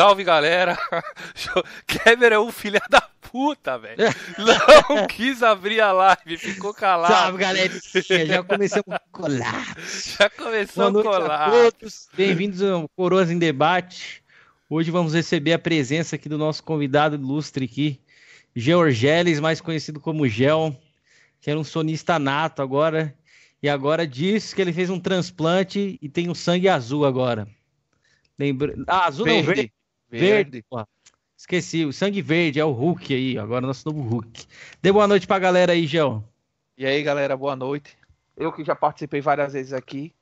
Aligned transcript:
Salve 0.00 0.24
galera! 0.24 0.78
Kemer 1.86 2.32
é 2.32 2.38
um 2.38 2.50
filho 2.50 2.80
da 2.88 3.02
puta, 3.20 3.76
velho. 3.76 3.98
Não 4.38 5.04
quis 5.06 5.42
abrir 5.42 5.78
a 5.82 5.92
live, 5.92 6.38
ficou 6.38 6.72
calado. 6.72 7.12
Salve 7.12 7.36
galerinha, 7.36 8.26
já 8.26 8.42
começou 8.42 8.82
a 8.88 8.98
colar. 9.12 9.76
Já 10.16 10.30
começou 10.30 10.86
a 10.86 11.02
colar. 11.02 11.52
Bem-vindos 12.14 12.62
ao 12.62 12.88
Coroas 12.96 13.30
em 13.30 13.38
Debate. 13.38 14.24
Hoje 14.70 14.90
vamos 14.90 15.12
receber 15.12 15.52
a 15.52 15.58
presença 15.58 16.16
aqui 16.16 16.30
do 16.30 16.38
nosso 16.38 16.64
convidado 16.64 17.16
ilustre 17.16 17.66
aqui, 17.66 18.00
Georgeles, 18.56 19.38
mais 19.38 19.60
conhecido 19.60 20.00
como 20.00 20.26
Gel, 20.26 20.74
que 21.42 21.50
era 21.50 21.60
um 21.60 21.64
sonista 21.64 22.18
nato 22.18 22.62
agora, 22.62 23.14
e 23.62 23.68
agora 23.68 24.06
diz 24.06 24.54
que 24.54 24.62
ele 24.62 24.72
fez 24.72 24.88
um 24.88 24.98
transplante 24.98 25.98
e 26.00 26.08
tem 26.08 26.26
o 26.26 26.30
um 26.30 26.34
sangue 26.34 26.70
azul 26.70 27.04
agora. 27.04 27.46
Lembra... 28.38 28.74
Ah, 28.86 29.04
azul 29.04 29.26
verde. 29.26 29.40
não, 29.40 29.46
verde. 29.54 29.72
Verde. 30.10 30.64
verde. 30.64 30.64
Esqueci, 31.36 31.84
o 31.84 31.92
sangue 31.92 32.20
verde 32.20 32.60
é 32.60 32.64
o 32.64 32.72
Hulk 32.72 33.14
aí, 33.14 33.38
agora 33.38 33.66
nosso 33.66 33.88
novo 33.88 34.02
Hulk. 34.02 34.44
Dê 34.82 34.92
boa 34.92 35.06
noite 35.06 35.26
pra 35.26 35.38
galera 35.38 35.72
aí, 35.72 35.86
Gel. 35.86 36.22
E 36.76 36.84
aí, 36.84 37.02
galera, 37.02 37.36
boa 37.36 37.54
noite. 37.54 37.96
Eu 38.36 38.52
que 38.52 38.64
já 38.64 38.74
participei 38.74 39.20
várias 39.20 39.52
vezes 39.52 39.72
aqui, 39.72 40.12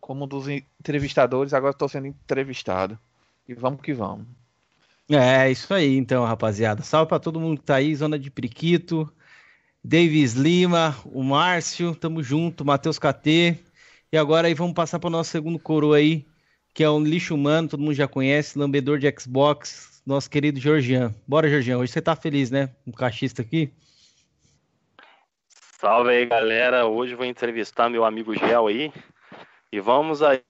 como 0.00 0.24
um 0.24 0.28
dos 0.28 0.48
entrevistadores, 0.48 1.52
agora 1.52 1.72
estou 1.72 1.88
sendo 1.88 2.06
entrevistado. 2.06 2.98
E 3.46 3.54
vamos 3.54 3.80
que 3.80 3.92
vamos. 3.92 4.26
É, 5.08 5.50
isso 5.50 5.72
aí 5.72 5.96
então, 5.96 6.24
rapaziada. 6.24 6.82
Salve 6.82 7.08
para 7.08 7.20
todo 7.20 7.38
mundo 7.38 7.60
que 7.60 7.66
tá 7.66 7.76
aí, 7.76 7.94
Zona 7.94 8.18
de 8.18 8.30
Priquito, 8.30 9.12
Davis 9.84 10.32
Lima, 10.32 10.96
o 11.04 11.22
Márcio, 11.22 11.94
tamo 11.94 12.22
junto, 12.22 12.64
Matheus 12.64 12.98
KT. 12.98 13.56
E 14.10 14.16
agora 14.16 14.48
aí 14.48 14.54
vamos 14.54 14.74
passar 14.74 14.98
para 14.98 15.08
o 15.08 15.10
nosso 15.10 15.30
segundo 15.30 15.58
coroa 15.58 15.98
aí, 15.98 16.26
que 16.76 16.84
é 16.84 16.90
um 16.90 17.02
lixo 17.02 17.34
humano, 17.34 17.70
todo 17.70 17.80
mundo 17.80 17.94
já 17.94 18.06
conhece, 18.06 18.58
lambedor 18.58 18.98
de 18.98 19.10
Xbox, 19.18 20.02
nosso 20.06 20.28
querido 20.28 20.60
Georgian. 20.60 21.14
Bora, 21.26 21.48
Georgian, 21.48 21.78
hoje 21.78 21.90
você 21.90 22.02
tá 22.02 22.14
feliz, 22.14 22.50
né? 22.50 22.68
Um 22.86 22.92
cachista 22.92 23.40
aqui. 23.40 23.72
Salve 25.48 26.10
aí, 26.10 26.26
galera. 26.26 26.84
Hoje 26.84 27.14
vou 27.14 27.24
entrevistar 27.24 27.88
meu 27.88 28.04
amigo 28.04 28.36
Gel 28.36 28.66
aí. 28.66 28.92
E 29.72 29.80
vamos 29.80 30.22
aí 30.22 30.42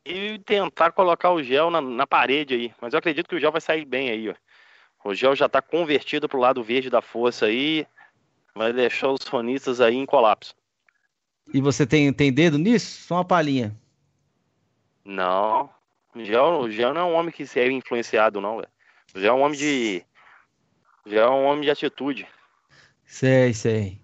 tentar 0.44 0.90
colocar 0.90 1.30
o 1.30 1.40
gel 1.40 1.70
na, 1.70 1.80
na, 1.80 2.08
parede 2.08 2.54
aí. 2.54 2.74
Mas 2.82 2.92
eu 2.92 2.98
acredito 2.98 3.28
que 3.28 3.36
o 3.36 3.40
gel 3.40 3.52
vai 3.52 3.60
sair 3.60 3.84
bem 3.84 4.10
aí, 4.10 4.28
ó. 4.28 4.34
O 5.04 5.14
gel 5.14 5.36
já 5.36 5.48
tá 5.48 5.62
convertido 5.62 6.28
pro 6.28 6.40
lado 6.40 6.60
verde 6.60 6.90
da 6.90 7.00
força 7.00 7.46
aí. 7.46 7.86
Vai 8.52 8.72
deixar 8.72 9.12
os 9.12 9.22
sonistas 9.22 9.80
aí 9.80 9.94
em 9.94 10.04
colapso. 10.04 10.56
E 11.54 11.60
você 11.60 11.86
tem, 11.86 12.12
tem 12.12 12.32
dedo 12.32 12.58
nisso? 12.58 13.02
Só 13.02 13.14
uma 13.14 13.24
palhinha. 13.24 13.76
Não. 15.04 15.75
O 16.16 16.70
gel 16.70 16.94
não 16.94 17.00
é 17.00 17.04
um 17.04 17.14
homem 17.14 17.32
que 17.32 17.46
se 17.46 17.60
é 17.60 17.70
influenciado, 17.70 18.40
não, 18.40 18.56
velho. 18.56 18.68
Gel 19.14 19.34
é 19.34 19.36
um 19.38 19.42
homem 19.42 19.58
de. 19.58 20.02
Gel 21.06 21.24
é 21.24 21.30
um 21.30 21.44
homem 21.44 21.62
de 21.62 21.70
atitude. 21.70 22.26
Sei, 23.04 23.52
sei. 23.52 24.00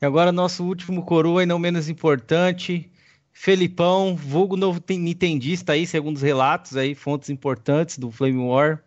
E 0.00 0.06
agora 0.06 0.30
nosso 0.30 0.64
último 0.64 1.04
coroa 1.04 1.42
e 1.42 1.46
não 1.46 1.58
menos 1.58 1.88
importante. 1.88 2.90
Felipão, 3.32 4.14
vulgo 4.14 4.56
novo 4.56 4.80
nintendista 4.90 5.72
aí, 5.72 5.86
segundo 5.86 6.16
os 6.16 6.22
relatos 6.22 6.76
aí, 6.76 6.94
fontes 6.94 7.30
importantes 7.30 7.98
do 7.98 8.10
Flame 8.10 8.38
War. 8.38 8.82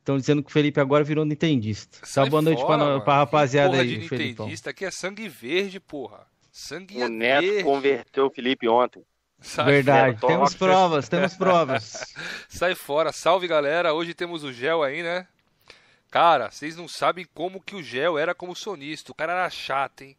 Estão 0.00 0.16
dizendo 0.16 0.42
que 0.42 0.48
o 0.48 0.52
Felipe 0.52 0.80
agora 0.80 1.04
virou 1.04 1.24
nintendista. 1.24 1.98
Sai 2.02 2.24
Só 2.24 2.30
boa 2.30 2.42
noite 2.42 2.60
fora, 2.60 2.78
pra, 2.78 3.00
pra 3.00 3.16
rapaziada 3.18 3.70
porra 3.70 3.82
aí, 3.82 3.88
de 3.88 3.98
nintendista 3.98 4.70
aqui 4.70 4.84
é 4.84 4.90
sangue 4.90 5.28
verde, 5.28 5.78
porra. 5.78 6.26
Sangue 6.50 7.02
o 7.02 7.08
Neto 7.08 7.46
verde. 7.46 7.62
converteu 7.62 8.26
o 8.26 8.30
Felipe 8.30 8.66
ontem. 8.68 9.04
Sai 9.40 9.64
Verdade, 9.66 10.18
fora, 10.18 10.32
temos 10.32 10.54
provas, 10.54 11.08
temos 11.08 11.34
provas. 11.36 12.14
Sai 12.48 12.74
fora, 12.74 13.12
salve 13.12 13.46
galera, 13.46 13.94
hoje 13.94 14.14
temos 14.14 14.44
o 14.44 14.52
Gel 14.52 14.82
aí, 14.82 15.02
né? 15.02 15.26
Cara, 16.10 16.50
vocês 16.50 16.76
não 16.76 16.88
sabem 16.88 17.26
como 17.34 17.62
que 17.62 17.76
o 17.76 17.82
Gel 17.82 18.18
era 18.18 18.34
como 18.34 18.56
sonista, 18.56 19.12
o 19.12 19.14
cara 19.14 19.32
era 19.32 19.50
chato, 19.50 20.02
hein? 20.02 20.16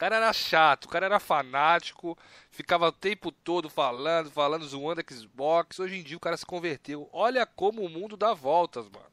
cara 0.00 0.16
era 0.16 0.32
chato, 0.32 0.86
o 0.86 0.88
cara 0.88 1.04
era 1.04 1.20
fanático, 1.20 2.16
ficava 2.50 2.88
o 2.88 2.92
tempo 2.92 3.30
todo 3.30 3.68
falando, 3.68 4.30
falando, 4.30 4.66
zoando 4.66 5.04
Xbox. 5.06 5.78
Hoje 5.78 5.96
em 5.98 6.02
dia 6.02 6.16
o 6.16 6.20
cara 6.20 6.38
se 6.38 6.46
converteu. 6.46 7.06
Olha 7.12 7.44
como 7.44 7.82
o 7.82 7.88
mundo 7.88 8.16
dá 8.16 8.32
voltas, 8.32 8.86
mano. 8.88 9.04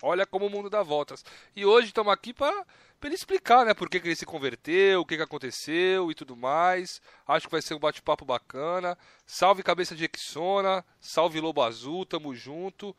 Olha 0.00 0.24
como 0.24 0.46
o 0.46 0.50
mundo 0.50 0.70
dá 0.70 0.84
voltas. 0.84 1.24
E 1.56 1.66
hoje 1.66 1.88
estamos 1.88 2.12
aqui 2.12 2.32
para 2.32 2.64
ele 3.08 3.14
explicar, 3.14 3.64
né, 3.64 3.74
por 3.74 3.88
que, 3.88 4.00
que 4.00 4.08
ele 4.08 4.16
se 4.16 4.26
converteu, 4.26 5.00
o 5.00 5.04
que, 5.04 5.16
que 5.16 5.22
aconteceu 5.22 6.10
e 6.10 6.14
tudo 6.14 6.36
mais. 6.36 7.00
Acho 7.26 7.46
que 7.46 7.52
vai 7.52 7.62
ser 7.62 7.74
um 7.74 7.78
bate-papo 7.78 8.24
bacana. 8.24 8.96
Salve 9.26 9.62
cabeça 9.62 9.94
de 9.94 10.08
Exona, 10.12 10.84
salve 11.00 11.40
Lobo 11.40 11.62
Azul, 11.62 12.06
tamo 12.06 12.34
junto. 12.34 12.94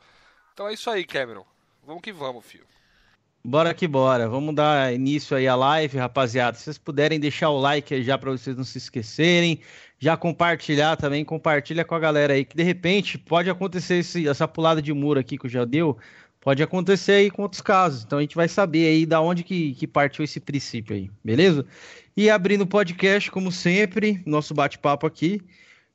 Então 0.52 0.68
é 0.68 0.74
isso 0.74 0.88
aí, 0.90 1.04
Cameron. 1.04 1.44
Vamos 1.84 2.02
que 2.02 2.12
vamos, 2.12 2.44
filho. 2.44 2.66
Bora 3.44 3.72
que 3.72 3.86
bora. 3.86 4.28
Vamos 4.28 4.52
dar 4.56 4.92
início 4.92 5.36
aí 5.36 5.46
à 5.46 5.54
live, 5.54 5.98
rapaziada. 5.98 6.56
Se 6.56 6.64
vocês 6.64 6.78
puderem 6.78 7.20
deixar 7.20 7.50
o 7.50 7.60
like 7.60 7.94
aí 7.94 8.02
já 8.02 8.18
para 8.18 8.32
vocês 8.32 8.56
não 8.56 8.64
se 8.64 8.76
esquecerem, 8.76 9.60
já 10.00 10.16
compartilhar 10.16 10.96
também, 10.96 11.24
compartilha 11.24 11.84
com 11.84 11.94
a 11.94 11.98
galera 12.00 12.34
aí 12.34 12.44
que 12.44 12.56
de 12.56 12.64
repente 12.64 13.16
pode 13.16 13.48
acontecer 13.48 13.98
esse, 13.98 14.28
essa 14.28 14.48
pulada 14.48 14.82
de 14.82 14.92
muro 14.92 15.20
aqui 15.20 15.38
que 15.38 15.46
eu 15.46 15.50
já 15.50 15.64
deu, 15.64 15.96
pode 16.46 16.62
acontecer 16.62 17.10
aí 17.10 17.28
com 17.28 17.42
outros 17.42 17.60
casos. 17.60 18.04
Então 18.04 18.20
a 18.20 18.22
gente 18.22 18.36
vai 18.36 18.46
saber 18.46 18.86
aí 18.86 19.04
da 19.04 19.20
onde 19.20 19.42
que, 19.42 19.74
que 19.74 19.84
partiu 19.84 20.24
esse 20.24 20.38
princípio 20.38 20.94
aí, 20.94 21.10
beleza? 21.24 21.66
E 22.16 22.30
abrindo 22.30 22.60
o 22.60 22.66
podcast, 22.68 23.32
como 23.32 23.50
sempre, 23.50 24.22
nosso 24.24 24.54
bate-papo 24.54 25.08
aqui. 25.08 25.42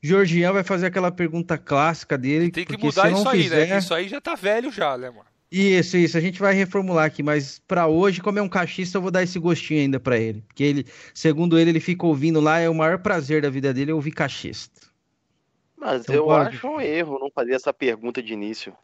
Georgian 0.02 0.52
vai 0.52 0.62
fazer 0.62 0.88
aquela 0.88 1.10
pergunta 1.10 1.58
clássica 1.58 2.18
dele. 2.18 2.52
Tem 2.52 2.66
que 2.66 2.78
mudar 2.78 3.10
isso 3.10 3.30
aí, 3.30 3.48
né? 3.48 3.78
Isso 3.78 3.94
aí 3.94 4.10
já 4.10 4.20
tá 4.20 4.36
velho 4.36 4.70
já, 4.70 4.98
né, 4.98 5.10
mano? 5.10 5.24
Isso, 5.50 5.96
isso. 5.96 6.18
A 6.18 6.22
gente 6.22 6.38
vai 6.38 6.54
reformular 6.54 7.06
aqui, 7.06 7.24
mas 7.24 7.58
para 7.66 7.88
hoje, 7.88 8.20
como 8.20 8.38
é 8.38 8.42
um 8.42 8.50
cachista, 8.50 8.98
eu 8.98 9.02
vou 9.02 9.10
dar 9.10 9.24
esse 9.24 9.40
gostinho 9.40 9.80
ainda 9.80 10.02
para 10.02 10.18
ele. 10.18 10.44
Porque 10.46 10.66
ele, 10.66 10.86
segundo 11.14 11.58
ele, 11.58 11.70
ele 11.70 11.80
fica 11.80 12.06
ouvindo 12.06 12.42
lá, 12.42 12.60
é 12.60 12.70
o 12.70 12.76
maior 12.76 13.00
prazer 13.00 13.42
da 13.42 13.50
vida 13.50 13.74
dele 13.74 13.92
é 13.92 13.94
ouvir 13.94 14.12
cachista. 14.12 14.82
Mas 15.78 16.02
então, 16.02 16.16
eu 16.16 16.26
pode... 16.26 16.58
acho 16.58 16.68
um 16.68 16.82
erro 16.82 17.20
não 17.20 17.32
fazer 17.32 17.54
essa 17.54 17.72
pergunta 17.72 18.22
de 18.22 18.34
início. 18.34 18.76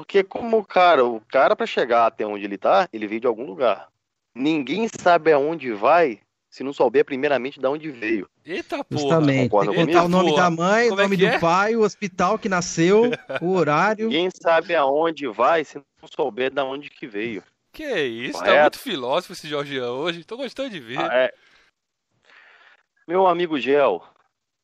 Porque 0.00 0.24
como 0.24 0.56
o 0.56 0.64
cara, 0.64 1.04
o 1.04 1.20
cara 1.28 1.54
para 1.54 1.66
chegar 1.66 2.06
até 2.06 2.26
onde 2.26 2.42
ele 2.42 2.56
tá, 2.56 2.88
ele 2.90 3.06
veio 3.06 3.20
de 3.20 3.26
algum 3.26 3.44
lugar. 3.44 3.88
Ninguém 4.34 4.88
sabe 4.88 5.30
aonde 5.30 5.72
vai 5.72 6.20
se 6.48 6.64
não 6.64 6.72
souber 6.72 7.04
primeiramente 7.04 7.60
de 7.60 7.66
onde 7.66 7.90
veio. 7.90 8.26
Eita 8.42 8.82
porra! 8.82 8.98
Justamente. 8.98 9.50
Tem 9.50 9.60
que 9.68 9.76
contar 9.76 10.04
o 10.04 10.08
nome 10.08 10.30
porra. 10.30 10.42
da 10.44 10.50
mãe, 10.50 10.88
o 10.88 10.94
é 10.94 10.96
nome 11.02 11.16
é 11.16 11.18
do 11.18 11.26
é? 11.26 11.38
pai, 11.38 11.76
o 11.76 11.82
hospital 11.82 12.38
que 12.38 12.48
nasceu, 12.48 13.10
o 13.42 13.50
horário. 13.52 14.06
Ninguém 14.06 14.30
sabe 14.30 14.74
aonde 14.74 15.26
vai 15.26 15.66
se 15.66 15.76
não 15.76 16.08
souber 16.08 16.50
de 16.50 16.62
onde 16.62 16.88
que 16.88 17.06
veio. 17.06 17.42
Que 17.70 17.84
isso, 17.84 18.38
tá 18.38 18.46
Correto? 18.46 18.56
tá 18.56 18.62
muito 18.62 18.78
filósofo 18.78 19.34
esse 19.34 19.46
Jorgian 19.46 19.90
hoje. 19.90 20.24
Tô 20.24 20.38
gostando 20.38 20.70
de 20.70 20.80
ver. 20.80 20.98
Ah, 20.98 21.14
é. 21.14 21.34
Meu 23.06 23.26
amigo 23.26 23.60
Gel, 23.60 24.02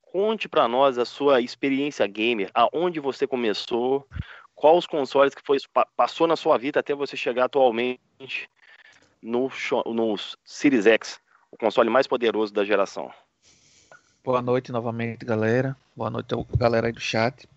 conte 0.00 0.48
para 0.48 0.66
nós 0.66 0.96
a 0.96 1.04
sua 1.04 1.42
experiência 1.42 2.06
gamer, 2.06 2.50
aonde 2.54 3.00
você 3.00 3.26
começou, 3.26 4.08
quais 4.56 4.78
os 4.78 4.86
consoles 4.86 5.34
que 5.34 5.42
foi, 5.44 5.58
passou 5.94 6.26
na 6.26 6.34
sua 6.34 6.56
vida 6.56 6.80
até 6.80 6.94
você 6.94 7.16
chegar 7.16 7.44
atualmente 7.44 8.00
no, 9.22 9.50
no 9.86 10.16
Series 10.44 10.86
X 10.86 11.20
o 11.50 11.56
console 11.56 11.90
mais 11.90 12.06
poderoso 12.06 12.52
da 12.52 12.64
geração. 12.64 13.12
Boa 14.24 14.42
noite 14.42 14.72
novamente, 14.72 15.24
galera. 15.24 15.76
Boa 15.94 16.10
noite 16.10 16.34
galera 16.56 16.88
aí 16.88 16.92
do 16.92 17.00
chat. 17.00 17.48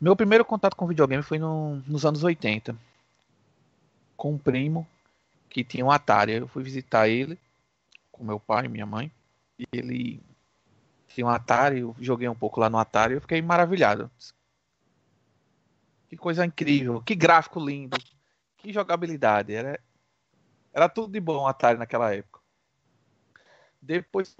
Meu 0.00 0.14
primeiro 0.14 0.44
contato 0.44 0.76
com 0.76 0.86
videogame 0.86 1.22
foi 1.22 1.38
no, 1.38 1.76
nos 1.86 2.04
anos 2.04 2.22
80. 2.22 2.76
Com 4.16 4.32
um 4.32 4.38
primo 4.38 4.86
que 5.48 5.64
tinha 5.64 5.84
um 5.84 5.90
Atari. 5.90 6.34
Eu 6.34 6.48
fui 6.48 6.62
visitar 6.62 7.08
ele 7.08 7.38
com 8.12 8.22
meu 8.22 8.38
pai 8.38 8.66
e 8.66 8.68
minha 8.68 8.84
mãe. 8.84 9.10
E 9.58 9.64
ele 9.72 10.20
tinha 11.08 11.26
um 11.26 11.30
Atari. 11.30 11.80
Eu 11.80 11.96
joguei 11.98 12.28
um 12.28 12.34
pouco 12.34 12.60
lá 12.60 12.68
no 12.68 12.78
Atari. 12.78 13.14
Eu 13.14 13.20
fiquei 13.20 13.40
maravilhado. 13.40 14.10
Que 16.08 16.16
coisa 16.16 16.44
incrível. 16.44 17.02
Que 17.02 17.14
gráfico 17.14 17.64
lindo. 17.64 17.98
Que 18.56 18.72
jogabilidade. 18.72 19.52
Era, 19.52 19.78
era 20.72 20.88
tudo 20.88 21.12
de 21.12 21.20
bom 21.20 21.46
Atari 21.46 21.78
naquela 21.78 22.14
época. 22.14 22.40
Depois 23.80 24.36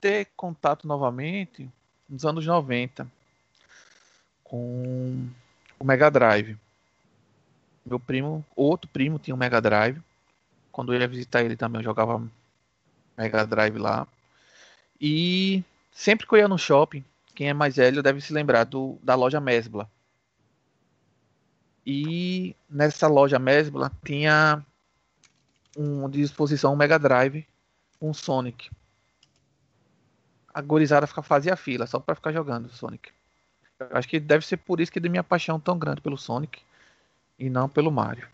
ter 0.00 0.28
contato 0.36 0.86
novamente 0.86 1.68
nos 2.08 2.24
anos 2.24 2.46
90 2.46 3.06
com 4.42 5.28
o 5.78 5.84
Mega 5.84 6.10
Drive. 6.10 6.56
Meu 7.84 8.00
primo, 8.00 8.44
outro 8.56 8.88
primo 8.90 9.18
tinha 9.18 9.34
um 9.34 9.38
Mega 9.38 9.60
Drive. 9.60 10.00
Quando 10.72 10.94
eu 10.94 11.00
ia 11.00 11.08
visitar 11.08 11.42
ele 11.42 11.56
também 11.56 11.80
eu 11.80 11.84
jogava 11.84 12.22
Mega 13.16 13.46
Drive 13.46 13.76
lá. 13.78 14.06
E 15.00 15.62
sempre 15.90 16.26
que 16.26 16.34
eu 16.34 16.38
ia 16.38 16.48
no 16.48 16.58
shopping, 16.58 17.04
quem 17.34 17.48
é 17.48 17.54
mais 17.54 17.76
velho 17.76 18.02
deve 18.02 18.20
se 18.20 18.32
lembrar 18.32 18.64
do, 18.64 18.98
da 19.02 19.14
loja 19.14 19.40
Mesbla. 19.40 19.90
E 21.86 22.54
nessa 22.68 23.08
loja 23.08 23.38
Mesbla 23.38 23.90
tinha 24.04 24.64
um 25.76 26.08
disposição 26.08 26.72
um 26.72 26.76
Mega 26.76 26.98
Drive 26.98 27.46
um 28.00 28.14
Sonic. 28.14 28.70
a 30.52 30.60
gorizada 30.60 31.06
fica, 31.06 31.22
fazia 31.22 31.56
fila 31.56 31.86
só 31.86 32.00
pra 32.00 32.14
ficar 32.14 32.32
jogando 32.32 32.68
Sonic. 32.68 33.10
Eu 33.78 33.88
acho 33.92 34.08
que 34.08 34.18
deve 34.18 34.44
ser 34.44 34.56
por 34.56 34.80
isso 34.80 34.92
que 34.92 35.00
de 35.00 35.08
minha 35.08 35.22
paixão 35.22 35.60
tão 35.60 35.78
grande 35.78 36.00
pelo 36.00 36.18
Sonic 36.18 36.60
e 37.38 37.48
não 37.48 37.68
pelo 37.68 37.90
Mario. 37.90 38.28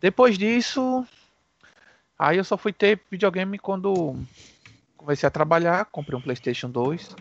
Depois 0.00 0.38
disso, 0.38 1.06
aí 2.18 2.38
eu 2.38 2.44
só 2.44 2.56
fui 2.56 2.72
ter 2.72 3.00
videogame 3.10 3.58
quando 3.58 4.16
comecei 4.96 5.26
a 5.26 5.30
trabalhar, 5.30 5.84
comprei 5.86 6.18
um 6.18 6.22
PlayStation 6.22 6.70
2. 6.70 7.14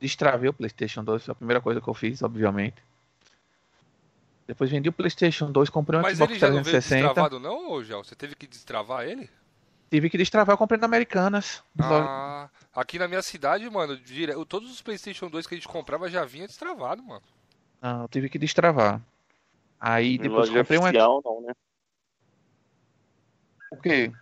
Destravei 0.00 0.48
o 0.48 0.54
PlayStation 0.54 1.02
2, 1.02 1.24
foi 1.24 1.32
a 1.32 1.34
primeira 1.34 1.60
coisa 1.60 1.80
que 1.80 1.88
eu 1.88 1.94
fiz, 1.94 2.22
obviamente. 2.22 2.76
Depois 4.46 4.70
vendi 4.70 4.88
o 4.88 4.92
PlayStation 4.92 5.50
2, 5.50 5.68
comprei 5.70 5.98
um 5.98 6.02
Mas 6.02 6.18
Xbox 6.18 6.30
ele 6.30 6.40
já 6.40 6.46
não 6.46 6.62
veio 6.62 6.64
360. 6.64 7.06
destravado 7.06 7.40
não, 7.40 7.72
ô 7.72 7.82
Gel? 7.82 8.04
Você 8.04 8.14
teve 8.14 8.34
que 8.36 8.46
destravar 8.46 9.04
ele? 9.04 9.28
Tive 9.90 10.10
que 10.10 10.18
destravar, 10.18 10.54
eu 10.54 10.58
comprei 10.58 10.80
na 10.80 10.86
Americanas. 10.86 11.62
Ah, 11.78 12.48
aqui 12.74 12.98
na 12.98 13.08
minha 13.08 13.22
cidade, 13.22 13.68
mano, 13.70 13.96
dire... 13.96 14.32
todos 14.46 14.70
os 14.70 14.82
PlayStation 14.82 15.28
2 15.28 15.46
que 15.46 15.54
a 15.54 15.58
gente 15.58 15.68
comprava 15.68 16.08
já 16.08 16.24
vinha 16.24 16.46
destravado, 16.46 17.02
mano. 17.02 17.22
Não, 17.80 18.02
eu 18.02 18.08
tive 18.08 18.28
que 18.28 18.38
destravar. 18.38 19.00
Aí 19.80 20.18
depois 20.18 20.48
loja 20.48 20.60
comprei 20.60 20.78
um. 20.78 20.82
oficial, 20.82 21.22
não, 21.24 21.40
né? 21.42 21.52
O 23.70 23.76
quê? 23.76 24.12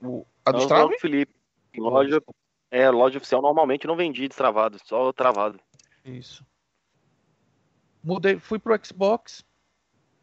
O... 0.00 0.26
A 0.44 0.52
Não, 0.52 0.58
destrave? 0.58 0.90
não, 0.90 0.98
Felipe. 0.98 1.34
Loja, 1.76 2.22
é, 2.70 2.90
loja 2.90 3.18
oficial 3.18 3.42
normalmente 3.42 3.86
não 3.86 3.96
vendia 3.96 4.28
destravado, 4.28 4.78
só 4.84 5.12
travado. 5.12 5.60
Isso. 6.04 6.44
Mudei, 8.02 8.38
fui 8.38 8.58
pro 8.58 8.78
Xbox. 8.84 9.44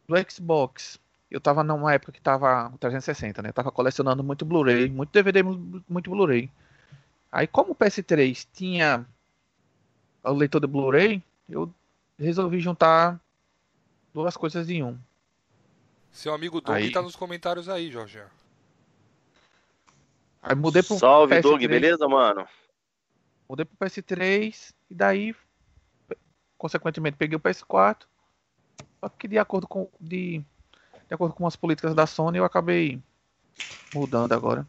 Do 0.10 0.16
Xbox, 0.32 1.00
eu 1.30 1.40
tava 1.40 1.64
numa 1.64 1.94
época 1.94 2.12
que 2.12 2.20
tava 2.20 2.72
o 2.74 2.78
360, 2.80 3.44
né? 3.44 3.50
Eu 3.50 3.54
tava 3.54 3.72
colecionando 3.72 4.24
muito 4.24 4.44
Blu-ray, 4.44 4.90
muito 4.90 5.12
DVD, 5.12 5.44
mu- 5.44 5.84
muito 5.88 6.10
Blu-ray. 6.10 6.50
Aí, 7.32 7.46
como 7.46 7.74
o 7.74 7.76
PS3 7.76 8.48
tinha 8.52 9.06
o 10.24 10.32
leitor 10.34 10.60
de 10.62 10.66
Blu-ray, 10.66 11.22
eu 11.48 11.72
resolvi 12.18 12.60
juntar 12.60 13.22
duas 14.12 14.36
coisas 14.36 14.68
em 14.68 14.82
um. 14.82 14.98
Seu 16.12 16.34
amigo 16.34 16.60
Doug 16.60 16.76
Aí- 16.76 16.92
tá 16.92 17.04
nos 17.04 17.16
comentários 17.16 17.70
aí, 17.70 17.92
Jorge. 17.92 18.24
Aí 20.42 20.56
mudei 20.56 20.82
pro 20.82 20.98
Salve, 20.98 21.36
PS3, 21.36 21.42
Doug, 21.44 21.62
beleza, 21.68 22.08
mano? 22.08 22.48
Mudei 23.48 23.64
pro 23.64 23.78
PS3 23.78 24.74
e 24.90 24.96
daí, 24.96 25.36
consequentemente, 26.58 27.16
peguei 27.16 27.36
o 27.36 27.40
PS4. 27.40 28.08
Só 29.00 29.10
que 29.10 29.28
de 29.28 29.38
acordo 29.38 29.68
com 29.68 29.88
de, 30.00 30.40
de 31.08 31.14
acordo 31.14 31.34
com 31.34 31.48
as 31.48 31.56
políticas 31.56 31.94
da 31.96 32.06
Sony, 32.06 32.38
eu 32.38 32.46
acabei 32.46 33.00
mudando 33.94 34.34
agora 34.34 34.68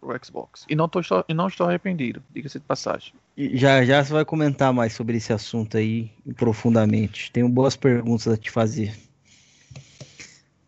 pro 0.00 0.16
Xbox. 0.24 0.64
E 0.68 0.74
não, 0.76 0.88
tô, 0.88 1.00
e 1.28 1.34
não 1.34 1.48
estou 1.48 1.66
arrependido, 1.66 2.22
diga-se 2.30 2.58
de 2.58 2.64
passagem. 2.64 3.14
Já 3.36 3.84
já 3.84 4.04
você 4.04 4.12
vai 4.12 4.24
comentar 4.24 4.72
mais 4.72 4.92
sobre 4.92 5.16
esse 5.16 5.32
assunto 5.32 5.76
aí 5.76 6.10
profundamente. 6.36 7.32
Tenho 7.32 7.48
boas 7.48 7.74
perguntas 7.76 8.28
a 8.28 8.36
te 8.36 8.50
fazer. 8.50 8.94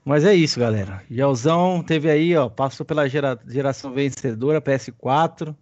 Mas 0.05 0.25
é 0.25 0.33
isso, 0.35 0.61
galera. 0.61 1.03
Gelzão 1.11 1.83
teve 1.83 2.09
aí, 2.09 2.37
ó, 2.37 2.49
passou 2.49 2.87
pela 2.87 3.09
gera- 3.09 3.39
geração 3.47 3.93
vencedora, 3.93 4.61
PS4. 4.61 5.55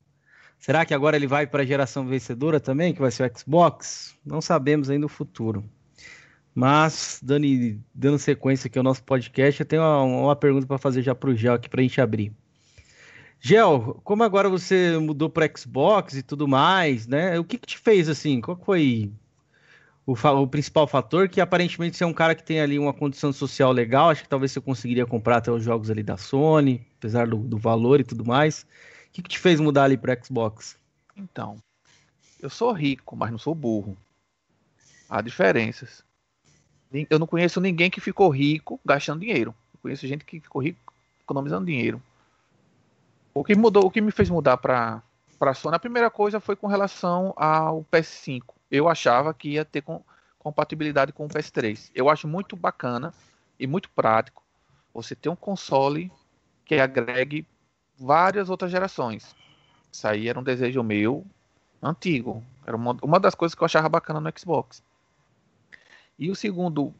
Será 0.58 0.84
que 0.84 0.94
agora 0.94 1.16
ele 1.16 1.26
vai 1.26 1.46
para 1.46 1.62
a 1.62 1.66
geração 1.66 2.06
vencedora 2.06 2.60
também, 2.60 2.92
que 2.94 3.00
vai 3.00 3.10
ser 3.10 3.30
o 3.30 3.38
Xbox? 3.38 4.14
Não 4.24 4.40
sabemos 4.40 4.88
ainda 4.90 5.06
o 5.06 5.08
futuro. 5.08 5.64
Mas, 6.54 7.18
dando, 7.22 7.46
dando 7.92 8.18
sequência 8.18 8.68
aqui 8.68 8.78
ao 8.78 8.84
nosso 8.84 9.02
podcast, 9.02 9.60
eu 9.60 9.66
tenho 9.66 9.82
uma, 9.82 10.02
uma 10.02 10.36
pergunta 10.36 10.66
para 10.66 10.78
fazer 10.78 11.02
já 11.02 11.14
para 11.14 11.30
o 11.30 11.34
Gel 11.34 11.54
aqui 11.54 11.68
para 11.68 11.80
a 11.80 11.82
gente 11.82 12.00
abrir. 12.00 12.32
Gel, 13.40 14.00
como 14.04 14.22
agora 14.22 14.48
você 14.48 14.96
mudou 14.98 15.28
para 15.28 15.50
Xbox 15.54 16.14
e 16.14 16.22
tudo 16.22 16.46
mais, 16.46 17.06
né? 17.06 17.38
O 17.38 17.44
que, 17.44 17.58
que 17.58 17.66
te 17.66 17.78
fez 17.78 18.08
assim? 18.08 18.40
Qual 18.40 18.56
foi 18.56 19.12
o, 20.06 20.12
o 20.12 20.46
principal 20.46 20.86
fator? 20.86 21.28
Que 21.28 21.40
aparentemente 21.40 21.96
você 21.96 22.04
é 22.04 22.06
um 22.06 22.14
cara 22.14 22.34
que 22.34 22.44
tem 22.44 22.60
ali 22.60 22.78
uma 22.78 22.94
condição 22.94 23.32
social 23.32 23.72
legal, 23.72 24.10
acho 24.10 24.22
que 24.22 24.28
talvez 24.28 24.52
você 24.52 24.60
conseguiria 24.60 25.04
comprar 25.04 25.38
até 25.38 25.50
os 25.50 25.62
jogos 25.62 25.90
ali 25.90 26.02
da 26.02 26.16
Sony, 26.16 26.86
apesar 26.98 27.26
do, 27.26 27.36
do 27.36 27.58
valor 27.58 28.00
e 28.00 28.04
tudo 28.04 28.24
mais. 28.24 28.62
O 29.08 29.12
que, 29.12 29.22
que 29.22 29.28
te 29.28 29.38
fez 29.38 29.60
mudar 29.60 29.84
ali 29.84 29.98
para 29.98 30.18
Xbox? 30.22 30.78
Então, 31.16 31.58
eu 32.40 32.48
sou 32.48 32.72
rico, 32.72 33.16
mas 33.16 33.30
não 33.30 33.38
sou 33.38 33.54
burro. 33.54 33.96
Há 35.08 35.20
diferenças. 35.20 36.02
Eu 37.10 37.18
não 37.18 37.26
conheço 37.26 37.60
ninguém 37.60 37.90
que 37.90 38.00
ficou 38.00 38.28
rico 38.28 38.80
gastando 38.84 39.20
dinheiro. 39.20 39.54
Eu 39.74 39.80
conheço 39.82 40.06
gente 40.06 40.24
que 40.24 40.40
ficou 40.40 40.62
rico 40.62 40.92
economizando 41.22 41.66
dinheiro. 41.66 42.00
O 43.34 43.42
que 43.42 43.54
mudou, 43.56 43.86
o 43.86 43.90
que 43.90 44.00
me 44.00 44.12
fez 44.12 44.30
mudar 44.30 44.56
para 44.56 45.02
para 45.38 45.52
Sony, 45.52 45.74
a 45.74 45.80
primeira 45.80 46.08
coisa 46.10 46.38
foi 46.40 46.54
com 46.54 46.68
relação 46.68 47.34
ao 47.36 47.84
PS5. 47.92 48.54
Eu 48.70 48.88
achava 48.88 49.34
que 49.34 49.50
ia 49.50 49.64
ter 49.64 49.82
com- 49.82 50.00
compatibilidade 50.38 51.12
com 51.12 51.26
o 51.26 51.28
PS3. 51.28 51.90
Eu 51.94 52.08
acho 52.08 52.28
muito 52.28 52.56
bacana 52.56 53.12
e 53.58 53.66
muito 53.66 53.90
prático 53.90 54.42
você 54.94 55.14
ter 55.14 55.28
um 55.28 55.36
console 55.36 56.10
que 56.64 56.76
agregue 56.76 57.46
várias 57.98 58.48
outras 58.48 58.70
gerações. 58.70 59.34
Isso 59.92 60.06
aí 60.06 60.28
era 60.28 60.38
um 60.38 60.42
desejo 60.42 60.82
meu 60.82 61.26
antigo. 61.82 62.42
Era 62.64 62.76
uma, 62.76 62.96
uma 63.02 63.20
das 63.20 63.34
coisas 63.34 63.54
que 63.54 63.62
eu 63.62 63.66
achava 63.66 63.88
bacana 63.88 64.20
no 64.20 64.32
Xbox. 64.38 64.82
E 66.18 66.30
o 66.30 66.34
segundo 66.34 66.94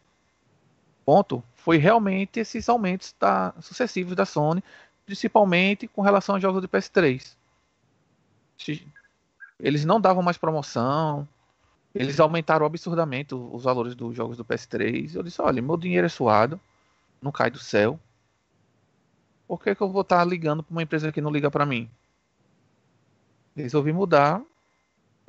ponto 1.04 1.42
foi 1.54 1.76
realmente 1.76 2.40
esses 2.40 2.68
aumentos 2.68 3.14
da- 3.18 3.54
sucessivos 3.60 4.14
da 4.16 4.24
Sony, 4.24 4.62
principalmente 5.04 5.86
com 5.88 6.02
relação 6.02 6.34
aos 6.34 6.42
jogos 6.42 6.62
do 6.62 6.68
PS3. 6.68 7.36
Se- 8.58 8.86
Eles 9.60 9.84
não 9.84 10.00
davam 10.00 10.22
mais 10.22 10.38
promoção, 10.38 11.28
eles 11.94 12.20
aumentaram 12.20 12.66
absurdamente 12.66 13.34
os 13.34 13.64
valores 13.64 13.94
dos 13.96 14.16
jogos 14.16 14.36
do 14.38 14.44
PS3. 14.44 15.14
Eu 15.16 15.22
disse: 15.24 15.42
olha, 15.42 15.62
meu 15.62 15.76
dinheiro 15.76 16.06
é 16.06 16.10
suado, 16.10 16.60
não 17.22 17.32
cai 17.32 17.50
do 17.50 17.58
céu. 17.60 18.00
Por 19.48 19.58
que, 19.62 19.74
que 19.74 19.80
eu 19.82 19.88
vou 19.90 20.02
estar 20.02 20.22
ligando 20.22 20.62
para 20.62 20.70
uma 20.72 20.82
empresa 20.82 21.10
que 21.10 21.20
não 21.22 21.30
liga 21.30 21.50
para 21.50 21.64
mim? 21.64 21.88
Resolvi 23.56 23.92
mudar 23.92 24.42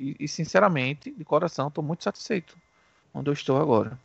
e, 0.00 0.16
e, 0.20 0.28
sinceramente, 0.28 1.10
de 1.12 1.24
coração, 1.24 1.68
estou 1.68 1.84
muito 1.84 2.04
satisfeito 2.04 2.56
onde 3.14 3.30
eu 3.30 3.34
estou 3.34 3.60
agora. 3.60 3.98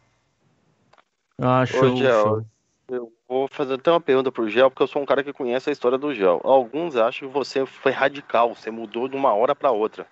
Ah, 1.37 1.65
show, 1.65 1.95
Gel, 1.95 2.23
show. 2.23 2.45
Eu 2.87 3.13
vou 3.27 3.47
fazer 3.47 3.75
até 3.75 3.89
uma 3.89 4.01
pergunta 4.01 4.31
pro 4.31 4.49
Gel, 4.49 4.69
porque 4.69 4.83
eu 4.83 4.87
sou 4.87 5.01
um 5.01 5.05
cara 5.05 5.23
que 5.23 5.33
conhece 5.33 5.69
a 5.69 5.73
história 5.73 5.97
do 5.97 6.13
Gel. 6.13 6.41
Alguns 6.43 6.95
acham 6.95 7.27
que 7.27 7.33
você 7.33 7.65
foi 7.65 7.91
radical, 7.91 8.53
você 8.53 8.69
mudou 8.69 9.07
de 9.07 9.15
uma 9.15 9.33
hora 9.33 9.55
para 9.55 9.71
outra. 9.71 10.05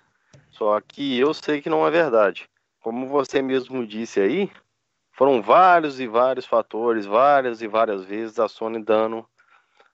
Só 0.50 0.80
que 0.80 1.18
eu 1.18 1.32
sei 1.32 1.60
que 1.60 1.70
não 1.70 1.86
é 1.86 1.90
verdade. 1.90 2.48
Como 2.80 3.06
você 3.06 3.42
mesmo 3.42 3.86
disse 3.86 4.20
aí, 4.20 4.50
foram 5.12 5.42
vários 5.42 6.00
e 6.00 6.06
vários 6.06 6.46
fatores, 6.46 7.04
várias 7.04 7.60
e 7.60 7.68
várias 7.68 8.04
vezes 8.04 8.38
a 8.38 8.48
Sony 8.48 8.82
dando 8.82 9.26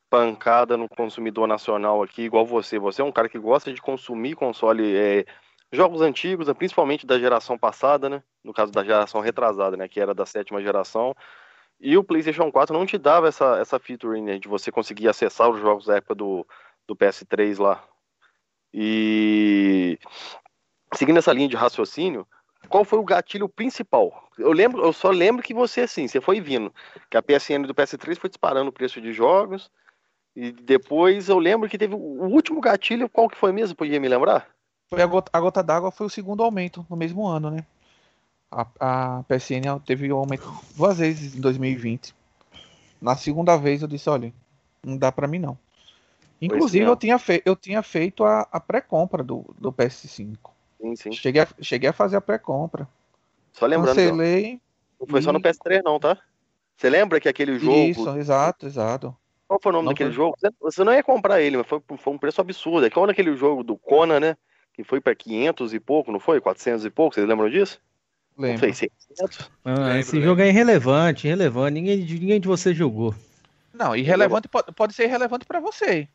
pancada 0.09 0.77
no 0.77 0.89
consumidor 0.89 1.49
nacional 1.49 2.03
aqui, 2.03 2.23
igual 2.23 2.47
você. 2.47 2.79
Você 2.79 3.03
é 3.03 3.05
um 3.05 3.13
cara 3.13 3.29
que 3.29 3.39
gosta 3.39 3.73
de 3.73 3.83
consumir 3.83 4.37
console, 4.37 4.97
é, 4.97 5.27
jogos 5.73 6.01
antigos, 6.01 6.49
né, 6.49 6.55
principalmente 6.55 7.07
da 7.07 7.19
geração 7.19 7.59
passada, 7.59 8.09
né? 8.09 8.23
No 8.43 8.53
caso 8.53 8.73
da 8.73 8.85
geração 8.85 9.21
retrasada, 9.21 9.77
né? 9.77 9.89
Que 9.89 10.01
era 10.01 10.15
da 10.15 10.27
sétima 10.27 10.63
geração. 10.63 11.15
E 11.81 11.97
o 11.97 12.05
PlayStation 12.05 12.51
4 12.51 12.77
não 12.77 12.87
te 12.87 12.97
dava 12.97 13.29
essa, 13.29 13.59
essa 13.59 13.79
feature 13.79 14.21
né, 14.21 14.39
de 14.39 14.49
você 14.49 14.73
conseguir 14.73 15.09
acessar 15.09 15.51
os 15.51 15.61
jogos 15.61 15.87
da 15.87 15.97
época 15.97 16.15
do, 16.15 16.47
do 16.87 16.97
PS3 16.97 17.59
lá. 17.61 17.85
E 18.73 19.99
seguindo 20.95 21.19
essa 21.19 21.33
linha 21.33 21.49
de 21.49 21.57
raciocínio, 21.57 22.27
qual 22.69 22.85
foi 22.85 22.99
o 22.99 23.05
gatilho 23.05 23.49
principal? 23.49 24.31
Eu 24.39 24.53
lembro, 24.53 24.83
eu 24.83 24.93
só 24.93 25.11
lembro 25.11 25.43
que 25.43 25.55
você 25.55 25.83
assim, 25.83 26.09
você 26.09 26.21
foi 26.21 26.41
vindo, 26.41 26.73
que 27.11 27.17
a 27.17 27.23
PSN 27.23 27.67
do 27.67 27.75
PS3 27.75 28.19
foi 28.19 28.31
disparando 28.31 28.71
o 28.71 28.73
preço 28.73 29.01
de 29.01 29.13
jogos. 29.13 29.71
E 30.35 30.53
depois 30.53 31.29
eu 31.29 31.39
lembro 31.39 31.69
que 31.69 31.79
teve 31.79 31.95
o 31.95 31.99
último 31.99 32.61
gatilho, 32.61 33.09
qual 33.09 33.29
que 33.29 33.37
foi 33.37 33.53
mesmo? 33.53 33.77
Podia 33.77 34.01
me 34.01 34.09
lembrar? 34.09 34.56
Foi 34.89 35.03
a 35.03 35.07
gota, 35.07 35.41
gota 35.41 35.63
d'água 35.63 35.91
foi 35.91 36.07
o 36.07 36.11
segundo 36.11 36.43
aumento 36.43 36.87
no 36.89 36.97
mesmo 36.97 37.27
ano, 37.27 37.51
né? 37.51 37.65
A, 38.51 38.67
a 39.19 39.23
PSN 39.25 39.81
teve 39.85 40.13
um 40.13 40.17
aumento 40.17 40.49
duas 40.77 40.99
vezes 40.99 41.35
em 41.35 41.41
2020. 41.41 42.15
Na 43.01 43.17
segunda 43.17 43.57
vez 43.57 43.83
eu 43.83 43.89
disse, 43.89 44.09
olha, 44.09 44.33
não 44.85 44.97
dá 44.97 45.11
para 45.11 45.27
mim 45.27 45.39
não. 45.39 45.59
Inclusive 46.41 46.81
mesmo. 46.81 46.93
eu 46.93 46.97
tinha, 46.97 47.19
fe, 47.19 47.43
eu 47.45 47.57
tinha 47.57 47.83
feito 47.83 48.25
a, 48.25 48.47
a 48.53 48.61
pré-compra 48.61 49.23
do, 49.25 49.45
do 49.59 49.73
PS5. 49.73 50.51
Sim, 50.81 50.97
sim. 50.97 51.13
Cheguei 51.13 51.43
a, 51.43 51.49
cheguei 51.61 51.91
a 51.91 51.93
fazer 51.93 52.17
a 52.17 52.21
pré-compra. 52.21 52.87
Só 53.53 53.67
lembrando, 53.67 53.97
Cancelei. 53.97 54.61
não 55.01 55.07
foi 55.09 55.23
só 55.23 55.33
no 55.33 55.39
e- 55.39 55.43
PS3 55.43 55.83
não, 55.83 55.99
tá? 55.99 56.17
Você 56.77 56.91
lembra 56.91 57.19
que 57.19 57.29
aquele 57.29 57.59
jogo 57.59 57.75
Isso, 57.75 58.17
exato, 58.19 58.67
exato. 58.67 59.17
Qual 59.49 59.59
foi 59.63 59.71
o 59.71 59.73
nome 59.73 59.87
Não 59.87 59.93
daquele 59.93 60.11
foi- 60.11 60.17
jogo? 60.17 60.37
Você- 60.61 60.85
não 60.85 60.93
ia 60.93 61.03
comprar 61.03 61.41
ele, 61.41 61.57
mas 61.57 61.67
foi, 61.67 61.81
foi 61.99 62.13
um 62.13 62.19
preço 62.19 62.41
absurdo. 62.41 62.85
É 62.85 62.89
igual 62.89 63.07
naquele 63.07 63.35
jogo 63.35 63.65
do 63.65 63.77
Conan, 63.77 64.21
né? 64.21 64.37
Que 64.77 64.85
foi 64.85 65.01
pra 65.01 65.15
500 65.15 65.73
e 65.75 65.81
pouco, 65.81 66.13
não 66.13 66.21
foi? 66.21 66.41
400 66.41 66.85
e 66.85 66.91
pouco, 66.91 67.15
vocês 67.15 67.27
lembram 67.27 67.49
disso? 67.49 67.81
Não 68.37 68.45
Lembro. 68.45 68.61
foi 68.61 68.73
600? 68.75 69.51
Ah, 69.65 69.71
Lembro, 69.73 69.97
esse 69.99 70.13
lembro. 70.13 70.29
jogo 70.29 70.43
é 70.43 70.49
irrelevante, 70.49 71.27
irrelevante. 71.27 71.73
Ninguém, 71.75 71.97
ninguém 71.97 72.39
de 72.41 72.47
você 72.47 72.75
jogou. 72.75 73.15
Não, 73.73 73.97
irrelevante 73.97 74.49
pode, 74.49 74.73
pode 74.73 74.93
ser 74.95 75.05
irrelevante 75.05 75.47
para 75.47 75.59
você, 75.61 76.07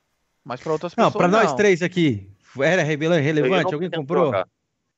mas 0.44 0.60
para 0.62 0.72
outras 0.72 0.96
Não, 0.96 1.06
pessoas 1.06 1.18
pra 1.22 1.28
nós 1.28 1.50
não. 1.50 1.56
três 1.56 1.82
aqui. 1.82 2.30
Era 2.60 2.84
relevante? 2.84 3.74
Alguém 3.74 3.90
comprou? 3.90 4.26
Jogar. 4.26 4.48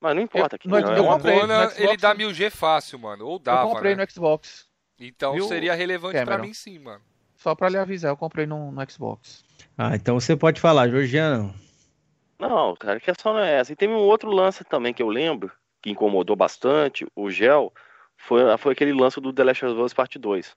Mas 0.02 0.16
não 0.16 0.22
importa. 0.22 0.58
Eu, 0.62 0.70
não, 0.70 0.82
não, 0.82 0.96
eu 0.98 1.06
comprei, 1.06 1.38
ele 1.78 1.96
dá 1.98 2.14
1000G 2.14 2.50
fácil, 2.52 3.00
mano. 3.00 3.26
Ou 3.26 3.40
dava, 3.40 3.64
Eu 3.64 3.70
comprei 3.70 3.96
né? 3.96 4.04
no 4.04 4.12
Xbox. 4.12 4.68
Então 5.00 5.34
Viu? 5.34 5.48
seria 5.48 5.74
relevante 5.74 6.22
pra 6.26 6.38
mim 6.38 6.54
sim, 6.54 6.78
mano. 6.80 7.02
Só 7.38 7.56
pra 7.56 7.70
lhe 7.70 7.78
avisar, 7.78 8.12
eu 8.12 8.18
comprei 8.18 8.46
no, 8.46 8.70
no 8.72 8.92
Xbox. 8.92 9.44
Ah, 9.78 9.96
então 9.96 10.20
você 10.20 10.36
pode 10.36 10.60
falar, 10.60 10.90
Georgiano. 10.90 11.54
Não, 12.40 12.76
cara, 12.76 12.98
a 12.98 13.02
questão 13.02 13.34
não 13.34 13.40
é 13.40 13.60
essa. 13.60 13.72
E 13.72 13.76
tem 13.76 13.90
um 13.90 13.98
outro 13.98 14.30
lance 14.30 14.64
também 14.64 14.94
que 14.94 15.02
eu 15.02 15.10
lembro, 15.10 15.52
que 15.82 15.90
incomodou 15.90 16.36
bastante, 16.36 17.06
o 17.16 17.30
Gel, 17.30 17.74
foi, 18.18 18.58
foi 18.58 18.74
aquele 18.74 18.94
lance 18.94 19.20
do 19.20 19.34
The 19.34 19.44
Last 19.44 19.66
of 19.66 19.82
Us 19.82 19.94
Part 19.94 20.18
2. 20.18 20.56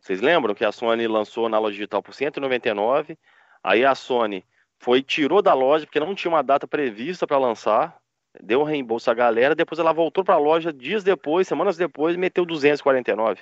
Vocês 0.00 0.20
lembram 0.20 0.54
que 0.54 0.64
a 0.64 0.72
Sony 0.72 1.06
lançou 1.08 1.48
na 1.48 1.58
loja 1.58 1.72
digital 1.72 2.02
por 2.02 2.14
199, 2.14 3.18
aí 3.62 3.84
a 3.84 3.94
Sony 3.94 4.44
foi 4.78 5.02
tirou 5.02 5.42
da 5.42 5.54
loja 5.54 5.86
porque 5.86 6.00
não 6.00 6.14
tinha 6.14 6.30
uma 6.30 6.42
data 6.42 6.66
prevista 6.66 7.26
para 7.26 7.38
lançar, 7.38 7.96
deu 8.40 8.60
um 8.60 8.64
reembolso 8.64 9.10
à 9.10 9.14
galera, 9.14 9.54
depois 9.54 9.78
ela 9.78 9.92
voltou 9.92 10.22
para 10.22 10.34
a 10.34 10.38
loja 10.38 10.72
dias 10.72 11.02
depois, 11.02 11.48
semanas 11.48 11.76
depois, 11.76 12.14
e 12.14 12.18
meteu 12.18 12.44
249. 12.44 13.40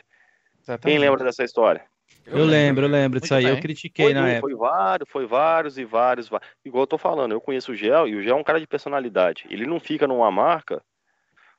Exatamente. 0.62 0.82
Quem 0.82 0.98
lembra 0.98 1.24
dessa 1.24 1.44
história? 1.44 1.84
Eu, 2.26 2.38
eu 2.38 2.44
lembro, 2.44 2.86
eu 2.86 2.90
lembro 2.90 3.20
disso 3.20 3.34
aí, 3.34 3.44
bem. 3.44 3.54
eu 3.54 3.60
critiquei 3.60 4.06
foi, 4.06 4.14
na 4.14 4.28
época. 4.28 4.48
Foi 4.48 4.54
vários, 4.54 5.08
foi 5.10 5.26
vários 5.26 5.78
e 5.78 5.84
vários, 5.84 6.30
igual 6.64 6.82
eu 6.82 6.86
tô 6.86 6.96
falando, 6.96 7.32
eu 7.32 7.40
conheço 7.40 7.72
o 7.72 7.74
Gel, 7.74 8.08
e 8.08 8.16
o 8.16 8.22
Gel 8.22 8.36
é 8.36 8.40
um 8.40 8.44
cara 8.44 8.60
de 8.60 8.66
personalidade. 8.66 9.44
Ele 9.50 9.66
não 9.66 9.78
fica 9.78 10.06
numa 10.06 10.30
marca 10.30 10.82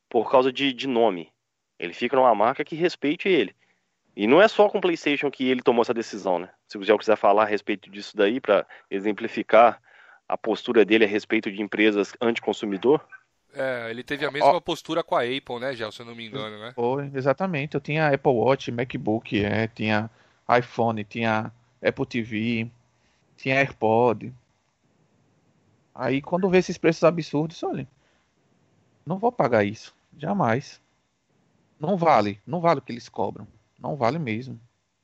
por 0.10 0.30
causa 0.30 0.52
de, 0.52 0.74
de 0.74 0.88
nome. 0.88 1.32
Ele 1.78 1.94
fica 1.94 2.16
numa 2.16 2.34
marca 2.34 2.64
que 2.64 2.76
respeite 2.76 3.28
ele. 3.28 3.56
E 4.16 4.28
não 4.28 4.42
é 4.42 4.48
só 4.48 4.70
com 4.70 4.78
o 4.78 4.82
PlayStation 4.82 5.30
que 5.30 5.48
ele 5.48 5.62
tomou 5.62 5.82
essa 5.82 5.94
decisão, 5.94 6.40
né? 6.40 6.50
Se 6.68 6.78
o 6.78 6.84
Gel 6.84 6.98
quiser 6.98 7.18
falar 7.18 7.44
a 7.44 7.48
respeito 7.48 7.90
disso 7.90 8.16
daí, 8.16 8.40
para 8.40 8.66
exemplificar 8.90 9.80
a 10.28 10.38
postura 10.38 10.86
dele 10.86 11.06
a 11.06 11.08
respeito 11.08 11.52
de 11.52 11.62
empresas 11.62 12.14
anticonsumidor. 12.22 13.02
É, 13.54 13.90
ele 13.90 14.04
teve 14.04 14.26
a 14.26 14.32
mesma 14.32 14.56
oh. 14.56 14.62
postura 14.62 15.04
com 15.04 15.16
a 15.16 15.22
Apple, 15.22 15.60
né, 15.60 15.76
Gel, 15.76 15.92
se 15.92 16.02
eu 16.02 16.06
não 16.06 16.16
me 16.16 16.26
engano, 16.26 16.58
né? 16.60 16.72
Foi, 16.74 17.12
exatamente. 17.14 17.76
Eu 17.76 17.82
tinha 17.82 18.08
Apple 18.08 18.32
Watch, 18.32 18.72
MacBook, 18.72 19.44
é, 19.44 19.68
tinha 19.68 20.10
iPhone, 20.50 21.04
tinha 21.04 21.52
Apple 21.84 22.06
TV, 22.06 22.70
tinha 23.38 23.56
AirPod. 23.56 24.34
Aí 25.94 26.22
quando 26.22 26.50
vê 26.50 26.58
esses 26.58 26.78
preços 26.78 27.04
absurdos, 27.04 27.62
olha, 27.64 27.88
não 29.06 29.18
vou 29.18 29.32
pagar 29.32 29.64
isso, 29.64 29.96
jamais. 30.18 30.82
Não 31.80 31.98
vale, 31.98 32.40
não 32.46 32.60
vale 32.60 32.80
o 32.80 32.82
que 32.82 32.92
eles 32.92 33.10
cobram, 33.10 33.48
não 33.80 33.96
vale 33.96 34.20
mesmo. 34.20 34.60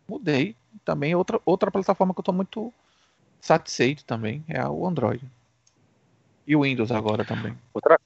Mudei, 0.07 0.55
também 0.83 1.15
outra 1.15 1.39
outra 1.45 1.71
plataforma 1.71 2.13
que 2.13 2.19
eu 2.19 2.23
estou 2.23 2.35
muito 2.35 2.73
satisfeito 3.39 4.05
também 4.05 4.43
é 4.47 4.65
o 4.67 4.85
Android. 4.85 5.23
E 6.45 6.55
o 6.55 6.63
Windows 6.63 6.91
agora 6.91 7.23
também. 7.23 7.57
Outra 7.73 7.99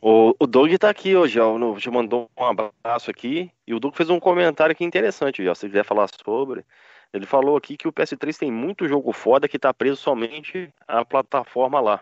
o, 0.00 0.34
o 0.38 0.46
Doug 0.46 0.72
tá 0.76 0.88
aqui 0.90 1.16
hoje, 1.16 1.40
ó. 1.40 1.78
Já 1.78 1.90
mandou 1.90 2.30
um 2.36 2.44
abraço 2.44 3.10
aqui. 3.10 3.50
E 3.66 3.74
o 3.74 3.80
Doug 3.80 3.94
fez 3.94 4.08
um 4.10 4.20
comentário 4.20 4.72
aqui 4.72 4.84
interessante, 4.84 5.46
ó. 5.46 5.54
Se 5.54 5.66
quiser 5.66 5.84
falar 5.84 6.08
sobre. 6.08 6.64
Ele 7.12 7.26
falou 7.26 7.56
aqui 7.56 7.76
que 7.76 7.88
o 7.88 7.92
PS3 7.92 8.36
tem 8.36 8.52
muito 8.52 8.86
jogo 8.86 9.12
foda 9.12 9.48
que 9.48 9.58
tá 9.58 9.72
preso 9.72 9.96
somente 9.96 10.72
à 10.86 11.04
plataforma 11.04 11.80
lá. 11.80 12.00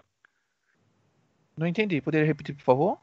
Não 1.57 1.67
entendi. 1.67 2.01
Poderia 2.01 2.27
repetir, 2.27 2.55
por 2.55 2.63
favor? 2.63 2.99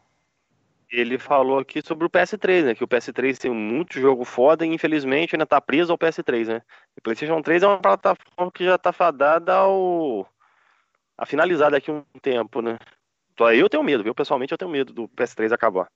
Ele 0.91 1.17
falou 1.17 1.57
aqui 1.57 1.81
sobre 1.81 2.05
o 2.05 2.09
PS3, 2.09 2.65
né? 2.65 2.75
Que 2.75 2.83
o 2.83 2.87
PS3 2.87 3.37
tem 3.37 3.51
muito 3.51 3.99
jogo 3.99 4.23
foda 4.23 4.63
e 4.63 4.69
infelizmente 4.69 5.35
ainda 5.35 5.45
tá 5.45 5.59
preso 5.59 5.91
ao 5.91 5.97
PS3, 5.97 6.47
né? 6.47 6.61
O 6.95 7.01
PlayStation 7.01 7.41
3 7.41 7.63
é 7.63 7.67
uma 7.67 7.79
plataforma 7.79 8.51
que 8.51 8.63
já 8.63 8.77
tá 8.77 8.91
fadada 8.91 9.55
ao. 9.55 10.27
a 11.17 11.25
finalizar 11.25 11.71
daqui 11.71 11.89
a 11.89 11.95
um 11.95 12.03
tempo, 12.21 12.61
né? 12.61 12.77
Eu 13.39 13.69
tenho 13.69 13.83
medo, 13.83 14.03
viu? 14.03 14.13
Pessoalmente 14.13 14.51
eu 14.51 14.57
tenho 14.57 14.71
medo 14.71 14.93
do 14.93 15.07
PS3 15.09 15.51
acabar. 15.51 15.87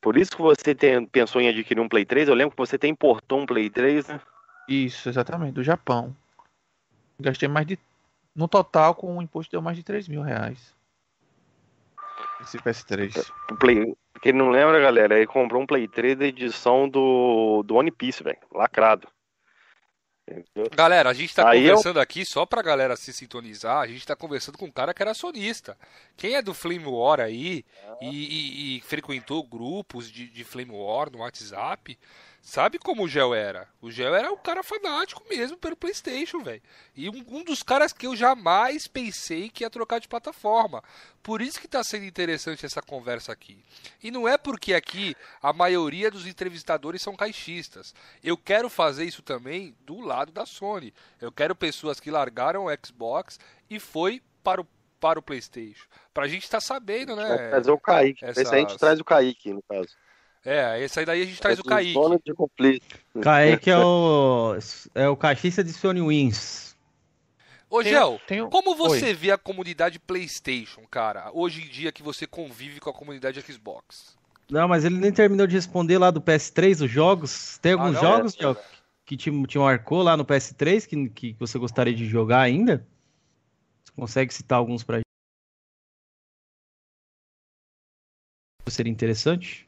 Por 0.00 0.16
isso 0.16 0.36
que 0.36 0.42
você 0.42 0.74
tem, 0.74 1.06
pensou 1.06 1.40
em 1.40 1.48
adquirir 1.48 1.80
um 1.80 1.88
Play 1.88 2.04
3, 2.04 2.28
eu 2.28 2.34
lembro 2.34 2.52
que 2.52 2.58
você 2.58 2.78
tem 2.78 2.92
importou 2.92 3.40
um 3.40 3.46
Play 3.46 3.70
3, 3.70 4.08
né? 4.08 4.20
Isso, 4.68 5.08
exatamente, 5.08 5.54
do 5.54 5.62
Japão. 5.62 6.14
Gastei 7.18 7.48
mais 7.48 7.66
de. 7.66 7.78
No 8.34 8.46
total, 8.46 8.94
com 8.94 9.16
o 9.16 9.22
imposto, 9.22 9.50
deu 9.50 9.62
mais 9.62 9.76
de 9.76 9.82
3 9.82 10.08
mil 10.08 10.22
reais. 10.22 10.74
Esse 12.40 12.58
PS3. 12.58 13.32
O 13.50 13.56
Play... 13.56 13.96
Quem 14.20 14.32
não 14.32 14.50
lembra, 14.50 14.78
galera, 14.80 15.16
ele 15.16 15.26
comprou 15.26 15.62
um 15.62 15.66
Play 15.66 15.88
3 15.88 16.18
da 16.18 16.26
edição 16.26 16.88
do, 16.88 17.62
do 17.64 17.74
One 17.74 17.90
Piece, 17.90 18.22
velho. 18.22 18.38
Lacrado. 18.52 19.08
Galera, 20.74 21.10
a 21.10 21.12
gente 21.12 21.34
tá 21.34 21.48
Aí 21.48 21.62
conversando 21.62 21.98
eu... 21.98 22.02
aqui, 22.02 22.24
só 22.24 22.44
pra 22.44 22.60
galera 22.60 22.96
se 22.96 23.12
sintonizar, 23.12 23.78
a 23.78 23.86
gente 23.86 24.04
tá 24.04 24.16
conversando 24.16 24.58
com 24.58 24.66
um 24.66 24.72
cara 24.72 24.92
que 24.92 25.00
era 25.00 25.14
sonista. 25.14 25.76
Quem 26.16 26.34
é 26.34 26.42
do 26.42 26.52
Flame 26.52 26.84
War 26.84 27.20
aí 27.20 27.64
ah. 27.86 27.96
e, 28.02 28.08
e, 28.08 28.76
e, 28.76 28.80
frequentou 28.80 29.42
grupos 29.44 30.10
de, 30.10 30.28
de 30.28 30.42
Flame 30.42 30.72
War 30.72 31.10
no 31.10 31.18
WhatsApp, 31.18 31.96
Sabe 32.46 32.78
como 32.78 33.02
o 33.02 33.08
Gel 33.08 33.34
era? 33.34 33.68
O 33.82 33.90
Gel 33.90 34.14
era 34.14 34.32
um 34.32 34.36
cara 34.36 34.62
fanático 34.62 35.20
mesmo 35.28 35.56
pelo 35.56 35.74
PlayStation, 35.74 36.44
velho. 36.44 36.62
E 36.94 37.10
um, 37.10 37.24
um, 37.28 37.42
dos 37.42 37.60
caras 37.60 37.92
que 37.92 38.06
eu 38.06 38.14
jamais 38.14 38.86
pensei 38.86 39.50
que 39.50 39.64
ia 39.64 39.68
trocar 39.68 39.98
de 39.98 40.06
plataforma. 40.06 40.80
Por 41.24 41.42
isso 41.42 41.60
que 41.60 41.66
tá 41.66 41.82
sendo 41.82 42.04
interessante 42.04 42.64
essa 42.64 42.80
conversa 42.80 43.32
aqui. 43.32 43.58
E 44.00 44.12
não 44.12 44.28
é 44.28 44.38
porque 44.38 44.74
aqui 44.74 45.16
a 45.42 45.52
maioria 45.52 46.08
dos 46.08 46.24
entrevistadores 46.24 47.02
são 47.02 47.16
caixistas. 47.16 47.92
Eu 48.22 48.36
quero 48.36 48.70
fazer 48.70 49.04
isso 49.04 49.22
também 49.22 49.74
do 49.80 49.98
lado 49.98 50.30
da 50.30 50.46
Sony. 50.46 50.94
Eu 51.20 51.32
quero 51.32 51.56
pessoas 51.56 51.98
que 51.98 52.12
largaram 52.12 52.66
o 52.66 52.86
Xbox 52.86 53.40
e 53.68 53.80
foi 53.80 54.22
para 54.44 54.60
o 54.60 54.66
para 55.00 55.18
o 55.18 55.22
PlayStation. 55.22 55.84
Pra 56.14 56.28
gente 56.28 56.44
estar 56.44 56.58
tá 56.58 56.64
sabendo, 56.64 57.16
né? 57.16 57.48
Trazer 57.50 57.70
o 57.72 57.78
Kaique. 57.78 58.24
Essas... 58.24 58.46
Esse 58.46 58.54
a 58.54 58.58
gente 58.58 58.78
traz 58.78 58.98
o 58.98 59.04
Kaique, 59.04 59.52
no 59.52 59.62
caso. 59.62 59.88
É, 60.46 60.80
esse 60.80 61.00
aí 61.00 61.04
daí 61.04 61.22
a 61.22 61.24
gente 61.24 61.40
traz 61.40 61.58
é 61.58 61.60
o 61.60 61.64
Kaique. 61.64 61.98
De 62.24 62.32
conflito. 62.32 63.00
Kaique 63.20 63.68
é 63.68 63.76
o, 63.76 64.56
é 64.94 65.08
o 65.08 65.16
caixista 65.16 65.64
de 65.64 65.72
Sony 65.72 66.00
Wins. 66.00 66.76
Ô, 67.68 67.82
Gel, 67.82 68.20
tenho... 68.28 68.48
como 68.48 68.76
você 68.76 69.06
Oi. 69.06 69.14
vê 69.14 69.32
a 69.32 69.38
comunidade 69.38 69.98
PlayStation, 69.98 70.82
cara, 70.88 71.32
hoje 71.34 71.64
em 71.64 71.68
dia 71.68 71.90
que 71.90 72.00
você 72.00 72.28
convive 72.28 72.78
com 72.78 72.88
a 72.88 72.92
comunidade 72.92 73.42
Xbox? 73.42 74.16
Não, 74.48 74.68
mas 74.68 74.84
ele 74.84 74.96
nem 74.96 75.10
terminou 75.10 75.48
de 75.48 75.56
responder 75.56 75.98
lá 75.98 76.12
do 76.12 76.20
PS3, 76.20 76.84
os 76.84 76.90
jogos. 76.90 77.58
Tem 77.58 77.72
alguns 77.72 77.96
ah, 77.96 78.00
jogos, 78.00 78.36
é, 78.40 78.56
que 79.04 79.16
te, 79.16 79.46
te 79.48 79.58
marcou 79.58 80.00
lá 80.00 80.16
no 80.16 80.24
PS3 80.24 80.86
que, 80.86 81.08
que 81.08 81.36
você 81.40 81.58
gostaria 81.58 81.92
de 81.92 82.06
jogar 82.06 82.42
ainda? 82.42 82.86
Você 83.82 83.92
consegue 83.96 84.32
citar 84.32 84.58
alguns 84.58 84.84
pra 84.84 84.98
gente? 84.98 85.06
Seria 88.68 88.92
interessante? 88.92 89.66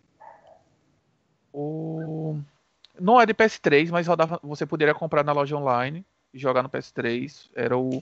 O... 1.61 2.39
Não 3.01 3.21
é 3.21 3.27
de 3.27 3.35
PS3, 3.35 3.91
mas 3.91 4.07
rodava... 4.07 4.39
você 4.45 4.65
poderia 4.65 4.95
comprar 4.95 5.25
na 5.25 5.33
loja 5.33 5.57
online 5.57 6.05
e 6.33 6.39
jogar 6.39 6.63
no 6.63 6.69
PS3. 6.69 7.51
Era 7.53 7.77
o. 7.77 8.01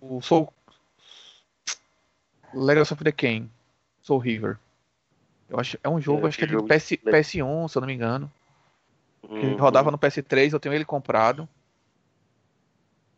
O 0.00 0.22
Soul. 0.22 0.50
Legacy 2.54 2.94
of 2.94 3.04
the 3.04 3.12
King. 3.12 3.50
Soul 4.00 4.20
River. 4.20 4.58
Eu 5.50 5.60
acho, 5.60 5.78
é 5.82 5.88
um 5.88 6.00
jogo, 6.00 6.26
é, 6.26 6.28
acho 6.28 6.38
que 6.38 6.44
é 6.44 6.46
de 6.46 6.56
PS, 6.56 6.92
PS1, 7.04 7.68
se 7.68 7.76
eu 7.76 7.80
não 7.80 7.86
me 7.86 7.94
engano. 7.94 8.32
Uhum. 9.22 9.56
rodava 9.56 9.90
no 9.90 9.98
PS3, 9.98 10.52
eu 10.52 10.60
tenho 10.60 10.74
ele 10.74 10.84
comprado. 10.84 11.48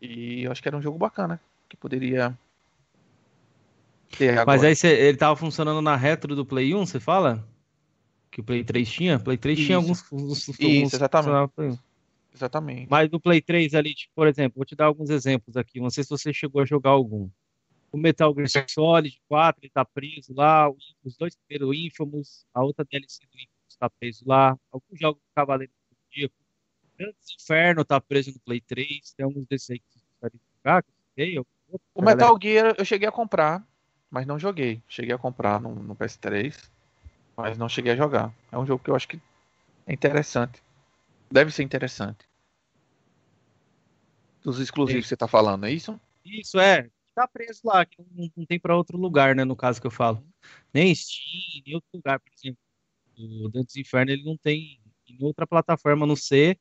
E 0.01 0.45
eu 0.45 0.53
acho 0.53 0.61
que 0.61 0.69
era 0.69 0.77
um 0.77 0.83
jogo 0.83 0.99
bacana. 0.99 1.41
Que 1.69 1.77
poderia. 1.77 2.37
Mas 4.47 4.65
aí 4.65 4.75
cê, 4.75 4.89
ele 4.89 5.17
tava 5.17 5.37
funcionando 5.37 5.83
na 5.83 5.97
retro 5.97 6.35
do 6.35 6.45
Play 6.45 6.75
1, 6.75 6.87
você 6.87 7.01
fala? 7.01 7.45
Que 8.31 8.41
o 8.41 8.45
Play 8.45 8.65
3 8.65 8.89
tinha. 8.89 9.19
Play 9.19 9.37
3 9.37 9.59
Isso. 9.59 9.67
tinha 9.67 9.77
alguns. 9.77 10.13
alguns 10.13 10.49
Isso, 10.49 10.97
exatamente. 10.97 11.81
Exatamente. 12.35 12.87
Mas 12.91 13.11
no 13.11 13.19
Play 13.19 13.41
3 13.41 13.75
ali, 13.75 13.95
tipo, 13.95 14.13
por 14.15 14.27
exemplo, 14.27 14.57
vou 14.57 14.67
te 14.67 14.77
dar 14.77 14.87
alguns 14.87 15.09
exemplos 15.09 15.57
aqui. 15.57 15.81
Não 15.81 15.89
sei 15.89 16.05
se 16.05 16.11
você 16.11 16.33
chegou 16.33 16.61
a 16.61 16.67
jogar 16.67 16.91
algum. 16.91 17.31
O 17.91 17.97
Metal 17.97 18.35
Gear 18.35 18.67
Solid 18.69 19.19
4 19.27 19.65
ele 19.65 19.73
tá 19.73 19.85
preso 19.85 20.35
lá. 20.35 20.69
Os 21.03 21.17
dois 21.17 21.35
primeiros 21.35 21.75
Infamous, 21.75 22.47
a 22.53 22.63
outra 22.63 22.85
DLC 22.85 23.25
do 23.25 23.39
Infamous 23.39 23.77
tá 23.79 23.89
preso 23.89 24.25
lá. 24.27 24.59
Alguns 24.71 25.01
jogos 25.01 25.23
do 25.23 25.35
Cavaleiro 25.35 25.73
do 25.73 25.97
Zodíaco. 25.97 26.35
Grandes 26.99 27.37
Inferno 27.41 27.85
tá 27.85 28.01
preso 28.01 28.33
no 28.33 28.41
Play 28.41 28.61
3. 28.61 29.15
Tem 29.17 29.25
alguns 29.25 29.47
desses 29.47 29.71
aí 29.71 29.79
que 29.79 29.87
você 29.89 30.05
gostaria 30.11 30.39
de 30.39 30.59
jogar. 30.59 30.85
Que 31.17 31.43
o 31.95 32.03
Metal 32.03 32.39
Gear 32.43 32.75
eu 32.77 32.85
cheguei 32.85 33.09
a 33.09 33.13
comprar, 33.13 33.67
mas 34.11 34.27
não 34.27 34.39
joguei. 34.39 34.83
Cheguei 34.87 35.15
a 35.15 35.19
comprar 35.19 35.59
no, 35.59 35.75
no 35.75 35.97
PS3 35.97 36.76
mas 37.37 37.59
não 37.59 37.69
cheguei 37.69 37.93
a 37.93 37.97
jogar. 37.97 38.33
É 38.51 38.59
um 38.59 38.67
jogo 38.67 38.83
que 38.83 38.91
eu 38.91 38.97
acho 38.97 39.09
que 39.09 39.21
é 39.87 39.93
interessante. 39.93 40.63
Deve 41.31 41.51
ser 41.51 41.63
interessante. 41.63 42.27
Dos 44.43 44.61
exclusivos 44.61 45.05
que 45.05 45.09
você 45.09 45.17
tá 45.17 45.27
falando, 45.27 45.67
é 45.67 45.73
isso? 45.73 46.01
Isso, 46.25 46.59
é. 46.59 46.89
Tá 47.15 47.27
preso 47.27 47.61
lá, 47.65 47.85
que 47.85 47.97
não, 48.15 48.31
não 48.37 48.47
tem 48.47 48.61
para 48.61 48.77
outro 48.77 48.97
lugar, 48.97 49.35
né? 49.35 49.45
No 49.45 49.57
caso 49.57 49.81
que 49.81 49.87
eu 49.87 49.91
falo. 49.91 50.25
Nem 50.73 50.95
Steam, 50.95 51.63
nem 51.65 51.75
outro 51.75 51.89
lugar, 51.95 52.21
por 52.21 52.31
exemplo. 52.33 52.59
O 53.19 53.49
Dantes 53.49 53.77
Inferno 53.77 54.13
ele 54.13 54.23
não 54.23 54.37
tem 54.37 54.79
em 55.09 55.25
outra 55.25 55.47
plataforma, 55.47 56.05
a 56.05 56.07
não 56.07 56.17
ser 56.17 56.59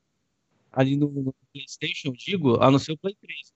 ali 0.72 0.96
no, 0.96 1.10
no 1.10 1.36
PlayStation, 1.54 2.12
digo, 2.12 2.62
a 2.62 2.70
não 2.70 2.78
ser 2.78 2.92
o 2.92 2.98
Play 2.98 3.16
3. 3.16 3.54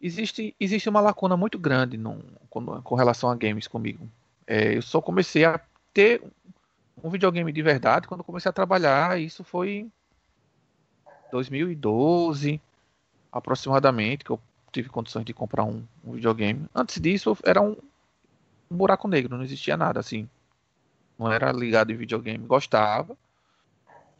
existe, 0.00 0.54
existe 0.58 0.88
uma 0.88 1.00
lacuna 1.00 1.36
muito 1.36 1.58
grande 1.58 1.96
no, 1.96 2.22
com, 2.48 2.80
com, 2.82 2.94
relação 2.94 3.28
a 3.28 3.34
games 3.34 3.66
comigo. 3.66 4.08
É, 4.46 4.76
eu 4.76 4.82
só 4.82 5.00
comecei 5.00 5.44
a 5.44 5.60
ter 5.96 6.22
um 7.02 7.08
videogame 7.08 7.50
de 7.50 7.62
verdade 7.62 8.06
quando 8.06 8.22
comecei 8.22 8.50
a 8.50 8.52
trabalhar. 8.52 9.18
Isso 9.18 9.42
foi 9.42 9.88
2012 11.32 12.60
aproximadamente 13.32 14.22
que 14.22 14.30
eu 14.30 14.38
tive 14.70 14.90
condições 14.90 15.24
de 15.24 15.32
comprar 15.32 15.64
um, 15.64 15.82
um 16.04 16.12
videogame. 16.12 16.66
Antes 16.74 17.00
disso 17.00 17.34
era 17.42 17.62
um, 17.62 17.74
um, 18.70 18.76
buraco 18.76 19.08
negro, 19.08 19.34
não 19.38 19.42
existia 19.42 19.74
nada 19.74 19.98
assim. 19.98 20.28
Não 21.18 21.32
era 21.32 21.50
ligado 21.50 21.90
em 21.90 21.96
videogame. 21.96 22.46
Gostava, 22.46 23.16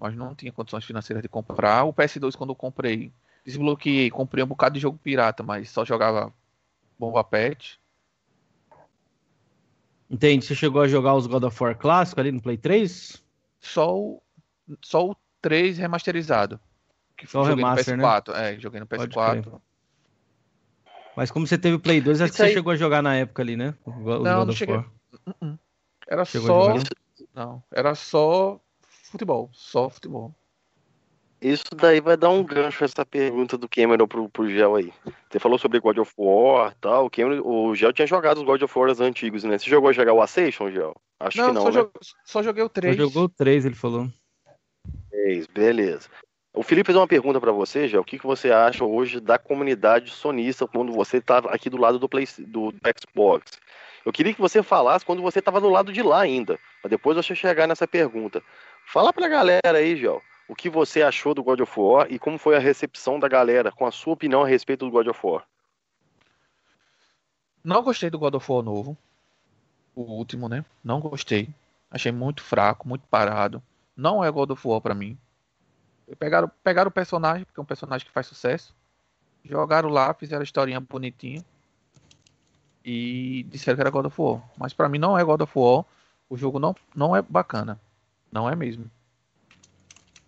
mas 0.00 0.16
não 0.16 0.34
tinha 0.34 0.50
condições 0.50 0.86
financeiras 0.86 1.22
de 1.22 1.28
comprar. 1.28 1.84
O 1.84 1.92
PS2 1.92 2.34
quando 2.34 2.50
eu 2.50 2.56
comprei 2.56 3.12
desbloqueei, 3.44 4.10
comprei 4.10 4.42
um 4.42 4.46
bocado 4.46 4.76
de 4.76 4.80
jogo 4.80 4.98
pirata, 5.04 5.42
mas 5.42 5.68
só 5.68 5.84
jogava 5.84 6.32
bomba 6.98 7.22
pet. 7.22 7.78
Entende? 10.10 10.44
Você 10.44 10.54
chegou 10.54 10.82
a 10.82 10.88
jogar 10.88 11.14
os 11.14 11.26
God 11.26 11.44
of 11.44 11.62
War 11.62 11.76
clássicos 11.76 12.20
ali 12.20 12.32
no 12.32 12.40
Play 12.40 12.56
3? 12.56 13.22
Só 13.60 13.96
o, 13.96 14.22
só 14.82 15.10
o 15.10 15.16
3 15.42 15.78
remasterizado. 15.78 16.60
Que 17.16 17.26
só 17.26 17.40
o 17.40 17.44
remaster, 17.44 17.96
no 17.96 18.02
PS4. 18.02 18.32
né? 18.32 18.54
É, 18.54 18.60
joguei 18.60 18.80
no 18.80 18.86
PS4. 18.86 19.60
Mas 21.16 21.30
como 21.30 21.46
você 21.46 21.56
teve 21.56 21.76
o 21.76 21.80
Play 21.80 22.00
2, 22.00 22.20
acho 22.20 22.32
que 22.32 22.36
você 22.36 22.52
chegou 22.52 22.72
a 22.72 22.76
jogar 22.76 23.02
na 23.02 23.16
época 23.16 23.42
ali, 23.42 23.56
né? 23.56 23.74
Os 23.86 23.94
não, 23.96 24.38
God 24.38 24.48
não 24.48 24.52
cheguei. 24.52 24.84
Era 26.06 26.24
chegou 26.24 26.46
só. 26.46 26.74
Não, 27.34 27.62
era 27.72 27.94
só 27.94 28.60
futebol. 28.82 29.50
Só 29.52 29.88
futebol. 29.88 30.34
Isso 31.46 31.76
daí 31.76 32.00
vai 32.00 32.16
dar 32.16 32.30
um 32.30 32.42
gancho 32.42 32.82
essa 32.82 33.06
pergunta 33.06 33.56
do 33.56 33.68
Cameron 33.68 34.08
pro, 34.08 34.28
pro 34.28 34.50
Gel 34.50 34.74
aí. 34.74 34.92
Você 35.30 35.38
falou 35.38 35.56
sobre 35.56 35.78
God 35.78 35.96
of 35.98 36.12
War 36.18 36.72
e 36.72 36.80
tal. 36.80 37.06
O, 37.06 37.10
Cameron, 37.10 37.40
o 37.46 37.72
Gel 37.72 37.92
tinha 37.92 38.04
jogado 38.04 38.38
os 38.38 38.42
God 38.42 38.62
of 38.62 38.76
War 38.76 38.90
antigos, 39.00 39.44
né? 39.44 39.56
Você 39.56 39.70
jogou 39.70 39.88
a 39.88 39.92
jogar 39.92 40.12
o 40.12 40.20
Ascension, 40.20 40.72
Gel? 40.72 40.92
Acho 41.20 41.38
não, 41.38 41.46
que 41.46 41.52
não, 41.52 41.62
só, 41.62 41.70
né? 41.70 41.88
só 42.24 42.42
joguei 42.42 42.64
o 42.64 42.68
3. 42.68 42.96
Só 42.96 43.02
jogou 43.04 43.24
o 43.26 43.28
3, 43.28 43.64
ele 43.64 43.76
falou. 43.76 44.08
3, 45.08 45.46
beleza. 45.46 46.08
O 46.52 46.64
Felipe 46.64 46.86
fez 46.86 46.96
uma 46.96 47.06
pergunta 47.06 47.40
para 47.40 47.52
você, 47.52 47.86
Gel. 47.86 48.00
O 48.00 48.04
que, 48.04 48.18
que 48.18 48.26
você 48.26 48.50
acha 48.50 48.84
hoje 48.84 49.20
da 49.20 49.38
comunidade 49.38 50.10
sonista 50.10 50.66
quando 50.66 50.90
você 50.90 51.20
tá 51.20 51.38
aqui 51.38 51.70
do 51.70 51.76
lado 51.76 52.00
do, 52.00 52.08
Play, 52.08 52.26
do, 52.40 52.72
do 52.72 52.80
Xbox? 52.98 53.52
Eu 54.04 54.12
queria 54.12 54.34
que 54.34 54.40
você 54.40 54.64
falasse 54.64 55.06
quando 55.06 55.22
você 55.22 55.38
estava 55.38 55.60
do 55.60 55.68
lado 55.68 55.92
de 55.92 56.02
lá 56.02 56.22
ainda. 56.22 56.58
Mas 56.82 56.90
depois 56.90 57.16
você 57.16 57.36
chegar 57.36 57.68
nessa 57.68 57.86
pergunta. 57.86 58.42
Fala 58.84 59.12
pra 59.12 59.28
galera 59.28 59.78
aí, 59.78 59.94
Gel 59.96 60.20
o 60.48 60.54
que 60.54 60.70
você 60.70 61.02
achou 61.02 61.34
do 61.34 61.42
God 61.42 61.60
of 61.60 61.78
War 61.78 62.06
e 62.10 62.18
como 62.18 62.38
foi 62.38 62.56
a 62.56 62.60
recepção 62.60 63.18
da 63.18 63.28
galera 63.28 63.72
com 63.72 63.86
a 63.86 63.90
sua 63.90 64.12
opinião 64.12 64.42
a 64.42 64.46
respeito 64.46 64.84
do 64.84 64.90
God 64.90 65.08
of 65.08 65.20
War. 65.24 65.44
Não 67.64 67.82
gostei 67.82 68.08
do 68.08 68.18
God 68.18 68.34
of 68.34 68.52
War 68.52 68.62
novo. 68.62 68.96
O 69.94 70.02
último, 70.02 70.48
né? 70.48 70.64
Não 70.84 71.00
gostei. 71.00 71.48
Achei 71.90 72.12
muito 72.12 72.42
fraco, 72.42 72.86
muito 72.86 73.02
parado. 73.08 73.62
Não 73.96 74.22
é 74.22 74.30
God 74.30 74.50
of 74.50 74.68
War 74.68 74.80
pra 74.80 74.94
mim. 74.94 75.18
Pegaram, 76.18 76.48
pegaram 76.62 76.88
o 76.88 76.92
personagem, 76.92 77.44
porque 77.44 77.58
é 77.58 77.62
um 77.62 77.66
personagem 77.66 78.06
que 78.06 78.12
faz 78.12 78.26
sucesso. 78.26 78.74
Jogaram 79.44 79.88
lá, 79.88 80.14
fizeram 80.14 80.42
a 80.42 80.44
historinha 80.44 80.78
bonitinha. 80.78 81.44
E 82.84 83.44
disseram 83.48 83.76
que 83.76 83.80
era 83.80 83.90
God 83.90 84.06
of 84.06 84.20
War. 84.20 84.42
Mas 84.56 84.72
pra 84.72 84.88
mim 84.88 84.98
não 84.98 85.18
é 85.18 85.24
God 85.24 85.40
of 85.40 85.52
War. 85.58 85.84
O 86.28 86.36
jogo 86.36 86.60
não, 86.60 86.74
não 86.94 87.16
é 87.16 87.22
bacana. 87.22 87.80
Não 88.30 88.48
é 88.48 88.54
mesmo. 88.54 88.88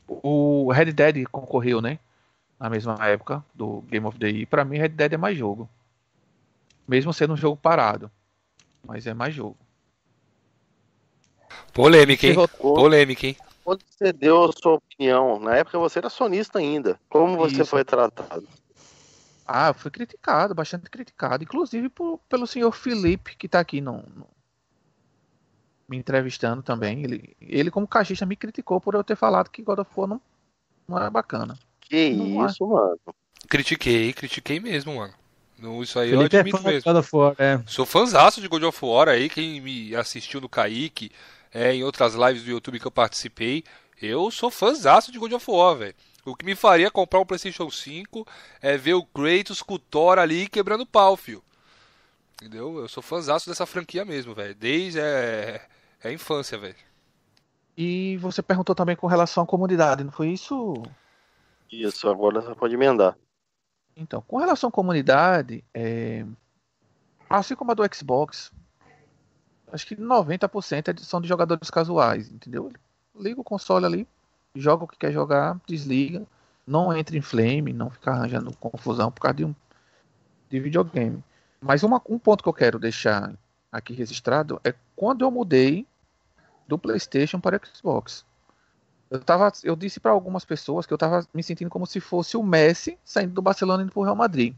O 0.09 0.73
Red 0.73 0.93
Dead 0.93 1.25
concorreu, 1.31 1.81
né? 1.81 1.99
Na 2.59 2.71
mesma 2.71 2.97
época 3.07 3.45
do 3.55 3.83
Game 3.83 4.07
of 4.07 4.19
the 4.19 4.29
Year. 4.29 4.47
Pra 4.49 4.65
mim, 4.65 4.79
Red 4.79 4.89
Dead 4.89 5.13
é 5.13 5.17
mais 5.17 5.37
jogo. 5.37 5.69
Mesmo 6.87 7.13
sendo 7.13 7.35
um 7.35 7.37
jogo 7.37 7.57
parado. 7.57 8.11
Mas 8.85 9.07
é 9.07 9.13
mais 9.13 9.35
jogo. 9.35 9.57
Polêmica, 11.73 12.27
hein? 12.27 12.35
Polêmica, 12.59 13.27
hein? 13.27 13.37
Quando 13.63 13.83
você 13.87 14.13
deu 14.13 14.45
a 14.45 14.53
sua 14.53 14.75
opinião, 14.75 15.39
na 15.39 15.57
época 15.57 15.79
você 15.79 15.99
era 15.99 16.09
sonista 16.09 16.59
ainda. 16.59 16.99
Como 17.09 17.37
você 17.37 17.63
Isso. 17.63 17.67
foi 17.67 17.85
tratado? 17.85 18.49
Ah, 19.47 19.73
fui 19.75 19.91
criticado, 19.91 20.55
bastante 20.55 20.91
criticado. 20.91 21.45
Inclusive 21.45 21.89
por, 21.89 22.19
pelo 22.29 22.47
senhor 22.47 22.73
Felipe, 22.73 23.37
que 23.37 23.49
tá 23.49 23.61
aqui 23.61 23.81
no, 23.81 24.03
no, 24.15 24.27
me 25.89 25.97
entrevistando 25.97 26.63
também. 26.63 27.03
Ele, 27.03 27.37
ele 27.41 27.71
como 27.71 27.89
cachista, 27.89 28.27
me 28.27 28.37
criticou 28.37 28.81
por 28.81 28.95
eu 28.95 29.03
ter 29.03 29.17
falado 29.17 29.51
que 29.51 29.63
God 29.63 29.79
of 29.79 29.91
War 29.97 30.09
não, 30.09 30.21
não 30.87 30.99
era 30.99 31.11
bacana. 31.11 31.59
Que 31.81 32.11
não 32.11 32.47
isso, 32.47 32.65
é. 32.65 32.67
mano. 32.67 32.99
Critiquei, 33.49 34.13
critiquei 34.13 34.61
mesmo, 34.61 34.97
mano. 34.97 35.15
No, 35.59 35.83
isso 35.83 35.99
aí 35.99 36.11
Felipe 36.11 36.37
eu 36.37 36.41
admito 36.41 36.69
é 36.69 36.73
mesmo. 36.73 36.93
God 36.93 37.01
of 37.01 37.17
War, 37.17 37.35
é. 37.39 37.61
Sou 37.67 37.85
fãzaço 37.85 38.41
de 38.41 38.47
God 38.47 38.63
of 38.63 38.79
War 38.85 39.09
aí, 39.09 39.29
quem 39.29 39.61
me 39.61 39.97
assistiu 39.97 40.41
no 40.41 40.49
Kaique, 40.49 41.11
é, 41.53 41.75
em 41.75 41.83
outras 41.83 42.15
lives 42.15 42.45
do 42.45 42.51
YouTube 42.51 42.79
que 42.79 42.87
eu 42.87 42.91
participei. 42.91 43.65
Eu 44.01 44.31
sou 44.31 44.51
fãzaço 44.51 45.11
de 45.11 45.19
God 45.19 45.33
of 45.33 45.51
War, 45.51 45.77
velho. 45.77 45.95
O 46.25 46.37
que 46.37 46.45
me 46.45 46.55
faria 46.55 46.91
comprar 46.91 47.21
um 47.21 47.25
PlayStation 47.25 47.71
5 47.71 48.27
é 48.61 48.77
ver 48.77 48.95
o 48.95 49.05
Kratos 49.05 49.63
com 49.63 49.75
o 49.75 49.79
Thor 49.79 50.19
ali 50.19 50.49
quebrando 50.49 50.87
pau, 50.87 51.17
fio. 51.17 51.43
Entendeu? 52.35 52.79
Eu 52.79 52.89
sou 52.89 53.03
fãzaço 53.03 53.49
dessa 53.49 53.67
franquia 53.67 54.05
mesmo, 54.05 54.35
velho. 54.35 54.55
Desde 54.55 55.01
é, 55.01 55.61
é 56.03 56.13
infância, 56.13 56.59
velho. 56.59 56.77
E 57.77 58.17
você 58.17 58.43
perguntou 58.43 58.75
também 58.75 58.97
com 58.97 59.07
relação 59.07 59.45
à 59.45 59.47
comunidade, 59.47 60.03
não 60.03 60.11
foi 60.11 60.31
isso? 60.31 60.75
Isso, 61.71 62.09
agora 62.09 62.41
você 62.41 62.55
pode 62.55 62.75
emendar. 62.75 63.17
Então, 63.97 64.21
com 64.23 64.37
relação 64.37 64.69
à 64.69 64.73
comunidade, 64.73 65.63
é... 65.75 66.25
assim 67.29 67.55
como 67.55 67.71
a 67.73 67.75
do 67.75 67.83
Xbox, 67.95 68.53
acho 69.73 69.87
que 69.87 69.97
90% 69.97 70.89
é 70.89 71.05
são 71.05 71.21
de 71.21 71.29
jogadores 71.29 71.71
casuais, 71.71 72.31
entendeu? 72.31 72.73
Liga 73.15 73.41
o 73.41 73.45
console 73.45 73.87
ali, 73.87 74.09
joga 74.55 74.85
o 74.85 74.89
que 74.89 74.99
quer 74.99 75.13
jogar, 75.13 75.61
desliga, 75.67 76.27
não 76.67 76.97
entra 76.97 77.17
em 77.17 77.23
flame, 77.23 77.73
não 77.73 77.91
fica 77.91 78.11
arranjando 78.11 78.57
confusão 78.57 79.11
por 79.11 79.23
causa 79.23 79.37
de 79.37 79.45
um 79.45 79.55
de 80.51 80.61
videogame. 80.61 81.23
Mas 81.61 81.83
uma, 81.83 82.01
um 82.09 82.19
ponto 82.19 82.43
que 82.43 82.49
eu 82.49 82.55
quero 82.55 82.79
deixar 82.79 83.33
aqui 83.71 83.93
registrado 83.93 84.61
é 84.65 84.75
quando 84.97 85.25
eu 85.25 85.31
mudei 85.31 85.87
do 86.69 86.79
PlayStation 86.79 87.41
para 87.41 87.61
Xbox. 87.65 88.25
Eu, 89.11 89.21
tava, 89.21 89.51
eu 89.65 89.75
disse 89.75 89.99
para 89.99 90.13
algumas 90.13 90.45
pessoas 90.45 90.85
que 90.85 90.93
eu 90.93 90.97
estava 90.97 91.27
me 91.33 91.43
sentindo 91.43 91.71
como 91.71 91.87
se 91.87 91.99
fosse 91.99 92.37
o 92.37 92.43
Messi 92.43 92.99
saindo 93.03 93.33
do 93.33 93.43
Barcelona 93.43 93.83
e 93.83 93.85
indo 93.85 93.93
pro 93.93 94.03
Real 94.03 94.15
Madrid. 94.15 94.55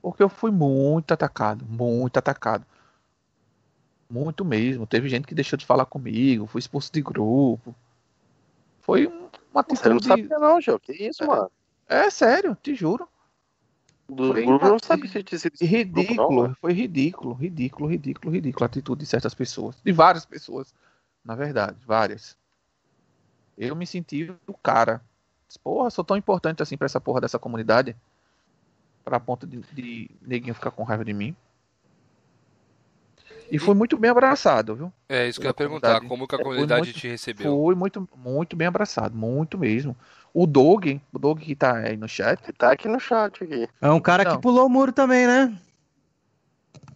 Porque 0.00 0.22
eu 0.22 0.28
fui 0.28 0.52
muito 0.52 1.12
atacado, 1.12 1.66
muito 1.68 2.16
atacado. 2.16 2.64
Muito 4.08 4.44
mesmo. 4.44 4.86
Teve 4.86 5.08
gente 5.08 5.26
que 5.26 5.34
deixou 5.34 5.56
de 5.56 5.66
falar 5.66 5.84
comigo, 5.84 6.46
fui 6.46 6.60
expulso 6.60 6.92
de 6.92 7.02
grupo. 7.02 7.74
Foi 8.80 9.06
uma 9.52 9.64
Você 9.68 9.88
não 9.88 9.96
de... 9.98 10.28
não, 10.28 10.60
Gil. 10.60 10.78
Que 10.78 10.92
isso, 10.92 11.24
é, 11.24 11.26
mano? 11.26 11.50
É 11.88 12.08
sério, 12.08 12.56
te 12.62 12.74
juro. 12.74 13.08
Do 14.08 14.32
foi 14.32 14.44
grupo 14.44 14.64
não 14.64 14.78
sabe 14.78 15.08
se 15.08 15.22
tinha 15.22 15.38
sido 15.38 15.54
ridículo, 15.60 16.48
não, 16.48 16.54
foi 16.56 16.72
ridículo, 16.72 17.32
ridículo, 17.32 17.88
ridículo, 17.88 18.32
ridículo 18.32 18.64
a 18.64 18.66
atitude 18.66 19.00
de 19.00 19.06
certas 19.06 19.34
pessoas, 19.34 19.76
de 19.84 19.92
várias 19.92 20.26
pessoas, 20.26 20.74
na 21.24 21.34
verdade, 21.34 21.76
várias. 21.86 22.36
Eu 23.56 23.76
me 23.76 23.86
senti 23.86 24.32
o 24.46 24.54
cara. 24.54 25.02
Porra, 25.62 25.90
sou 25.90 26.04
tão 26.04 26.16
importante 26.16 26.62
assim 26.62 26.76
para 26.76 26.86
essa 26.86 27.00
porra 27.00 27.20
dessa 27.20 27.38
comunidade, 27.38 27.96
para 29.04 29.18
ponto 29.18 29.46
de, 29.46 29.58
de 29.72 30.10
neguinho 30.22 30.54
ficar 30.54 30.70
com 30.70 30.84
raiva 30.84 31.04
de 31.04 31.12
mim. 31.12 31.34
E 33.50 33.58
foi 33.58 33.74
muito 33.74 33.98
bem 33.98 34.10
abraçado, 34.10 34.76
viu? 34.76 34.92
É, 35.08 35.28
isso 35.28 35.40
que 35.40 35.46
eu 35.46 35.50
ia 35.50 35.54
perguntar, 35.54 36.00
como 36.02 36.26
que 36.26 36.36
a 36.36 36.38
comunidade 36.38 36.84
muito, 36.84 36.98
te 36.98 37.08
recebeu? 37.08 37.50
Foi 37.50 37.74
muito, 37.74 38.08
muito 38.16 38.56
bem 38.56 38.68
abraçado, 38.68 39.16
muito 39.16 39.58
mesmo. 39.58 39.96
O 40.32 40.46
Doug, 40.46 40.86
o 41.12 41.18
Doug 41.18 41.40
que 41.40 41.56
tá 41.56 41.78
aí 41.78 41.96
no 41.96 42.08
chat. 42.08 42.40
Tá 42.52 42.70
aqui 42.70 42.86
no 42.86 43.00
chat 43.00 43.42
aqui. 43.42 43.68
É 43.80 43.90
um 43.90 44.00
cara 44.00 44.22
Não. 44.22 44.36
que 44.36 44.42
pulou 44.42 44.66
o 44.66 44.68
muro 44.68 44.92
também, 44.92 45.26
né? 45.26 45.58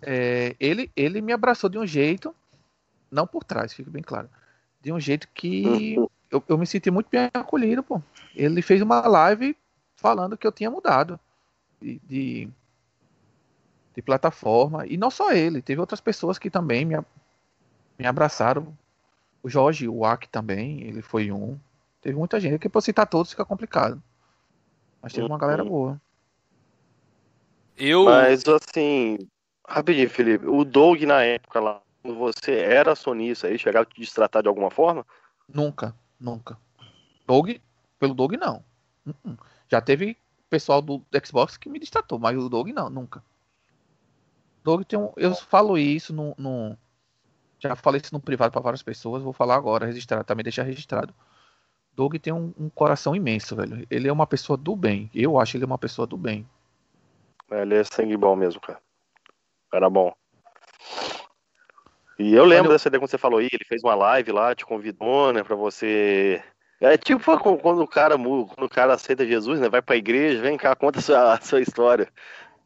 É, 0.00 0.54
ele, 0.60 0.90
ele 0.94 1.20
me 1.20 1.32
abraçou 1.32 1.68
de 1.68 1.78
um 1.78 1.86
jeito, 1.86 2.32
não 3.14 3.26
por 3.26 3.44
trás, 3.44 3.72
fica 3.72 3.90
bem 3.90 4.02
claro. 4.02 4.28
De 4.82 4.92
um 4.92 5.00
jeito 5.00 5.28
que 5.32 5.96
uhum. 5.96 6.08
eu, 6.30 6.44
eu 6.48 6.58
me 6.58 6.66
senti 6.66 6.90
muito 6.90 7.08
bem 7.10 7.30
acolhido, 7.32 7.82
pô. 7.82 8.02
Ele 8.34 8.60
fez 8.60 8.82
uma 8.82 9.06
live 9.06 9.56
falando 9.96 10.36
que 10.36 10.46
eu 10.46 10.52
tinha 10.52 10.70
mudado 10.70 11.18
de, 11.80 12.00
de, 12.04 12.48
de 13.94 14.02
plataforma. 14.02 14.86
E 14.86 14.96
não 14.96 15.10
só 15.10 15.32
ele, 15.32 15.62
teve 15.62 15.80
outras 15.80 16.00
pessoas 16.00 16.38
que 16.38 16.50
também 16.50 16.84
me, 16.84 16.96
me 17.98 18.06
abraçaram. 18.06 18.76
O 19.42 19.48
Jorge, 19.48 19.88
o 19.88 20.04
Aki 20.04 20.28
também, 20.28 20.82
ele 20.82 21.02
foi 21.02 21.30
um. 21.30 21.58
Teve 22.00 22.16
muita 22.16 22.40
gente. 22.40 22.54
Aqui 22.54 22.68
pra 22.68 22.80
citar 22.80 23.06
todos 23.06 23.30
fica 23.30 23.44
complicado. 23.44 24.02
Mas 25.00 25.12
teve 25.12 25.26
uma 25.26 25.38
galera 25.38 25.62
uhum. 25.62 25.68
boa. 25.68 26.00
Eu. 27.76 28.04
Mas 28.04 28.44
assim, 28.48 29.18
rapidinho, 29.66 30.08
Felipe. 30.08 30.46
O 30.46 30.64
Doug 30.64 31.02
na 31.02 31.22
época 31.22 31.60
lá, 31.60 31.82
você 32.12 32.58
era 32.58 32.94
sonista 32.94 33.46
aí, 33.46 33.58
chegava 33.58 33.84
a 33.84 33.86
te 33.86 34.00
destratar 34.00 34.42
de 34.42 34.48
alguma 34.48 34.70
forma? 34.70 35.06
Nunca, 35.48 35.94
nunca. 36.20 36.58
Doug, 37.26 37.50
pelo 37.98 38.14
Doug 38.14 38.34
não. 38.34 38.64
Uh 39.06 39.14
-uh. 39.26 39.38
Já 39.70 39.80
teve 39.80 40.16
pessoal 40.50 40.82
do 40.82 41.02
Xbox 41.24 41.56
que 41.56 41.68
me 41.68 41.78
destatou, 41.78 42.18
mas 42.18 42.36
o 42.36 42.48
Doug 42.48 42.68
não, 42.68 42.90
nunca. 42.90 43.22
Doug 44.62 44.82
tem 44.84 44.98
um. 44.98 45.12
Eu 45.16 45.34
falo 45.34 45.76
isso 45.76 46.12
no. 46.12 46.34
no 46.38 46.76
já 47.58 47.74
falei 47.74 48.00
isso 48.02 48.12
no 48.12 48.20
privado 48.20 48.52
para 48.52 48.60
várias 48.60 48.82
pessoas, 48.82 49.22
vou 49.22 49.32
falar 49.32 49.56
agora, 49.56 49.86
registrado, 49.86 50.24
também 50.24 50.44
deixar 50.44 50.64
registrado. 50.64 51.14
Doug 51.94 52.16
tem 52.16 52.32
um, 52.32 52.52
um, 52.58 52.68
coração 52.68 53.14
imenso, 53.14 53.56
velho. 53.56 53.86
Ele 53.90 54.08
é 54.08 54.12
uma 54.12 54.26
pessoa 54.26 54.56
do 54.56 54.74
bem. 54.74 55.10
Eu 55.14 55.38
acho 55.38 55.56
ele 55.56 55.64
uma 55.64 55.78
pessoa 55.78 56.06
do 56.06 56.16
bem. 56.16 56.46
Ele 57.50 57.76
é 57.76 57.84
sangue 57.84 58.16
bom 58.16 58.34
mesmo, 58.34 58.60
cara. 58.60 58.80
Era 59.72 59.88
bom. 59.88 60.12
E 62.18 62.32
eu 62.32 62.44
lembro 62.44 62.70
dessa 62.70 62.88
ideia 62.88 63.00
quando 63.00 63.10
você 63.10 63.18
falou 63.18 63.40
aí, 63.40 63.48
ele 63.52 63.64
fez 63.64 63.82
uma 63.82 63.94
live 63.94 64.32
lá, 64.32 64.54
te 64.54 64.64
convidou, 64.64 65.32
né, 65.32 65.42
pra 65.42 65.56
você. 65.56 66.42
É 66.80 66.96
tipo 66.96 67.38
quando 67.58 67.82
o 67.82 67.88
cara 67.88 68.16
quando 68.16 68.64
o 68.64 68.68
cara 68.68 68.94
aceita 68.94 69.26
Jesus, 69.26 69.60
né? 69.60 69.68
Vai 69.68 69.80
pra 69.80 69.96
igreja, 69.96 70.42
vem 70.42 70.56
cá, 70.56 70.76
conta 70.76 70.98
a 70.98 71.02
sua, 71.02 71.34
a 71.34 71.40
sua 71.40 71.60
história. 71.60 72.08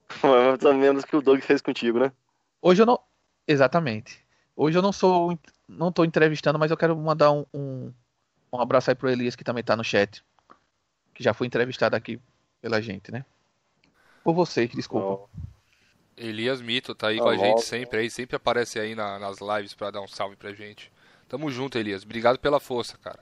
Mais 0.23 0.65
ou 0.65 0.75
menos 0.75 1.05
que 1.05 1.17
o 1.17 1.23
Doug 1.23 1.41
fez 1.41 1.61
contigo, 1.61 1.99
né? 1.99 2.13
Hoje 2.61 2.83
eu 2.83 2.87
não. 2.87 2.99
Exatamente. 3.47 4.25
Hoje 4.57 4.77
eu 4.77 4.83
não 4.83 4.93
sou. 4.93 5.39
Não 5.69 5.93
tô 5.93 6.05
entrevistando, 6.05 6.59
mas 6.59 6.71
eu 6.71 6.77
quero 6.77 6.97
mandar 6.97 7.31
um, 7.31 7.45
um, 7.55 7.93
um 8.53 8.61
abraço 8.61 8.91
aí 8.91 8.95
pro 8.95 9.11
Elias, 9.11 9.37
que 9.37 9.45
também 9.45 9.63
tá 9.63 9.77
no 9.77 9.85
chat. 9.85 10.25
Que 11.15 11.23
já 11.23 11.33
foi 11.33 11.47
entrevistado 11.47 11.95
aqui 11.95 12.21
pela 12.61 12.81
gente, 12.81 13.13
né? 13.13 13.25
Por 14.25 14.35
você, 14.35 14.67
desculpa. 14.67 15.07
Oh. 15.07 15.29
Elias 16.19 16.61
Mito 16.61 16.95
tá 16.95 17.09
aí 17.09 17.21
oh, 17.21 17.25
com 17.25 17.29
a 17.29 17.37
gente 17.37 17.63
sempre 17.63 18.01
aí, 18.01 18.11
sempre 18.11 18.37
aparece 18.37 18.79
aí 18.79 18.95
na, 18.95 19.19
nas 19.19 19.39
lives 19.41 19.75
para 19.75 19.91
dar 19.91 20.01
um 20.01 20.09
salve 20.09 20.37
pra 20.37 20.53
gente. 20.53 20.93
Tamo 21.29 21.51
junto, 21.51 21.79
Elias. 21.79 22.05
Obrigado 22.05 22.39
pela 22.39 22.59
força, 22.59 22.97
cara. 22.99 23.21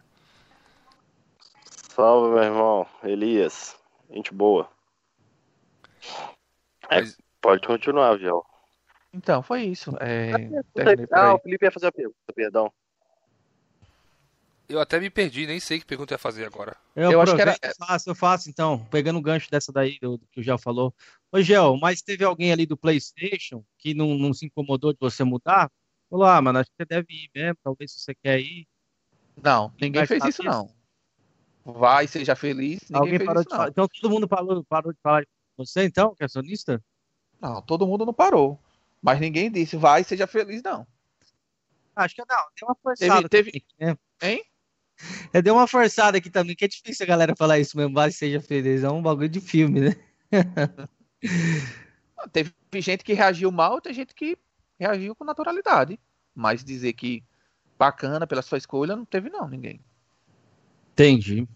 Salve, 1.66 2.34
meu 2.34 2.42
irmão. 2.42 2.86
Elias. 3.02 3.76
Gente 4.10 4.32
boa. 4.32 4.68
É, 6.88 7.00
Mas... 7.00 7.18
pode 7.40 7.66
continuar, 7.66 8.16
Vial. 8.16 8.44
Então, 9.12 9.42
foi 9.42 9.62
isso. 9.62 9.96
É... 9.98 10.32
Ah, 11.10 11.34
o 11.34 11.38
Felipe 11.38 11.64
ia 11.64 11.72
fazer 11.72 11.86
a 11.86 11.92
pergunta, 11.92 12.32
perdão. 12.34 12.72
Eu 14.68 14.80
até 14.80 14.98
me 14.98 15.08
perdi, 15.08 15.46
nem 15.46 15.60
sei 15.60 15.78
que 15.78 15.86
pergunta 15.86 16.14
ia 16.14 16.18
fazer 16.18 16.44
agora. 16.44 16.76
Eu, 16.94 17.12
eu 17.12 17.20
acho 17.20 17.36
que 17.36 17.40
era. 17.40 17.56
Eu 17.62 17.86
faço, 17.86 18.10
eu 18.10 18.14
faço 18.14 18.50
então, 18.50 18.84
pegando 18.86 19.18
o 19.18 19.22
gancho 19.22 19.50
dessa 19.50 19.70
daí 19.70 19.98
do, 20.00 20.16
do 20.16 20.26
que 20.26 20.40
o 20.40 20.42
Gel 20.42 20.58
falou. 20.58 20.92
Ô, 21.30 21.40
Gel, 21.40 21.76
mas 21.76 22.02
teve 22.02 22.24
alguém 22.24 22.52
ali 22.52 22.66
do 22.66 22.76
PlayStation 22.76 23.64
que 23.78 23.94
não, 23.94 24.18
não 24.18 24.34
se 24.34 24.46
incomodou 24.46 24.92
de 24.92 24.98
você 25.00 25.22
mudar? 25.22 25.70
Falou, 26.10 26.26
ah, 26.26 26.40
mano, 26.42 26.58
acho 26.58 26.70
que 26.70 26.76
você 26.76 26.84
deve 26.84 27.06
ir 27.10 27.30
mesmo, 27.34 27.58
talvez 27.62 27.92
se 27.92 28.00
você 28.00 28.14
quer 28.14 28.40
ir. 28.40 28.66
Não, 29.40 29.72
ninguém 29.80 30.06
fez 30.06 30.24
isso, 30.24 30.42
não. 30.42 30.68
Vai, 31.64 32.06
seja 32.06 32.34
feliz. 32.34 32.80
Alguém 32.92 33.18
parou 33.18 33.42
isso, 33.42 33.50
de 33.50 33.56
falar. 33.56 33.68
Então 33.68 33.88
todo 33.88 34.10
mundo 34.10 34.28
parou, 34.28 34.64
parou 34.64 34.92
de 34.92 35.00
falar 35.00 35.24
com 35.24 35.64
você, 35.64 35.84
então, 35.84 36.14
que 36.14 36.24
é 36.24 36.28
sonista? 36.28 36.82
Não, 37.40 37.60
todo 37.60 37.86
mundo 37.86 38.06
não 38.06 38.14
parou. 38.14 38.58
Mas 39.02 39.20
ninguém 39.20 39.50
disse, 39.50 39.76
vai, 39.76 40.02
seja 40.02 40.26
feliz, 40.26 40.62
não. 40.62 40.86
Acho 41.94 42.14
que 42.14 42.22
não, 42.28 42.36
tem 42.54 42.68
uma 42.68 42.76
forçada. 42.82 43.28
Teve, 43.28 43.50
teve... 43.52 43.64
Né? 43.78 43.96
Hein? 44.22 44.44
Eu 45.32 45.42
dei 45.42 45.52
uma 45.52 45.66
forçada 45.66 46.18
aqui 46.18 46.30
também, 46.30 46.56
que 46.56 46.64
é 46.64 46.68
difícil 46.68 47.04
a 47.04 47.08
galera 47.08 47.34
falar 47.36 47.58
isso 47.58 47.76
mesmo, 47.76 47.94
vai 47.94 48.10
seja 48.10 48.40
feliz. 48.40 48.82
É 48.82 48.90
um 48.90 49.02
bagulho 49.02 49.28
de 49.28 49.40
filme, 49.40 49.80
né? 49.80 49.96
Teve 52.32 52.52
gente 52.76 53.04
que 53.04 53.12
reagiu 53.12 53.52
mal, 53.52 53.80
tem 53.80 53.92
gente 53.92 54.14
que 54.14 54.38
reagiu 54.78 55.14
com 55.14 55.24
naturalidade. 55.24 55.98
Mas 56.34 56.64
dizer 56.64 56.92
que 56.92 57.22
bacana 57.78 58.26
pela 58.26 58.42
sua 58.42 58.58
escolha, 58.58 58.96
não 58.96 59.04
teve 59.04 59.28
não, 59.28 59.48
ninguém. 59.48 59.80
Entendi. 60.92 61.46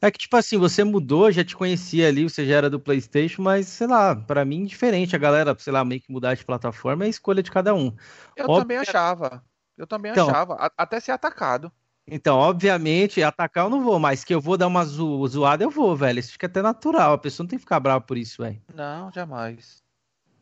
É 0.00 0.10
que, 0.10 0.18
tipo 0.18 0.36
assim, 0.36 0.58
você 0.58 0.84
mudou, 0.84 1.32
já 1.32 1.42
te 1.42 1.56
conhecia 1.56 2.06
ali, 2.06 2.22
você 2.22 2.46
já 2.46 2.56
era 2.56 2.70
do 2.70 2.78
PlayStation, 2.78 3.42
mas, 3.42 3.66
sei 3.66 3.86
lá, 3.86 4.14
para 4.14 4.44
mim, 4.44 4.64
diferente. 4.64 5.16
A 5.16 5.18
galera, 5.18 5.56
sei 5.58 5.72
lá, 5.72 5.84
meio 5.84 6.00
que 6.00 6.12
mudar 6.12 6.34
de 6.34 6.44
plataforma 6.44 7.04
é 7.04 7.06
a 7.06 7.10
escolha 7.10 7.42
de 7.42 7.50
cada 7.50 7.74
um. 7.74 7.96
Eu 8.36 8.44
Óbvio... 8.44 8.60
também 8.60 8.76
achava. 8.76 9.44
Eu 9.76 9.86
também 9.86 10.12
então, 10.12 10.28
achava. 10.28 10.70
Até 10.76 11.00
ser 11.00 11.12
atacado. 11.12 11.72
Então, 12.08 12.38
obviamente, 12.38 13.22
atacar 13.22 13.64
eu 13.64 13.70
não 13.70 13.82
vou, 13.82 13.98
mas 13.98 14.22
que 14.22 14.32
eu 14.32 14.40
vou 14.40 14.56
dar 14.56 14.68
uma 14.68 14.84
zo 14.84 15.26
zoada, 15.26 15.64
eu 15.64 15.70
vou, 15.70 15.96
velho. 15.96 16.20
Isso 16.20 16.32
fica 16.32 16.46
até 16.46 16.62
natural. 16.62 17.14
A 17.14 17.18
pessoa 17.18 17.44
não 17.44 17.48
tem 17.48 17.58
que 17.58 17.64
ficar 17.64 17.80
brava 17.80 18.00
por 18.00 18.16
isso, 18.16 18.42
velho. 18.42 18.62
Não, 18.72 19.10
jamais. 19.10 19.82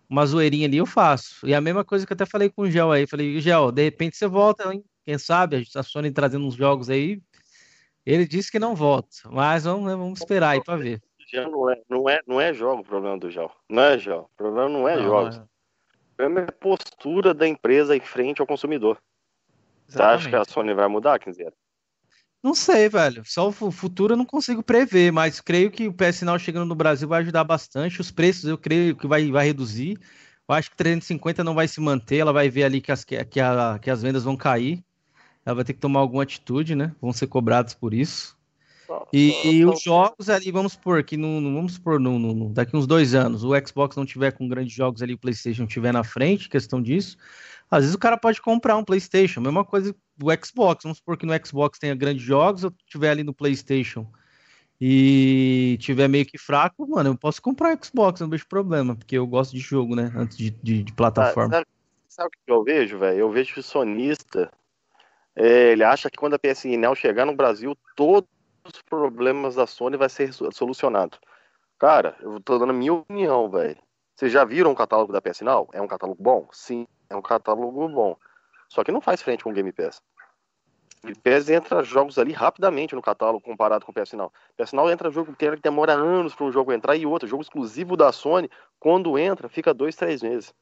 Uma 0.08 0.26
zoeirinha 0.26 0.66
ali 0.66 0.76
eu 0.76 0.84
faço. 0.84 1.46
E 1.46 1.54
a 1.54 1.60
mesma 1.62 1.82
coisa 1.82 2.06
que 2.06 2.12
eu 2.12 2.14
até 2.14 2.26
falei 2.26 2.50
com 2.50 2.62
o 2.62 2.70
Gel 2.70 2.92
aí. 2.92 3.06
Falei, 3.06 3.40
Gel, 3.40 3.72
de 3.72 3.82
repente 3.82 4.16
você 4.16 4.26
volta, 4.26 4.72
hein? 4.72 4.84
Quem 5.06 5.16
sabe? 5.16 5.66
A 5.74 5.82
Sony 5.82 6.10
trazendo 6.10 6.46
uns 6.46 6.54
jogos 6.54 6.90
aí. 6.90 7.20
Ele 8.04 8.26
disse 8.26 8.52
que 8.52 8.58
não 8.58 8.74
volta. 8.74 9.16
Mas 9.30 9.64
vamos, 9.64 9.86
né, 9.86 9.96
vamos 9.96 10.20
esperar 10.20 10.50
aí 10.50 10.62
pra 10.62 10.76
ver. 10.76 11.00
Não 11.32 11.70
é, 11.70 11.82
não, 11.88 12.08
é, 12.08 12.20
não 12.26 12.40
é 12.40 12.52
jogo 12.52 12.82
o 12.82 12.84
problema 12.84 13.18
do 13.18 13.30
Gel. 13.30 13.50
Não 13.68 13.82
é, 13.82 13.98
Gel. 13.98 14.30
O 14.34 14.36
problema 14.36 14.68
não 14.68 14.86
é 14.86 14.96
não, 14.96 15.02
jogos. 15.04 15.36
É. 15.36 15.40
O 15.40 16.16
problema 16.16 16.40
é 16.40 16.44
a 16.44 16.52
postura 16.52 17.32
da 17.32 17.48
empresa 17.48 17.96
em 17.96 18.00
frente 18.00 18.40
ao 18.40 18.46
consumidor. 18.46 18.98
Você 19.86 20.02
acha 20.02 20.28
que 20.28 20.36
a 20.36 20.44
Sony 20.44 20.74
vai 20.74 20.88
mudar, 20.88 21.18
Quinzeira? 21.18 21.52
Não 22.42 22.54
sei, 22.54 22.88
velho. 22.88 23.22
Só 23.24 23.48
o 23.48 23.70
futuro 23.70 24.12
eu 24.12 24.18
não 24.18 24.26
consigo 24.26 24.62
prever, 24.62 25.10
mas 25.10 25.40
creio 25.40 25.70
que 25.70 25.88
o 25.88 25.94
PS 25.94 26.22
Now 26.22 26.38
chegando 26.38 26.66
no 26.66 26.74
Brasil 26.74 27.08
vai 27.08 27.22
ajudar 27.22 27.42
bastante. 27.42 28.00
Os 28.00 28.10
preços 28.10 28.44
eu 28.44 28.58
creio 28.58 28.94
que 28.94 29.06
vai, 29.06 29.30
vai 29.30 29.46
reduzir. 29.46 29.98
Eu 30.46 30.54
acho 30.54 30.70
que 30.70 30.76
350 30.76 31.42
não 31.42 31.54
vai 31.54 31.66
se 31.66 31.80
manter. 31.80 32.18
Ela 32.18 32.32
vai 32.32 32.50
ver 32.50 32.64
ali 32.64 32.82
que 32.82 32.92
as, 32.92 33.02
que, 33.02 33.16
a, 33.16 33.78
que 33.78 33.90
as 33.90 34.02
vendas 34.02 34.24
vão 34.24 34.36
cair. 34.36 34.84
Ela 35.46 35.54
vai 35.54 35.64
ter 35.64 35.72
que 35.72 35.80
tomar 35.80 36.00
alguma 36.00 36.22
atitude, 36.22 36.74
né? 36.74 36.94
Vão 37.00 37.12
ser 37.12 37.28
cobrados 37.28 37.72
por 37.72 37.94
isso. 37.94 38.36
E, 39.12 39.32
e 39.46 39.64
os 39.64 39.80
jogos 39.80 40.28
ali, 40.28 40.50
vamos 40.50 40.72
supor 40.72 41.02
que 41.02 41.16
no, 41.16 41.40
no 41.40 41.54
vamos 41.54 41.74
supor, 41.74 41.98
no, 41.98 42.18
no, 42.18 42.52
daqui 42.52 42.76
uns 42.76 42.86
dois 42.86 43.14
anos, 43.14 43.42
o 43.42 43.52
Xbox 43.66 43.96
não 43.96 44.04
tiver 44.04 44.32
com 44.32 44.46
grandes 44.46 44.74
jogos 44.74 45.02
ali, 45.02 45.14
o 45.14 45.18
PlayStation 45.18 45.66
tiver 45.66 45.92
na 45.92 46.04
frente, 46.04 46.48
questão 46.48 46.82
disso. 46.82 47.16
Às 47.70 47.80
vezes 47.80 47.94
o 47.94 47.98
cara 47.98 48.16
pode 48.16 48.40
comprar 48.40 48.76
um 48.76 48.84
PlayStation, 48.84 49.40
mesma 49.40 49.64
coisa 49.64 49.94
do 50.16 50.26
Xbox. 50.44 50.82
Vamos 50.84 50.98
supor 50.98 51.16
que 51.16 51.26
no 51.26 51.32
Xbox 51.44 51.78
tenha 51.78 51.94
grandes 51.94 52.22
jogos, 52.22 52.62
eu 52.62 52.72
tiver 52.86 53.10
ali 53.10 53.24
no 53.24 53.34
PlayStation 53.34 54.06
e 54.80 55.78
tiver 55.80 56.08
meio 56.08 56.26
que 56.26 56.36
fraco, 56.36 56.86
mano, 56.86 57.10
eu 57.10 57.16
posso 57.16 57.40
comprar 57.40 57.78
Xbox, 57.82 58.20
não 58.20 58.28
vejo 58.28 58.46
problema, 58.46 58.94
porque 58.94 59.16
eu 59.16 59.26
gosto 59.26 59.52
de 59.52 59.60
jogo, 59.60 59.94
né? 59.94 60.12
Antes 60.16 60.36
de, 60.36 60.50
de, 60.50 60.82
de 60.82 60.92
plataforma. 60.92 61.54
sabe, 61.54 61.66
sabe, 62.08 62.28
o 62.28 62.30
que 62.30 62.52
eu 62.52 62.64
vejo, 62.64 62.98
velho? 62.98 63.18
Eu 63.18 63.30
vejo 63.30 63.58
o 63.60 63.62
sonista 63.62 64.50
é, 65.36 65.72
ele 65.72 65.82
acha 65.82 66.08
que 66.08 66.16
quando 66.16 66.34
a 66.34 66.38
PSN 66.38 66.94
chegar 66.94 67.26
no 67.26 67.34
Brasil, 67.34 67.76
todos 67.96 68.28
os 68.64 68.80
problemas 68.82 69.56
da 69.56 69.66
Sony 69.66 69.96
vai 69.96 70.08
ser 70.08 70.32
solucionado. 70.32 71.18
Cara, 71.78 72.16
eu 72.20 72.40
tô 72.40 72.58
dando 72.58 72.70
a 72.70 72.74
minha 72.74 72.94
opinião, 72.94 73.50
velho. 73.50 73.78
Vocês 74.14 74.30
já 74.30 74.44
viram 74.44 74.70
o 74.70 74.76
catálogo 74.76 75.12
da 75.12 75.20
PS 75.20 75.40
Now? 75.40 75.68
É 75.72 75.82
um 75.82 75.88
catálogo 75.88 76.22
bom? 76.22 76.48
Sim, 76.52 76.86
é 77.08 77.16
um 77.16 77.22
catálogo 77.22 77.88
bom. 77.88 78.16
Só 78.68 78.82
que 78.82 78.92
não 78.92 79.00
faz 79.00 79.22
frente 79.22 79.44
com 79.44 79.50
o 79.50 79.52
Game 79.52 79.72
Pass. 79.72 80.02
O 81.02 81.06
Game 81.06 81.20
Pass 81.20 81.48
entra 81.48 81.82
jogos 81.82 82.18
ali 82.18 82.32
rapidamente 82.32 82.94
no 82.94 83.02
catálogo 83.02 83.40
comparado 83.40 83.84
com 83.84 83.92
o 83.92 83.94
PS 83.94 84.12
Now. 84.14 84.32
PS 84.56 84.72
Now 84.72 84.90
entra 84.90 85.10
jogo 85.10 85.34
que 85.34 85.56
demora 85.62 85.92
anos 85.92 86.34
para 86.34 86.46
um 86.46 86.52
jogo 86.52 86.72
entrar 86.72 86.96
e 86.96 87.06
outro, 87.06 87.28
jogo 87.28 87.42
exclusivo 87.42 87.96
da 87.96 88.10
Sony, 88.10 88.50
quando 88.78 89.18
entra, 89.18 89.48
fica 89.48 89.72
dois, 89.72 89.94
três 89.96 90.22
meses. 90.22 90.52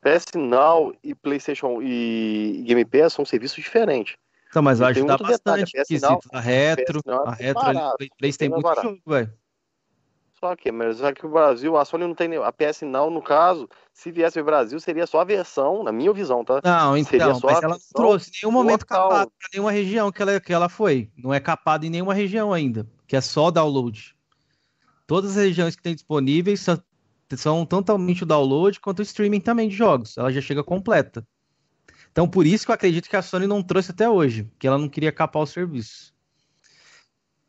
PS 0.00 0.34
Now 0.34 0.94
e 1.02 1.14
PlayStation 1.14 1.80
e 1.80 2.64
Game 2.66 2.84
Pass 2.84 3.12
são 3.12 3.24
serviços 3.24 3.62
diferentes. 3.62 4.16
Então, 4.50 4.62
mas 4.62 4.80
vai 4.80 4.90
ajudar 4.90 5.16
bastante. 5.16 5.72
Detalhe, 5.72 6.04
a, 6.04 6.08
Now, 6.08 6.20
a 6.32 6.40
retro, 6.40 7.00
a 7.06 7.32
retro, 7.32 7.60
a 7.60 7.66
retro, 7.72 8.08
Play 8.18 8.32
tem 8.34 8.48
muito 8.50 8.64
barato. 8.64 8.88
jogo, 8.88 9.00
velho. 9.06 9.32
Só 10.42 10.56
que, 10.56 10.72
mas 10.72 11.00
aqui 11.04 11.24
o 11.24 11.28
Brasil, 11.28 11.76
a 11.76 11.84
Sony 11.84 12.04
não 12.04 12.16
tem 12.16 12.34
a 12.34 12.50
PS 12.50 12.82
Now, 12.82 13.08
no 13.08 13.22
caso, 13.22 13.68
se 13.92 14.10
viesse 14.10 14.40
o 14.40 14.44
Brasil, 14.44 14.80
seria 14.80 15.06
só 15.06 15.20
a 15.20 15.24
versão, 15.24 15.84
na 15.84 15.92
minha 15.92 16.12
visão, 16.12 16.44
tá? 16.44 16.60
Não, 16.64 16.96
então, 16.96 17.38
mas 17.44 17.62
ela 17.62 17.74
não 17.74 17.78
trouxe 17.94 18.32
nenhum 18.42 18.52
momento 18.52 18.82
local. 18.82 19.08
capado 19.08 19.32
para 19.38 19.48
nenhuma 19.54 19.70
região 19.70 20.10
que 20.10 20.20
ela, 20.20 20.40
que 20.40 20.52
ela 20.52 20.68
foi. 20.68 21.12
Não 21.16 21.32
é 21.32 21.38
capado 21.38 21.86
em 21.86 21.90
nenhuma 21.90 22.12
região 22.12 22.52
ainda, 22.52 22.84
que 23.06 23.14
é 23.14 23.20
só 23.20 23.52
download. 23.52 24.16
Todas 25.06 25.36
as 25.36 25.44
regiões 25.44 25.76
que 25.76 25.82
tem 25.82 25.94
disponíveis 25.94 26.60
são, 26.60 26.82
são 27.36 27.64
totalmente 27.64 28.24
o 28.24 28.26
download 28.26 28.80
quanto 28.80 28.98
o 28.98 29.02
streaming 29.02 29.40
também 29.40 29.68
de 29.68 29.76
jogos. 29.76 30.18
Ela 30.18 30.32
já 30.32 30.40
chega 30.40 30.64
completa. 30.64 31.24
Então, 32.10 32.28
por 32.28 32.48
isso 32.48 32.64
que 32.64 32.72
eu 32.72 32.74
acredito 32.74 33.08
que 33.08 33.14
a 33.14 33.22
Sony 33.22 33.46
não 33.46 33.62
trouxe 33.62 33.92
até 33.92 34.10
hoje, 34.10 34.50
que 34.58 34.66
ela 34.66 34.76
não 34.76 34.88
queria 34.88 35.12
capar 35.12 35.44
o 35.44 35.46
serviço. 35.46 36.12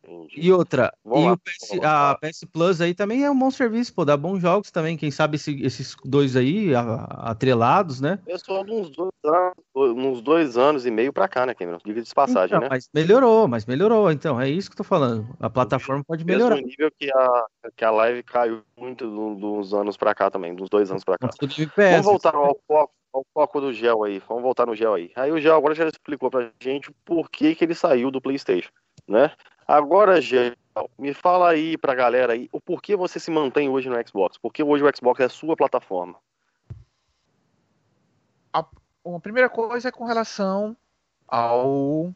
Entendi. 0.05 0.33
E 0.35 0.51
outra, 0.51 0.93
e 1.05 1.29
o 1.29 1.37
PS, 1.37 1.79
a 1.81 2.17
PS 2.21 2.45
Plus 2.51 2.81
aí 2.81 2.93
também 2.93 3.23
é 3.23 3.31
um 3.31 3.37
bom 3.37 3.49
serviço, 3.49 3.93
pô, 3.93 4.03
dá 4.03 4.17
bons 4.17 4.41
jogos 4.41 4.69
também. 4.69 4.97
Quem 4.97 5.09
sabe 5.09 5.37
esse, 5.37 5.61
esses 5.63 5.95
dois 6.03 6.35
aí, 6.35 6.71
atrelados, 6.75 8.01
né? 8.01 8.19
Eu 8.27 8.37
sou 8.37 8.65
uns 8.65 8.89
dois, 8.89 9.13
anos, 9.23 9.53
uns 9.75 10.21
dois 10.21 10.57
anos 10.57 10.85
e 10.85 10.91
meio 10.91 11.13
pra 11.13 11.29
cá, 11.29 11.45
né, 11.45 11.53
Cameron? 11.53 11.79
Diga 11.85 12.01
de 12.01 12.13
passagem, 12.13 12.57
então, 12.57 12.59
né? 12.59 12.67
Mas 12.69 12.89
melhorou, 12.93 13.47
mas 13.47 13.65
melhorou, 13.65 14.11
então, 14.11 14.39
é 14.39 14.49
isso 14.49 14.69
que 14.69 14.73
eu 14.73 14.77
tô 14.77 14.83
falando. 14.83 15.25
A 15.39 15.49
plataforma 15.49 16.03
pode 16.03 16.25
melhorar. 16.25 16.55
Mesmo 16.55 16.67
nível 16.67 16.91
que 16.99 17.09
a, 17.09 17.45
que 17.75 17.85
a 17.85 17.91
live 17.91 18.23
caiu 18.23 18.61
muito 18.77 19.07
dos 19.35 19.73
anos 19.73 19.95
pra 19.95 20.13
cá 20.13 20.29
também, 20.29 20.53
dos 20.53 20.69
dois 20.69 20.91
anos 20.91 21.05
pra 21.05 21.17
cá. 21.17 21.29
Vamos 21.77 22.05
voltar 22.05 22.35
ao 22.35 22.59
foco, 22.67 22.93
ao 23.13 23.25
foco 23.33 23.61
do 23.61 23.71
Gel 23.71 24.03
aí, 24.03 24.21
vamos 24.27 24.43
voltar 24.43 24.65
no 24.65 24.75
Gel 24.75 24.95
aí. 24.95 25.11
Aí 25.15 25.31
o 25.31 25.39
Gel 25.39 25.55
agora 25.55 25.73
já 25.73 25.87
explicou 25.87 26.29
pra 26.29 26.49
gente 26.59 26.91
por 27.05 27.29
que, 27.29 27.55
que 27.55 27.63
ele 27.63 27.75
saiu 27.75 28.11
do 28.11 28.19
Playstation, 28.19 28.71
né? 29.07 29.31
Agora, 29.67 30.21
Gel, 30.21 30.54
me 30.97 31.13
fala 31.13 31.49
aí 31.49 31.78
pra 31.78 31.95
galera 31.95 32.34
aí 32.34 32.49
o 32.52 32.60
porquê 32.60 32.95
você 32.95 33.19
se 33.19 33.32
mantém 33.32 33.69
hoje 33.69 33.89
no 33.89 34.08
Xbox. 34.08 34.38
Porque 34.38 34.63
hoje 34.63 34.84
o 34.84 34.95
Xbox 34.95 35.19
é 35.19 35.26
a 35.26 35.30
sua 35.30 35.56
plataforma. 35.56 36.15
A, 38.52 38.60
a 38.60 39.19
primeira 39.21 39.49
coisa 39.49 39.89
é 39.89 39.91
com 39.91 40.06
relação 40.06 40.76
ao 41.28 42.13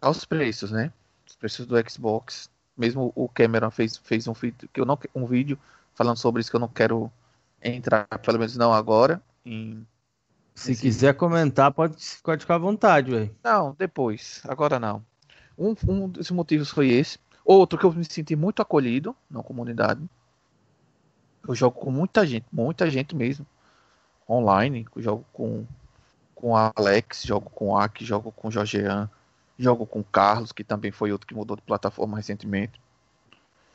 aos 0.00 0.24
preços, 0.24 0.70
né? 0.70 0.92
Os 1.26 1.34
preços 1.36 1.66
do 1.66 1.90
Xbox. 1.90 2.50
Mesmo 2.76 3.12
o 3.14 3.28
Cameron 3.28 3.70
fez, 3.70 3.96
fez 3.96 4.26
um, 4.26 4.32
vídeo, 4.32 4.68
que 4.72 4.80
eu 4.80 4.84
não, 4.84 4.98
um 5.14 5.26
vídeo 5.26 5.58
falando 5.94 6.16
sobre 6.16 6.40
isso 6.40 6.50
que 6.50 6.56
eu 6.56 6.60
não 6.60 6.68
quero 6.68 7.10
entrar, 7.62 8.06
pelo 8.22 8.38
menos 8.38 8.56
não 8.56 8.72
agora. 8.72 9.22
Em, 9.46 9.86
Se 10.54 10.76
quiser 10.76 11.14
comentar, 11.14 11.72
pode, 11.72 11.96
pode 12.22 12.42
ficar 12.42 12.56
à 12.56 12.58
vontade, 12.58 13.10
velho. 13.10 13.36
Não, 13.42 13.74
depois. 13.78 14.42
Agora 14.46 14.80
não. 14.80 15.04
Um, 15.58 15.74
um 15.88 16.08
dos 16.08 16.30
motivos 16.30 16.70
foi 16.70 16.88
esse. 16.88 17.18
Outro 17.44 17.78
que 17.78 17.84
eu 17.84 17.92
me 17.92 18.04
senti 18.04 18.34
muito 18.34 18.62
acolhido 18.62 19.14
na 19.30 19.42
comunidade. 19.42 20.00
Eu 21.46 21.54
jogo 21.54 21.78
com 21.78 21.90
muita 21.90 22.26
gente, 22.26 22.46
muita 22.50 22.88
gente 22.90 23.14
mesmo. 23.14 23.46
Online. 24.28 24.86
Eu 24.96 25.02
jogo 25.02 25.24
com, 25.32 25.66
com 26.34 26.56
Alex, 26.56 27.22
jogo 27.24 27.50
com 27.50 27.76
Aki, 27.76 28.04
jogo 28.04 28.32
com 28.32 28.50
Jorgean, 28.50 29.10
jogo 29.58 29.86
com 29.86 30.02
Carlos, 30.02 30.52
que 30.52 30.64
também 30.64 30.90
foi 30.90 31.12
outro 31.12 31.26
que 31.26 31.34
mudou 31.34 31.56
de 31.56 31.62
plataforma 31.62 32.16
recentemente. 32.16 32.80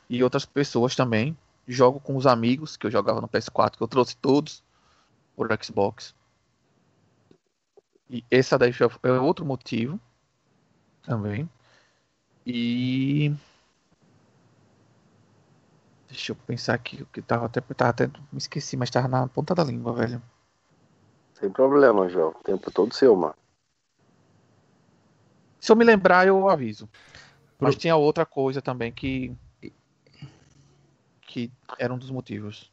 E 0.10 0.24
outras 0.24 0.46
pessoas 0.46 0.96
também. 0.96 1.38
Jogo 1.68 2.00
com 2.00 2.16
os 2.16 2.26
amigos 2.26 2.76
que 2.76 2.88
eu 2.88 2.92
jogava 2.92 3.22
no 3.22 3.28
PS4, 3.28 3.78
que 3.78 3.84
eu 3.84 3.88
trouxe 3.88 4.18
todos 4.18 4.64
por 5.36 5.48
Xbox. 5.64 6.16
E 8.10 8.26
esse 8.32 8.58
daí 8.58 8.74
é 9.04 9.12
outro 9.12 9.46
motivo 9.46 10.00
também. 11.04 11.48
E 12.52 13.32
Deixa 16.08 16.32
eu 16.32 16.36
pensar 16.36 16.74
aqui, 16.74 17.04
o 17.04 17.06
que 17.06 17.22
tava 17.22 17.46
até, 17.46 17.62
tava 17.62 17.92
até. 17.92 18.08
Me 18.08 18.40
esqueci, 18.40 18.76
mas 18.76 18.90
tava 18.90 19.08
na 19.08 19.28
ponta 19.28 19.54
da 19.54 19.64
língua, 19.64 19.94
velho. 19.94 20.20
Sem 21.36 21.52
problema, 21.52 22.10
João. 22.10 22.30
O 22.30 22.44
tempo 22.44 22.72
todo 22.72 22.94
seu, 22.96 23.16
mano. 23.16 23.36
Se 25.60 25.72
eu 25.72 25.76
me 25.76 25.86
lembrar, 25.86 26.26
eu 26.26 26.50
aviso. 26.50 26.90
Mas 27.60 27.76
tinha 27.76 27.96
outra 27.96 28.26
coisa 28.26 28.62
também 28.62 28.92
que. 28.92 29.36
que 31.22 31.52
era 31.78 31.94
um 31.94 31.98
dos 32.00 32.10
motivos. 32.10 32.72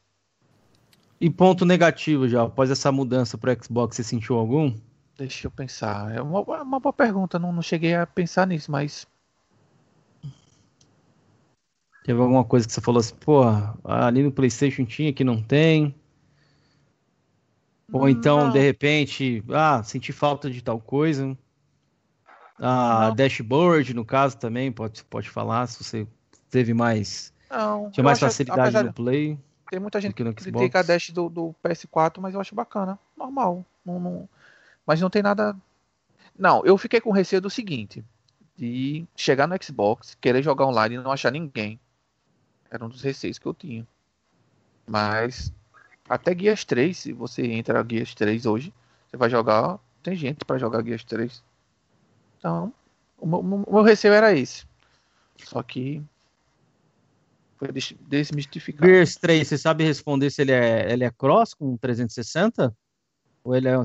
E 1.21 1.29
ponto 1.29 1.67
negativo 1.67 2.27
já, 2.27 2.45
após 2.45 2.71
essa 2.71 2.91
mudança 2.91 3.37
pro 3.37 3.53
Xbox, 3.63 3.97
você 3.97 4.03
sentiu 4.03 4.37
algum? 4.37 4.75
Deixa 5.19 5.47
eu 5.47 5.51
pensar. 5.51 6.15
É 6.15 6.23
uma, 6.23 6.41
uma 6.41 6.81
boa 6.81 6.93
pergunta, 6.93 7.39
não, 7.39 7.53
não 7.53 7.63
cheguei 7.63 7.95
a 7.95 8.07
pensar 8.07 8.47
nisso, 8.47 8.71
mas 8.71 9.07
Teve 12.07 12.21
alguma 12.21 12.45
coisa 12.45 12.65
que 12.65 12.73
você 12.73 12.81
falou 12.81 13.01
assim, 13.01 13.17
pô, 13.17 13.43
ali 13.83 14.23
no 14.23 14.31
PlayStation 14.31 14.85
tinha 14.85 15.13
que 15.13 15.25
não 15.25 15.43
tem? 15.43 15.93
Ou 17.93 18.09
então, 18.09 18.45
não. 18.45 18.53
de 18.53 18.61
repente, 18.61 19.43
ah, 19.53 19.83
senti 19.83 20.13
falta 20.13 20.49
de 20.49 20.63
tal 20.63 20.79
coisa. 20.79 21.37
A 22.61 23.09
ah, 23.09 23.11
dashboard, 23.11 23.93
no 23.93 24.05
caso, 24.05 24.39
também, 24.39 24.71
pode, 24.71 25.03
pode 25.03 25.29
falar, 25.29 25.67
se 25.67 25.83
você 25.83 26.07
teve 26.49 26.73
mais. 26.73 27.33
Não, 27.51 27.91
tinha 27.91 28.05
mais 28.05 28.21
facilidade 28.21 28.85
no 28.85 28.93
play. 28.93 29.37
Tem 29.69 29.81
muita 29.81 30.01
gente 30.01 30.15
que 30.15 30.33
critica 30.33 30.79
a 30.79 30.83
dash 30.83 31.11
do, 31.11 31.29
do, 31.29 31.57
PS4, 31.65 32.21
mas 32.21 32.35
eu 32.35 32.41
acho 32.41 32.55
bacana. 32.55 32.97
Normal. 33.17 33.67
Não, 33.85 33.99
não, 33.99 34.29
mas 34.87 35.01
não 35.01 35.11
tem 35.11 35.25
nada. 35.25 35.57
Não, 36.39 36.65
eu 36.65 36.79
fiquei 36.79 37.01
com 37.01 37.11
receio 37.11 37.43
do 37.43 37.51
seguinte: 37.51 38.05
de 38.57 39.05
chegar 39.17 39.49
no 39.49 39.57
Xbox, 39.61 40.17
querer 40.21 40.41
jogar 40.41 40.67
online 40.67 40.95
e 40.95 40.99
não 40.99 41.11
achar 41.11 41.33
ninguém. 41.33 41.81
Era 42.71 42.85
um 42.85 42.89
dos 42.89 43.03
receios 43.03 43.39
que 43.39 43.47
eu 43.47 43.55
tinha. 43.55 43.87
Mas 44.87 45.53
até 46.09 46.35
Guias 46.35 46.65
3, 46.65 46.97
se 46.97 47.13
você 47.13 47.43
entra 47.47 47.83
Guias 47.83 48.15
3 48.15 48.47
hoje, 48.47 48.73
você 49.09 49.17
vai 49.17 49.29
jogar. 49.29 49.79
Tem 50.03 50.15
gente 50.15 50.45
para 50.45 50.59
jogar 50.59 50.83
Guias 50.83 51.05
3. 51.05 51.43
Então, 52.39 52.73
o 53.19 53.27
meu, 53.27 53.41
o 53.41 53.75
meu, 53.75 53.83
receio 53.83 54.15
era 54.15 54.33
esse. 54.33 54.65
Só 55.45 55.63
que 55.63 56.03
foi 57.57 57.69
desmistificado. 58.01 58.87
Gears 58.87 59.17
3, 59.17 59.49
você 59.49 59.59
sabe 59.59 59.85
responder 59.85 60.31
se 60.31 60.43
ele 60.43 60.53
é, 60.53 60.93
ele 60.93 61.05
é 61.05 61.11
cross 61.11 61.55
com 61.55 61.77
360? 61.77 62.75
Ou 63.43 63.57
ele 63.57 63.69
é. 63.69 63.83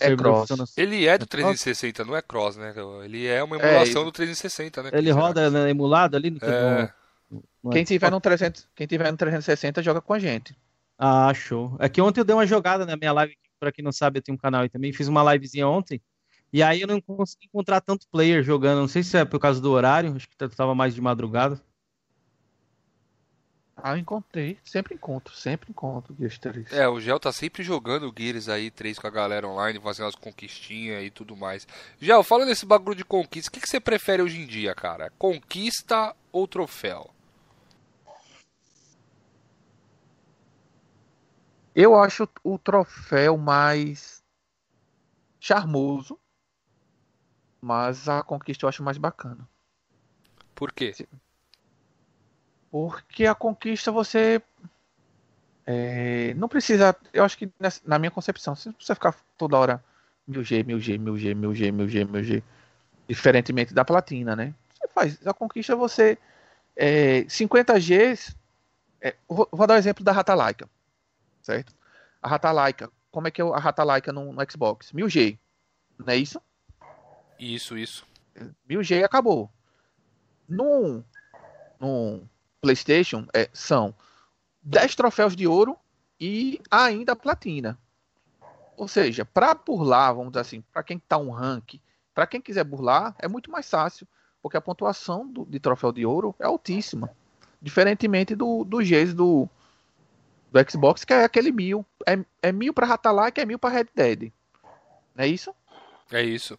É 0.00 0.16
cross. 0.16 0.48
Ele 0.78 1.06
é 1.06 1.18
do 1.18 1.26
360, 1.26 2.04
não 2.04 2.16
é 2.16 2.22
cross, 2.22 2.56
né? 2.56 2.74
Ele 3.04 3.26
é 3.26 3.42
uma 3.42 3.60
é, 3.60 3.68
emulação 3.68 4.00
é, 4.00 4.04
do 4.06 4.12
360, 4.12 4.82
né? 4.82 4.90
Ele 4.94 5.10
roda 5.10 5.50
né, 5.50 5.68
emulado 5.68 6.16
ali 6.16 6.30
no, 6.30 6.38
é... 6.40 6.90
Quem 7.72 7.84
tiver, 7.84 8.10
no 8.10 8.20
300, 8.20 8.68
quem 8.74 8.86
tiver 8.86 9.10
no 9.10 9.16
360 9.16 9.82
joga 9.82 10.00
com 10.00 10.12
a 10.12 10.18
gente. 10.18 10.56
Ah, 10.98 11.32
show. 11.34 11.76
É 11.78 11.88
que 11.88 12.00
ontem 12.00 12.20
eu 12.20 12.24
dei 12.24 12.34
uma 12.34 12.46
jogada 12.46 12.84
na 12.84 12.96
minha 12.96 13.12
live, 13.12 13.36
para 13.58 13.72
quem 13.72 13.84
não 13.84 13.92
sabe, 13.92 14.18
eu 14.18 14.22
tenho 14.22 14.36
um 14.36 14.40
canal 14.40 14.62
aí 14.62 14.68
também, 14.68 14.92
fiz 14.92 15.08
uma 15.08 15.32
livezinha 15.32 15.66
ontem, 15.66 16.00
e 16.52 16.62
aí 16.62 16.82
eu 16.82 16.86
não 16.86 17.00
consegui 17.00 17.46
encontrar 17.46 17.80
tanto 17.80 18.06
player 18.08 18.42
jogando, 18.42 18.80
não 18.80 18.88
sei 18.88 19.02
se 19.02 19.16
é 19.16 19.24
por 19.24 19.40
causa 19.40 19.60
do 19.60 19.70
horário, 19.70 20.14
acho 20.14 20.28
que 20.28 20.36
tava 20.36 20.74
mais 20.74 20.94
de 20.94 21.00
madrugada. 21.00 21.60
Ah, 23.76 23.92
eu 23.92 23.98
encontrei. 23.98 24.56
Sempre 24.64 24.94
encontro, 24.94 25.34
sempre 25.34 25.70
encontro 25.70 26.14
Gears 26.18 26.38
3. 26.38 26.72
É, 26.72 26.88
o 26.88 27.00
Gel 27.00 27.18
tá 27.18 27.32
sempre 27.32 27.62
jogando 27.62 28.12
Gears 28.16 28.48
aí 28.48 28.70
3 28.70 28.98
com 28.98 29.06
a 29.06 29.10
galera 29.10 29.48
online, 29.48 29.80
fazendo 29.80 30.06
as 30.06 30.14
conquistinhas 30.14 31.04
e 31.04 31.10
tudo 31.10 31.36
mais. 31.36 31.66
Gel, 32.00 32.22
falando 32.22 32.48
desse 32.48 32.64
bagulho 32.64 32.96
de 32.96 33.04
conquista, 33.04 33.50
o 33.50 33.52
que, 33.52 33.60
que 33.60 33.68
você 33.68 33.80
prefere 33.80 34.22
hoje 34.22 34.40
em 34.40 34.46
dia, 34.46 34.74
cara? 34.74 35.12
Conquista 35.18 36.14
ou 36.32 36.46
troféu? 36.46 37.13
Eu 41.74 41.98
acho 41.98 42.28
o 42.42 42.56
troféu 42.56 43.36
mais 43.36 44.22
charmoso, 45.40 46.18
mas 47.60 48.08
a 48.08 48.22
conquista 48.22 48.64
eu 48.64 48.68
acho 48.68 48.82
mais 48.82 48.96
bacana. 48.96 49.48
Por 50.54 50.72
quê? 50.72 50.94
Porque 52.70 53.26
a 53.26 53.34
conquista 53.34 53.90
você 53.90 54.40
é, 55.66 56.32
não 56.34 56.48
precisa. 56.48 56.94
Eu 57.12 57.24
acho 57.24 57.36
que 57.36 57.50
na 57.84 57.98
minha 57.98 58.10
concepção, 58.10 58.54
você 58.54 58.68
não 58.68 58.74
precisa 58.74 58.94
ficar 58.94 59.16
toda 59.36 59.58
hora 59.58 59.84
1000G, 60.28 60.64
1000G, 60.64 60.98
1000G, 60.98 61.34
1000G, 61.34 61.72
1000G, 61.72 62.06
1000G. 62.06 62.42
Diferentemente 63.08 63.74
da 63.74 63.84
platina, 63.84 64.36
né? 64.36 64.54
Você 64.74 64.88
faz. 64.88 65.26
A 65.26 65.34
conquista 65.34 65.74
você. 65.74 66.18
É, 66.76 67.24
50 67.28 67.78
Gs. 67.78 68.36
É, 69.00 69.14
vou, 69.28 69.48
vou, 69.50 69.66
dar 69.66 69.74
o 69.74 69.76
um 69.76 69.78
exemplo 69.78 70.04
da 70.04 70.12
Rata 70.12 70.34
Laika 70.34 70.68
certo? 71.44 71.74
A 72.20 72.28
Rata 72.28 72.50
Laika, 72.50 72.90
como 73.10 73.28
é 73.28 73.30
que 73.30 73.40
é 73.40 73.44
a 73.44 73.58
Rata 73.58 73.84
Laika 73.84 74.12
no, 74.12 74.32
no 74.32 74.50
Xbox? 74.50 74.90
1000G, 74.92 75.38
não 75.98 76.12
é 76.12 76.16
isso? 76.16 76.40
Isso, 77.38 77.76
isso. 77.76 78.06
1000G 78.68 79.04
acabou. 79.04 79.50
No, 80.48 81.04
no 81.78 82.22
PlayStation 82.60 83.26
é, 83.32 83.48
são 83.52 83.94
10 84.62 84.94
troféus 84.96 85.36
de 85.36 85.46
ouro 85.46 85.76
e 86.18 86.60
ainda 86.70 87.14
platina. 87.14 87.78
Ou 88.76 88.88
seja, 88.88 89.24
para 89.24 89.54
burlar, 89.54 90.14
vamos 90.14 90.32
dizer 90.32 90.40
assim, 90.40 90.64
para 90.72 90.82
quem 90.82 90.98
tá 90.98 91.18
um 91.18 91.30
rank, 91.30 91.74
para 92.14 92.26
quem 92.26 92.40
quiser 92.40 92.64
burlar, 92.64 93.14
é 93.18 93.28
muito 93.28 93.50
mais 93.50 93.68
fácil, 93.68 94.08
porque 94.42 94.56
a 94.56 94.60
pontuação 94.60 95.26
do, 95.26 95.44
de 95.44 95.60
troféu 95.60 95.92
de 95.92 96.04
ouro 96.04 96.34
é 96.38 96.46
altíssima. 96.46 97.10
Diferentemente 97.60 98.34
do, 98.34 98.64
do 98.64 98.78
Gs 98.78 99.14
do, 99.14 99.48
do 100.54 100.70
Xbox, 100.70 101.04
que 101.04 101.12
é 101.12 101.24
aquele 101.24 101.50
mil. 101.50 101.84
É, 102.06 102.24
é 102.40 102.52
mil 102.52 102.72
pra 102.72 102.96
que 103.32 103.40
é 103.40 103.44
mil 103.44 103.58
pra 103.58 103.70
Red 103.70 103.88
Dead. 103.92 104.32
Não 105.12 105.24
é 105.24 105.26
isso? 105.26 105.52
É 106.12 106.22
isso. 106.22 106.56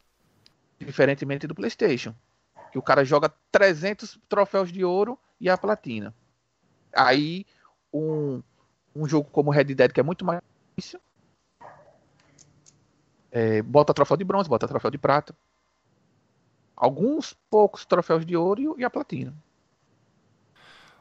Diferentemente 0.78 1.48
do 1.48 1.56
PlayStation. 1.56 2.14
Que 2.74 2.78
o 2.78 2.82
cara 2.82 3.06
joga 3.06 3.34
300 3.54 4.20
troféus 4.28 4.70
de 4.70 4.84
ouro 4.84 5.18
e 5.40 5.50
a 5.50 5.58
platina. 5.58 6.14
Aí, 6.94 7.46
um, 7.94 8.44
um 8.94 9.08
jogo 9.08 9.30
como 9.32 9.50
Red 9.50 9.64
Dead, 9.64 9.94
que 9.94 10.00
é 10.02 10.04
muito 10.04 10.26
mais 10.26 10.42
difícil, 10.76 11.00
é, 13.32 13.62
bota 13.62 13.94
troféu 13.94 14.18
de 14.18 14.26
bronze, 14.26 14.50
bota 14.50 14.68
troféu 14.68 14.92
de 14.92 14.98
prata. 14.98 15.34
Alguns 16.76 17.34
poucos 17.50 17.86
troféus 17.86 18.26
de 18.26 18.36
ouro 18.36 18.78
e, 18.78 18.82
e 18.82 18.84
a 18.84 18.90
platina. 18.90 19.34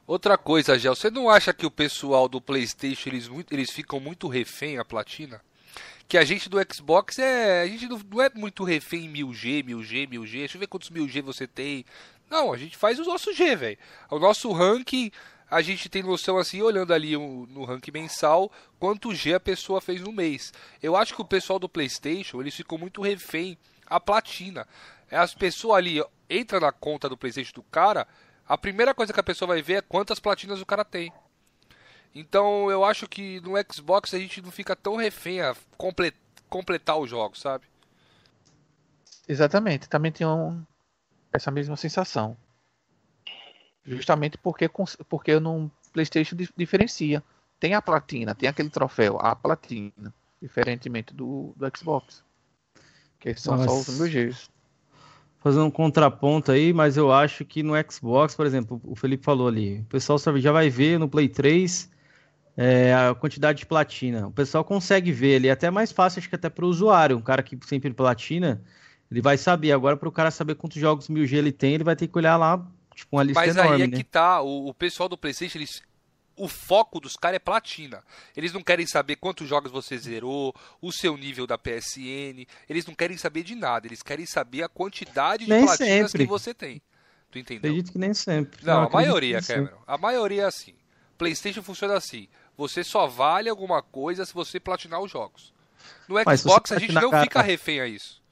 Outra 0.07 0.37
coisa, 0.37 0.79
Gel, 0.79 0.95
você 0.95 1.11
não 1.11 1.31
acha 1.31 1.55
que 1.55 1.65
o 1.65 1.71
pessoal 1.71 2.29
do 2.29 2.39
PlayStation 2.39 3.09
eles, 3.09 3.31
eles 3.51 3.71
ficam 3.71 3.99
muito 3.99 4.29
refém 4.29 4.79
a 4.79 4.85
platina? 4.85 5.41
Que 6.07 6.19
a 6.19 6.25
gente 6.25 6.51
do 6.51 6.59
Xbox 6.71 7.19
é. 7.19 7.63
A 7.63 7.67
gente 7.67 7.89
não, 7.89 7.99
é 8.21 8.31
muito 8.35 8.65
refém 8.65 9.07
em 9.07 9.13
1000G, 9.15 9.65
1000G, 9.65 10.09
1000G. 10.09 10.31
Deixa 10.31 10.57
eu 10.57 10.61
ver 10.61 10.67
quantos 10.67 10.91
1000G 10.91 11.23
você 11.23 11.47
tem. 11.47 11.87
Não, 12.29 12.53
a 12.53 12.59
gente 12.59 12.77
faz 12.77 12.99
o 12.99 13.05
nosso 13.05 13.33
G, 13.33 13.57
velho. 13.57 13.79
O 14.11 14.19
nosso 14.19 14.53
ranking, 14.53 15.11
a 15.51 15.63
gente 15.63 15.89
tem 15.89 16.03
noção 16.03 16.37
assim, 16.37 16.61
olhando 16.61 16.93
ali 16.93 17.17
no 17.17 17.65
ranking 17.65 17.91
mensal, 17.91 18.53
quanto 18.79 19.15
G 19.15 19.33
a 19.33 19.41
pessoa 19.41 19.81
fez 19.81 20.03
no 20.03 20.13
mês. 20.13 20.53
Eu 20.83 20.97
acho 20.97 21.15
que 21.15 21.23
o 21.23 21.25
pessoal 21.25 21.59
do 21.59 21.69
PlayStation 21.69 22.43
eles 22.43 22.55
ficam 22.55 22.77
muito 22.77 23.01
refém 23.01 23.57
a 23.87 23.99
platina. 23.99 24.69
As 25.11 25.35
pessoas 25.35 25.79
ali 25.79 26.03
entra 26.29 26.61
na 26.61 26.73
conta 26.73 27.09
do 27.09 27.17
PlayStation 27.17 27.55
do 27.55 27.63
cara 27.63 28.07
A 28.47 28.59
primeira 28.59 28.95
coisa 28.95 29.13
que 29.13 29.21
a 29.21 29.25
pessoa 29.25 29.49
vai 29.49 29.63
ver 29.63 29.75
é 29.75 29.83
quantas 29.83 30.21
platinas 30.21 30.61
o 30.61 30.67
cara 30.67 30.85
tem. 30.85 31.13
Então 32.15 32.71
eu 32.71 32.85
acho 32.85 33.09
que 33.09 33.41
no 33.41 33.53
Xbox 33.73 34.15
a 34.15 34.19
gente 34.19 34.41
não 34.41 34.51
fica 34.51 34.77
tão 34.77 34.97
refém 34.97 35.41
a 35.41 35.57
completar 36.49 36.99
os 36.99 37.11
jogos, 37.11 37.41
sabe? 37.41 37.65
Exatamente, 39.27 39.89
também 39.89 40.13
tem 40.13 40.27
um, 40.27 40.63
essa 41.33 41.51
mesma 41.51 41.77
sensação. 41.77 42.37
Justamente 43.85 44.39
porque, 44.39 44.71
porque 45.09 45.39
no 45.41 45.71
PlayStation 45.93 46.37
diferencia. 46.57 47.23
Tem 47.61 47.75
a 47.75 47.81
platina, 47.81 48.35
tem 48.35 48.49
aquele 48.49 48.69
troféu, 48.69 49.19
a 49.19 49.35
platina, 49.35 50.13
diferentemente 50.43 51.15
do, 51.15 51.55
do 51.57 51.77
Xbox. 51.77 52.23
Que 53.19 53.35
são 53.35 53.57
Nossa. 53.57 53.69
só 53.69 53.93
os 53.93 54.01
MGs. 54.01 54.51
Fazendo 55.45 55.67
um 55.67 55.71
contraponto 55.71 56.51
aí, 56.51 56.73
mas 56.73 56.97
eu 56.97 57.13
acho 57.13 57.45
que 57.45 57.63
no 57.63 57.75
Xbox, 57.91 58.35
por 58.35 58.47
exemplo, 58.47 58.81
o 58.83 58.97
Felipe 58.97 59.23
falou 59.23 59.47
ali, 59.47 59.81
o 59.81 59.85
pessoal 59.85 60.19
já 60.19 60.51
vai 60.51 60.71
ver 60.71 60.99
no 60.99 61.07
Play 61.07 61.29
3 61.29 61.91
é, 62.57 62.95
a 62.95 63.15
quantidade 63.15 63.59
de 63.59 63.67
platina. 63.67 64.27
O 64.27 64.31
pessoal 64.31 64.65
consegue 64.65 65.13
ver 65.13 65.37
ali, 65.37 65.49
é 65.49 65.51
até 65.51 65.71
mais 65.71 65.93
fácil, 65.93 66.21
acho 66.21 66.31
que 66.31 66.35
até 66.35 66.49
para 66.49 66.65
o 66.65 66.69
usuário, 66.69 67.19
um 67.19 67.21
cara 67.21 67.43
que 67.43 67.59
sempre 67.67 67.93
platina, 67.93 68.63
ele 69.11 69.21
vai 69.21 69.37
saber. 69.37 69.73
Agora, 69.73 69.99
para 69.99 70.09
o 70.09 70.13
cara 70.13 70.31
saber 70.31 70.55
quantos 70.55 70.81
jogos 70.81 71.09
1000G 71.09 71.35
ele 71.35 71.53
tem, 71.53 71.75
ele 71.75 71.85
vai 71.85 71.95
ter 71.95 72.09
que 72.09 72.17
olhar 72.17 72.39
lá, 72.39 72.67
tipo, 72.95 73.15
uma 73.15 73.23
lista 73.23 73.41
Mas 73.41 73.55
enorme, 73.55 73.75
aí 73.77 73.83
é 73.83 73.87
né? 73.87 73.97
que 73.99 74.05
tá, 74.05 74.41
o, 74.41 74.69
o 74.69 74.73
pessoal 74.73 75.11
do 75.11 75.19
PlayStation, 75.19 75.59
eles 75.59 75.83
o 76.37 76.49
foco 76.49 77.01
dos 77.01 77.17
caras 77.17 77.37
é 77.37 77.39
platina. 77.39 78.03
Eles 78.37 78.53
não 78.53 78.63
querem 78.63 78.87
saber 78.87 79.17
quantos 79.17 79.49
jogos 79.49 79.71
você 79.71 79.97
zerou, 79.99 80.55
o 80.81 80.93
seu 80.93 81.17
nível 81.17 81.47
da 81.47 81.59
PSN. 81.59 82.47
Eles 82.69 82.87
não 82.87 82.95
querem 82.95 83.17
saber 83.17 83.43
de 83.43 83.55
nada. 83.55 83.87
Eles 83.87 84.03
querem 84.03 84.27
saber 84.27 84.63
a 84.63 84.69
quantidade 84.69 85.45
de 85.45 85.51
nem 85.51 85.65
platinas 85.65 86.11
sempre. 86.11 86.25
que 86.25 86.31
você 86.31 86.53
tem. 86.53 86.83
Tu 87.31 87.39
entendeu? 87.39 87.71
Acredito 87.71 87.93
que 87.93 87.99
nem 87.99 88.15
sempre. 88.15 88.65
Não, 88.65 88.85
a 88.85 88.91
maioria, 88.91 89.43
Cameron. 89.43 89.79
A 89.87 89.99
maioria 89.99 90.43
é 90.43 90.47
assim. 90.47 90.75
PlayStation 91.19 91.63
funciona 91.63 91.97
assim. 91.97 92.29
Você 92.57 92.85
só 92.85 93.07
vale 93.07 93.49
alguma 93.49 93.83
coisa 93.83 94.25
se 94.25 94.33
você 94.33 94.61
platinar 94.61 95.01
os 95.01 95.11
jogos. 95.11 95.53
No 96.09 96.17
Xbox 96.37 96.73
a 96.73 96.79
gente 96.79 96.93
não 96.93 97.11
fica 97.23 97.43
refém 97.43 97.81
a 97.81 97.87
isso. 97.87 98.23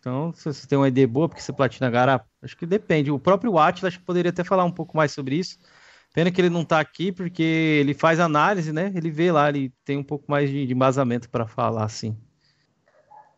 Então, 0.00 0.32
se 0.32 0.44
você 0.44 0.66
tem 0.66 0.78
uma 0.78 0.88
ideia 0.88 1.06
boa, 1.06 1.28
porque 1.28 1.42
você 1.42 1.52
platina 1.52 1.90
garapa, 1.90 2.26
acho 2.42 2.56
que 2.56 2.64
depende. 2.64 3.10
O 3.10 3.18
próprio 3.18 3.58
Atlas 3.58 3.84
acho 3.84 3.98
que 3.98 4.04
poderia 4.04 4.30
até 4.30 4.44
falar 4.44 4.64
um 4.64 4.72
pouco 4.72 4.96
mais 4.96 5.12
sobre 5.12 5.36
isso. 5.36 5.58
Pena 6.14 6.30
que 6.30 6.40
ele 6.40 6.50
não 6.50 6.62
está 6.62 6.80
aqui, 6.80 7.12
porque 7.12 7.42
ele 7.42 7.94
faz 7.94 8.18
análise, 8.18 8.72
né? 8.72 8.92
Ele 8.94 9.10
vê 9.10 9.30
lá, 9.30 9.48
ele 9.48 9.72
tem 9.84 9.96
um 9.96 10.02
pouco 10.02 10.24
mais 10.28 10.50
de, 10.50 10.66
de 10.66 10.72
embasamento 10.72 11.28
para 11.28 11.46
falar, 11.46 11.84
assim. 11.84 12.16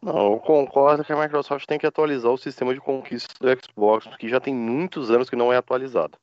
Não, 0.03 0.33
eu 0.33 0.39
concordo 0.39 1.05
que 1.05 1.13
a 1.13 1.21
Microsoft 1.21 1.67
tem 1.67 1.79
que 1.79 1.87
atualizar 1.87 2.33
o 2.33 2.39
sistema 2.39 2.73
de 2.73 2.81
conquista 2.81 3.35
do 3.39 3.61
Xbox, 3.61 4.07
porque 4.07 4.29
já 4.29 4.41
tem 4.41 4.55
muitos 4.55 5.11
anos 5.11 5.29
que 5.29 5.37
não 5.37 5.53
é 5.53 5.59
atualizado. 5.59 6.17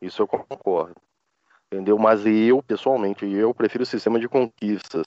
Isso 0.00 0.22
eu 0.22 0.26
concordo. 0.26 0.96
Entendeu? 1.70 1.98
Mas 1.98 2.24
eu, 2.24 2.62
pessoalmente, 2.62 3.26
eu 3.26 3.52
prefiro 3.52 3.82
o 3.82 3.86
sistema 3.86 4.18
de 4.18 4.28
conquistas. 4.28 5.04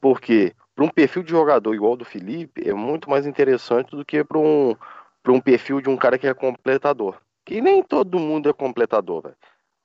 Porque 0.00 0.54
para 0.74 0.84
um 0.84 0.88
perfil 0.88 1.22
de 1.22 1.30
jogador 1.30 1.74
igual 1.74 1.96
do 1.96 2.04
Felipe, 2.04 2.66
é 2.66 2.72
muito 2.72 3.10
mais 3.10 3.26
interessante 3.26 3.94
do 3.94 4.04
que 4.04 4.24
para 4.24 4.38
um, 4.38 4.74
um 5.28 5.40
perfil 5.40 5.82
de 5.82 5.90
um 5.90 5.96
cara 5.96 6.16
que 6.16 6.26
é 6.26 6.32
completador. 6.32 7.20
Que 7.44 7.60
nem 7.60 7.82
todo 7.82 8.18
mundo 8.18 8.48
é 8.48 8.52
completador, 8.54 9.22
velho. 9.22 9.36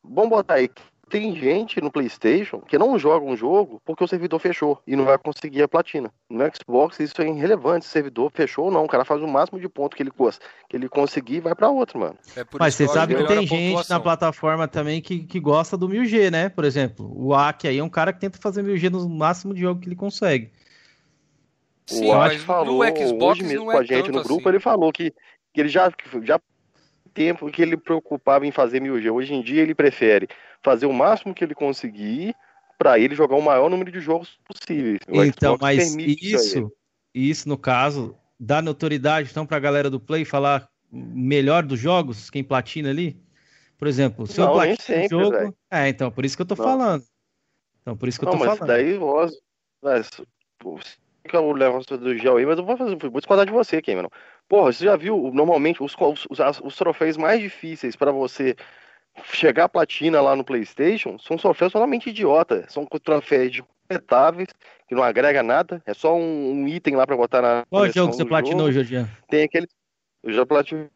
Vamos 0.04 0.30
botar 0.30 0.56
aí. 0.56 0.70
Tem 1.10 1.36
gente 1.36 1.80
no 1.80 1.92
PlayStation 1.92 2.60
que 2.60 2.78
não 2.78 2.98
joga 2.98 3.24
um 3.24 3.38
jogo 3.38 3.80
porque 3.86 4.04
o 4.04 4.08
servidor 4.08 4.40
fechou 4.40 4.82
e 4.88 4.96
não 4.96 5.06
vai 5.06 5.18
conseguir 5.18 5.62
a 5.62 5.68
platina. 5.68 6.12
No 6.28 6.44
Xbox 6.46 7.00
isso 7.00 7.22
é 7.22 7.28
irrelevante, 7.28 7.86
se 7.86 7.90
o 7.90 7.94
servidor 7.94 8.32
fechou 8.34 8.66
ou 8.66 8.72
não. 8.72 8.84
O 8.84 8.88
cara 8.88 9.06
faz 9.06 9.22
o 9.22 9.28
máximo 9.28 9.60
de 9.60 9.70
ponto 9.70 9.96
que 9.96 10.02
ele, 10.02 10.12
que 10.68 10.76
ele 10.76 10.90
conseguir 10.90 11.36
e 11.36 11.40
vai 11.42 11.54
para 11.54 11.70
outro, 11.70 12.00
mano. 12.00 12.16
É 12.36 12.44
Mas 12.60 12.74
você 12.74 12.88
sabe 12.88 13.16
que 13.16 13.26
tem 13.26 13.46
gente 13.46 13.90
na 13.90 14.00
plataforma 14.00 14.68
também 14.68 15.02
que, 15.02 15.20
que 15.20 15.40
gosta 15.40 15.78
do 15.78 15.88
1000G, 15.88 16.32
né? 16.32 16.50
Por 16.50 16.66
exemplo, 16.66 17.12
o 17.16 17.34
Aki 17.36 17.68
aí 17.68 17.78
é 17.78 17.84
um 17.84 17.90
cara 17.90 18.12
que 18.12 18.20
tenta 18.20 18.40
fazer 18.40 18.64
1000G 18.64 18.90
no 18.90 19.08
máximo 19.08 19.54
de 19.54 19.62
jogo 19.62 19.82
que 19.82 19.88
ele 19.88 19.96
consegue. 19.96 20.52
Sim, 21.86 22.08
o 22.08 22.14
Aki 22.14 22.40
falou 22.40 22.82
hoje 22.82 23.44
mesmo 23.44 23.70
é 23.72 23.76
com 23.76 23.80
a 23.80 23.84
gente 23.84 24.10
no 24.10 24.24
grupo, 24.24 24.42
assim. 24.42 24.50
ele 24.50 24.60
falou 24.60 24.92
que, 24.92 25.14
que 25.54 25.62
ele 25.62 25.70
já, 25.70 25.92
já 26.24 26.40
tempo 27.14 27.50
que 27.52 27.62
ele 27.62 27.78
preocupava 27.78 28.46
em 28.46 28.52
fazer 28.52 28.82
1000G. 28.82 29.12
Hoje 29.12 29.34
em 29.34 29.42
dia 29.42 29.62
ele 29.62 29.76
prefere 29.76 30.28
fazer 30.62 30.86
o 30.86 30.94
máximo 30.94 31.34
que 31.34 31.44
ele 31.44 31.56
conseguir 31.56 32.36
para 32.78 33.00
ele 33.00 33.16
jogar 33.16 33.36
o 33.36 33.42
maior 33.42 33.70
número 33.70 33.92
de 33.92 34.00
jogos 34.00 34.38
possíveis. 34.46 35.00
O 35.08 35.24
então, 35.24 35.56
Xbox 35.56 35.62
mas 35.62 35.96
isso, 35.96 36.72
isso 37.14 37.48
no 37.48 37.58
caso 37.58 38.18
dá 38.40 38.62
notoriedade 38.62 39.30
então 39.32 39.46
para 39.46 39.58
a 39.58 39.60
galera 39.60 39.90
do 39.90 40.00
Play 40.00 40.26
falar 40.26 40.68
melhor 40.92 41.64
dos 41.64 41.80
jogos, 41.80 42.30
quem 42.30 42.44
platina 42.44 42.90
ali? 42.90 43.18
Por 43.78 43.88
exemplo, 43.88 44.28
se 44.28 44.40
não, 44.40 44.48
eu 44.48 44.54
platino 44.54 45.06
o 45.06 45.10
jogo, 45.10 45.32
véio. 45.32 45.56
é, 45.72 45.90
então 45.90 46.12
por 46.12 46.26
isso 46.26 46.36
que 46.36 46.42
eu 46.42 46.46
tô 46.46 46.56
não. 46.56 46.64
falando. 46.64 47.04
Então 47.82 47.98
por 47.98 48.08
isso 48.08 48.20
que 48.20 48.26
eu 48.26 48.32
não, 48.32 48.38
tô 48.38 48.46
mas 48.46 48.58
falando. 48.58 48.68
Daí, 48.68 49.00
mas, 49.82 50.10
que 51.28 51.36
eu 51.36 51.52
levo 51.52 51.80
do 51.98 52.18
gel 52.18 52.38
aí, 52.38 52.46
mas 52.46 52.58
eu 52.58 52.66
vou 52.66 52.78
fazer, 52.78 52.96
vou 52.96 53.20
discordar 53.20 53.46
de 53.46 53.52
você, 53.52 53.82
Cameron. 53.82 54.10
Porra, 54.48 54.72
você 54.72 54.86
já 54.86 54.96
viu, 54.96 55.32
normalmente, 55.34 55.82
os, 55.82 55.96
os, 56.00 56.60
os 56.64 56.76
troféus 56.76 57.18
mais 57.18 57.40
difíceis 57.40 57.96
para 57.96 58.12
você 58.12 58.56
chegar 59.26 59.66
à 59.66 59.70
platina 59.70 60.22
lá 60.22 60.36
no 60.36 60.44
PlayStation 60.44 61.18
são 61.18 61.38
troféus 61.38 61.72
totalmente 61.72 62.10
idiota. 62.10 62.66
São 62.70 62.86
troféus 62.86 63.52
de 63.52 63.64
completáveis, 63.94 64.50
que 64.88 64.96
não 64.96 65.04
agrega 65.04 65.44
nada, 65.44 65.82
é 65.86 65.94
só 65.94 66.16
um, 66.16 66.52
um 66.52 66.68
item 66.68 66.96
lá 66.96 67.06
para 67.06 67.18
botar 67.18 67.42
na. 67.42 67.64
Qual 67.70 67.90
jogo 67.90 68.12
que 68.12 68.18
você 68.18 68.26
platinou, 68.26 68.72
Jorginho? 68.72 69.10
Tem 69.30 69.44
aquele. 69.44 69.68
Eu 70.24 70.34
já 70.34 70.46
platinei 70.46 70.90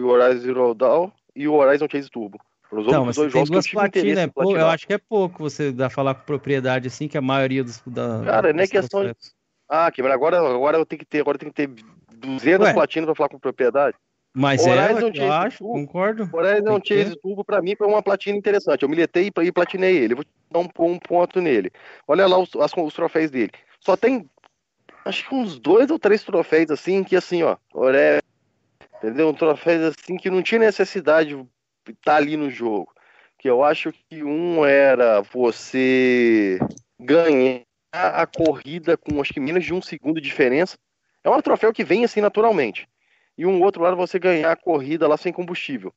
o 0.00 0.06
Horizon 0.06 0.40
Zero 0.40 0.74
Dawn 0.74 1.10
e 1.36 1.46
o 1.46 1.54
Horizon 1.54 1.86
Chase 1.90 2.10
Turbo. 2.10 2.40
Os 2.70 2.86
não, 2.86 3.04
mas 3.04 3.16
dois 3.16 3.32
tem 3.32 3.44
duas 3.44 3.68
platinas, 3.68 4.16
é 4.16 4.26
pô, 4.26 4.56
eu 4.56 4.66
acho 4.66 4.86
que 4.86 4.94
é 4.94 4.98
pouco 4.98 5.42
você 5.42 5.70
dá 5.70 5.90
falar 5.90 6.14
com 6.14 6.24
propriedade 6.24 6.88
assim, 6.88 7.06
que 7.06 7.18
a 7.18 7.22
maioria 7.22 7.62
dos. 7.62 7.82
Da, 7.86 8.22
Cara, 8.24 8.52
não 8.52 8.62
é 8.62 8.66
questão. 8.66 9.04
De... 9.04 9.14
Ah, 9.68 9.90
que 9.90 10.00
agora, 10.00 10.38
agora 10.38 10.78
eu 10.78 10.86
tenho 10.86 11.00
que 11.00 11.04
ter, 11.04 11.20
agora 11.20 11.36
eu 11.36 11.40
tenho 11.40 11.52
que 11.52 11.66
ter 11.66 11.84
200 12.22 12.68
Ué. 12.68 12.72
platinas 12.72 13.06
pra 13.06 13.14
falar 13.14 13.28
com 13.28 13.38
propriedade. 13.38 13.96
Mas 14.34 14.66
Horizon 14.66 15.10
é, 15.14 15.26
eu 15.26 15.32
acho, 15.32 15.58
Turbo, 15.58 15.74
concordo. 15.74 16.30
Horizon 16.32 16.80
Chase 16.82 17.16
Turbo 17.20 17.44
pra 17.44 17.60
mim 17.60 17.76
foi 17.76 17.86
uma 17.86 18.02
platina 18.02 18.36
interessante. 18.36 18.82
Eu 18.82 18.88
miletei 18.88 19.30
e 19.42 19.52
platinei 19.52 19.96
ele. 19.96 20.14
Eu 20.14 20.16
vou 20.16 20.24
dar 20.50 20.60
um, 20.60 20.86
um 20.86 20.98
ponto 20.98 21.40
nele. 21.40 21.70
Olha 22.08 22.26
lá 22.26 22.38
os, 22.38 22.50
as, 22.56 22.72
os 22.74 22.94
troféus 22.94 23.30
dele. 23.30 23.52
Só 23.78 23.94
tem, 23.94 24.28
acho 25.04 25.28
que 25.28 25.34
uns 25.34 25.58
dois 25.58 25.90
ou 25.90 25.98
três 25.98 26.22
troféus 26.22 26.70
assim, 26.70 27.04
que 27.04 27.14
assim, 27.14 27.42
ó, 27.42 27.56
Ore... 27.74 28.22
entendeu? 28.96 29.28
Um 29.28 29.34
troféus 29.34 29.94
assim 29.94 30.16
que 30.16 30.30
não 30.30 30.42
tinha 30.42 30.60
necessidade 30.60 31.30
de 31.30 31.92
estar 31.92 32.12
tá 32.12 32.16
ali 32.16 32.36
no 32.36 32.50
jogo. 32.50 32.90
Que 33.38 33.50
eu 33.50 33.62
acho 33.62 33.92
que 33.92 34.24
um 34.24 34.64
era 34.64 35.20
você 35.20 36.58
ganhar 36.98 37.64
a 37.92 38.26
corrida 38.26 38.96
com 38.96 39.20
acho 39.20 39.34
que 39.34 39.40
menos 39.40 39.64
de 39.64 39.74
um 39.74 39.82
segundo 39.82 40.20
de 40.20 40.28
diferença. 40.28 40.78
É 41.24 41.30
um 41.30 41.40
troféu 41.40 41.72
que 41.72 41.84
vem 41.84 42.04
assim 42.04 42.20
naturalmente. 42.20 42.88
E 43.36 43.46
um 43.46 43.62
outro 43.62 43.82
lado 43.82 43.96
você 43.96 44.18
ganhar 44.18 44.52
a 44.52 44.56
corrida 44.56 45.08
lá 45.08 45.16
sem 45.16 45.32
combustível. 45.32 45.92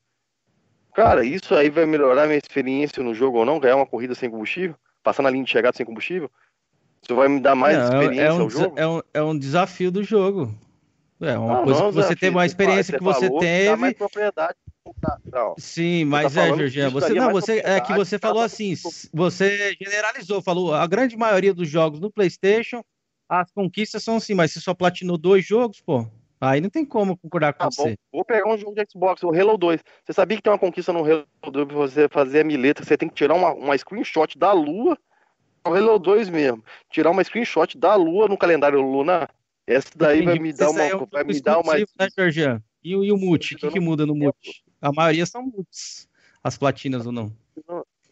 Cara, 0.94 1.24
isso 1.24 1.54
aí 1.54 1.68
vai 1.68 1.84
melhorar 1.84 2.22
a 2.22 2.26
minha 2.26 2.38
experiência 2.38 3.02
no 3.02 3.14
jogo 3.14 3.38
ou 3.38 3.44
não? 3.44 3.60
Ganhar 3.60 3.76
uma 3.76 3.86
corrida 3.86 4.14
sem 4.14 4.30
combustível? 4.30 4.76
Passar 5.02 5.22
na 5.22 5.30
linha 5.30 5.44
de 5.44 5.50
chegada 5.50 5.76
sem 5.76 5.84
combustível? 5.84 6.30
Isso 7.02 7.14
vai 7.14 7.28
me 7.28 7.38
dar 7.38 7.54
mais 7.54 7.76
não, 7.76 7.84
experiência 7.84 8.22
é 8.22 8.32
um, 8.32 8.40
ao 8.40 8.50
jogo? 8.50 8.78
É 8.78 8.86
um, 8.86 9.02
é 9.12 9.22
um 9.22 9.38
desafio 9.38 9.90
do 9.90 10.02
jogo. 10.02 10.54
É 11.20 11.38
uma 11.38 11.58
não, 11.58 11.64
coisa 11.64 11.80
não, 11.80 11.88
que 11.88 11.94
você 11.94 12.16
tem 12.16 12.30
uma 12.30 12.44
experiência 12.44 12.96
que 12.96 13.04
você 13.04 13.30
teve. 13.38 13.70
Dá 13.70 13.76
mais 13.76 13.94
propriedade. 13.94 14.56
Sim, 15.58 16.04
mas 16.04 16.34
tá 16.34 16.46
é, 16.46 16.48
Jorginho, 16.48 16.90
você 16.90 17.12
não, 17.12 17.32
você 17.32 17.60
é 17.64 17.80
que 17.80 17.92
você 17.94 18.18
falou 18.18 18.42
assim, 18.42 18.74
você 19.12 19.76
generalizou, 19.80 20.40
falou 20.40 20.74
a 20.74 20.86
grande 20.86 21.16
maioria 21.16 21.52
dos 21.52 21.68
jogos 21.68 21.98
no 21.98 22.10
PlayStation, 22.10 22.84
as 23.28 23.50
conquistas 23.50 24.02
são 24.02 24.16
assim, 24.16 24.34
mas 24.34 24.52
você 24.52 24.60
só 24.60 24.74
platinou 24.74 25.18
dois 25.18 25.44
jogos, 25.44 25.80
pô. 25.80 26.06
Aí 26.40 26.60
não 26.60 26.68
tem 26.68 26.84
como 26.84 27.16
concordar 27.16 27.52
com 27.54 27.60
tá 27.60 27.70
você. 27.70 27.90
Bom. 27.90 27.96
Vou 28.12 28.24
pegar 28.24 28.48
um 28.48 28.58
jogo 28.58 28.74
de 28.74 28.84
Xbox, 28.90 29.22
o 29.22 29.30
Halo 29.30 29.56
2. 29.56 29.82
Você 30.04 30.12
sabia 30.12 30.36
que 30.36 30.42
tem 30.42 30.52
uma 30.52 30.58
conquista 30.58 30.92
no 30.92 31.00
Halo 31.00 31.26
2 31.50 31.66
pra 31.66 31.76
você 31.76 32.08
fazer 32.08 32.40
a 32.40 32.44
mileta? 32.44 32.84
Você 32.84 32.96
tem 32.96 33.08
que 33.08 33.14
tirar 33.14 33.34
uma, 33.34 33.52
uma 33.52 33.76
screenshot 33.76 34.38
da 34.38 34.52
Lua. 34.52 34.98
O 35.66 35.74
Halo 35.74 35.98
2 35.98 36.28
mesmo. 36.28 36.62
Tirar 36.90 37.10
uma 37.10 37.24
screenshot 37.24 37.78
da 37.78 37.94
Lua 37.94 38.28
no 38.28 38.36
calendário 38.36 38.80
lunar. 38.80 39.30
Essa 39.66 39.90
daí 39.96 40.18
Entendi. 40.18 40.26
vai 40.26 40.38
me 40.38 40.52
dar 40.52 40.70
uma. 40.70 40.82
É 40.82 40.94
um 40.94 41.06
vai 41.10 41.24
me 41.24 41.40
dar 41.40 41.58
uma. 41.58 41.74
Né, 41.74 41.84
E, 42.84 42.90
e 42.90 43.12
o 43.12 43.16
mute? 43.16 43.54
O 43.54 43.58
que, 43.58 43.70
que 43.70 43.80
muda 43.80 44.04
no 44.04 44.14
mute? 44.14 44.62
A 44.80 44.92
maioria 44.92 45.24
são 45.26 45.42
mutes. 45.42 46.08
As 46.44 46.56
platinas 46.56 47.06
ou 47.06 47.12
não? 47.12 47.32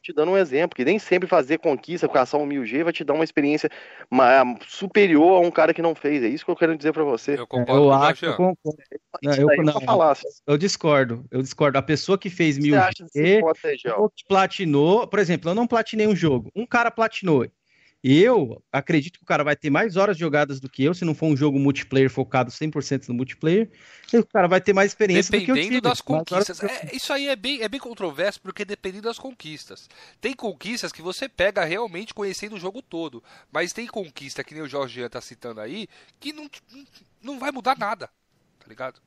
Te 0.05 0.13
dando 0.13 0.33
um 0.33 0.37
exemplo, 0.37 0.77
que 0.77 0.85
nem 0.85 0.99
sempre 0.99 1.27
fazer 1.27 1.59
conquista, 1.59 2.07
caçar 2.07 2.39
um 2.39 2.47
1000G 2.47 2.85
vai 2.85 2.93
te 2.93 3.03
dar 3.03 3.15
uma 3.15 3.25
experiência 3.25 3.71
superior 4.69 5.43
a 5.43 5.47
um 5.47 5.51
cara 5.51 5.73
que 5.73 5.81
não 5.81 5.95
fez. 5.95 6.23
É 6.23 6.29
isso 6.29 6.45
que 6.45 6.51
eu 6.51 6.57
quero 6.57 6.77
dizer 6.77 6.93
para 6.93 7.03
você. 7.03 7.39
Eu 7.39 7.47
concordo. 7.47 7.85
Eu 7.85 7.93
acho, 7.93 8.27
eu 8.27 8.37
concordo. 8.37 8.79
Não, 9.23 9.35
eu, 9.35 9.47
não, 9.65 10.15
eu 10.47 10.59
discordo. 10.59 11.25
Eu 11.31 11.41
discordo. 11.41 11.79
A 11.79 11.83
pessoa 11.83 12.19
que 12.19 12.29
fez 12.29 12.59
1000G 12.59 13.41
ou 13.97 14.11
que 14.11 14.25
platinou, 14.29 15.07
por 15.07 15.19
exemplo, 15.19 15.51
eu 15.51 15.55
não 15.55 15.67
platinei 15.67 16.07
um 16.07 16.15
jogo. 16.15 16.53
Um 16.55 16.67
cara 16.67 16.91
platinou. 16.91 17.47
Eu 18.07 18.63
acredito 18.71 19.19
que 19.19 19.23
o 19.23 19.27
cara 19.27 19.43
vai 19.43 19.57
ter 19.57 19.71
mais 19.71 19.97
horas 19.97 20.19
jogadas 20.19 20.61
do 20.61 20.69
que 20.69 20.85
eu, 20.85 20.93
se 20.93 21.07
não 21.07 21.15
for 21.15 21.25
um 21.25 21.35
jogo 21.35 21.59
multiplayer 21.59 22.11
focado 22.11 22.51
100% 22.51 23.09
no 23.09 23.15
multiplayer. 23.15 23.71
E 24.13 24.19
o 24.19 24.27
cara 24.27 24.47
vai 24.47 24.61
ter 24.61 24.75
mais 24.75 24.91
experiência 24.91 25.31
dependendo 25.31 25.53
do 25.53 25.55
que 25.55 25.61
eu 25.61 25.69
tive. 25.69 25.81
das 25.81 26.01
conquistas. 26.03 26.63
É, 26.63 26.95
isso 26.95 27.11
aí 27.15 27.29
é 27.29 27.35
bem, 27.35 27.63
é 27.63 27.69
bem 27.69 27.81
controverso, 27.81 28.43
porque 28.43 28.63
dependendo 28.63 29.09
das 29.09 29.19
conquistas. 29.19 29.89
Tem 30.21 30.35
conquistas 30.35 30.93
que 30.93 31.01
você 31.01 31.31
pega 31.31 31.65
realmente 31.65 32.13
conhecendo 32.13 32.57
o 32.57 32.61
jogo 32.61 32.83
todo. 32.83 33.25
Mas 33.51 33.73
tem 33.73 33.87
conquista, 33.87 34.45
que 34.45 34.53
nem 34.53 34.63
o 34.63 34.69
Jorge 34.69 35.01
está 35.01 35.23
citando 35.23 35.63
aí, 35.63 35.89
que 36.21 36.31
não, 36.31 36.51
não 37.23 37.39
vai 37.39 37.51
mudar 37.51 37.79
nada. 37.79 38.11
Tá 38.61 38.67
ligado? 38.69 39.01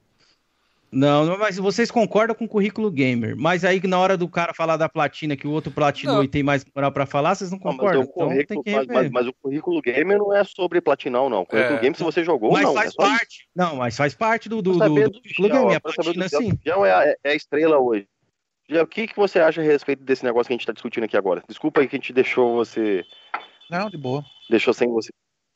Não, 0.98 1.38
mas 1.38 1.58
vocês 1.58 1.92
concordam 1.92 2.36
com 2.36 2.46
o 2.46 2.48
currículo 2.48 2.90
gamer. 2.90 3.36
Mas 3.38 3.64
aí 3.64 3.80
na 3.86 4.00
hora 4.00 4.18
do 4.18 4.28
cara 4.28 4.52
falar 4.52 4.78
da 4.78 4.90
platina, 4.90 5.38
que 5.38 5.46
o 5.46 5.52
outro 5.52 5.72
platinou 5.72 6.24
e 6.24 6.28
tem 6.28 6.42
mais 6.42 6.66
moral 6.76 6.92
para 6.92 7.06
falar, 7.06 7.36
vocês 7.36 7.52
não 7.52 7.60
concordam. 7.60 8.02
Não, 8.02 8.28
mas, 8.30 8.40
então, 8.40 8.64
mas, 8.66 8.88
mas, 8.88 9.12
mas, 9.12 9.28
o 9.28 9.34
currículo 9.34 9.80
gamer 9.80 10.18
não 10.18 10.36
é 10.36 10.44
sobre 10.44 10.82
platinão, 10.82 11.30
não. 11.30 11.42
O 11.42 11.46
currículo 11.46 11.78
é. 11.78 11.82
gamer, 11.82 11.98
se 11.98 12.04
você 12.04 12.24
jogou, 12.24 12.52
mas 12.52 12.64
não. 12.64 12.74
Faz 12.74 12.94
é 12.94 12.96
parte. 12.96 13.42
Isso. 13.42 13.50
Não, 13.56 13.76
mas 13.76 13.96
faz 13.96 14.16
parte 14.16 14.50
do, 14.50 14.60
do, 14.60 14.72
do, 14.72 14.80
do, 14.80 15.10
do 15.12 15.22
currículo 15.22 15.50
gamer. 15.50 15.78
A 15.78 15.80
platina, 15.82 16.30
sim. 16.30 16.58
Já 16.66 16.76
é, 16.88 16.92
a, 16.92 17.16
é 17.24 17.30
a 17.30 17.36
estrela 17.36 17.78
hoje. 17.78 18.08
Já, 18.68 18.82
o 18.82 18.88
que, 18.88 19.06
que 19.06 19.16
você 19.16 19.40
acha 19.40 19.62
a 19.62 19.64
respeito 19.64 20.04
desse 20.04 20.24
negócio 20.24 20.48
que 20.48 20.54
a 20.54 20.56
gente 20.56 20.62
está 20.62 20.74
discutindo 20.74 21.04
aqui 21.04 21.16
agora? 21.16 21.44
Desculpa 21.48 21.80
aí 21.80 21.88
que 21.88 21.96
a 21.96 22.00
gente 22.00 22.12
deixou 22.12 22.56
você. 22.56 23.06
Não, 23.70 23.88
de 23.88 23.98
boa. 23.98 24.26
Deixou 24.50 24.74
sem 24.74 24.90
você. 24.90 25.12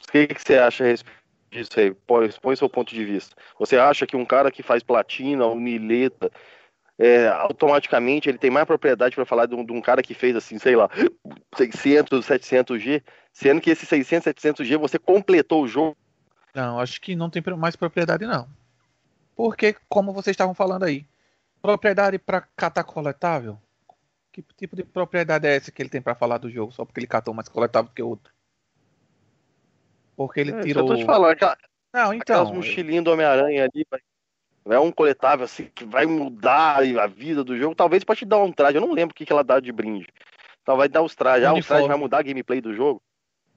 O 0.07 0.11
que, 0.11 0.27
que 0.27 0.41
você 0.41 0.57
acha 0.59 0.83
a 0.83 0.87
respeito 0.87 1.20
disso 1.52 1.80
aí? 1.80 1.93
Põe, 1.93 2.32
põe 2.41 2.56
seu 2.56 2.70
ponto 2.70 2.93
de 2.93 3.04
vista. 3.04 3.36
Você 3.60 3.78
acha 3.78 4.08
que 4.08 4.16
um 4.16 4.26
cara 4.26 4.52
que 4.52 4.64
faz 4.64 4.82
platina 4.82 5.45
ou 5.45 5.56
mileta, 5.56 6.32
é, 6.97 7.28
automaticamente 7.28 8.30
ele 8.30 8.38
tem 8.38 8.49
mais 8.49 8.66
propriedade 8.66 9.16
para 9.16 9.26
falar 9.26 9.45
de 9.45 9.56
um, 9.56 9.66
de 9.66 9.74
um, 9.74 9.82
cara 9.82 10.02
que 10.02 10.14
fez 10.14 10.36
assim, 10.36 10.58
sei 10.58 10.76
lá, 10.76 10.89
600, 11.56 12.26
700G, 12.26 13.04
sendo 13.34 13.62
que 13.62 13.70
esse 13.70 13.86
600, 13.86 14.34
700G 14.34 14.78
você 14.78 14.97
completou 14.97 15.64
o 15.64 15.68
jogo? 15.68 15.97
Não, 16.54 16.80
acho 16.80 16.99
que 17.02 17.16
não 17.16 17.30
tem 17.30 17.43
mais 17.58 17.76
propriedade 17.76 18.26
não. 18.26 18.47
Porque, 19.36 19.76
como 19.89 20.14
vocês 20.14 20.34
estavam 20.34 20.54
falando 20.54 20.84
aí, 20.84 21.06
propriedade 21.62 22.20
para 22.20 22.41
catar 22.56 22.84
coletável? 22.84 23.58
Que 24.32 24.41
tipo 24.41 24.76
de 24.76 24.84
propriedade 24.84 25.47
é 25.47 25.56
essa 25.56 25.72
que 25.72 25.82
ele 25.82 25.89
tem 25.89 26.02
para 26.02 26.16
falar 26.16 26.38
do 26.38 26.49
jogo 26.49 26.72
só 26.72 26.86
porque 26.86 26.99
ele 26.99 27.08
catou 27.08 27.34
mais 27.34 27.49
coletável 27.49 27.91
que 27.93 28.02
o 28.02 28.08
outro? 28.08 28.32
Porque 30.28 30.39
ele 30.39 30.51
é, 30.51 30.61
tirou. 30.61 30.84
Eu 30.84 30.88
tô 30.88 30.95
te 30.95 31.05
falando, 31.05 31.32
aquela, 31.32 31.57
não, 31.93 32.13
então. 32.13 32.41
Aquelas 32.41 32.51
mochilinhas 32.51 33.03
do 33.03 33.11
Homem-Aranha 33.11 33.63
ali, 33.63 33.86
é 34.65 34.80
um 34.80 34.91
coletável 34.91 35.45
assim 35.45 35.69
que 35.74 35.84
vai 35.84 36.05
mudar 36.05 36.78
a 36.78 37.07
vida 37.07 37.43
do 37.43 37.57
jogo. 37.57 37.76
Talvez 37.76 38.03
pode 38.03 38.19
te 38.19 38.26
dar 38.26 38.38
um 38.38 38.51
traje. 38.51 38.78
Eu 38.78 38.82
não 38.82 38.93
lembro 38.93 39.13
o 39.13 39.15
que, 39.15 39.26
que 39.26 39.34
ela 39.34 39.43
dá 39.43 39.59
de 39.59 39.72
brinde. 39.72 40.07
Então 40.61 40.78
vai 40.78 40.88
dar 40.88 41.01
os 41.01 41.15
trajes. 41.15 41.47
Ah, 41.47 41.53
os 41.53 41.65
trajes 41.65 41.88
vai 41.88 41.97
mudar 41.97 42.19
a 42.19 42.24
gameplay 42.24 42.61
do 42.61 42.74
jogo? 42.74 43.01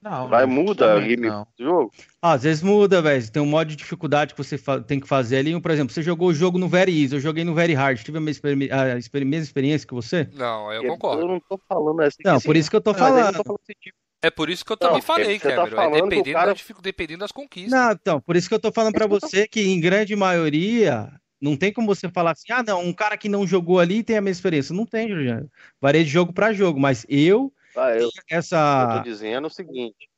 Não. 0.01 0.27
Vai 0.27 0.45
mudar 0.45 0.97
a 0.97 0.99
gameplay 0.99 1.31
do 1.57 1.63
jogo? 1.63 1.91
Ah, 2.21 2.33
às 2.33 2.43
vezes 2.43 2.61
muda, 2.61 3.01
velho. 3.01 3.31
Tem 3.31 3.41
um 3.41 3.45
modo 3.45 3.67
de 3.69 3.75
dificuldade 3.75 4.33
que 4.33 4.43
você 4.43 4.57
tem 4.85 4.99
que 4.99 5.07
fazer 5.07 5.37
ali. 5.37 5.59
Por 5.61 5.71
exemplo, 5.71 5.93
você 5.93 6.01
jogou 6.01 6.29
o 6.29 6.33
jogo 6.33 6.57
no 6.57 6.67
Very 6.67 7.03
Easy, 7.03 7.15
eu 7.15 7.19
joguei 7.19 7.43
no 7.43 7.53
Very 7.53 7.73
Hard. 7.73 8.01
Tive 8.01 8.17
a 8.17 8.21
mesma, 8.21 8.49
a 8.49 8.95
mesma 9.25 9.35
experiência 9.35 9.87
que 9.87 9.93
você? 9.93 10.27
Não, 10.33 10.73
eu 10.73 10.85
concordo. 10.87 11.21
Eu 11.21 11.27
não 11.27 11.39
tô 11.39 11.59
falando 11.69 12.01
assim. 12.01 12.23
Não, 12.25 12.41
por 12.41 12.55
isso 12.55 12.69
que 12.69 12.75
eu 12.75 12.81
tô 12.81 12.93
falando. 12.93 13.27
Eu 13.27 13.33
tô 13.33 13.43
falando 13.43 13.61
assim, 13.61 13.73
tipo, 13.79 13.97
é 14.25 14.31
por 14.31 14.49
isso 14.49 14.65
que 14.65 14.71
eu 14.71 14.77
também 14.77 14.95
não, 14.95 15.01
falei, 15.01 15.39
tá 15.39 15.49
Cameron. 15.49 15.75
Tá 15.75 15.83
é 15.83 16.01
dependendo, 16.01 16.33
cara... 16.33 16.53
da, 16.53 16.81
dependendo 16.81 17.19
das 17.19 17.31
conquistas. 17.31 17.71
Não, 17.71 17.91
então, 17.91 18.19
por 18.19 18.35
isso 18.35 18.49
que 18.49 18.55
eu 18.55 18.59
tô 18.59 18.71
falando 18.71 18.93
para 18.93 19.05
você 19.07 19.47
que, 19.47 19.61
em 19.61 19.79
grande 19.79 20.15
maioria, 20.15 21.11
não 21.39 21.55
tem 21.55 21.71
como 21.71 21.85
você 21.85 22.09
falar 22.09 22.31
assim, 22.31 22.51
ah, 22.51 22.63
não, 22.63 22.81
um 22.81 22.91
cara 22.91 23.17
que 23.17 23.29
não 23.29 23.45
jogou 23.45 23.79
ali 23.79 24.03
tem 24.03 24.17
a 24.17 24.21
mesma 24.21 24.37
experiência. 24.37 24.75
Não 24.75 24.85
tem, 24.85 25.07
Juliano. 25.07 25.49
Varia 25.79 26.03
de 26.03 26.09
jogo 26.09 26.33
para 26.33 26.53
jogo, 26.53 26.79
mas 26.79 27.05
eu. 27.07 27.53
Ah, 27.75 27.91
eu, 27.91 28.09
essa... 28.29 28.89
eu 28.89 28.97
tô 28.97 29.03
dizendo 29.03 29.45
o 29.45 29.49
seguinte. 29.49 30.09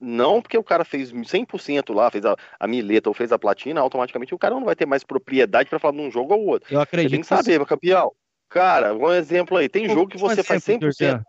Não 0.00 0.42
porque 0.42 0.58
o 0.58 0.64
cara 0.64 0.84
fez 0.84 1.12
100% 1.12 1.94
lá, 1.94 2.10
fez 2.10 2.24
a, 2.24 2.34
a 2.58 2.66
mileta 2.66 3.08
ou 3.08 3.14
fez 3.14 3.30
a 3.30 3.38
platina, 3.38 3.80
automaticamente 3.80 4.34
o 4.34 4.38
cara 4.38 4.56
não 4.56 4.64
vai 4.64 4.74
ter 4.74 4.84
mais 4.84 5.04
propriedade 5.04 5.70
para 5.70 5.78
falar 5.78 5.94
de 5.94 6.00
um 6.00 6.10
jogo 6.10 6.34
ou 6.34 6.46
outro. 6.46 6.74
Eu 6.74 6.80
acredito. 6.80 7.10
Você 7.10 7.14
tem 7.14 7.20
que 7.20 7.26
saber, 7.28 7.60
você... 7.60 7.66
campeão. 7.66 8.10
Cara, 8.48 8.92
um 8.94 9.12
exemplo 9.12 9.56
aí. 9.56 9.68
Tem 9.68 9.88
jogo 9.88 10.08
que 10.08 10.18
você 10.18 10.40
exemplo, 10.40 10.48
faz 10.48 10.64
100%. 10.64 11.22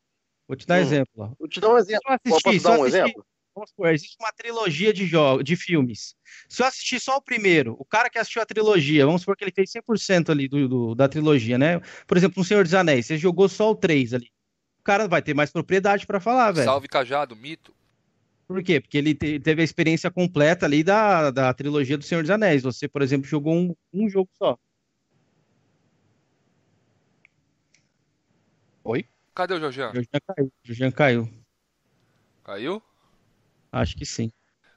Vou 0.47 0.55
te 0.55 0.65
dar 0.65 0.79
hum. 0.79 0.81
exemplo. 0.81 1.35
Vou 1.39 1.47
te 1.47 1.59
dar 1.59 1.69
um 1.73 1.77
exemplo. 1.77 2.11
Assistir, 2.11 2.43
Posso 2.43 2.63
dar 2.63 2.71
um 2.71 2.83
assistir, 2.83 2.99
exemplo? 2.99 3.25
Vamos 3.55 3.69
supor, 3.69 3.93
existe 3.93 4.17
uma 4.19 4.33
trilogia 4.33 4.93
de 4.93 5.05
jogos, 5.05 5.45
de 5.45 5.55
filmes. 5.55 6.13
Se 6.49 6.61
eu 6.61 6.67
assistir 6.67 6.99
só 6.99 7.15
o 7.15 7.21
primeiro, 7.21 7.73
o 7.79 7.85
cara 7.85 8.09
que 8.09 8.19
assistiu 8.19 8.41
a 8.41 8.45
trilogia, 8.45 9.05
vamos 9.05 9.21
supor 9.21 9.37
que 9.37 9.45
ele 9.45 9.53
fez 9.53 9.71
100% 9.71 10.29
ali 10.29 10.49
do, 10.49 10.67
do, 10.67 10.95
da 10.95 11.07
trilogia, 11.07 11.57
né? 11.57 11.79
Por 12.05 12.17
exemplo, 12.17 12.37
no 12.37 12.43
Senhor 12.43 12.65
dos 12.65 12.73
Anéis, 12.73 13.05
você 13.05 13.17
jogou 13.17 13.47
só 13.47 13.71
o 13.71 13.75
3 13.75 14.13
ali. 14.13 14.29
O 14.79 14.83
cara 14.83 15.07
vai 15.07 15.21
ter 15.21 15.33
mais 15.33 15.51
propriedade 15.51 16.05
para 16.05 16.19
falar, 16.19 16.51
velho. 16.51 16.65
Salve 16.65 16.89
Cajado, 16.89 17.33
mito. 17.33 17.73
Por 18.45 18.61
quê? 18.61 18.81
Porque 18.81 18.97
ele 18.97 19.15
te, 19.15 19.39
teve 19.39 19.61
a 19.61 19.65
experiência 19.65 20.11
completa 20.11 20.65
ali 20.65 20.83
da, 20.83 21.31
da 21.31 21.53
trilogia 21.53 21.97
do 21.97 22.03
Senhor 22.03 22.21
dos 22.21 22.29
Anéis. 22.29 22.61
Você, 22.61 22.89
por 22.89 23.01
exemplo, 23.01 23.25
jogou 23.25 23.55
um, 23.55 23.73
um 23.93 24.09
jogo 24.09 24.29
só. 24.37 24.59
Oi? 28.83 29.07
Cadê 29.36 29.53
o 29.53 29.59
Jorgian? 29.59 29.91
O 29.91 30.51
Jorgian 30.63 30.91
caiu. 30.91 31.25
Caiu. 31.25 31.31
Caiu? 32.43 32.83
Acho 33.69 33.97
que 33.97 34.05
sim. 34.05 34.31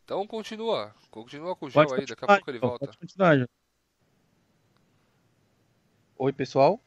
Então 0.05 0.27
continua. 0.27 0.93
Continua 1.11 1.55
com 1.55 1.67
o 1.67 1.71
Gel 1.71 1.95
aí, 1.95 2.05
daqui 2.05 2.25
a 2.25 2.27
pouco 2.27 2.51
ele 2.51 2.59
volta. 2.59 2.87
Pode 2.87 2.99
continuar, 2.99 3.39
Gel. 3.39 3.49
Oi, 6.19 6.33
pessoal. 6.33 6.81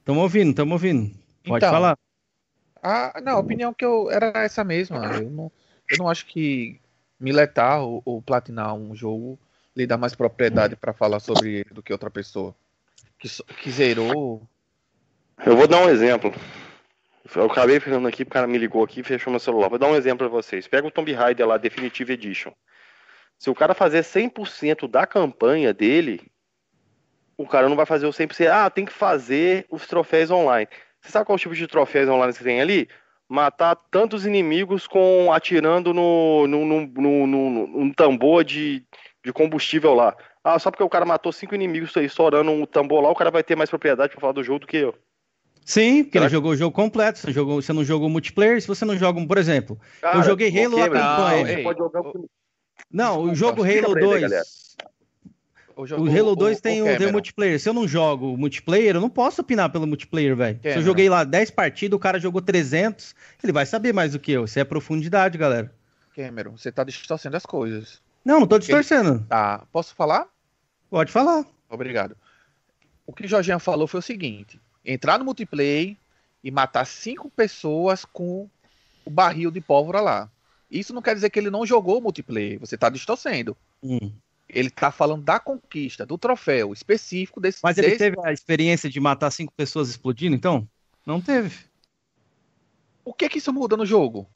Estamos 0.00 0.20
ouvindo, 0.24 0.50
estamos 0.50 0.72
ouvindo. 0.72 1.16
Pode 1.44 1.64
então, 1.64 1.70
falar. 1.70 1.96
A, 2.82 3.20
não, 3.20 3.36
a 3.36 3.38
opinião 3.38 3.72
que 3.72 3.84
eu 3.84 4.10
era 4.10 4.32
essa 4.42 4.64
mesma. 4.64 5.06
Eu 5.14 5.30
não, 5.30 5.52
eu 5.88 5.98
não 5.98 6.08
acho 6.08 6.26
que 6.26 6.80
miletar 7.20 7.82
ou, 7.82 8.02
ou 8.04 8.20
platinar 8.20 8.74
um 8.74 8.96
jogo 8.96 9.38
lhe 9.76 9.86
dá 9.86 9.96
mais 9.96 10.14
propriedade 10.14 10.74
para 10.74 10.92
falar 10.92 11.20
sobre 11.20 11.60
ele 11.60 11.70
do 11.70 11.82
que 11.82 11.92
outra 11.92 12.10
pessoa. 12.10 12.52
Que, 13.16 13.28
que 13.62 13.70
zerou. 13.70 14.42
Eu 15.44 15.56
vou 15.56 15.68
dar 15.68 15.86
um 15.86 15.88
exemplo. 15.88 16.32
Eu 17.34 17.46
acabei 17.46 17.80
ficando 17.80 18.06
aqui, 18.06 18.22
o 18.22 18.26
cara 18.26 18.46
me 18.46 18.58
ligou 18.58 18.84
aqui 18.84 19.00
e 19.00 19.02
fechou 19.02 19.30
meu 19.30 19.40
celular. 19.40 19.68
Vou 19.68 19.78
dar 19.78 19.88
um 19.88 19.96
exemplo 19.96 20.18
para 20.18 20.28
vocês. 20.28 20.68
Pega 20.68 20.86
o 20.86 20.90
Tomb 20.90 21.12
Raider 21.12 21.46
lá, 21.46 21.56
Definitive 21.56 22.12
Edition. 22.12 22.52
Se 23.38 23.50
o 23.50 23.54
cara 23.54 23.74
fazer 23.74 24.00
100% 24.00 24.88
da 24.88 25.06
campanha 25.06 25.74
dele, 25.74 26.20
o 27.36 27.46
cara 27.46 27.68
não 27.68 27.76
vai 27.76 27.86
fazer 27.86 28.06
o 28.06 28.10
100%. 28.10 28.48
Ah, 28.48 28.70
tem 28.70 28.84
que 28.84 28.92
fazer 28.92 29.66
os 29.70 29.86
troféus 29.86 30.30
online. 30.30 30.68
Você 31.00 31.10
sabe 31.10 31.26
qual 31.26 31.38
tipo 31.38 31.54
de 31.54 31.66
troféus 31.66 32.08
online 32.08 32.32
que 32.32 32.44
tem 32.44 32.60
ali? 32.60 32.88
Matar 33.28 33.76
tantos 33.90 34.24
inimigos 34.24 34.86
com 34.86 35.32
atirando 35.32 35.92
no, 35.92 36.46
no, 36.46 36.64
no, 36.64 37.26
no, 37.26 37.66
no, 37.66 37.94
tambor 37.94 38.44
de, 38.44 38.84
de 39.24 39.32
combustível 39.32 39.94
lá. 39.94 40.16
Ah, 40.42 40.58
só 40.58 40.70
porque 40.70 40.82
o 40.82 40.88
cara 40.88 41.04
matou 41.04 41.32
cinco 41.32 41.54
inimigos 41.54 41.94
estourando 41.96 42.50
um 42.50 42.64
tambor 42.64 43.02
lá, 43.02 43.10
o 43.10 43.16
cara 43.16 43.32
vai 43.32 43.42
ter 43.42 43.56
mais 43.56 43.68
propriedade 43.68 44.12
para 44.12 44.20
falar 44.20 44.32
do 44.32 44.44
jogo 44.44 44.60
do 44.60 44.66
que 44.66 44.76
eu. 44.76 44.94
Sim, 45.66 46.04
porque 46.04 46.16
Será 46.16 46.26
ele 46.26 46.32
jogou 46.32 46.52
o 46.52 46.56
jogo 46.56 46.72
completo, 46.72 47.18
você, 47.18 47.32
jogou, 47.32 47.60
você 47.60 47.72
não 47.72 47.84
jogou 47.84 48.08
multiplayer, 48.08 48.62
se 48.62 48.68
você 48.68 48.84
não 48.84 48.96
joga, 48.96 49.26
por 49.26 49.36
exemplo, 49.36 49.76
Cara, 50.00 50.18
eu 50.18 50.22
joguei 50.22 50.48
Halo 50.48 50.76
okay, 50.76 50.90
campanha. 50.90 51.58
Não, 52.88 53.16
não, 53.16 53.32
o 53.32 53.34
jogo 53.34 53.64
Halo 53.64 53.94
2. 53.96 54.76
O, 55.74 55.84
jogo, 55.84 56.04
o 56.04 56.08
Halo 56.08 56.36
2 56.36 56.56
o, 56.56 56.62
tem, 56.62 56.82
o, 56.82 56.96
tem 56.96 57.10
multiplayer. 57.10 57.58
Se 57.58 57.68
eu 57.68 57.74
não 57.74 57.86
jogo 57.86 58.36
multiplayer, 58.36 58.94
eu 58.94 59.00
não 59.00 59.10
posso 59.10 59.40
opinar 59.40 59.68
pelo 59.70 59.88
multiplayer, 59.88 60.36
velho. 60.36 60.60
Se 60.62 60.76
eu 60.76 60.82
joguei 60.82 61.08
lá 61.08 61.24
10 61.24 61.50
partidas, 61.50 61.96
o 61.96 62.00
cara 62.00 62.20
jogou 62.20 62.40
300, 62.40 63.12
ele 63.42 63.52
vai 63.52 63.66
saber 63.66 63.92
mais 63.92 64.12
do 64.12 64.20
que 64.20 64.30
eu. 64.30 64.44
Isso 64.44 64.60
é 64.60 64.64
profundidade, 64.64 65.36
galera. 65.36 65.74
Cameron, 66.14 66.56
você 66.56 66.70
tá 66.70 66.84
distorcendo 66.84 67.36
as 67.36 67.44
coisas. 67.44 68.00
Não, 68.24 68.38
não 68.38 68.46
tô 68.46 68.56
distorcendo. 68.56 69.26
Tá, 69.28 69.66
posso 69.72 69.96
falar? 69.96 70.28
Pode 70.88 71.10
falar. 71.10 71.44
Obrigado. 71.68 72.16
O 73.04 73.12
que 73.12 73.24
o 73.24 73.28
Jorginho 73.28 73.58
falou 73.58 73.88
foi 73.88 73.98
o 73.98 74.02
seguinte: 74.02 74.60
entrar 74.86 75.18
no 75.18 75.24
multiplayer 75.24 75.96
e 76.42 76.50
matar 76.50 76.86
cinco 76.86 77.28
pessoas 77.28 78.04
com 78.04 78.48
o 79.04 79.10
barril 79.10 79.50
de 79.50 79.60
pólvora 79.60 80.00
lá. 80.00 80.30
Isso 80.70 80.94
não 80.94 81.02
quer 81.02 81.14
dizer 81.14 81.30
que 81.30 81.38
ele 81.38 81.50
não 81.50 81.66
jogou 81.66 82.00
multiplayer, 82.00 82.58
você 82.58 82.76
está 82.76 82.88
distorcendo. 82.88 83.56
Hum. 83.82 84.12
Ele 84.48 84.68
está 84.68 84.92
falando 84.92 85.24
da 85.24 85.40
conquista, 85.40 86.06
do 86.06 86.16
troféu 86.16 86.72
específico 86.72 87.40
desse. 87.40 87.58
Mas 87.62 87.76
ele 87.78 87.88
desse... 87.88 87.98
teve 87.98 88.16
a 88.24 88.32
experiência 88.32 88.88
de 88.88 89.00
matar 89.00 89.30
cinco 89.32 89.52
pessoas 89.52 89.88
explodindo, 89.88 90.36
então? 90.36 90.68
Não 91.04 91.20
teve. 91.20 91.66
O 93.04 93.12
que 93.12 93.28
que 93.28 93.38
isso 93.38 93.52
muda 93.52 93.76
no 93.76 93.84
jogo? 93.84 94.28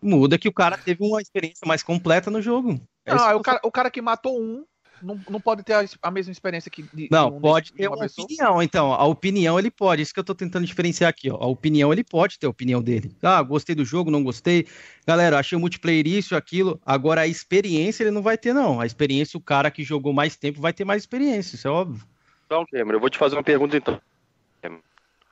Muda 0.00 0.38
que 0.38 0.48
o 0.48 0.52
cara 0.52 0.78
teve 0.78 1.04
uma 1.04 1.20
experiência 1.20 1.66
mais 1.66 1.82
completa 1.82 2.30
no 2.30 2.40
jogo. 2.40 2.80
É 3.04 3.14
não, 3.14 3.28
é 3.28 3.34
o, 3.34 3.40
cara, 3.40 3.60
o 3.62 3.70
cara 3.70 3.90
que 3.90 4.00
matou 4.00 4.40
um 4.40 4.64
não, 5.02 5.20
não 5.28 5.40
pode 5.40 5.62
ter 5.62 5.74
a, 5.74 5.84
a 6.02 6.10
mesma 6.10 6.32
experiência 6.32 6.70
que. 6.70 6.82
De, 6.82 7.08
não, 7.10 7.36
um, 7.36 7.40
pode 7.40 7.72
ter 7.72 7.88
uma, 7.88 7.96
uma 7.96 8.06
opinião, 8.06 8.62
então. 8.62 8.92
A 8.92 9.04
opinião 9.04 9.58
ele 9.58 9.70
pode. 9.70 10.02
Isso 10.02 10.14
que 10.14 10.20
eu 10.20 10.24
tô 10.24 10.34
tentando 10.34 10.66
diferenciar 10.66 11.10
aqui, 11.10 11.30
ó. 11.30 11.36
A 11.36 11.46
opinião 11.46 11.92
ele 11.92 12.04
pode 12.04 12.38
ter 12.38 12.46
a 12.46 12.50
opinião 12.50 12.82
dele. 12.82 13.14
Ah, 13.22 13.42
gostei 13.42 13.74
do 13.74 13.84
jogo, 13.84 14.10
não 14.10 14.22
gostei. 14.22 14.66
Galera, 15.06 15.38
achei 15.38 15.56
o 15.56 15.60
multiplayer 15.60 16.06
isso, 16.06 16.36
aquilo. 16.36 16.80
Agora 16.84 17.22
a 17.22 17.26
experiência 17.26 18.02
ele 18.02 18.10
não 18.10 18.22
vai 18.22 18.38
ter, 18.38 18.52
não. 18.52 18.80
A 18.80 18.86
experiência, 18.86 19.36
o 19.38 19.42
cara 19.42 19.70
que 19.70 19.82
jogou 19.82 20.12
mais 20.12 20.36
tempo 20.36 20.60
vai 20.60 20.72
ter 20.72 20.84
mais 20.84 21.02
experiência, 21.02 21.56
isso 21.56 21.68
é 21.68 21.70
óbvio. 21.70 22.04
Então, 22.46 22.64
Cameron, 22.70 22.96
eu 22.96 23.00
vou 23.00 23.10
te 23.10 23.18
fazer 23.18 23.36
uma 23.36 23.44
pergunta 23.44 23.76
então. 23.76 24.00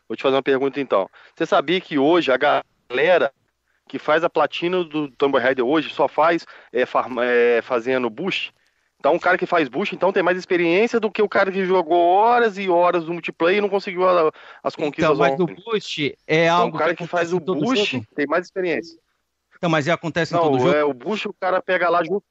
Vou 0.08 0.16
te 0.16 0.22
fazer 0.22 0.36
uma 0.36 0.42
pergunta 0.42 0.80
então. 0.80 1.08
Você 1.36 1.44
sabia 1.44 1.80
que 1.80 1.98
hoje 1.98 2.32
a 2.32 2.38
galera 2.38 3.30
que 3.86 3.98
faz 3.98 4.24
a 4.24 4.30
platina 4.30 4.82
do 4.82 5.10
Tomb 5.10 5.38
Raider 5.38 5.64
hoje 5.64 5.90
só 5.90 6.08
faz 6.08 6.46
é, 6.72 6.82
é, 6.82 7.62
fazendo 7.62 8.08
boost. 8.08 8.52
Então, 8.98 9.14
um 9.14 9.18
cara 9.18 9.38
que 9.38 9.46
faz 9.46 9.68
boost, 9.68 9.94
então, 9.94 10.12
tem 10.12 10.24
mais 10.24 10.36
experiência 10.36 10.98
do 10.98 11.10
que 11.10 11.22
o 11.22 11.28
cara 11.28 11.52
que 11.52 11.64
jogou 11.64 12.04
horas 12.04 12.58
e 12.58 12.68
horas 12.68 13.04
no 13.04 13.12
multiplayer 13.12 13.58
e 13.58 13.60
não 13.60 13.68
conseguiu 13.68 14.08
a, 14.08 14.32
as 14.62 14.74
então, 14.74 14.86
conquistas. 14.86 15.14
Então, 15.14 15.16
mas 15.16 15.40
o 15.40 15.46
boost 15.46 16.18
é 16.26 16.46
então, 16.46 16.56
algo. 16.56 16.76
o 16.76 16.78
cara 16.78 16.94
que, 16.96 17.04
que 17.04 17.08
faz 17.08 17.32
o 17.32 17.38
boost 17.38 18.02
tem 18.16 18.26
mais 18.26 18.46
experiência. 18.46 18.98
Então, 19.56 19.70
mas 19.70 19.88
acontece 19.88 20.32
não, 20.32 20.40
em 20.40 20.42
todo 20.42 20.58
jogo? 20.58 20.74
É, 20.74 20.84
o 20.84 20.92
boost 20.92 21.28
o 21.28 21.32
cara 21.32 21.62
pega 21.62 21.88
lá 21.88 22.02
junto. 22.02 22.24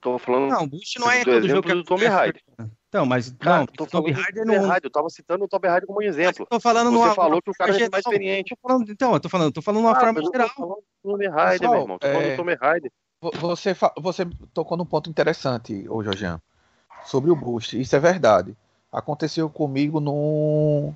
Tô 0.00 0.18
falando. 0.18 0.50
Não, 0.50 0.64
o 0.64 0.66
boost 0.66 0.98
não 0.98 1.10
é 1.10 1.24
todo 1.24 1.48
jogo 1.48 1.62
que 1.62 1.74
do 1.74 1.84
Tomb 1.84 2.06
Raider. 2.06 2.42
Então, 2.88 3.06
mas 3.06 3.30
cara, 3.38 3.58
não, 3.58 3.66
tô 3.66 3.86
Tomb 3.86 4.10
Raider 4.10 4.44
não. 4.44 4.66
Raider, 4.66 4.86
eu 4.86 4.90
tava 4.90 5.08
citando 5.08 5.44
o 5.44 5.48
Tomb 5.48 5.68
Raider 5.68 5.86
como 5.86 6.00
um 6.00 6.02
exemplo. 6.02 6.46
Tô 6.50 6.58
falando 6.58 6.90
Você 6.90 6.96
numa, 6.96 7.14
falou 7.14 7.40
que 7.40 7.50
o 7.50 7.54
cara 7.54 7.70
é 7.70 7.88
mais 7.88 8.04
experiente. 8.04 8.54
Falando, 8.60 8.90
então, 8.90 9.14
eu 9.14 9.20
tô 9.20 9.28
falando, 9.28 9.52
tô 9.52 9.62
falando 9.62 9.80
de 9.80 9.86
uma 9.86 9.96
ah, 9.96 10.00
forma 10.00 10.22
geral. 10.22 10.82
Tomb 11.02 11.28
Raider, 11.28 11.60
Pessoal, 11.60 11.72
meu 11.72 11.82
irmão. 11.82 11.98
Tô 11.98 12.06
falando 12.06 12.24
é... 12.24 12.30
do 12.30 12.36
Tomb 12.36 12.54
Raider. 12.54 12.92
Você, 13.20 13.76
você 13.98 14.26
tocou 14.54 14.78
num 14.78 14.86
ponto 14.86 15.10
interessante, 15.10 15.86
ô 15.88 16.02
Jorgian, 16.02 16.40
sobre 17.04 17.30
o 17.30 17.36
boost. 17.36 17.78
Isso 17.78 17.94
é 17.94 18.00
verdade. 18.00 18.56
Aconteceu 18.90 19.48
comigo 19.50 20.00
no 20.00 20.92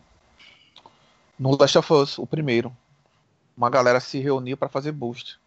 no 1.38 1.56
Last 1.56 1.76
of 1.76 1.92
Us, 1.92 2.18
o 2.18 2.26
primeiro. 2.26 2.74
Uma 3.56 3.68
galera 3.68 4.00
se 4.00 4.18
reuniu 4.18 4.56
para 4.56 4.68
fazer 4.68 4.92
boost. 4.92 5.38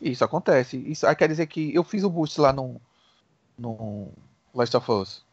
Isso 0.00 0.22
acontece. 0.22 0.76
Isso 0.76 1.06
aí 1.06 1.16
quer 1.16 1.28
dizer 1.28 1.46
que 1.46 1.74
eu 1.74 1.82
fiz 1.82 2.04
o 2.04 2.10
boost 2.10 2.38
lá 2.40 2.52
no 2.52 2.80
no 3.56 4.08
Last 4.54 4.76
of 4.76 4.90
Us. 4.90 5.24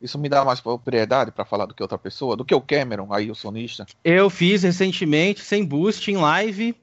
Isso 0.00 0.18
me 0.18 0.28
dá 0.28 0.44
mais 0.44 0.60
propriedade 0.60 1.30
para 1.30 1.44
falar 1.44 1.66
do 1.66 1.74
que 1.74 1.82
outra 1.82 1.98
pessoa, 1.98 2.36
do 2.36 2.44
que 2.44 2.54
o 2.54 2.60
Cameron, 2.60 3.12
aí 3.12 3.30
o 3.30 3.34
sonista. 3.34 3.86
Eu 4.04 4.28
fiz 4.28 4.62
recentemente, 4.62 5.40
sem 5.40 5.64
boost, 5.64 6.10
em 6.10 6.16
live. 6.16 6.76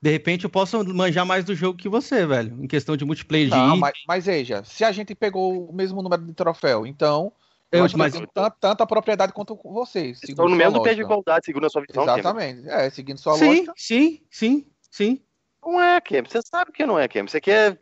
De 0.00 0.10
repente 0.10 0.44
eu 0.44 0.50
posso 0.50 0.82
manjar 0.94 1.24
mais 1.24 1.44
do 1.44 1.54
jogo 1.54 1.78
que 1.78 1.88
você, 1.88 2.26
velho. 2.26 2.62
Em 2.62 2.66
questão 2.66 2.96
de 2.96 3.04
multiplayer 3.04 3.48
Não, 3.48 3.74
de. 3.74 3.80
Mas, 3.80 3.92
mas 4.06 4.26
veja, 4.26 4.62
se 4.64 4.84
a 4.84 4.92
gente 4.92 5.14
pegou 5.14 5.68
o 5.68 5.72
mesmo 5.72 6.02
número 6.02 6.22
de 6.22 6.32
troféu, 6.34 6.86
então. 6.86 7.32
Eu, 7.72 7.80
nós 7.80 7.94
mas 7.94 8.14
eu... 8.14 8.26
tanta, 8.28 8.50
tanta 8.50 8.86
propriedade 8.86 9.32
quanto 9.32 9.58
vocês. 9.64 10.20
Estão 10.22 10.48
no 10.48 10.54
mesmo 10.54 10.82
pé 10.82 10.94
de 10.94 11.00
igualdade, 11.00 11.46
segundo 11.46 11.66
a 11.66 11.70
sua 11.70 11.82
visão. 11.82 12.04
Exatamente. 12.04 12.68
É, 12.68 12.88
seguindo 12.90 13.18
sua 13.18 13.34
sim, 13.34 13.46
lógica. 13.46 13.72
Sim, 13.76 14.22
sim, 14.30 14.66
sim. 14.90 15.22
Não 15.64 15.80
é, 15.80 16.00
Kem. 16.00 16.22
Você 16.22 16.40
sabe 16.42 16.70
que 16.70 16.86
não 16.86 16.98
é, 16.98 17.08
Kem. 17.08 17.26
Você 17.26 17.40
quer. 17.40 17.80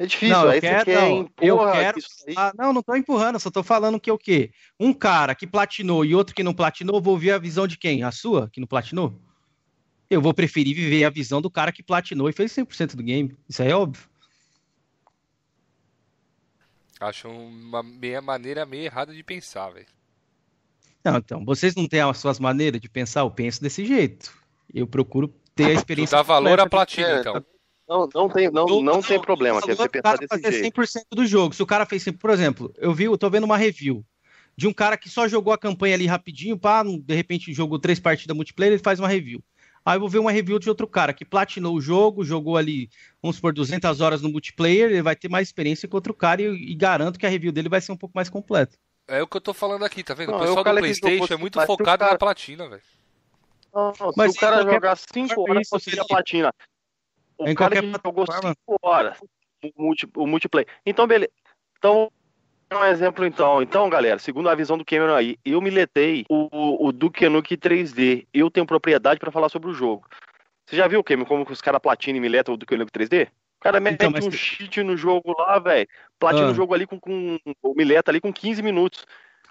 É 0.00 0.06
difícil, 0.06 0.36
não, 0.36 0.48
aí 0.48 0.60
quero, 0.60 0.78
você 0.78 0.84
quer 0.84 1.00
não, 1.00 1.28
eu 1.40 1.58
quero 1.72 1.98
ah, 2.36 2.52
Não, 2.56 2.72
não 2.72 2.82
tô 2.84 2.94
empurrando, 2.94 3.40
só 3.40 3.50
tô 3.50 3.64
falando 3.64 3.98
que 3.98 4.10
o 4.10 4.16
quê? 4.16 4.52
Um 4.78 4.92
cara 4.92 5.34
que 5.34 5.44
platinou 5.44 6.04
e 6.04 6.14
outro 6.14 6.36
que 6.36 6.44
não 6.44 6.54
platinou, 6.54 7.02
vou 7.02 7.18
ver 7.18 7.32
a 7.32 7.38
visão 7.38 7.66
de 7.66 7.76
quem? 7.76 8.04
A 8.04 8.12
sua, 8.12 8.48
que 8.48 8.60
não 8.60 8.66
platinou? 8.68 9.20
Eu 10.10 10.22
vou 10.22 10.32
preferir 10.32 10.74
viver 10.74 11.04
a 11.04 11.10
visão 11.10 11.40
do 11.40 11.50
cara 11.50 11.70
que 11.70 11.82
platinou 11.82 12.28
e 12.28 12.32
fez 12.32 12.52
100% 12.52 12.96
do 12.96 13.02
game. 13.02 13.36
Isso 13.48 13.62
aí 13.62 13.70
é 13.70 13.76
óbvio. 13.76 14.08
Acho 17.00 17.28
uma 17.28 17.82
meia 17.82 18.20
maneira 18.20 18.66
meio 18.66 18.84
errada 18.84 19.14
de 19.14 19.22
pensar, 19.22 19.70
velho. 19.70 19.86
Não, 21.04 21.16
então, 21.16 21.44
vocês 21.44 21.74
não 21.74 21.86
têm 21.86 22.00
as 22.00 22.18
suas 22.18 22.40
maneiras 22.40 22.80
de 22.80 22.88
pensar? 22.88 23.20
Eu 23.20 23.30
penso 23.30 23.62
desse 23.62 23.84
jeito. 23.84 24.34
Eu 24.72 24.86
procuro 24.86 25.32
ter 25.54 25.66
a 25.66 25.72
experiência. 25.72 26.16
Tu 26.16 26.20
dá 26.20 26.22
valor 26.22 26.58
à 26.58 26.68
platina, 26.68 27.20
então. 27.20 27.44
Não, 27.88 28.08
não 28.14 28.28
tem, 28.28 28.50
não, 28.50 28.66
não, 28.66 28.82
não 28.82 29.02
tem 29.02 29.20
problema. 29.20 29.60
Você 29.60 29.88
pensar 29.88 30.18
desse 30.18 30.28
fazer 30.28 30.52
jeito. 30.52 30.80
100% 30.80 31.02
do 31.12 31.26
jogo. 31.26 31.54
Se 31.54 31.62
o 31.62 31.66
cara 31.66 31.86
fez 31.86 32.04
100%, 32.04 32.18
por 32.18 32.30
exemplo, 32.30 32.74
eu 32.76 32.92
vi, 32.92 33.04
eu 33.04 33.16
tô 33.16 33.30
vendo 33.30 33.44
uma 33.44 33.56
review 33.56 34.04
de 34.56 34.66
um 34.66 34.72
cara 34.72 34.96
que 34.96 35.08
só 35.08 35.28
jogou 35.28 35.52
a 35.52 35.58
campanha 35.58 35.94
ali 35.94 36.04
rapidinho, 36.04 36.58
pá, 36.58 36.82
de 36.82 37.14
repente 37.14 37.52
jogou 37.52 37.78
três 37.78 38.00
partidas 38.00 38.36
multiplayer, 38.36 38.72
ele 38.72 38.82
faz 38.82 38.98
uma 38.98 39.06
review. 39.06 39.40
Aí 39.88 39.96
eu 39.96 40.00
vou 40.00 40.08
ver 40.10 40.18
uma 40.18 40.30
review 40.30 40.58
de 40.58 40.68
outro 40.68 40.86
cara 40.86 41.14
que 41.14 41.24
platinou 41.24 41.74
o 41.74 41.80
jogo, 41.80 42.22
jogou 42.22 42.58
ali, 42.58 42.90
vamos 43.22 43.36
supor, 43.36 43.54
200 43.54 44.02
horas 44.02 44.20
no 44.20 44.28
multiplayer, 44.28 44.90
ele 44.90 45.00
vai 45.00 45.16
ter 45.16 45.30
mais 45.30 45.48
experiência 45.48 45.88
que 45.88 45.94
outro 45.94 46.12
cara 46.12 46.42
e, 46.42 46.72
e 46.72 46.74
garanto 46.74 47.18
que 47.18 47.24
a 47.24 47.28
review 47.30 47.50
dele 47.50 47.70
vai 47.70 47.80
ser 47.80 47.92
um 47.92 47.96
pouco 47.96 48.14
mais 48.14 48.28
completa. 48.28 48.76
É 49.06 49.22
o 49.22 49.26
que 49.26 49.38
eu 49.38 49.40
tô 49.40 49.54
falando 49.54 49.86
aqui, 49.86 50.04
tá 50.04 50.12
vendo? 50.12 50.32
Não, 50.32 50.36
o 50.36 50.40
pessoal 50.40 50.62
do 50.62 50.74
PlayStation 50.74 51.32
é 51.32 51.36
muito 51.38 51.58
focado 51.64 52.00
cara... 52.00 52.12
na 52.12 52.18
platina, 52.18 52.68
velho. 52.68 52.82
Mas 54.14 54.32
se 54.32 54.36
o 54.36 54.40
cara 54.42 54.62
jogar 54.62 54.94
5 54.94 55.40
horas, 55.40 55.66
você 55.70 55.90
seria 55.90 56.04
platina. 56.04 56.52
O 57.38 57.48
em 57.48 57.54
cara 57.54 57.80
que 57.80 57.90
jogou 58.04 58.26
5 58.30 58.56
horas 58.82 59.18
o, 59.64 59.82
multi, 59.82 60.06
o 60.14 60.26
multiplayer. 60.26 60.68
Então, 60.84 61.06
beleza. 61.06 61.32
Então, 61.78 62.12
um 62.76 62.84
exemplo 62.84 63.24
então. 63.24 63.62
Então, 63.62 63.88
galera, 63.88 64.18
segundo 64.18 64.48
a 64.48 64.54
visão 64.54 64.76
do 64.76 64.84
Cameron 64.84 65.14
aí, 65.14 65.38
eu 65.44 65.60
miletei 65.60 66.24
o, 66.28 66.86
o 66.86 66.92
Duke 66.92 67.28
Nukem 67.28 67.56
3D. 67.56 68.26
Eu 68.32 68.50
tenho 68.50 68.66
propriedade 68.66 69.18
para 69.18 69.32
falar 69.32 69.48
sobre 69.48 69.70
o 69.70 69.74
jogo. 69.74 70.06
Você 70.66 70.76
já 70.76 70.86
viu, 70.86 71.02
Cameron, 71.02 71.26
como 71.26 71.46
os 71.48 71.60
caras 71.60 71.80
platina 71.80 72.18
e 72.18 72.20
miletam 72.20 72.54
o 72.54 72.56
Duke 72.56 72.76
Nukem 72.76 73.06
3D? 73.06 73.28
O 73.58 73.60
cara 73.60 73.80
mete 73.80 73.94
então, 73.94 74.10
mas... 74.10 74.24
um 74.24 74.30
cheat 74.30 74.82
no 74.82 74.96
jogo 74.96 75.34
lá, 75.38 75.58
velho. 75.58 75.88
Platina 76.18 76.46
ah. 76.46 76.50
o 76.50 76.54
jogo 76.54 76.74
ali 76.74 76.86
com, 76.86 77.00
com 77.00 77.38
o 77.62 77.74
mileta 77.74 78.10
ali 78.10 78.20
com 78.20 78.32
15 78.32 78.62
minutos. 78.62 79.04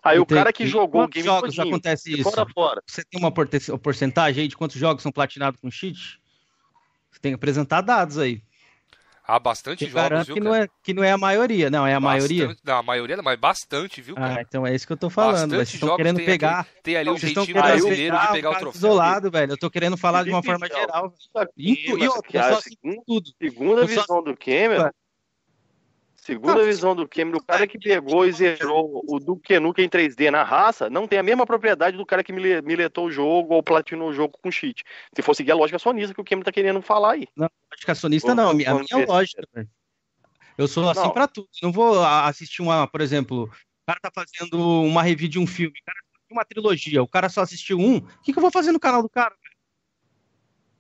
Aí 0.04 0.18
Entendi. 0.18 0.34
o 0.34 0.38
cara 0.38 0.54
que 0.54 0.66
jogou 0.66 1.04
o 1.04 1.08
game 1.08 1.26
jogos 1.26 1.56
todinho, 1.56 1.76
acontece 1.76 2.14
isso? 2.14 2.24
Fora, 2.24 2.48
fora. 2.54 2.84
Você 2.86 3.04
tem 3.04 3.20
uma 3.20 3.32
porcentagem 3.32 4.44
aí 4.44 4.48
de 4.48 4.56
quantos 4.56 4.78
jogos 4.78 5.04
são 5.04 5.12
platinados 5.12 5.60
com 5.60 5.70
cheat? 5.70 6.22
Você 7.12 7.20
tem 7.20 7.32
que 7.32 7.36
apresentar 7.36 7.82
dados 7.82 8.18
aí. 8.18 8.42
Há 9.28 9.40
bastante 9.40 9.84
eu 9.84 9.90
jogos, 9.90 10.26
viu, 10.26 10.36
que 10.36 10.40
não, 10.40 10.56
é, 10.56 10.70
que 10.82 10.94
não 10.94 11.04
é 11.04 11.12
a 11.12 11.18
maioria, 11.18 11.70
não, 11.70 11.86
é 11.86 11.94
a 11.94 12.00
bastante, 12.00 12.34
maioria? 12.34 12.58
Não, 12.64 12.78
a 12.78 12.84
maioria, 12.84 13.22
mas 13.22 13.38
bastante, 13.38 14.02
viu, 14.02 14.16
cara? 14.16 14.40
Ah, 14.40 14.42
então 14.42 14.66
é 14.66 14.74
isso 14.74 14.88
que 14.88 14.94
eu 14.94 14.98
tô 14.98 15.10
falando. 15.10 15.34
Bastante 15.34 15.56
vocês 15.58 15.74
estão 15.74 15.98
querendo 15.98 16.24
pegar. 16.24 16.62
Aquele, 16.62 16.82
tem 16.82 16.96
ali 16.96 17.10
um 17.10 17.18
jeitinho 17.18 17.54
brasileiro 17.54 18.18
de 18.18 18.32
pegar 18.32 18.52
o 18.52 18.56
troféu. 18.56 18.78
isolado, 18.78 19.30
velho. 19.30 19.52
Eu 19.52 19.58
tô 19.58 19.70
querendo 19.70 19.98
falar 19.98 20.24
de 20.24 20.30
uma 20.30 20.42
forma 20.42 20.66
geral. 20.66 21.14
E, 21.58 21.74
e, 21.74 21.90
e 21.90 22.08
outra, 22.08 22.52
eu 22.52 22.56
só 22.56 22.62
tudo. 23.06 23.30
Segunda 23.38 23.86
visão 23.86 24.24
do 24.24 24.38
Cameron, 24.38 24.90
Segunda 26.28 26.62
visão 26.66 26.94
do 26.94 27.08
Cameron, 27.08 27.38
o 27.38 27.42
cara 27.42 27.66
que 27.66 27.80
pegou 27.80 28.26
e 28.28 28.34
zerou 28.34 29.02
o 29.08 29.18
Duke 29.18 29.58
Nukem 29.62 29.86
em 29.86 29.90
3D 29.90 30.30
na 30.30 30.44
raça 30.44 30.90
não 30.90 31.08
tem 31.08 31.18
a 31.18 31.24
mesma 31.24 31.46
propriedade 31.46 31.96
do 31.96 32.06
cara 32.06 32.22
que 32.22 32.34
miletou 32.34 33.06
o 33.06 33.12
jogo 33.12 33.54
ou 33.54 33.64
platinou 33.64 34.10
o 34.10 34.14
jogo 34.14 34.38
com 34.44 34.52
cheat. 34.52 34.84
Se 35.16 35.22
for 35.22 35.34
seguir 35.34 35.54
a 35.54 35.56
lógica 35.56 35.80
sonista 35.80 36.14
que 36.14 36.20
o 36.20 36.26
Cameron 36.26 36.44
tá 36.44 36.52
querendo 36.52 36.82
falar 36.82 37.14
aí. 37.14 37.30
Não, 37.34 37.50
lógica 37.72 37.96
sonista 37.96 38.36
não, 38.36 38.50
a 38.50 38.54
minha, 38.54 38.72
a 38.72 38.74
minha 38.74 39.08
lógica. 39.08 39.42
Eu 40.58 40.68
sou 40.68 40.90
assim 40.90 41.10
para 41.12 41.30
tudo. 41.30 41.48
Não 41.64 41.72
vou 41.72 42.04
assistir 42.04 42.62
uma, 42.62 42.86
por 42.86 43.00
exemplo, 43.00 43.44
o 43.44 43.86
cara 43.88 44.00
tá 44.02 44.12
fazendo 44.14 44.60
uma 44.82 45.04
review 45.04 45.30
de 45.30 45.40
um 45.40 45.48
filme, 45.48 45.80
o 45.80 45.86
cara 45.86 45.98
tá 46.12 46.36
uma 46.36 46.44
trilogia, 46.44 47.02
o 47.02 47.08
cara 47.08 47.30
só 47.30 47.40
assistiu 47.40 47.80
um, 47.80 48.00
o 48.00 48.22
que, 48.22 48.34
que 48.34 48.38
eu 48.38 48.42
vou 48.42 48.52
fazer 48.52 48.74
no 48.74 48.82
canal 48.82 49.02
do 49.02 49.10
cara? 49.10 49.34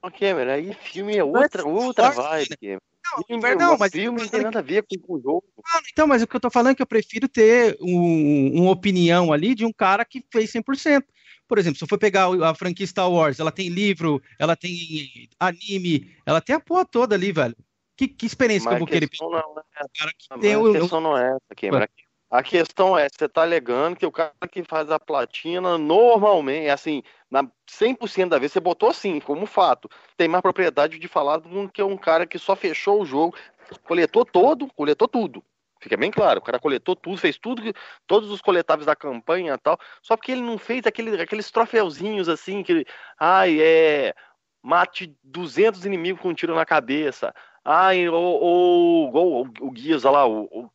Ô, 0.02 0.12
Cameron, 0.12 0.52
aí 0.52 0.74
filme 0.74 1.16
é 1.16 1.24
outra, 1.24 1.66
outra 1.66 2.10
vibe, 2.10 2.58
Cameron. 2.58 2.82
Não, 3.16 3.24
filme, 3.24 3.56
não, 3.56 3.78
mas 3.78 3.92
filme 3.92 4.22
não 4.22 4.28
tem 4.28 4.42
nada 4.42 4.60
a 4.60 4.62
ver 4.62 4.84
com 4.84 5.14
o 5.14 5.22
jogo. 5.22 5.44
Não, 5.58 5.82
então, 5.92 6.08
mas 6.08 6.22
o 6.22 6.28
que 6.28 6.36
eu 6.36 6.40
tô 6.40 6.50
falando 6.50 6.72
é 6.72 6.76
que 6.76 6.82
eu 6.82 6.88
prefiro 6.88 7.28
ter 7.28 7.78
um, 7.82 8.62
uma 8.62 8.72
opinião 8.72 9.32
ali 9.32 9.56
de 9.56 9.66
um 9.66 9.72
cara 9.72 10.04
que 10.04 10.24
fez 10.32 10.52
100%. 10.52 11.04
Por 11.48 11.58
exemplo, 11.58 11.78
se 11.78 11.84
eu 11.84 11.88
for 11.88 11.98
pegar 11.98 12.28
a 12.44 12.54
franquia 12.54 12.86
Star 12.86 13.10
Wars, 13.10 13.40
ela 13.40 13.52
tem 13.52 13.70
livro, 13.70 14.22
ela 14.38 14.56
tem 14.56 15.30
anime, 15.40 16.14
ela 16.26 16.42
tem 16.42 16.56
a 16.56 16.60
porra 16.60 16.86
toda 16.86 17.16
ali, 17.16 17.32
velho. 17.32 17.56
Que, 17.96 18.08
que 18.08 18.26
experiência 18.26 18.66
mas 18.66 18.74
que 18.74 18.76
eu 18.76 18.86
vou 18.86 18.88
querer 18.88 19.10
não, 19.20 19.30
não 19.32 19.40
é, 19.40 19.64
cara 19.98 20.12
que 20.16 20.40
tem 20.40 20.54
a 20.54 20.80
questão 20.80 21.02
não 21.02 21.18
é 21.18 21.30
essa, 21.30 21.56
Cameron. 21.56 21.84
A 21.84 22.07
questão 22.44 22.98
é, 22.98 23.08
você 23.10 23.26
está 23.26 23.42
alegando 23.42 23.96
que 23.96 24.06
o 24.06 24.12
cara 24.12 24.34
que 24.52 24.64
faz 24.64 24.92
a 24.92 25.00
platina, 25.00 25.78
normalmente, 25.78 26.70
assim, 26.70 27.02
na 27.32 27.44
100% 27.66 28.30
da 28.30 28.38
vez, 28.38 28.52
você 28.52 28.60
botou 28.60 28.90
assim, 28.90 29.20
como 29.20 29.46
fato, 29.46 29.90
tem 30.18 30.28
mais 30.28 30.42
propriedade 30.42 31.00
de 31.00 31.08
falar 31.08 31.38
do 31.38 31.70
que 31.70 31.82
um 31.82 31.98
cara 31.98 32.28
que 32.28 32.38
só 32.38 32.56
fechou 32.56 33.02
o 33.02 33.06
jogo, 33.06 33.36
coletou 33.84 34.26
todo, 34.26 34.68
coletou 34.76 35.08
tudo. 35.08 35.44
Fica 35.80 35.96
bem 35.96 36.12
claro, 36.12 36.40
o 36.40 36.44
cara 36.44 36.60
coletou 36.60 36.96
tudo, 36.96 37.18
fez 37.18 37.38
tudo, 37.38 37.62
todos 38.06 38.30
os 38.32 38.42
coletáveis 38.42 38.88
da 38.88 38.96
campanha 38.96 39.54
e 39.54 39.58
tal, 39.58 39.80
só 40.02 40.18
porque 40.18 40.32
ele 40.32 40.42
não 40.42 40.58
fez 40.58 40.86
aquele, 40.86 41.22
aqueles 41.22 41.52
troféuzinhos 41.52 42.28
assim, 42.28 42.64
que, 42.64 42.86
ai, 43.20 43.62
é, 43.62 44.14
mate 44.62 45.16
200 45.24 45.86
inimigos 45.86 46.22
com 46.22 46.30
um 46.30 46.34
tiro 46.34 46.56
na 46.56 46.66
cabeça, 46.66 47.34
ai, 47.64 48.10
ou, 48.10 48.42
ou, 48.42 49.14
ou 49.14 49.46
o, 49.46 49.68
o 49.68 49.72
Guias, 49.72 50.04
lá, 50.04 50.28
o, 50.28 50.70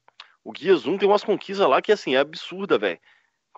o 0.45 0.51
o 0.51 0.53
Guias 0.53 0.87
1 0.87 0.99
tem 0.99 1.09
umas 1.09 1.25
conquistas 1.25 1.69
lá 1.69 1.81
que, 1.81 1.93
assim, 1.93 2.15
é 2.15 2.19
absurda, 2.19 2.79
velho. 2.79 2.99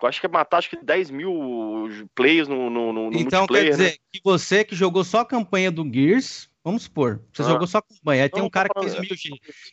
Eu 0.01 0.07
acho 0.09 0.19
que 0.19 0.25
é 0.25 0.29
matar 0.29 0.57
acho 0.57 0.69
que 0.69 0.77
10 0.83 1.09
mil 1.09 2.07
players 2.13 2.47
no, 2.47 2.69
no, 2.69 2.91
no 2.91 3.17
Então 3.17 3.47
quer 3.47 3.69
dizer 3.69 3.91
né? 3.91 3.97
que 4.11 4.19
você 4.23 4.63
que 4.63 4.75
jogou 4.75 5.03
só 5.05 5.19
a 5.19 5.25
campanha 5.25 5.71
do 5.71 5.89
Gears, 5.89 6.49
vamos 6.63 6.83
supor, 6.83 7.21
você 7.31 7.43
ah. 7.43 7.45
jogou 7.45 7.65
só 7.65 7.77
a 7.77 7.81
campanha, 7.81 8.23
aí 8.23 8.29
tem 8.29 8.43
um 8.43 8.49
cara 8.49 8.67
que 8.67 8.81
fez 8.81 8.93
1000G, 8.93 9.29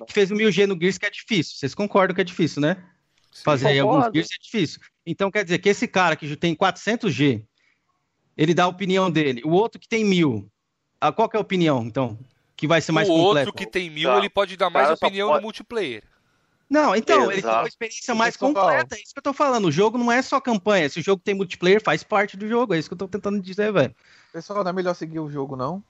que 0.07 0.13
fez 0.13 0.31
1000G 0.31 0.67
no 0.67 0.79
Gears 0.81 0.97
que 0.97 1.07
é 1.07 1.11
difícil. 1.11 1.57
Vocês 1.57 1.75
concordam 1.75 2.15
que 2.15 2.21
é 2.21 2.25
difícil, 2.25 2.63
né? 2.63 2.85
Sim, 3.33 3.43
Fazer 3.43 3.69
aí 3.69 3.81
alguns 3.81 4.05
Gears 4.15 4.29
é 4.33 4.39
difícil. 4.41 4.81
Então 5.05 5.29
quer 5.29 5.43
dizer 5.43 5.59
que 5.59 5.69
esse 5.69 5.89
cara 5.89 6.15
que 6.15 6.37
tem 6.37 6.55
400G, 6.55 7.45
ele 8.37 8.55
dá 8.55 8.65
a 8.65 8.69
opinião 8.69 9.11
dele. 9.11 9.43
O 9.45 9.51
outro 9.51 9.81
que 9.81 9.89
tem 9.89 10.05
1000, 10.05 10.49
ah, 11.01 11.11
qual 11.11 11.29
que 11.29 11.37
é 11.37 11.39
a 11.39 11.43
opinião, 11.43 11.83
então? 11.85 12.17
Que 12.57 12.69
vai 12.69 12.81
ser 12.81 12.93
mais 12.93 13.09
o 13.09 13.13
completo? 13.13 13.35
O 13.35 13.39
outro 13.39 13.53
que 13.55 13.67
tem 13.67 13.91
1000, 13.91 14.09
tá. 14.09 14.19
ele 14.19 14.31
pode 14.31 14.57
dar 14.57 14.71
mais 14.71 14.89
opinião 14.89 15.31
pode... 15.31 15.41
no 15.41 15.43
multiplayer. 15.43 16.05
Não, 16.73 16.97
então, 16.97 17.31
Exato. 17.31 17.33
ele 17.33 17.43
tem 17.43 17.51
uma 17.51 17.68
experiência 17.68 18.14
mais 18.14 18.35
completa. 18.35 18.97
É 18.97 19.03
isso 19.03 19.12
que 19.12 19.18
eu 19.18 19.23
tô 19.23 19.35
falando. 19.35 19.66
O 19.66 19.70
jogo 19.70 19.99
não 19.99 20.11
é 20.11 20.23
só 20.23 20.41
campanha. 20.41 20.89
Se 20.89 21.01
o 21.01 21.03
jogo 21.03 21.20
tem 21.23 21.35
multiplayer, 21.35 21.83
faz 21.83 22.03
parte 22.03 22.35
do 22.35 22.49
jogo. 22.49 22.73
É 22.73 22.79
isso 22.79 22.89
que 22.89 22.95
eu 22.95 22.99
tô 22.99 23.07
tentando 23.07 23.43
dizer, 23.43 23.70
velho. 23.70 23.95
Pessoal, 24.33 24.64
não 24.64 24.70
é 24.70 24.73
melhor 24.73 24.95
seguir 24.95 25.20
o 25.20 25.31
jogo, 25.31 25.55
não? 25.55 25.85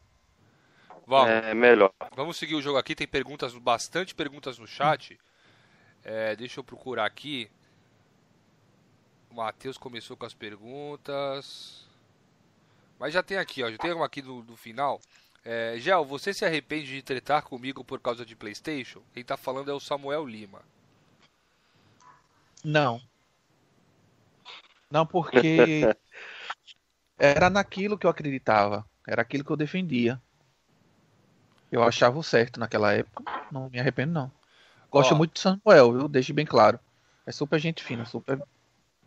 Vamos. 1.07 1.31
É 1.31 1.55
melhor. 1.55 1.93
Vamos 2.17 2.37
seguir 2.37 2.57
o 2.57 2.61
jogo 2.61 2.79
aqui. 2.79 2.97
Tem 2.97 3.07
perguntas, 3.07 3.55
bastante 3.55 4.13
perguntas 4.13 4.59
no 4.59 4.67
chat. 4.67 5.17
É, 6.03 6.35
deixa 6.35 6.59
eu 6.59 6.65
procurar 6.65 7.07
aqui. 7.07 7.49
O 9.31 9.37
Matheus 9.37 9.79
começou 9.79 10.17
com 10.17 10.27
as 10.27 10.35
perguntas. 10.35 11.87
Mas 12.99 13.15
já 13.15 13.23
tem 13.23 13.39
aqui, 13.39 13.63
ó. 13.63 13.71
Já 13.71 13.79
tem 13.79 13.93
uma 13.93 14.07
aqui 14.07 14.21
do, 14.21 14.43
do 14.43 14.57
final. 14.57 15.01
É, 15.45 15.75
Gel, 15.79 16.05
você 16.05 16.33
se 16.33 16.45
arrepende 16.45 16.87
de 16.87 17.03
tretar 17.03 17.43
comigo 17.43 17.85
por 17.85 18.01
causa 18.01 18.25
de 18.25 18.37
PlayStation? 18.37 19.03
Quem 19.13 19.25
tá 19.25 19.37
falando 19.37 19.71
é 19.71 19.75
o 19.75 19.81
Samuel 19.81 20.27
Lima. 20.27 20.63
Não. 22.65 23.01
Não, 24.91 25.05
porque 25.05 25.83
era 27.19 27.51
naquilo 27.51 27.99
que 27.99 28.07
eu 28.07 28.11
acreditava. 28.11 28.87
Era 29.07 29.23
aquilo 29.23 29.45
que 29.45 29.51
eu 29.51 29.57
defendia. 29.57 30.21
Eu 31.73 31.83
achava 31.83 32.19
o 32.19 32.23
certo 32.23 32.61
naquela 32.61 32.93
época. 32.93 33.25
Não 33.51 33.69
me 33.69 33.81
arrependo, 33.81 34.13
não. 34.13 34.31
Gosto 34.91 35.15
Ó. 35.15 35.17
muito 35.17 35.33
de 35.35 35.41
Samuel, 35.41 35.93
viu? 35.93 36.09
Deixe 36.09 36.33
bem 36.33 36.47
claro. 36.47 36.79
É 37.27 37.33
super 37.33 37.59
gente 37.59 37.83
fina, 37.83 38.05
super 38.05 38.41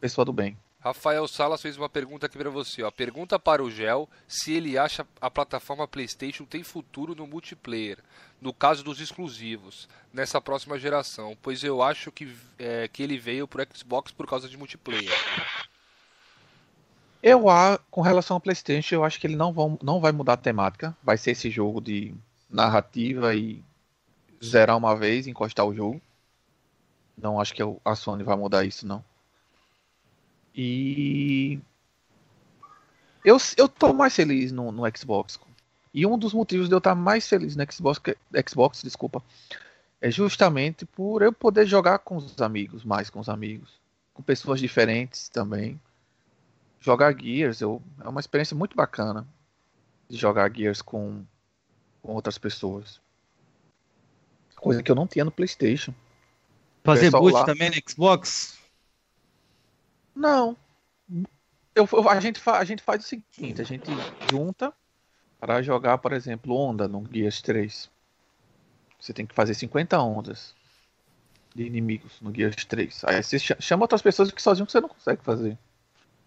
pessoa 0.01 0.25
do 0.25 0.33
bem. 0.33 0.57
Rafael 0.85 1.27
Salas 1.27 1.63
fez 1.63 1.77
uma 1.77 1.89
pergunta 1.89 2.27
aqui 2.27 2.37
pra 2.37 2.51
você, 2.51 2.83
ó. 2.83 2.91
Pergunta 2.91 3.39
para 3.39 3.63
o 3.63 3.71
Gel 3.71 4.07
se 4.27 4.53
ele 4.53 4.77
acha 4.77 5.03
a 5.19 5.31
plataforma 5.31 5.87
PlayStation 5.87 6.45
tem 6.45 6.61
futuro 6.61 7.15
no 7.15 7.25
multiplayer, 7.25 7.97
no 8.39 8.53
caso 8.53 8.83
dos 8.83 9.01
exclusivos, 9.01 9.89
nessa 10.13 10.39
próxima 10.39 10.77
geração, 10.77 11.35
pois 11.41 11.63
eu 11.63 11.81
acho 11.81 12.11
que, 12.11 12.31
é, 12.59 12.87
que 12.87 13.01
ele 13.01 13.17
veio 13.17 13.47
pro 13.47 13.65
Xbox 13.75 14.11
por 14.11 14.27
causa 14.27 14.47
de 14.47 14.55
multiplayer. 14.57 15.09
Eu, 17.23 17.45
com 17.89 18.01
relação 18.01 18.35
ao 18.35 18.41
PlayStation, 18.41 18.93
eu 18.93 19.03
acho 19.03 19.19
que 19.19 19.25
ele 19.25 19.35
não, 19.35 19.51
vão, 19.51 19.79
não 19.81 19.99
vai 19.99 20.11
mudar 20.11 20.33
a 20.33 20.37
temática. 20.37 20.95
Vai 21.01 21.17
ser 21.17 21.31
esse 21.31 21.49
jogo 21.49 21.81
de 21.81 22.13
narrativa 22.47 23.33
e 23.33 23.63
zerar 24.43 24.77
uma 24.77 24.95
vez, 24.95 25.25
encostar 25.25 25.65
o 25.65 25.73
jogo. 25.73 25.99
Não 27.17 27.41
acho 27.41 27.55
que 27.55 27.63
a 27.83 27.95
Sony 27.95 28.21
vai 28.21 28.37
mudar 28.37 28.63
isso, 28.63 28.85
não. 28.85 29.03
E. 30.55 31.59
Eu, 33.23 33.37
eu 33.57 33.67
tô 33.67 33.93
mais 33.93 34.15
feliz 34.15 34.51
no, 34.51 34.71
no 34.71 34.83
Xbox. 34.95 35.39
E 35.93 36.05
um 36.05 36.17
dos 36.17 36.33
motivos 36.33 36.67
de 36.67 36.75
eu 36.75 36.79
estar 36.79 36.93
mais 36.93 37.27
feliz 37.27 37.55
no 37.55 37.63
Xbox, 37.71 38.01
Xbox, 38.47 38.83
desculpa, 38.83 39.23
é 40.01 40.11
justamente 40.11 40.85
por 40.85 41.21
eu 41.21 41.31
poder 41.31 41.65
jogar 41.65 41.99
com 41.99 42.17
os 42.17 42.39
amigos, 42.41 42.83
mais 42.83 43.09
com 43.09 43.19
os 43.19 43.29
amigos, 43.29 43.79
com 44.13 44.21
pessoas 44.21 44.59
diferentes 44.59 45.29
também 45.29 45.79
jogar 46.85 47.19
Gears 47.19 47.61
eu, 47.61 47.81
é 48.03 48.07
uma 48.07 48.19
experiência 48.19 48.55
muito 48.55 48.75
bacana 48.75 49.27
de 50.07 50.15
jogar 50.15 50.51
Gears 50.55 50.83
com, 50.83 51.23
com 52.03 52.13
outras 52.13 52.37
pessoas. 52.37 53.01
Coisa 54.55 54.83
que 54.83 54.91
eu 54.91 54.95
não 54.95 55.07
tinha 55.07 55.25
no 55.25 55.31
PlayStation. 55.31 55.93
Fazer 56.83 57.09
boost 57.09 57.33
lá- 57.33 57.43
também 57.43 57.71
no 57.71 57.89
Xbox? 57.89 58.59
Não. 60.15 60.55
Eu, 61.75 61.87
eu- 61.91 62.09
a, 62.09 62.19
gente 62.19 62.39
fa- 62.39 62.57
a 62.59 62.63
gente 62.63 62.81
faz 62.81 63.03
o 63.03 63.07
seguinte: 63.07 63.61
a 63.61 63.65
gente 63.65 63.89
junta 64.31 64.73
para 65.39 65.61
jogar, 65.61 65.97
por 65.97 66.13
exemplo, 66.13 66.55
onda 66.55 66.87
no 66.87 67.05
Gears 67.11 67.41
3. 67.41 67.89
Você 68.99 69.13
tem 69.13 69.25
que 69.25 69.35
fazer 69.35 69.53
50 69.53 69.99
ondas 69.99 70.55
de 71.53 71.63
inimigos 71.63 72.13
no 72.21 72.33
Gears 72.33 72.63
3. 72.65 73.03
Aí 73.05 73.21
você 73.21 73.37
cha- 73.37 73.57
chama 73.59 73.83
outras 73.83 74.01
pessoas 74.01 74.31
que 74.31 74.41
sozinho 74.41 74.69
você 74.69 74.79
não 74.81 74.89
consegue 74.89 75.21
fazer. 75.23 75.57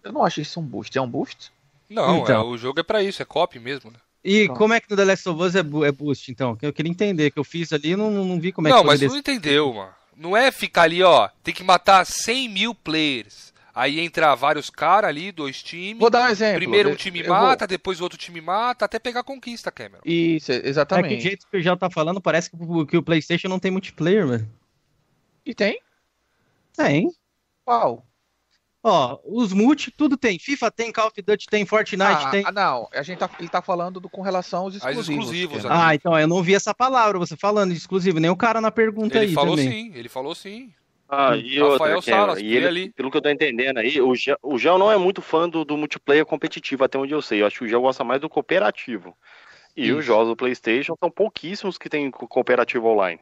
Eu 0.03 0.13
não 0.13 0.23
acho 0.23 0.39
isso 0.39 0.59
um 0.59 0.63
boost. 0.63 0.97
É 0.97 1.01
um 1.01 1.09
boost? 1.09 1.51
Não, 1.89 2.19
Então. 2.19 2.41
é, 2.41 2.43
o 2.43 2.55
jogo 2.57 2.79
é 2.79 2.83
pra 2.83 3.01
isso, 3.03 3.21
é 3.21 3.25
copy 3.25 3.59
mesmo, 3.59 3.91
né? 3.91 3.97
E 4.23 4.43
Então. 4.43 4.55
como 4.55 4.73
é 4.73 4.79
que 4.79 4.89
no 4.89 4.95
The 4.95 5.05
Last 5.05 5.27
of 5.27 5.41
Us 5.41 5.55
é, 5.55 5.59
é 5.59 5.91
boost, 5.91 6.31
então? 6.31 6.55
Que 6.55 6.65
Eu 6.65 6.71
queria 6.73 6.91
entender, 6.91 7.31
que 7.31 7.39
eu 7.39 7.43
fiz 7.43 7.73
ali 7.73 7.91
e 7.91 7.95
não, 7.95 8.11
não 8.11 8.39
vi 8.39 8.51
como 8.51 8.67
é 8.67 8.71
não, 8.71 8.77
que 8.79 8.83
foi 8.83 8.93
mas 8.93 8.99
desse- 8.99 9.11
não 9.11 9.19
entendeu, 9.19 9.73
mano. 9.73 9.91
Não 10.15 10.37
é 10.37 10.51
ficar 10.51 10.83
ali, 10.83 11.01
ó, 11.01 11.29
tem 11.43 11.53
que 11.53 11.63
matar 11.63 12.05
100 12.05 12.47
mil 12.49 12.75
players. 12.75 13.53
Aí 13.73 13.99
entra 13.99 14.35
vários 14.35 14.69
caras 14.69 15.09
ali, 15.09 15.31
dois 15.31 15.61
times. 15.63 15.99
Vou 15.99 16.09
dar 16.09 16.27
um 16.27 16.31
exemplo. 16.31 16.55
Primeiro 16.55 16.89
um 16.91 16.95
time 16.95 17.19
eu 17.19 17.27
vou- 17.27 17.35
mata, 17.35 17.65
depois 17.67 17.99
o 17.99 18.03
outro 18.03 18.17
time 18.17 18.41
mata, 18.41 18.85
até 18.85 18.99
pegar 18.99 19.21
a 19.21 19.23
conquista, 19.23 19.71
Cameron. 19.71 20.01
Isso, 20.03 20.51
É 20.51 20.59
que 20.61 20.67
exatamente. 20.67 21.15
do 21.15 21.21
jeito 21.21 21.47
que 21.49 21.57
o 21.57 21.61
Gel 21.61 21.77
tá 21.77 21.89
falando, 21.89 22.19
parece 22.19 22.49
que 22.49 22.57
o, 22.59 22.85
que 22.85 22.97
o 22.97 23.03
PlayStation 23.03 23.47
não 23.47 23.59
tem 23.59 23.71
multiplayer, 23.71 24.27
velho. 24.27 24.49
E 25.45 25.53
tem? 25.53 25.79
Tem. 26.75 27.09
Qual? 27.65 28.05
Ó, 28.81 29.19
os 29.25 29.51
multi, 29.51 29.91
tudo 29.91 30.15
tem. 30.15 30.39
FIFA 30.39 30.71
tem, 30.71 30.91
Call 30.91 31.07
of 31.07 31.21
Duty 31.21 31.47
tem, 31.47 31.65
Fortnite 31.65 32.05
ah, 32.25 32.29
tem. 32.31 32.43
ah, 32.45 32.51
não, 32.51 32.87
a 32.93 33.03
gente 33.03 33.17
tá, 33.17 33.29
ele 33.37 33.49
tá 33.49 33.61
falando 33.61 33.99
do, 33.99 34.09
com 34.09 34.21
relação 34.21 34.61
aos 34.63 34.75
exclusivos. 34.75 35.09
exclusivos. 35.09 35.65
Ah, 35.65 35.93
então, 35.93 36.17
eu 36.17 36.27
não 36.27 36.41
vi 36.41 36.55
essa 36.55 36.73
palavra, 36.73 37.19
você 37.19 37.35
falando 37.35 37.71
de 37.71 37.77
exclusivo, 37.77 38.19
nem 38.21 38.31
o 38.31 38.37
cara 38.37 38.61
na 38.61 38.71
pergunta 38.71 39.17
Ele 39.17 39.27
aí 39.27 39.33
falou 39.33 39.57
também. 39.57 39.69
sim, 39.69 39.91
ele 39.95 40.07
falou 40.07 40.33
sim. 40.33 40.73
Ah, 41.11 41.35
e 41.35 41.57
Rafael 41.57 41.95
outra, 41.95 42.11
Cameron, 42.11 42.27
Salas, 42.27 42.39
e 42.39 42.55
ele, 42.55 42.67
ali. 42.67 42.93
pelo 42.93 43.09
que 43.09 43.17
eu 43.17 43.21
tô 43.21 43.29
entendendo 43.29 43.79
aí, 43.79 43.99
o 43.99 44.13
Gel, 44.13 44.37
o 44.43 44.59
Gel 44.59 44.77
não 44.77 44.91
é 44.91 44.97
muito 44.97 45.23
fã 45.23 45.49
do, 45.49 45.65
do 45.65 45.75
multiplayer 45.75 46.23
competitivo, 46.23 46.83
até 46.83 46.99
onde 46.99 47.13
eu 47.13 47.21
sei. 47.21 47.41
Eu 47.41 47.47
acho 47.47 47.57
que 47.57 47.65
o 47.65 47.67
Gel 47.67 47.81
gosta 47.81 48.03
mais 48.03 48.21
do 48.21 48.29
cooperativo. 48.29 49.17
E 49.75 49.91
os 49.91 49.99
Isso. 49.99 50.07
jogos 50.07 50.27
do 50.27 50.35
PlayStation 50.35 50.95
são 50.99 51.09
pouquíssimos 51.09 51.79
que 51.79 51.89
tem 51.89 52.11
co- 52.11 52.27
cooperativo 52.27 52.87
online. 52.87 53.19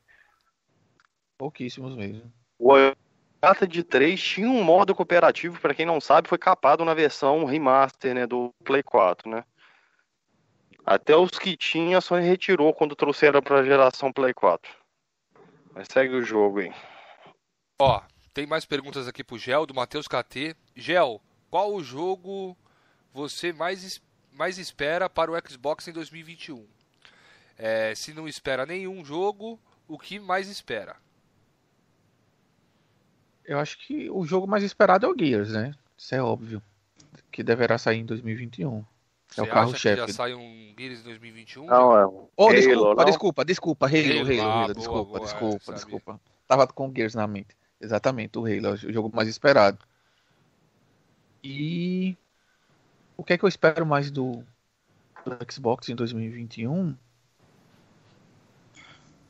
Pouquíssimos 1.38 1.96
mesmo. 1.96 2.30
O 2.60 2.74
Carta 3.40 3.66
de 3.66 3.84
3 3.84 4.22
tinha 4.22 4.50
um 4.50 4.64
modo 4.64 4.94
cooperativo, 4.94 5.60
pra 5.62 5.74
quem 5.74 5.86
não 5.86 6.02
sabe, 6.02 6.28
foi 6.28 6.38
capado 6.38 6.84
na 6.84 6.94
versão 6.94 7.46
remaster, 7.46 8.14
né, 8.14 8.28
do 8.28 8.54
Play 8.66 8.84
4, 8.84 9.30
né? 9.30 9.46
Até 10.86 11.16
os 11.16 11.32
que 11.32 11.56
tinha 11.56 12.02
só 12.02 12.16
retirou 12.16 12.74
quando 12.74 12.96
trouxeram 12.96 13.42
pra 13.42 13.64
geração 13.64 14.12
Play 14.12 14.34
4. 14.34 14.74
Mas 15.74 15.88
segue 15.90 16.16
o 16.16 16.24
jogo 16.24 16.60
aí. 16.60 16.74
Ó, 17.80 18.02
tem 18.34 18.48
mais 18.48 18.66
perguntas 18.66 19.08
aqui 19.08 19.24
pro 19.24 19.38
Gel, 19.38 19.66
do 19.66 19.74
Matheus 19.74 20.08
KT. 20.08 20.56
Gel, 20.76 21.22
qual 21.50 21.74
o 21.74 21.84
jogo 21.84 22.58
você 23.14 23.54
mais, 23.54 24.02
mais 24.34 24.58
espera 24.58 25.10
para 25.10 25.32
o 25.32 25.50
Xbox 25.50 25.88
em 25.88 25.92
2021? 25.92 26.66
É, 27.58 27.94
se 27.96 28.14
não 28.14 28.28
espera 28.28 28.66
nenhum 28.66 29.04
jogo, 29.04 29.60
o 29.88 29.98
que 29.98 30.20
mais 30.20 30.48
espera? 30.48 30.96
Eu 33.46 33.60
acho 33.60 33.78
que 33.80 34.10
o 34.10 34.26
jogo 34.26 34.48
mais 34.48 34.64
esperado 34.64 35.06
é 35.06 35.10
o 35.10 35.16
Gears, 35.18 35.52
né? 35.52 35.74
Isso 35.98 36.14
é 36.14 36.22
óbvio. 36.22 36.62
Que 37.32 37.44
deverá 37.44 37.78
sair 37.78 38.00
em 38.00 38.06
2021. 38.06 38.84
Você 39.28 39.40
É 39.40 39.44
o 39.44 39.48
carro-chefe. 39.48 40.02
que 40.02 40.08
já 40.08 40.14
sai 40.14 40.34
um 40.34 40.74
Gears 40.78 41.00
em 41.00 41.04
2021? 41.04 41.66
Não, 41.66 41.98
é. 41.98 42.06
Oh, 42.06 42.48
Halo, 42.48 42.56
desculpa, 42.56 42.96
não? 42.96 43.06
desculpa, 43.06 43.46
desculpa, 43.46 43.86
Halo, 43.88 43.98
Halo, 43.98 44.20
Halo, 44.20 44.42
Halo, 44.42 44.42
ah, 44.42 44.64
boa, 44.64 44.74
desculpa, 44.76 45.04
boa, 45.06 45.20
desculpa, 45.22 45.74
desculpa. 45.74 46.22
Tava 46.48 46.68
com 46.68 46.94
Gears 46.96 47.16
na 47.16 47.26
mente. 47.28 47.57
Exatamente, 47.82 48.38
o 48.38 48.46
Halo 48.46 48.74
o 48.74 48.94
jogo 48.94 49.12
mais 49.16 49.28
esperado. 49.28 49.80
E 51.44 52.16
o 53.18 53.24
que 53.24 53.34
é 53.34 53.38
que 53.38 53.44
eu 53.46 53.50
espero 53.50 53.86
mais 53.86 54.10
do, 54.12 54.44
do 55.26 55.38
Xbox 55.52 55.90
em 55.90 55.96
2021? 55.96 56.96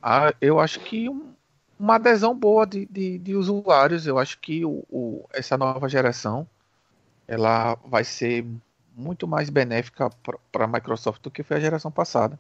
Ah, 0.02 0.34
eu 0.42 0.60
acho 0.60 0.80
que 0.82 1.10
um- 1.10 1.34
uma 1.80 1.96
adesão 1.96 2.36
boa 2.38 2.66
de, 2.66 2.86
de, 2.88 3.18
de 3.20 3.36
usuários. 3.36 4.08
Eu 4.08 4.18
acho 4.18 4.40
que 4.40 4.64
o, 4.66 4.84
o- 4.90 5.28
essa 5.34 5.58
nova 5.58 5.88
geração 5.90 6.48
ela 7.28 7.76
vai 7.86 8.04
ser 8.04 8.46
muito 8.96 9.28
mais 9.28 9.50
benéfica 9.50 10.10
para 10.52 10.66
a 10.66 10.68
Microsoft 10.68 11.22
do 11.24 11.32
que 11.32 11.44
foi 11.44 11.58
a 11.58 11.62
geração 11.62 11.92
passada 11.92 12.40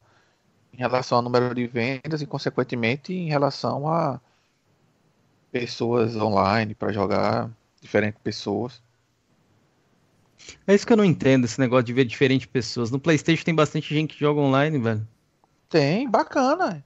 em 0.74 0.78
relação 0.78 1.18
ao 1.20 1.24
número 1.24 1.55
de 1.55 1.68
vendas 1.68 2.22
e, 2.22 2.28
consequentemente, 2.28 3.14
em 3.14 3.30
relação 3.30 3.88
a 3.89 4.20
pessoas 5.60 6.16
online 6.16 6.76
para 6.76 6.91
jogar, 6.91 7.49
diferentes 7.82 8.20
pessoas. 8.24 8.82
É 10.66 10.74
isso 10.76 10.86
que 10.86 10.93
eu 10.93 10.97
não 10.97 11.05
entendo, 11.05 11.45
esse 11.45 11.60
negócio 11.60 11.84
de 11.86 11.93
ver 11.93 12.05
diferentes 12.05 12.45
pessoas. 12.47 12.91
No 12.91 12.99
PlayStation 12.99 13.43
tem 13.43 13.55
bastante 13.55 13.93
gente 13.93 14.14
que 14.14 14.20
joga 14.20 14.39
online, 14.39 14.78
velho. 14.80 15.08
Tem, 15.70 16.10
bacana. 16.10 16.84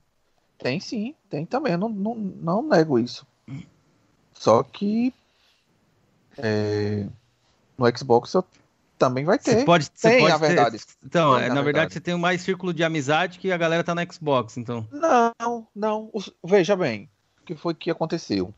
Tem 0.58 0.80
sim, 0.80 1.14
tem 1.30 1.46
também. 1.46 1.74
Eu 1.74 1.78
não, 1.78 1.90
não, 1.90 2.16
não 2.16 2.62
nego 2.62 2.98
isso. 2.98 3.26
Só 4.34 4.64
que 4.64 5.14
é, 6.38 7.06
no 7.78 7.98
Xbox 7.98 8.34
eu- 8.34 8.46
também 8.98 9.26
vai 9.26 9.38
ter. 9.40 9.58
Você 9.60 9.66
pode, 9.66 9.86
você 9.94 10.10
Tem, 10.10 10.20
pode 10.20 10.32
na 10.34 10.40
ter- 10.40 10.48
verdade. 10.48 10.78
Então, 11.04 11.36
Tem, 11.36 11.46
é, 11.46 11.50
na 11.50 11.56
na 11.56 11.62
verdade, 11.62 11.64
verdade. 11.64 11.94
você 11.94 12.00
tem 12.00 12.16
mais 12.18 12.42
círculo 12.42 12.72
de 12.74 12.84
amizade 12.84 13.40
que 13.40 13.52
a 13.52 13.58
galera 13.58 13.84
tá 13.84 13.96
no 13.96 14.14
Xbox, 14.14 14.58
então. 14.58 14.88
Não, 14.92 15.68
não. 15.76 16.12
Veja 16.44 16.76
bem, 16.76 17.10
que 17.56 17.62
foi 17.62 17.74
que 17.74 17.92
aconteceu? 17.92 18.54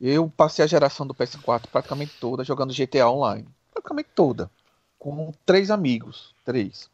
Eu 0.00 0.28
passei 0.28 0.64
a 0.64 0.68
geração 0.68 1.06
do 1.06 1.14
PS4 1.14 1.66
praticamente 1.70 2.12
toda 2.18 2.42
jogando 2.42 2.74
GTA 2.74 3.08
Online. 3.08 3.46
Praticamente 3.72 4.08
toda. 4.14 4.50
Com 4.98 5.32
três 5.46 5.70
amigos. 5.70 6.34
Três. 6.44 6.90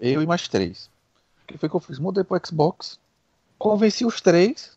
Eu 0.00 0.22
e 0.22 0.26
mais 0.26 0.48
três. 0.48 0.90
O 1.42 1.46
que 1.46 1.58
foi 1.58 1.68
que 1.68 1.76
eu 1.76 1.80
fiz? 1.80 1.98
Mudei 1.98 2.24
pro 2.24 2.40
Xbox. 2.44 2.98
Convenci 3.58 4.06
os 4.06 4.20
três 4.20 4.76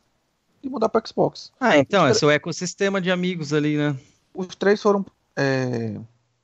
de 0.61 0.69
mudar 0.69 0.89
pro 0.89 1.05
Xbox. 1.07 1.51
Ah, 1.59 1.77
então, 1.77 2.05
é 2.05 2.13
seu 2.13 2.29
ecossistema 2.29 2.99
de 2.99 3.09
amigos 3.09 3.53
ali, 3.53 3.77
né? 3.77 3.97
Os 4.33 4.55
três 4.55 4.81
foram. 4.81 5.05
É, 5.35 5.97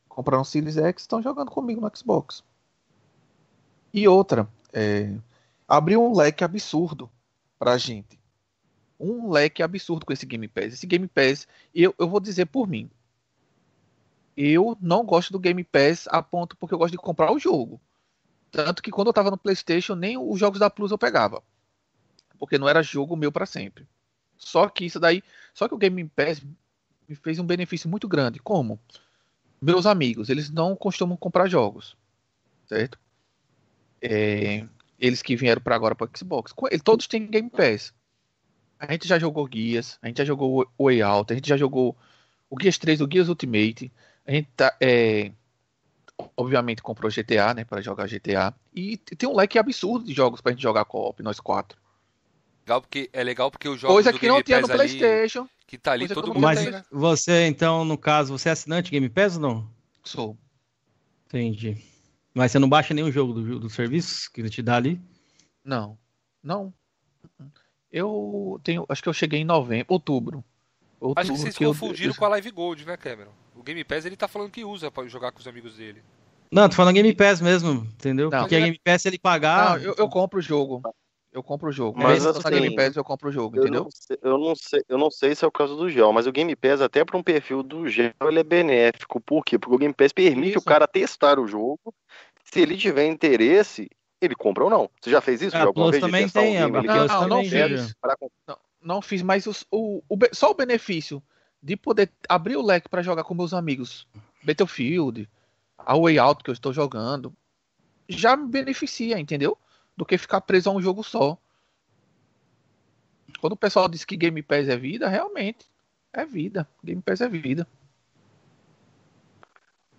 compraram 0.08 0.44
Series 0.44 0.78
X 0.78 1.02
e 1.02 1.04
estão 1.04 1.22
jogando 1.22 1.52
comigo 1.52 1.82
no 1.82 1.91
Xbox. 1.96 2.44
E 3.94 4.08
outra. 4.08 4.48
é, 4.72 5.14
abriu 5.68 6.02
um 6.02 6.16
leque 6.16 6.44
absurdo 6.44 7.10
pra 7.60 7.78
gente. 7.78 8.22
Um 9.04 9.30
leque 9.30 9.62
absurdo 9.62 10.06
com 10.06 10.14
esse 10.14 10.26
Game 10.26 10.47
Pass. 10.47 10.74
Esse 10.74 10.88
Game 10.88 11.08
Pass, 11.08 11.47
eu, 11.76 11.93
eu 11.99 12.08
vou 12.08 12.20
dizer 12.20 12.45
por 12.45 12.68
mim. 12.68 12.89
Eu 14.36 14.78
não 14.82 15.06
gosto 15.06 15.32
do 15.32 15.39
Game 15.39 15.64
Pass 15.64 16.08
a 16.10 16.24
ponto 16.24 16.56
porque 16.56 16.74
eu 16.74 16.78
gosto 16.78 16.93
de 16.93 16.97
comprar 16.97 17.32
o 17.32 17.39
jogo. 17.39 17.82
Tanto 18.49 18.82
que 18.82 18.91
quando 18.91 19.08
eu 19.08 19.14
tava 19.14 19.30
no 19.30 19.38
PlayStation, 19.38 19.95
nem 19.95 20.18
os 20.18 20.39
jogos 20.39 20.60
da 20.60 20.70
Plus 20.70 20.91
eu 20.91 20.97
pegava. 20.97 21.43
Porque 22.39 22.58
não 22.58 22.70
era 22.70 22.82
jogo 22.82 23.16
meu 23.16 23.32
para 23.32 23.45
sempre. 23.45 23.88
Só 24.38 24.70
que 24.70 24.86
isso 24.86 24.99
daí. 24.99 25.24
Só 25.54 25.68
que 25.68 25.76
o 25.76 25.78
Game 25.78 26.04
Pass 26.16 26.41
me 27.08 27.16
fez 27.16 27.39
um 27.39 27.45
benefício 27.45 27.89
muito 27.89 28.08
grande. 28.08 28.39
Como? 28.39 28.80
Meus 29.62 29.86
amigos, 29.86 30.30
eles 30.30 30.49
não 30.49 30.76
costumam 30.76 31.18
comprar 31.18 31.47
jogos. 31.47 31.97
Certo? 32.66 32.99
É, 34.01 34.66
eles 34.99 35.22
que 35.22 35.36
vieram 35.36 35.62
para 35.62 35.76
agora 35.76 35.95
para 35.95 36.10
Xbox. 36.16 36.54
Todos 36.84 37.08
têm 37.08 37.28
Game 37.28 37.49
Pass. 37.49 37.93
A 38.88 38.91
gente 38.91 39.07
já 39.07 39.17
jogou 39.17 39.47
Guias, 39.47 39.97
a 40.01 40.07
gente 40.07 40.17
já 40.17 40.25
jogou 40.25 40.69
o 40.77 40.86
Way 40.86 41.01
Out, 41.01 41.31
a 41.31 41.36
gente 41.36 41.47
já 41.47 41.55
jogou 41.55 41.95
o 42.49 42.55
Guias 42.57 42.77
3, 42.77 42.99
o 42.99 43.07
Guias 43.07 43.29
Ultimate. 43.29 43.89
A 44.27 44.31
gente 44.31 44.49
tá, 44.57 44.75
é, 44.81 45.31
obviamente 46.36 46.81
comprou 46.81 47.09
GTA, 47.09 47.53
né, 47.53 47.63
para 47.63 47.81
jogar 47.81 48.09
GTA. 48.09 48.53
E 48.75 48.97
tem 48.97 49.29
um 49.29 49.36
leque 49.36 49.57
absurdo 49.57 50.05
de 50.05 50.13
jogos 50.13 50.41
pra 50.41 50.51
gente 50.51 50.61
jogar 50.61 50.84
co-op, 50.84 51.23
nós 51.23 51.39
quatro. 51.39 51.81
Legal 52.65 52.81
porque, 52.81 53.09
é 53.13 53.23
legal 53.23 53.49
porque 53.49 53.69
os 53.69 53.79
jogos 53.79 53.95
Coisa 53.95 54.11
do 54.11 54.19
que 54.19 54.25
Game 54.25 54.36
não 54.38 54.43
tinha 54.43 54.59
no 54.59 54.67
PlayStation. 54.67 55.41
Ali, 55.41 55.49
que 55.65 55.77
tá 55.77 55.93
ali, 55.93 56.07
todo 56.09 56.23
que 56.23 56.29
mundo 56.29 56.41
Mas 56.41 56.59
tem, 56.59 56.71
né? 56.71 56.84
você, 56.91 57.47
então, 57.47 57.86
no 57.86 57.97
caso, 57.97 58.38
você 58.38 58.49
é 58.49 58.51
assinante 58.51 58.91
Game 58.91 59.09
Pass 59.09 59.36
ou 59.36 59.41
não? 59.41 59.71
Sou. 60.03 60.38
Entendi. 61.27 61.77
Mas 62.34 62.51
você 62.51 62.59
não 62.59 62.67
baixa 62.67 62.93
nenhum 62.93 63.11
jogo 63.11 63.31
do, 63.31 63.59
do 63.59 63.69
serviço 63.69 64.29
que 64.31 64.41
ele 64.41 64.49
te 64.49 64.61
dá 64.61 64.75
ali? 64.75 65.01
Não. 65.63 65.97
Não. 66.43 66.73
Eu 67.94 68.60
tenho. 68.64 68.86
Acho 68.89 69.04
que 69.04 69.08
eu 69.10 69.14
cheguei 69.14 69.39
em 69.41 69.46
novembro, 69.46 69.86
outubro. 69.89 70.44
outubro 71.00 71.22
Acho 71.22 71.32
que 71.32 71.38
vocês 71.38 71.62
eu- 71.62 71.70
confundiram 71.70 72.12
eu- 72.12 72.16
com 72.18 72.26
a 72.26 72.30
Live 72.30 72.50
Gold, 72.50 72.86
né, 72.86 72.98
Cameron? 72.98 73.32
O 73.56 73.62
Game 73.62 73.84
Pass 73.84 74.04
ele 74.06 74.18
tá 74.18 74.28
falando 74.28 74.50
que 74.50 74.66
usa 74.66 74.89
pra 74.89 75.06
jogar 75.08 75.32
com 75.32 75.39
os 75.39 75.48
amigos 75.48 75.76
dele. 75.76 76.02
Não, 76.52 76.68
tô 76.68 76.76
falando 76.76 76.96
Game 76.96 77.14
Pass 77.16 77.39
mesmo, 77.39 77.88
entendeu? 77.94 78.30
Não. 78.32 78.39
Porque 78.41 78.56
a 78.56 78.60
Game 78.60 78.80
Pass 78.84 79.06
ele 79.06 79.20
pagar. 79.20 79.78
Não, 79.80 79.86
eu, 79.86 79.96
eu 79.98 80.10
compro 80.10 80.39
o 80.39 80.41
jogo. 80.41 80.82
Eu 81.32 81.41
compro 81.41 81.70
o 81.70 81.72
jogo. 81.72 81.98
Mas 82.00 82.24
assim, 82.26 82.48
Game 82.50 82.76
Pass 82.76 82.96
eu 82.96 83.04
compro 83.04 83.30
o 83.30 83.32
jogo, 83.32 83.58
Eu 83.58 83.64
entendeu? 83.64 83.84
não, 83.86 83.89
sei, 83.91 84.18
eu, 84.22 84.38
não 84.38 84.56
sei, 84.56 84.84
eu 84.88 84.98
não 85.00 85.10
sei 85.12 85.34
se 85.36 85.44
é 85.44 85.48
o 85.48 85.52
caso 85.52 85.76
do 85.76 85.89
Gel, 85.89 86.14
mas 86.14 86.28
o 86.28 86.32
Game 86.32 86.56
Pass, 86.56 86.80
até 86.82 87.04
para 87.04 87.18
um 87.18 87.24
perfil 87.24 87.64
do 87.64 87.88
Gel, 87.89 88.12
ele 88.22 88.39
é 88.39 88.44
benéfico. 88.44 89.20
Por 89.20 89.44
quê? 89.44 89.58
Porque 89.58 89.76
o 89.76 89.80
Game 89.80 89.94
Pass 89.96 90.14
permite 90.14 90.50
Isso. 90.52 90.60
o 90.60 90.64
cara 90.64 90.88
testar 90.88 91.39
o 91.39 91.48
jogo. 91.48 91.80
Se 92.44 92.60
ele 92.62 92.78
tiver 92.78 93.08
interesse, 93.08 93.89
ele 94.26 94.36
compra 94.36 94.63
ou 94.63 94.69
não. 94.69 94.89
Você 95.01 95.09
já 95.11 95.21
fez 95.21 95.41
isso? 95.41 95.55
Gel, 95.55 95.67
alguma 95.67 95.86
Plus 95.86 95.91
vez 95.91 96.03
de 96.03 96.07
também 96.09 96.26
um 96.26 96.30
tem, 96.30 96.57
a 96.57 96.69
game 96.69 96.88
Não, 96.88 97.07
não, 97.07 97.28
não 97.28 97.43
fiz. 97.43 97.95
Não, 98.47 98.57
não 98.82 99.01
fiz, 99.01 99.21
mas 99.21 99.45
os- 99.47 99.65
o, 99.71 100.01
o 100.09 100.17
só 100.34 100.51
o 100.51 100.53
benefício 100.55 101.21
de 101.61 101.76
poder 101.78 102.11
abrir 102.28 102.55
o 102.57 102.61
leque 102.61 102.89
para 102.89 103.01
jogar 103.01 103.24
com 103.24 103.34
meus 103.34 103.53
amigos 103.53 104.07
Battlefield, 104.43 105.30
a 105.78 105.97
Way 105.97 106.19
Out 106.19 106.43
que 106.43 106.49
eu 106.49 106.53
estou 106.53 106.74
jogando, 106.74 107.34
já 108.09 108.36
me 108.36 108.47
beneficia, 108.49 109.17
entendeu? 109.19 109.57
Do 109.95 110.05
que 110.05 110.17
ficar 110.17 110.41
preso 110.41 110.69
a 110.69 110.74
um 110.74 110.82
jogo 110.82 111.03
só. 111.03 111.38
Quando 113.39 113.53
o 113.53 113.57
pessoal 113.57 113.88
diz 113.88 114.03
que 114.05 114.17
Game 114.17 114.41
Pass 114.41 114.67
é 114.67 114.78
vida, 114.78 115.07
realmente 115.07 115.65
é 116.11 116.26
vida. 116.26 116.67
Game 116.84 117.01
Pass 117.01 117.21
é 117.21 117.30
vida. 117.30 117.67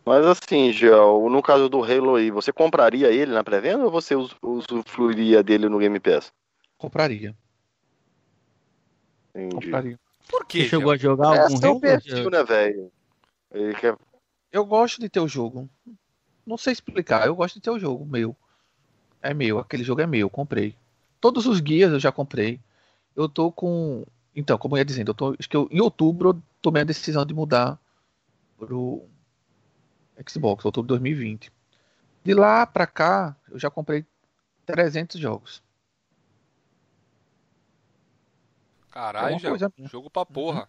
Mas 0.04 0.26
assim, 0.26 0.70
Gel, 0.72 1.28
no 1.30 1.42
caso 1.42 1.68
do 1.68 1.82
Halo 1.82 2.16
aí, 2.16 2.30
você 2.30 2.52
compraria 2.52 3.10
ele 3.10 3.32
na 3.32 3.42
pré-venda 3.42 3.84
ou 3.84 3.90
você 3.90 4.14
us- 4.14 4.36
usufruiria 4.42 5.42
dele 5.42 5.68
no 5.68 5.78
Game 5.78 5.98
Pass? 5.98 6.30
Compraria. 6.76 7.34
Entendi. 9.34 9.54
Compraria. 9.54 10.00
Por 10.28 10.44
quê? 10.46 10.64
Você 10.64 10.68
chegou 10.68 10.92
a 10.92 10.96
jogar 10.96 11.28
algum 11.28 11.54
é 11.54 11.68
o 11.68 11.70
Halo? 11.70 11.80
perfil, 11.80 12.30
né, 12.30 12.44
velho? 12.44 12.92
Quer 13.80 13.96
Eu 14.52 14.64
gosto 14.66 15.00
de 15.00 15.08
ter 15.08 15.20
o 15.20 15.28
jogo. 15.28 15.68
Não 16.46 16.58
sei 16.58 16.72
explicar, 16.74 17.26
eu 17.26 17.34
gosto 17.34 17.54
de 17.54 17.60
ter 17.62 17.70
o 17.70 17.78
jogo 17.78 18.04
meu. 18.04 18.36
É 19.22 19.32
meu, 19.32 19.58
aquele 19.58 19.82
jogo 19.82 20.02
é 20.02 20.06
meu, 20.06 20.28
comprei. 20.28 20.76
Todos 21.18 21.46
os 21.46 21.60
guias 21.60 21.92
eu 21.92 21.98
já 21.98 22.12
comprei. 22.12 22.60
Eu 23.16 23.26
tô 23.28 23.50
com. 23.50 24.04
Então, 24.36 24.58
como 24.58 24.74
eu 24.74 24.78
ia 24.78 24.84
dizendo, 24.84 25.10
eu 25.10 25.14
tô, 25.14 25.34
acho 25.38 25.48
que 25.48 25.56
eu, 25.56 25.66
em 25.70 25.80
outubro 25.80 26.30
eu 26.30 26.42
tomei 26.60 26.82
a 26.82 26.84
decisão 26.84 27.24
de 27.24 27.32
mudar 27.32 27.78
pro 28.58 29.08
Xbox, 30.28 30.64
outubro 30.64 30.86
de 30.86 31.00
2020. 31.00 31.52
De 32.22 32.34
lá 32.34 32.66
pra 32.66 32.86
cá, 32.86 33.36
eu 33.50 33.58
já 33.58 33.70
comprei 33.70 34.04
300 34.66 35.20
jogos. 35.20 35.62
É 38.90 38.92
Caralho, 38.94 39.34
uma 39.34 39.38
Gel. 39.40 39.50
coisa 39.50 39.72
minha. 39.76 39.88
Jogo 39.88 40.08
pra 40.08 40.24
porra. 40.24 40.68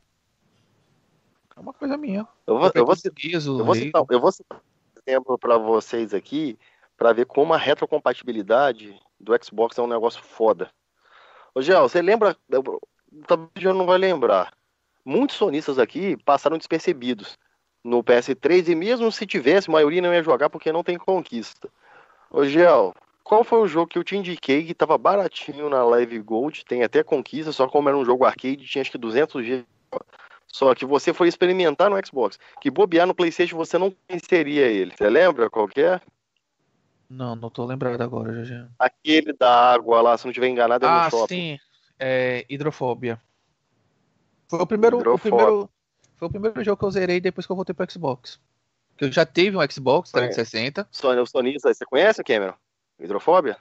É 1.56 1.60
uma 1.60 1.74
coisa 1.74 1.96
minha. 1.98 2.28
Eu 2.46 2.58
vou, 2.58 2.72
eu 2.76 2.86
vou, 2.86 2.96
todos 2.96 3.06
os 3.06 3.12
guias, 3.14 3.48
o 3.48 3.60
eu 3.60 3.66
vou 3.66 3.76
citar, 3.76 4.04
eu 4.10 4.20
vou 4.20 4.32
citar 4.32 4.58
um 4.58 5.00
exemplo 5.08 5.38
para 5.38 5.58
vocês 5.58 6.14
aqui, 6.14 6.58
para 6.98 7.14
ver 7.14 7.26
como 7.26 7.54
a 7.54 7.58
retrocompatibilidade 7.58 9.00
do 9.20 9.32
Xbox 9.44 9.78
é 9.78 9.82
um 9.82 9.88
negócio 9.88 10.22
foda. 10.24 10.70
Ô, 11.54 11.62
Gel, 11.62 11.88
você 11.88 12.02
lembra? 12.02 12.36
eu- 12.50 12.64
Talvez 13.28 13.50
o 13.56 13.62
Gel 13.62 13.74
não 13.74 13.86
vai 13.86 13.98
lembrar. 13.98 14.54
Muitos 15.06 15.38
sonistas 15.38 15.80
aqui 15.80 16.18
passaram 16.26 16.58
despercebidos 16.58 17.38
no 17.86 18.04
PS3 18.04 18.70
e 18.70 18.76
mesmo 18.76 19.12
se 19.12 19.28
tivesse, 19.28 19.70
a 19.70 19.74
maioria 19.74 20.02
não 20.02 20.12
ia 20.12 20.24
jogar 20.24 20.50
porque 20.50 20.72
não 20.72 20.84
tem 20.84 20.98
conquista. 20.98 21.70
Ô, 22.32 22.44
Gel, 22.44 22.96
qual 23.24 23.44
foi 23.44 23.60
o 23.60 23.68
jogo 23.68 23.88
que 23.88 24.00
eu 24.00 24.04
te 24.04 24.18
indiquei 24.18 24.66
que 24.66 24.74
tava 24.74 24.98
baratinho 24.98 25.70
na 25.70 25.84
Live 25.84 26.20
Gold, 26.20 26.66
tem 26.66 26.84
até 26.84 27.04
conquista, 27.04 27.52
só 27.52 27.68
como 27.68 27.88
era 27.88 27.98
um 27.98 28.04
jogo 28.04 28.26
arcade, 28.26 28.66
tinha 28.66 28.82
acho 28.82 28.92
que 28.92 28.98
200 28.98 29.46
GB. 29.46 29.66
Só 30.48 30.74
que 30.74 30.84
você 30.84 31.14
foi 31.14 31.28
experimentar 31.28 31.90
no 31.90 32.04
Xbox. 32.04 32.40
Que 32.60 32.72
bobear 32.72 33.06
no 33.06 33.14
PlayStation 33.14 33.56
você 33.56 33.78
não 33.78 33.94
conheceria 34.08 34.66
ele. 34.66 34.94
Você 34.98 35.08
lembra 35.08 35.50
qual 35.50 35.68
que 35.68 35.82
é? 35.82 36.02
Não, 37.08 37.36
não 37.36 37.52
tô 37.52 37.66
lembrado 37.66 38.02
agora, 38.02 38.44
já. 38.44 38.68
Aquele 38.80 39.32
da 39.34 39.74
água 39.74 40.02
lá, 40.02 40.18
se 40.18 40.26
não 40.26 40.34
tiver 40.34 40.48
enganado, 40.48 40.86
é 40.86 40.90
Ah, 40.90 41.04
no 41.06 41.12
shopping. 41.12 41.36
sim. 41.36 41.60
É, 42.00 42.46
hidrofobia. 42.50 43.22
Foi 44.50 44.60
o 44.60 44.66
primeiro, 44.66 44.98
o 44.98 45.20
primeiro, 45.20 45.70
foi 46.18 46.28
o 46.28 46.32
primeiro 46.32 46.64
jogo 46.64 46.78
que 46.78 46.86
eu 46.86 46.92
zerei 46.92 47.20
depois 47.20 47.46
que 47.46 47.52
eu 47.52 47.56
voltei 47.56 47.74
pro 47.74 47.90
Xbox. 47.92 48.40
Que 48.98 49.06
eu 49.06 49.12
já 49.12 49.26
tive 49.26 49.58
um 49.58 49.70
Xbox 49.70 50.12
Foi. 50.12 50.22
360. 50.22 50.88
Sony, 50.92 51.20
o 51.20 51.26
sonista, 51.26 51.74
você 51.74 51.86
conhece, 51.86 52.24
Cameron? 52.24 52.56
Hidrofobia? 53.00 53.58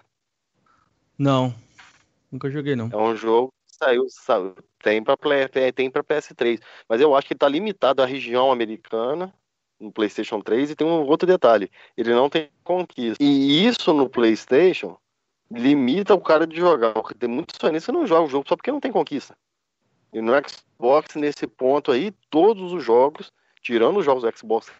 Não. 1.18 1.54
Nunca 2.30 2.50
joguei, 2.50 2.76
não. 2.76 2.88
É 2.92 2.96
um 2.96 3.16
jogo 3.16 3.52
que 3.66 3.76
saiu, 3.76 4.06
saiu 4.08 4.54
tem 4.84 5.02
para 5.02 5.16
tem 5.74 5.90
para 5.90 6.04
PS3, 6.04 6.60
mas 6.88 7.00
eu 7.00 7.16
acho 7.16 7.26
que 7.26 7.32
está 7.32 7.48
limitado 7.48 8.02
à 8.02 8.06
região 8.06 8.52
americana 8.52 9.32
no 9.80 9.90
PlayStation 9.90 10.40
3 10.40 10.70
e 10.70 10.76
tem 10.76 10.86
um 10.86 11.06
outro 11.06 11.26
detalhe, 11.26 11.70
ele 11.96 12.12
não 12.12 12.28
tem 12.28 12.50
conquista. 12.62 13.22
E 13.22 13.66
isso 13.66 13.92
no 13.94 14.08
PlayStation 14.08 14.96
limita 15.50 16.14
o 16.14 16.20
cara 16.20 16.46
de 16.46 16.56
jogar, 16.56 16.92
porque 16.92 17.14
tem 17.14 17.28
muitos 17.28 17.56
sonistas 17.58 17.86
que 17.86 17.98
não 17.98 18.06
jogam 18.06 18.26
o 18.26 18.30
jogo 18.30 18.46
só 18.46 18.56
porque 18.56 18.70
não 18.70 18.80
tem 18.80 18.92
conquista. 18.92 19.34
E 20.14 20.20
no 20.20 20.32
Xbox 20.48 21.16
nesse 21.16 21.44
ponto 21.44 21.90
aí, 21.90 22.12
todos 22.30 22.72
os 22.72 22.82
jogos, 22.82 23.32
tirando 23.60 23.98
os 23.98 24.04
jogos 24.04 24.22
do 24.22 24.38
Xbox, 24.38 24.70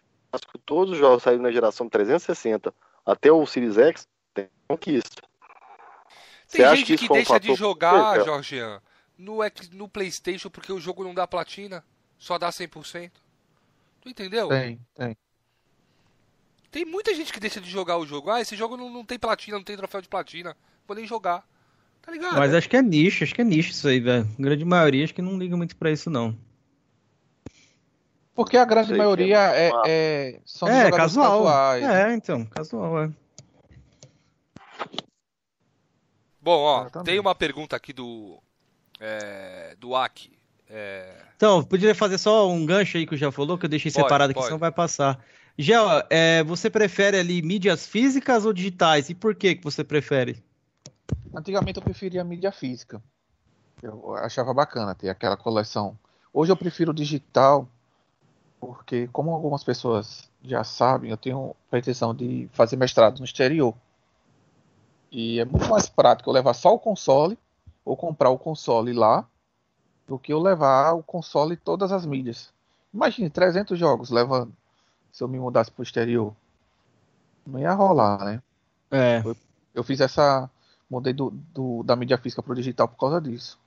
todos 0.65 0.93
os 0.93 0.99
jogos 0.99 1.25
saíram 1.25 1.43
na 1.43 1.51
geração 1.51 1.89
360 1.89 2.73
até 3.05 3.33
o 3.33 3.45
Series 3.45 3.77
X 3.77 4.07
tem 4.33 4.49
conquista. 4.69 5.23
Você 6.47 6.59
Tem 6.59 6.67
acha 6.67 6.77
gente 6.77 6.87
que 6.87 6.97
que, 6.99 7.05
isso 7.05 7.07
foi 7.09 7.17
um 7.17 7.25
deixa 7.25 7.41
de 7.41 7.55
jogar, 7.55 8.21
É. 8.21 8.25
Jorgian, 8.25 8.81
no, 9.19 9.39
no 9.73 9.89
PlayStation 9.89 10.49
porque 10.49 10.73
o 10.73 10.81
jogo 10.81 11.03
não 11.03 11.13
dá 11.13 11.27
platina. 11.27 11.85
Só 12.17 12.39
dá 12.39 12.49
100%. 12.49 13.11
Tu 14.01 14.09
entendeu? 14.09 14.49
Tem, 14.49 14.81
tem. 14.95 15.17
Tem 16.71 16.85
muita 16.85 17.15
gente 17.15 17.33
que 17.33 17.41
deixa 17.41 17.61
de 17.61 17.69
jogar 17.69 17.99
o 17.99 18.07
jogo. 18.07 18.31
Ah, 18.31 18.41
esse 18.41 18.57
jogo 18.57 18.77
não, 18.77 18.89
não 18.89 19.05
tem 19.05 19.19
platina, 19.19 19.57
não 19.57 19.65
tem 19.65 19.77
troféu 19.77 20.01
de 20.01 20.09
platina. 20.09 20.57
Vou 20.87 20.97
nem 20.97 21.07
jogar. 21.07 21.47
Tá 22.05 22.13
ligado? 22.13 22.37
Mas 22.37 22.53
acho 22.53 22.69
que 22.69 22.77
é 22.77 22.83
nicho, 22.83 23.25
acho 23.25 23.35
que 23.35 23.41
é 23.41 23.45
nicho 23.45 23.71
isso 23.71 23.89
aí, 23.89 23.99
velho. 23.99 24.29
A 24.39 24.43
grande 24.43 24.65
maioria 24.65 25.05
acho 25.05 25.15
que 25.15 25.23
não 25.23 25.39
liga 25.39 25.57
muito 25.57 25.75
pra 25.75 25.91
isso, 25.91 26.11
não. 26.11 26.37
Porque 28.35 28.57
a 28.57 28.65
grande 28.65 28.93
maioria 28.93 29.39
é 29.55 29.69
é, 29.69 29.73
é, 29.87 30.41
são 30.45 30.69
é, 30.69 30.85
jogadores 30.85 30.97
casual. 30.97 31.45
casuais. 31.45 31.85
É, 31.85 32.15
então, 32.15 32.45
casual, 32.45 33.05
é. 33.05 33.11
Bom, 36.43 36.59
ó, 36.59 36.85
tem 37.03 37.19
uma 37.19 37.35
pergunta 37.35 37.75
aqui 37.75 37.93
do. 37.93 38.39
É, 39.01 39.75
do 39.79 39.97
Aki. 39.97 40.33
É, 40.69 41.11
Então, 41.37 41.63
poderia 41.63 41.95
fazer 41.95 42.19
só 42.19 42.51
um 42.51 42.67
gancho 42.67 42.97
aí 42.99 43.07
que 43.07 43.15
eu 43.15 43.19
já 43.19 43.33
falou, 43.33 43.57
que 43.57 43.65
eu 43.65 43.71
deixei 43.71 43.91
Pode, 43.91 44.03
separado 44.03 44.31
aqui, 44.31 44.35
pode. 44.35 44.47
senão 44.47 44.59
vai 44.59 44.73
passar. 44.73 45.25
Gel, 45.57 45.87
é, 46.11 46.43
você 46.43 46.69
prefere 46.69 47.17
ali 47.19 47.41
mídias 47.41 47.87
físicas 47.87 48.45
ou 48.45 48.53
digitais? 48.53 49.09
E 49.09 49.15
por 49.15 49.35
que 49.35 49.55
que 49.55 49.65
você 49.65 49.83
prefere? 49.85 50.43
Antigamente 51.35 51.79
eu 51.79 51.83
preferia 51.83 52.21
a 52.21 52.25
mídia 52.25 52.53
física. 52.53 53.03
Eu 53.83 54.15
achava 54.15 54.55
bacana 54.55 54.95
ter 54.95 55.09
aquela 55.09 55.37
coleção. 55.37 55.99
Hoje 56.33 56.51
eu 56.51 56.57
prefiro 56.57 56.91
o 56.91 56.95
digital, 56.95 57.69
porque 58.61 59.09
como 59.13 59.33
algumas 59.33 59.63
pessoas 59.63 60.31
já 60.43 60.65
sabem, 60.65 61.11
eu 61.11 61.17
tenho 61.17 61.55
pretensão 61.71 62.15
de 62.15 62.49
fazer 62.53 62.77
mestrado 62.77 63.19
no 63.19 63.25
exterior. 63.25 63.75
E 65.11 65.39
é 65.39 65.45
muito 65.45 65.69
mais 65.69 65.89
prático 65.89 66.29
eu 66.29 66.35
levar 66.35 66.55
só 66.55 66.75
o 66.75 66.79
console 66.79 67.39
ou 67.85 67.97
comprar 67.97 68.31
o 68.31 68.39
console 68.39 68.93
lá 68.93 69.27
do 70.07 70.19
que 70.19 70.33
eu 70.33 70.39
levar 70.39 70.93
o 70.93 71.03
console 71.03 71.55
e 71.55 71.57
todas 71.57 71.93
as 71.93 72.05
mídias. 72.05 72.53
Imagine 72.93 73.31
300 73.31 73.79
jogos 73.79 74.11
levando 74.11 74.53
se 75.13 75.23
eu 75.23 75.29
me 75.29 75.39
mudasse 75.39 75.71
pro 75.71 75.83
exterior. 75.83 76.35
Não 77.47 77.61
ia 77.61 77.73
rolar, 77.73 78.25
né? 78.25 78.43
É. 78.91 79.23
Eu, 79.25 79.37
eu 79.75 79.85
fiz 79.85 80.01
essa. 80.01 80.51
Mudei 80.95 81.13
do, 81.13 81.31
do, 81.53 81.83
da 81.83 81.97
mídia 81.97 82.17
física 82.17 82.41
pro 82.41 82.55
digital 82.55 82.87
por 82.87 82.97
causa 82.97 83.21
disso. 83.21 83.59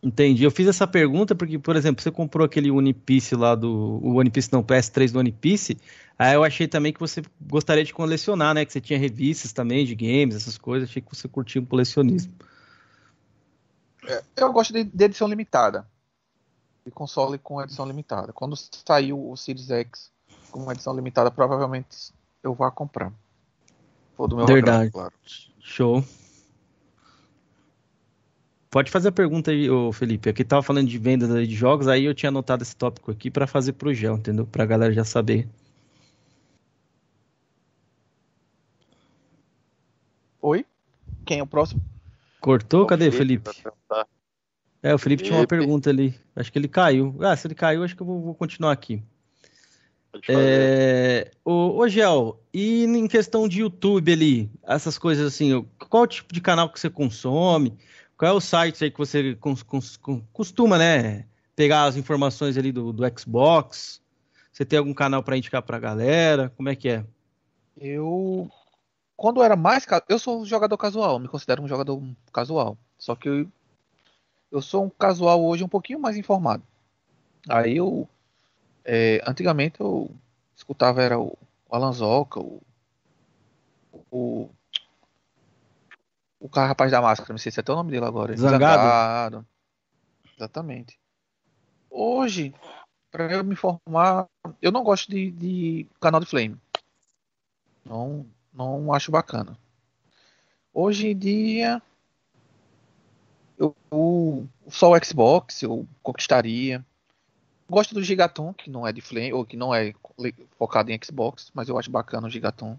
Entendi. 0.00 0.44
Eu 0.44 0.50
fiz 0.50 0.68
essa 0.68 0.86
pergunta 0.86 1.34
porque, 1.34 1.58
por 1.58 1.74
exemplo, 1.74 2.00
você 2.02 2.10
comprou 2.10 2.44
aquele 2.44 2.70
One 2.70 2.94
Piece 2.94 3.34
lá 3.34 3.54
do. 3.54 3.98
O 4.02 4.14
One 4.14 4.30
Piece 4.30 4.52
não, 4.52 4.62
PS3 4.62 5.10
do 5.12 5.18
One 5.18 5.32
Piece. 5.32 5.76
Aí 6.16 6.34
eu 6.34 6.44
achei 6.44 6.68
também 6.68 6.92
que 6.92 7.00
você 7.00 7.22
gostaria 7.40 7.84
de 7.84 7.92
colecionar, 7.92 8.54
né? 8.54 8.64
Que 8.64 8.72
você 8.72 8.80
tinha 8.80 8.98
revistas 8.98 9.52
também 9.52 9.84
de 9.84 9.94
games, 9.94 10.36
essas 10.36 10.56
coisas. 10.56 10.88
Achei 10.88 11.02
que 11.02 11.14
você 11.14 11.26
curtia 11.26 11.60
o 11.60 11.66
colecionismo. 11.66 12.32
É, 14.06 14.22
eu 14.36 14.52
gosto 14.52 14.72
de, 14.72 14.84
de, 14.84 15.04
edição 15.04 15.28
limitada. 15.28 15.86
De 16.86 16.92
console 16.92 17.36
com 17.36 17.60
edição 17.60 17.84
limitada. 17.84 18.32
Quando 18.32 18.56
saiu 18.56 19.30
o 19.30 19.36
Series 19.36 19.70
X 19.70 20.10
com 20.50 20.70
edição 20.70 20.94
limitada, 20.94 21.30
provavelmente 21.30 22.12
eu 22.42 22.54
vou 22.54 22.70
comprar. 22.70 23.12
For 24.16 24.28
do 24.28 24.36
meu 24.36 24.46
Verdade. 24.46 24.88
Agrado, 24.88 24.92
claro. 24.92 25.14
Show. 25.60 26.04
Pode 28.70 28.88
fazer 28.88 29.08
a 29.08 29.12
pergunta 29.12 29.50
aí, 29.50 29.68
ô 29.68 29.92
Felipe. 29.92 30.30
Aqui 30.30 30.44
tava 30.44 30.62
falando 30.62 30.86
de 30.86 30.96
vendas 30.96 31.28
de 31.48 31.54
jogos, 31.54 31.88
aí 31.88 32.04
eu 32.04 32.14
tinha 32.14 32.28
anotado 32.28 32.62
esse 32.62 32.76
tópico 32.76 33.10
aqui 33.10 33.28
para 33.28 33.46
fazer 33.46 33.72
pro 33.72 33.92
gel, 33.92 34.16
entendeu? 34.16 34.46
Pra 34.46 34.64
galera 34.64 34.92
já 34.92 35.04
saber. 35.04 35.48
Oi? 40.40 40.64
Quem 41.26 41.40
é 41.40 41.42
o 41.42 41.46
próximo? 41.46 41.82
Cortou? 42.40 42.86
Cadê, 42.86 43.08
o 43.08 43.12
Felipe? 43.12 43.50
Felipe? 43.52 43.76
É, 44.82 44.94
o 44.94 44.98
Felipe, 44.98 45.00
Felipe, 45.00 45.22
tinha 45.24 45.38
uma 45.38 45.46
pergunta 45.46 45.90
ali. 45.90 46.14
Acho 46.36 46.52
que 46.52 46.58
ele 46.58 46.68
caiu. 46.68 47.14
Ah, 47.20 47.36
se 47.36 47.48
ele 47.48 47.56
caiu, 47.56 47.82
acho 47.82 47.96
que 47.96 48.02
eu 48.02 48.06
vou, 48.06 48.20
vou 48.22 48.34
continuar 48.34 48.70
aqui. 48.70 49.02
É, 50.28 51.30
o, 51.44 51.78
o 51.78 51.88
Gel, 51.88 52.40
e 52.52 52.84
em 52.84 53.06
questão 53.06 53.46
de 53.46 53.60
YouTube 53.60 54.12
ali, 54.12 54.50
essas 54.62 54.96
coisas 54.96 55.26
assim, 55.26 55.64
qual 55.88 56.06
tipo 56.06 56.32
de 56.32 56.40
canal 56.40 56.68
que 56.72 56.80
você 56.80 56.88
consome? 56.88 57.76
Qual 58.20 58.30
é 58.30 58.34
o 58.34 58.38
site 58.38 58.84
aí 58.84 58.90
que 58.90 58.98
você 58.98 59.34
costuma, 60.30 60.76
né, 60.76 61.24
pegar 61.56 61.84
as 61.84 61.96
informações 61.96 62.58
ali 62.58 62.70
do, 62.70 62.92
do 62.92 63.02
Xbox? 63.18 64.02
Você 64.52 64.62
tem 64.62 64.78
algum 64.78 64.92
canal 64.92 65.22
para 65.22 65.38
indicar 65.38 65.62
para 65.62 65.78
a 65.78 65.80
galera? 65.80 66.50
Como 66.54 66.68
é 66.68 66.76
que 66.76 66.90
é? 66.90 67.06
Eu, 67.78 68.50
quando 69.16 69.42
era 69.42 69.56
mais, 69.56 69.86
eu 70.06 70.18
sou 70.18 70.42
um 70.42 70.44
jogador 70.44 70.76
casual, 70.76 71.18
me 71.18 71.28
considero 71.28 71.62
um 71.62 71.66
jogador 71.66 71.98
casual. 72.30 72.76
Só 72.98 73.16
que 73.16 73.26
eu, 73.26 73.50
eu 74.52 74.60
sou 74.60 74.84
um 74.84 74.90
casual 74.90 75.42
hoje 75.42 75.64
um 75.64 75.68
pouquinho 75.68 75.98
mais 75.98 76.18
informado. 76.18 76.62
Aí 77.48 77.78
eu 77.78 78.06
é, 78.84 79.22
antigamente 79.26 79.80
eu 79.80 80.10
escutava 80.54 81.02
era 81.02 81.18
o 81.18 81.38
Alan 81.70 81.92
Zoca, 81.92 82.38
o, 82.38 82.60
o, 84.10 84.50
o 86.40 86.48
cara 86.48 86.68
rapaz 86.68 86.90
da 86.90 87.02
máscara, 87.02 87.32
não 87.32 87.38
sei 87.38 87.52
se 87.52 87.60
é 87.60 87.62
até 87.62 87.70
o 87.70 87.76
nome 87.76 87.90
dele 87.90 88.06
agora. 88.06 88.34
Zangado. 88.34 88.60
Zangado. 88.60 89.46
Exatamente. 90.36 90.98
Hoje, 91.90 92.54
para 93.10 93.30
eu 93.30 93.44
me 93.44 93.52
informar, 93.52 94.26
eu 94.62 94.72
não 94.72 94.82
gosto 94.82 95.10
de, 95.10 95.30
de, 95.32 95.86
canal 96.00 96.18
de 96.20 96.26
Flame. 96.26 96.56
Não, 97.84 98.26
não 98.52 98.92
acho 98.92 99.10
bacana. 99.10 99.58
Hoje 100.72 101.08
em 101.08 101.18
dia, 101.18 101.82
eu, 103.58 103.76
eu 103.90 104.48
só 104.68 104.92
o 104.92 105.04
Xbox 105.04 105.62
eu 105.62 105.86
conquistaria. 106.02 106.84
Gosto 107.68 107.94
do 107.94 108.02
Gigaton, 108.02 108.54
que 108.54 108.70
não 108.70 108.86
é 108.86 108.92
de 108.92 109.00
Flame, 109.00 109.32
ou 109.32 109.44
que 109.44 109.56
não 109.56 109.74
é 109.74 109.92
focado 110.58 110.90
em 110.90 110.98
Xbox, 111.02 111.50
mas 111.54 111.68
eu 111.68 111.78
acho 111.78 111.90
bacana 111.90 112.26
o 112.26 112.30
Gigaton. 112.30 112.78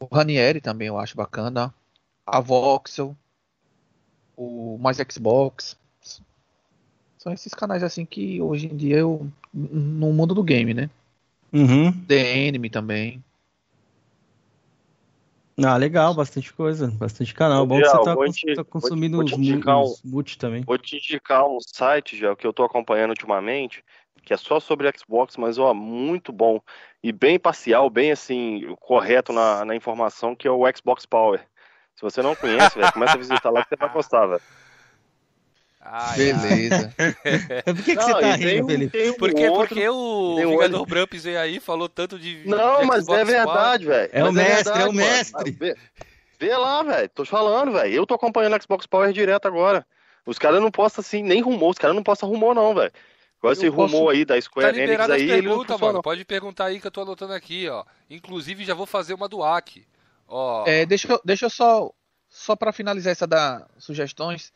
O 0.00 0.06
Ranieri 0.12 0.60
também 0.60 0.88
eu 0.88 0.98
acho 0.98 1.16
bacana. 1.16 1.74
A 2.30 2.40
Voxel. 2.40 3.16
O 4.36 4.78
Mais 4.78 4.98
Xbox. 4.98 5.78
São 7.18 7.32
esses 7.32 7.52
canais 7.52 7.82
assim 7.82 8.06
que 8.06 8.40
hoje 8.40 8.66
em 8.66 8.76
dia 8.76 8.98
eu. 8.98 9.30
No 9.52 10.12
mundo 10.12 10.34
do 10.34 10.42
game, 10.42 10.72
né? 10.72 10.88
Uhum. 11.52 11.92
The 12.06 12.46
Enemy 12.46 12.70
também. 12.70 13.22
Ah, 15.62 15.76
legal, 15.76 16.14
bastante 16.14 16.52
coisa, 16.52 16.88
bastante 16.88 17.34
canal. 17.34 17.66
Bom 17.66 17.78
que 17.80 17.86
você 17.86 18.02
tá, 18.02 18.16
te, 18.32 18.54
tá 18.54 18.64
consumindo 18.64 19.16
vou 19.18 19.26
te, 19.26 19.56
vou 19.56 19.82
os, 19.82 20.04
um, 20.04 20.08
multi 20.08 20.38
também. 20.38 20.62
Vou 20.62 20.78
te 20.78 20.96
indicar 20.96 21.46
um 21.46 21.58
site, 21.60 22.16
já, 22.16 22.34
que 22.34 22.46
eu 22.46 22.52
tô 22.52 22.62
acompanhando 22.64 23.10
ultimamente, 23.10 23.84
que 24.24 24.32
é 24.32 24.36
só 24.36 24.58
sobre 24.58 24.90
Xbox, 24.96 25.36
mas 25.36 25.58
ó, 25.58 25.74
muito 25.74 26.32
bom. 26.32 26.60
E 27.02 27.12
bem 27.12 27.38
parcial, 27.38 27.90
bem 27.90 28.10
assim, 28.10 28.74
correto 28.80 29.32
na, 29.32 29.64
na 29.64 29.76
informação, 29.76 30.34
que 30.34 30.48
é 30.48 30.50
o 30.50 30.64
Xbox 30.74 31.04
Power. 31.04 31.46
Se 32.00 32.02
você 32.02 32.22
não 32.22 32.34
conhece, 32.34 32.78
velho, 32.78 32.92
começa 32.94 33.12
a 33.12 33.18
visitar 33.18 33.50
lá 33.50 33.62
que 33.62 33.68
você 33.68 33.76
vai 33.76 33.88
gostar, 33.90 34.24
velho. 34.24 34.40
Ai, 35.82 36.16
Beleza. 36.16 36.94
Por 37.62 37.74
que, 37.76 37.82
que 37.82 37.94
não, 37.94 38.02
você 38.02 38.20
tá 38.20 38.36
rindo, 38.36 38.66
Felipe? 38.66 39.12
porque, 39.18 39.48
outro, 39.50 39.68
porque 39.68 39.88
o 39.90 40.36
Vingador 40.36 40.86
Bramps 40.86 41.24
veio 41.24 41.38
aí 41.38 41.60
falou 41.60 41.90
tanto 41.90 42.18
de. 42.18 42.42
Não, 42.46 42.80
de 42.80 42.86
mas 42.86 43.06
é 43.06 43.22
verdade, 43.22 43.84
velho. 43.84 44.08
É, 44.14 44.24
o 44.24 44.32
mestre, 44.32 44.78
é, 44.78 44.82
é 44.82 44.86
o 44.86 44.92
mestre. 44.94 45.50
Vê, 45.50 45.76
vê, 46.38 46.56
lá, 46.56 46.82
velho. 46.82 47.08
Tô 47.10 47.22
falando, 47.26 47.72
velho. 47.72 47.92
Eu 47.92 48.06
tô 48.06 48.14
acompanhando 48.14 48.56
o 48.56 48.62
Xbox 48.62 48.86
Power 48.86 49.12
direto 49.12 49.46
agora. 49.46 49.86
Os 50.24 50.38
caras 50.38 50.62
não 50.62 50.70
postam 50.70 51.02
assim, 51.02 51.22
nem 51.22 51.42
rumor. 51.42 51.72
Os 51.72 51.78
caras 51.78 51.94
não 51.94 52.02
postam 52.02 52.30
rumor, 52.30 52.54
não, 52.54 52.74
velho. 52.74 52.92
Igual 53.40 53.52
esse 53.52 53.70
posso... 53.70 53.94
rumor 53.94 54.14
aí 54.14 54.24
da 54.24 54.40
Square 54.40 54.72
tá 54.72 54.82
Enix 54.82 55.10
aí. 55.10 55.26
Pergunta, 55.26 55.76
mano. 55.76 56.00
Pode 56.00 56.24
perguntar 56.24 56.64
aí 56.66 56.80
que 56.80 56.86
eu 56.86 56.90
tô 56.90 57.02
anotando 57.02 57.34
aqui, 57.34 57.68
ó. 57.68 57.84
Inclusive, 58.08 58.64
já 58.64 58.72
vou 58.72 58.86
fazer 58.86 59.12
uma 59.12 59.28
do 59.28 59.44
AC. 59.44 59.86
Ó. 60.30 60.64
É, 60.66 60.86
deixa, 60.86 61.12
eu, 61.12 61.20
deixa 61.24 61.46
eu 61.46 61.50
só. 61.50 61.92
Só 62.28 62.54
pra 62.54 62.72
finalizar 62.72 63.10
essa 63.10 63.26
da 63.26 63.66
sugestões. 63.76 64.52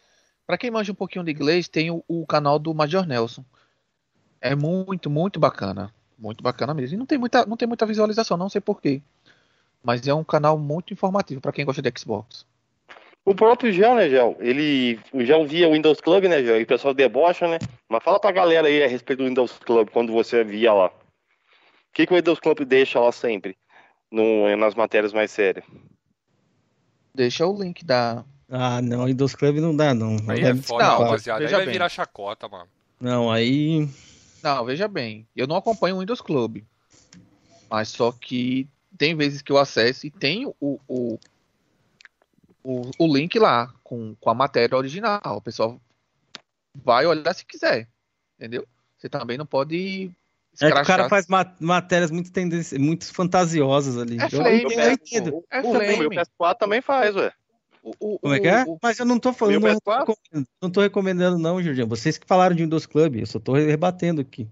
Para 0.47 0.57
quem 0.57 0.71
manja 0.71 0.93
um 0.93 0.95
pouquinho 0.95 1.25
de 1.25 1.33
inglês, 1.33 1.67
tem 1.67 1.91
o, 1.91 2.05
o, 2.07 2.25
canal 2.25 2.59
do 2.59 2.73
Major 2.73 3.05
Nelson. 3.05 3.45
É 4.41 4.55
muito, 4.55 5.11
muito 5.11 5.41
bacana. 5.41 5.93
Muito 6.17 6.43
bacana 6.43 6.73
mesmo. 6.73 6.95
E 6.95 6.99
não 6.99 7.07
tem 7.07 7.19
muita, 7.19 7.45
não 7.45 7.57
tem 7.57 7.67
muita 7.67 7.85
visualização, 7.85 8.37
não 8.37 8.49
sei 8.49 8.61
porquê. 8.61 9.03
Mas 9.83 10.07
é 10.07 10.15
um 10.15 10.23
canal 10.23 10.57
muito 10.57 10.93
informativo 10.93 11.41
para 11.41 11.53
quem 11.53 11.65
gosta 11.65 11.83
de 11.83 11.93
Xbox. 11.99 12.47
O 13.25 13.35
próprio 13.35 13.73
Gel, 13.73 13.95
né, 13.97 14.09
Gel? 14.09 14.37
Ele 14.39 15.01
já 15.21 15.43
via 15.43 15.69
o 15.69 15.73
Windows 15.73 16.01
Club, 16.01 16.25
né, 16.25 16.45
Gel? 16.45 16.61
E 16.61 16.63
o 16.63 16.67
pessoal 16.67 16.95
debocha, 16.95 17.49
né? 17.49 17.59
Mas 17.89 18.05
fala 18.05 18.21
pra 18.21 18.31
galera 18.31 18.69
aí 18.69 18.85
a 18.85 18.87
respeito 18.87 19.21
do 19.21 19.29
Windows 19.29 19.59
Club 19.59 19.89
quando 19.91 20.13
você 20.13 20.45
via 20.45 20.73
lá. 20.73 20.87
O 20.87 20.93
que, 21.95 22.07
que 22.07 22.13
o 22.13 22.17
Windows 22.17 22.39
Club 22.39 22.61
deixa 22.61 23.01
lá 23.01 23.11
sempre? 23.11 23.57
No, 24.15 24.57
nas 24.57 24.75
matérias 24.75 25.13
mais 25.13 25.31
sérias? 25.31 25.65
Deixa 27.15 27.47
o 27.47 27.61
link 27.61 27.85
da, 27.85 28.25
ah, 28.49 28.81
não, 28.83 29.07
Windows 29.07 29.35
Club 29.35 29.57
não 29.57 29.75
dá, 29.75 29.95
não. 29.95 30.17
Aí 30.29 30.43
é 30.43 30.55
foda, 30.55 30.85
não, 30.85 31.03
rapaziada. 31.03 31.45
Aí 31.45 31.51
vai 31.51 31.65
bem. 31.65 31.73
virar 31.73 31.89
chacota, 31.89 32.49
mano. 32.49 32.69
Não, 33.01 33.31
aí. 33.31 33.89
Não, 34.43 34.65
veja 34.65 34.87
bem. 34.87 35.27
Eu 35.35 35.47
não 35.47 35.57
acompanho 35.57 35.97
o 35.97 36.01
Windows 36.01 36.21
Club. 36.21 36.63
Mas 37.71 37.89
só 37.89 38.13
que 38.13 38.69
tem 38.97 39.17
vezes 39.17 39.43
que 39.43 39.51
eu 39.51 39.59
acesso 39.59 40.07
e 40.07 40.11
tem 40.11 40.47
o, 40.47 40.79
o, 40.87 41.19
o, 42.63 42.91
o 42.99 43.17
link 43.17 43.39
lá 43.39 43.73
com, 43.83 44.15
com 44.21 44.31
a 44.31 44.35
matéria 44.35 44.77
original. 44.77 45.21
O 45.25 45.41
pessoal 45.41 45.81
vai 46.75 47.07
olhar 47.07 47.35
se 47.35 47.45
quiser. 47.45 47.89
Entendeu? 48.39 48.67
Você 48.97 49.09
também 49.09 49.39
não 49.39 49.47
pode 49.47 50.13
é 50.61 50.71
que 50.71 50.81
o 50.81 50.85
cara 50.85 51.09
faz 51.09 51.27
matérias 51.61 52.11
muito, 52.11 52.31
muito 52.79 53.13
fantasiosas 53.13 53.99
ali. 53.99 54.19
É 54.21 54.29
flame, 54.29 54.63
eu, 54.63 54.71
eu, 54.71 54.81
eu 54.81 54.93
entendo. 54.93 55.45
É 55.51 55.61
o, 55.61 55.71
o 55.71 56.11
PS4 56.11 56.59
também 56.59 56.81
faz, 56.81 57.15
ué. 57.17 57.33
O, 57.83 58.19
Como 58.19 58.35
é 58.35 58.41
que 58.41 58.49
é? 58.49 58.65
Mas 58.83 58.99
eu 58.99 59.05
não 59.05 59.19
tô 59.19 59.33
falando, 59.33 59.61
não, 59.61 59.69
recomendando, 59.75 60.49
não 60.63 60.71
tô 60.71 60.81
recomendando, 60.81 61.39
não, 61.39 61.63
Jorginho. 61.63 61.87
Vocês 61.87 62.17
que 62.17 62.27
falaram 62.27 62.57
de 62.57 62.63
Windows 62.63 62.87
Club, 62.87 63.17
eu 63.17 63.27
só 63.27 63.39
tô 63.39 63.53
rebatendo 63.53 64.23
aqui. 64.23 64.49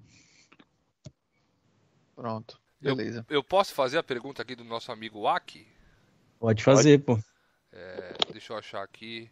Pronto, 2.14 2.61
beleza. 2.78 3.24
Eu, 3.30 3.36
eu 3.36 3.42
posso 3.42 3.72
fazer 3.72 3.96
a 3.96 4.03
pergunta 4.03 4.42
aqui 4.42 4.55
do 4.55 4.64
nosso 4.64 4.92
amigo 4.92 5.26
Aki? 5.26 5.66
Pode 6.38 6.62
fazer, 6.62 6.98
Pode. 6.98 7.22
pô. 7.22 7.28
É, 7.72 8.14
deixa 8.32 8.53
eu 8.53 8.59
achar 8.59 8.82
aqui. 8.82 9.30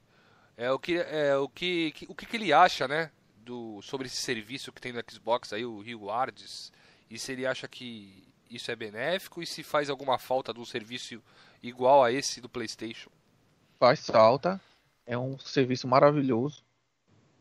É, 0.56 0.70
o 0.72 0.78
que, 0.78 0.96
é, 0.96 1.36
o 1.36 1.48
que, 1.48 1.92
o 2.08 2.14
que, 2.14 2.24
que 2.24 2.36
ele 2.36 2.54
acha, 2.54 2.88
né? 2.88 3.10
Do, 3.44 3.80
sobre 3.82 4.06
esse 4.06 4.16
serviço 4.22 4.72
que 4.72 4.80
tem 4.80 4.92
no 4.92 5.02
Xbox 5.10 5.52
aí, 5.52 5.64
o 5.64 5.80
Rewards, 5.80 6.72
e 7.10 7.18
se 7.18 7.32
ele 7.32 7.46
acha 7.46 7.66
que 7.66 8.22
isso 8.50 8.70
é 8.70 8.76
benéfico 8.76 9.42
e 9.42 9.46
se 9.46 9.62
faz 9.62 9.88
alguma 9.88 10.18
falta 10.18 10.52
de 10.52 10.60
um 10.60 10.64
serviço 10.64 11.22
igual 11.62 12.04
a 12.04 12.12
esse 12.12 12.40
do 12.40 12.48
PlayStation 12.48 13.10
faz 13.80 14.06
falta. 14.06 14.60
É 15.06 15.16
um 15.16 15.38
serviço 15.38 15.88
maravilhoso. 15.88 16.62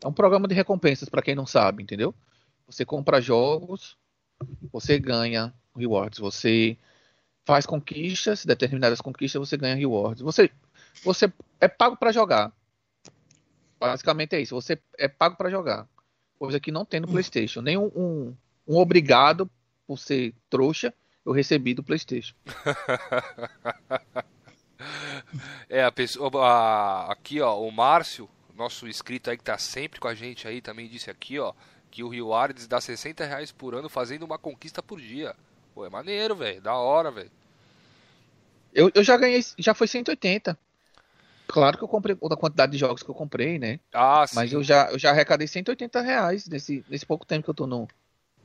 É 0.02 0.08
um 0.08 0.12
programa 0.12 0.48
de 0.48 0.54
recompensas 0.54 1.10
para 1.10 1.20
quem 1.20 1.34
não 1.34 1.46
sabe, 1.46 1.82
entendeu? 1.82 2.14
Você 2.66 2.86
compra 2.86 3.20
jogos, 3.20 3.96
você 4.72 4.98
ganha 4.98 5.52
rewards, 5.76 6.18
você 6.18 6.78
faz 7.44 7.66
conquistas, 7.66 8.46
determinadas 8.46 9.00
conquistas 9.00 9.38
você 9.38 9.56
ganha 9.56 9.74
rewards. 9.74 10.22
Você, 10.22 10.50
você 11.04 11.30
é 11.60 11.68
pago 11.68 11.96
para 11.96 12.10
jogar. 12.10 12.50
Basicamente 13.80 14.36
é 14.36 14.40
isso. 14.40 14.54
Você 14.54 14.78
é 14.98 15.08
pago 15.08 15.36
para 15.36 15.50
jogar. 15.50 15.88
Coisa 16.38 16.60
que 16.60 16.70
não 16.70 16.84
tem 16.84 17.00
no 17.00 17.08
PlayStation. 17.08 17.62
Nem 17.62 17.76
um, 17.76 17.90
um, 17.96 18.36
um 18.68 18.76
obrigado 18.76 19.50
por 19.86 19.98
ser 19.98 20.34
trouxa 20.48 20.94
eu 21.24 21.32
recebi 21.32 21.74
do 21.74 21.82
PlayStation. 21.82 22.34
é, 25.68 25.84
a 25.84 25.92
pessoa. 25.92 26.30
A, 26.44 27.12
aqui, 27.12 27.40
ó, 27.40 27.60
o 27.60 27.70
Márcio, 27.70 28.28
nosso 28.54 28.88
inscrito 28.88 29.30
aí 29.30 29.36
que 29.36 29.44
tá 29.44 29.58
sempre 29.58 30.00
com 30.00 30.08
a 30.08 30.14
gente 30.14 30.48
aí, 30.48 30.60
também 30.60 30.88
disse 30.88 31.10
aqui, 31.10 31.38
ó, 31.38 31.52
que 31.90 32.02
o 32.02 32.08
Rio 32.08 32.32
Ardes 32.32 32.66
dá 32.66 32.80
60 32.80 33.24
reais 33.24 33.52
por 33.52 33.74
ano 33.74 33.88
fazendo 33.88 34.24
uma 34.24 34.38
conquista 34.38 34.82
por 34.82 35.00
dia. 35.00 35.34
Pô, 35.74 35.84
é 35.84 35.90
maneiro, 35.90 36.34
velho. 36.34 36.60
Da 36.60 36.74
hora, 36.74 37.10
velho. 37.10 37.30
Eu, 38.72 38.90
eu 38.94 39.02
já 39.02 39.16
ganhei, 39.16 39.44
já 39.58 39.74
foi 39.74 39.86
180. 39.86 40.56
Claro 41.50 41.76
que 41.76 41.84
eu 41.84 41.88
comprei 41.88 42.16
a 42.20 42.36
quantidade 42.36 42.72
de 42.72 42.78
jogos 42.78 43.02
que 43.02 43.10
eu 43.10 43.14
comprei, 43.14 43.58
né? 43.58 43.80
Ah, 43.92 44.24
sim. 44.26 44.36
Mas 44.36 44.52
eu 44.52 44.62
já, 44.62 44.90
eu 44.90 44.98
já 44.98 45.10
arrecadei 45.10 45.46
180 45.46 46.00
reais 46.00 46.48
nesse, 46.48 46.84
nesse 46.88 47.04
pouco 47.04 47.26
tempo 47.26 47.44
que 47.44 47.50
eu 47.50 47.54
tô 47.54 47.66
no. 47.66 47.88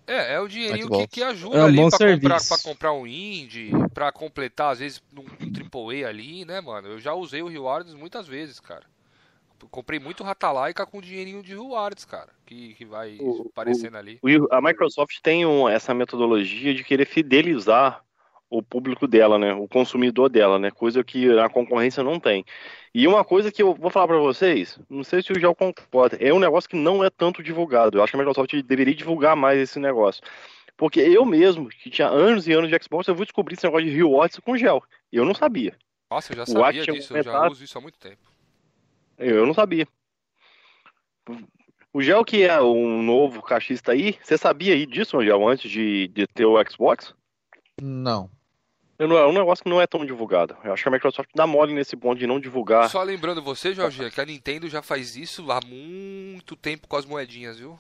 É, 0.07 0.33
é 0.33 0.39
o 0.39 0.47
dinheirinho 0.47 0.89
que, 0.89 1.07
que, 1.07 1.23
ajuda 1.23 1.57
é 1.57 1.63
um 1.63 1.65
ali 1.65 1.89
pra 1.89 1.97
comprar, 1.97 2.43
pra 2.47 2.57
comprar 2.59 2.93
um 2.93 3.07
indie, 3.07 3.71
pra 3.93 4.11
completar, 4.11 4.71
às 4.71 4.79
vezes, 4.79 5.01
um, 5.17 5.21
um 5.21 5.51
AAA 5.51 6.07
ali, 6.07 6.45
né, 6.45 6.61
mano? 6.61 6.89
Eu 6.89 6.99
já 6.99 7.13
usei 7.13 7.41
o 7.41 7.47
Rewards 7.47 7.95
muitas 7.95 8.27
vezes, 8.27 8.59
cara. 8.59 8.83
comprei 9.71 9.99
muito 9.99 10.23
Ratalaika 10.23 10.85
com 10.85 11.01
dinheirinho 11.01 11.41
de 11.41 11.53
Rewards, 11.53 12.05
cara, 12.05 12.29
que, 12.45 12.75
que 12.75 12.85
vai 12.85 13.17
o, 13.19 13.47
aparecendo 13.49 13.95
o, 13.95 13.97
ali. 13.97 14.19
a 14.51 14.61
Microsoft 14.61 15.17
tem 15.23 15.43
um, 15.43 15.67
essa 15.67 15.91
metodologia 15.93 16.73
de 16.73 16.83
querer 16.83 17.05
fidelizar 17.05 18.03
o 18.49 18.61
público 18.61 19.07
dela, 19.07 19.37
né? 19.37 19.53
O 19.53 19.67
consumidor 19.67 20.29
dela, 20.29 20.59
né? 20.59 20.71
Coisa 20.71 21.03
que 21.03 21.29
a 21.39 21.49
concorrência 21.49 22.03
não 22.03 22.19
tem. 22.19 22.45
E 22.93 23.07
uma 23.07 23.23
coisa 23.23 23.51
que 23.51 23.61
eu 23.61 23.73
vou 23.73 23.89
falar 23.89 24.07
para 24.07 24.17
vocês, 24.17 24.79
não 24.89 25.03
sei 25.03 25.21
se 25.21 25.31
o 25.31 25.39
Gel 25.39 25.55
concorda, 25.55 26.17
é 26.19 26.33
um 26.33 26.39
negócio 26.39 26.69
que 26.69 26.75
não 26.75 27.03
é 27.03 27.09
tanto 27.09 27.43
divulgado. 27.43 27.97
Eu 27.97 28.03
acho 28.03 28.11
que 28.11 28.17
a 28.17 28.19
Microsoft 28.19 28.53
deveria 28.63 28.95
divulgar 28.95 29.35
mais 29.35 29.59
esse 29.59 29.79
negócio. 29.79 30.23
Porque 30.77 30.99
eu 30.99 31.25
mesmo, 31.25 31.69
que 31.69 31.89
tinha 31.89 32.07
anos 32.07 32.47
e 32.47 32.53
anos 32.53 32.69
de 32.69 32.83
Xbox, 32.83 33.07
eu 33.07 33.15
vou 33.15 33.25
descobrir 33.25 33.55
esse 33.55 33.65
negócio 33.65 33.87
de 33.87 33.95
rewards 33.95 34.39
com 34.39 34.57
gel. 34.57 34.83
Eu 35.11 35.25
não 35.25 35.33
sabia. 35.33 35.77
Nossa, 36.09 36.33
eu 36.33 36.37
já 36.37 36.45
sabia 36.45 36.83
disso, 36.83 37.15
eu 37.15 37.23
já 37.23 37.47
uso 37.47 37.63
isso 37.63 37.77
há 37.77 37.81
muito 37.81 37.97
tempo. 37.97 38.21
Eu 39.17 39.45
não 39.45 39.53
sabia. 39.53 39.87
O 41.93 42.01
Gel, 42.01 42.25
que 42.25 42.43
é 42.43 42.61
um 42.61 43.01
novo 43.01 43.41
caixista 43.41 43.93
aí, 43.93 44.17
você 44.21 44.37
sabia 44.37 44.73
aí 44.73 44.85
disso, 44.85 45.23
Gel, 45.23 45.47
antes 45.47 45.71
de, 45.71 46.09
de 46.09 46.27
ter 46.27 46.45
o 46.45 46.61
Xbox? 46.69 47.15
Não. 47.81 48.29
É 48.97 49.05
um 49.05 49.33
negócio 49.33 49.61
que 49.61 49.69
não 49.69 49.81
é 49.81 49.85
tão 49.85 50.05
divulgado. 50.05 50.55
Eu 50.63 50.71
acho 50.71 50.81
que 50.81 50.87
a 50.87 50.91
Microsoft 50.91 51.29
dá 51.35 51.45
mole 51.45 51.73
nesse 51.73 51.97
ponto 51.97 52.17
de 52.17 52.25
não 52.25 52.39
divulgar. 52.39 52.89
Só 52.89 53.03
lembrando 53.03 53.41
você, 53.41 53.73
Jorge, 53.73 54.09
que 54.09 54.21
a 54.21 54.25
Nintendo 54.25 54.69
já 54.69 54.81
faz 54.81 55.17
isso 55.17 55.51
há 55.51 55.59
muito 55.65 56.55
tempo 56.55 56.87
com 56.87 56.95
as 56.95 57.05
moedinhas, 57.05 57.59
viu? 57.59 57.77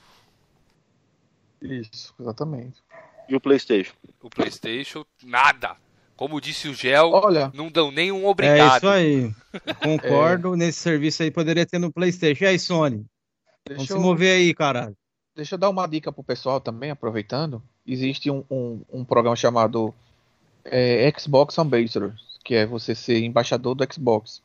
Isso, 1.61 2.13
exatamente. 2.19 2.83
E 3.29 3.35
o 3.35 3.39
PlayStation? 3.39 3.93
O 4.21 4.29
PlayStation, 4.29 5.05
nada. 5.23 5.77
Como 6.17 6.39
disse 6.39 6.67
o 6.67 6.73
Gel, 6.73 7.11
Olha, 7.11 7.51
não 7.53 7.69
dão 7.69 7.91
nem 7.91 8.11
um 8.11 8.25
obrigado. 8.25 8.73
É 8.73 8.77
isso 8.77 8.87
aí. 8.87 9.35
concordo. 9.81 10.53
é... 10.53 10.57
Nesse 10.57 10.79
serviço 10.79 11.23
aí 11.23 11.31
poderia 11.31 11.65
ter 11.65 11.79
no 11.79 11.91
PlayStation. 11.91 12.43
E 12.43 12.47
aí, 12.47 12.59
Sony? 12.59 13.05
Deixa 13.65 13.77
Vamos 13.77 13.89
eu... 13.89 13.97
se 13.97 14.03
mover 14.03 14.37
aí, 14.37 14.53
caralho. 14.53 14.95
Deixa 15.35 15.55
eu 15.55 15.59
dar 15.59 15.69
uma 15.69 15.85
dica 15.85 16.11
pro 16.11 16.23
pessoal 16.23 16.61
também, 16.61 16.91
aproveitando. 16.91 17.61
Existe 17.85 18.31
um, 18.31 18.43
um, 18.49 18.81
um 18.91 19.03
programa 19.03 19.35
chamado 19.35 19.93
é, 20.63 21.11
Xbox 21.19 21.57
Ambassador, 21.59 22.13
que 22.43 22.55
é 22.55 22.65
você 22.65 22.95
ser 22.95 23.19
embaixador 23.19 23.75
do 23.75 23.93
Xbox. 23.93 24.41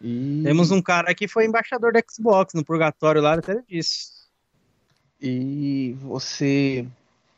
E... 0.00 0.42
Temos 0.44 0.70
um 0.70 0.80
cara 0.80 1.12
que 1.14 1.26
foi 1.26 1.46
embaixador 1.46 1.92
do 1.92 2.00
Xbox 2.08 2.54
no 2.54 2.64
Purgatório 2.64 3.20
lá, 3.20 3.34
até 3.34 3.60
disse. 3.68 4.12
E 5.20 5.96
você 6.00 6.86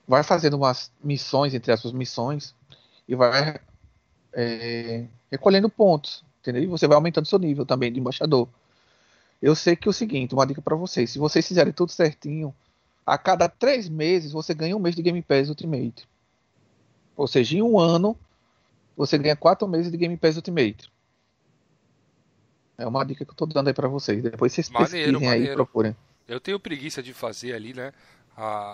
vai 0.06 0.22
fazendo 0.22 0.54
umas 0.54 0.92
missões, 1.02 1.54
entre 1.54 1.72
as 1.72 1.80
suas 1.80 1.94
missões, 1.94 2.54
e 3.08 3.14
vai 3.14 3.58
é, 4.34 5.06
recolhendo 5.30 5.70
pontos, 5.70 6.24
entendeu? 6.40 6.62
E 6.62 6.66
você 6.66 6.86
vai 6.86 6.96
aumentando 6.96 7.26
seu 7.26 7.38
nível 7.38 7.64
também 7.64 7.92
de 7.92 8.00
embaixador. 8.00 8.48
Eu 9.40 9.54
sei 9.54 9.76
que 9.76 9.88
é 9.88 9.90
o 9.90 9.92
seguinte, 9.92 10.34
uma 10.34 10.46
dica 10.46 10.60
para 10.60 10.76
vocês: 10.76 11.10
se 11.10 11.18
vocês 11.18 11.46
fizerem 11.46 11.72
tudo 11.72 11.92
certinho, 11.92 12.54
a 13.06 13.16
cada 13.16 13.48
três 13.48 13.88
meses 13.88 14.32
você 14.32 14.52
ganha 14.52 14.76
um 14.76 14.80
mês 14.80 14.94
de 14.94 15.02
Game 15.02 15.20
Pass 15.22 15.48
Ultimate. 15.48 16.08
Ou 17.16 17.26
seja, 17.26 17.56
em 17.56 17.62
um 17.62 17.78
ano, 17.78 18.16
você 18.96 19.16
ganha 19.18 19.36
quatro 19.36 19.66
meses 19.66 19.90
de 19.90 19.96
Game 19.96 20.16
Pass 20.16 20.36
Ultimate. 20.36 20.90
É 22.76 22.86
uma 22.86 23.04
dica 23.04 23.24
que 23.24 23.30
eu 23.30 23.34
tô 23.34 23.46
dando 23.46 23.68
aí 23.68 23.74
para 23.74 23.88
vocês. 23.88 24.22
Depois 24.22 24.52
vocês 24.52 24.70
maneiro, 24.70 24.90
pesquisem 24.92 25.28
maneiro. 25.28 25.46
aí 25.46 25.52
e 25.52 25.54
procurem. 25.54 25.96
Eu 26.28 26.38
tenho 26.38 26.60
preguiça 26.60 27.02
de 27.02 27.12
fazer 27.14 27.54
ali, 27.54 27.74
né? 27.74 27.92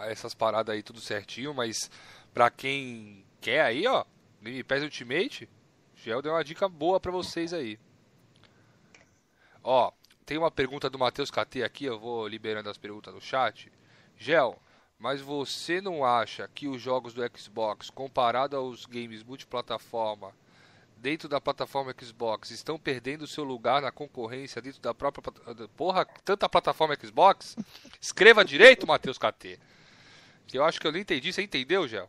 essas 0.09 0.35
paradas 0.35 0.74
aí 0.74 0.82
tudo 0.82 1.01
certinho, 1.01 1.55
mas 1.55 1.91
para 2.32 2.51
quem 2.51 3.24
quer 3.41 3.62
aí, 3.62 3.86
ó, 3.86 4.05
Game 4.43 4.62
Pass 4.62 4.82
Ultimate, 4.82 5.49
Gel 5.95 6.20
deu 6.20 6.32
uma 6.32 6.45
dica 6.45 6.69
boa 6.69 7.01
para 7.01 7.11
vocês 7.11 7.53
aí. 7.53 7.78
Ó, 9.62 9.91
tem 10.26 10.38
uma 10.38 10.51
pergunta 10.51 10.88
do 10.88 10.98
Matheus 10.98 11.30
KT 11.30 11.62
aqui, 11.62 11.84
eu 11.84 11.98
vou 11.98 12.26
liberando 12.26 12.70
as 12.70 12.78
perguntas 12.78 13.12
no 13.12 13.20
chat. 13.20 13.70
Gel, 14.16 14.59
mas 14.98 15.20
você 15.20 15.80
não 15.80 16.05
acha 16.05 16.48
que 16.55 16.66
os 16.66 16.80
jogos 16.80 17.12
do 17.12 17.22
Xbox, 17.36 17.90
comparado 17.90 18.56
aos 18.56 18.86
games 18.86 19.22
multiplataforma, 19.22 20.32
dentro 20.96 21.28
da 21.28 21.38
plataforma 21.40 21.94
Xbox, 22.01 22.51
estão 22.51 22.78
perdendo 22.78 23.26
seu 23.26 23.44
lugar 23.44 23.82
na 23.82 23.92
concorrência 23.92 24.62
dentro 24.62 24.80
da 24.80 24.94
própria. 24.94 25.22
Porra, 25.76 26.06
tanta 26.24 26.48
plataforma 26.48 26.96
Xbox? 26.96 27.56
Escreva 28.01 28.42
direito, 28.42 28.86
Matheus 28.86 29.18
KT. 29.18 29.59
Que 30.46 30.56
eu 30.56 30.64
acho 30.64 30.80
que 30.80 30.86
eu 30.86 30.92
não 30.92 30.98
entendi. 30.98 31.32
Você 31.32 31.42
entendeu, 31.42 31.86
Gel? 31.86 32.09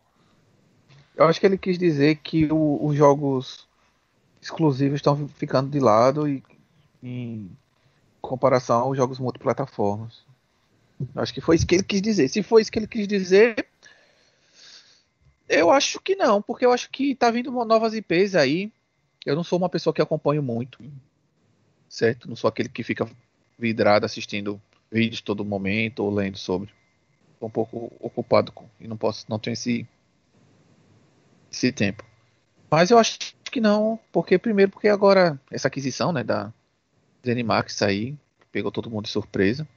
Eu 1.16 1.26
acho 1.26 1.40
que 1.40 1.46
ele 1.46 1.58
quis 1.58 1.78
dizer 1.78 2.18
que 2.18 2.46
o, 2.52 2.86
os 2.86 2.96
jogos 2.96 3.68
exclusivos 4.42 4.98
estão 4.98 5.28
ficando 5.28 5.70
de 5.70 5.80
lado 5.80 6.28
e, 6.30 6.42
comparação 8.28 8.82
aos 8.82 8.98
jogos 8.98 9.20
multiplataformas. 9.20 10.24
Acho 11.16 11.34
que 11.34 11.42
foi 11.42 11.56
isso 11.56 11.68
que 11.68 11.76
ele 11.76 11.84
quis 11.84 12.02
dizer. 12.02 12.28
Se 12.30 12.42
foi 12.42 12.62
isso 12.62 12.72
que 12.72 12.80
ele 12.80 12.88
quis 12.88 13.08
dizer, 13.08 13.68
eu 15.48 15.70
acho 15.70 16.00
que 16.00 16.16
não, 16.16 16.42
porque 16.42 16.66
eu 16.66 16.72
acho 16.72 16.90
que 16.90 17.16
tá 17.16 17.30
vindo 17.30 17.52
novas 17.66 17.94
IPs 17.94 18.36
aí. 18.36 18.72
Eu 19.26 19.36
não 19.36 19.44
sou 19.44 19.58
uma 19.58 19.70
pessoa 19.70 19.94
que 19.94 20.02
acompanho 20.02 20.42
muito, 20.42 20.80
certo? 21.90 22.30
Não 22.30 22.36
sou 22.36 22.48
aquele 22.48 22.70
que 22.70 22.84
fica 22.84 23.10
vidrado 23.58 24.06
assistindo 24.06 24.62
vídeos 24.92 25.22
todo 25.22 25.44
momento 25.44 26.04
ou 26.04 26.14
lendo 26.14 26.38
sobre. 26.38 26.70
Tô 27.40 27.48
um 27.48 27.50
pouco 27.50 27.92
ocupado 28.00 28.52
com, 28.52 28.66
e 28.80 28.88
não 28.88 28.98
posso, 28.98 29.26
não 29.28 29.40
tenho 29.40 29.54
esse 29.54 29.88
esse 31.52 31.72
tempo. 31.72 32.04
Mas 32.70 32.92
eu 32.92 32.98
acho 32.98 33.18
que 33.52 33.62
não, 33.62 34.00
porque 34.12 34.38
primeiro 34.38 34.72
porque 34.72 34.88
agora 34.88 35.40
essa 35.50 35.68
aquisição, 35.68 36.12
né, 36.12 36.24
da 36.24 36.54
Zenimax 37.26 37.82
aí 37.82 38.16
pegou 38.52 38.72
todo 38.72 38.90
mundo 38.90 39.06
de 39.06 39.12
surpresa 39.12 39.68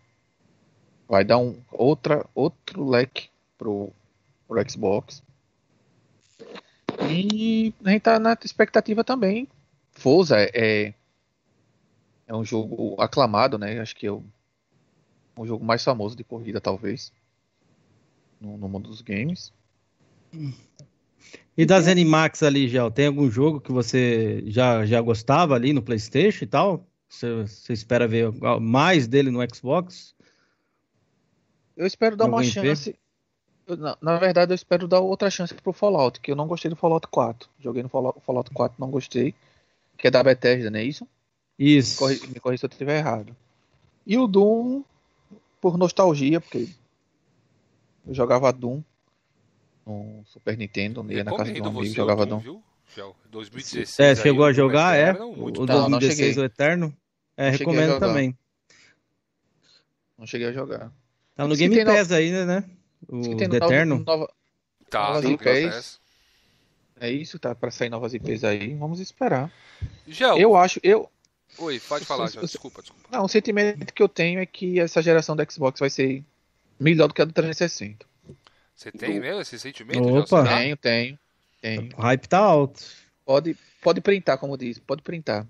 vai 1.08 1.24
dar 1.24 1.38
um 1.38 1.58
outra, 1.72 2.26
outro 2.34 2.86
leque 2.88 3.30
pro, 3.56 3.90
pro 4.46 4.70
Xbox. 4.70 5.22
E 7.10 7.72
a 7.82 7.90
gente 7.90 8.02
tá 8.02 8.18
na 8.18 8.36
expectativa 8.44 9.02
também. 9.02 9.48
Forza 9.92 10.36
é, 10.38 10.92
é 12.26 12.34
um 12.34 12.44
jogo 12.44 13.00
aclamado, 13.00 13.58
né? 13.58 13.80
Acho 13.80 13.96
que 13.96 14.06
é 14.06 14.12
o, 14.12 14.22
um 15.36 15.46
jogo 15.46 15.64
mais 15.64 15.82
famoso 15.82 16.14
de 16.14 16.22
corrida, 16.22 16.60
talvez, 16.60 17.12
no, 18.40 18.58
no 18.58 18.68
mundo 18.68 18.88
dos 18.90 19.00
games. 19.00 19.52
E 21.56 21.64
das 21.64 21.88
Animax 21.88 22.42
ali, 22.42 22.68
Gel, 22.68 22.90
tem 22.90 23.06
algum 23.06 23.30
jogo 23.30 23.60
que 23.60 23.72
você 23.72 24.44
já, 24.46 24.84
já 24.84 25.00
gostava 25.00 25.54
ali 25.54 25.72
no 25.72 25.82
PlayStation 25.82 26.44
e 26.44 26.48
tal? 26.48 26.87
Você, 27.08 27.42
você 27.42 27.72
espera 27.72 28.06
ver 28.06 28.30
mais 28.60 29.06
dele 29.06 29.30
no 29.30 29.40
Xbox? 29.54 30.14
Eu 31.76 31.86
espero 31.86 32.16
dar 32.16 32.26
uma 32.26 32.42
chance. 32.42 32.98
Eu, 33.66 33.76
na, 33.76 33.96
na, 34.00 34.18
verdade, 34.18 34.52
eu 34.52 34.54
espero 34.54 34.88
dar 34.88 35.00
outra 35.00 35.30
chance 35.30 35.54
pro 35.54 35.72
Fallout, 35.72 36.20
que 36.20 36.30
eu 36.30 36.36
não 36.36 36.46
gostei 36.46 36.68
do 36.68 36.76
Fallout 36.76 37.06
4. 37.08 37.48
Joguei 37.60 37.82
no 37.82 37.88
Fallout, 37.88 38.20
Fallout 38.20 38.50
4, 38.50 38.76
não 38.78 38.90
gostei. 38.90 39.34
Que 39.96 40.08
é 40.08 40.10
da 40.10 40.22
Bethesda, 40.22 40.70
não 40.70 40.78
é 40.78 40.84
isso? 40.84 41.06
Isso. 41.58 42.04
Me 42.06 42.18
corri, 42.18 42.32
me 42.34 42.40
corri 42.40 42.58
se 42.58 42.64
eu 42.64 42.68
estiver 42.68 42.98
errado. 42.98 43.34
E 44.06 44.16
o 44.16 44.26
Doom, 44.26 44.82
por 45.60 45.76
nostalgia, 45.76 46.40
porque 46.40 46.68
eu 48.06 48.14
jogava 48.14 48.52
Doom 48.52 48.82
no 49.86 50.22
Super 50.26 50.56
Nintendo, 50.56 51.04
ia 51.10 51.24
na 51.24 51.36
casa 51.36 51.52
do 51.52 51.68
amigo, 51.68 51.94
jogava 51.94 52.26
Doom. 52.26 52.38
Viu? 52.38 52.62
2016. 53.30 53.98
É, 53.98 54.14
chegou 54.20 54.44
a 54.44 54.52
jogar, 54.52 54.96
é? 54.96 55.12
Não, 55.12 55.32
o 55.32 55.50
2016, 55.50 56.38
o 56.38 56.44
Eterno. 56.44 56.96
É, 57.36 57.50
não 57.50 57.58
recomendo 57.58 57.98
também. 57.98 58.36
Não 60.18 60.26
cheguei 60.26 60.48
a 60.48 60.52
jogar. 60.52 60.90
Tá 61.36 61.46
no 61.46 61.54
Game 61.54 61.84
Pass 61.84 62.08
no... 62.08 62.16
ainda, 62.16 62.44
né? 62.44 62.64
O 63.08 63.40
Eterno. 63.40 64.00
Nova... 64.04 64.32
Tá, 64.90 65.14
no 65.14 65.22
Game 65.22 65.38
Pass. 65.38 66.00
É 67.00 67.10
isso, 67.10 67.38
tá 67.38 67.54
para 67.54 67.70
sair 67.70 67.88
novas 67.88 68.12
IPs 68.12 68.42
aí, 68.42 68.74
vamos 68.74 68.98
esperar. 68.98 69.52
Gel, 70.06 70.36
Eu 70.36 70.56
acho, 70.56 70.80
eu, 70.82 71.08
oi, 71.58 71.78
pode 71.78 72.04
falar, 72.04 72.26
se- 72.26 72.40
Desculpa, 72.40 72.82
desculpa. 72.82 73.08
não, 73.12 73.24
o 73.24 73.28
sentimento 73.28 73.94
que 73.94 74.02
eu 74.02 74.08
tenho 74.08 74.40
é 74.40 74.46
que 74.46 74.80
essa 74.80 75.00
geração 75.00 75.36
do 75.36 75.52
Xbox 75.52 75.78
vai 75.78 75.90
ser 75.90 76.24
melhor 76.80 77.06
do 77.06 77.14
que 77.14 77.22
a 77.22 77.24
do 77.24 77.32
360. 77.32 78.04
Você 78.74 78.90
tem 78.90 79.20
mesmo 79.20 79.40
esse 79.40 79.58
sentimento? 79.58 80.02
Opa. 80.02 80.44
Será? 80.44 80.58
Tenho, 80.58 80.76
tenho, 80.76 81.18
tenho. 81.60 81.88
O 81.96 82.00
hype 82.00 82.26
tá 82.28 82.38
alto. 82.38 82.82
Pode, 83.24 83.56
pode 83.82 84.00
printar, 84.00 84.38
como 84.38 84.56
diz, 84.56 84.78
pode 84.78 85.02
printar. 85.02 85.46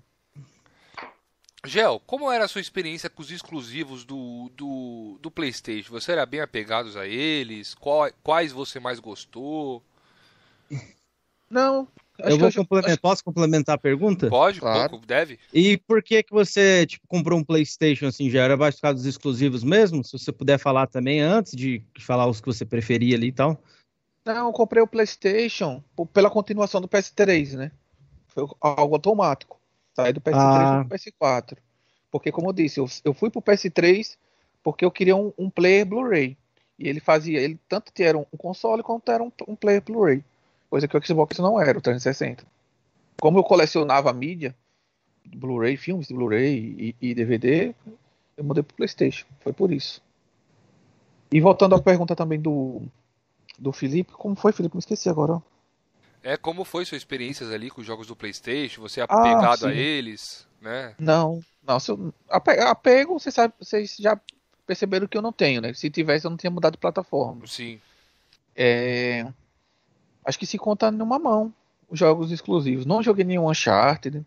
Gel, 1.65 2.01
como 2.05 2.31
era 2.31 2.45
a 2.45 2.47
sua 2.47 2.61
experiência 2.61 3.09
com 3.09 3.21
os 3.21 3.31
exclusivos 3.31 4.05
do, 4.05 4.49
do, 4.55 5.19
do 5.21 5.29
PlayStation? 5.29 5.91
Você 5.91 6.13
era 6.13 6.25
bem 6.25 6.39
apegado 6.39 6.97
a 6.97 7.05
eles? 7.05 7.73
Qual- 7.75 8.09
quais 8.23 8.51
você 8.53 8.79
mais 8.79 8.97
gostou? 8.99 9.83
Não, 11.49 11.87
acho 12.19 12.29
eu 12.29 12.37
que 12.37 12.37
vou 12.37 12.47
eu 12.49 12.53
complementar, 12.53 12.91
acho- 12.91 13.01
posso 13.01 13.23
complementar 13.23 13.75
a 13.75 13.79
pergunta? 13.79 14.29
Pode? 14.29 14.59
Claro. 14.61 14.89
Pouco 14.91 15.05
Deve? 15.05 15.37
E 15.53 15.77
por 15.77 16.01
que 16.01 16.23
que 16.23 16.31
você 16.31 16.85
tipo, 16.85 17.05
comprou 17.07 17.37
um 17.37 17.43
PlayStation 17.43 18.05
assim? 18.07 18.29
Já 18.29 18.43
era 18.43 18.55
causa 18.57 18.93
dos 18.93 19.05
exclusivos 19.05 19.63
mesmo? 19.63 20.01
Se 20.03 20.13
você 20.13 20.31
puder 20.31 20.59
falar 20.59 20.87
também 20.87 21.19
antes 21.19 21.53
de 21.53 21.81
falar 21.99 22.27
os 22.27 22.39
que 22.39 22.47
você 22.47 22.63
preferia 22.63 23.17
ali 23.17 23.27
e 23.27 23.31
tal. 23.33 23.61
Não, 24.33 24.45
eu 24.45 24.53
comprei 24.53 24.83
o 24.83 24.87
PlayStation 24.87 25.83
pela 26.13 26.29
continuação 26.29 26.79
do 26.79 26.87
PS3, 26.87 27.57
né? 27.57 27.71
Foi 28.27 28.47
algo 28.61 28.93
automático. 28.93 29.59
Saí 29.95 30.13
do 30.13 30.21
PS3 30.21 30.35
Ah. 30.35 30.85
pro 30.87 30.95
PS4. 30.95 31.57
Porque, 32.11 32.31
como 32.31 32.49
eu 32.49 32.53
disse, 32.53 32.79
eu, 32.79 32.87
eu 33.03 33.11
fui 33.11 33.31
pro 33.31 33.41
PS3 33.41 34.17
porque 34.61 34.85
eu 34.85 34.91
queria 34.91 35.15
um, 35.15 35.33
um 35.35 35.49
player 35.49 35.83
Blu-ray. 35.83 36.37
E 36.77 36.87
ele 36.87 36.99
fazia, 36.99 37.39
ele 37.39 37.59
tanto 37.67 37.91
era 37.99 38.15
um, 38.15 38.25
um 38.31 38.37
console 38.37 38.83
quanto 38.83 39.11
era 39.11 39.23
um, 39.23 39.31
um 39.47 39.55
player 39.55 39.81
Blu-ray. 39.81 40.23
Coisa 40.69 40.87
que 40.87 40.95
o 40.95 41.03
Xbox 41.03 41.39
não 41.39 41.59
era, 41.59 41.79
o 41.79 41.81
360. 41.81 42.45
Como 43.19 43.39
eu 43.39 43.43
colecionava 43.43 44.13
mídia, 44.13 44.55
Blu-ray, 45.25 45.75
filmes 45.75 46.07
de 46.07 46.13
Blu-ray 46.13 46.95
e, 47.01 47.09
e 47.09 47.15
DVD, 47.15 47.73
eu 48.37 48.43
mudei 48.43 48.61
pro 48.61 48.75
PlayStation. 48.75 49.25
Foi 49.39 49.53
por 49.53 49.71
isso. 49.73 50.03
E 51.31 51.41
voltando 51.41 51.73
à 51.73 51.81
pergunta 51.81 52.15
também 52.15 52.39
do, 52.39 52.83
do 53.59 53.71
Felipe, 53.71 54.11
como 54.13 54.35
foi, 54.35 54.51
Felipe? 54.51 54.75
Me 54.75 54.79
esqueci 54.79 55.09
agora. 55.09 55.33
ó. 55.33 55.41
É, 56.23 56.35
como 56.35 56.63
foi 56.65 56.83
sua 56.85 56.97
experiência 56.97 57.47
ali 57.47 57.69
com 57.69 57.81
os 57.81 57.87
jogos 57.87 58.07
do 58.07 58.15
PlayStation? 58.15 58.81
Você 58.81 58.99
é 58.99 59.03
Ah, 59.03 59.19
apegado 59.19 59.65
a 59.67 59.71
sim. 59.71 59.77
eles, 59.77 60.47
né? 60.61 60.93
Não, 60.99 61.41
não, 61.65 61.79
se 61.79 61.91
eu, 61.91 62.13
ape- 62.29 62.59
apego, 62.59 63.17
vocês, 63.19 63.33
sabe, 63.33 63.53
vocês 63.59 63.95
já 63.97 64.19
perceberam 64.65 65.07
que 65.07 65.17
eu 65.17 65.21
não 65.21 65.31
tenho, 65.31 65.61
né? 65.61 65.73
Se 65.73 65.89
tivesse, 65.89 66.25
eu 66.25 66.29
não 66.29 66.37
tinha 66.37 66.51
mudado 66.51 66.73
de 66.73 66.77
plataforma. 66.79 67.47
Sim. 67.47 67.79
É, 68.55 69.25
acho 70.25 70.37
que 70.37 70.45
se 70.45 70.57
conta 70.57 70.91
numa 70.91 71.17
mão 71.17 71.53
os 71.89 71.97
jogos 71.97 72.31
exclusivos. 72.31 72.85
Não 72.85 73.01
joguei 73.01 73.23
nenhum 73.23 73.49
Uncharted. 73.49 74.25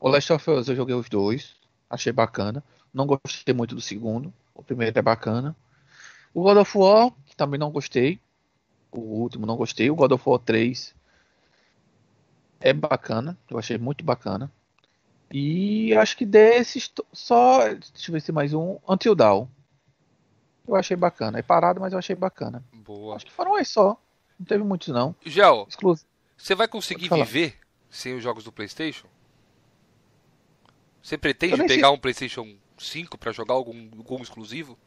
O 0.00 0.08
Last 0.08 0.32
of 0.32 0.50
Us 0.50 0.68
eu 0.68 0.74
joguei 0.76 0.94
os 0.94 1.08
dois. 1.08 1.54
Achei 1.88 2.12
bacana. 2.12 2.64
Não 2.92 3.06
gostei 3.06 3.54
muito 3.54 3.74
do 3.74 3.80
segundo. 3.80 4.32
O 4.54 4.62
primeiro 4.62 4.98
é 4.98 5.02
bacana. 5.02 5.54
O 6.32 6.42
God 6.42 6.56
of 6.58 6.76
War, 6.78 7.12
que 7.26 7.36
também 7.36 7.60
não 7.60 7.70
gostei. 7.70 8.18
O 8.96 9.00
último 9.22 9.44
não 9.46 9.56
gostei. 9.56 9.90
O 9.90 9.94
God 9.96 10.12
of 10.12 10.22
War 10.28 10.38
3 10.38 10.94
é 12.60 12.72
bacana. 12.72 13.36
Eu 13.50 13.58
achei 13.58 13.76
muito 13.76 14.04
bacana. 14.04 14.50
E 15.30 15.94
acho 15.96 16.16
que 16.16 16.24
desses 16.24 16.92
só. 17.12 17.68
Deixa 17.68 18.10
eu 18.10 18.12
ver 18.12 18.20
se 18.20 18.30
mais 18.30 18.54
um. 18.54 18.78
Until 18.88 19.14
Dawn. 19.14 19.46
Eu 20.66 20.76
achei 20.76 20.96
bacana. 20.96 21.38
É 21.38 21.42
parado, 21.42 21.80
mas 21.80 21.92
eu 21.92 21.98
achei 21.98 22.14
bacana. 22.14 22.62
Boa. 22.72 23.16
Acho 23.16 23.26
que 23.26 23.32
foram 23.32 23.58
esses 23.58 23.72
só. 23.72 24.00
Não 24.38 24.46
teve 24.46 24.62
muitos, 24.64 24.88
não. 24.88 25.14
Gel, 25.24 25.66
você 26.36 26.54
vai 26.54 26.66
conseguir 26.68 27.08
viver 27.08 27.56
sem 27.90 28.14
os 28.16 28.22
jogos 28.22 28.44
do 28.44 28.52
PlayStation? 28.52 29.06
Você 31.02 31.18
pretende 31.18 31.56
nem 31.58 31.68
sei- 31.68 31.76
pegar 31.76 31.90
um 31.90 31.98
PlayStation 31.98 32.56
5 32.78 33.18
pra 33.18 33.30
jogar 33.32 33.54
algum, 33.54 33.88
algum 33.96 34.22
exclusivo? 34.22 34.78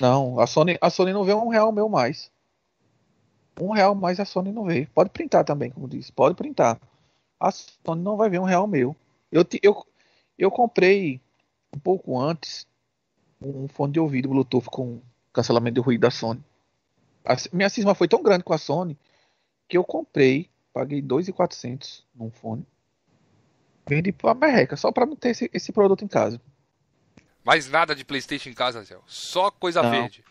Não, 0.00 0.38
a 0.40 0.46
Sony, 0.46 0.78
a 0.80 0.88
Sony 0.90 1.12
não 1.12 1.24
vê 1.24 1.34
um 1.34 1.48
real 1.48 1.70
meu 1.72 1.88
mais. 1.88 2.30
Um 3.60 3.72
real 3.72 3.94
mais 3.94 4.18
a 4.18 4.24
Sony 4.24 4.50
não 4.50 4.64
vê. 4.64 4.88
Pode 4.94 5.10
printar 5.10 5.44
também, 5.44 5.70
como 5.70 5.88
disse. 5.88 6.12
Pode 6.12 6.34
printar. 6.34 6.80
A 7.38 7.50
Sony 7.50 8.02
não 8.02 8.16
vai 8.16 8.28
ver 8.28 8.40
um 8.40 8.44
real 8.44 8.66
meu. 8.66 8.96
Eu, 9.30 9.44
eu, 9.62 9.86
eu 10.38 10.50
comprei 10.50 11.20
um 11.74 11.78
pouco 11.78 12.18
antes 12.20 12.66
um 13.40 13.68
fone 13.68 13.92
de 13.92 14.00
ouvido 14.00 14.28
Bluetooth 14.28 14.66
com 14.70 15.00
cancelamento 15.32 15.74
de 15.74 15.80
ruído 15.80 16.00
da 16.00 16.10
Sony. 16.10 16.42
A 17.24 17.36
minha 17.52 17.68
cisma 17.68 17.94
foi 17.94 18.08
tão 18.08 18.22
grande 18.22 18.44
com 18.44 18.52
a 18.52 18.58
Sony 18.58 18.98
que 19.68 19.76
eu 19.76 19.84
comprei, 19.84 20.48
paguei 20.72 21.02
2.400 21.02 22.02
num 22.14 22.30
fone. 22.30 22.66
Vendi 23.86 24.12
pra 24.12 24.34
merreca, 24.34 24.76
só 24.76 24.90
pra 24.90 25.04
não 25.04 25.16
ter 25.16 25.30
esse, 25.30 25.50
esse 25.52 25.72
produto 25.72 26.04
em 26.04 26.08
casa. 26.08 26.40
Mais 27.44 27.68
nada 27.68 27.94
de 27.94 28.04
PlayStation 28.04 28.48
em 28.48 28.54
casa, 28.54 28.82
Gel. 28.84 29.02
Só 29.06 29.50
coisa 29.50 29.82
Não. 29.82 29.90
verde. 29.90 30.24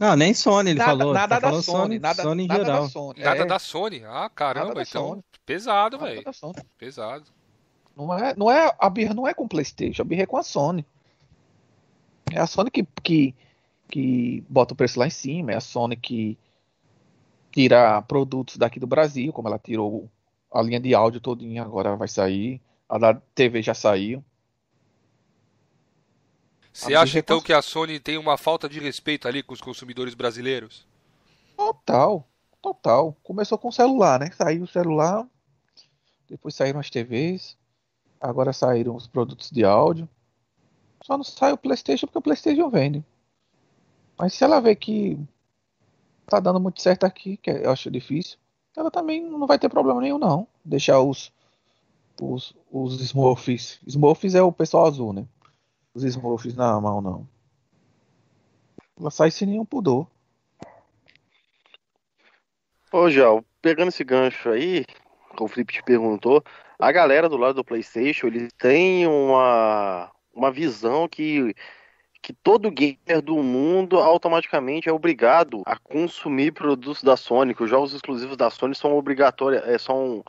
Não, 0.00 0.16
nem 0.16 0.32
Sony 0.32 0.70
ele 0.70 0.78
nada 0.78 0.90
falou. 0.98 1.12
nada 1.12 1.34
tá 1.34 1.40
da 1.40 1.48
falando 1.48 1.62
Sony, 1.62 1.98
nada, 1.98 2.22
Sony 2.22 2.44
em 2.44 2.46
nada 2.46 2.64
geral. 2.64 2.82
da 2.84 2.88
Sony. 2.88 3.20
Nada 3.20 3.42
é, 3.42 3.44
da 3.44 3.58
Sony. 3.58 4.02
Ah, 4.06 4.30
caramba, 4.34 4.80
então. 4.80 5.08
Sony. 5.08 5.24
Pesado, 5.44 5.98
velho. 5.98 6.32
Sony. 6.32 6.54
Pesado. 6.78 7.26
Não 7.94 8.18
é, 8.18 8.34
não 8.34 8.50
é, 8.50 8.74
a 8.78 8.88
birra 8.88 9.12
não 9.12 9.28
é 9.28 9.34
com 9.34 9.44
o 9.44 9.48
PlayStation, 9.48 10.00
a 10.00 10.04
birra 10.06 10.22
é 10.22 10.26
com 10.26 10.38
a 10.38 10.42
Sony. 10.42 10.86
É 12.32 12.40
a 12.40 12.46
Sony 12.46 12.70
que, 12.70 12.86
que, 13.02 13.34
que 13.90 14.42
bota 14.48 14.72
o 14.72 14.76
preço 14.76 14.98
lá 14.98 15.06
em 15.06 15.10
cima, 15.10 15.52
é 15.52 15.56
a 15.56 15.60
Sony 15.60 15.96
que 15.96 16.38
tira 17.52 18.00
produtos 18.00 18.56
daqui 18.56 18.80
do 18.80 18.86
Brasil, 18.86 19.34
como 19.34 19.48
ela 19.48 19.58
tirou 19.58 20.08
a 20.50 20.62
linha 20.62 20.80
de 20.80 20.94
áudio 20.94 21.20
todinha, 21.20 21.62
agora 21.62 21.94
vai 21.94 22.08
sair. 22.08 22.58
A 22.88 22.96
da 22.96 23.14
TV 23.34 23.60
já 23.60 23.74
saiu. 23.74 24.24
Você 26.72 26.94
acha 26.94 27.18
então 27.18 27.40
cons- 27.40 27.40
que 27.40 27.52
a 27.52 27.62
Sony 27.62 28.00
tem 28.00 28.18
uma 28.18 28.36
falta 28.36 28.68
de 28.68 28.80
respeito 28.80 29.28
ali 29.28 29.40
com 29.42 29.54
os 29.54 29.60
consumidores 29.60 30.14
brasileiros? 30.14 30.84
Total, 31.56 32.26
total. 32.60 33.16
Começou 33.22 33.56
com 33.58 33.68
o 33.68 33.72
celular, 33.72 34.18
né? 34.18 34.30
Saiu 34.32 34.64
o 34.64 34.66
celular, 34.66 35.26
depois 36.28 36.54
saíram 36.54 36.80
as 36.80 36.90
TVs, 36.90 37.56
agora 38.20 38.52
saíram 38.52 38.96
os 38.96 39.06
produtos 39.06 39.50
de 39.50 39.64
áudio. 39.64 40.08
Só 41.04 41.16
não 41.16 41.24
sai 41.24 41.52
o 41.52 41.58
PlayStation 41.58 42.06
porque 42.06 42.18
o 42.18 42.22
PlayStation 42.22 42.70
vende. 42.70 43.04
Mas 44.18 44.34
se 44.34 44.44
ela 44.44 44.60
vê 44.60 44.76
que 44.76 45.18
tá 46.26 46.40
dando 46.40 46.60
muito 46.60 46.80
certo 46.80 47.04
aqui, 47.04 47.36
que 47.36 47.50
eu 47.50 47.70
acho 47.70 47.90
difícil, 47.90 48.38
ela 48.76 48.90
também 48.90 49.22
não 49.22 49.46
vai 49.46 49.58
ter 49.58 49.68
problema 49.68 50.00
nenhum, 50.00 50.18
não. 50.18 50.46
Deixar 50.64 51.00
os 51.00 51.32
os, 52.20 52.54
os 52.70 53.00
Smurfs. 53.00 53.80
Smurfs 53.86 54.34
é 54.34 54.42
o 54.42 54.52
pessoal 54.52 54.86
azul, 54.86 55.12
né? 55.12 55.26
Os 55.94 56.04
Smurfs 56.04 56.54
na 56.54 56.80
mão, 56.80 57.00
não. 57.00 57.28
Ela 58.98 59.10
sai 59.10 59.30
sem 59.30 59.48
nenhum 59.48 59.64
pudor. 59.64 60.06
Ô, 62.92 63.08
Gel, 63.08 63.44
pegando 63.62 63.88
esse 63.88 64.04
gancho 64.04 64.50
aí, 64.50 64.84
o 65.38 65.48
Felipe 65.48 65.72
te 65.72 65.82
perguntou, 65.82 66.44
a 66.78 66.90
galera 66.90 67.28
do 67.28 67.36
lado 67.36 67.54
do 67.54 67.64
PlayStation, 67.64 68.26
eles 68.26 68.52
têm 68.52 69.06
uma, 69.06 70.10
uma 70.34 70.50
visão 70.50 71.08
que, 71.08 71.54
que 72.20 72.32
todo 72.32 72.70
gamer 72.70 73.22
do 73.22 73.36
mundo 73.42 73.98
automaticamente 73.98 74.88
é 74.88 74.92
obrigado 74.92 75.62
a 75.66 75.78
consumir 75.78 76.52
produtos 76.52 77.02
da 77.02 77.16
Sony, 77.16 77.54
que 77.54 77.62
os 77.62 77.70
jogos 77.70 77.94
exclusivos 77.94 78.36
da 78.36 78.50
Sony 78.50 78.74
são 78.74 78.96
obrigatórios, 78.96 79.62
é, 79.66 79.78
são 79.78 80.24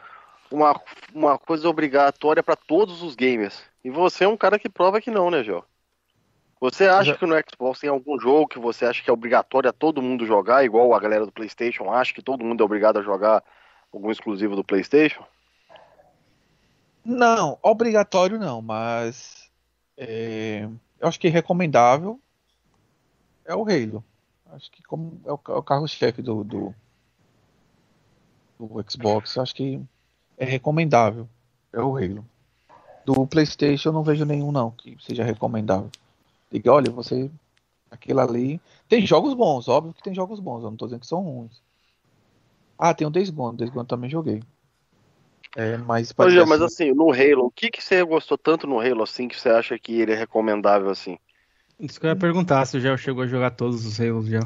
uma, 0.51 0.79
uma 1.13 1.37
coisa 1.37 1.67
obrigatória 1.67 2.43
para 2.43 2.55
todos 2.55 3.01
os 3.01 3.15
gamers. 3.15 3.70
E 3.83 3.89
você 3.89 4.23
é 4.25 4.27
um 4.27 4.37
cara 4.37 4.59
que 4.59 4.69
prova 4.69 5.01
que 5.01 5.09
não, 5.09 5.31
né, 5.31 5.43
Gel? 5.43 5.65
Você 6.59 6.87
acha 6.87 7.13
Já- 7.13 7.17
que 7.17 7.25
no 7.25 7.35
Xbox 7.35 7.79
tem 7.79 7.89
algum 7.89 8.19
jogo 8.19 8.47
que 8.47 8.59
você 8.59 8.85
acha 8.85 9.03
que 9.03 9.09
é 9.09 9.13
obrigatório 9.13 9.69
a 9.69 9.73
todo 9.73 10.01
mundo 10.01 10.27
jogar, 10.27 10.63
igual 10.63 10.93
a 10.93 10.99
galera 10.99 11.25
do 11.25 11.31
PlayStation 11.31 11.91
acha 11.91 12.13
que 12.13 12.21
todo 12.21 12.45
mundo 12.45 12.61
é 12.61 12.65
obrigado 12.65 12.99
a 12.99 13.01
jogar 13.01 13.43
algum 13.91 14.11
exclusivo 14.11 14.55
do 14.55 14.63
PlayStation? 14.63 15.23
Não, 17.03 17.57
obrigatório 17.63 18.37
não, 18.37 18.61
mas 18.61 19.49
é, 19.97 20.69
eu 20.99 21.07
acho 21.07 21.19
que 21.19 21.29
recomendável 21.29 22.19
é 23.43 23.55
o 23.55 23.63
Halo. 23.63 24.03
Acho 24.51 24.69
que 24.71 24.83
como 24.83 25.19
é 25.25 25.31
o, 25.31 25.33
o 25.57 25.63
carro-chefe 25.63 26.21
do, 26.21 26.43
do, 26.43 26.75
do 28.59 28.85
Xbox, 28.87 29.37
acho 29.39 29.55
que 29.55 29.81
é 30.37 30.45
recomendável. 30.45 31.27
É 31.73 31.81
o 31.81 31.97
Halo. 31.97 32.23
Do 33.05 33.25
PlayStation 33.27 33.89
eu 33.89 33.93
não 33.93 34.03
vejo 34.03 34.25
nenhum 34.25 34.51
não 34.51 34.71
que 34.71 34.97
seja 34.99 35.23
recomendável. 35.23 35.89
Diga, 36.51 36.71
olha, 36.71 36.91
você 36.91 37.29
aquilo 37.89 38.19
ali. 38.21 38.61
Tem 38.87 39.05
jogos 39.05 39.33
bons, 39.33 39.67
óbvio 39.67 39.93
que 39.93 40.03
tem 40.03 40.13
jogos 40.15 40.39
bons, 40.39 40.63
eu 40.63 40.69
não 40.69 40.77
tô 40.77 40.85
dizendo 40.85 41.01
que 41.01 41.07
são 41.07 41.21
ruins. 41.21 41.61
Ah, 42.77 42.93
tem 42.93 43.05
o 43.05 43.11
Days 43.11 43.29
Gone, 43.29 43.57
Days 43.57 43.69
Gone 43.69 43.87
também 43.87 44.09
joguei. 44.09 44.41
É, 45.55 45.77
mas 45.77 46.13
Ô, 46.17 46.29
Gel, 46.29 46.47
mas 46.47 46.61
assim- 46.61 46.85
assim, 46.85 46.93
no 46.93 47.11
Halo, 47.11 47.45
o 47.47 47.51
que, 47.51 47.69
que 47.69 47.83
você 47.83 48.03
gostou 48.03 48.37
tanto 48.37 48.65
no 48.65 48.79
Halo 48.79 49.03
assim 49.03 49.27
que 49.27 49.39
você 49.39 49.49
acha 49.49 49.77
que 49.77 49.99
ele 49.99 50.13
é 50.13 50.15
recomendável 50.15 50.89
assim? 50.89 51.17
Isso 51.79 51.99
que 51.99 52.05
eu 52.05 52.09
ia 52.09 52.15
perguntar 52.15 52.65
se 52.65 52.77
o 52.77 52.79
Gel 52.79 52.97
chegou 52.97 53.23
a 53.23 53.27
jogar 53.27 53.51
todos 53.51 53.85
os 53.85 53.99
Halos 53.99 54.27
já. 54.27 54.39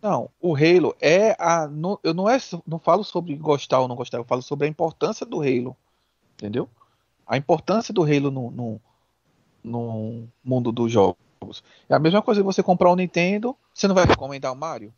Não, 0.00 0.30
o 0.40 0.54
Halo 0.54 0.96
é 1.00 1.36
a. 1.38 1.66
Não, 1.66 1.98
eu 2.02 2.14
não, 2.14 2.28
é, 2.30 2.38
não 2.66 2.78
falo 2.78 3.02
sobre 3.04 3.34
gostar 3.36 3.80
ou 3.80 3.88
não 3.88 3.96
gostar, 3.96 4.18
eu 4.18 4.24
falo 4.24 4.42
sobre 4.42 4.66
a 4.66 4.70
importância 4.70 5.26
do 5.26 5.40
Halo. 5.40 5.76
Entendeu? 6.34 6.68
A 7.28 7.36
importância 7.36 7.92
do 7.92 8.02
Halo 8.02 8.30
no, 8.30 8.50
no, 8.50 8.80
no 9.62 10.28
mundo 10.42 10.72
dos 10.72 10.90
jogos. 10.90 11.62
É 11.88 11.94
a 11.94 11.98
mesma 11.98 12.22
coisa 12.22 12.40
que 12.40 12.46
você 12.46 12.62
comprar 12.62 12.90
um 12.90 12.96
Nintendo, 12.96 13.54
você 13.72 13.86
não 13.86 13.94
vai 13.94 14.06
recomendar 14.06 14.52
o 14.52 14.56
Mario? 14.56 14.92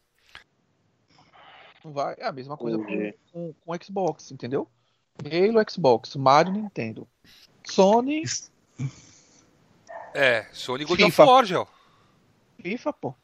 Não 1.85 1.93
vai. 1.93 2.15
É 2.19 2.27
a 2.27 2.33
mesma 2.33 2.57
coisa 2.57 2.79
com, 2.79 3.13
com, 3.33 3.55
com 3.67 3.85
Xbox, 3.85 4.31
entendeu? 4.31 4.69
Halo, 5.25 5.65
Xbox, 5.69 6.15
Mario, 6.17 6.53
Nintendo. 6.53 7.07
Sony. 7.65 8.23
É, 10.15 10.47
Sony 10.53 10.85
God 10.85 11.01
of 11.01 11.21
War, 11.21 11.45
Gel. 11.45 11.69
FIFA, 12.63 12.93
pô. 12.93 13.15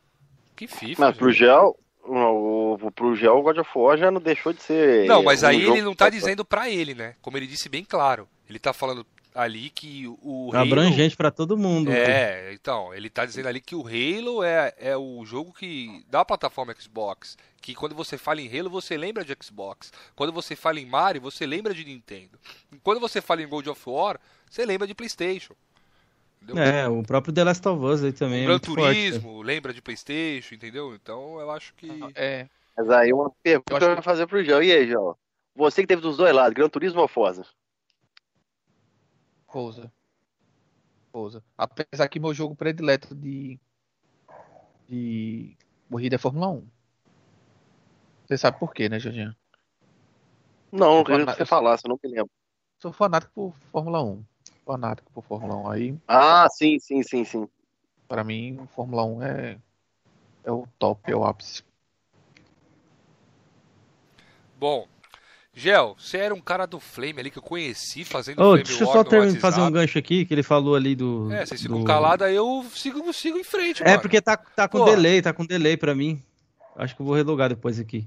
Que 0.54 0.66
FIFA. 0.66 1.06
Mas 1.06 1.16
pro 1.16 1.32
Gel, 1.32 1.78
o, 2.02 2.78
pro 2.94 3.14
Gel, 3.14 3.38
o 3.38 3.42
God 3.42 3.58
of 3.58 3.70
War 3.74 3.98
já 3.98 4.10
não 4.10 4.20
deixou 4.20 4.52
de 4.52 4.62
ser. 4.62 5.06
Não, 5.06 5.22
mas 5.22 5.42
um 5.42 5.46
aí 5.46 5.62
ele 5.62 5.82
não 5.82 5.94
tá 5.94 6.08
dizendo 6.08 6.44
pra 6.44 6.68
ele, 6.68 6.94
né? 6.94 7.14
Como 7.20 7.36
ele 7.36 7.46
disse 7.46 7.68
bem 7.68 7.84
claro. 7.84 8.28
Ele 8.48 8.58
tá 8.58 8.72
falando 8.72 9.06
ali 9.34 9.70
que 9.70 10.06
o 10.22 10.50
Halo... 10.52 10.72
Abrangente 10.72 11.16
para 11.16 11.30
todo 11.30 11.56
mundo. 11.56 11.92
É, 11.92 12.52
então, 12.54 12.94
ele 12.94 13.10
tá 13.10 13.26
dizendo 13.26 13.48
ali 13.48 13.60
que 13.60 13.74
o 13.74 13.86
Halo 13.86 14.42
é, 14.42 14.72
é 14.78 14.96
o 14.96 15.24
jogo 15.24 15.52
que 15.52 16.04
da 16.08 16.24
plataforma 16.24 16.74
Xbox, 16.78 17.36
que 17.60 17.74
quando 17.74 17.94
você 17.94 18.16
fala 18.16 18.40
em 18.40 18.48
Halo, 18.48 18.70
você 18.70 18.96
lembra 18.96 19.24
de 19.24 19.36
Xbox. 19.42 19.92
Quando 20.14 20.32
você 20.32 20.56
fala 20.56 20.80
em 20.80 20.86
Mario, 20.86 21.20
você 21.20 21.46
lembra 21.46 21.74
de 21.74 21.84
Nintendo. 21.84 22.38
Quando 22.82 23.00
você 23.00 23.20
fala 23.20 23.42
em 23.42 23.48
God 23.48 23.66
of 23.66 23.82
War, 23.86 24.18
você 24.50 24.64
lembra 24.64 24.86
de 24.86 24.94
PlayStation. 24.94 25.54
Entendeu? 26.42 26.62
É, 26.62 26.88
o 26.88 27.02
próprio 27.02 27.34
The 27.34 27.44
Last 27.44 27.68
of 27.68 27.84
Us 27.84 28.04
aí 28.04 28.12
também. 28.12 28.44
O 28.44 28.46
Gran 28.46 28.58
Turismo, 28.58 29.32
forte. 29.32 29.46
lembra 29.46 29.74
de 29.74 29.82
PlayStation, 29.82 30.54
entendeu? 30.54 30.94
Então 30.94 31.40
eu 31.40 31.50
acho 31.50 31.74
que. 31.74 31.88
É. 32.14 32.46
Mas 32.76 32.90
aí 32.90 33.12
uma 33.12 33.30
pergunta 33.42 33.72
eu, 33.72 33.76
acho... 33.76 33.86
eu 33.86 33.94
vou 33.94 34.02
fazer 34.02 34.26
pro 34.26 34.44
João. 34.44 34.62
E 34.62 34.70
aí, 34.70 34.86
João? 34.88 35.16
Você 35.56 35.80
que 35.80 35.88
teve 35.88 36.02
dos 36.02 36.18
dois 36.18 36.34
lados, 36.34 36.54
Gran 36.54 36.68
Turismo 36.68 37.00
ou 37.00 37.08
Forza? 37.08 37.44
Forza. 39.56 39.90
Forza. 41.10 41.42
Apesar 41.56 42.06
que 42.08 42.20
meu 42.20 42.34
jogo 42.34 42.54
predileto 42.54 43.14
de. 43.14 43.58
de. 44.86 45.56
corrida 45.90 46.16
é 46.16 46.18
Fórmula 46.18 46.50
1. 46.50 46.68
Você 48.26 48.36
sabe 48.36 48.58
por 48.58 48.74
quê, 48.74 48.86
né, 48.90 49.00
Jorginho? 49.00 49.34
Não, 50.70 50.96
não 50.96 51.04
queria 51.04 51.24
que 51.24 51.32
você 51.32 51.46
falasse, 51.46 51.86
eu 51.86 51.88
não 51.88 51.98
me 52.04 52.10
lembro. 52.10 52.30
Sou 52.78 52.92
fanático 52.92 53.32
por 53.32 53.54
Fórmula 53.72 54.04
1 54.04 54.22
fanático 54.66 55.10
por 55.10 55.24
Fórmula 55.24 55.56
1. 55.56 55.70
Aí, 55.70 55.98
ah, 56.06 56.46
sim, 56.50 56.78
sim, 56.78 57.02
sim, 57.02 57.24
sim. 57.24 57.48
Para 58.06 58.22
mim, 58.22 58.68
Fórmula 58.74 59.06
1 59.06 59.22
é, 59.22 59.58
é 60.44 60.52
o 60.52 60.68
top, 60.78 61.10
é 61.10 61.16
o 61.16 61.24
ápice. 61.24 61.64
Bom, 64.58 64.86
Gel, 65.58 65.96
você 65.98 66.18
era 66.18 66.34
um 66.34 66.40
cara 66.40 66.66
do 66.66 66.78
Flame 66.78 67.18
ali 67.18 67.30
que 67.30 67.38
eu 67.38 67.42
conheci 67.42 68.04
fazendo 68.04 68.40
oh, 68.42 68.50
Flame 68.50 68.62
Deixa 68.62 68.84
eu 68.84 68.88
só 68.88 69.02
ter, 69.02 69.40
fazer 69.40 69.62
um 69.62 69.70
gancho 69.70 69.98
aqui, 69.98 70.26
que 70.26 70.34
ele 70.34 70.42
falou 70.42 70.74
ali 70.74 70.94
do. 70.94 71.32
É, 71.32 71.46
vocês 71.46 71.62
ficam 71.62 71.78
do... 71.78 71.84
calados, 71.86 72.26
aí 72.26 72.36
eu 72.36 72.62
sigo, 72.74 73.10
sigo 73.14 73.38
em 73.38 73.42
frente. 73.42 73.82
É, 73.82 73.92
mano. 73.92 74.02
porque 74.02 74.20
tá, 74.20 74.36
tá 74.36 74.68
com 74.68 74.80
Pô. 74.80 74.84
delay, 74.84 75.22
tá 75.22 75.32
com 75.32 75.46
delay 75.46 75.74
pra 75.74 75.94
mim. 75.94 76.22
Acho 76.76 76.94
que 76.94 77.00
eu 77.00 77.06
vou 77.06 77.14
relogar 77.14 77.48
depois 77.48 77.80
aqui. 77.80 78.06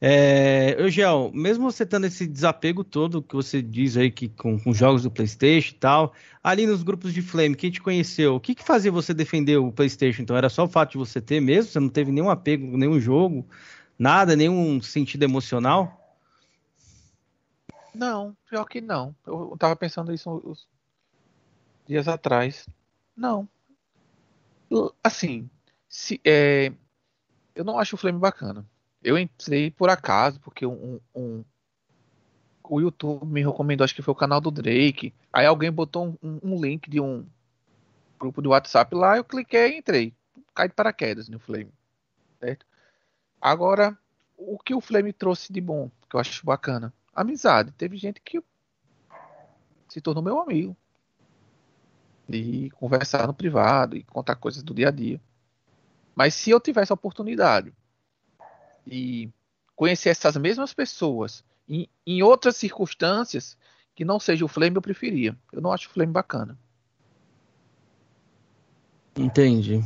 É, 0.00 0.76
Eugel, 0.78 1.30
mesmo 1.34 1.70
você 1.70 1.84
tendo 1.84 2.06
esse 2.06 2.26
desapego 2.26 2.82
todo 2.82 3.20
que 3.20 3.34
você 3.34 3.60
diz 3.60 3.98
aí 3.98 4.10
que 4.10 4.28
com, 4.28 4.58
com, 4.58 4.72
jogos 4.72 5.02
do 5.02 5.10
PlayStation 5.10 5.74
e 5.74 5.78
tal, 5.78 6.14
ali 6.42 6.66
nos 6.66 6.82
grupos 6.82 7.12
de 7.12 7.20
Flame, 7.20 7.54
quem 7.54 7.70
te 7.70 7.82
conheceu, 7.82 8.36
o 8.36 8.40
que, 8.40 8.54
que 8.54 8.64
fazia 8.64 8.90
você 8.90 9.12
defender 9.12 9.58
o 9.58 9.70
PlayStation? 9.70 10.22
Então 10.22 10.36
era 10.36 10.48
só 10.48 10.64
o 10.64 10.68
fato 10.68 10.92
de 10.92 10.98
você 10.98 11.20
ter 11.20 11.38
mesmo? 11.40 11.70
Você 11.70 11.80
não 11.80 11.90
teve 11.90 12.10
nenhum 12.10 12.30
apego, 12.30 12.78
nenhum 12.78 12.98
jogo, 12.98 13.46
nada, 13.98 14.34
nenhum 14.34 14.80
sentido 14.80 15.24
emocional? 15.24 15.98
Não, 17.98 18.36
pior 18.48 18.64
que 18.64 18.80
não. 18.80 19.12
Eu 19.26 19.56
tava 19.58 19.74
pensando 19.74 20.12
isso 20.14 20.30
uns 20.30 20.68
dias 21.84 22.06
atrás. 22.06 22.64
Não. 23.16 23.48
Assim, 25.02 25.50
se, 25.88 26.20
é, 26.24 26.72
eu 27.56 27.64
não 27.64 27.76
acho 27.76 27.96
o 27.96 27.98
Flame 27.98 28.20
bacana. 28.20 28.64
Eu 29.02 29.18
entrei 29.18 29.72
por 29.72 29.90
acaso, 29.90 30.38
porque 30.38 30.64
um, 30.64 31.00
um, 31.12 31.44
o 32.62 32.80
YouTube 32.80 33.26
me 33.26 33.44
recomendou, 33.44 33.84
acho 33.84 33.96
que 33.96 34.02
foi 34.02 34.12
o 34.12 34.16
canal 34.16 34.40
do 34.40 34.52
Drake. 34.52 35.12
Aí 35.32 35.44
alguém 35.44 35.72
botou 35.72 36.16
um, 36.22 36.38
um 36.40 36.60
link 36.60 36.88
de 36.88 37.00
um 37.00 37.26
grupo 38.16 38.40
de 38.40 38.46
WhatsApp 38.46 38.94
lá, 38.94 39.16
eu 39.16 39.24
cliquei 39.24 39.72
e 39.72 39.78
entrei. 39.78 40.14
Cai 40.54 40.68
de 40.68 40.74
paraquedas 40.74 41.28
no 41.28 41.40
Flame. 41.40 41.72
Certo? 42.38 42.64
Agora, 43.40 43.98
o 44.36 44.56
que 44.56 44.72
o 44.72 44.80
Flame 44.80 45.12
trouxe 45.12 45.52
de 45.52 45.60
bom, 45.60 45.90
que 46.08 46.14
eu 46.14 46.20
acho 46.20 46.46
bacana? 46.46 46.94
Amizade. 47.20 47.72
Teve 47.72 47.96
gente 47.96 48.20
que 48.20 48.40
se 49.88 50.00
tornou 50.00 50.22
meu 50.22 50.40
amigo. 50.40 50.76
E 52.28 52.70
conversar 52.72 53.26
no 53.26 53.34
privado 53.34 53.96
e 53.96 54.04
contar 54.04 54.36
coisas 54.36 54.62
do 54.62 54.74
dia 54.74 54.88
a 54.88 54.90
dia. 54.90 55.20
Mas 56.14 56.34
se 56.34 56.50
eu 56.50 56.60
tivesse 56.60 56.92
a 56.92 56.94
oportunidade 56.94 57.72
e 58.86 59.30
conhecer 59.74 60.10
essas 60.10 60.36
mesmas 60.36 60.74
pessoas 60.74 61.44
em, 61.68 61.88
em 62.06 62.22
outras 62.22 62.56
circunstâncias 62.56 63.56
que 63.94 64.04
não 64.04 64.20
seja 64.20 64.44
o 64.44 64.48
Flame, 64.48 64.76
eu 64.76 64.82
preferia. 64.82 65.36
Eu 65.52 65.60
não 65.60 65.72
acho 65.72 65.88
o 65.88 65.92
Flame 65.92 66.12
bacana. 66.12 66.58
Entendi. 69.16 69.82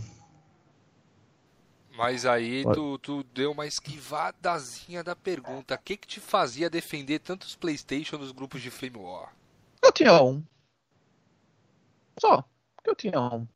Mas 1.97 2.25
aí 2.25 2.65
tu, 2.75 2.99
tu 2.99 3.23
deu 3.35 3.53
uma 3.53 3.67
esquivadazinha 3.67 5.05
da 5.05 5.15
pergunta. 5.15 5.75
O 5.75 5.79
que 5.79 5.97
que 5.97 6.07
te 6.07 6.21
fazia 6.21 6.71
defender 6.71 7.19
tantos 7.19 7.55
Playstation 7.55 8.17
nos 8.17 8.33
grupos 8.33 8.63
de 8.63 8.71
Flame 8.71 8.97
War? 8.97 9.33
Eu 9.83 9.93
tinha 9.93 10.23
um. 10.23 10.43
Só. 12.19 12.45
Porque 12.77 12.91
eu 12.91 12.95
tinha 12.95 13.21
um. 13.21 13.47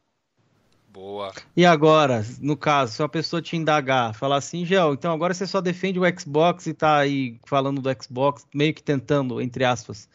Boa. 0.88 1.32
E 1.54 1.66
agora, 1.66 2.24
no 2.40 2.56
caso, 2.56 2.92
se 2.94 3.02
uma 3.02 3.08
pessoa 3.08 3.42
te 3.42 3.54
indagar, 3.54 4.14
falar 4.14 4.36
assim, 4.36 4.64
Gel, 4.64 4.94
então 4.94 5.12
agora 5.12 5.34
você 5.34 5.46
só 5.46 5.60
defende 5.60 6.00
o 6.00 6.18
Xbox 6.18 6.66
e 6.66 6.72
tá 6.72 6.96
aí 6.96 7.38
falando 7.44 7.82
do 7.82 8.02
Xbox, 8.02 8.46
meio 8.54 8.72
que 8.72 8.82
tentando, 8.82 9.40
entre 9.40 9.62
aspas, 9.62 10.08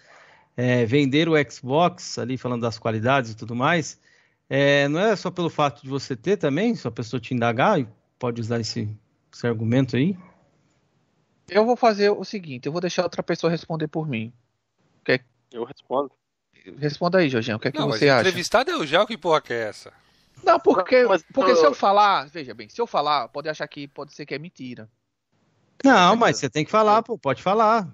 é, 0.58 0.84
vender 0.86 1.30
o 1.30 1.34
Xbox, 1.52 2.18
ali 2.18 2.36
falando 2.36 2.64
das 2.64 2.80
qualidades 2.80 3.32
e 3.32 3.36
tudo 3.36 3.56
mais, 3.56 4.00
é, 4.50 4.88
não 4.88 5.00
é 5.00 5.16
só 5.16 5.30
pelo 5.30 5.52
fato 5.52 5.84
de 5.84 5.90
você 5.90 6.16
ter 6.16 6.38
também, 6.38 6.74
se 6.74 6.88
a 6.88 6.92
pessoa 6.92 7.20
te 7.20 7.34
indagar, 7.34 7.80
pode 8.22 8.40
usar 8.40 8.60
esse, 8.60 8.88
esse 9.34 9.48
argumento 9.48 9.96
aí? 9.96 10.16
Eu 11.50 11.66
vou 11.66 11.76
fazer 11.76 12.12
o 12.12 12.24
seguinte, 12.24 12.68
eu 12.68 12.72
vou 12.72 12.80
deixar 12.80 13.02
outra 13.02 13.24
pessoa 13.24 13.50
responder 13.50 13.88
por 13.88 14.08
mim. 14.08 14.32
Quer... 15.04 15.26
Eu 15.52 15.64
respondo. 15.64 16.12
Responda 16.78 17.18
aí, 17.18 17.28
Jorginho, 17.28 17.58
o 17.58 17.60
que 17.60 17.70
é 17.70 17.72
que 17.72 17.80
não, 17.80 17.88
você 17.88 18.08
acha? 18.08 18.22
Entrevistado 18.22 18.70
é 18.70 18.78
o 18.78 18.86
Gel, 18.86 19.08
que 19.08 19.18
porra 19.18 19.42
que 19.42 19.52
é 19.52 19.64
essa? 19.64 19.92
Não, 20.44 20.60
porque, 20.60 21.04
mas, 21.06 21.24
porque 21.34 21.56
se 21.56 21.66
eu 21.66 21.74
falar, 21.74 22.28
veja 22.30 22.54
bem, 22.54 22.70
se 22.70 22.80
eu 22.80 22.86
falar, 22.86 23.28
pode 23.30 23.50
achar 23.50 23.68
que 23.68 23.88
pode 23.88 24.14
ser 24.14 24.28
que 24.28 24.36
é 24.36 24.40
mentira. 24.40 24.88
Não, 25.84 26.16
mas 26.16 26.38
você 26.38 26.48
tem 26.48 26.64
que 26.64 26.70
falar, 26.70 27.02
pô, 27.02 27.18
pode 27.18 27.42
falar. 27.42 27.90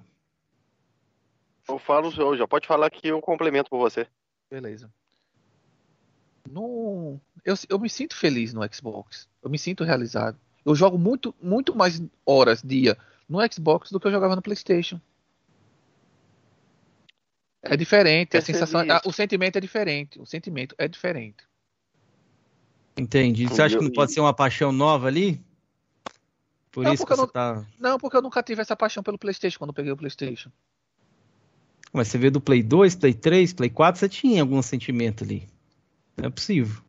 Eu 1.70 1.80
falo, 1.80 2.12
eu 2.18 2.36
já 2.36 2.46
pode 2.46 2.68
falar 2.68 2.90
que 2.90 3.08
eu 3.08 3.22
complemento 3.22 3.70
por 3.70 3.80
você. 3.80 4.06
Beleza. 4.52 4.92
No, 6.50 7.20
eu, 7.48 7.56
eu 7.70 7.80
me 7.80 7.90
sinto 7.90 8.14
feliz 8.14 8.54
no 8.54 8.62
Xbox. 8.72 9.30
Eu 9.42 9.50
me 9.50 9.58
sinto 9.58 9.86
realizado. 9.86 10.38
Eu 10.66 10.76
jogo 10.76 10.98
muito, 10.98 11.34
muito 11.42 11.74
mais 11.74 12.02
horas 12.26 12.62
dia 12.62 12.98
no 13.28 13.40
Xbox 13.50 13.90
do 13.90 14.02
que 14.02 14.08
eu 14.08 14.12
jogava 14.12 14.36
no 14.36 14.42
PlayStation. 14.42 15.00
É 17.62 17.78
diferente, 17.78 18.36
a 18.36 18.42
sensação, 18.42 18.82
a, 18.82 19.02
o 19.06 19.14
sentimento 19.14 19.58
é 19.58 19.62
diferente. 19.62 20.20
O 20.20 20.26
sentimento 20.26 20.76
é 20.78 20.90
diferente. 20.90 21.48
Entendi. 22.98 23.48
Você 23.48 23.62
acha 23.62 23.78
que 23.78 23.84
não 23.84 23.92
pode 23.92 24.12
ser 24.12 24.20
uma 24.20 24.34
paixão 24.34 24.74
nova 24.74 25.08
ali? 25.08 25.42
Por 26.70 26.84
não, 26.84 26.94
isso 26.94 27.06
que 27.06 27.16
você 27.16 27.22
não, 27.22 27.28
tá. 27.28 27.66
Não, 27.80 27.98
porque 27.98 28.18
eu 28.18 28.22
nunca 28.22 28.44
tive 28.44 28.62
essa 28.62 28.76
paixão 28.76 29.02
pelo 29.02 29.18
PlayStation 29.18 29.58
quando 29.58 29.70
eu 29.70 29.74
peguei 29.74 29.92
o 29.92 29.98
PlayStation. 29.98 30.52
Mas 31.94 32.10
você 32.10 32.18
vê 32.18 32.30
do 32.30 32.42
Play 32.42 32.62
2, 32.62 32.96
Play 32.96 33.14
3, 33.14 33.54
Play 33.54 33.70
4, 33.70 34.00
você 34.00 34.10
tinha 34.10 34.42
algum 34.42 34.62
sentimento 34.62 35.24
ali. 35.24 35.48
Não 36.18 36.28
é 36.28 36.30
possível. 36.30 36.87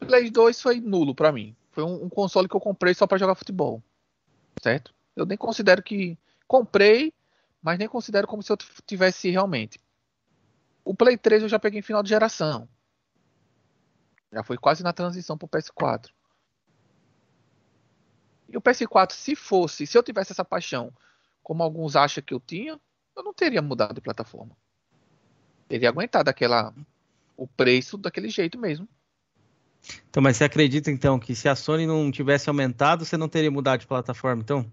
Play 0.00 0.30
2 0.30 0.60
foi 0.60 0.80
nulo 0.80 1.14
para 1.14 1.32
mim. 1.32 1.56
Foi 1.70 1.84
um, 1.84 2.04
um, 2.04 2.08
console 2.08 2.48
que 2.48 2.54
eu 2.54 2.60
comprei 2.60 2.94
só 2.94 3.06
para 3.06 3.18
jogar 3.18 3.34
futebol. 3.34 3.82
Certo? 4.62 4.94
Eu 5.16 5.26
nem 5.26 5.36
considero 5.36 5.82
que. 5.82 6.18
Comprei, 6.46 7.12
mas 7.62 7.78
nem 7.78 7.88
considero 7.88 8.26
como 8.26 8.42
se 8.42 8.52
eu 8.52 8.56
tivesse 8.86 9.30
realmente. 9.30 9.80
O 10.84 10.94
Play 10.94 11.16
3 11.16 11.42
eu 11.42 11.48
já 11.48 11.58
peguei 11.58 11.80
em 11.80 11.82
final 11.82 12.02
de 12.02 12.10
geração. 12.10 12.68
Já 14.32 14.42
foi 14.42 14.58
quase 14.58 14.82
na 14.82 14.92
transição 14.92 15.38
para 15.38 15.46
o 15.46 15.48
PS4. 15.48 16.10
E 18.48 18.56
o 18.56 18.60
PS4, 18.60 19.12
se 19.12 19.34
fosse, 19.34 19.86
se 19.86 19.96
eu 19.96 20.02
tivesse 20.02 20.32
essa 20.32 20.44
paixão, 20.44 20.92
como 21.42 21.62
alguns 21.62 21.96
acham 21.96 22.22
que 22.22 22.34
eu 22.34 22.40
tinha, 22.40 22.78
eu 23.16 23.22
não 23.22 23.32
teria 23.32 23.62
mudado 23.62 23.94
de 23.94 24.00
plataforma. 24.00 24.56
Teria 25.68 25.88
aguentado 25.88 26.28
aquela, 26.28 26.74
o 27.36 27.46
preço 27.46 27.96
daquele 27.96 28.28
jeito 28.28 28.58
mesmo. 28.58 28.88
Então, 30.08 30.22
mas 30.22 30.36
você 30.36 30.44
acredita 30.44 30.90
então 30.90 31.18
que 31.18 31.34
se 31.34 31.48
a 31.48 31.54
Sony 31.54 31.86
não 31.86 32.10
tivesse 32.10 32.48
aumentado, 32.48 33.04
você 33.04 33.16
não 33.16 33.28
teria 33.28 33.50
mudado 33.50 33.80
de 33.80 33.86
plataforma, 33.86 34.42
então? 34.42 34.64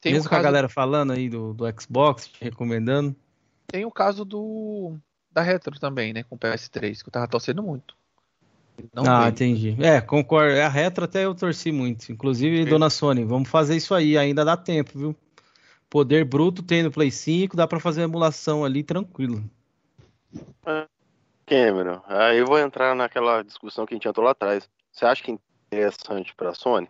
Tem 0.00 0.12
Mesmo 0.12 0.26
um 0.26 0.28
com 0.28 0.34
a 0.34 0.42
galera 0.42 0.68
falando 0.68 1.12
aí 1.12 1.28
do, 1.28 1.54
do 1.54 1.64
Xbox, 1.80 2.26
te 2.26 2.42
recomendando. 2.42 3.14
Tem 3.66 3.84
o 3.84 3.90
caso 3.90 4.24
do 4.24 4.96
da 5.30 5.40
Retro 5.40 5.78
também, 5.78 6.12
né, 6.12 6.22
com 6.24 6.34
o 6.34 6.38
PS3, 6.38 7.02
que 7.02 7.08
eu 7.08 7.12
tava 7.12 7.26
torcendo 7.26 7.62
muito. 7.62 7.96
Não 8.92 9.04
ah, 9.06 9.20
veio. 9.20 9.30
entendi. 9.30 9.76
É, 9.80 10.00
concordo. 10.00 10.58
A 10.60 10.68
Retro 10.68 11.04
até 11.04 11.24
eu 11.24 11.34
torci 11.34 11.70
muito. 11.70 12.10
Inclusive, 12.10 12.64
Sim. 12.64 12.68
dona 12.68 12.90
Sony, 12.90 13.24
vamos 13.24 13.48
fazer 13.48 13.76
isso 13.76 13.94
aí, 13.94 14.18
ainda 14.18 14.44
dá 14.44 14.56
tempo, 14.56 14.98
viu? 14.98 15.16
Poder 15.88 16.24
bruto 16.24 16.62
tem 16.62 16.82
no 16.82 16.90
Play 16.90 17.10
5, 17.10 17.56
dá 17.56 17.66
para 17.66 17.78
fazer 17.78 18.02
emulação 18.02 18.64
ali 18.64 18.82
tranquilo. 18.82 19.44
Cameron, 21.46 22.00
aí 22.06 22.38
eu 22.38 22.46
vou 22.46 22.58
entrar 22.58 22.94
naquela 22.94 23.42
discussão 23.42 23.84
que 23.84 23.94
a 23.94 23.96
gente 23.96 24.08
entrou 24.08 24.24
lá 24.24 24.32
atrás. 24.32 24.68
Você 24.92 25.04
acha 25.04 25.22
que 25.22 25.30
é 25.30 25.34
interessante 25.72 26.34
para 26.34 26.50
a 26.50 26.54
Sony? 26.54 26.88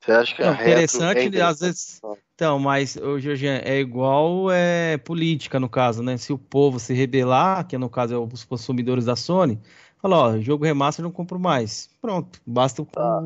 Você 0.00 0.12
acha 0.12 0.34
que 0.34 0.42
é 0.42 0.52
interessante, 0.52 1.18
é 1.18 1.24
interessante, 1.24 1.40
às 1.40 1.60
vezes. 1.60 2.00
Então, 2.34 2.58
mas 2.58 2.96
o 2.96 3.18
Georgian 3.18 3.60
é 3.64 3.78
igual 3.78 4.50
é 4.50 4.96
política 4.96 5.58
no 5.58 5.68
caso, 5.68 6.02
né? 6.02 6.16
Se 6.16 6.32
o 6.32 6.38
povo 6.38 6.78
se 6.78 6.94
rebelar, 6.94 7.66
que 7.66 7.76
no 7.76 7.90
caso 7.90 8.14
é 8.14 8.18
os 8.18 8.44
consumidores 8.44 9.04
da 9.04 9.16
Sony, 9.16 9.60
fala, 10.00 10.16
ó, 10.16 10.38
jogo 10.38 10.64
remaster 10.64 11.02
não 11.02 11.10
compro 11.10 11.38
mais. 11.38 11.90
Pronto, 12.00 12.40
basta 12.46 12.84
tá. 12.84 13.20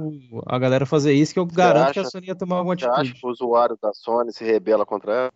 a 0.47 0.59
galera 0.59 0.87
fazer 0.87 1.12
isso 1.12 1.35
que 1.35 1.39
eu 1.39 1.47
você 1.47 1.55
garanto 1.55 1.91
acha, 1.91 2.01
que 2.01 2.07
a 2.07 2.11
Sony 2.11 2.27
ia 2.29 2.35
tomar 2.35 2.57
alguma 2.57 2.74
atitude. 2.74 2.95
Você 2.95 3.01
acha 3.01 3.15
que 3.15 3.27
o 3.27 3.31
usuário 3.31 3.79
da 3.81 3.93
Sony 3.93 4.33
se 4.33 4.45
rebela 4.45 4.87
contra 4.87 5.12
ela? 5.12 5.33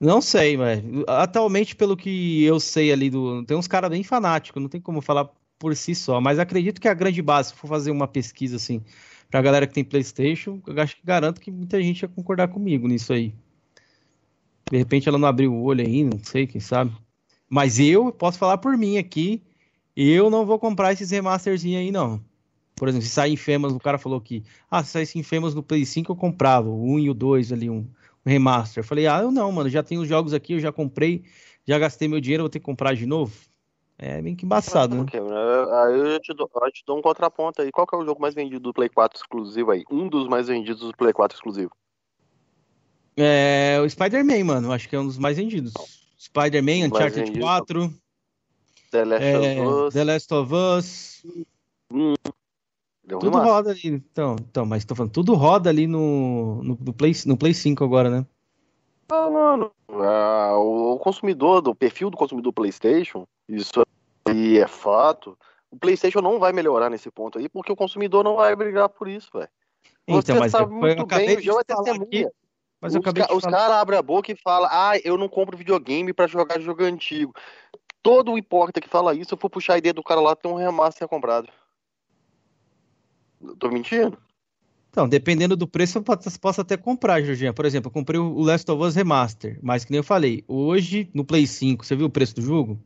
Não 0.00 0.20
sei, 0.20 0.56
mas 0.56 0.82
atualmente, 1.06 1.76
pelo 1.76 1.96
que 1.96 2.42
eu 2.44 2.58
sei 2.60 2.92
ali 2.92 3.08
do. 3.10 3.44
Tem 3.44 3.56
uns 3.56 3.68
caras 3.68 3.90
bem 3.90 4.02
fanáticos, 4.02 4.60
não 4.60 4.68
tem 4.68 4.80
como 4.80 5.00
falar 5.00 5.30
por 5.58 5.74
si 5.76 5.94
só, 5.94 6.20
mas 6.20 6.38
acredito 6.38 6.80
que 6.80 6.88
a 6.88 6.94
grande 6.94 7.22
base, 7.22 7.50
se 7.50 7.54
for 7.54 7.68
fazer 7.68 7.90
uma 7.90 8.08
pesquisa 8.08 8.56
assim, 8.56 8.82
pra 9.30 9.40
galera 9.40 9.66
que 9.66 9.72
tem 9.72 9.84
Playstation, 9.84 10.60
eu 10.66 10.80
acho 10.82 10.96
que 10.96 11.02
garanto 11.06 11.40
que 11.40 11.50
muita 11.50 11.80
gente 11.82 12.02
ia 12.02 12.08
concordar 12.08 12.48
comigo 12.48 12.88
nisso 12.88 13.12
aí. 13.12 13.34
De 14.70 14.76
repente 14.76 15.08
ela 15.08 15.18
não 15.18 15.28
abriu 15.28 15.52
o 15.52 15.62
olho 15.62 15.84
aí, 15.86 16.04
não 16.04 16.18
sei, 16.22 16.46
quem 16.46 16.60
sabe. 16.60 16.92
Mas 17.48 17.78
eu 17.78 18.12
posso 18.12 18.38
falar 18.38 18.58
por 18.58 18.76
mim 18.76 18.98
aqui, 18.98 19.42
eu 19.96 20.28
não 20.28 20.44
vou 20.44 20.58
comprar 20.58 20.92
esses 20.92 21.10
remasterzinhos 21.10 21.80
aí, 21.80 21.90
não. 21.90 22.20
Por 22.76 22.88
exemplo, 22.88 23.06
se 23.06 23.12
sair 23.12 23.34
Infamous, 23.34 23.72
o 23.72 23.78
cara 23.78 23.98
falou 23.98 24.20
que, 24.20 24.42
ah, 24.70 24.82
se 24.82 24.90
saísse 24.90 25.18
Infamous 25.18 25.54
no 25.54 25.62
Play 25.62 25.86
5 25.86 26.10
eu 26.10 26.16
comprava, 26.16 26.68
o 26.68 26.94
1 26.94 26.98
e 26.98 27.10
o 27.10 27.14
2 27.14 27.52
ali, 27.52 27.70
um 27.70 27.86
remaster. 28.24 28.82
Eu 28.82 28.86
falei, 28.86 29.06
ah, 29.06 29.20
eu 29.20 29.30
não, 29.30 29.50
mano, 29.52 29.68
já 29.68 29.82
tenho 29.82 30.02
os 30.02 30.08
jogos 30.08 30.32
aqui, 30.32 30.54
eu 30.54 30.60
já 30.60 30.72
comprei, 30.72 31.24
já 31.66 31.78
gastei 31.78 32.08
meu 32.08 32.20
dinheiro, 32.20 32.44
vou 32.44 32.50
ter 32.50 32.58
que 32.58 32.64
comprar 32.64 32.94
de 32.94 33.06
novo. 33.06 33.32
É 33.96 34.20
meio 34.20 34.36
que 34.36 34.44
embaçado, 34.44 34.96
né? 34.96 35.06
Aí 35.12 35.98
eu 35.98 36.20
te, 36.20 36.34
dou, 36.34 36.50
eu 36.52 36.72
te 36.72 36.82
dou 36.84 36.98
um 36.98 37.02
contraponto 37.02 37.62
aí. 37.62 37.70
Qual 37.70 37.86
que 37.86 37.94
é 37.94 37.98
o 37.98 38.04
jogo 38.04 38.20
mais 38.20 38.34
vendido 38.34 38.58
do 38.58 38.74
Play 38.74 38.88
4 38.88 39.20
exclusivo 39.20 39.70
aí? 39.70 39.84
Um 39.88 40.08
dos 40.08 40.26
mais 40.26 40.48
vendidos 40.48 40.80
do 40.82 40.96
Play 40.96 41.12
4 41.12 41.36
exclusivo. 41.36 41.70
É 43.16 43.78
o 43.80 43.88
Spider-Man, 43.88 44.44
mano. 44.44 44.72
Acho 44.72 44.88
que 44.88 44.96
é 44.96 44.98
um 44.98 45.06
dos 45.06 45.16
mais 45.16 45.36
vendidos. 45.36 45.72
Spider-Man, 46.18 46.88
Uncharted 46.88 47.38
4. 47.38 47.94
The 48.90 49.04
Last 49.04 49.24
é, 49.24 49.60
of 49.60 49.60
Us. 49.60 49.94
The 49.94 50.04
Last 50.04 50.34
of 50.34 50.54
Us. 50.54 51.22
Hum. 51.92 52.14
Tudo 53.06 53.38
roda 53.38 53.70
ali. 53.70 53.80
Então, 53.84 54.36
então, 54.40 54.66
mas 54.66 54.84
tô 54.84 54.94
falando, 54.94 55.12
tudo 55.12 55.34
roda 55.34 55.70
ali 55.70 55.86
no, 55.86 56.62
no, 56.62 56.78
no, 56.80 56.92
Play, 56.92 57.12
no 57.26 57.36
Play 57.36 57.54
5 57.54 57.84
agora, 57.84 58.10
né? 58.10 58.26
Não, 59.10 59.30
não, 59.30 59.56
não. 59.56 59.70
Ah, 60.02 60.56
o 60.56 60.98
consumidor, 60.98 61.60
do 61.60 61.74
perfil 61.74 62.10
do 62.10 62.16
consumidor 62.16 62.52
PlayStation, 62.52 63.26
isso 63.48 63.84
aí 64.26 64.58
é 64.58 64.66
fato. 64.66 65.36
O 65.70 65.78
PlayStation 65.78 66.20
não 66.20 66.38
vai 66.38 66.52
melhorar 66.52 66.88
nesse 66.88 67.10
ponto 67.10 67.38
aí, 67.38 67.48
porque 67.48 67.72
o 67.72 67.76
consumidor 67.76 68.24
não 68.24 68.36
vai 68.36 68.54
brigar 68.56 68.88
por 68.88 69.08
isso, 69.08 69.28
velho. 69.32 69.48
Então, 70.06 70.38
mas 70.38 70.52
sabe 70.52 70.72
muito 70.72 71.06
bem, 71.06 71.36
o 71.36 71.42
João 71.42 71.60
é 71.60 71.64
testemunha. 71.64 72.30
Mas 72.80 72.94
os, 72.94 73.00
ca 73.00 73.34
os 73.34 73.44
caras 73.44 73.76
abrem 73.76 73.98
a 73.98 74.02
boca 74.02 74.30
e 74.30 74.36
falam: 74.36 74.68
Ah, 74.70 74.92
eu 75.02 75.16
não 75.16 75.28
compro 75.28 75.56
videogame 75.56 76.12
para 76.12 76.26
jogar 76.26 76.60
jogo 76.60 76.84
antigo. 76.84 77.32
Todo 78.02 78.32
o 78.32 78.38
importa 78.38 78.80
que 78.80 78.88
fala 78.88 79.14
isso, 79.14 79.32
eu 79.32 79.38
for 79.38 79.48
puxar 79.48 79.74
a 79.74 79.78
ideia 79.78 79.94
do 79.94 80.02
cara 80.02 80.20
lá, 80.20 80.36
tem 80.36 80.52
um 80.52 80.56
remaster 80.56 81.08
comprado. 81.08 81.48
Tô 83.58 83.68
mentindo? 83.68 84.16
Então, 84.90 85.08
dependendo 85.08 85.56
do 85.56 85.66
preço, 85.66 85.98
eu 85.98 86.04
posso 86.40 86.60
até 86.60 86.76
comprar, 86.76 87.20
Jorginho. 87.20 87.52
Por 87.52 87.64
exemplo, 87.64 87.88
eu 87.88 87.92
comprei 87.92 88.20
o 88.20 88.40
Last 88.40 88.70
of 88.70 88.80
Us 88.80 88.94
Remaster, 88.94 89.58
mas 89.60 89.84
que 89.84 89.90
nem 89.90 89.98
eu 89.98 90.04
falei, 90.04 90.44
hoje 90.46 91.10
no 91.12 91.24
Play 91.24 91.46
5, 91.48 91.84
você 91.84 91.96
viu 91.96 92.06
o 92.06 92.10
preço 92.10 92.36
do 92.36 92.42
jogo? 92.42 92.78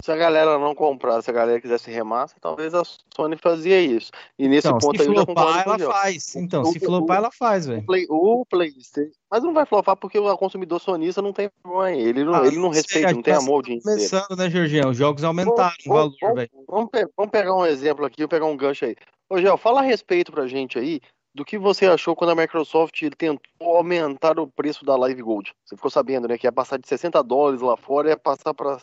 Se 0.00 0.12
a 0.12 0.16
galera 0.16 0.58
não 0.58 0.76
comprar, 0.76 1.20
se 1.22 1.28
a 1.28 1.32
galera 1.32 1.60
quisesse 1.60 1.90
remaster, 1.90 2.40
talvez 2.40 2.72
a 2.72 2.82
Sony 2.84 3.36
fazia 3.36 3.80
isso. 3.80 4.12
E 4.38 4.46
nesse 4.48 4.68
então, 4.68 4.78
ponto 4.78 5.02
aí 5.02 5.08
flopar, 5.08 5.66
ela 5.66 5.78
faz. 5.78 6.36
Então, 6.36 6.62
o, 6.62 6.66
se 6.66 6.78
flopar, 6.78 7.16
ela 7.16 7.30
faz, 7.32 7.66
velho. 7.66 7.84
O, 8.08 8.46
PlayStation. 8.46 9.18
Mas 9.28 9.42
não 9.42 9.52
vai 9.52 9.66
flopar 9.66 9.96
porque 9.96 10.16
o 10.16 10.38
consumidor 10.38 10.80
sonista 10.80 11.20
não 11.20 11.32
tem 11.32 11.50
problema 11.62 11.90
ele 11.90 12.24
não, 12.24 12.34
ah, 12.34 12.46
ele 12.46 12.58
não 12.58 12.68
respeita, 12.68 13.12
não 13.12 13.22
tem 13.22 13.34
tá 13.34 13.40
amor 13.40 13.62
de 13.62 13.80
Começando, 13.80 14.36
né, 14.36 14.48
Jorginho? 14.48 14.88
Os 14.88 14.96
jogos 14.96 15.24
aumentaram 15.24 15.74
o 15.86 15.92
valor, 15.92 16.34
velho. 16.34 16.50
Vamos, 16.68 16.90
vamos, 17.16 17.32
pegar 17.32 17.54
um 17.54 17.66
exemplo 17.66 18.04
aqui, 18.04 18.22
vou 18.22 18.28
pegar 18.28 18.46
um 18.46 18.56
gancho 18.56 18.84
aí. 18.84 18.96
Ô, 19.28 19.38
Gel, 19.40 19.58
fala 19.58 19.80
a 19.80 19.82
respeito 19.84 20.30
pra 20.30 20.46
gente 20.46 20.78
aí 20.78 21.00
do 21.34 21.44
que 21.44 21.58
você 21.58 21.86
achou 21.86 22.16
quando 22.16 22.30
a 22.30 22.34
Microsoft 22.34 23.00
tentou 23.16 23.76
aumentar 23.76 24.38
o 24.38 24.46
preço 24.46 24.84
da 24.84 24.96
Live 24.96 25.22
Gold. 25.22 25.52
Você 25.64 25.76
ficou 25.76 25.90
sabendo, 25.90 26.28
né, 26.28 26.38
que 26.38 26.46
ia 26.46 26.52
passar 26.52 26.78
de 26.78 26.88
60 26.88 27.22
dólares 27.22 27.60
lá 27.60 27.76
fora 27.76 28.08
e 28.08 28.10
ia 28.10 28.16
passar 28.16 28.54
para 28.54 28.78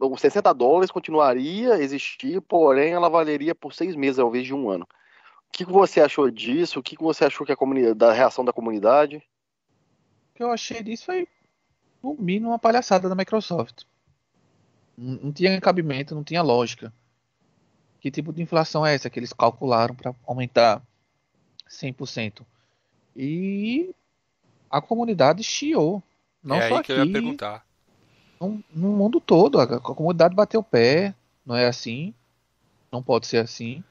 os 0.00 0.20
60 0.20 0.52
dólares 0.52 0.90
continuaria 0.90 1.74
a 1.74 1.80
existir, 1.80 2.40
porém 2.40 2.92
ela 2.92 3.08
valeria 3.08 3.54
por 3.54 3.72
seis 3.72 3.94
meses 3.94 4.18
ao 4.18 4.28
invés 4.28 4.46
de 4.46 4.54
um 4.54 4.68
ano. 4.70 4.86
O 5.48 5.52
que, 5.52 5.64
você 5.64 6.00
achou 6.00 6.30
disso? 6.30 6.80
O 6.80 6.82
que, 6.82 6.96
você 6.98 7.24
achou 7.24 7.46
que 7.46 7.52
a 7.52 7.56
comunidade, 7.56 7.94
da 7.94 8.12
reação 8.12 8.44
da 8.44 8.52
comunidade? 8.52 9.16
O 9.16 10.34
que 10.36 10.42
eu 10.42 10.50
achei 10.50 10.82
disso 10.82 11.06
foi, 11.06 11.26
no 12.02 12.14
mínimo, 12.14 12.50
uma 12.50 12.58
palhaçada 12.58 13.08
da 13.08 13.14
Microsoft. 13.14 13.84
Não, 14.96 15.14
não 15.14 15.32
tinha 15.32 15.60
cabimento, 15.60 16.14
não 16.14 16.22
tinha 16.22 16.42
lógica. 16.42 16.92
Que 18.00 18.10
tipo 18.10 18.32
de 18.32 18.42
inflação 18.42 18.86
é 18.86 18.94
essa 18.94 19.10
que 19.10 19.18
eles 19.18 19.32
calcularam 19.32 19.94
para 19.94 20.14
aumentar 20.26 20.82
100%? 21.68 22.44
E 23.16 23.94
a 24.70 24.80
comunidade 24.80 25.42
chiou. 25.42 26.02
Não 26.42 26.56
é 26.56 26.68
só 26.68 26.76
aí 26.76 26.82
que 26.82 26.92
aqui, 26.92 27.00
eu 27.00 27.06
ia 27.06 27.12
perguntar. 27.12 27.66
No, 28.40 28.62
no 28.72 28.88
mundo 28.88 29.20
todo, 29.20 29.60
a, 29.60 29.64
a 29.64 29.80
comunidade 29.80 30.34
bateu 30.34 30.60
o 30.60 30.64
pé. 30.64 31.14
Não 31.44 31.56
é 31.56 31.66
assim. 31.66 32.14
Não 32.90 33.02
pode 33.02 33.26
ser 33.26 33.38
assim. 33.38 33.82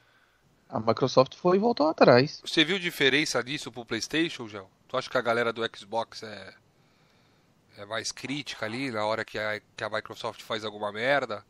A 0.69 0.79
Microsoft 0.79 1.35
foi 1.35 1.57
e 1.57 1.59
voltou 1.59 1.87
atrás. 1.87 2.41
Você 2.45 2.63
viu 2.65 2.77
diferença 2.77 3.43
disso 3.43 3.71
pro 3.71 3.85
PlayStation, 3.85 4.47
Gel? 4.47 4.69
Tu 4.87 4.97
acha 4.97 5.09
que 5.09 5.17
a 5.17 5.21
galera 5.21 5.53
do 5.53 5.61
Xbox 5.75 6.23
é, 6.23 6.53
é 7.77 7.85
mais 7.85 8.11
crítica 8.11 8.65
ali 8.65 8.91
na 8.91 9.05
hora 9.05 9.23
que 9.23 9.37
a, 9.37 9.61
que 9.75 9.83
a 9.83 9.89
Microsoft 9.89 10.41
faz 10.41 10.65
alguma 10.65 10.91
merda? 10.91 11.43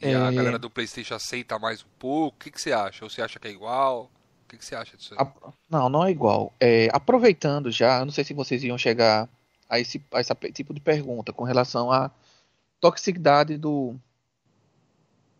E 0.00 0.08
é... 0.08 0.14
a 0.14 0.30
galera 0.30 0.58
do 0.58 0.70
PlayStation 0.70 1.14
aceita 1.14 1.58
mais 1.58 1.82
um 1.82 1.88
pouco. 1.98 2.36
O 2.36 2.40
que, 2.40 2.50
que 2.50 2.60
você 2.60 2.72
acha? 2.72 3.04
Ou 3.04 3.10
você 3.10 3.22
acha 3.22 3.38
que 3.38 3.48
é 3.48 3.50
igual? 3.50 4.10
O 4.44 4.48
que, 4.48 4.56
que 4.56 4.64
você 4.64 4.74
acha 4.74 4.96
disso 4.96 5.14
aí? 5.14 5.20
A... 5.20 5.52
Não, 5.68 5.88
não 5.88 6.04
é 6.04 6.10
igual. 6.10 6.52
É, 6.58 6.88
aproveitando 6.92 7.70
já, 7.70 8.00
eu 8.00 8.06
não 8.06 8.12
sei 8.12 8.24
se 8.24 8.34
vocês 8.34 8.64
iam 8.64 8.78
chegar 8.78 9.28
a 9.70 9.80
esse, 9.80 10.04
a 10.12 10.20
esse 10.20 10.34
tipo 10.52 10.74
de 10.74 10.80
pergunta 10.80 11.32
com 11.32 11.44
relação 11.44 11.90
à 11.90 12.10
toxicidade 12.80 13.56
do, 13.56 13.94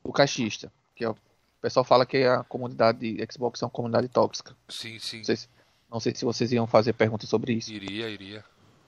do 0.02 0.12
caixista. 0.12 0.72
Que 0.94 1.04
é, 1.04 1.10
o 1.10 1.16
pessoal 1.60 1.84
fala 1.84 2.06
que 2.06 2.24
a 2.24 2.44
comunidade 2.44 3.18
Xbox 3.30 3.60
é 3.60 3.64
uma 3.66 3.70
comunidade 3.70 4.08
tóxica. 4.08 4.56
Sim, 4.68 4.98
sim. 4.98 5.18
Não 5.18 5.24
sei, 5.24 5.36
se, 5.36 5.48
não 5.90 6.00
sei 6.00 6.14
se 6.14 6.24
vocês 6.24 6.52
iam 6.52 6.66
fazer 6.66 6.92
perguntas 6.92 7.28
sobre 7.28 7.52
isso. 7.52 7.72
Iria, 7.72 8.08
iria. 8.08 8.44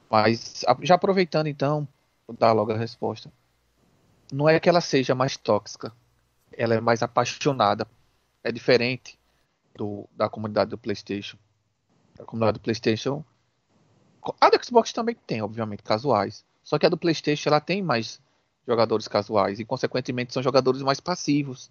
Mas 0.09 0.63
já 0.83 0.95
aproveitando 0.95 1.49
então, 1.49 1.87
vou 2.27 2.37
dar 2.37 2.53
logo 2.53 2.73
a 2.73 2.77
resposta 2.77 3.31
não 4.33 4.49
é 4.49 4.59
que 4.59 4.69
ela 4.69 4.81
seja 4.81 5.15
mais 5.15 5.37
tóxica, 5.37 5.93
ela 6.57 6.75
é 6.75 6.81
mais 6.81 7.03
apaixonada. 7.03 7.87
É 8.43 8.51
diferente 8.51 9.19
do, 9.77 10.09
da 10.17 10.29
comunidade 10.29 10.71
do 10.71 10.79
PlayStation. 10.79 11.37
A 12.19 12.25
comunidade 12.25 12.59
do 12.59 12.63
PlayStation. 12.63 13.23
A 14.41 14.51
do 14.51 14.65
Xbox 14.65 14.93
também 14.93 15.17
tem, 15.27 15.43
obviamente, 15.43 15.83
casuais. 15.83 16.45
Só 16.63 16.79
que 16.79 16.87
a 16.87 16.89
do 16.89 16.97
PlayStation 16.97 17.49
ela 17.49 17.61
tem 17.61 17.83
mais 17.83 18.21
jogadores 18.67 19.09
casuais 19.09 19.59
e, 19.59 19.65
consequentemente, 19.65 20.33
são 20.33 20.43
jogadores 20.43 20.83
mais 20.83 21.01
passivos 21.01 21.71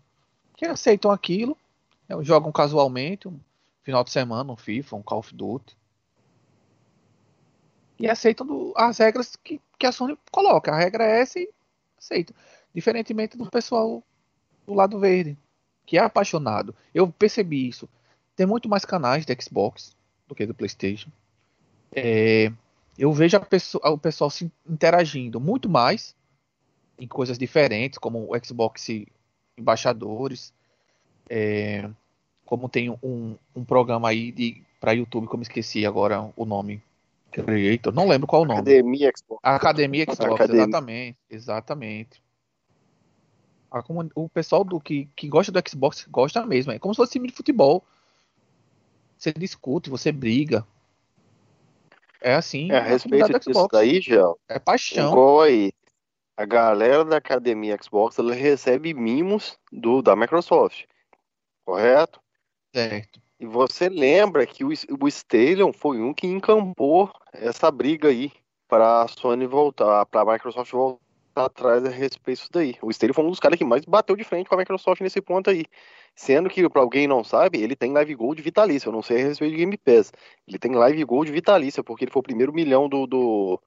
que 0.57 0.65
aceitam 0.65 1.11
aquilo, 1.11 1.57
né, 2.07 2.15
jogam 2.23 2.51
casualmente, 2.51 3.27
um 3.27 3.39
final 3.81 4.03
de 4.03 4.11
semana, 4.11 4.51
um 4.51 4.57
FIFA, 4.57 4.97
um 4.97 5.01
Call 5.01 5.19
of 5.19 5.33
Duty 5.33 5.75
e 8.01 8.09
aceitam 8.09 8.47
do, 8.47 8.73
as 8.75 8.97
regras 8.97 9.35
que, 9.35 9.61
que 9.77 9.85
a 9.85 9.91
Sony 9.91 10.17
coloca. 10.31 10.71
A 10.71 10.77
regra 10.77 11.05
é 11.05 11.21
essa 11.21 11.39
e 11.39 11.47
aceito. 11.95 12.33
Diferentemente 12.73 13.37
do 13.37 13.47
pessoal 13.47 14.03
do 14.65 14.73
lado 14.73 14.99
verde, 14.99 15.37
que 15.85 15.99
é 15.99 16.01
apaixonado. 16.01 16.75
Eu 16.95 17.11
percebi 17.11 17.67
isso. 17.67 17.87
Tem 18.35 18.47
muito 18.47 18.67
mais 18.67 18.85
canais 18.85 19.23
de 19.23 19.37
Xbox 19.39 19.95
do 20.27 20.33
que 20.33 20.47
do 20.47 20.53
PlayStation. 20.55 21.11
É, 21.93 22.51
eu 22.97 23.11
vejo 23.11 23.39
pessoa, 23.41 23.89
o 23.89 23.97
pessoal 23.97 24.29
se 24.29 24.51
interagindo 24.67 25.39
muito 25.39 25.69
mais 25.69 26.15
em 26.97 27.07
coisas 27.07 27.37
diferentes, 27.37 27.97
como 27.97 28.31
o 28.31 28.45
Xbox 28.45 28.87
embaixadores. 29.57 30.53
É, 31.29 31.89
como 32.45 32.67
tem 32.67 32.89
um, 32.89 33.37
um 33.55 33.63
programa 33.63 34.09
aí 34.09 34.63
para 34.79 34.91
YouTube, 34.91 35.27
como 35.27 35.43
esqueci 35.43 35.85
agora 35.85 36.31
o 36.35 36.45
nome. 36.45 36.83
Creator, 37.31 37.93
não 37.93 38.07
lembro 38.07 38.27
qual 38.27 38.41
o 38.41 38.45
nome. 38.45 38.59
Academia 38.59 39.11
Xbox. 39.15 39.39
Academia 39.41 40.03
Xbox, 40.03 40.33
Academia. 40.33 40.63
exatamente. 40.63 41.17
Exatamente. 41.29 42.23
A 43.71 43.81
o 44.15 44.27
pessoal 44.27 44.65
do 44.65 44.81
que, 44.81 45.07
que 45.15 45.29
gosta 45.29 45.49
do 45.49 45.69
Xbox 45.69 46.05
gosta 46.11 46.45
mesmo. 46.45 46.73
É 46.73 46.79
como 46.79 46.93
se 46.93 46.97
fosse 46.97 47.13
time 47.13 47.29
de 47.29 47.33
futebol. 47.33 47.85
Você 49.17 49.31
discute, 49.31 49.89
você 49.89 50.11
briga. 50.11 50.67
É 52.21 52.35
assim. 52.35 52.71
É, 52.71 52.77
a 52.77 52.81
respeito 52.81 53.39
disso 53.39 53.67
daí, 53.71 53.99
Gel, 53.99 54.39
É 54.47 54.59
paixão. 54.59 55.11
igual 55.11 55.41
aí. 55.41 55.73
A 56.37 56.45
galera 56.45 57.03
da 57.03 57.17
Academia 57.17 57.77
Xbox, 57.81 58.17
ela 58.17 58.33
recebe 58.33 58.93
mimos 58.93 59.57
do, 59.71 60.01
da 60.01 60.15
Microsoft. 60.15 60.85
Correto? 61.65 62.19
Certo. 62.73 63.19
E 63.39 63.45
você 63.45 63.89
lembra 63.89 64.45
que 64.45 64.63
o, 64.63 64.69
o 64.69 65.07
Stallion 65.07 65.73
foi 65.73 65.99
um 65.99 66.13
que 66.13 66.27
encampou 66.27 67.11
essa 67.33 67.69
briga 67.71 68.07
aí 68.07 68.31
para 68.67 69.01
a 69.01 69.07
Sony 69.07 69.45
voltar, 69.45 70.05
para 70.05 70.21
a 70.21 70.33
Microsoft 70.33 70.71
voltar 70.71 71.00
atrás 71.35 71.85
a 71.85 71.89
respeito 71.89 72.39
disso 72.39 72.49
daí. 72.51 72.75
O 72.81 72.89
Stallion 72.89 73.13
foi 73.13 73.25
um 73.25 73.29
dos 73.29 73.39
caras 73.39 73.57
que 73.57 73.65
mais 73.65 73.85
bateu 73.85 74.15
de 74.15 74.23
frente 74.23 74.47
com 74.47 74.55
a 74.55 74.57
Microsoft 74.57 75.01
nesse 75.01 75.21
ponto 75.21 75.49
aí. 75.49 75.65
Sendo 76.15 76.49
que, 76.49 76.67
para 76.69 76.81
alguém 76.81 77.07
não 77.07 77.23
sabe, 77.23 77.61
ele 77.61 77.75
tem 77.75 77.93
Live 77.93 78.15
Gold 78.15 78.41
vitalício. 78.41 78.89
Eu 78.89 78.93
não 78.93 79.01
sei 79.01 79.21
a 79.21 79.27
respeito 79.27 79.51
de 79.51 79.57
Game 79.57 79.77
Pass. 79.77 80.11
Ele 80.47 80.59
tem 80.59 80.73
Live 80.73 81.03
Gold 81.05 81.31
vitalícia, 81.31 81.83
porque 81.83 82.05
ele 82.05 82.11
foi 82.11 82.19
o 82.19 82.23
primeiro 82.23 82.53
milhão 82.53 82.89
do, 82.89 83.07
do, 83.07 83.61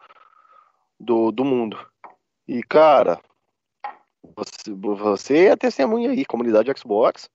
do, 1.00 1.32
do 1.32 1.44
mundo. 1.44 1.78
E, 2.46 2.62
cara, 2.62 3.20
você, 4.36 4.70
você 4.74 5.46
é 5.46 5.56
testemunha 5.56 6.10
aí, 6.10 6.24
comunidade 6.24 6.70
Xbox. 6.78 7.30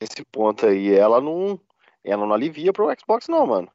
Esse 0.00 0.24
ponto 0.24 0.66
aí, 0.66 0.94
ela 0.94 1.20
não, 1.20 1.60
ela 2.04 2.24
não 2.24 2.34
alivia 2.34 2.72
pro 2.72 2.92
Xbox, 2.98 3.28
não, 3.28 3.46
mano. 3.46 3.70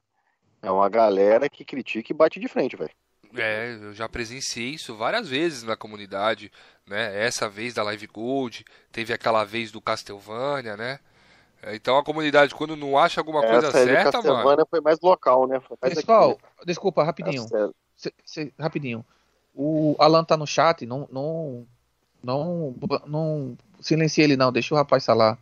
É 0.62 0.72
uma 0.72 0.88
galera 0.88 1.50
que 1.50 1.66
critica 1.66 2.14
e 2.14 2.16
bate 2.16 2.40
de 2.40 2.48
frente, 2.48 2.78
velho. 2.78 2.94
É, 3.36 3.78
eu 3.82 3.94
já 3.94 4.08
presenciei 4.08 4.72
isso 4.72 4.96
várias 4.96 5.28
vezes 5.28 5.64
na 5.64 5.76
comunidade, 5.76 6.52
né? 6.86 7.26
Essa 7.26 7.50
vez 7.50 7.74
da 7.74 7.84
Live 7.84 8.08
Gold, 8.08 8.66
teve 8.92 9.14
aquela 9.14 9.44
vez 9.44 9.72
do 9.72 9.82
Castlevania, 9.82 10.78
né? 10.78 11.00
É, 11.62 11.76
Então 11.76 11.98
a 11.98 12.04
comunidade, 12.04 12.54
quando 12.54 12.76
não 12.76 12.98
acha 12.98 13.22
alguma 13.22 13.42
coisa 13.42 13.68
Essa 13.68 13.72
certa, 13.86 14.18
mano. 14.22 14.36
Castlevania 14.36 14.66
foi 14.70 14.82
mais 14.82 15.00
local, 15.02 15.48
né? 15.48 15.60
Foi 15.60 15.78
mais 15.82 15.94
Pessoal, 15.96 16.32
aqui, 16.32 16.66
desculpa, 16.66 17.04
rapidinho. 17.04 17.44
Tá 17.44 17.50
certo. 17.50 17.76
Cê- 17.96 18.14
cê- 18.26 18.54
rapidinho. 18.60 19.06
O 19.56 19.96
Alan 20.00 20.24
tá 20.24 20.36
no 20.36 20.48
chat, 20.48 20.86
não, 20.86 21.08
não, 21.12 21.66
não, 22.24 22.76
não 23.06 23.58
silencie 23.80 24.24
ele 24.24 24.36
não, 24.36 24.52
deixa 24.52 24.74
o 24.74 24.78
rapaz 24.78 25.06
falar. 25.06 25.38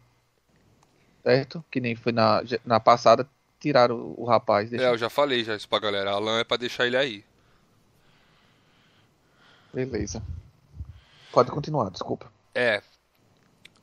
Certo? 1.23 1.63
Que 1.71 1.79
nem 1.79 1.95
foi 1.95 2.11
na, 2.11 2.41
na 2.65 2.79
passada, 2.79 3.27
tiraram 3.59 3.95
o, 3.95 4.23
o 4.23 4.25
rapaz. 4.25 4.69
Deixa, 4.69 4.85
É, 4.85 4.89
eu 4.89 4.97
já 4.97 5.09
falei 5.09 5.43
já 5.43 5.55
isso 5.55 5.69
pra 5.69 5.79
galera. 5.79 6.11
Alan 6.11 6.39
é 6.39 6.43
pra 6.43 6.57
deixar 6.57 6.87
ele 6.87 6.97
aí. 6.97 7.23
Beleza. 9.73 10.21
Pode 11.31 11.51
continuar, 11.51 11.89
desculpa. 11.89 12.31
É. 12.53 12.81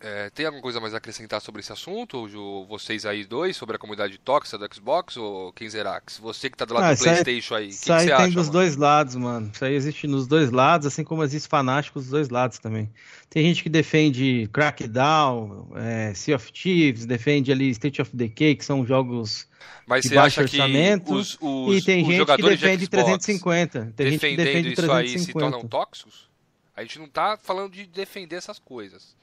É, 0.00 0.30
tem 0.30 0.46
alguma 0.46 0.62
coisa 0.62 0.78
mais 0.80 0.94
a 0.94 0.98
acrescentar 0.98 1.40
sobre 1.40 1.60
esse 1.60 1.72
assunto, 1.72 2.28
Ju? 2.28 2.64
Vocês 2.68 3.04
aí 3.04 3.24
dois, 3.24 3.56
sobre 3.56 3.74
a 3.74 3.78
comunidade 3.80 4.16
tóxica 4.18 4.56
do 4.56 4.72
Xbox 4.72 5.16
ou 5.16 5.52
Kenzerax? 5.52 6.18
Você 6.18 6.48
que 6.48 6.56
tá 6.56 6.64
do 6.64 6.74
lado 6.74 6.84
Ah, 6.84 6.88
do 6.90 6.94
isso 6.94 7.08
aí- 7.08 7.14
Playstation 7.24 7.54
aí, 7.56 7.64
o 7.64 7.68
que, 7.68 7.74
Isso 7.74 7.84
que 7.84 7.90
aí 7.92 7.98
você 8.00 8.06
tem 8.06 8.14
acha, 8.14 8.26
dos 8.26 8.34
mano? 8.46 8.50
dois 8.52 8.76
lados, 8.76 9.16
mano. 9.16 9.50
Isso 9.52 9.64
aí 9.64 9.74
existe 9.74 10.06
nos 10.06 10.28
dois 10.28 10.52
lados, 10.52 10.86
assim 10.86 11.02
como 11.02 11.24
existe 11.24 11.48
fanáticos 11.48 12.04
dos 12.04 12.12
dois 12.12 12.28
lados 12.28 12.60
também. 12.60 12.88
Tem 13.28 13.42
gente 13.42 13.60
que 13.60 13.68
defende 13.68 14.48
Crackdown, 14.52 15.72
é, 15.74 16.14
Sea 16.14 16.36
of 16.36 16.52
Thieves, 16.52 17.04
defende 17.04 17.50
ali 17.50 17.68
State 17.70 18.00
of 18.00 18.14
Decay, 18.14 18.54
que 18.54 18.64
são 18.64 18.86
jogos 18.86 19.48
Mas 19.84 20.02
de 20.02 20.10
você 20.10 20.14
baixo 20.14 20.40
acha 20.40 20.48
que 20.48 20.56
orçamento, 20.60 21.12
os, 21.12 21.36
os, 21.40 21.76
e 21.76 21.84
tem 21.84 22.02
os 22.02 22.08
gente 22.08 22.24
que 22.24 22.42
defende 22.42 22.76
de 22.76 22.84
Xbox 22.86 22.88
350. 23.24 23.92
Tem 23.96 24.10
gente 24.12 24.20
que 24.20 24.36
defendendo 24.36 24.36
defende 24.36 24.72
isso 24.74 24.92
aí 24.92 25.08
se 25.08 25.14
350. 25.32 25.40
tornam 25.50 25.68
tóxicos? 25.68 26.28
A 26.76 26.82
gente 26.82 27.00
não 27.00 27.08
tá 27.08 27.36
falando 27.42 27.72
de 27.72 27.84
defender 27.84 28.36
essas 28.36 28.60
coisas. 28.60 29.16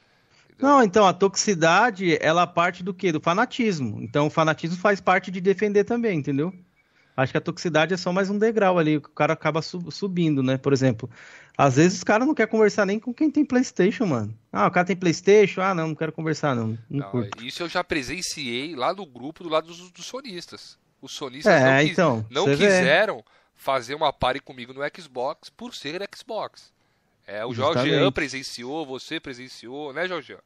Não, 0.58 0.82
então 0.84 1.06
a 1.06 1.14
toxicidade, 1.14 2.18
ela 2.22 2.48
parte 2.48 2.84
do 2.84 2.94
quê? 2.94 3.12
Do 3.12 3.20
fanatismo. 3.22 4.02
Então 4.02 4.28
o 4.28 4.30
fanatismo 4.30 4.78
faz 4.78 5.02
parte 5.02 5.30
de 5.32 5.42
defender 5.42 5.84
também, 5.84 6.18
entendeu? 6.20 6.54
Acho 7.18 7.32
que 7.32 7.38
a 7.38 7.42
toxicidade 7.42 7.94
é 7.94 7.98
só 7.98 8.12
mais 8.12 8.30
um 8.30 8.38
degrau 8.38 8.78
ali, 8.78 9.00
que 9.00 9.08
o 9.08 9.12
cara 9.12 9.34
acaba 9.34 9.62
su- 9.62 9.90
subindo, 9.90 10.44
né? 10.44 10.58
Por 10.58 10.74
exemplo, 10.74 11.10
às 11.58 11.78
vezes 11.78 12.00
os 12.00 12.04
caras 12.04 12.28
não 12.28 12.36
querem 12.36 12.52
conversar 12.52 12.86
nem 12.86 13.00
com 13.00 13.14
quem 13.14 13.32
tem 13.32 13.46
Playstation, 13.46 14.06
mano. 14.06 14.38
Ah, 14.52 14.68
o 14.68 14.72
cara 14.72 14.86
tem 14.86 14.96
Playstation? 14.98 15.62
Ah, 15.62 15.74
não, 15.74 15.90
não 15.90 15.96
quero 15.96 16.12
conversar, 16.12 16.54
não. 16.56 16.78
Não, 16.90 17.12
Não, 17.14 17.30
isso 17.42 17.64
eu 17.64 17.70
já 17.70 17.84
presenciei 17.86 18.76
lá 18.76 18.94
no 18.94 19.06
grupo 19.06 19.44
do 19.44 19.50
lado 19.50 19.68
dos, 19.68 19.90
dos 19.92 20.06
sonistas. 20.06 20.78
Os 21.02 21.14
sonistas 21.14 21.54
É, 21.62 21.66
não, 21.78 21.84
quis- 21.84 21.92
então, 21.94 22.26
não 22.30 22.44
você 22.44 22.56
vê. 22.56 22.68
quiseram 22.68 23.24
fazer 23.56 23.96
uma 23.96 24.12
party 24.12 24.42
comigo 24.42 24.74
no 24.74 24.82
Xbox 25.02 25.50
por 25.50 25.74
ser 25.74 26.02
Xbox. 26.14 26.74
É, 27.28 27.46
o 27.46 27.54
Justamente. 27.54 27.90
Jorgean 27.90 28.12
presenciou, 28.12 28.86
você 28.86 29.20
presenciou, 29.20 29.92
né, 29.94 30.08
Jorgean? 30.08 30.40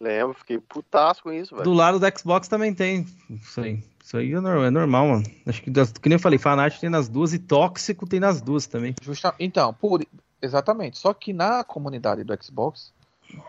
Lembro, 0.00 0.34
fiquei 0.34 0.58
putaço 0.58 1.22
com 1.22 1.32
isso, 1.32 1.54
velho. 1.54 1.64
Do 1.64 1.72
lado 1.72 1.98
do 1.98 2.18
Xbox 2.18 2.46
também 2.46 2.72
tem 2.72 3.04
isso 3.30 3.60
aí. 3.60 3.82
Isso 4.02 4.16
aí 4.16 4.32
é 4.32 4.40
normal, 4.40 4.64
é 4.64 4.70
normal, 4.70 5.08
mano. 5.08 5.24
Acho 5.46 5.62
que, 5.62 5.70
que 5.70 6.08
nem 6.08 6.16
eu 6.16 6.20
falei, 6.20 6.38
fanático 6.38 6.80
tem 6.80 6.90
nas 6.90 7.08
duas 7.08 7.32
e 7.32 7.38
tóxico 7.38 8.06
tem 8.06 8.20
nas 8.20 8.40
duas 8.40 8.66
também. 8.66 8.94
Justa... 9.02 9.34
Então, 9.38 9.74
por... 9.74 10.04
exatamente. 10.40 10.98
Só 10.98 11.12
que 11.12 11.32
na 11.32 11.64
comunidade 11.64 12.24
do 12.24 12.42
Xbox, 12.42 12.92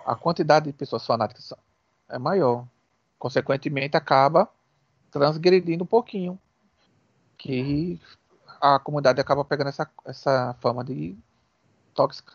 a 0.06 0.16
quantidade 0.16 0.66
de 0.66 0.74
pessoas 0.74 1.06
fanáticas 1.06 1.54
é 2.10 2.18
maior. 2.18 2.66
Consequentemente, 3.18 3.96
acaba 3.96 4.50
transgredindo 5.12 5.84
um 5.84 5.88
pouquinho. 5.88 6.38
Que 7.38 8.00
a 8.60 8.80
comunidade 8.80 9.22
acaba 9.22 9.46
pegando 9.46 9.70
essa, 9.70 9.90
essa 10.06 10.56
fama 10.60 10.84
de 10.84 11.16
tóxica. 12.00 12.34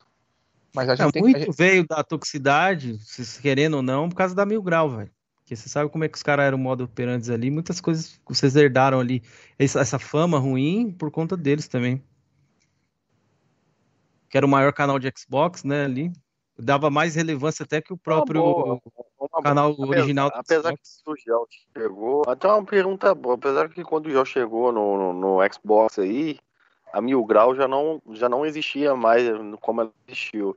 Mas 0.75 0.89
a 0.89 0.93
É, 0.93 0.97
gente 0.97 1.13
tem 1.13 1.23
muito 1.23 1.45
que. 1.47 1.53
veio 1.57 1.87
da 1.87 2.03
toxicidade, 2.05 2.99
se 2.99 3.41
querendo 3.41 3.75
ou 3.79 3.83
não, 3.83 4.09
por 4.09 4.17
causa 4.17 4.35
da 4.35 4.45
Mil 4.45 4.63
Grau, 4.63 4.91
velho. 4.91 5.11
Porque 5.37 5.55
você 5.57 5.69
sabe 5.69 5.89
como 5.91 6.05
é 6.05 6.09
que 6.09 6.17
os 6.17 6.23
caras 6.23 6.47
eram 6.47 6.59
modo 6.59 6.85
operantes 6.85 7.31
ali, 7.31 7.51
muitas 7.51 7.81
coisas 7.81 8.17
que 8.27 8.35
vocês 8.35 8.57
herdaram 8.57 8.99
ali, 9.01 9.23
essa, 9.59 9.81
essa 9.81 9.99
fama 9.99 10.39
ruim 10.39 10.91
por 10.91 11.11
conta 11.11 11.37
deles 11.37 11.69
também. 11.69 12.03
Que 14.29 14.37
era 14.37 14.47
o 14.47 14.49
maior 14.49 14.73
canal 14.73 14.99
de 14.99 15.11
Xbox, 15.17 15.65
né, 15.65 15.85
ali. 15.85 16.13
Dava 16.59 16.91
mais 16.91 17.15
relevância 17.15 17.63
até 17.65 17.81
que 17.81 17.93
o 17.93 17.97
próprio 17.97 18.43
Uma 18.43 18.53
boa, 18.53 18.81
uma 19.33 19.43
canal 19.43 19.75
boa. 19.75 19.89
original 19.89 20.31
do 20.31 20.37
Apesar 20.37 20.71
Xbox. 20.73 21.03
que 21.05 21.11
o 21.11 21.17
Gel 21.17 21.47
chegou. 21.77 22.23
Até 22.29 22.49
uma 22.49 22.65
pergunta 22.65 23.15
boa. 23.15 23.35
Apesar 23.35 23.69
que 23.69 23.83
quando 23.83 24.07
o 24.07 24.11
Gel 24.11 24.25
chegou 24.25 24.73
no, 24.73 24.97
no, 24.97 25.13
no 25.13 25.39
Xbox 25.53 25.99
aí, 25.99 26.39
a 26.95 27.01
Mil 27.01 27.25
Grau 27.25 27.57
já 27.57 27.67
não, 27.67 28.01
já 28.13 28.29
não 28.29 28.47
existia 28.47 28.95
mais 28.95 29.25
como 29.61 29.81
ela 29.81 29.93
existiu. 30.07 30.57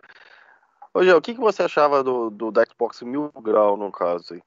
Ô, 0.93 1.03
Gel, 1.03 1.17
o 1.17 1.21
que, 1.21 1.33
que 1.33 1.39
você 1.39 1.63
achava 1.63 2.03
do, 2.03 2.29
do 2.29 2.51
da 2.51 2.63
Xbox 2.63 3.01
Mil 3.01 3.31
Grau, 3.41 3.75
no 3.75 3.91
caso 3.91 4.35
aí? 4.35 4.41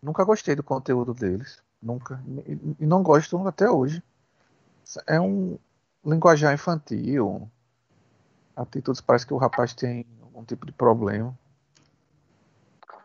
Nunca 0.00 0.22
gostei 0.22 0.54
do 0.54 0.62
conteúdo 0.62 1.12
deles. 1.12 1.60
Nunca. 1.82 2.22
E 2.46 2.84
e 2.84 2.86
não 2.86 3.02
gosto 3.02 3.36
até 3.48 3.68
hoje. 3.68 4.00
É 5.08 5.20
um 5.20 5.58
linguajar 6.04 6.54
infantil. 6.54 7.50
Atitudes 8.54 9.00
parece 9.00 9.26
que 9.26 9.34
o 9.34 9.38
rapaz 9.38 9.74
tem 9.74 10.06
algum 10.22 10.44
tipo 10.44 10.64
de 10.64 10.72
problema. 10.72 11.36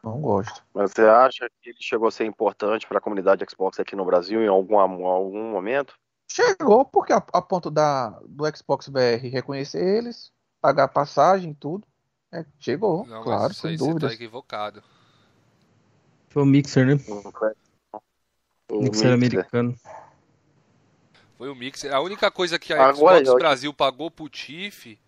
Não 0.03 0.21
gosto. 0.21 0.63
Mas 0.73 0.91
você 0.91 1.01
acha 1.01 1.49
que 1.61 1.71
ele 1.71 1.77
chegou 1.81 2.07
a 2.07 2.11
ser 2.11 2.25
importante 2.25 2.87
para 2.87 2.99
a 2.99 3.01
comunidade 3.01 3.43
Xbox 3.49 3.79
aqui 3.79 3.95
no 3.95 4.05
Brasil 4.05 4.43
em 4.43 4.47
algum, 4.47 4.77
algum 4.77 5.51
momento? 5.51 5.97
Chegou 6.31 6.85
porque 6.85 7.11
a, 7.11 7.17
a 7.33 7.41
ponto 7.41 7.71
da, 7.71 8.09
do 8.27 8.45
Xbox 8.55 8.87
VR 8.87 9.19
reconhecer 9.31 9.81
eles, 9.83 10.31
pagar 10.61 10.87
passagem 10.89 11.51
e 11.51 11.55
tudo. 11.55 11.85
É, 12.31 12.45
chegou, 12.59 13.05
Não, 13.07 13.23
claro, 13.23 13.51
isso 13.51 13.61
sem 13.61 13.71
aí 13.71 13.77
você 13.77 13.83
tá 13.85 13.87
dúvidas. 13.91 14.13
equivocado. 14.13 14.83
Foi 16.29 16.43
o 16.43 16.45
Mixer, 16.45 16.85
né? 16.85 16.93
O 18.69 18.83
Mixer 18.83 19.11
americano. 19.11 19.75
Foi 21.37 21.49
o 21.49 21.55
Mixer. 21.55 21.91
A 21.93 21.99
única 22.01 22.29
coisa 22.29 22.59
que 22.59 22.71
a 22.71 22.89
Agora, 22.89 23.17
Xbox 23.17 23.27
eu- 23.29 23.35
Brasil 23.35 23.73
pagou 23.73 24.11
pro 24.11 24.29
Tiff 24.29 24.99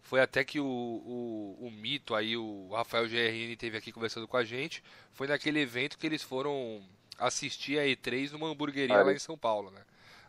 foi 0.00 0.20
até 0.22 0.42
que 0.42 0.58
o, 0.58 0.64
o, 0.64 1.66
o 1.66 1.70
mito 1.70 2.14
aí, 2.14 2.36
o 2.36 2.70
Rafael 2.72 3.06
GRN 3.06 3.54
teve 3.56 3.76
aqui 3.76 3.92
conversando 3.92 4.26
com 4.26 4.36
a 4.36 4.42
gente, 4.44 4.82
foi 5.12 5.26
naquele 5.28 5.60
evento 5.60 5.96
que 5.98 6.06
eles 6.06 6.22
foram 6.22 6.80
assistir 7.18 7.78
a 7.78 7.84
E3 7.84 8.32
numa 8.32 8.48
hamburgueria 8.48 8.96
Ah, 8.98 9.02
lá 9.04 9.12
é. 9.12 9.14
em 9.14 9.18
São 9.18 9.36
Paulo, 9.36 9.70
né? 9.70 9.82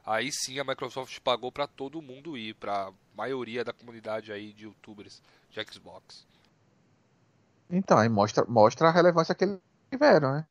Aí 0.06 0.32
sim 0.32 0.60
a 0.60 0.64
Microsoft 0.64 1.19
pagou 1.19 1.52
pra 1.52 1.68
todo 1.68 2.02
mundo 2.02 2.38
ir, 2.38 2.56
pra 2.56 2.91
maioria 3.15 3.64
da 3.64 3.73
comunidade 3.73 4.32
aí 4.32 4.52
de 4.52 4.64
youtubers 4.64 5.22
de 5.49 5.64
Xbox. 5.72 6.26
Então, 7.69 7.98
aí 7.98 8.10
mostra, 8.10 8.44
mostra 8.48 8.90
a 8.90 8.91
relevância 8.91 9.34
que 9.36 9.45
eles 9.45 9.60
tiveram, 9.90 10.34
né? 10.34 10.45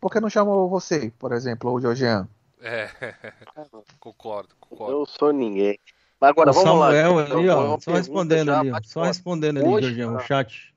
Por 0.00 0.12
que 0.12 0.20
não 0.20 0.30
chamou 0.30 0.68
você, 0.68 1.10
por 1.18 1.32
exemplo, 1.32 1.72
o 1.72 1.80
Georgiano? 1.80 2.28
É, 2.60 2.88
concordo, 3.98 4.54
concordo. 4.60 4.92
Eu 4.92 5.06
sou 5.06 5.32
ninguém. 5.32 5.78
Mas 6.20 6.30
agora 6.30 6.50
o 6.50 6.54
vamos 6.54 6.78
lá. 6.80 6.86
Samuel 6.86 7.20
Então, 7.20 7.38
ali, 7.38 7.48
ó, 7.48 7.56
pergunta 7.56 7.82
só 7.82 7.92
respondendo 7.92 8.52
ali, 8.52 8.70
ó, 8.70 8.80
só 8.84 9.02
respondendo 9.02 9.58
ali, 9.58 9.82
Jorginho, 9.82 10.16
o 10.16 10.20
chat. 10.20 10.74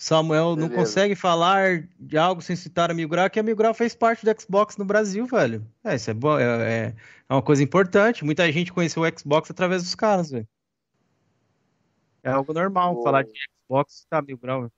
Samuel 0.00 0.56
não 0.56 0.66
Beleza. 0.66 0.74
consegue 0.76 1.14
falar 1.14 1.86
de 1.98 2.16
algo 2.16 2.40
sem 2.40 2.56
citar 2.56 2.90
a 2.90 2.94
Mil 2.94 3.06
Grau, 3.06 3.28
que 3.28 3.38
a 3.38 3.42
Mil 3.42 3.54
Grau 3.54 3.74
fez 3.74 3.94
parte 3.94 4.24
do 4.24 4.40
Xbox 4.40 4.78
no 4.78 4.84
Brasil, 4.86 5.26
velho. 5.26 5.62
É, 5.84 5.94
isso 5.94 6.10
é 6.10 6.14
é, 6.14 6.72
é- 6.72 6.94
é 7.28 7.34
uma 7.34 7.42
coisa 7.42 7.62
importante. 7.62 8.24
Muita 8.24 8.50
gente 8.50 8.72
conheceu 8.72 9.02
o 9.02 9.18
Xbox 9.18 9.50
através 9.50 9.82
dos 9.82 9.94
caras, 9.94 10.30
velho. 10.30 10.48
É 12.22 12.30
algo 12.30 12.50
normal 12.54 13.02
falar 13.02 13.24
de 13.24 13.32
Xbox 13.68 14.06
tá 14.08 14.22
Mil 14.22 14.38
Grau. 14.38 14.60
velho. 14.62 14.72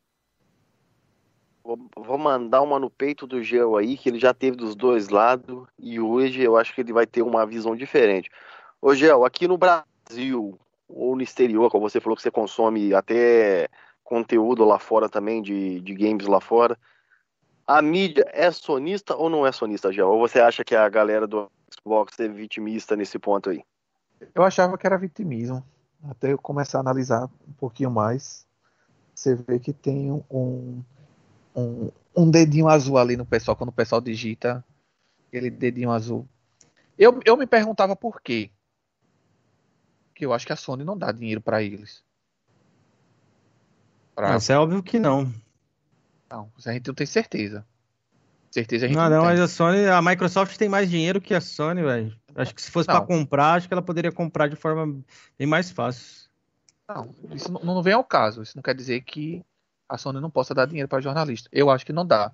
Vou, 1.62 1.78
vou 1.96 2.18
mandar 2.18 2.60
uma 2.60 2.80
no 2.80 2.90
peito 2.90 3.24
do 3.24 3.40
Gel 3.44 3.76
aí, 3.76 3.96
que 3.96 4.08
ele 4.08 4.18
já 4.18 4.34
teve 4.34 4.56
dos 4.56 4.74
dois 4.74 5.08
lados, 5.08 5.68
e 5.78 6.00
hoje 6.00 6.42
eu 6.42 6.56
acho 6.56 6.74
que 6.74 6.80
ele 6.80 6.92
vai 6.92 7.06
ter 7.06 7.22
uma 7.22 7.46
visão 7.46 7.76
diferente. 7.76 8.28
Ô 8.80 8.92
Gel, 8.92 9.24
aqui 9.24 9.46
no 9.46 9.56
Brasil, 9.56 10.58
ou 10.88 11.14
no 11.14 11.22
exterior, 11.22 11.70
como 11.70 11.88
você 11.88 12.00
falou 12.00 12.16
que 12.16 12.22
você 12.22 12.30
consome 12.32 12.92
até 12.92 13.68
conteúdo 14.04 14.64
lá 14.64 14.78
fora 14.78 15.08
também, 15.08 15.42
de, 15.42 15.80
de 15.80 15.94
games 15.94 16.26
lá 16.26 16.40
fora, 16.40 16.78
a 17.66 17.80
mídia 17.80 18.24
é 18.32 18.50
sonista 18.50 19.14
ou 19.14 19.30
não 19.30 19.46
é 19.46 19.52
sonista, 19.52 19.92
Gel? 19.92 20.08
Ou 20.08 20.18
você 20.18 20.40
acha 20.40 20.64
que 20.64 20.74
a 20.74 20.88
galera 20.88 21.26
do 21.26 21.50
Xbox 21.72 22.18
é 22.18 22.28
vitimista 22.28 22.96
nesse 22.96 23.18
ponto 23.18 23.50
aí? 23.50 23.62
Eu 24.34 24.42
achava 24.42 24.76
que 24.76 24.86
era 24.86 24.98
vitimismo. 24.98 25.64
Até 26.04 26.32
eu 26.32 26.38
começar 26.38 26.78
a 26.78 26.80
analisar 26.80 27.24
um 27.48 27.52
pouquinho 27.52 27.90
mais, 27.90 28.44
você 29.14 29.36
vê 29.36 29.58
que 29.58 29.72
tem 29.72 30.10
um, 30.10 30.82
um, 31.54 31.90
um 32.16 32.30
dedinho 32.30 32.68
azul 32.68 32.98
ali 32.98 33.16
no 33.16 33.24
pessoal, 33.24 33.56
quando 33.56 33.70
o 33.70 33.72
pessoal 33.72 34.00
digita 34.00 34.64
aquele 35.28 35.48
dedinho 35.48 35.90
azul. 35.90 36.26
Eu, 36.98 37.20
eu 37.24 37.36
me 37.36 37.46
perguntava 37.46 37.94
por 37.94 38.20
quê. 38.20 38.50
Que 40.14 40.26
eu 40.26 40.32
acho 40.32 40.46
que 40.46 40.52
a 40.52 40.56
Sony 40.56 40.84
não 40.84 40.98
dá 40.98 41.10
dinheiro 41.12 41.40
pra 41.40 41.62
eles. 41.62 42.02
Pra- 44.14 44.36
Isso 44.36 44.52
é 44.52 44.58
óbvio 44.58 44.82
que 44.82 44.98
não. 44.98 45.32
Não, 46.30 46.50
a 46.64 46.72
gente 46.72 46.86
não 46.86 46.94
tem 46.94 47.06
certeza. 47.06 47.66
Certeza 48.50 48.84
a 48.84 48.88
gente 48.88 48.96
Não, 48.96 49.08
não, 49.08 49.16
não, 49.18 49.24
mas 49.24 49.40
a 49.40 49.48
Sony, 49.48 49.86
a 49.86 50.02
Microsoft 50.02 50.56
tem 50.56 50.68
mais 50.68 50.90
dinheiro 50.90 51.20
que 51.20 51.34
a 51.34 51.40
Sony, 51.40 51.82
velho. 51.82 52.14
Acho 52.34 52.54
que 52.54 52.60
se 52.60 52.70
fosse 52.70 52.86
pra 52.86 53.00
Não. 53.00 53.06
comprar, 53.06 53.54
acho 53.54 53.66
que 53.66 53.72
ela 53.74 53.82
poderia 53.82 54.12
comprar 54.12 54.48
de 54.48 54.56
forma 54.56 55.02
bem 55.38 55.46
mais 55.46 55.70
fácil. 55.70 56.28
Não, 56.88 57.14
isso 57.30 57.50
não, 57.50 57.60
não 57.62 57.82
vem 57.82 57.94
ao 57.94 58.04
caso. 58.04 58.42
Isso 58.42 58.56
não 58.56 58.62
quer 58.62 58.74
dizer 58.74 59.00
que 59.02 59.42
a 59.88 59.96
Sony 59.96 60.20
não 60.20 60.30
possa 60.30 60.54
dar 60.54 60.66
dinheiro 60.66 60.88
para 60.88 61.00
jornalista. 61.00 61.48
Eu 61.50 61.70
acho 61.70 61.86
que 61.86 61.92
não 61.92 62.06
dá, 62.06 62.30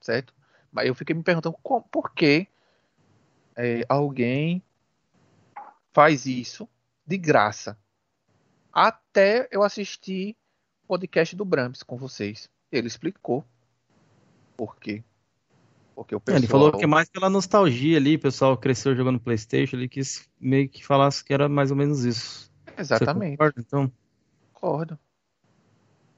certo? 0.00 0.34
Mas 0.72 0.86
eu 0.86 0.94
fiquei 0.94 1.14
me 1.14 1.22
perguntando 1.22 1.56
como- 1.62 1.82
por 1.90 2.12
que 2.12 2.48
é, 3.56 3.84
alguém 3.88 4.62
faz 5.92 6.26
isso 6.26 6.68
de 7.06 7.16
graça. 7.18 7.76
Até 8.72 9.48
eu 9.50 9.62
assistir 9.62 10.36
podcast 10.90 11.36
do 11.36 11.44
Brams 11.44 11.84
com 11.84 11.96
vocês. 11.96 12.50
Ele 12.72 12.88
explicou 12.88 13.44
por 14.56 14.76
quê. 14.76 15.04
Porque 15.94 16.16
o 16.16 16.18
É, 16.18 16.20
pessoal... 16.20 16.38
Ele 16.38 16.46
falou 16.48 16.72
que 16.72 16.82
é 16.82 16.86
mais 16.86 17.08
pela 17.08 17.30
nostalgia 17.30 17.96
ali, 17.96 18.16
o 18.16 18.20
pessoal 18.20 18.56
cresceu 18.56 18.96
jogando 18.96 19.20
PlayStation, 19.20 19.76
ele 19.76 19.88
quis 19.88 20.28
meio 20.40 20.68
que 20.68 20.84
falasse 20.84 21.24
que 21.24 21.32
era 21.32 21.48
mais 21.48 21.70
ou 21.70 21.76
menos 21.76 22.02
isso. 22.04 22.50
Exatamente. 22.76 23.36
concorda, 23.36 23.60
então? 23.60 23.92
Concordo. 24.52 24.98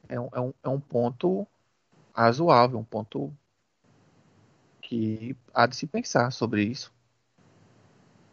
É 0.09 0.19
um, 0.19 0.29
é 0.33 0.41
um, 0.41 0.55
é 0.63 0.69
um 0.71 0.81
ponto 0.81 1.47
razoável, 2.15 2.79
um 2.79 2.85
ponto 2.85 3.31
que 4.81 5.37
há 5.53 5.67
de 5.67 5.77
se 5.77 5.87
pensar 5.87 6.31
sobre 6.31 6.65
isso. 6.65 6.91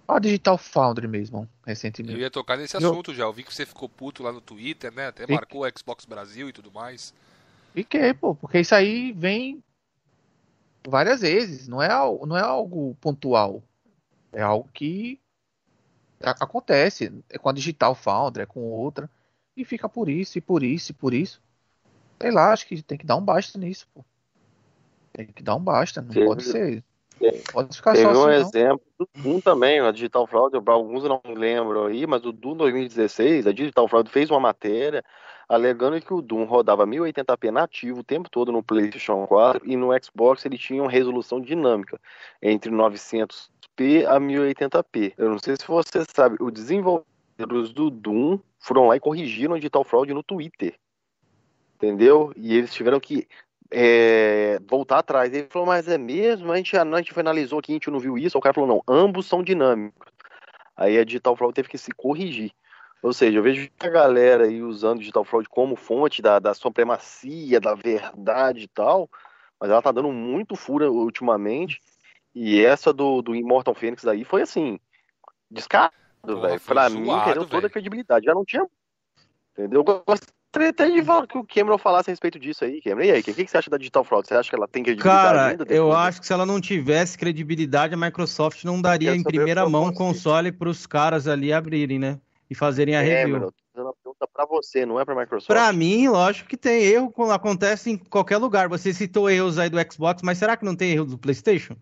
A 0.10 0.20
Digital 0.20 0.58
Foundry 0.58 1.08
mesmo, 1.08 1.42
Eu 1.44 1.48
recentemente. 1.68 2.18
ia 2.20 2.32
tocar 2.32 2.58
nesse 2.58 2.76
Eu- 2.76 2.90
assunto 2.92 3.14
já. 3.14 3.24
Eu 3.26 3.34
vi 3.34 3.44
que 3.44 3.54
você 3.54 3.66
ficou 3.66 3.88
puto 3.88 4.24
lá 4.24 4.32
no 4.32 4.42
Twitter, 4.42 4.92
né? 4.92 5.08
Até 5.08 5.28
marcou 5.32 5.64
o 5.66 5.70
Xbox 5.78 6.04
Brasil 6.06 6.50
e 6.50 6.54
tudo 6.54 6.72
mais. 6.72 7.14
Fiquei, 7.74 8.14
pô, 8.14 8.34
porque 8.34 8.60
isso 8.60 8.74
aí 8.74 9.12
vem 9.12 9.64
várias 10.88 11.22
vezes, 11.22 11.68
não 11.68 11.82
é, 11.82 11.90
não 11.90 12.36
é 12.36 12.42
algo 12.42 12.96
pontual. 13.00 13.62
É 14.34 14.42
algo 14.42 14.68
que 14.74 15.20
a- 16.22 16.32
acontece. 16.32 17.14
É 17.30 17.38
com 17.38 17.50
a 17.50 17.54
Digital 17.54 17.94
Foundry, 17.94 18.44
é 18.44 18.46
com 18.46 18.62
outra. 18.62 19.10
E 19.56 19.64
fica 19.64 19.88
por 19.88 20.10
isso, 20.10 20.38
e 20.38 20.42
por 20.42 20.64
isso, 20.64 20.92
e 20.92 20.94
por 20.96 21.14
isso. 21.14 21.40
Sei 22.22 22.32
lá, 22.32 22.52
acho 22.52 22.66
que 22.66 22.82
tem 22.82 22.98
que 22.98 23.06
dar 23.06 23.16
um 23.16 23.22
basta 23.24 23.58
nisso, 23.60 23.88
pô. 23.94 24.04
Tem 25.14 25.28
que 25.28 25.44
dar 25.44 25.56
um 25.56 25.60
basta, 25.64 26.02
não 26.02 26.10
Teve- 26.14 26.26
pode 26.26 26.44
ser. 26.44 26.84
Pode 27.52 27.76
ficar 27.76 27.94
Teve 27.94 28.14
só 28.14 28.26
um 28.26 28.30
assim, 28.30 28.48
exemplo 28.48 28.82
do 28.98 29.10
Doom 29.16 29.40
também, 29.42 29.80
a 29.80 29.92
Digital 29.92 30.26
Fraud, 30.26 30.56
alguns 30.66 31.04
não 31.04 31.22
lembram 31.26 31.86
aí, 31.86 32.08
mas 32.08 32.26
o 32.26 32.32
Doom 32.32 32.56
2016, 32.58 33.48
a 33.48 33.52
Digital 33.52 33.88
Fraud 33.88 34.10
fez 34.10 34.30
uma 34.30 34.40
matéria 34.40 35.04
alegando 35.50 36.00
que 36.00 36.14
o 36.14 36.22
Doom 36.22 36.46
rodava 36.46 36.86
1080p 36.86 37.50
nativo 37.50 38.02
o 38.02 38.04
tempo 38.04 38.30
todo 38.30 38.52
no 38.52 38.62
PlayStation 38.62 39.26
4 39.26 39.68
e 39.68 39.76
no 39.76 39.90
Xbox 40.02 40.46
ele 40.46 40.58
tinha 40.58 40.82
uma 40.82 40.92
resolução 40.92 41.42
dinâmica 41.42 42.00
entre 42.40 42.72
900p 42.72 44.06
a 44.08 44.20
1080p. 44.20 45.14
Eu 45.18 45.30
não 45.32 45.40
sei 45.40 45.56
se 45.56 45.68
você 45.68 46.06
sabe, 46.14 46.38
os 46.40 46.54
desenvolvedores 46.54 47.74
do 47.74 47.90
Doom 47.90 48.40
foram 48.60 48.88
lá 48.88 48.96
e 48.96 49.00
corrigiram 49.00 49.56
a 49.56 49.58
Digital 49.58 49.84
Fraud 49.84 50.14
no 50.14 50.22
Twitter. 50.22 50.76
Entendeu? 51.76 52.32
E 52.36 52.56
eles 52.56 52.74
tiveram 52.74 53.00
que 53.00 53.28
é, 53.72 54.60
voltar 54.68 55.00
atrás. 55.00 55.34
Ele 55.34 55.48
falou, 55.50 55.68
mas 55.68 55.88
é 55.88 55.98
mesmo? 55.98 56.52
A 56.52 56.58
gente, 56.58 56.76
a 56.78 56.98
gente 56.98 57.14
finalizou 57.14 57.60
aqui, 57.60 57.72
a 57.72 57.76
gente 57.76 57.92
não 57.92 58.00
viu 58.00 58.18
isso. 58.18 58.38
O 58.38 58.42
cara 58.42 58.54
falou, 58.54 58.70
não, 58.70 58.84
ambos 58.88 59.26
são 59.26 59.44
dinâmicos. 59.44 60.12
Aí 60.76 60.98
a 60.98 61.04
Digital 61.04 61.36
Fraud 61.36 61.54
teve 61.54 61.70
que 61.70 61.78
se 61.78 61.92
corrigir. 61.92 62.52
Ou 63.02 63.14
seja, 63.14 63.38
eu 63.38 63.44
vejo 63.44 63.70
a 63.80 63.90
galera 63.90 64.46
aí 64.46 64.62
usando 64.62 65.00
Digital 65.00 65.24
Fraud 65.24 65.48
como 65.48 65.76
fonte 65.76 66.22
da, 66.22 66.40
da 66.40 66.54
supremacia, 66.54 67.60
da 67.60 67.74
verdade 67.74 68.64
e 68.64 68.68
tal, 68.68 69.10
mas 69.60 69.70
ela 69.70 69.82
tá 69.82 69.92
dando 69.92 70.12
muito 70.12 70.56
fura 70.56 70.92
ultimamente. 70.92 71.82
E 72.36 72.64
essa 72.64 72.92
do, 72.94 73.22
do 73.22 73.36
Immortal 73.36 73.74
Phoenix 73.74 74.06
aí 74.06 74.24
foi 74.24 74.42
assim, 74.42 74.80
descarado, 75.50 75.94
velho. 76.24 76.60
Pra 76.62 76.90
mim, 76.90 77.06
zoado, 77.06 77.26
perdeu 77.26 77.46
toda 77.48 77.68
a 77.68 77.70
credibilidade. 77.70 78.26
Já 78.26 78.34
não 78.34 78.46
tinha. 78.46 78.66
Entendeu? 79.54 79.80
Eu 79.86 80.04
gostaria 80.06 80.39
até 80.52 80.90
de 80.90 81.04
falar 81.04 81.28
que 81.28 81.38
o 81.38 81.44
Cameron 81.46 81.78
falasse 81.78 82.10
a 82.10 82.12
respeito 82.12 82.40
disso 82.40 82.66
aí, 82.66 82.82
Cameron. 82.82 83.08
E 83.08 83.12
aí, 83.12 83.20
o 83.22 83.24
que, 83.24 83.34
que 83.34 83.48
você 83.48 83.58
acha 83.58 83.70
da 83.70 83.78
Digital 83.78 84.04
Fraud? 84.04 84.28
Você 84.28 84.34
acha 84.34 84.50
que 84.50 84.56
ela 84.56 84.68
tem 84.68 84.84
credibilidade 84.84 85.28
Cara, 85.28 85.46
ainda? 85.48 85.66
eu 85.70 85.92
acho 85.94 86.20
que 86.20 86.26
se 86.28 86.34
ela 86.34 86.46
não 86.46 86.60
tivesse 86.60 87.18
credibilidade, 87.18 87.94
a 87.94 87.98
Microsoft 87.98 88.64
não 88.64 88.82
daria 88.82 89.16
em 89.16 89.24
primeira 89.24 89.68
mão 89.70 89.88
o 89.88 89.94
console 89.94 90.52
pros 90.52 90.88
caras 90.88 91.28
ali 91.28 91.54
abrirem, 91.54 92.00
né? 92.00 92.20
E 92.50 92.56
fazerem 92.56 92.96
a 92.96 93.02
review. 93.02 93.36
Cameron, 93.36 93.52
tô 93.52 93.54
fazendo 93.74 93.86
uma 93.88 93.94
pergunta 93.94 94.28
pra 94.34 94.46
você, 94.48 94.86
não 94.86 95.00
é 95.00 95.06
pra 95.06 95.16
Microsoft. 95.16 95.48
Pra 95.48 95.72
mim, 95.72 96.08
lógico 96.08 96.50
que 96.50 96.58
tem 96.58 96.84
erro, 96.84 97.14
acontece 97.32 97.92
em 97.92 97.98
qualquer 97.98 98.38
lugar. 98.38 98.68
Você 98.70 98.92
citou 98.92 99.30
erros 99.30 99.60
aí 99.60 99.70
do 99.70 99.78
Xbox, 99.92 100.24
mas 100.24 100.40
será 100.40 100.58
que 100.58 100.66
não 100.66 100.76
tem 100.76 100.92
erro 100.92 101.06
do 101.06 101.18
PlayStation? 101.18 101.76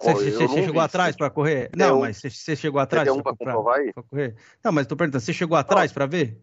Você, 0.00 0.30
você 0.32 0.48
chegou 0.48 0.72
vi, 0.72 0.78
atrás 0.80 1.16
pra 1.16 1.30
correr? 1.30 1.70
Não, 1.76 1.98
um- 1.98 2.00
mas 2.00 2.20
você, 2.20 2.56
chegou 2.56 2.80
atrás 2.80 3.08
um 3.08 3.22
pra 3.22 3.32
comprar- 3.36 3.54
pra 3.92 4.02
correr? 4.02 4.34
Não, 4.64 4.72
mas 4.72 4.86
tô 4.86 4.96
perguntando, 4.96 5.22
você 5.22 5.32
chegou 5.32 5.56
atrás 5.56 5.92
pra 5.92 6.06
ver? 6.06 6.40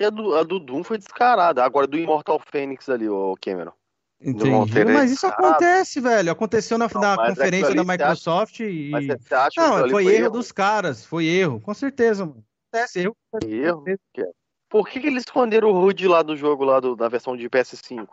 Porque 0.00 0.04
a 0.06 0.10
do, 0.10 0.34
a 0.34 0.42
do 0.42 0.58
Doom 0.58 0.82
foi 0.82 0.96
descarada. 0.96 1.62
Agora 1.62 1.86
do 1.86 1.98
Immortal 1.98 2.40
Phoenix 2.50 2.88
ali, 2.88 3.06
ô 3.06 3.36
Cameron. 3.38 3.72
Entendi. 4.18 4.84
Mas 4.84 5.10
isso 5.10 5.26
acontece, 5.26 6.00
velho. 6.00 6.32
Aconteceu 6.32 6.78
na, 6.78 6.88
Não, 6.92 7.00
na 7.02 7.16
conferência 7.28 7.74
da 7.74 7.82
acha- 7.82 7.92
Microsoft 7.92 8.60
e. 8.60 8.92
Acha 8.94 9.50
que 9.50 9.60
Não, 9.60 9.90
foi, 9.90 10.06
erro 10.06 10.30
dos 10.30 10.50
caras. 10.52 11.04
Foi 11.04 11.26
erro, 11.26 11.60
com 11.60 11.74
certeza, 11.74 12.24
mano. 12.24 12.42
Acontece, 12.72 13.00
erro. 13.00 13.16
Erro? 13.46 13.84
Por 14.70 14.88
que, 14.88 15.00
que 15.00 15.06
eles 15.06 15.24
esconderam 15.24 15.68
o 15.70 15.78
HUD 15.84 16.08
lá 16.08 16.22
do 16.22 16.34
jogo, 16.34 16.64
lá 16.64 16.80
do, 16.80 16.96
da 16.96 17.08
versão 17.08 17.36
de 17.36 17.48
PS5? 17.50 18.08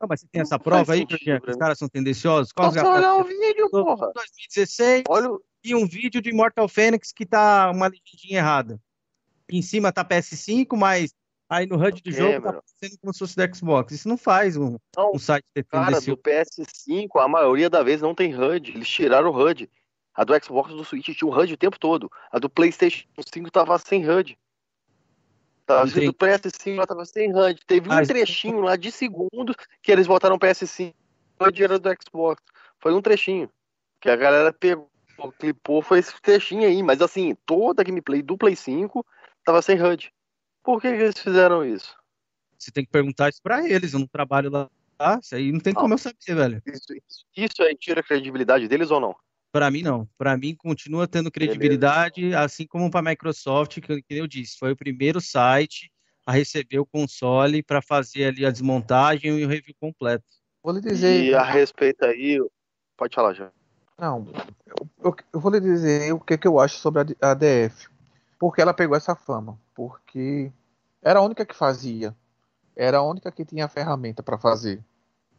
Não, 0.00 0.08
mas 0.08 0.20
você 0.22 0.26
tem 0.32 0.42
essa 0.42 0.58
prova 0.58 0.92
aí, 0.92 1.00
sentido 1.00 1.40
pra 1.40 1.50
os 1.52 1.56
caras 1.56 1.78
são 1.78 1.88
tendenciosos? 1.88 2.50
Qual 2.50 2.72
Só 2.72 2.80
é 2.80 2.98
olhar 2.98 3.14
o 3.16 3.22
vídeo, 3.22 3.70
porra. 3.70 4.10
2016 4.14 5.04
Olha, 5.08 5.30
o- 5.30 5.42
e 5.62 5.74
um 5.74 5.86
vídeo 5.86 6.20
de 6.20 6.30
Immortal 6.30 6.66
Phoenix 6.68 7.12
que 7.12 7.24
tá 7.26 7.70
uma 7.70 7.86
legendinha 7.86 8.38
errada. 8.38 8.80
Em 9.52 9.62
cima 9.62 9.92
tá 9.92 10.04
PS5, 10.04 10.76
mas 10.76 11.14
aí 11.48 11.66
no 11.66 11.76
HUD 11.76 12.02
do 12.02 12.12
jogo 12.12 12.32
tá 12.34 12.40
Cameron. 12.40 12.62
parecendo 12.80 13.00
como 13.00 13.12
se 13.12 13.18
fosse 13.18 13.36
do 13.36 13.56
Xbox. 13.56 13.92
Isso 13.92 14.08
não 14.08 14.16
faz 14.16 14.56
um, 14.56 14.76
Não, 14.96 15.12
um 15.14 15.18
site 15.18 15.44
ter 15.54 15.64
cara, 15.64 15.86
tendencioso. 15.86 16.16
do 16.16 16.22
PS5, 16.22 17.08
a 17.20 17.28
maioria 17.28 17.68
da 17.68 17.82
vez 17.82 18.00
não 18.00 18.14
tem 18.14 18.34
HUD. 18.34 18.70
Eles 18.72 18.88
tiraram 18.88 19.30
o 19.30 19.36
HUD. 19.36 19.68
A 20.14 20.24
do 20.24 20.32
Xbox 20.44 20.70
do 20.74 20.84
Switch 20.84 21.06
tinha 21.16 21.28
o 21.30 21.34
HUD 21.34 21.54
o 21.54 21.56
tempo 21.56 21.78
todo. 21.78 22.10
A 22.30 22.38
do 22.38 22.48
PlayStation 22.50 23.06
5 23.32 23.50
tava 23.50 23.78
sem 23.78 24.08
HUD. 24.08 24.36
Tava 25.66 25.88
Entendi. 25.88 26.06
do 26.06 26.14
PS5 26.14 26.74
ela 26.76 26.86
tava 26.86 27.04
sem 27.04 27.32
HUD. 27.34 27.60
Teve 27.66 27.88
um 27.88 27.92
Ah, 27.92 28.02
isso- 28.02 28.12
trechinho 28.12 28.60
lá 28.60 28.76
de 28.76 28.90
segundos 28.90 29.54
que 29.82 29.92
eles 29.92 30.06
botaram 30.06 30.34
o 30.36 30.38
PS5. 30.38 30.94
O 31.38 31.44
HUD 31.44 31.62
era 31.64 31.78
do 31.78 31.88
Xbox. 31.90 32.42
Foi 32.80 32.92
um 32.92 33.00
trechinho. 33.00 33.48
Que 34.00 34.10
a 34.10 34.16
galera 34.16 34.52
pegou, 34.52 34.88
clipou, 35.38 35.80
foi 35.82 36.00
esse 36.00 36.12
trechinho 36.20 36.66
aí. 36.66 36.82
Mas 36.82 37.00
assim, 37.00 37.36
toda 37.46 37.82
a 37.82 37.84
gameplay 37.84 38.20
do 38.20 38.36
Play 38.36 38.56
5 38.56 39.06
tava 39.44 39.62
sem 39.62 39.80
HUD. 39.80 40.12
Por 40.62 40.80
que, 40.80 40.90
que 40.90 41.02
eles 41.02 41.18
fizeram 41.18 41.64
isso? 41.64 41.96
Você 42.58 42.70
tem 42.70 42.84
que 42.84 42.90
perguntar 42.90 43.28
isso 43.28 43.40
pra 43.42 43.66
eles. 43.66 43.92
Eu 43.92 44.00
não 44.00 44.06
trabalho 44.06 44.50
lá. 44.50 44.68
Isso 45.22 45.34
aí 45.34 45.50
não 45.50 45.60
tem 45.60 45.72
Não. 45.72 45.80
como 45.80 45.94
eu 45.94 45.98
saber, 45.98 46.34
velho. 46.34 46.62
Isso, 46.66 46.92
isso, 46.92 47.24
isso 47.34 47.62
aí 47.62 47.74
tira 47.74 48.00
a 48.00 48.04
credibilidade 48.04 48.68
deles 48.68 48.90
ou 48.90 49.00
não? 49.00 49.16
Pra 49.50 49.70
mim, 49.70 49.82
não. 49.82 50.06
Pra 50.18 50.36
mim, 50.36 50.54
continua 50.54 51.08
tendo 51.08 51.30
credibilidade, 51.30 52.34
assim 52.34 52.66
como 52.66 52.90
pra 52.90 53.02
Microsoft, 53.02 53.80
que, 53.80 54.02
que 54.02 54.14
eu 54.14 54.26
disse, 54.26 54.58
foi 54.58 54.72
o 54.72 54.76
primeiro 54.76 55.20
site 55.20 55.90
a 56.26 56.32
receber 56.32 56.78
o 56.78 56.86
console 56.86 57.62
para 57.62 57.82
fazer 57.82 58.26
ali 58.26 58.44
a 58.44 58.50
desmontagem 58.50 59.38
e 59.38 59.44
o 59.44 59.48
review 59.48 59.74
completo. 59.80 60.24
Vou 60.62 60.74
lhe 60.74 60.80
dizer. 60.80 61.24
E 61.24 61.34
a 61.34 61.42
respeito 61.42 62.04
aí, 62.04 62.38
pode 62.96 63.14
falar 63.14 63.32
já. 63.32 63.50
Não, 63.98 64.26
eu, 64.66 64.88
eu, 65.04 65.16
eu 65.34 65.40
vou 65.40 65.50
lhe 65.50 65.60
dizer 65.60 66.12
o 66.12 66.20
que, 66.20 66.38
que 66.38 66.46
eu 66.46 66.60
acho 66.60 66.76
sobre 66.76 67.16
a, 67.20 67.30
a 67.30 67.34
DF. 67.34 67.88
Porque 68.40 68.62
ela 68.62 68.72
pegou 68.72 68.96
essa 68.96 69.14
fama. 69.14 69.58
Porque 69.74 70.50
era 71.02 71.18
a 71.18 71.22
única 71.22 71.44
que 71.44 71.54
fazia. 71.54 72.16
Era 72.74 72.96
a 72.96 73.02
única 73.02 73.30
que 73.30 73.44
tinha 73.44 73.66
a 73.66 73.68
ferramenta 73.68 74.22
para 74.22 74.38
fazer. 74.38 74.82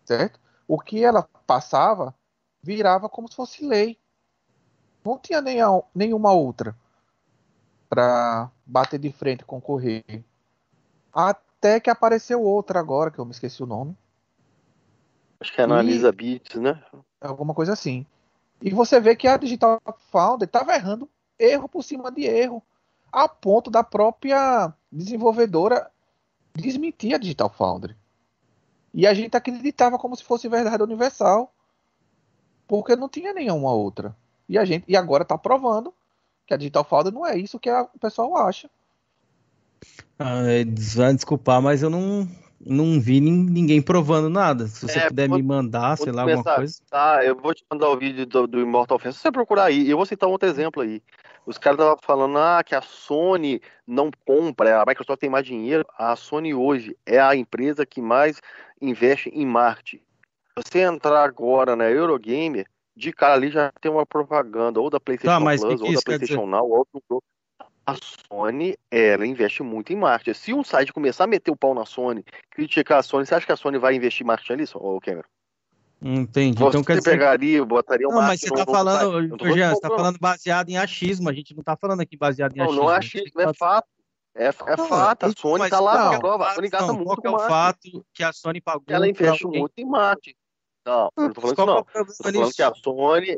Certo? 0.06 0.40
O 0.68 0.80
que 0.80 1.04
ela 1.04 1.28
passava 1.48 2.14
virava 2.62 3.10
como 3.10 3.28
se 3.28 3.36
fosse 3.36 3.66
lei. 3.66 3.98
Não 5.04 5.18
tinha 5.18 5.42
nem 5.42 5.60
a, 5.60 5.68
nenhuma 5.96 6.32
outra 6.32 6.78
para 7.90 8.52
bater 8.64 9.00
de 9.00 9.12
frente 9.12 9.44
concorrer. 9.44 10.24
Até 11.12 11.80
que 11.80 11.90
apareceu 11.90 12.44
outra 12.44 12.80
agora, 12.80 13.10
que 13.10 13.18
eu 13.18 13.26
me 13.26 13.32
esqueci 13.32 13.64
o 13.64 13.66
nome. 13.66 13.98
Acho 15.40 15.52
que 15.52 15.60
é 15.60 15.64
Analisa 15.64 16.10
e... 16.10 16.12
Beats, 16.12 16.62
né? 16.62 16.82
Alguma 17.20 17.56
coisa 17.56 17.74
assim. 17.74 18.06
E 18.62 18.70
você 18.70 19.00
vê 19.00 19.16
que 19.16 19.28
a 19.28 19.38
Digital 19.38 19.82
Foundry 20.12 20.46
estava 20.46 20.76
errando 20.76 21.10
erro 21.40 21.68
por 21.68 21.84
cima 21.84 22.12
de 22.12 22.26
erro, 22.26 22.64
a 23.12 23.28
ponto 23.28 23.70
da 23.70 23.84
própria 23.84 24.74
desenvolvedora 24.92 25.90
desmentir 26.54 27.14
a 27.14 27.18
Digital 27.18 27.50
Foundry. 27.50 27.96
E 28.94 29.08
a 29.08 29.14
gente 29.14 29.36
acreditava 29.36 29.98
como 29.98 30.16
se 30.16 30.24
fosse 30.24 30.50
verdade 30.50 30.84
universal, 30.84 31.54
porque 32.68 32.96
não 32.96 33.08
tinha 33.08 33.34
nenhuma 33.34 33.72
outra. 33.72 34.16
E 34.48 34.58
a 34.58 34.66
gente 34.66 34.86
e 34.88 34.96
agora 34.96 35.24
está 35.24 35.38
provando 35.38 35.94
que 36.46 36.54
a 36.54 36.58
Digital 36.58 36.84
Foundry 36.84 37.14
não 37.14 37.26
é 37.26 37.38
isso 37.38 37.60
que 37.60 37.70
a, 37.70 37.84
o 37.84 38.00
pessoal 38.00 38.36
acha. 38.36 38.70
Ah, 40.20 40.44
é, 40.44 40.66
vai 40.96 41.14
desculpar, 41.14 41.62
mas 41.62 41.82
eu 41.82 41.90
não, 41.90 42.28
não 42.60 43.00
vi 43.00 43.20
ninguém 43.20 43.82
provando 43.82 44.30
nada. 44.30 44.68
Se 44.68 44.88
você 44.88 45.00
é, 45.00 45.08
puder 45.08 45.30
me 45.30 45.42
mandar, 45.42 45.98
sei 45.98 46.12
lá, 46.12 46.24
alguma 46.24 46.44
coisa. 46.44 46.80
Tá, 46.90 47.26
eu 47.26 47.36
vou 47.36 47.54
te 47.54 47.64
mandar 47.72 47.90
o 47.90 47.98
vídeo 47.98 48.26
do, 48.26 48.46
do 48.46 48.60
Immortal 48.60 48.98
Offense. 48.98 49.18
Se 49.18 49.24
você 49.24 49.32
procurar 49.32 49.66
aí, 49.66 49.90
eu 49.90 49.98
vou 49.98 50.06
citar 50.06 50.30
um 50.30 50.34
outro 50.34 50.48
exemplo 50.48 50.84
aí. 50.84 51.02
Os 51.46 51.58
caras 51.58 51.80
estavam 51.80 51.98
falando 52.04 52.38
ah, 52.38 52.64
que 52.64 52.76
a 52.76 52.82
Sony 52.82 53.62
não 53.86 54.12
compra, 54.26 54.82
a 54.82 54.86
Microsoft 54.86 55.20
tem 55.20 55.30
mais 55.30 55.46
dinheiro. 55.46 55.86
A 55.98 56.16
Sony 56.16 56.54
hoje 56.54 56.96
é 57.06 57.20
a 57.20 57.36
empresa 57.36 57.86
que 57.86 58.02
mais 58.02 58.42
investe 58.82 59.30
em 59.30 59.46
marketing. 59.46 60.04
Você 60.56 60.80
entrar 60.80 61.24
agora 61.24 61.76
na 61.76 61.90
Eurogamer, 61.90 62.68
de 62.96 63.12
cara 63.12 63.34
ali 63.34 63.50
já 63.50 63.72
tem 63.82 63.92
uma 63.92 64.06
propaganda 64.06 64.80
ou 64.80 64.90
da 64.90 65.00
PlayStation 65.00 65.44
tá, 65.44 65.58
Plus, 65.58 65.82
ou 65.82 65.94
da 65.94 66.02
PlayStation 66.02 66.46
Now, 66.46 66.70
ou 66.70 66.88
do 67.10 67.24
a 67.86 67.96
Sony, 67.96 68.78
ela 68.90 69.26
investe 69.26 69.64
muito 69.64 69.92
em 69.92 69.96
marketing. 69.96 70.38
Se 70.38 70.54
um 70.54 70.64
site 70.64 70.94
começar 70.94 71.24
a 71.24 71.28
meter 71.28 71.52
o 71.52 71.56
pau 71.56 71.74
na 71.74 71.86
Sony, 71.86 72.24
criticar 72.52 73.00
a 73.00 73.04
Sony, 73.04 73.26
você 73.26 73.36
acha 73.36 73.46
que 73.46 73.52
a 73.52 73.56
Sony 73.56 73.78
vai 73.78 73.96
investir 73.96 74.24
em 74.24 74.28
marketing 74.28 74.54
ali, 74.54 74.66
ô 74.76 75.00
Cameron? 75.02 75.28
Entendi. 76.04 76.58
Você 76.58 76.70
então, 76.70 76.84
quer 76.84 76.98
dizer... 76.98 77.12
pegaria, 77.12 77.64
botaria 77.64 78.08
um 78.08 78.12
Não, 78.12 78.22
mas 78.22 78.40
você 78.40 78.50
tá 78.50 78.66
falando, 78.66 79.38
Jean, 79.54 79.70
você 79.70 79.82
tá 79.82 79.90
falando 79.90 80.18
baseado 80.20 80.70
em 80.70 80.78
achismo, 80.78 81.30
a 81.30 81.34
gente 81.34 81.56
não 81.56 81.64
tá 81.64 81.78
falando 81.78 82.02
aqui 82.02 82.18
baseado 82.18 82.54
em 82.54 82.58
não, 82.58 82.66
achismo. 82.66 82.82
Não, 82.82 82.88
não 82.88 82.94
é 82.94 82.98
achismo, 82.98 83.42
é 83.42 83.54
fato. 83.54 83.88
É, 84.34 84.48
é 84.48 84.78
não, 84.78 84.88
fato, 84.88 85.26
a 85.26 85.32
Sony 85.32 85.70
tá 85.70 85.80
lá 85.80 86.12
na 86.12 86.20
prova, 86.20 86.48
a 86.48 86.54
Sony 86.54 86.70
gasta 86.70 86.88
não, 86.88 86.96
muito 86.96 87.22
qual 87.22 87.34
é 87.34 87.46
o 87.46 87.48
fato 87.50 88.06
que 88.14 88.24
a 88.24 88.32
Sony 88.32 88.62
pagou 88.62 88.84
Ela 88.88 89.08
investe 89.08 89.46
muito 89.46 89.74
em 89.78 89.86
marketing. 89.86 90.38
Não, 90.86 91.12
eu 91.18 91.24
não 91.24 91.34
tô 91.34 91.42
falando 91.42 91.58
isso 91.58 91.66
não. 91.66 91.78
É 91.78 92.00
eu 92.00 92.06
tô 92.06 92.24
falando 92.24 92.54
que 92.54 92.64
a 92.64 92.74
Sony 92.74 93.38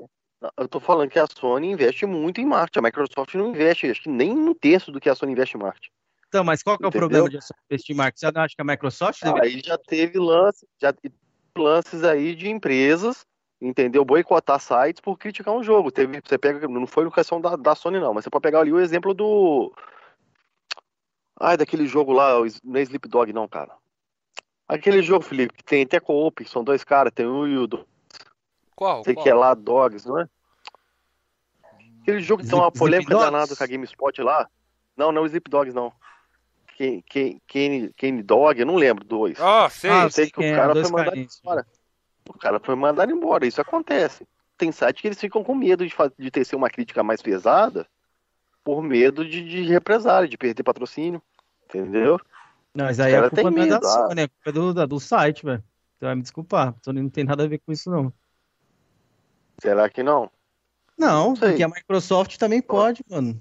eu 0.58 0.68
tô 0.68 0.80
falando 0.80 1.10
que 1.10 1.20
a 1.20 1.28
Sony 1.28 1.72
investe 1.72 2.06
muito 2.06 2.42
em 2.42 2.46
marketing. 2.46 2.80
A 2.80 2.82
Microsoft 2.84 3.34
não 3.36 3.50
investe, 3.50 3.90
acho 3.90 4.04
que 4.04 4.10
nem 4.10 4.32
um 4.32 4.54
terço 4.54 4.92
do 4.92 5.00
que 5.00 5.10
a 5.10 5.16
Sony 5.16 5.32
investe 5.32 5.58
em 5.58 5.60
marketing. 5.60 5.92
Então, 6.28 6.44
mas 6.44 6.64
qual 6.64 6.78
que 6.78 6.86
é 6.86 6.88
o 6.88 6.92
problema 6.92 7.30
de 7.30 7.38
investir 7.70 7.96
em 7.96 7.98
marketing? 7.98 8.20
Você 8.20 8.32
não 8.32 8.42
acha 8.42 8.56
que 8.56 8.62
a 8.62 8.66
Microsoft 8.66 9.24
ah, 9.24 9.34
Aí 9.42 9.62
já 9.64 9.78
teve 9.78 10.20
lance, 10.20 10.68
já 10.82 10.94
lances 11.58 12.04
aí 12.04 12.36
de 12.36 12.50
empresas, 12.50 13.26
entendeu? 13.62 14.04
Boicotar 14.04 14.60
sites 14.60 15.00
por 15.02 15.18
criticar 15.18 15.54
um 15.54 15.64
jogo. 15.64 15.92
Teve, 15.92 16.22
você 16.24 16.38
pega, 16.38 16.68
não 16.68 16.88
foi 16.88 17.04
no 17.04 17.12
questão 17.12 17.40
da, 17.40 17.56
da 17.56 17.76
Sony 17.76 18.00
não, 18.00 18.14
mas 18.14 18.24
você 18.24 18.30
pode 18.30 18.44
pegar 18.44 18.62
ali 18.62 18.72
o 18.72 18.80
exemplo 18.80 19.14
do 19.14 19.74
Ai, 21.40 21.58
daquele 21.58 21.86
jogo 21.88 22.14
lá, 22.14 22.34
não 22.64 22.80
é 22.80 22.82
Sleepdog 22.82 23.34
não, 23.34 23.48
cara. 23.48 23.74
Aquele 24.68 25.02
jogo, 25.02 25.26
Felipe, 25.26 25.56
que 25.56 25.64
tem 25.64 25.84
até 25.84 26.00
co-op, 26.00 26.48
são 26.48 26.64
dois 26.64 26.84
caras, 26.84 27.12
tem 27.14 27.28
um 27.28 27.46
e 27.48 27.58
o 27.58 27.68
do 27.68 27.86
qual? 28.76 29.04
Sei 29.04 29.14
Qual? 29.14 29.24
que 29.24 29.30
é 29.30 29.34
lá 29.34 29.54
Dogs, 29.54 30.08
não 30.08 30.20
é? 30.20 30.28
Aquele 32.02 32.22
jogo 32.22 32.44
que 32.44 32.50
tem 32.50 32.58
uma 32.58 32.72
polêmica 32.72 33.16
danada 33.16 33.56
com 33.56 33.64
a 33.64 33.68
GameSpot 33.68 34.22
lá. 34.22 34.50
Não, 34.98 35.12
não, 35.12 35.28
Zip 35.28 35.50
Dogs 35.50 35.74
não. 35.74 35.92
Kane 36.76 38.24
Dog, 38.24 38.60
eu 38.60 38.66
não 38.66 38.76
lembro 38.76 39.04
dois. 39.04 39.40
Ah, 39.40 39.70
sei. 39.70 39.90
Ah, 39.90 40.04
eu 40.04 40.12
sei 40.12 40.30
que 40.30 40.40
o 40.40 40.44
é, 40.44 40.56
cara 40.56 40.74
foi 40.74 40.92
mandado 40.92 41.18
embora. 41.18 41.68
O 42.30 42.38
cara 42.38 42.60
foi 42.60 42.76
mandado 42.76 43.12
embora, 43.12 43.46
isso 43.46 43.62
acontece. 43.62 44.28
Tem 44.58 44.72
site 44.72 45.02
que 45.02 45.08
eles 45.08 45.20
ficam 45.20 45.44
com 45.44 45.56
medo 45.56 45.86
de, 45.86 45.94
de 46.18 46.32
ter 46.32 46.56
uma 46.56 46.70
crítica 46.70 47.04
mais 47.04 47.22
pesada 47.22 47.88
por 48.64 48.82
medo 48.82 49.26
de, 49.28 49.44
de 49.44 49.64
represália, 49.64 50.30
de 50.30 50.38
perder 50.38 50.64
patrocínio. 50.64 51.22
Entendeu? 51.66 52.20
Não, 52.74 52.86
mas 52.86 53.00
aí 53.00 53.16
a 53.16 53.30
culpa 53.30 53.52
não 53.52 53.64
é 53.64 53.68
da 53.68 53.82
Sony, 53.82 54.22
ah. 54.22 54.24
a 54.24 54.28
culpa 54.28 54.50
é 54.50 54.52
do, 54.52 54.88
do 54.88 55.00
site, 55.00 55.46
velho. 55.46 55.64
Você 55.98 56.06
vai 56.06 56.16
me 56.16 56.22
desculpar. 56.22 56.76
Sony 56.84 57.02
não 57.02 57.10
tem 57.10 57.24
nada 57.24 57.44
a 57.44 57.48
ver 57.48 57.60
com 57.60 57.72
isso, 57.72 57.90
não. 57.90 58.14
Será 59.60 59.90
que 59.90 60.02
não? 60.02 60.30
Não, 60.98 61.30
não 61.30 61.34
porque 61.34 61.64
a 61.64 61.68
Microsoft 61.68 62.38
também 62.38 62.62
pode, 62.62 63.04
mano. 63.10 63.40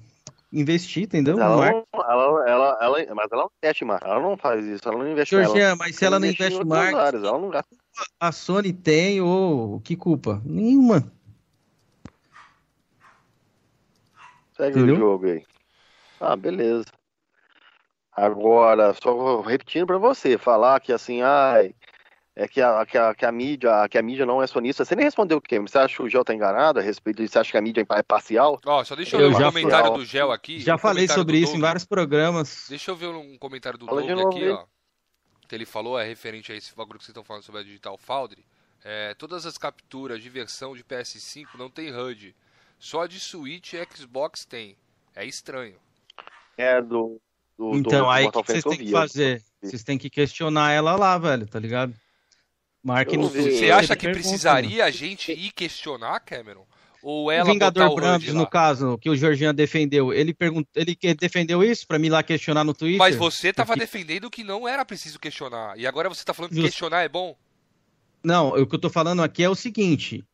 Investir, 0.53 1.05
entendeu? 1.05 1.41
Ela 1.41 1.57
não, 1.57 1.87
ela, 1.95 2.49
ela, 2.49 2.79
ela, 2.81 3.15
mas 3.15 3.33
ela 3.33 3.43
não 3.45 3.51
investe 3.63 3.85
mais. 3.87 4.03
Ela 4.03 4.21
não 4.21 4.37
faz 4.37 4.65
isso. 4.67 4.87
Ela 4.87 4.99
não 4.99 5.11
investe 5.11 5.35
Georgia, 5.35 5.75
mas 5.75 5.97
se 5.97 6.05
ela, 6.05 6.21
não 6.21 6.27
investe 6.27 6.61
em 6.61 6.65
marketing, 6.65 7.27
ela 7.27 7.39
não 7.39 7.49
gasta. 7.49 7.77
a 8.21 8.33
Sony 8.33 8.73
tem 8.73 9.21
ou 9.23 9.81
que 9.81 9.97
culpa? 9.97 10.43
Nenhuma. 10.45 11.11
Segue 14.55 14.79
entendeu? 14.79 14.97
o 14.97 14.99
jogo 14.99 15.27
aí. 15.27 15.43
Ah, 16.21 16.37
beleza. 16.37 16.85
Agora, 18.15 18.93
só 18.93 19.41
repetindo 19.41 19.87
para 19.87 19.97
você, 19.97 20.37
falar 20.37 20.81
que 20.81 20.93
assim, 20.93 21.23
ai, 21.23 21.75
é 22.35 22.49
que 22.49 22.61
a, 22.61 22.87
que 22.87 22.97
a, 22.97 23.15
que 23.15 23.27
a 23.27 23.33
mídia 23.33 23.89
que 23.89 23.99
a 23.99 24.03
mídia 24.03 24.25
não 24.25 24.43
é 24.43 24.47
sonista. 24.47 24.85
Você 24.85 24.97
nem 24.97 25.05
respondeu 25.05 25.39
o 25.39 25.41
quê? 25.41 25.59
Você 25.59 25.79
acha 25.79 25.97
que 25.97 26.03
o 26.03 26.09
Gel 26.09 26.25
tá 26.25 26.35
enganado 26.35 26.79
a 26.79 26.83
respeito 26.83 27.19
disso? 27.19 27.33
Você 27.33 27.39
acha 27.39 27.51
que 27.51 27.59
a 27.59 27.63
mídia 27.63 27.87
é 27.91 28.03
parcial? 28.03 28.59
Ó, 28.65 28.81
oh, 28.81 28.85
só 28.85 28.97
deixa 28.97 29.17
eu, 29.17 29.31
eu 29.31 29.37
ver 29.37 29.45
um 29.45 29.53
comentário 29.53 29.93
do 29.93 30.05
Gel 30.05 30.33
aqui. 30.33 30.59
Já 30.59 30.77
um 30.77 30.79
falei 30.79 31.07
sobre 31.07 31.37
isso 31.37 31.53
Doug. 31.53 31.59
em 31.59 31.61
vários 31.61 31.85
programas. 31.85 32.67
Deixa 32.69 32.91
eu 32.91 32.97
ver 32.97 33.09
um 33.09 33.37
comentário 33.37 33.79
do 33.79 33.87
Doug 33.87 34.11
aqui, 34.11 34.49
ó. 34.49 34.65
Que 35.47 35.55
ele 35.55 35.67
falou, 35.67 35.99
é 35.99 36.07
referente 36.07 36.51
a 36.51 36.57
esse 36.57 36.75
bagulho 36.75 36.99
que 36.99 37.05
vocês 37.05 37.11
estão 37.11 37.25
falando 37.25 37.43
sobre 37.43 37.61
a 37.61 37.65
Digital 37.65 37.99
Foundry. 37.99 38.43
É, 38.83 39.15
todas 39.15 39.45
as 39.45 39.59
capturas 39.59 40.23
de 40.23 40.29
versão 40.31 40.75
de 40.75 40.83
PS5 40.83 41.49
não 41.59 41.69
tem 41.69 41.95
HUD. 41.95 42.35
Só 42.79 43.07
de 43.07 43.21
Switch 43.21 43.75
e 43.75 43.87
Xbox 43.95 44.45
tem. 44.47 44.75
É 45.15 45.25
estranho. 45.27 45.77
É 46.57 46.81
do. 46.81 47.21
do 47.59 47.77
então, 47.77 48.05
do, 48.05 48.11
aí 48.11 48.25
o 48.25 48.33
que 48.33 48.43
vocês 48.43 48.65
têm 48.65 48.79
que 48.79 48.91
fazer? 48.91 49.43
Vocês 49.63 49.85
têm 49.85 49.99
que 49.99 50.11
questionar 50.11 50.73
ela 50.73 50.97
lá, 50.97 51.17
velho, 51.19 51.47
tá 51.47 51.61
ligado? 51.61 51.95
Marque 52.83 53.17
no 53.17 53.29
Você 53.29 53.71
acha 53.71 53.95
que 53.95 54.09
precisaria 54.11 54.85
a 54.85 54.91
gente 54.91 55.33
ir 55.33 55.53
questionar, 55.53 56.21
Cameron? 56.21 56.67
Ou 57.03 57.33
ela 57.33 57.49
o 57.49 57.53
Vingador 57.53 57.95
Brambis, 57.97 58.33
no 58.33 58.47
caso, 58.47 58.97
que 58.97 59.11
o 59.11 59.17
Jorginho 59.17 59.53
defendeu, 59.53 60.13
ele 60.13 60.33
perguntou, 60.33 60.71
ele 60.75 60.97
defendeu 61.17 61.63
isso 61.63 61.85
para 61.87 61.99
mim 61.99 62.09
lá 62.09 62.23
questionar 62.23 62.63
no 62.63 62.73
Twitter? 62.73 62.99
Mas 62.99 63.17
você 63.17 63.53
tava 63.53 63.73
Porque... 63.73 63.81
defendendo 63.81 64.31
que 64.31 64.45
não 64.45 64.69
era 64.69 64.85
preciso 64.85 65.19
questionar. 65.19 65.77
E 65.77 65.85
agora 65.85 66.09
você 66.09 66.25
tá 66.25 66.33
falando 66.33 66.51
que 66.51 66.57
Just... 66.57 66.69
questionar 66.69 67.03
é 67.03 67.09
bom? 67.09 67.37
Não, 68.23 68.51
o 68.51 68.65
que 68.65 68.75
eu 68.77 68.79
tô 68.79 68.89
falando 68.89 69.21
aqui 69.21 69.43
é 69.43 69.51
o 69.51 69.55
seguinte: 69.57 70.25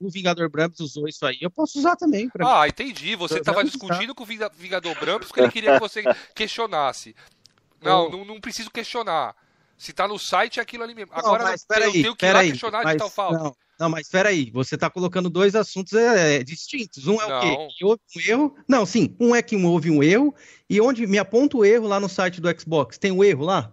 o 0.00 0.10
Vingador 0.10 0.50
Brambis 0.50 0.80
usou 0.80 1.08
isso 1.08 1.24
aí, 1.24 1.38
eu 1.40 1.50
posso 1.50 1.78
usar 1.78 1.94
também. 1.94 2.28
ah, 2.40 2.62
mim. 2.62 2.68
entendi. 2.68 3.14
Você 3.14 3.38
estava 3.38 3.62
discutindo 3.62 4.12
com 4.12 4.24
o 4.24 4.26
Vingador 4.26 4.98
Brambis 4.98 5.28
porque 5.28 5.40
ele 5.40 5.52
queria 5.52 5.74
que 5.74 5.80
você 5.80 6.02
questionasse. 6.34 7.14
Não, 7.80 8.10
não, 8.10 8.24
não 8.24 8.40
preciso 8.40 8.70
questionar. 8.70 9.34
Se 9.78 9.92
tá 9.92 10.08
no 10.08 10.18
site, 10.18 10.58
é 10.58 10.62
aquilo 10.62 10.84
ali 10.84 10.94
mesmo. 10.94 11.12
Não, 11.12 11.18
Agora 11.18 11.44
mas, 11.44 11.66
eu 11.68 11.76
aí, 11.76 11.92
tenho 11.92 12.16
que 12.16 12.26
ir 12.26 12.32
lá 12.32 12.38
aí, 12.40 12.50
questionar 12.50 12.82
mas, 12.82 12.92
de 12.92 12.98
tal 12.98 13.10
falta. 13.10 13.38
Não, 13.38 13.56
não, 13.78 13.90
mas 13.90 14.06
espera 14.06 14.30
aí. 14.30 14.50
Você 14.50 14.76
tá 14.76 14.88
colocando 14.88 15.28
dois 15.28 15.54
assuntos 15.54 15.92
é, 15.92 16.36
é, 16.36 16.42
distintos. 16.42 17.06
Um 17.06 17.20
é 17.20 17.28
não. 17.28 17.38
o 17.38 17.40
quê? 17.40 17.74
Que 17.76 17.84
houve 17.84 18.00
um 18.16 18.20
erro. 18.20 18.56
Não, 18.66 18.86
sim. 18.86 19.14
Um 19.20 19.34
é 19.34 19.42
que 19.42 19.54
houve 19.56 19.90
um 19.90 20.02
erro. 20.02 20.34
E 20.68 20.80
onde 20.80 21.06
me 21.06 21.18
aponta 21.18 21.58
o 21.58 21.64
erro 21.64 21.86
lá 21.86 22.00
no 22.00 22.08
site 22.08 22.40
do 22.40 22.60
Xbox? 22.60 22.96
Tem 22.96 23.10
o 23.10 23.16
um 23.16 23.24
erro 23.24 23.44
lá? 23.44 23.72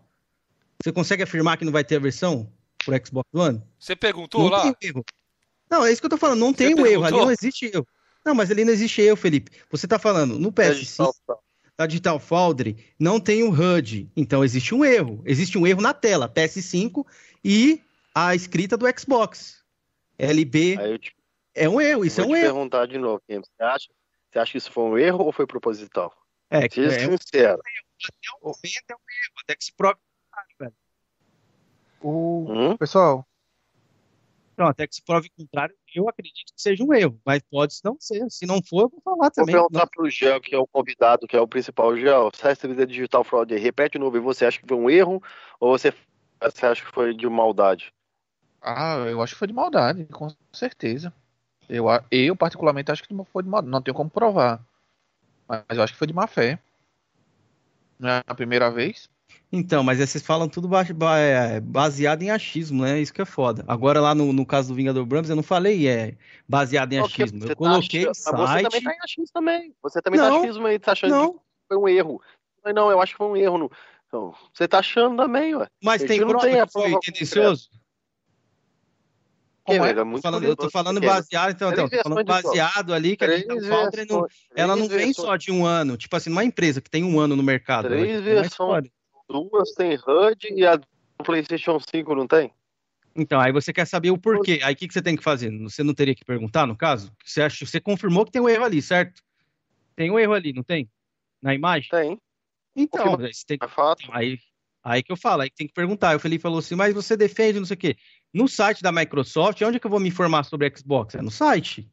Você 0.84 0.92
consegue 0.92 1.24
afirmar 1.24 1.58
que 1.58 1.64
não 1.64 1.72
vai 1.72 1.84
ter 1.84 1.96
a 1.96 2.00
versão 2.00 2.52
pro 2.84 2.94
Xbox 3.06 3.30
One? 3.34 3.62
Você 3.80 3.96
perguntou 3.96 4.42
não 4.42 4.50
lá? 4.50 4.62
Tem 4.62 4.90
erro. 4.90 5.06
Não, 5.72 5.86
é 5.86 5.92
isso 5.92 6.02
que 6.02 6.06
eu 6.06 6.10
tô 6.10 6.18
falando. 6.18 6.40
Não 6.40 6.52
Você 6.52 6.58
tem 6.58 6.74
o 6.74 6.82
um 6.82 6.86
erro. 6.86 7.06
Ali 7.06 7.18
não 7.18 7.32
existe 7.32 7.72
erro. 7.74 7.88
Não, 8.26 8.36
mas 8.36 8.52
ali 8.52 8.66
não 8.66 8.74
existe 8.74 9.02
erro, 9.02 9.16
Felipe. 9.16 9.52
Você 9.72 9.88
tá 9.88 9.98
falando 9.98 10.38
no 10.38 10.52
PS5 10.52 11.14
da 11.84 11.88
Digital 11.88 12.20
Foundry 12.20 12.78
não 12.98 13.20
tem 13.20 13.44
um 13.44 13.50
HUD. 13.50 14.10
Então 14.16 14.44
existe 14.44 14.74
um 14.74 14.84
erro. 14.84 15.22
Existe 15.26 15.58
um 15.58 15.68
erro 15.68 15.82
na 15.82 15.94
tela, 15.94 16.30
PS5 16.30 17.06
e 17.44 17.82
a 18.16 18.34
escrita 18.34 18.78
do 18.78 18.86
Xbox. 18.98 19.64
LB 20.18 21.00
te... 21.00 21.16
é 21.54 21.68
um 21.68 21.82
erro, 21.82 22.06
isso 22.06 22.22
é 22.22 22.24
um 22.24 22.36
erro. 22.36 22.36
Vou 22.36 22.38
te 22.38 22.54
perguntar 22.54 22.86
de 22.86 22.98
novo, 22.98 23.22
você 23.28 23.64
acha, 23.64 23.90
você 24.32 24.40
acha 24.40 24.52
que 24.52 24.58
isso 24.58 24.72
foi 24.72 24.84
um 24.84 24.98
erro 24.98 25.26
ou 25.26 25.32
foi 25.32 25.46
proposital? 25.46 26.14
É, 26.50 26.70
Seja 26.70 26.96
é, 26.96 27.00
sincero. 27.00 27.60
até 27.60 28.30
o 28.42 28.46
momento 28.46 28.90
é 28.90 28.94
um 28.94 28.98
erro, 28.98 29.42
até 29.44 29.56
que 29.56 29.66
se 29.66 29.74
prove 29.74 29.96
o 29.96 30.64
velho. 30.64 30.76
O... 32.02 32.46
Hum? 32.48 32.78
Pessoal, 32.78 33.26
Então, 34.54 34.68
até 34.68 34.86
que 34.88 34.96
se 34.96 35.04
prove 35.04 35.28
o 35.28 35.42
contrário, 35.42 35.76
eu 35.96 36.08
acredito 36.08 36.54
que 36.56 36.62
seja 36.62 36.84
um 36.84 36.94
erro, 36.94 37.20
mas 37.26 37.42
pode 37.50 37.76
não 37.84 37.98
ser. 38.00 38.24
Se 38.30 38.46
não 38.46 38.62
for, 38.64 38.84
eu 38.84 38.90
vou 38.90 39.02
falar 39.04 39.32
Vou 39.32 39.32
também. 39.32 39.56
perguntar 39.56 39.88
pro 39.88 40.10
Gel, 40.10 40.40
que 40.40 40.54
é 40.54 40.58
o 40.58 40.68
convidado, 40.68 41.28
que 41.28 41.36
é 41.36 41.42
o 41.42 41.48
principal. 41.48 41.98
Gel, 41.98 42.30
se 42.34 42.48
essa 42.48 42.68
vida 42.68 42.86
digital 42.86 43.24
fraud 43.24 43.54
aí, 43.54 43.60
repete 43.60 43.94
de 43.94 44.00
novo, 44.00 44.16
e 44.16 44.20
você 44.20 44.46
acha 44.46 44.60
que 44.60 44.68
foi 44.68 44.78
um 44.78 44.90
erro 44.90 45.22
ou 45.60 45.78
você, 45.78 45.92
você 46.40 46.66
acha 46.66 46.86
que 46.86 46.92
foi 46.92 47.16
de 47.16 47.28
maldade? 47.28 47.92
ah, 48.64 48.96
eu 49.10 49.22
acho 49.22 49.34
que 49.34 49.40
foi 49.40 49.48
de 49.48 49.54
maldade, 49.54 50.06
com 50.06 50.34
certeza. 50.54 51.14
Eu, 51.68 51.86
eu 52.10 52.36
particularmente 52.36 52.92
acho 52.92 53.04
que 53.04 53.14
não 53.14 53.26
foi 53.26 53.44
de 53.44 53.50
maldade, 53.50 53.72
não 53.72 53.82
tenho 53.82 53.96
como 53.96 54.10
provar. 54.10 54.66
Mas 55.48 55.78
eu 55.78 55.84
acho 55.84 55.94
que 55.94 56.00
foi 56.00 56.08
de 56.08 56.14
má 56.14 56.28
fé. 56.28 56.58
Não 58.00 58.10
é 58.10 58.24
a 58.26 58.34
primeira 58.34 58.72
vez. 58.72 59.10
Então, 59.56 59.84
mas 59.84 60.00
vocês 60.00 60.26
falam 60.26 60.50
tudo 60.50 60.68
é, 61.16 61.60
baseado 61.60 62.24
em 62.24 62.32
achismo, 62.32 62.82
né? 62.82 63.00
Isso 63.00 63.14
que 63.14 63.22
é 63.22 63.26
foda. 63.26 63.64
Agora, 63.68 64.02
lá 64.02 64.16
no, 64.16 64.34
no 64.34 64.48
caso 64.48 64.70
do 64.70 64.74
Vingador 64.74 65.06
Brams, 65.06 65.30
eu 65.30 65.36
não 65.36 65.44
falei 65.44 65.88
é 65.88 66.16
baseado 66.50 66.92
em 66.94 67.00
Porque 67.02 67.22
achismo. 67.22 67.44
Eu 67.44 67.50
tá 67.50 67.56
coloquei 67.56 68.02
achando- 68.10 68.16
Mas 68.16 68.50
você 68.50 68.64
também 68.64 68.72
site. 68.72 68.84
tá 68.84 68.92
em 68.92 69.00
achismo 69.04 69.26
também. 69.32 69.76
Você 69.84 70.02
também 70.02 70.20
Não. 70.20 70.32
tá 70.32 70.40
achismo 70.40 70.66
aí, 70.66 70.80
tá 70.80 70.92
achando 70.94 71.12
Não, 71.12 71.34
que 71.34 71.40
foi 71.68 71.78
um 71.78 71.88
erro. 71.88 72.20
Mas 72.66 72.74
não, 72.74 72.90
eu 72.90 73.00
acho 73.00 73.12
que 73.12 73.18
foi 73.20 73.28
um 73.28 73.38
erro. 73.38 73.58
No... 73.60 73.72
Então, 74.08 74.34
você 74.52 74.68
tá 74.68 74.80
achando 74.80 75.18
também, 75.18 75.56
ué. 75.56 75.68
mas 75.84 76.02
tem 76.02 76.18
gente 76.18 76.28
prova 76.28 76.46
tem 76.48 76.60
a 76.60 76.66
que 76.66 76.74
foi 76.74 77.00
tendencioso? 77.00 77.70
Como 79.66 79.86
é? 79.86 79.94
Tô 79.94 80.04
muito 80.04 80.22
falando, 80.24 80.44
eu 80.46 80.56
tô 80.56 80.70
falando 80.72 81.00
Que- 81.00 81.06
baseado, 81.08 81.52
então, 81.52 81.72
então, 81.72 81.88
tô 81.88 82.02
falando 82.02 82.26
baseado 82.26 82.92
ali 82.92 83.16
que 83.16 83.24
a 83.24 83.28
Digital 83.28 83.62
Foundry 83.62 84.06
não, 84.10 84.28
ela 84.56 84.76
não 84.76 84.88
vem 84.88 85.14
só 85.14 85.36
de 85.38 85.52
um 85.52 85.64
ano. 85.64 85.96
Tipo 85.96 86.16
assim, 86.16 86.32
uma 86.32 86.44
empresa 86.44 86.82
que 86.82 86.90
tem 86.90 87.04
um 87.04 87.20
ano 87.20 87.36
no 87.36 87.44
mercado. 87.44 87.86
ela 87.86 87.96
Três 87.98 88.24
tem 88.24 88.34
uma 88.34 88.42
versões. 88.42 88.90
Duas 89.34 89.72
tem 89.72 89.96
HUD 89.96 90.54
e 90.54 90.64
a 90.64 90.76
do 90.76 90.86
PlayStation 91.24 91.80
5 91.80 92.14
não 92.14 92.28
tem? 92.28 92.54
Então, 93.16 93.40
aí 93.40 93.52
você 93.52 93.74
quer 93.74 93.86
saber 93.86 94.12
o 94.12 94.18
porquê. 94.18 94.60
Aí 94.64 94.76
o 94.76 94.78
que, 94.78 94.88
que 94.88 94.94
você 94.94 95.02
tem 95.02 95.16
que 95.16 95.24
fazer? 95.24 95.52
Você 95.64 95.84
não 95.84 95.94
teria 95.94 96.14
que 96.14 96.24
perguntar, 96.24 96.68
no 96.68 96.78
caso? 96.78 97.12
Você, 97.26 97.42
acha, 97.42 97.66
você 97.66 97.80
confirmou 97.80 98.26
que 98.26 98.32
tem 98.32 98.42
um 98.42 98.50
erro 98.50 98.64
ali, 98.64 98.80
certo? 98.80 99.24
Tem 99.96 100.12
um 100.12 100.20
erro 100.20 100.34
ali, 100.34 100.54
não 100.54 100.62
tem? 100.62 100.88
Na 101.42 101.54
imagem? 101.54 101.90
Tem, 101.90 102.20
Então, 102.76 103.18
você 103.18 103.44
tem 103.46 103.58
que 103.58 103.66
é 103.66 103.68
fato. 103.68 104.04
Aí, 104.12 104.38
aí 104.84 105.02
que 105.02 105.12
eu 105.12 105.18
falo, 105.18 105.42
aí 105.42 105.50
que 105.50 105.56
tem 105.56 105.68
que 105.68 105.74
perguntar. 105.74 106.16
O 106.16 106.20
Felipe 106.20 106.42
falou 106.42 106.60
assim, 106.60 106.76
mas 106.76 106.94
você 106.94 107.18
defende 107.18 107.60
não 107.60 107.66
sei 107.66 107.76
o 107.76 107.80
quê. 107.80 107.98
No 108.32 108.48
site 108.48 108.84
da 108.84 108.92
Microsoft, 108.92 109.62
onde 109.64 109.78
é 109.78 109.80
que 109.80 109.88
eu 109.88 109.92
vou 109.92 110.00
me 110.00 110.10
informar 110.10 110.44
sobre 110.44 110.72
Xbox? 110.76 111.16
É 111.16 111.22
no 111.22 111.32
site. 111.32 111.92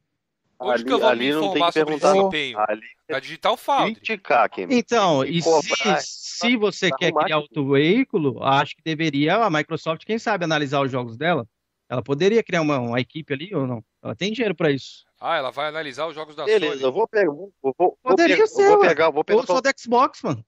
Onde 0.61 0.71
Ali, 0.73 0.83
que 0.83 0.93
eu 0.93 0.99
vou 0.99 1.09
ali 1.09 1.25
me 1.27 1.31
não 1.33 1.39
tem 1.41 1.49
informar 1.49 1.73
que 1.73 1.79
sobre 1.79 1.97
desempenho? 1.97 2.59
Ali 2.59 2.81
Na 3.09 3.19
Digital 3.19 3.57
Foundry. 3.57 3.95
criticar, 3.95 4.49
Kim. 4.49 4.67
Então, 4.69 5.25
E 5.25 5.41
cobrar, 5.41 5.99
se, 6.01 6.39
se 6.47 6.55
você 6.55 6.89
pra 6.89 6.97
quer 6.99 7.11
criar 7.13 7.37
outro 7.39 7.67
veículo, 7.71 8.43
acho 8.43 8.75
que 8.75 8.81
deveria 8.83 9.37
a 9.37 9.49
Microsoft, 9.49 10.05
quem 10.05 10.19
sabe, 10.19 10.45
analisar 10.45 10.81
os 10.81 10.91
jogos 10.91 11.17
dela. 11.17 11.47
Ela 11.89 12.01
poderia 12.03 12.41
criar 12.43 12.61
uma, 12.61 12.79
uma 12.79 12.99
equipe 13.01 13.33
ali 13.33 13.53
ou 13.53 13.65
não? 13.67 13.83
Ela 14.03 14.15
tem 14.15 14.31
dinheiro 14.31 14.55
pra 14.55 14.71
isso. 14.71 15.03
Ah, 15.19 15.35
ela 15.37 15.51
vai 15.51 15.67
analisar 15.67 16.07
os 16.07 16.15
jogos 16.15 16.35
da 16.35 16.45
Beleza, 16.45 16.73
Sony. 16.73 16.83
eu 16.83 16.91
vou 16.91 17.07
pegar. 17.07 17.31
Vou, 17.31 17.51
vou, 17.61 17.75
vou, 17.77 17.97
Poderia 18.01 18.35
pegar- 18.35 18.47
ser, 18.47 18.69
vou 18.69 18.79
pegar, 18.79 19.09
vou 19.09 19.19
Ou 19.19 19.23
pegar. 19.25 19.45
só 19.45 19.59
do 19.61 19.69
Xbox, 19.77 20.21
mano. 20.23 20.45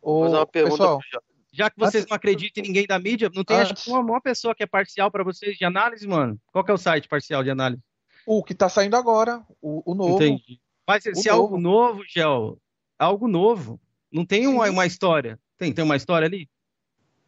Ô, 0.00 0.22
fazer 0.24 0.36
uma 0.36 0.46
pergunta 0.46 0.76
pessoal. 0.76 1.00
Já 1.52 1.68
que 1.68 1.78
vocês 1.78 2.06
não 2.06 2.14
acreditam 2.14 2.62
em 2.62 2.66
ninguém 2.68 2.86
da 2.86 2.98
mídia, 2.98 3.28
não 3.34 3.42
tem 3.42 3.56
acho 3.56 3.74
uma, 3.90 3.98
uma 4.00 4.20
pessoa 4.20 4.54
que 4.54 4.62
é 4.62 4.66
parcial 4.66 5.10
pra 5.10 5.24
vocês 5.24 5.56
de 5.56 5.64
análise, 5.64 6.06
mano? 6.06 6.38
Qual 6.52 6.64
que 6.64 6.70
é 6.70 6.74
o 6.74 6.78
site 6.78 7.08
parcial 7.08 7.42
de 7.42 7.50
análise? 7.50 7.82
O 8.38 8.44
que 8.44 8.54
tá 8.54 8.68
saindo 8.68 8.94
agora, 8.94 9.44
o, 9.60 9.82
o 9.90 9.92
novo. 9.92 10.14
Entendi. 10.14 10.60
Mas 10.86 11.02
se 11.02 11.28
é 11.28 11.32
algo 11.32 11.58
novo. 11.58 11.94
novo, 11.94 12.04
Gel, 12.06 12.58
algo 12.96 13.26
novo. 13.26 13.80
Não 14.12 14.24
tem 14.24 14.46
uma, 14.46 14.70
uma 14.70 14.86
história. 14.86 15.36
Tem, 15.58 15.72
tem 15.72 15.84
uma 15.84 15.96
história 15.96 16.26
ali? 16.26 16.48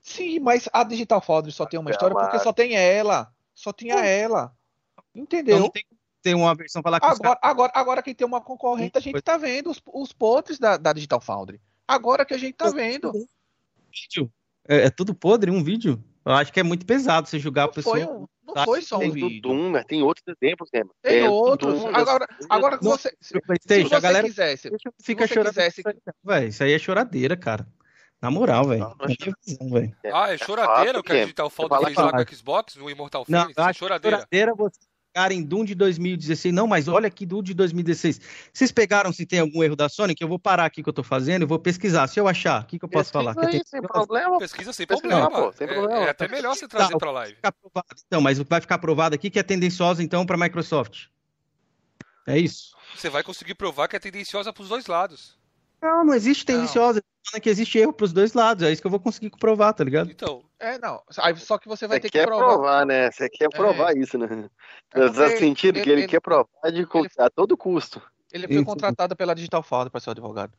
Sim, 0.00 0.38
mas 0.38 0.68
a 0.72 0.84
Digital 0.84 1.20
Foundry 1.20 1.50
só 1.50 1.66
tem 1.66 1.80
uma 1.80 1.90
É, 1.90 1.92
história 1.92 2.16
porque 2.16 2.38
só 2.38 2.52
tem 2.52 2.76
ela. 2.76 3.32
Só 3.52 3.72
tinha 3.72 3.96
ela. 3.96 4.56
Então 5.12 5.22
Entendeu? 5.22 5.58
não 5.58 5.68
tem, 5.70 5.84
tem 6.22 6.34
uma 6.34 6.54
versão 6.54 6.82
falar 6.82 7.00
que 7.00 7.06
Agora, 7.06 7.38
agora, 7.42 7.72
agora 7.74 8.02
que 8.02 8.14
tem 8.14 8.26
uma 8.26 8.40
concorrente, 8.40 8.96
a 8.96 9.00
gente 9.00 9.20
tá 9.22 9.36
vendo 9.36 9.70
os, 9.70 9.82
os 9.92 10.12
podres 10.12 10.60
da, 10.60 10.76
da 10.76 10.92
Digital 10.92 11.20
Foundry. 11.20 11.60
Agora 11.86 12.24
que 12.24 12.34
a 12.34 12.38
gente 12.38 12.54
tá 12.54 12.70
vendo. 12.70 13.12
vídeo. 13.90 14.32
É, 14.68 14.86
é 14.86 14.90
tudo 14.90 15.14
podre, 15.16 15.50
um 15.50 15.64
vídeo. 15.64 16.02
Eu 16.24 16.32
acho 16.32 16.52
que 16.52 16.60
é 16.60 16.62
muito 16.62 16.86
pesado 16.86 17.28
você 17.28 17.38
julgar 17.38 17.64
a 17.64 17.66
Não 17.66 17.72
pessoa. 17.72 17.96
foi, 17.96 18.06
um, 18.06 18.26
não 18.46 18.54
Tá, 18.54 18.64
foi 18.64 18.82
só 18.82 18.96
um 18.96 19.00
Tem 19.00 19.08
do 19.08 19.14
vídeo. 19.14 19.42
Doom, 19.42 19.70
mas 19.70 19.84
tem 19.84 20.02
outros 20.02 20.24
exemplos, 20.40 20.68
né? 20.72 20.82
Tem 21.02 21.24
É, 21.24 21.28
outros. 21.28 21.80
Doom, 21.80 21.88
Agora, 21.94 22.28
agora 22.48 22.78
que 22.78 22.84
Não, 22.84 22.92
você. 22.92 23.08
Se, 23.20 23.34
se 23.34 23.40
PlayStation, 23.40 23.88
você 23.88 23.94
a 23.94 24.00
galera 24.00 24.26
quisesse. 24.28 24.70
fica 25.02 25.26
você 25.26 25.34
chorando. 25.34 25.54
quisesse- 25.54 25.82
Véi, 26.24 26.46
isso 26.48 26.62
aí 26.62 26.72
é 26.72 26.78
choradeira, 26.78 27.36
cara. 27.36 27.66
Na 28.20 28.30
moral, 28.30 28.68
velho. 28.68 28.84
É. 30.04 30.10
Ah, 30.12 30.32
é 30.32 30.38
choradeira 30.38 31.00
o 31.00 31.02
que 31.02 31.10
a 31.10 31.14
fato, 31.16 31.22
Digital 31.22 31.50
Você 31.50 31.56
Foundry 31.56 31.74
fala 31.74 31.86
fez 31.86 31.96
lá 31.96 32.10
que- 32.12 32.24
com 32.24 32.32
o 32.32 32.36
Xbox, 32.36 32.76
no 32.76 32.90
Immortal 32.90 33.24
Phoenix? 33.24 33.54
eu 33.56 33.64
É 33.64 33.72
choradeira. 33.72 34.16
choradeira 34.18 34.54
você 34.54 34.78
pegar 35.12 35.30
em 35.32 35.42
Doom 35.42 35.64
de 35.64 35.74
2016. 35.74 36.54
Não, 36.54 36.66
mas 36.66 36.88
olha 36.88 37.06
aqui, 37.06 37.26
Doom 37.26 37.42
de 37.42 37.54
2016. 37.54 38.20
Vocês 38.52 38.72
pegaram 38.72 39.12
se 39.12 39.26
tem 39.26 39.40
algum 39.40 39.62
erro 39.62 39.76
da 39.76 39.88
Sony, 39.88 40.14
que 40.14 40.24
eu 40.24 40.28
vou 40.28 40.38
parar 40.38 40.64
aqui 40.64 40.82
que 40.82 40.88
eu 40.88 40.92
tô 40.92 41.02
fazendo 41.02 41.42
e 41.42 41.46
vou 41.46 41.58
pesquisar. 41.58 42.06
Se 42.06 42.18
eu 42.18 42.26
achar, 42.26 42.62
o 42.62 42.66
que, 42.66 42.78
que 42.78 42.84
eu 42.84 42.88
posso 42.88 43.12
falar? 43.12 43.34
Que 43.34 43.40
Pesquisa 43.40 43.50
tem 43.50 43.60
aí, 43.60 43.70
sem 43.70 43.82
problema. 43.82 44.38
Pesquisa 44.38 44.72
sem 44.72 44.86
problema. 44.86 45.30
pô, 45.30 45.52
sem 45.52 45.66
É- 45.66 45.72
problema. 45.72 46.00
É, 46.06 46.10
até 46.10 46.28
melhor 46.28 46.54
você 46.56 46.66
trazer 46.66 46.92
Tá, 46.92 46.98
pra 46.98 47.10
live. 47.10 47.34
ficar 47.36 47.52
provado. 47.52 47.86
Então, 48.06 48.20
mas 48.20 48.38
o 48.38 48.44
que 48.44 48.50
vai 48.50 48.60
ficar 48.60 48.78
provado 48.78 49.14
aqui 49.14 49.28
que 49.30 49.38
é 49.38 49.42
tendenciosa, 49.42 50.02
então, 50.02 50.24
para 50.24 50.36
a 50.36 50.38
Microsoft. 50.38 51.06
É 52.26 52.38
isso? 52.38 52.74
Você 52.96 53.08
vai 53.10 53.22
conseguir 53.22 53.54
provar 53.54 53.88
que 53.88 53.96
é 53.96 53.98
tendenciosa 53.98 54.52
pros 54.52 54.68
dois 54.68 54.86
lados. 54.86 55.36
Não, 55.82 56.04
não 56.04 56.14
existe 56.14 56.44
tendenciosa. 56.46 57.02
Falando 57.28 57.42
que 57.42 57.50
existe 57.50 57.78
erro 57.78 57.92
pros 57.92 58.12
dois 58.12 58.32
lados. 58.34 58.64
É 58.64 58.70
isso 58.72 58.80
que 58.80 58.86
eu 58.86 58.90
vou 58.90 59.00
conseguir 59.00 59.30
provar, 59.30 59.72
tá 59.72 59.82
ligado? 59.84 60.10
Então, 60.10 60.42
É, 60.58 60.78
não. 60.78 61.02
Aí, 61.18 61.36
só 61.36 61.58
que 61.58 61.66
você 61.68 61.86
vai 61.88 61.96
Você 61.98 62.02
ter 62.02 62.10
que 62.10 62.18
quer 62.18 62.26
provar. 62.26 62.46
provar, 62.54 62.86
né? 62.86 63.10
Você 63.10 63.28
quer 63.28 63.48
provar 63.50 63.96
isso, 63.96 64.16
né? 64.16 64.48
É 64.94 65.00
Você 65.00 65.06
tá 65.08 65.22
porque 65.24 65.36
sentindo 65.38 65.80
que 65.82 65.90
ele, 65.90 66.02
ele- 66.02 66.08
quer 66.08 66.20
provar 66.20 66.46
de, 66.72 66.80
ele- 66.80 67.08
a 67.18 67.28
todo 67.30 67.56
custo. 67.56 68.00
Ele 68.32 68.46
foi 68.46 68.56
Isso. 68.56 68.64
contratado 68.64 69.14
pela 69.16 69.34
Digital 69.34 69.62
Foundry 69.62 69.90
para 69.90 70.00
ser 70.00 70.10
advogado. 70.10 70.52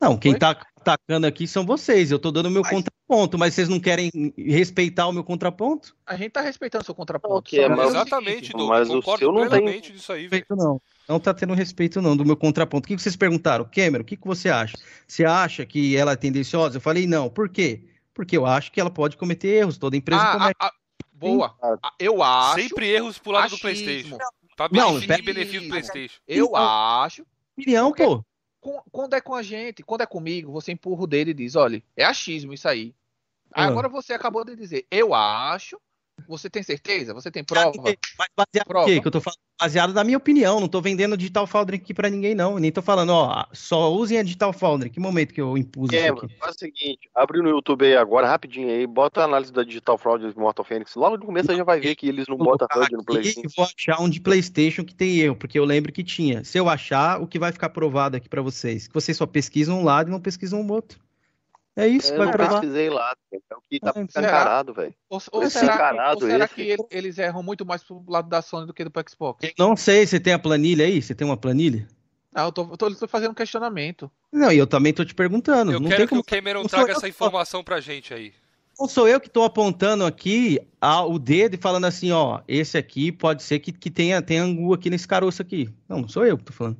Não, 0.00 0.16
quem 0.18 0.32
Oi? 0.32 0.38
tá 0.38 0.50
atacando 0.80 1.26
aqui 1.26 1.46
são 1.46 1.64
vocês. 1.64 2.10
Eu 2.10 2.18
tô 2.18 2.30
dando 2.32 2.50
meu 2.50 2.62
Mas- 2.62 2.70
contraponto, 2.72 3.38
mas 3.38 3.54
vocês 3.54 3.68
não 3.68 3.78
querem 3.80 4.10
respeitar 4.36 5.06
o 5.06 5.12
meu 5.12 5.22
contraponto? 5.24 5.94
A 6.06 6.16
gente 6.16 6.30
tá 6.32 6.40
respeitando 6.40 6.82
o 6.82 6.84
seu 6.84 6.94
contraponto. 6.94 7.34
Ok, 7.36 7.62
Só 7.62 7.68
mas- 7.68 7.78
que 7.78 7.82
é 7.82 7.86
o 7.86 7.90
exatamente, 7.90 8.34
seguinte, 8.46 8.52
Doug. 8.56 8.68
mas 8.68 8.88
o 8.90 8.92
Concordo 8.94 9.18
seu 9.20 9.32
não 9.32 9.48
tem- 9.48 9.80
disso 9.80 10.12
aí, 10.12 10.26
velho. 10.26 10.44
Não. 10.50 10.80
Não 11.08 11.20
tá 11.20 11.34
tendo 11.34 11.52
respeito 11.54 12.00
não 12.00 12.16
do 12.16 12.24
meu 12.24 12.36
contraponto. 12.36 12.86
O 12.86 12.88
que 12.88 12.96
que 12.96 13.02
vocês 13.02 13.16
perguntaram? 13.16 13.64
Cameron, 13.64 14.02
o 14.02 14.04
que, 14.06 14.16
que 14.16 14.26
você 14.26 14.48
acha? 14.48 14.76
Você 15.06 15.24
acha 15.24 15.66
que 15.66 15.96
ela 15.96 16.12
é 16.12 16.16
tendenciosa? 16.16 16.76
Eu 16.78 16.80
falei 16.80 17.06
não. 17.06 17.28
Por 17.28 17.48
quê? 17.48 17.84
Porque 18.14 18.36
eu 18.36 18.46
acho 18.46 18.72
que 18.72 18.80
ela 18.80 18.90
pode 18.90 19.16
cometer 19.16 19.48
erros. 19.48 19.76
Toda 19.76 19.96
empresa 19.96 20.22
Ah, 20.22 20.32
comete. 20.32 20.56
ah, 20.60 20.66
ah, 20.66 20.72
boa. 21.12 21.54
Ah. 21.62 21.92
Eu 21.98 22.22
acho. 22.22 22.60
Sempre 22.62 22.88
erros 22.88 23.18
pro 23.18 23.32
lado 23.32 23.50
do 23.50 23.54
achismo. 23.56 23.60
PlayStation. 23.60 24.18
Pra 24.56 24.68
Não, 24.70 24.92
benefício, 24.94 25.08
pera- 25.08 25.22
benefício 25.22 25.60
do 25.62 25.68
PlayStation. 25.68 26.20
Eu 26.28 26.46
Então- 26.46 26.56
acho. 26.56 27.26
Opinião, 27.56 27.92
pô. 27.92 28.24
Com- 28.60 28.80
Quando 28.90 29.14
é 29.14 29.20
com 29.20 29.34
a 29.34 29.42
gente, 29.42 29.82
quando 29.82 30.00
é 30.00 30.06
comigo, 30.06 30.50
você 30.50 30.72
empurra 30.72 31.02
o 31.02 31.06
dedo 31.06 31.28
e 31.30 31.34
diz: 31.34 31.54
olha, 31.54 31.82
é 31.96 32.04
achismo 32.04 32.54
isso 32.54 32.66
aí. 32.66 32.94
Agora 33.52 33.88
você 33.88 34.14
acabou 34.14 34.44
de 34.44 34.56
dizer, 34.56 34.86
eu 34.90 35.12
acho. 35.14 35.78
Você 36.28 36.48
tem 36.48 36.62
certeza? 36.62 37.12
Você 37.12 37.30
tem 37.30 37.44
prova? 37.44 37.72
Mas 38.18 38.28
baseado 38.36 38.66
Prova. 38.66 38.86
Que 38.86 39.06
eu 39.06 39.10
tô 39.10 39.20
falando 39.20 39.38
baseado 39.60 39.92
na 39.92 40.04
minha 40.04 40.16
opinião. 40.16 40.60
Não 40.60 40.68
tô 40.68 40.80
vendendo 40.80 41.16
Digital 41.16 41.46
Foundry 41.46 41.76
aqui 41.76 41.94
pra 41.94 42.10
ninguém, 42.10 42.34
não. 42.34 42.58
Nem 42.58 42.72
tô 42.72 42.82
falando, 42.82 43.10
ó, 43.10 43.44
só 43.52 43.92
usem 43.92 44.18
a 44.18 44.22
Digital 44.22 44.52
Foundry. 44.52 44.90
Que 44.90 45.00
momento 45.00 45.32
que 45.32 45.40
eu 45.40 45.56
impus 45.56 45.92
isso 45.92 46.02
Cameron, 46.02 46.26
aqui? 46.26 46.36
faz 46.38 46.56
o 46.56 46.58
seguinte, 46.58 47.10
abre 47.14 47.40
no 47.40 47.50
YouTube 47.50 47.84
aí 47.84 47.96
agora, 47.96 48.26
rapidinho 48.26 48.68
aí, 48.68 48.86
bota 48.86 49.20
a 49.20 49.24
análise 49.24 49.52
da 49.52 49.62
Digital 49.62 49.98
Fraud 49.98 50.32
do 50.32 50.40
Mortal 50.40 50.64
Phoenix. 50.64 50.94
Logo 50.94 51.16
no 51.16 51.26
começo 51.26 51.46
você 51.46 51.56
já 51.56 51.64
vai 51.64 51.80
ver 51.80 51.94
que 51.94 52.08
eles 52.08 52.26
não 52.28 52.36
botam 52.36 52.66
HUD 52.70 52.92
no 52.92 52.98
aqui 52.98 53.06
Play 53.06 53.34
e 53.36 53.48
vou 53.56 53.66
achar 53.66 54.00
um 54.00 54.08
de 54.08 54.20
PlayStation 54.20 54.84
que 54.84 54.94
tem 54.94 55.18
erro, 55.18 55.36
porque 55.36 55.58
eu 55.58 55.64
lembro 55.64 55.92
que 55.92 56.02
tinha. 56.02 56.42
Se 56.44 56.58
eu 56.58 56.68
achar, 56.68 57.20
o 57.20 57.26
que 57.26 57.38
vai 57.38 57.52
ficar 57.52 57.68
provado 57.70 58.16
aqui 58.16 58.28
pra 58.28 58.42
vocês? 58.42 58.88
Que 58.88 58.94
vocês 58.94 59.16
só 59.16 59.26
pesquisam 59.26 59.80
um 59.80 59.84
lado 59.84 60.08
e 60.08 60.10
não 60.10 60.20
pesquisam 60.20 60.60
o 60.60 60.72
outro. 60.72 60.98
É 61.76 61.88
isso 61.88 62.06
que 62.08 62.12
Eu 62.14 62.18
vai 62.18 62.26
não 62.26 62.32
provar. 62.32 62.60
pesquisei 62.60 62.88
lá, 62.88 63.14
é 63.32 63.36
o 63.56 63.60
que 63.68 63.80
tá 63.80 63.92
Ah, 63.96 64.00
encarado, 64.00 64.72
velho. 64.72 64.94
Ou, 65.08 65.18
Esse 65.18 65.28
ou 65.32 65.50
será, 65.50 65.74
encarado 65.74 66.24
ou 66.24 66.30
será 66.30 66.44
esse. 66.44 66.54
que 66.54 66.62
ele- 66.62 66.84
eles 66.90 67.18
erram 67.18 67.42
muito 67.42 67.66
mais 67.66 67.82
pro 67.82 68.04
lado 68.06 68.28
da 68.28 68.40
Sony 68.40 68.66
do 68.66 68.72
que 68.72 68.84
do 68.84 68.92
Xbox? 69.10 69.50
Não 69.58 69.76
sei, 69.76 70.06
você 70.06 70.20
tem 70.20 70.32
a 70.32 70.38
planilha 70.38 70.84
aí? 70.84 71.02
Você 71.02 71.14
tem 71.14 71.26
uma 71.26 71.36
planilha? 71.36 71.88
Não, 72.32 72.44
eu 72.44 72.52
tô, 72.52 72.62
eu 72.70 72.76
tô- 72.76 72.88
eu 72.88 72.94
tô 72.96 73.08
fazendo 73.08 73.32
um 73.32 73.34
questionamento. 73.34 74.08
Não, 74.32 74.52
e 74.52 74.58
eu 74.58 74.66
também 74.66 74.92
tô 74.92 75.04
te 75.04 75.14
perguntando. 75.14 75.72
Eu 75.72 75.80
não 75.80 75.88
quero 75.88 75.98
tem 75.98 76.06
que 76.06 76.10
como... 76.10 76.20
o 76.20 76.24
Cameron 76.24 76.60
não 76.62 76.68
traga 76.68 76.92
essa 76.92 77.08
informação 77.08 77.62
pra 77.64 77.80
gente 77.80 78.14
aí. 78.14 78.32
Não 78.78 78.88
sou 78.88 79.06
eu 79.08 79.20
que 79.20 79.30
tô 79.30 79.42
apontando 79.44 80.04
aqui 80.04 80.60
a- 80.80 81.04
o 81.04 81.16
dedo 81.18 81.54
e 81.54 81.58
falando 81.58 81.84
assim, 81.86 82.10
ó, 82.12 82.40
esse 82.46 82.76
aqui 82.78 83.10
pode 83.12 83.42
ser 83.42 83.58
que, 83.60 83.70
que 83.72 83.90
tenha, 83.90 84.20
tenha 84.22 84.42
angu 84.42 84.74
aqui 84.74 84.90
nesse 84.90 85.06
caroço 85.06 85.42
aqui. 85.42 85.72
Não, 85.88 86.00
não 86.02 86.08
sou 86.08 86.24
eu 86.26 86.36
que 86.38 86.44
tô 86.44 86.52
falando. 86.52 86.76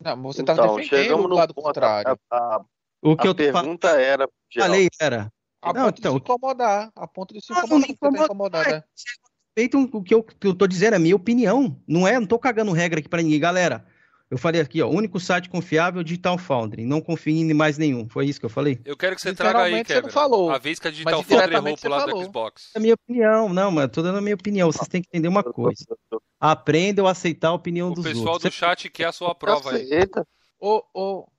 Não, 0.00 0.22
você 0.22 0.42
tá 0.42 0.52
Então, 0.54 0.76
defendendo 0.76 0.88
chegamos 1.02 1.24
o 1.24 1.28
no 1.28 1.34
lado 1.36 1.54
ponto, 1.54 1.64
contrário. 1.64 2.18
A, 2.30 2.36
a- 2.36 2.64
O 3.04 3.16
que 3.16 3.26
a 3.26 3.30
eu 3.30 3.34
pergunta 3.34 3.88
era, 3.90 4.26
geral, 4.50 4.68
falei 4.68 4.88
era, 5.00 5.32
A 5.62 5.72
Não, 5.72 5.84
ponto 5.86 5.98
então, 5.98 6.12
de 6.14 6.18
se 6.18 6.22
incomodar. 6.24 6.90
A 6.96 7.06
ponto 7.06 7.34
de 7.34 7.40
se 7.44 7.52
Não, 7.52 7.60
não 7.66 7.78
incomodar. 7.78 7.86
tá 7.86 7.92
incomoda, 7.92 8.24
incomodado, 8.24 8.68
é. 8.68 8.72
né? 8.72 8.84
respeitam 9.56 9.88
o 9.92 10.02
que 10.02 10.14
eu, 10.14 10.22
que 10.22 10.46
eu 10.46 10.54
tô 10.54 10.66
dizendo, 10.66 10.94
é 10.94 10.96
a 10.96 11.00
minha 11.00 11.14
opinião. 11.14 11.80
Não 11.86 12.08
é, 12.08 12.18
não 12.18 12.26
tô 12.26 12.38
cagando 12.38 12.72
regra 12.72 12.98
aqui 13.00 13.08
pra 13.08 13.22
ninguém. 13.22 13.38
Galera, 13.38 13.86
Eu 14.30 14.38
falei 14.38 14.60
aqui, 14.60 14.82
ó, 14.82 14.88
único 14.88 15.20
site 15.20 15.48
confiável 15.48 16.02
Digital 16.02 16.36
Foundry. 16.38 16.84
Não 16.84 17.00
confie 17.00 17.38
em 17.38 17.54
mais 17.54 17.78
nenhum. 17.78 18.08
Foi 18.08 18.26
isso 18.26 18.40
que 18.40 18.46
eu 18.46 18.50
falei? 18.50 18.80
Eu 18.84 18.96
quero 18.96 19.14
que 19.14 19.20
você 19.22 19.32
traga 19.34 19.60
aí, 19.62 19.84
Kevin. 19.84 20.02
não 20.02 20.10
falou, 20.10 20.50
A 20.50 20.58
vez 20.58 20.78
que 20.80 20.88
a 20.88 20.90
Digital 20.90 21.18
mas 21.18 21.26
Foundry 21.28 21.54
errou 21.54 21.76
pro 21.76 21.90
lado 21.90 22.04
do 22.06 22.10
falou. 22.10 22.24
Xbox. 22.24 22.70
É 22.74 22.78
a 22.78 22.80
minha 22.80 22.94
opinião. 22.94 23.48
Não, 23.50 23.70
mano, 23.70 23.88
tô 23.88 24.02
dando 24.02 24.18
a 24.18 24.20
minha 24.20 24.34
opinião. 24.34 24.72
Vocês 24.72 24.88
têm 24.88 25.02
que 25.02 25.08
entender 25.08 25.28
uma 25.28 25.44
coisa. 25.44 25.84
Aprendam 26.40 27.06
a 27.06 27.10
aceitar 27.12 27.48
a 27.48 27.52
opinião 27.52 27.90
O 27.92 27.94
dos 27.94 28.04
pessoal 28.04 28.32
outros. 28.34 28.50
do 28.52 28.56
chat 28.56 28.90
quer 28.90 29.04
a 29.06 29.12
sua 29.12 29.34
prova 29.34 29.70
aí. 29.72 29.82
Aceita, 29.84 30.26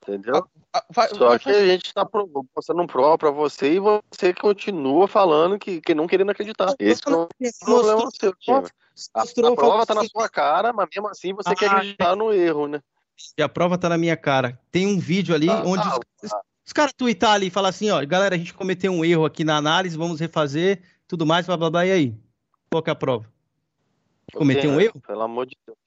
Entendeu? 0.03 0.47
ah, 0.71 0.85
vai- 0.91 1.09
Só 1.09 1.29
vai 1.29 1.39
que 1.39 1.49
a 1.49 1.67
gente 1.67 1.93
tá 1.93 2.05
pro- 2.05 2.29
mostrando 2.55 2.85
prova 2.85 3.17
pra 3.17 3.31
você 3.31 3.73
e 3.73 3.79
você 3.79 4.33
continua 4.33 5.07
falando 5.07 5.57
que, 5.57 5.81
que 5.81 5.95
não 5.95 6.05
querendo 6.05 6.29
acreditar. 6.31 6.75
Esse 6.77 7.01
que 7.01 7.11
é 7.11 7.15
o 7.15 7.27
problema 7.59 8.03
Mostrou, 8.03 8.11
seu, 8.19 8.35
time. 8.35 8.67
A, 9.13 9.21
a 9.21 9.55
prova 9.55 9.85
tá 9.85 9.93
falou 9.93 10.03
na 10.03 10.09
sua 10.09 10.29
cara, 10.29 10.71
mas 10.71 10.87
mesmo 10.93 11.07
assim 11.09 11.33
você 11.33 11.49
Ah, 11.49 11.55
quer 11.55 11.65
acreditar 11.71 12.15
no 12.15 12.31
erro, 12.31 12.67
né? 12.67 12.81
E 13.37 13.41
a 13.41 13.49
prova 13.49 13.77
tá 13.77 13.89
na 13.89 13.97
minha 13.97 14.15
cara. 14.15 14.59
Tem 14.71 14.85
um 14.85 14.99
vídeo 14.99 15.33
ali 15.33 15.49
Ah, 15.49 15.63
onde 15.65 15.87
ah, 15.87 15.99
os, 16.21 16.31
os 16.67 16.73
caras 16.73 16.93
tuitar 16.93 17.33
ali 17.33 17.47
e 17.47 17.51
falar 17.51 17.69
assim, 17.69 17.89
ó, 17.89 18.05
galera, 18.05 18.35
a 18.35 18.37
gente 18.37 18.53
cometeu 18.53 18.91
um 18.91 19.03
erro 19.03 19.25
aqui 19.25 19.43
na 19.43 19.57
análise, 19.57 19.97
vamos 19.97 20.19
refazer, 20.19 20.83
tudo 21.07 21.25
mais, 21.25 21.45
blá 21.47 21.57
blá 21.57 21.69
blá, 21.69 21.85
e 21.85 21.91
aí? 21.91 22.17
Qual 22.69 22.83
que 22.83 22.89
é 22.89 22.93
a 22.93 22.95
prova? 22.95 23.31
Cometeu 24.33 24.71
um 24.71 24.79
erro? 24.79 25.01
Pelo 25.01 25.21
amor 25.21 25.45
de 25.45 25.57
Deus. 25.65 25.77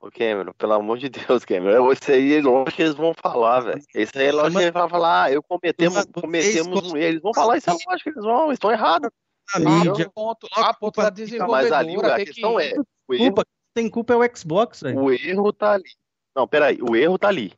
Ô, 0.00 0.10
Cameron, 0.12 0.52
pelo 0.52 0.74
amor 0.74 0.98
de 0.98 1.08
Deus, 1.08 1.44
Cameron. 1.44 1.92
Isso 1.92 2.10
aí 2.12 2.34
é 2.34 2.40
lógico 2.40 2.76
que 2.76 2.82
eles 2.82 2.94
vão 2.94 3.12
falar, 3.14 3.60
velho. 3.60 3.82
Isso 3.94 4.12
aí 4.16 4.26
é 4.26 4.32
lógico 4.32 4.58
que 4.58 4.64
eles 4.64 4.72
vão 4.72 4.88
falar, 4.88 5.24
ah, 5.24 5.32
eu 5.32 5.42
cometemos, 5.42 6.04
cometemos 6.12 6.92
um 6.92 6.96
erro. 6.96 7.08
Eles 7.08 7.22
vão 7.22 7.34
falar, 7.34 7.56
isso 7.58 7.70
é 7.70 7.72
lógico 7.72 8.02
que 8.04 8.08
eles 8.10 8.24
vão, 8.24 8.44
eles 8.46 8.54
estão 8.54 8.70
errados. 8.70 9.10
A 9.54 9.58
Não, 9.58 9.84
mídia, 9.84 10.10
ponto, 10.14 10.46
a 10.54 10.74
ponto 10.74 10.96
da 10.96 11.10
Mas 11.48 11.72
ali 11.72 11.90
desenvolvedora 11.96 12.14
a 12.14 12.24
questão 12.24 12.56
que... 12.56 12.62
é, 12.62 12.74
o 13.08 13.14
erro, 13.14 13.24
culpa, 13.24 13.46
tem 13.74 13.88
culpa 13.90 14.12
é 14.12 14.16
o 14.16 14.36
Xbox, 14.36 14.82
velho. 14.82 15.00
o 15.00 15.10
erro 15.10 15.52
tá 15.52 15.72
ali. 15.72 15.90
Não, 16.36 16.46
peraí, 16.46 16.78
o 16.82 16.94
erro 16.94 17.18
tá 17.18 17.28
ali. 17.28 17.52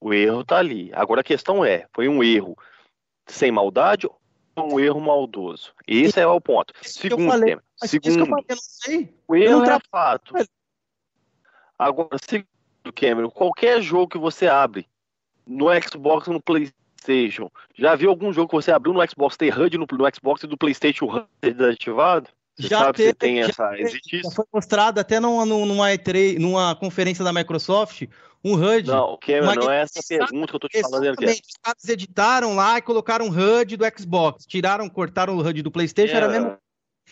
O 0.00 0.14
erro 0.14 0.42
tá 0.44 0.56
ali. 0.56 0.90
Agora 0.94 1.20
a 1.20 1.24
questão 1.24 1.64
é, 1.64 1.86
foi 1.94 2.08
um 2.08 2.24
erro 2.24 2.56
sem 3.26 3.52
maldade 3.52 4.06
ou 4.06 4.18
um 4.74 4.80
erro 4.80 5.00
maldoso? 5.00 5.72
Esse 5.86 6.18
é 6.20 6.26
o 6.26 6.40
ponto. 6.40 6.72
Isso 6.82 7.00
Segundo, 7.00 7.30
falei. 7.30 7.56
Mas 7.80 7.92
isso 7.92 8.00
que 8.00 8.08
eu 8.08 8.12
segundo, 8.14 8.30
falei, 8.30 8.46
eu 8.48 8.56
não 8.56 8.62
sei. 8.62 9.14
O 9.28 9.36
erro 9.36 9.52
não 9.58 9.62
é 9.62 9.66
tra- 9.66 9.80
fato. 9.90 10.34
Agora, 11.80 12.18
segundo, 12.28 12.46
Cameron, 12.94 13.30
qualquer 13.30 13.80
jogo 13.80 14.08
que 14.08 14.18
você 14.18 14.46
abre 14.46 14.86
no 15.46 15.68
Xbox 15.80 16.28
no 16.28 16.38
PlayStation, 16.38 17.50
já 17.74 17.94
viu 17.94 18.10
algum 18.10 18.30
jogo 18.34 18.48
que 18.48 18.54
você 18.54 18.70
abriu 18.70 18.92
no 18.92 19.00
Xbox 19.08 19.38
ter 19.38 19.58
HUD 19.58 19.78
no, 19.78 19.86
no 19.90 20.14
Xbox 20.14 20.42
e 20.42 20.46
do 20.46 20.58
PlayStation 20.58 21.06
HUD 21.06 21.26
desativado? 21.40 22.28
Você 22.54 22.68
Já 22.68 22.80
sabe 22.80 22.98
teve, 22.98 23.14
tem 23.14 23.40
essa. 23.40 23.80
Existe 23.80 24.20
Já 24.20 24.28
isso? 24.28 24.36
foi 24.36 24.44
mostrado 24.52 25.00
até 25.00 25.18
numa, 25.18 25.46
numa, 25.46 25.88
E3, 25.88 26.38
numa 26.38 26.74
conferência 26.74 27.24
da 27.24 27.32
Microsoft, 27.32 28.02
um 28.44 28.56
HUD. 28.56 28.88
Não, 28.88 29.16
Cameron, 29.18 29.46
Mas 29.46 29.56
não 29.56 29.70
é 29.70 29.80
essa 29.80 30.00
pergunta 30.06 30.48
que 30.48 30.56
eu 30.56 30.60
tô 30.60 30.68
te 30.68 30.82
falando. 30.82 31.04
Exatamente. 31.04 31.42
Os 31.48 31.56
caras 31.62 31.88
editaram 31.88 32.54
lá 32.54 32.76
e 32.76 32.82
colocaram 32.82 33.26
o 33.26 33.30
HUD 33.30 33.78
do 33.78 33.84
Xbox. 33.98 34.44
Tiraram, 34.44 34.86
cortaram 34.86 35.34
o 35.34 35.40
HUD 35.40 35.62
do 35.62 35.70
PlayStation, 35.70 36.14
era 36.14 36.28
mesmo. 36.28 36.58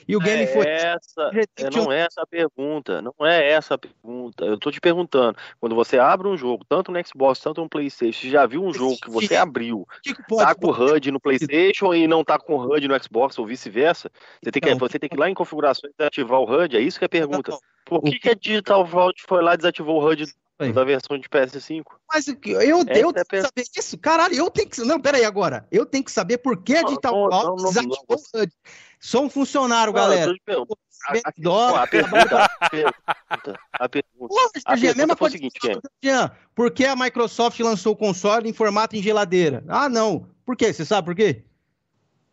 E 0.07 0.17
o 0.17 0.21
game 0.21 0.43
é 0.43 0.47
foi. 0.47 0.67
essa, 0.67 1.31
é, 1.57 1.71
não 1.71 1.91
é 1.91 2.01
essa 2.01 2.23
a 2.23 2.27
pergunta, 2.27 3.03
não 3.03 3.15
é 3.21 3.51
essa 3.51 3.75
a 3.75 3.79
pergunta. 3.79 4.45
Eu 4.45 4.59
tô 4.59 4.71
te 4.71 4.81
perguntando, 4.81 5.37
quando 5.61 5.75
você 5.75 5.99
abre 5.99 6.29
um 6.29 6.37
jogo, 6.37 6.65
tanto 6.69 6.93
no 6.93 7.07
Xbox, 7.07 7.41
tanto 7.41 7.61
no 7.61 7.69
PlayStation, 7.69 8.21
você 8.21 8.31
já 8.31 8.47
viu 8.47 8.63
um 8.63 8.73
jogo 8.73 8.97
que 9.01 9.11
você 9.11 9.37
abriu, 9.37 9.81
o 9.81 9.87
que 10.03 10.15
que 10.15 10.23
pode? 10.27 10.45
tá 10.45 10.55
com 10.55 10.71
HUD 10.71 11.11
no 11.11 11.21
PlayStation 11.21 11.95
e 11.95 12.07
não 12.07 12.23
tá 12.25 12.39
com 12.39 12.57
HUD 12.57 12.89
no 12.89 13.03
Xbox 13.03 13.39
ou 13.39 13.47
vice-versa? 13.47 14.11
Você 14.43 14.51
tem 14.51 14.61
que, 14.61 14.69
Então, 14.69 14.89
você 14.89 14.99
tem 14.99 15.09
que 15.09 15.17
ir 15.17 15.19
lá 15.19 15.29
em 15.29 15.35
configurações 15.35 15.93
e 15.93 15.97
desativar 15.97 16.41
o 16.41 16.45
HUD, 16.45 16.77
é 16.77 16.81
isso 16.81 16.99
que 16.99 17.05
é 17.05 17.07
a 17.07 17.09
pergunta. 17.09 17.53
Não, 17.53 17.59
Por 17.85 18.03
que, 18.03 18.19
que 18.19 18.29
a 18.29 18.35
Digital 18.35 18.85
Vault 18.85 19.23
foi 19.27 19.43
lá 19.43 19.55
e 19.55 19.57
desativou 19.57 20.01
o 20.01 20.07
HUD 20.07 20.27
Da 20.59 20.83
versão 20.83 21.17
de 21.17 21.29
PS5? 21.29 21.85
Mas 22.13 22.27
eu, 22.27 22.37
eu 22.45 22.79
Essa 22.79 22.85
tenho 22.87 23.13
é 23.15 23.21
a 23.21 23.25
que 23.25 23.43
saber 23.43 23.65
isso. 23.77 23.97
Caralho, 23.99 24.35
eu 24.35 24.51
tenho 24.51 24.69
que. 24.69 24.81
Não, 24.81 25.01
peraí 25.01 25.25
agora. 25.25 25.65
Eu 25.71 25.87
tenho 25.87 26.03
que 26.03 26.11
saber 26.11 26.39
por 26.39 26.61
que 26.63 26.75
a 26.75 26.83
Não, 26.83 26.89
Digital 26.89 27.13
não, 27.15 27.29
não, 27.29 27.57
não, 27.57 27.65
desativou 27.69 27.97
não. 28.11 28.17
o 28.41 28.43
HUD. 28.43 28.53
Sou 28.99 29.23
um 29.25 29.31
funcionário, 29.31 29.93
Não, 29.93 30.01
eu 30.01 30.09
galera. 30.09 30.33
tô 30.33 30.39
perguntando. 30.45 30.79
A, 31.07 31.13
a, 31.13 31.87
pergunta, 31.87 32.45
a 32.61 32.69
pergunta, 32.69 33.61
a 33.73 33.89
pergunta. 33.89 34.35
Lógico, 34.35 34.61
A 34.65 34.75
Jean, 34.77 34.95
pergunta 34.95 35.17
foi 35.17 35.29
o 35.29 35.31
seguinte, 35.33 35.59
eu 35.63 35.81
Jean, 36.03 36.33
por 36.57 36.73
que 36.73 36.85
a 36.85 36.97
Microsoft 36.97 37.61
lançou 37.61 37.93
o 37.93 37.97
console 37.97 38.49
em 38.51 38.53
formato 38.53 38.97
em 38.97 39.03
geladeira? 39.03 39.63
Ah, 39.69 39.89
não. 39.89 40.29
Por 40.45 40.57
quê? 40.57 40.73
Você 40.73 40.85
sabe 40.85 41.05
por 41.07 41.15
quê? 41.15 41.45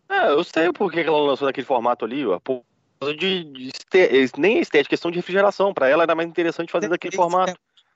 É, 0.09 0.29
eu 0.31 0.43
sei 0.43 0.71
por 0.73 0.91
que 0.91 0.99
ela 1.01 1.19
lançou 1.19 1.45
naquele 1.45 1.67
formato 1.67 2.05
ali, 2.05 2.25
ó. 2.25 2.39
Por 2.39 2.63
causa 2.99 3.15
de, 3.15 3.43
de 3.43 3.67
este- 3.67 4.31
nem 4.39 4.59
estética, 4.59 4.89
questão 4.89 5.11
de 5.11 5.17
refrigeração. 5.17 5.71
Pra 5.71 5.87
ela 5.87 6.01
era 6.01 6.15
mais 6.15 6.27
interessante 6.27 6.71
fazer 6.71 6.87
daquele 6.89 7.15
formato. 7.15 7.53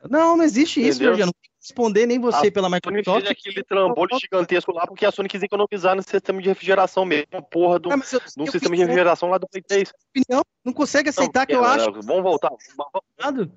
Não, 0.07 0.37
não 0.37 0.43
existe 0.43 0.79
isso, 0.79 0.99
Entendeu? 0.99 1.15
Jean. 1.17 1.25
Não 1.25 1.33
tem 1.33 1.49
que 1.51 1.57
responder 1.67 2.05
nem 2.05 2.19
você 2.19 2.47
A 2.47 2.51
pela 2.51 2.69
Sony 2.69 2.75
Microsoft. 2.95 3.27
fez 3.27 3.37
aquele 3.37 3.63
trambolho 3.63 4.19
gigantesco 4.19 4.71
lá 4.71 4.87
porque 4.87 5.05
a 5.05 5.11
Sony 5.11 5.27
quis 5.27 5.43
economizar 5.43 5.95
no 5.95 6.01
sistema 6.03 6.41
de 6.41 6.47
refrigeração 6.47 7.03
mesmo. 7.03 7.25
Porra 7.51 7.79
do, 7.79 7.91
Ah, 7.91 7.97
mas 7.97 8.13
eu- 8.13 8.21
no 8.37 8.45
eu 8.45 8.51
sistema 8.51 8.75
de 8.75 8.81
refrigeração 8.81 9.29
lá 9.29 9.37
do 9.37 9.47
Play 9.47 9.61
3. 9.63 9.91
opinião, 10.09 10.41
não 10.63 10.71
consegue 10.71 11.09
aceitar 11.09 11.41
Não, 11.41 11.45
que 11.45 11.53
eu 11.53 11.61
Cameron, 11.61 11.97
acho 11.97 12.07
Vamos 12.07 12.23
voltar. 12.23 12.51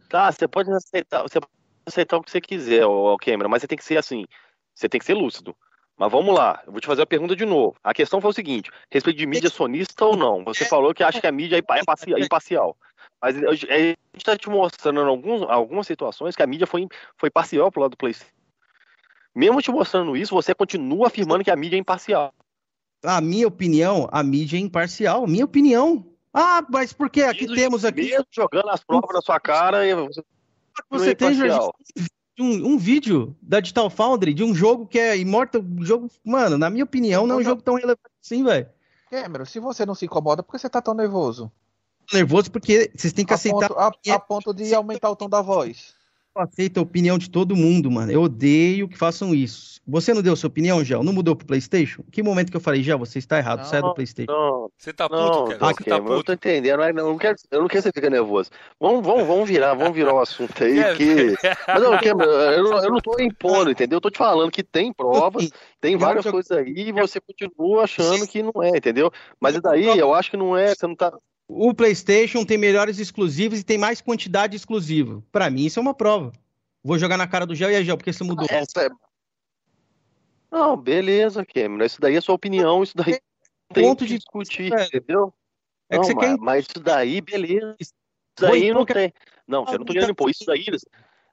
Tá, 0.09 0.33
você 0.33 0.49
pode 0.49 0.71
aceitar, 0.73 1.23
você 1.23 1.41
pode 1.41 1.53
aceitar 1.87 2.17
o 2.17 2.23
que 2.23 2.31
você 2.31 2.41
quiser, 2.41 2.87
ô, 2.87 3.15
ô, 3.15 3.19
Cameron, 3.19 3.49
mas 3.49 3.61
você 3.63 3.69
tem 3.69 3.79
que 3.79 3.85
ser 3.85 3.97
assim. 3.99 4.25
Você 4.75 4.89
tem 4.89 4.99
que 4.99 5.05
ser 5.05 5.15
lúcido. 5.15 5.55
Mas 5.97 6.11
vamos 6.11 6.35
lá, 6.35 6.61
eu 6.67 6.73
vou 6.73 6.81
te 6.81 6.87
fazer 6.87 7.03
a 7.03 7.07
pergunta 7.07 7.37
de 7.37 7.45
novo. 7.45 7.77
A 7.85 7.93
questão 7.95 8.21
foi 8.21 8.31
o 8.31 8.35
seguinte: 8.35 8.71
respeito 8.91 9.19
de 9.19 9.27
mídia 9.27 9.51
sonista 9.51 10.05
ou 10.05 10.17
não? 10.17 10.43
Você 10.45 10.65
falou 10.65 10.93
que 10.95 11.05
acha 11.05 11.21
que 11.21 11.27
a 11.27 11.33
mídia 11.33 11.57
é 11.57 11.59
é 11.59 11.63
é 12.19 12.25
imparcial. 12.25 12.77
Mas 13.23 13.37
a 13.37 13.55
gente 13.55 13.99
está 14.17 14.37
te 14.37 14.51
mostrando 14.51 15.01
em 15.01 15.07
alguns, 15.07 15.43
algumas 15.43 15.87
situações 15.87 16.35
que 16.35 16.43
a 16.43 16.47
mídia 16.47 16.67
foi, 16.67 16.89
foi 17.17 17.31
parcial 17.31 17.71
pro 17.71 17.83
lado 17.83 17.93
do 17.93 17.97
PlayStation. 17.97 18.33
Mesmo 19.33 19.63
te 19.63 19.71
mostrando 19.71 20.17
isso, 20.17 20.35
você 20.35 20.53
continua 20.53 21.07
afirmando 21.07 21.45
que 21.45 21.51
a 21.51 21.57
mídia 21.57 21.77
é 21.77 21.79
imparcial. 21.79 22.35
A 23.05 23.21
minha 23.21 23.47
opinião, 23.47 24.09
a 24.11 24.23
mídia 24.23 24.57
é 24.57 24.61
imparcial. 24.61 25.27
Minha 25.27 25.45
opinião. 25.45 26.05
Ah, 26.35 26.67
mas 26.69 26.93
por 26.93 27.09
que 27.09 27.23
aqui 27.23 27.43
Mesmo- 27.43 27.55
temos 27.55 27.85
aqui 27.85 28.03
Mesmo 28.03 28.27
jogando 28.31 28.71
as 28.71 28.83
provas 28.83 29.15
na 29.15 29.21
sua 29.21 29.39
cara, 29.39 29.87
e 29.87 29.95
você 29.95 30.23
você 30.91 31.11
é 31.11 31.15
tem 31.15 31.29
um, 32.41 32.73
um 32.73 32.79
vídeo 32.79 33.37
da 33.43 33.61
Digital 33.61 33.91
Foundry 33.91 34.33
de 34.33 34.43
um 34.43 34.55
jogo 34.55 34.87
que 34.87 34.99
é 34.99 35.17
Immortal, 35.19 35.63
um 35.63 35.85
jogo, 35.85 36.11
mano, 36.25 36.57
na 36.57 36.71
minha 36.71 36.85
opinião, 36.85 37.27
não 37.27 37.37
é 37.37 37.39
um 37.41 37.45
jogo 37.45 37.61
tão 37.61 37.75
relevante 37.75 38.01
assim, 38.25 38.43
velho. 38.43 38.69
Cameron, 39.11 39.45
se 39.45 39.61
você 39.61 39.85
não 39.85 39.95
se 39.95 40.07
incomoda, 40.07 40.43
por 40.43 40.53
que 40.53 40.59
você 40.59 40.71
tá 40.71 40.81
tão 40.81 40.95
nervoso? 40.95 41.53
Nervoso 42.13 42.51
porque 42.51 42.91
vocês 42.95 43.13
têm 43.13 43.25
que 43.25 43.33
A 43.33 43.37
aceitar 43.37 43.69
ponto, 43.69 43.79
a, 43.79 44.15
a 44.15 44.19
ponto 44.19 44.55
de 44.55 44.75
aumentar 44.75 45.11
o 45.11 45.17
tom 45.17 45.29
da 45.29 45.43
voz. 45.43 45.95
Eu 46.35 46.43
aceito 46.43 46.79
a 46.79 46.83
opinião 46.83 47.19
de 47.19 47.29
todo 47.29 47.55
mundo, 47.55 47.91
mano. 47.91 48.11
Eu 48.11 48.23
odeio 48.23 48.89
que 48.89 48.97
façam 48.97 49.35
isso. 49.35 49.73
Você 49.87 50.15
não 50.15 50.23
deu 50.23 50.35
sua 50.35 50.47
opinião, 50.49 50.83
Gel? 50.83 51.03
Não 51.03 51.13
mudou 51.13 51.37
pro 51.37 51.47
PlayStation? 51.47 52.03
Que 52.11 52.23
momento 52.23 52.51
que 52.51 52.57
eu 52.57 52.61
falei, 52.61 52.83
Gel, 52.83 52.99
você 52.99 53.19
está 53.19 53.37
errado, 53.37 53.59
Não, 53.59 53.65
sai 53.67 53.83
do 53.83 53.93
PlayStation. 53.93 54.33
Não, 54.33 54.71
Você 54.79 54.93
tá 54.95 55.09
puto, 55.11 55.21
Não, 55.21 55.45
Kevin? 55.45 55.61
não, 55.61 55.69
Você 55.69 55.75
tá 55.75 55.85
Cameron, 55.85 56.07
eu 56.07 56.17
puto? 56.19 56.25
tô 56.25 56.33
entendendo, 56.33 56.83
eu 56.83 56.93
não 56.95 57.19
quero, 57.19 57.37
eu 57.51 57.61
não 57.61 57.69
quero 57.69 57.83
que 57.83 57.89
você 57.89 57.93
fique 57.93 58.09
nervoso. 58.09 58.49
Vamos, 58.81 59.05
vamos, 59.05 59.27
vamos 59.27 59.47
virar, 59.49 59.75
vamos 59.75 59.95
virar 59.95 60.15
o 60.15 60.21
assunto 60.21 60.65
aí, 60.65 60.95
que... 60.97 61.35
Mas 61.69 61.83
não, 61.83 61.95
eu, 62.01 62.63
não- 62.65 62.83
eu 62.85 62.91
não 62.93 63.01
tô 63.01 63.21
impondo, 63.21 63.71
entendeu? 63.71 63.97
Eu 63.97 64.01
tô 64.01 64.09
te 64.11 64.17
falando 64.19 64.51
que 64.51 64.63
tem 64.63 64.91
provas, 64.93 65.51
tem 65.81 65.97
várias 65.99 66.25
coisas 66.25 66.51
aí, 66.57 66.73
e 66.75 66.93
você 66.93 67.21
continua 67.21 67.83
achando 67.83 68.27
que 68.27 68.43
não 68.43 68.63
é, 68.63 68.71
entendeu? 68.79 69.11
Mas 69.39 69.61
daí, 69.61 69.99
eu 69.99 70.15
acho 70.15 70.31
que 70.31 70.37
não 70.39 70.57
é, 70.57 70.75
você 70.75 70.87
não 70.87 70.97
tá... 70.97 71.13
O 71.49 71.75
PlayStation 71.75 72.45
tem 72.45 72.57
melhores 72.57 72.99
exclusivos 72.99 73.61
e 73.61 73.65
tem 73.65 73.77
mais 73.77 74.01
quantidade 74.01 74.57
exclusiva. 74.57 75.23
Pra 75.31 75.51
mim, 75.51 75.67
isso 75.67 75.79
é 75.79 75.83
uma 75.83 75.95
prova. 75.95 76.33
Vou 76.83 76.99
jogar 76.99 77.17
na 77.17 77.27
cara 77.27 77.47
do 77.47 77.55
Gel 77.55 77.71
e 77.71 77.77
aí, 77.77 77.85
Gel, 77.85 77.97
porque 77.97 78.13
você 78.13 78.25
mudou. 78.25 78.47
Essa 78.49 78.87
é... 78.87 78.89
Não, 80.51 80.77
beleza, 80.77 81.45
Cameron, 81.47 81.85
isso 81.85 82.01
daí 82.01 82.17
é 82.17 82.21
sua 82.21 82.35
opinião, 82.35 82.83
isso 82.83 82.95
daí 82.97 83.19
tem 83.73 83.85
Ponto 83.85 84.01
que 84.05 84.11
de 84.11 84.19
discutir, 84.19 84.71
velho. 84.71 84.87
entendeu? 84.87 85.35
É 85.89 85.95
que 85.95 85.99
não, 85.99 86.05
você 86.05 86.15
mas, 86.15 86.25
quer. 86.27 86.37
mas 86.39 86.67
isso 86.67 86.81
daí, 86.81 87.21
beleza. 87.21 87.77
Isso 87.81 87.93
daí 88.39 88.73
não 88.73 88.85
que- 88.85 88.93
tem. 88.93 89.13
Não, 89.47 89.65
eu 89.67 89.79
não 89.79 89.85
tô 89.85 89.93
Ah, 89.93 89.95
querendo 89.95 90.11
impor. 90.11 90.31
Isso 90.31 90.45
daí, 90.47 90.65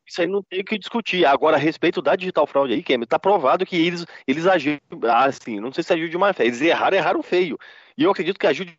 isso 0.06 0.22
aí 0.22 0.28
não 0.28 0.42
tem 0.42 0.62
o 0.62 0.66
que 0.66 0.78
discutir. 0.78 1.26
Agora, 1.26 1.58
a 1.58 1.60
respeito 1.60 2.02
da 2.02 2.16
digital 2.16 2.48
fraude 2.48 2.74
aí, 2.74 2.82
Cameron, 2.84 3.06
tá 3.08 3.20
provado 3.20 3.66
que 3.66 3.76
eles, 3.76 4.06
eles 4.26 4.46
agiram, 4.48 4.80
assim, 5.14 5.60
não 5.60 5.72
sei 5.72 5.84
se 5.84 5.94
agiu 5.94 6.08
de 6.10 6.18
má 6.18 6.34
fé. 6.34 6.46
Eles 6.46 6.62
erraram, 6.62 6.98
erraram 6.98 7.22
feio. 7.22 7.58
E 7.98 8.04
eu 8.04 8.12
acredito 8.12 8.40
que 8.40 8.48
agiu 8.48 8.66
de 8.66 8.78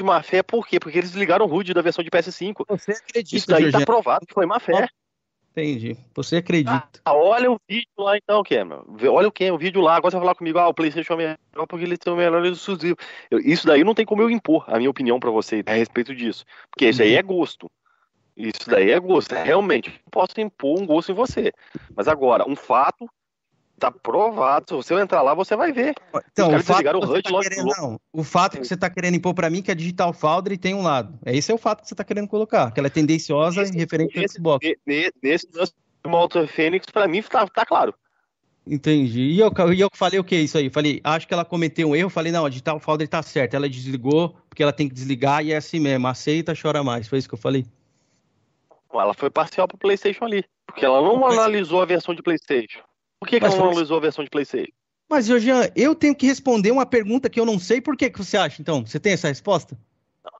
má 0.00 0.22
fé 0.22 0.44
por 0.44 0.64
quê? 0.68 0.78
Porque 0.78 0.96
eles 0.98 1.10
ligaram 1.12 1.44
o 1.44 1.52
HUD 1.52 1.74
da 1.74 1.82
versão 1.82 2.04
de 2.04 2.10
PS5. 2.10 2.64
Você 2.68 2.92
acredita, 2.92 3.36
Isso 3.36 3.48
daí 3.48 3.64
tá 3.64 3.70
Jorginho? 3.70 3.86
provado 3.86 4.24
que 4.24 4.32
foi 4.34 4.46
má 4.46 4.60
fé. 4.60 4.86
Entendi. 5.50 5.96
Você 6.14 6.36
acredita. 6.36 6.88
Ah, 7.04 7.12
olha 7.12 7.50
o 7.50 7.58
vídeo 7.68 7.86
lá 7.98 8.16
então, 8.16 8.42
Cameron. 8.42 8.84
Olha 9.10 9.28
o, 9.28 9.32
Cameron, 9.32 9.56
o 9.56 9.58
vídeo 9.58 9.82
lá. 9.82 9.96
Agora 9.96 10.10
você 10.10 10.16
vai 10.16 10.24
falar 10.24 10.34
comigo, 10.34 10.58
ah, 10.58 10.68
o 10.68 10.72
PlayStation 10.74 11.12
é 11.14 11.16
melhor 11.16 11.66
porque 11.68 11.84
eles 11.84 11.98
são 12.02 12.16
melhores 12.16 12.56
exclusivos. 12.56 12.96
Eu- 13.30 13.38
Isso 13.38 13.66
daí 13.66 13.84
não 13.84 13.94
tem 13.94 14.06
como 14.06 14.22
eu 14.22 14.30
impor 14.30 14.64
a 14.66 14.78
minha 14.78 14.88
opinião 14.88 15.20
pra 15.20 15.30
você 15.30 15.62
a 15.66 15.72
respeito 15.74 16.14
disso. 16.14 16.44
Porque 16.70 16.88
isso 16.88 17.02
aí 17.02 17.14
é 17.16 17.22
gosto. 17.22 17.70
Isso 18.34 18.66
daí 18.66 18.92
é 18.92 18.98
gosto. 18.98 19.34
Realmente, 19.34 19.90
eu 19.90 20.10
posso 20.10 20.40
impor 20.40 20.80
um 20.80 20.86
gosto 20.86 21.12
em 21.12 21.14
você. 21.14 21.52
Mas 21.94 22.08
agora, 22.08 22.48
um 22.48 22.56
fato 22.56 23.06
tá 23.82 23.90
provado. 23.90 24.66
Se 24.68 24.74
você 24.74 24.94
entrar 24.94 25.22
lá, 25.22 25.34
você 25.34 25.56
vai 25.56 25.72
ver. 25.72 25.94
Então, 26.32 26.54
o 26.54 26.62
fato, 26.62 26.86
o 26.96 27.04
HUD 27.12 27.22
tá 27.22 27.40
querendo, 27.40 27.66
não, 27.76 28.00
o 28.12 28.22
fato 28.22 28.58
que 28.58 28.64
você 28.66 28.74
está 28.74 28.88
querendo 28.88 29.16
impor 29.16 29.34
para 29.34 29.50
mim 29.50 29.58
é 29.58 29.62
que 29.62 29.70
a 29.70 29.74
Digital 29.74 30.12
Foundry 30.12 30.56
tem 30.56 30.74
um 30.74 30.82
lado. 30.82 31.18
É 31.24 31.34
esse 31.36 31.50
é 31.50 31.54
o 31.54 31.58
fato 31.58 31.82
que 31.82 31.88
você 31.88 31.94
está 31.94 32.04
querendo 32.04 32.28
colocar, 32.28 32.70
que 32.70 32.78
ela 32.78 32.86
é 32.86 32.90
tendenciosa 32.90 33.62
Esse- 33.62 33.74
e 33.74 33.78
referente 33.78 34.16
ao 34.16 34.24
esse- 34.24 34.34
Xbox. 34.34 34.64
Ne- 34.66 34.76
ne- 34.86 35.10
Nesse 35.22 35.48
lance 35.54 35.72
Immortal 36.04 36.46
Fênix, 36.46 36.86
pra 36.86 37.08
mim, 37.08 37.22
tá, 37.22 37.46
tá 37.48 37.66
claro. 37.66 37.92
Entendi. 38.64 39.20
E 39.22 39.40
eu, 39.40 39.52
e 39.72 39.80
eu 39.80 39.88
falei 39.92 40.20
o 40.20 40.24
que 40.24 40.36
isso 40.36 40.56
aí? 40.56 40.70
Falei, 40.70 41.00
acho 41.02 41.26
que 41.26 41.34
ela 41.34 41.44
cometeu 41.44 41.88
um 41.88 41.96
erro. 41.96 42.08
Falei, 42.08 42.30
não, 42.30 42.46
a 42.46 42.48
Digital 42.48 42.78
Foundry 42.78 43.08
tá 43.08 43.20
certa. 43.20 43.56
Ela 43.56 43.68
desligou, 43.68 44.36
porque 44.48 44.62
ela 44.62 44.72
tem 44.72 44.88
que 44.88 44.94
desligar 44.94 45.44
e 45.44 45.52
é 45.52 45.56
assim 45.56 45.80
mesmo. 45.80 46.06
Aceita, 46.06 46.54
chora 46.60 46.82
mais. 46.84 47.08
Foi 47.08 47.18
isso 47.18 47.28
que 47.28 47.34
eu 47.34 47.38
falei? 47.38 47.66
Ela 48.92 49.14
foi 49.14 49.30
parcial 49.30 49.66
pro 49.66 49.76
PlayStation 49.78 50.24
ali. 50.24 50.44
Porque 50.66 50.84
ela 50.84 51.00
não 51.02 51.26
analisou 51.26 51.82
a 51.82 51.84
versão 51.84 52.14
de 52.14 52.22
PlayStation. 52.22 52.78
Por 53.22 53.28
que, 53.28 53.38
que 53.38 53.46
ela 53.46 53.54
não 53.54 53.68
analisou 53.70 53.98
a 53.98 54.00
versão 54.00 54.24
de 54.24 54.30
PlayStation? 54.30 54.72
Mas, 55.08 55.26
Jean, 55.26 55.70
eu 55.76 55.94
tenho 55.94 56.12
que 56.12 56.26
responder 56.26 56.72
uma 56.72 56.84
pergunta 56.84 57.30
que 57.30 57.38
eu 57.38 57.46
não 57.46 57.56
sei. 57.56 57.80
Por 57.80 57.96
que, 57.96 58.10
que 58.10 58.18
você 58.18 58.36
acha, 58.36 58.60
então? 58.60 58.84
Você 58.84 58.98
tem 58.98 59.12
essa 59.12 59.28
resposta? 59.28 59.78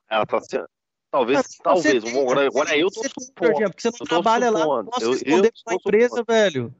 Ela 0.09 0.25
tá 0.25 0.41
sendo. 0.41 0.67
Talvez, 1.09 1.37
mas 1.37 1.57
talvez. 1.63 2.03
Tem, 2.03 2.19
agora, 2.19 2.45
agora 2.45 2.77
eu 2.77 2.91
tô 2.91 3.01
supondo. 3.01 3.53
Porque 3.53 3.81
você 3.81 3.87
não 3.87 4.05
trabalha 4.05 4.49
lá, 4.49 4.65
não 4.65 4.85
posso 4.87 5.11
responder 5.11 5.47
eu, 5.47 5.63
pra 5.63 5.75
empresa, 5.75 6.09
supondo. 6.09 6.25
velho. 6.27 6.75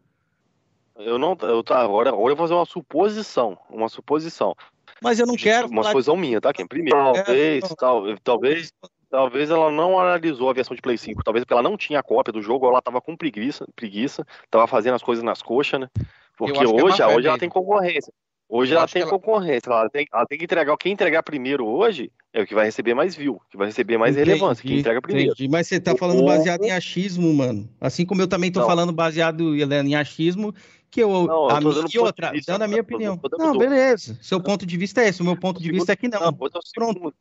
Eu 0.97 1.17
não. 1.17 1.38
Eu 1.41 1.63
tá, 1.63 1.80
agora, 1.81 2.09
agora 2.09 2.34
eu 2.34 2.35
vou 2.35 2.47
fazer 2.47 2.53
uma 2.53 2.65
suposição. 2.65 3.57
Uma 3.69 3.88
suposição. 3.88 4.53
Mas 5.01 5.19
eu 5.19 5.25
não 5.25 5.38
quero. 5.38 5.69
Uma 5.69 5.85
suposição 5.85 6.17
minha, 6.17 6.41
tá, 6.41 6.51
Kim? 6.51 6.67
Primeiro, 6.67 6.97
talvez, 6.97 7.63
é, 7.63 7.75
tal, 7.75 8.17
talvez, 8.21 8.73
talvez 9.14 9.52
ela 9.52 9.72
não 9.72 9.99
analisou 9.99 10.49
a 10.49 10.53
versão 10.53 10.76
de 10.76 10.81
Play 10.81 10.98
5. 10.98 11.23
Talvez 11.23 11.45
porque 11.45 11.53
ela 11.53 11.61
não 11.61 11.77
tinha 11.77 11.99
a 11.99 12.03
cópia 12.03 12.34
do 12.34 12.41
jogo, 12.41 12.65
ou 12.65 12.72
ela 12.72 12.81
tava 12.81 12.99
com 12.99 13.15
preguiça, 13.15 13.68
preguiça, 13.76 14.26
tava 14.49 14.65
fazendo 14.65 14.95
as 14.95 15.03
coisas 15.03 15.23
nas 15.23 15.40
coxas, 15.40 15.81
né? 15.81 15.88
Porque 16.35 16.57
é 16.57 16.68
hoje, 16.68 16.99
é 16.99 17.06
hoje 17.06 17.27
ela 17.27 17.38
tem 17.38 17.48
concorrência. 17.48 18.11
Hoje 18.49 18.73
ela 18.73 18.88
tem 18.88 19.03
ela... 19.03 19.11
concorrência, 19.11 19.69
ela 19.69 19.88
tem, 19.88 20.07
ela 20.11 20.26
tem 20.26 20.40
que 20.40 20.45
entregar. 20.45 20.76
Quem 20.77 20.94
entregar 20.94 21.22
primeiro 21.22 21.64
hoje 21.64 22.11
é 22.34 22.41
o 22.41 22.48
que 22.48 22.56
vai 22.56 22.65
receber 22.65 22.95
mais 22.95 23.15
view, 23.15 23.40
que 23.52 23.56
vai 23.56 23.68
receber 23.68 23.99
mais 23.99 24.15
entendi, 24.15 24.31
relevância. 24.31 24.68
Quem 24.68 24.80
entrega 24.80 24.99
primeiro. 24.99 25.31
Entendi. 25.34 25.48
Mas 25.48 25.68
você 25.68 25.80
tá 25.80 25.95
falando 25.95 26.26
baseado 26.26 26.64
em 26.64 26.72
achismo, 26.72 27.31
mano. 27.35 27.69
Assim 27.80 28.07
como 28.07 28.19
eu 28.19 28.27
também 28.27 28.52
tô 28.52 28.61
não. 28.61 28.68
falando 28.68 28.91
baseado 28.91 29.56
em 29.56 29.94
achismo, 29.94 30.56
que 30.90 31.03
eu, 31.03 31.27
não, 31.27 31.49
a 31.49 31.61
minha 31.61 31.85
e 31.94 31.99
outra, 31.99 32.31
vista, 32.31 32.52
dando 32.52 32.64
a 32.64 32.68
minha 32.68 32.81
opinião. 32.81 33.19
Não, 33.38 33.56
beleza. 33.56 34.18
Seu 34.23 34.41
ponto 34.41 34.65
de 34.65 34.76
vista 34.76 35.03
é 35.03 35.10
esse, 35.10 35.22
o 35.22 35.26
meu 35.26 35.38
ponto 35.38 35.61
de 35.61 35.72
vista 35.72 35.91
é 35.91 35.95
que 35.95 36.07
não. 36.07 36.34
Pronto. 36.73 37.14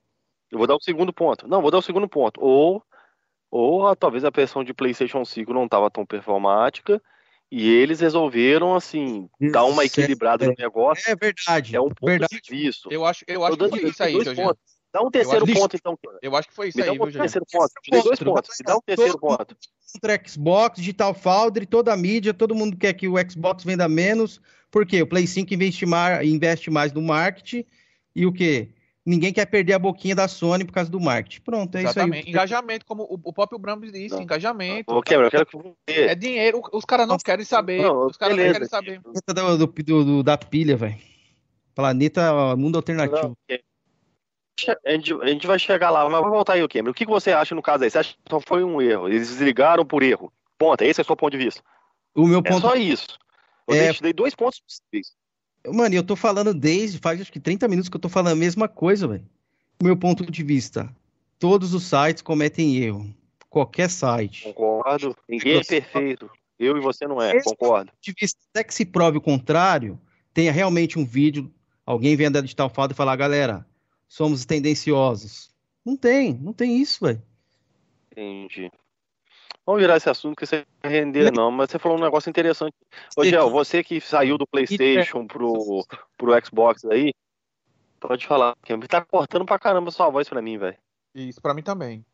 Eu 0.52 0.58
vou 0.58 0.66
dar 0.66 0.76
o 0.76 0.82
segundo 0.82 1.12
ponto. 1.14 1.48
Não, 1.48 1.62
vou 1.62 1.70
dar 1.70 1.78
o 1.78 1.82
segundo 1.82 2.06
ponto. 2.06 2.38
Ou, 2.38 2.84
ou 3.50 3.96
talvez 3.96 4.22
a 4.22 4.30
versão 4.30 4.62
de 4.62 4.74
PlayStation 4.74 5.24
5 5.24 5.52
não 5.54 5.64
estava 5.64 5.90
tão 5.90 6.04
performática 6.04 7.02
e 7.50 7.70
eles 7.70 8.00
resolveram, 8.00 8.74
assim, 8.74 9.30
isso, 9.40 9.50
dar 9.50 9.64
uma 9.64 9.84
equilibrada 9.84 10.44
é, 10.44 10.48
no 10.48 10.54
negócio. 10.58 11.10
É 11.10 11.16
verdade. 11.16 11.74
É 11.74 11.80
um 11.80 11.88
ponto 11.88 12.04
verdade. 12.04 12.38
de 12.42 12.50
vista. 12.50 12.88
Eu 12.90 13.06
acho, 13.06 13.24
eu 13.26 13.42
acho 13.44 13.56
que 13.56 13.68
foi 13.70 13.88
isso 13.88 14.02
aí, 14.02 14.12
Jorginho. 14.22 14.54
Dá 14.92 15.02
um 15.02 15.10
terceiro 15.10 15.46
ponto, 15.46 15.74
então. 15.74 15.98
Eu 16.20 16.36
acho 16.36 16.48
que 16.48 16.54
foi 16.54 16.68
isso 16.68 16.76
Me 16.76 16.84
aí, 16.84 16.90
um 16.90 17.10
terceiro 17.10 17.46
ponto. 17.50 17.72
Te 17.82 17.90
dei 17.90 18.02
dois 18.02 18.18
pontos. 18.18 18.56
Dá 18.62 18.76
um 18.76 18.80
terceiro 18.82 19.18
ponto 19.18 19.56
contra 19.92 20.22
Xbox, 20.26 20.76
Digital 20.78 21.14
Foundry, 21.14 21.64
toda 21.64 21.92
a 21.94 21.96
mídia, 21.96 22.34
todo 22.34 22.54
mundo 22.54 22.76
quer 22.76 22.92
que 22.92 23.08
o 23.08 23.14
Xbox 23.30 23.64
venda 23.64 23.88
menos, 23.88 24.38
porque 24.70 25.00
o 25.00 25.06
Play 25.06 25.26
5 25.26 25.52
investe 25.54 25.86
mais, 25.86 26.26
investe 26.26 26.70
mais 26.70 26.92
no 26.92 27.00
marketing 27.00 27.64
e 28.14 28.26
o 28.26 28.32
quê? 28.32 28.68
Ninguém 29.04 29.32
quer 29.32 29.46
perder 29.46 29.72
a 29.72 29.78
boquinha 29.80 30.14
da 30.14 30.28
Sony 30.28 30.64
por 30.64 30.72
causa 30.72 30.88
do 30.88 31.00
marketing. 31.00 31.40
Pronto, 31.40 31.74
é 31.76 31.82
Exatamente. 31.82 32.20
isso 32.20 32.26
aí. 32.28 32.32
Engajamento, 32.32 32.86
como 32.86 33.02
o, 33.02 33.32
próprio 33.32 33.58
Brambis 33.58 33.90
disse, 33.90 34.14
não. 34.14 34.22
engajamento. 34.22 34.94
Ok, 34.94 35.16
eu 35.16 35.30
quero 35.30 35.46
que 35.46 35.56
você... 35.56 35.74
É 35.88 36.14
dinheiro, 36.14 36.62
os 36.72 36.84
caras 36.84 37.08
não 37.08 37.18
querem 37.18 37.44
saber. 37.44 37.82
Não, 37.82 38.06
os 38.06 38.16
caras 38.16 38.36
não 38.36 38.52
querem 38.52 38.68
saber. 38.68 39.00
Do, 39.00 39.66
do, 39.66 40.04
do, 40.04 40.22
da 40.22 40.38
pilha, 40.38 40.76
velho. 40.76 40.96
Planeta 41.74 42.54
Mundo 42.56 42.76
Alternativo. 42.76 43.36
Não, 43.48 43.56
a 44.86 44.90
gente, 44.92 45.12
a 45.14 45.26
gente 45.26 45.46
vai 45.46 45.58
chegar 45.58 45.90
lá, 45.90 46.04
mas 46.04 46.20
vamos 46.20 46.30
voltar 46.30 46.52
aí, 46.52 46.62
o 46.62 46.68
Cameron. 46.68 46.92
O 46.92 46.94
que, 46.94 47.04
que 47.04 47.10
você 47.10 47.32
acha 47.32 47.54
no 47.54 47.62
caso 47.62 47.82
aí? 47.82 47.90
Você 47.90 47.98
acha 47.98 48.14
que 48.14 48.20
só 48.30 48.40
foi 48.40 48.62
um 48.62 48.80
erro? 48.80 49.08
Eles 49.08 49.28
desligaram 49.28 49.84
por 49.84 50.04
erro? 50.04 50.32
Ponto, 50.56 50.82
esse 50.82 51.00
é 51.00 51.02
o 51.02 51.04
seu 51.04 51.16
ponto 51.16 51.32
de 51.32 51.44
vista. 51.44 51.60
O 52.14 52.26
meu 52.26 52.40
ponto... 52.40 52.58
É 52.58 52.70
só 52.70 52.76
isso. 52.76 53.18
Eu 53.66 53.74
é... 53.74 53.92
te 53.92 54.02
dei 54.02 54.12
dois 54.12 54.34
pontos 54.34 54.60
possíveis. 54.60 55.16
Mano, 55.66 55.94
eu 55.94 56.02
tô 56.02 56.16
falando 56.16 56.52
desde, 56.52 56.98
faz 56.98 57.20
acho 57.20 57.32
que 57.32 57.40
30 57.40 57.68
minutos 57.68 57.88
que 57.88 57.96
eu 57.96 58.00
tô 58.00 58.08
falando 58.08 58.32
a 58.32 58.36
mesma 58.36 58.68
coisa, 58.68 59.06
velho. 59.06 59.24
Meu 59.82 59.96
ponto 59.96 60.30
de 60.30 60.42
vista, 60.42 60.94
todos 61.38 61.74
os 61.74 61.84
sites 61.84 62.22
cometem 62.22 62.78
erro. 62.78 63.14
Qualquer 63.48 63.90
site. 63.90 64.44
Concordo. 64.44 65.16
Ninguém 65.28 65.58
é 65.58 65.64
perfeito. 65.64 66.30
Eu 66.58 66.76
e 66.76 66.80
você 66.80 67.06
não 67.06 67.20
é, 67.20 67.36
Esse 67.36 67.44
concordo. 67.44 67.92
De 68.00 68.14
vista, 68.18 68.38
até 68.50 68.64
que 68.64 68.72
se 68.72 68.84
prove 68.84 69.18
o 69.18 69.20
contrário, 69.20 70.00
tenha 70.32 70.52
realmente 70.52 70.98
um 70.98 71.04
vídeo, 71.04 71.52
alguém 71.84 72.16
vendo 72.16 72.38
a 72.38 72.40
digital 72.40 72.70
falta 72.70 72.94
e 72.94 72.96
falar, 72.96 73.16
galera, 73.16 73.66
somos 74.08 74.44
tendenciosos. 74.44 75.50
Não 75.84 75.96
tem, 75.96 76.34
não 76.34 76.52
tem 76.52 76.80
isso, 76.80 77.04
velho. 77.04 77.22
Entendi. 78.10 78.70
Vamos 79.64 79.80
virar 79.80 79.96
esse 79.96 80.10
assunto 80.10 80.36
que 80.36 80.44
você 80.44 80.66
render, 80.82 81.32
não, 81.32 81.50
mas 81.50 81.70
você 81.70 81.78
falou 81.78 81.96
um 81.96 82.00
negócio 82.00 82.28
interessante. 82.28 82.74
Ô, 83.16 83.24
Gel, 83.24 83.48
você 83.48 83.84
que 83.84 84.00
saiu 84.00 84.36
do 84.36 84.46
PlayStation 84.46 85.26
pro, 85.26 85.84
pro 86.16 86.44
Xbox 86.44 86.84
aí, 86.84 87.14
pode 88.00 88.26
falar. 88.26 88.56
Tá 88.88 89.04
cortando 89.04 89.46
pra 89.46 89.60
caramba 89.60 89.92
sua 89.92 90.10
voz 90.10 90.28
pra 90.28 90.42
mim, 90.42 90.58
velho. 90.58 90.76
Isso, 91.14 91.40
pra 91.40 91.54
mim 91.54 91.62
também. 91.62 92.04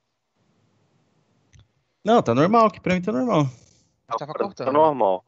Não, 2.05 2.23
tá 2.23 2.35
normal, 2.35 2.71
que 2.71 2.81
pra 2.81 2.95
mim 2.95 3.01
tá 3.01 3.13
normal. 3.13 3.47
Tava 4.07 4.35
cortando. 4.35 4.67
Tá 4.67 4.73
normal. 4.73 5.25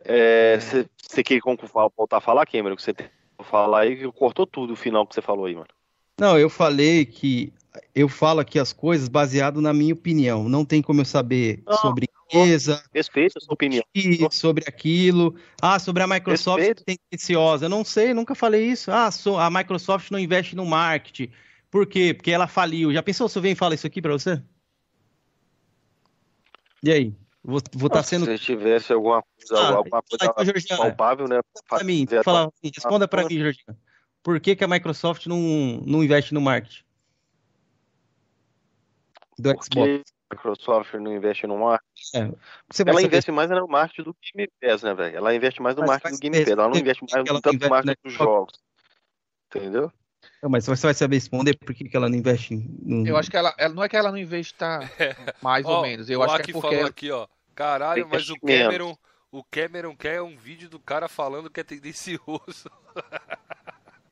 É, 0.00 0.58
você 0.58 0.88
é... 1.20 1.22
quer 1.22 1.40
voltar 1.96 2.18
a 2.18 2.20
falar, 2.20 2.46
Cameron? 2.46 2.76
Que 2.76 2.82
você 2.82 2.94
tem 2.94 3.08
que 3.08 3.44
falar 3.44 3.80
aí, 3.80 3.96
que 3.96 4.12
cortou 4.12 4.46
tudo 4.46 4.72
o 4.72 4.76
final 4.76 5.06
que 5.06 5.14
você 5.14 5.20
falou 5.20 5.44
aí, 5.44 5.54
mano. 5.54 5.68
Não, 6.18 6.38
eu 6.38 6.48
falei 6.48 7.04
que 7.04 7.52
eu 7.94 8.08
falo 8.08 8.40
aqui 8.40 8.58
as 8.58 8.72
coisas 8.72 9.08
baseado 9.08 9.60
na 9.60 9.72
minha 9.72 9.92
opinião. 9.92 10.48
Não 10.48 10.64
tem 10.64 10.80
como 10.80 11.00
eu 11.00 11.04
saber 11.04 11.62
não, 11.66 11.76
sobre 11.76 12.08
empresa. 12.26 12.82
Respeito 12.94 13.38
a 13.38 13.40
sua 13.40 13.54
opinião. 13.54 13.84
Sobre 14.30 14.64
aquilo. 14.66 15.36
Ah, 15.60 15.78
sobre 15.78 16.02
a 16.02 16.06
Microsoft 16.06 16.58
Respeito. 16.58 16.84
tendenciosa. 16.84 17.66
Eu 17.66 17.70
não 17.70 17.84
sei, 17.84 18.14
nunca 18.14 18.34
falei 18.34 18.66
isso. 18.66 18.90
Ah, 18.90 19.10
a 19.40 19.50
Microsoft 19.50 20.10
não 20.10 20.18
investe 20.18 20.56
no 20.56 20.64
marketing. 20.64 21.30
Por 21.70 21.86
quê? 21.86 22.14
Porque 22.14 22.30
ela 22.30 22.46
faliu. 22.46 22.92
Já 22.92 23.02
pensou 23.02 23.28
se 23.28 23.36
eu 23.36 23.42
venho 23.42 23.52
e 23.52 23.56
falo 23.56 23.74
isso 23.74 23.86
aqui 23.86 24.00
para 24.00 24.12
você? 24.12 24.42
E 26.82 26.90
aí? 26.90 27.14
Vou 27.44 27.58
estar 27.58 27.88
tá 27.88 28.02
sendo. 28.02 28.24
Se 28.26 28.38
tivesse 28.38 28.92
alguma 28.92 29.22
coisa, 29.22 29.62
ah, 29.62 29.76
alguma 29.76 30.02
coisa 30.02 30.76
palpável, 30.76 31.28
né? 31.28 31.40
Pra 31.68 31.84
mim, 31.84 32.04
fala, 32.24 32.46
assim, 32.48 32.72
responda 32.74 33.06
para 33.06 33.24
mim, 33.28 33.38
Jorginho. 33.38 33.76
Por 34.26 34.40
que, 34.40 34.56
que 34.56 34.64
a 34.64 34.66
Microsoft 34.66 35.26
não, 35.26 35.38
não 35.86 36.02
investe 36.02 36.34
no 36.34 36.40
marketing? 36.40 36.82
Do 39.38 39.54
Por 39.54 39.62
Xbox. 39.62 40.02
a 40.28 40.34
Microsoft 40.34 40.94
não 40.94 41.14
investe 41.14 41.46
no 41.46 41.56
marketing? 41.56 42.16
É. 42.16 42.90
ela 42.90 43.02
investe 43.02 43.30
mais 43.30 43.48
no 43.48 43.68
marketing 43.68 44.02
do 44.02 44.16
Game 44.34 44.50
Pass, 44.60 44.82
né, 44.82 44.94
velho? 44.94 45.16
Ela 45.16 45.32
investe 45.32 45.62
mais 45.62 45.76
no 45.76 45.82
mas 45.82 45.90
marketing 45.90 46.14
do 46.16 46.20
Game 46.20 46.38
Pass. 46.38 46.48
Ela 46.48 46.68
não 46.68 46.76
investe 46.76 47.04
mais 47.08 47.24
no 47.24 47.40
tanto 47.40 47.62
no 47.62 47.70
marketing 47.70 48.00
dos 48.02 48.12
jogos. 48.14 48.60
Entendeu? 49.54 49.92
Não, 50.42 50.50
mas 50.50 50.66
você 50.66 50.86
vai 50.88 50.94
saber 50.94 51.14
responder 51.14 51.56
por 51.56 51.72
que, 51.72 51.88
que 51.88 51.96
ela 51.96 52.08
não 52.08 52.18
investe 52.18 52.52
no... 52.82 53.06
Eu 53.06 53.16
acho 53.16 53.30
que 53.30 53.36
ela, 53.36 53.54
ela 53.56 53.74
não 53.74 53.84
é 53.84 53.88
que 53.88 53.96
ela 53.96 54.10
não 54.10 54.18
investe 54.18 54.56
mais 55.40 55.64
ou 55.64 55.82
menos. 55.82 56.10
Eu 56.10 56.20
acho 56.20 56.42
que 56.42 56.50
é 56.50 56.52
porque 56.52 56.74
falou 56.74 56.86
aqui, 56.86 57.12
ó. 57.12 57.28
Caralho, 57.54 58.08
mas 58.08 58.28
o 58.28 58.34
Cameron, 58.40 58.98
o 59.30 59.44
Cameron 59.44 59.96
quer 59.96 60.20
um 60.20 60.36
vídeo 60.36 60.68
do 60.68 60.80
cara 60.80 61.06
falando 61.06 61.48
que 61.48 61.60
é 61.60 61.62
tendencioso. 61.62 62.68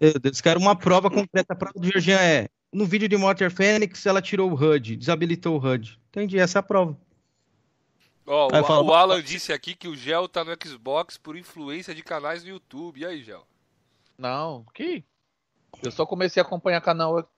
Meu 0.00 0.18
Deus, 0.20 0.40
quero 0.40 0.60
uma 0.60 0.76
prova 0.76 1.10
concreta. 1.10 1.52
A 1.52 1.56
prova 1.56 1.78
do 1.78 1.86
Georgian 1.86 2.18
é: 2.18 2.48
no 2.72 2.84
vídeo 2.84 3.08
de 3.08 3.16
Motor 3.16 3.50
Fênix, 3.50 4.04
ela 4.04 4.20
tirou 4.20 4.50
o 4.50 4.54
HUD, 4.54 4.96
desabilitou 4.96 5.56
o 5.56 5.64
HUD. 5.64 5.98
Entendi, 6.08 6.38
essa 6.38 6.58
é 6.58 6.60
a 6.60 6.62
prova. 6.62 6.96
Ó, 8.26 8.48
oh, 8.50 8.58
o, 8.58 8.64
falo, 8.64 8.88
o, 8.88 8.94
Alan 8.94 9.22
disse 9.22 9.52
aqui 9.52 9.74
que 9.74 9.86
o 9.86 9.94
Gel 9.94 10.26
tá 10.28 10.42
no 10.42 10.56
Xbox 10.62 11.18
por 11.18 11.36
influência 11.36 11.94
de 11.94 12.02
canais 12.02 12.42
no 12.42 12.50
YouTube. 12.50 13.00
E 13.00 13.06
aí, 13.06 13.22
Gel? 13.22 13.46
Não, 14.16 14.64
que? 14.72 15.04
Eu 15.82 15.90
só 15.90 16.06
comecei 16.06 16.42
a 16.42 16.46
acompanhar 16.46 16.80
canal 16.80 17.28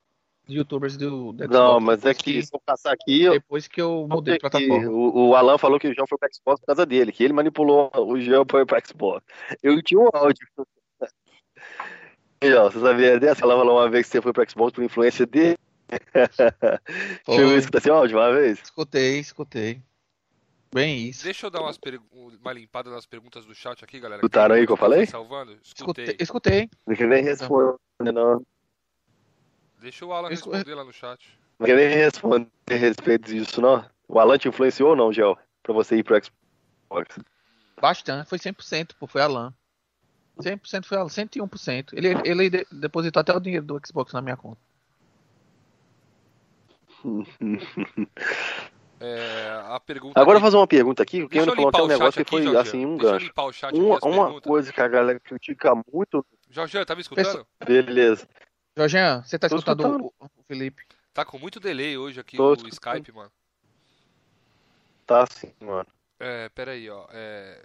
de 0.47 0.57
youtubers 0.57 0.97
do, 0.97 1.33
do 1.33 1.45
Xbox. 1.45 1.51
Não, 1.51 1.81
mas 1.81 2.05
é 2.05 2.15
que 2.15 2.41
se 2.41 2.55
eu 2.55 2.61
passar 2.65 2.93
aqui. 2.93 3.29
Depois 3.29 3.67
que 3.67 3.81
eu 3.81 4.07
mudei 4.09 4.35
de 4.35 4.41
plataforma. 4.41 4.89
O, 4.89 5.31
o, 5.31 5.35
Alan 5.35 5.59
falou 5.59 5.81
que 5.81 5.89
o 5.89 5.95
Gel 5.95 6.07
foi 6.09 6.19
pro 6.19 6.29
Xbox 6.33 6.61
por 6.61 6.67
causa 6.67 6.87
dele, 6.87 7.11
que 7.11 7.25
ele 7.25 7.33
manipulou 7.33 7.91
o 7.95 8.21
Gel 8.21 8.47
foi 8.49 8.65
pro 8.65 8.79
Xbox. 8.87 9.27
Eu 9.63 9.83
tinha 9.83 10.01
um 10.01 10.09
áudio 10.13 10.47
Ó, 12.43 12.71
você 12.71 12.81
sabia 12.81 13.19
dessa? 13.19 13.45
Ela 13.45 13.57
falou 13.57 13.79
uma 13.79 13.89
vez 13.89 14.07
que 14.07 14.13
você 14.13 14.23
foi 14.23 14.33
pro 14.33 14.49
Xbox 14.49 14.73
por 14.73 14.85
influência 14.85 15.27
dele. 15.27 15.59
Chegou 17.25 17.55
a 17.55 17.59
escutar 17.59 17.79
esse 17.79 17.91
áudio 17.91 18.19
uma 18.19 18.33
vez? 18.33 18.61
Escutei, 18.63 19.19
escutei. 19.21 19.83
Bem 20.73 21.09
isso. 21.09 21.25
Deixa 21.25 21.47
eu 21.47 21.51
dar 21.51 21.63
umas 21.63 21.79
per... 21.79 21.99
uma 22.13 22.53
limpada 22.53 22.91
nas 22.91 23.07
perguntas 23.07 23.47
do 23.47 23.55
chat 23.55 23.83
aqui, 23.83 23.99
galera. 23.99 24.21
Escutaram 24.21 24.57
aí 24.57 24.67
que 24.67 24.73
eu 24.73 24.77
falei? 24.77 25.07
Salvando? 25.07 25.59
Escutei. 25.63 26.17
Escutei. 26.19 26.71
Não 26.87 26.95
quer 26.95 27.09
nem 27.09 27.23
responder, 27.23 27.79
não. 28.13 28.45
Deixa 29.81 30.05
o 30.05 30.13
Alan 30.13 30.31
Escu... 30.31 30.51
responder 30.51 30.75
lá 30.75 30.85
no 30.85 30.93
chat. 30.93 31.39
Não 31.59 31.67
quer 31.67 31.77
nem 31.77 31.89
responder 31.89 32.51
a 32.69 32.75
respeito 32.75 33.33
disso, 33.33 33.61
não? 33.61 33.85
O 34.09 34.19
Alan 34.19 34.37
te 34.37 34.49
influenciou 34.49 34.91
ou 34.91 34.97
não, 34.97 35.13
Gel? 35.13 35.39
Pra 35.63 35.73
você 35.73 35.97
ir 35.97 36.03
pro 36.03 36.21
Xbox? 36.23 37.19
Bastante, 37.81 38.29
foi 38.29 38.39
100%, 38.39 38.91
pô, 38.99 39.07
foi 39.07 39.23
Alan. 39.23 39.55
100% 40.39 40.85
foi 40.85 40.99
ela, 40.99 41.09
101%. 41.09 41.93
Ele, 41.93 42.09
ele 42.25 42.67
depositou 42.71 43.21
até 43.21 43.35
o 43.35 43.41
dinheiro 43.41 43.65
do 43.65 43.81
Xbox 43.85 44.13
na 44.13 44.21
minha 44.23 44.37
conta. 44.37 44.61
É, 48.99 49.61
a 49.67 49.79
pergunta 49.79 50.19
Agora 50.19 50.39
vou 50.39 50.47
fazer 50.47 50.57
uma 50.57 50.67
pergunta 50.67 51.03
aqui, 51.03 51.29
que 51.29 51.39
eu 51.39 51.45
eu 51.45 51.55
falou 51.55 51.69
até 51.69 51.83
um 51.83 51.85
o 51.85 51.89
negócio 51.89 52.23
aqui, 52.23 52.25
que 52.25 52.31
foi 52.31 52.43
Jorge. 52.45 52.69
assim, 52.69 52.87
um 52.87 52.97
Deixa 52.97 53.13
gancho. 53.13 53.33
o 53.75 54.09
Uma, 54.09 54.29
uma 54.31 54.41
coisa 54.41 54.73
que 54.73 54.81
a 54.81 54.89
galera 54.89 55.21
critica 55.21 55.75
muito. 55.93 56.25
Jorge, 56.49 56.83
tá 56.85 56.95
me 56.95 57.03
escutando? 57.03 57.47
Beleza. 57.65 58.27
Jorginho, 58.75 59.23
você 59.23 59.39
tá 59.39 59.49
escutando 59.49 59.83
escutando. 59.83 60.15
o, 60.19 60.25
o 60.25 60.43
Felipe? 60.49 60.83
Tá 61.13 61.25
com 61.27 61.39
muito 61.39 61.61
delay 61.61 61.97
hoje 61.99 62.21
aqui 62.21 62.37
Tô 62.39 62.51
o 62.51 62.55
escutando. 62.55 62.73
Skype, 62.73 63.13
mano. 63.13 63.31
Tá 65.07 65.23
assim, 65.25 65.53
mano. 65.61 65.87
É, 66.19 66.49
peraí, 66.49 66.89
ó. 66.89 67.07
É, 67.11 67.63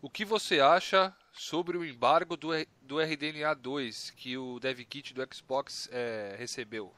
O 0.00 0.08
que 0.08 0.24
você 0.24 0.58
acha 0.60 1.14
sobre 1.32 1.76
o 1.76 1.84
embargo 1.84 2.36
do, 2.36 2.50
do 2.82 2.98
RDNA 3.00 3.54
2 3.54 4.10
que 4.10 4.36
o 4.36 4.58
DevKit 4.58 5.14
do 5.14 5.26
Xbox 5.32 5.88
é, 5.92 6.34
recebeu? 6.38 6.92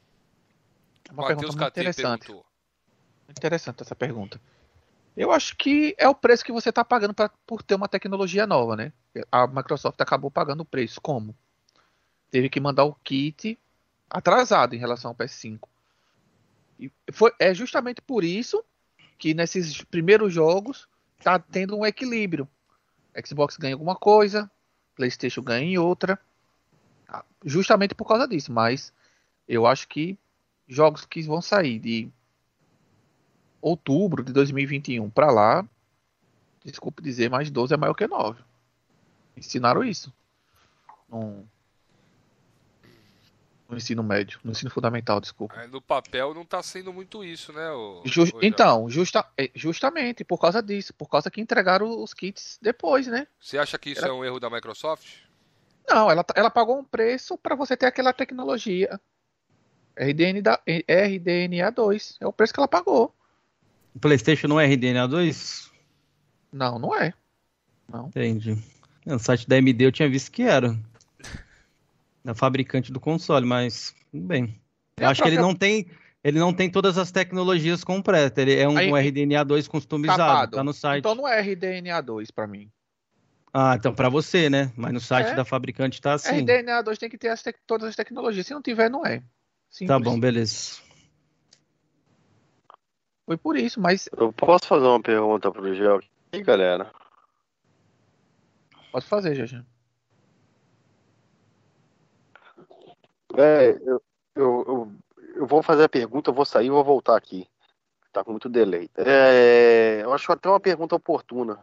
É 1.08 1.12
Uma 1.12 1.26
pergunta 1.26 1.48
muito 1.48 1.58
KT 1.58 1.80
interessante. 1.80 2.26
perguntou. 2.26 2.46
Interessante 3.28 3.82
essa 3.82 3.96
pergunta. 3.96 4.40
Eu 5.16 5.30
acho 5.30 5.56
que 5.56 5.94
é 5.98 6.08
o 6.08 6.14
preço 6.14 6.44
que 6.44 6.52
você 6.52 6.70
está 6.70 6.84
pagando 6.84 7.12
pra, 7.12 7.30
por 7.46 7.62
ter 7.62 7.74
uma 7.74 7.88
tecnologia 7.88 8.46
nova, 8.46 8.76
né? 8.76 8.92
A 9.30 9.46
Microsoft 9.46 10.00
acabou 10.00 10.30
pagando 10.30 10.62
o 10.62 10.64
preço. 10.64 11.00
Como? 11.00 11.36
Teve 12.30 12.48
que 12.48 12.60
mandar 12.60 12.84
o 12.84 12.94
kit 12.94 13.58
atrasado 14.08 14.74
em 14.74 14.78
relação 14.78 15.10
ao 15.10 15.14
PS5. 15.14 15.68
E 16.80 16.90
foi, 17.12 17.32
é 17.38 17.52
justamente 17.52 18.00
por 18.00 18.24
isso 18.24 18.64
que 19.18 19.34
nesses 19.34 19.82
primeiros 19.84 20.32
jogos 20.32 20.88
está 21.18 21.38
tendo 21.38 21.76
um 21.76 21.86
equilíbrio. 21.86 22.48
Xbox 23.24 23.56
ganha 23.56 23.74
alguma 23.74 23.94
coisa, 23.94 24.50
PlayStation 24.94 25.42
ganha 25.42 25.64
em 25.64 25.78
outra. 25.78 26.18
Ah, 27.08 27.24
Justamente 27.44 27.94
por 27.94 28.06
causa 28.06 28.26
disso. 28.26 28.52
Mas 28.52 28.92
eu 29.46 29.66
acho 29.66 29.88
que 29.88 30.18
jogos 30.66 31.04
que 31.04 31.22
vão 31.22 31.42
sair 31.42 31.78
de 31.78 32.10
outubro 33.60 34.24
de 34.24 34.32
2021 34.32 35.08
para 35.10 35.30
lá, 35.30 35.68
desculpe 36.64 37.02
dizer, 37.02 37.30
mas 37.30 37.50
12 37.50 37.74
é 37.74 37.76
maior 37.76 37.94
que 37.94 38.06
9. 38.06 38.42
Ensinaram 39.36 39.84
isso. 39.84 40.12
No, 41.08 41.46
no 43.72 43.78
ensino 43.78 44.02
médio, 44.02 44.38
no 44.44 44.52
ensino 44.52 44.70
fundamental, 44.70 45.20
desculpa. 45.20 45.54
É, 45.60 45.66
No 45.66 45.80
papel 45.80 46.34
não 46.34 46.44
tá 46.44 46.62
sendo 46.62 46.92
muito 46.92 47.24
isso, 47.24 47.52
né? 47.52 47.70
ô- 47.72 48.02
Ju- 48.04 48.22
ô, 48.22 48.26
Jorge? 48.26 48.46
então, 48.46 48.88
justa, 48.90 49.26
é, 49.36 49.50
justamente 49.54 50.22
por 50.24 50.38
causa 50.38 50.62
disso, 50.62 50.92
por 50.94 51.08
causa 51.08 51.30
que 51.30 51.40
entregaram 51.40 52.02
os 52.02 52.12
kits 52.12 52.58
depois, 52.60 53.06
né? 53.06 53.26
Você 53.40 53.56
acha 53.58 53.78
que 53.78 53.90
isso 53.90 54.02
Era- 54.02 54.10
é 54.10 54.12
um 54.12 54.24
erro 54.24 54.38
da 54.38 54.50
Microsoft? 54.50 55.06
Não, 55.88 56.10
ela, 56.10 56.24
ela 56.36 56.50
pagou 56.50 56.78
um 56.78 56.84
preço 56.84 57.36
para 57.38 57.56
você 57.56 57.76
ter 57.76 57.86
aquela 57.86 58.12
tecnologia. 58.12 59.00
RDN 59.96 60.40
da, 60.40 60.58
RDNA2. 60.66 62.16
É 62.20 62.26
o 62.26 62.32
preço 62.32 62.52
que 62.52 62.60
ela 62.60 62.68
pagou. 62.68 63.14
O 63.94 63.98
PlayStation 63.98 64.48
não 64.48 64.60
é 64.60 64.66
RDNA 64.66 65.06
2? 65.08 65.70
Não, 66.52 66.78
não 66.78 66.94
é. 66.96 67.12
Entendi. 68.06 68.56
No 69.04 69.18
site 69.18 69.46
da 69.48 69.56
AMD 69.56 69.84
eu 69.84 69.92
tinha 69.92 70.08
visto 70.08 70.30
que 70.30 70.42
era. 70.42 70.78
Da 72.24 72.34
fabricante 72.34 72.92
do 72.92 73.00
console, 73.00 73.44
mas 73.46 73.94
tudo 74.10 74.24
bem. 74.26 74.60
É 74.96 75.04
Eu 75.04 75.08
a 75.08 75.10
acho 75.10 75.22
que 75.22 75.28
ele 75.28 75.36
própria- 75.36 75.52
não 75.52 75.58
tem. 75.58 75.86
Ele 76.24 76.38
não 76.38 76.52
tem 76.54 76.70
todas 76.70 76.96
as 76.98 77.10
tecnologias 77.10 77.82
completas. 77.82 78.40
Ele 78.40 78.54
é 78.56 78.68
um, 78.68 78.76
Aí- 78.76 78.92
um 78.92 78.96
RDNA 78.96 79.42
2 79.44 79.66
customizado. 79.66 80.18
Capado. 80.20 80.56
Tá 80.56 80.62
no 80.62 80.72
site. 80.72 81.00
Então 81.00 81.16
não 81.16 81.26
é 81.26 81.40
RDNA2 81.42 82.30
para 82.32 82.46
mim. 82.46 82.70
Ah, 83.52 83.74
então 83.76 83.92
pra 83.92 84.08
você, 84.08 84.48
né? 84.48 84.72
Mas 84.76 84.92
no 84.92 85.00
site 85.00 85.30
É. 85.30 85.34
da 85.34 85.44
fabricante 85.44 86.00
tá 86.00 86.12
assim. 86.14 86.44
RDNA2 86.44 86.96
tem 86.96 87.10
que 87.10 87.18
ter 87.18 87.28
as 87.28 87.42
tec- 87.42 87.58
todas 87.66 87.88
as 87.88 87.96
tecnologias. 87.96 88.46
Se 88.46 88.54
não 88.54 88.62
tiver, 88.62 88.88
não 88.88 89.04
é. 89.04 89.20
Simples. 89.68 89.88
Tá 89.88 89.98
bom, 89.98 90.18
beleza. 90.18 90.78
Foi 93.26 93.36
por 93.36 93.56
isso, 93.56 93.80
mas 93.80 94.08
Eu 94.16 94.32
posso 94.32 94.66
fazer 94.66 94.84
uma 94.86 95.00
pergunta 95.02 95.50
pro 95.50 95.74
Gel 95.74 95.96
aqui, 95.96 96.42
galera? 96.42 96.90
pode 98.92 99.06
fazer, 99.06 99.34
Jorge. 99.34 99.64
É, 103.36 103.70
eu, 103.84 104.02
eu, 104.34 104.64
eu, 104.66 104.92
eu 105.36 105.46
vou 105.46 105.62
fazer 105.62 105.84
a 105.84 105.88
pergunta, 105.88 106.30
eu 106.30 106.34
vou 106.34 106.44
sair 106.44 106.66
e 106.66 106.70
vou 106.70 106.84
voltar 106.84 107.16
aqui. 107.16 107.48
Tá 108.12 108.22
com 108.22 108.32
muito 108.32 108.48
delay. 108.48 108.90
É, 108.96 110.00
eu 110.02 110.12
acho 110.12 110.30
até 110.30 110.48
uma 110.48 110.60
pergunta 110.60 110.94
oportuna. 110.94 111.58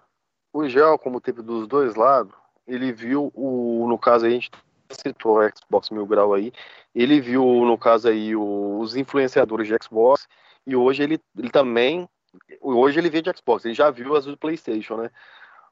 O 0.52 0.68
Gel, 0.68 0.98
como 0.98 1.22
teve 1.22 1.44
dos 1.44 1.68
dois 1.68 1.94
lados, 1.94 2.34
ele 2.68 2.92
viu 2.92 3.32
o, 3.36 3.86
no 3.88 3.98
caso 4.00 4.26
a 4.26 4.30
gente 4.30 4.50
citou 4.90 5.38
o 5.40 5.50
Xbox 5.56 5.92
Mil 5.92 6.08
Grau 6.08 6.34
aí, 6.34 6.52
ele 6.96 7.22
viu, 7.22 7.44
no 7.66 7.78
caso 7.78 8.10
aí, 8.10 8.36
o- 8.36 8.80
os 8.80 8.96
influenciadores 8.96 9.68
de 9.68 9.76
Xbox, 9.84 10.28
e 10.66 10.76
hoje 10.76 11.04
ele, 11.04 11.22
ele 11.38 11.52
também, 11.52 12.10
hoje 12.60 13.00
ele 13.00 13.10
vê 13.10 13.22
de 13.22 13.32
Xbox, 13.36 13.66
ele 13.66 13.76
já 13.76 13.92
viu 13.92 14.16
as 14.16 14.26
do 14.26 14.36
Playstation, 14.36 14.98
né? 14.98 15.12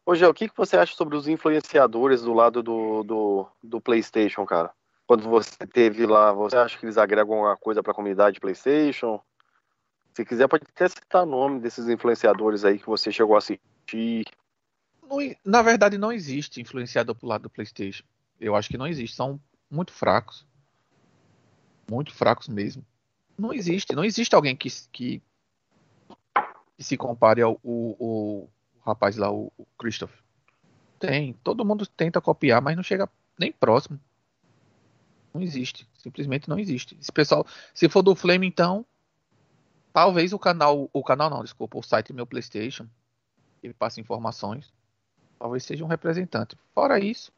Ô 0.06 0.14
Gel, 0.14 0.30
o 0.30 0.34
que, 0.34 0.48
que 0.48 0.56
você 0.56 0.78
acha 0.78 0.96
sobre 0.96 1.18
os 1.18 1.28
influenciadores 1.28 2.22
do 2.22 2.34
lado 2.34 2.62
do, 2.62 3.04
do, 3.04 3.48
do 3.64 3.82
Playstation, 3.82 4.46
cara? 4.46 4.72
Quando 5.08 5.24
você 5.24 5.66
teve 5.66 6.06
lá, 6.06 6.34
você 6.34 6.58
acha 6.58 6.78
que 6.78 6.86
eles 6.86 6.98
agregam 6.98 7.36
alguma 7.36 7.56
coisa 7.56 7.82
para 7.82 7.94
a 7.94 7.96
comunidade 7.96 8.42
PlayStation? 8.42 9.22
Se 10.14 10.26
quiser, 10.26 10.50
pode 10.50 10.66
até 10.68 10.90
citar 10.90 11.24
o 11.24 11.26
nome 11.26 11.62
desses 11.62 11.88
influenciadores 11.88 12.66
aí 12.66 12.78
que 12.78 12.86
você 12.86 13.10
chegou 13.10 13.36
a 13.36 13.38
assistir. 13.38 14.26
Na 15.46 15.62
verdade, 15.62 15.98
não 15.98 16.12
existe 16.12 16.60
influenciador 16.60 17.16
pro 17.16 17.28
lado 17.28 17.44
do 17.44 17.50
PlayStation. 17.50 18.04
Eu 18.38 18.54
acho 18.54 18.68
que 18.68 18.78
não 18.78 18.86
existe. 18.86 19.16
São 19.16 19.40
muito 19.72 19.94
fracos. 19.94 20.46
Muito 21.90 22.14
fracos 22.14 22.50
mesmo. 22.50 22.86
Não 23.38 23.54
existe. 23.54 23.96
Não 23.96 24.04
existe 24.04 24.36
alguém 24.36 24.58
que, 24.58 24.70
que, 24.92 25.22
que 26.76 26.84
se 26.84 26.98
compare 26.98 27.42
ao 27.42 27.58
o, 27.64 28.50
rapaz 28.86 29.16
lá, 29.16 29.32
o, 29.32 29.54
o 29.58 29.66
Christoph. 29.78 30.12
Tem. 31.00 31.34
Todo 31.44 31.64
mundo 31.64 31.86
tenta 31.86 32.20
copiar, 32.20 32.62
mas 32.62 32.76
não 32.76 32.84
chega 32.84 33.10
nem 33.40 33.54
próximo. 33.54 34.00
Não 35.38 35.44
existe. 35.44 35.88
Simplesmente 36.00 36.50
não 36.50 36.58
existe. 36.58 36.98
Esse 37.00 37.12
pessoal, 37.12 37.46
se 37.76 37.88
for 37.88 38.02
do 38.02 38.16
Flame, 38.16 38.48
então, 38.48 38.84
talvez 39.94 40.34
o 40.34 40.40
canal, 40.40 40.90
o 40.92 41.04
canal 41.04 41.30
não, 41.30 41.44
desculpa, 41.44 41.78
o 41.78 41.84
site 41.84 42.12
meu 42.12 42.26
PlayStation, 42.26 42.88
ele 43.62 43.74
passa 43.74 44.02
informações. 44.02 44.74
Talvez 45.38 45.64
seja 45.64 45.86
um 45.86 45.88
representante. 45.88 46.58
Fora 46.74 47.00
isso, 47.00 47.32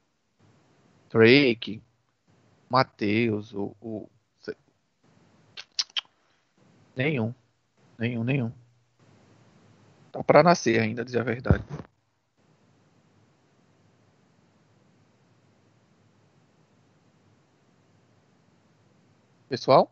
Drake, 1.09 1.81
Matheus, 2.69 3.53
o, 3.53 3.76
o- 3.81 4.09
nenhum, 6.95 7.34
nenhum, 7.97 8.23
nenhum. 8.23 8.51
Tá 10.11 10.23
pra 10.23 10.41
nascer 10.41 10.80
ainda, 10.80 11.03
dizer 11.03 11.19
a 11.19 11.23
verdade. 11.23 11.63
Pessoal? 19.49 19.91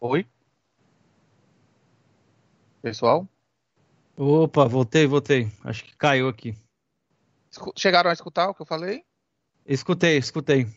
Oi? 0.00 0.24
Pessoal? 2.80 3.28
Opa, 4.16 4.66
voltei, 4.66 5.04
voltei. 5.04 5.50
Acho 5.64 5.84
que 5.84 5.96
caiu 5.96 6.28
aqui. 6.28 6.56
Chegaram 7.76 8.08
a 8.08 8.12
escutar 8.12 8.48
o 8.48 8.54
que 8.54 8.62
eu 8.62 8.66
falei? 8.66 9.04
Escutei, 9.66 10.16
escutei. 10.16 10.68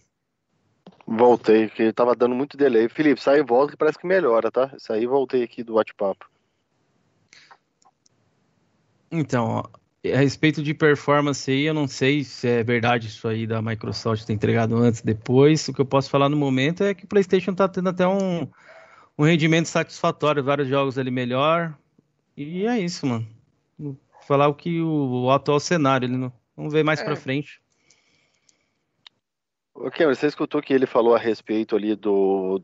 Voltei, 1.05 1.69
que 1.69 1.93
tava 1.93 2.15
dando 2.15 2.33
muito 2.33 2.57
delay. 2.57 2.89
Felipe, 2.89 3.21
sai 3.21 3.39
e 3.39 3.43
volta 3.43 3.73
que 3.73 3.77
parece 3.77 3.99
que 3.99 4.07
melhora, 4.07 4.51
tá? 4.51 4.73
Saí 4.79 5.03
e 5.03 5.07
voltei 5.07 5.43
aqui 5.43 5.63
do 5.63 5.75
bate-papo. 5.75 6.27
Então, 9.11 9.47
ó, 9.47 9.63
a 10.13 10.17
respeito 10.17 10.61
de 10.61 10.73
performance 10.73 11.49
aí, 11.49 11.63
eu 11.63 11.73
não 11.73 11.87
sei 11.87 12.23
se 12.23 12.47
é 12.47 12.63
verdade 12.63 13.07
isso 13.07 13.27
aí 13.27 13.45
da 13.47 13.61
Microsoft 13.61 14.25
ter 14.25 14.33
entregado 14.33 14.75
antes, 14.77 15.01
depois. 15.01 15.67
O 15.67 15.73
que 15.73 15.81
eu 15.81 15.85
posso 15.85 16.09
falar 16.09 16.29
no 16.29 16.37
momento 16.37 16.83
é 16.83 16.93
que 16.93 17.05
o 17.05 17.07
PlayStation 17.07 17.53
tá 17.53 17.67
tendo 17.67 17.89
até 17.89 18.07
um, 18.07 18.47
um 19.17 19.23
rendimento 19.23 19.67
satisfatório, 19.67 20.43
vários 20.43 20.67
jogos 20.67 20.97
ali 20.97 21.11
melhor. 21.11 21.77
E 22.35 22.65
é 22.65 22.79
isso, 22.79 23.05
mano. 23.05 23.25
Vou 23.79 23.97
falar 24.27 24.47
o 24.47 24.53
que 24.53 24.81
o, 24.81 25.23
o 25.25 25.31
atual 25.31 25.59
cenário, 25.59 26.05
ele 26.07 26.17
não, 26.17 26.31
vamos 26.55 26.73
ver 26.73 26.83
mais 26.83 26.99
É. 26.99 27.03
pra 27.05 27.15
frente. 27.15 27.61
Cameron, 29.93 30.15
você 30.15 30.27
escutou 30.27 30.61
que 30.61 30.73
ele 30.73 30.85
falou 30.85 31.15
a 31.15 31.19
respeito 31.19 31.75
ali 31.75 31.95
do. 31.95 32.61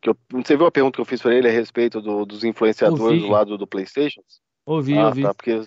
Que 0.00 0.10
eu... 0.10 0.16
Você 0.32 0.56
viu 0.56 0.66
a 0.66 0.70
pergunta 0.70 0.94
que 0.96 1.00
eu 1.00 1.04
fiz 1.04 1.20
pra 1.20 1.34
ele 1.34 1.48
a 1.48 1.52
respeito 1.52 2.00
do- 2.00 2.24
dos 2.24 2.44
influenciadores 2.44 3.02
Ouvi. 3.02 3.20
do 3.20 3.28
lado 3.28 3.58
do 3.58 3.66
PlayStation? 3.66 4.22
Ouvi, 4.64 4.96
ah, 4.96 5.08
ouvi. 5.08 5.22
tá, 5.22 5.34
porque 5.34 5.62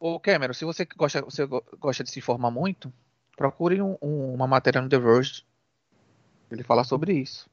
Ô, 0.00 0.20
Cameron, 0.20 0.54
se 0.54 0.64
você 0.64 0.84
gosta, 0.84 1.22
você 1.22 1.44
go- 1.46 1.64
gosta 1.78 2.04
de 2.04 2.10
se 2.10 2.18
informar 2.18 2.50
muito, 2.50 2.92
procure 3.36 3.82
um- 3.82 3.96
um- 4.00 4.34
uma 4.34 4.46
matéria 4.46 4.80
no 4.80 4.88
The 4.88 4.98
Verge. 4.98 5.44
Ele 6.50 6.62
fala 6.62 6.84
sobre 6.84 7.12
isso. 7.14 7.48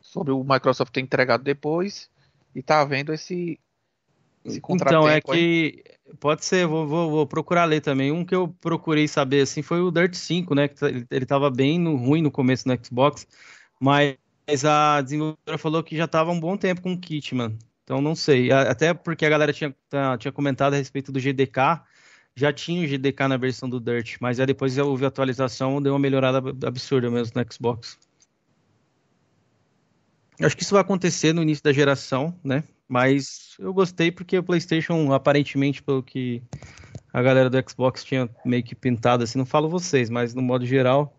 Sobre 0.00 0.32
o 0.32 0.44
Microsoft 0.44 0.92
ter 0.92 1.00
entregado 1.00 1.42
depois 1.42 2.10
e 2.54 2.62
tá 2.62 2.80
havendo 2.80 3.12
esse, 3.12 3.58
esse 4.44 4.60
Então, 4.68 5.08
é 5.08 5.20
que 5.20 5.82
pode 6.20 6.44
ser, 6.44 6.66
vou, 6.66 6.86
vou, 6.86 7.10
vou 7.10 7.26
procurar 7.26 7.64
ler 7.64 7.80
também. 7.80 8.12
Um 8.12 8.24
que 8.24 8.34
eu 8.34 8.48
procurei 8.60 9.08
saber 9.08 9.42
assim 9.42 9.62
foi 9.62 9.80
o 9.80 9.90
Dirt 9.90 10.14
5, 10.14 10.54
né? 10.54 10.68
Que 10.68 10.74
tá- 10.74 10.88
ele, 10.88 11.06
ele 11.10 11.26
tava 11.26 11.50
bem 11.50 11.78
no, 11.78 11.96
ruim 11.96 12.22
no 12.22 12.30
começo 12.30 12.68
no 12.68 12.84
Xbox, 12.84 13.26
mas 13.80 14.16
a 14.64 15.00
desenvolvedora 15.02 15.58
falou 15.58 15.82
que 15.82 15.96
já 15.96 16.04
estava 16.04 16.30
um 16.30 16.38
bom 16.40 16.56
tempo 16.56 16.82
com 16.82 16.92
o 16.92 17.00
kit, 17.00 17.34
mano. 17.34 17.58
Então 17.86 18.00
não 18.00 18.16
sei. 18.16 18.50
Até 18.50 18.92
porque 18.92 19.24
a 19.24 19.30
galera 19.30 19.52
tinha, 19.52 19.72
tá, 19.88 20.18
tinha 20.18 20.32
comentado 20.32 20.74
a 20.74 20.76
respeito 20.76 21.12
do 21.12 21.20
GDK. 21.20 21.84
Já 22.34 22.52
tinha 22.52 22.84
o 22.84 22.86
GDK 22.86 23.28
na 23.28 23.36
versão 23.36 23.70
do 23.70 23.80
Dirt, 23.80 24.16
mas 24.20 24.40
aí 24.40 24.46
depois 24.46 24.76
houve 24.76 25.04
a 25.04 25.08
atualização, 25.08 25.80
deu 25.80 25.92
uma 25.92 25.98
melhorada 25.98 26.38
absurda 26.66 27.08
mesmo 27.08 27.32
no 27.34 27.52
Xbox. 27.52 27.96
Acho 30.42 30.56
que 30.56 30.64
isso 30.64 30.74
vai 30.74 30.82
acontecer 30.82 31.32
no 31.32 31.42
início 31.42 31.62
da 31.62 31.72
geração, 31.72 32.34
né? 32.44 32.64
Mas 32.88 33.54
eu 33.58 33.72
gostei 33.72 34.10
porque 34.10 34.36
o 34.36 34.42
PlayStation, 34.42 35.12
aparentemente, 35.12 35.82
pelo 35.82 36.02
que 36.02 36.42
a 37.12 37.22
galera 37.22 37.48
do 37.48 37.70
Xbox 37.70 38.04
tinha 38.04 38.28
meio 38.44 38.64
que 38.64 38.74
pintado, 38.74 39.22
assim, 39.22 39.38
não 39.38 39.46
falo 39.46 39.68
vocês, 39.68 40.10
mas 40.10 40.34
no 40.34 40.42
modo 40.42 40.66
geral, 40.66 41.18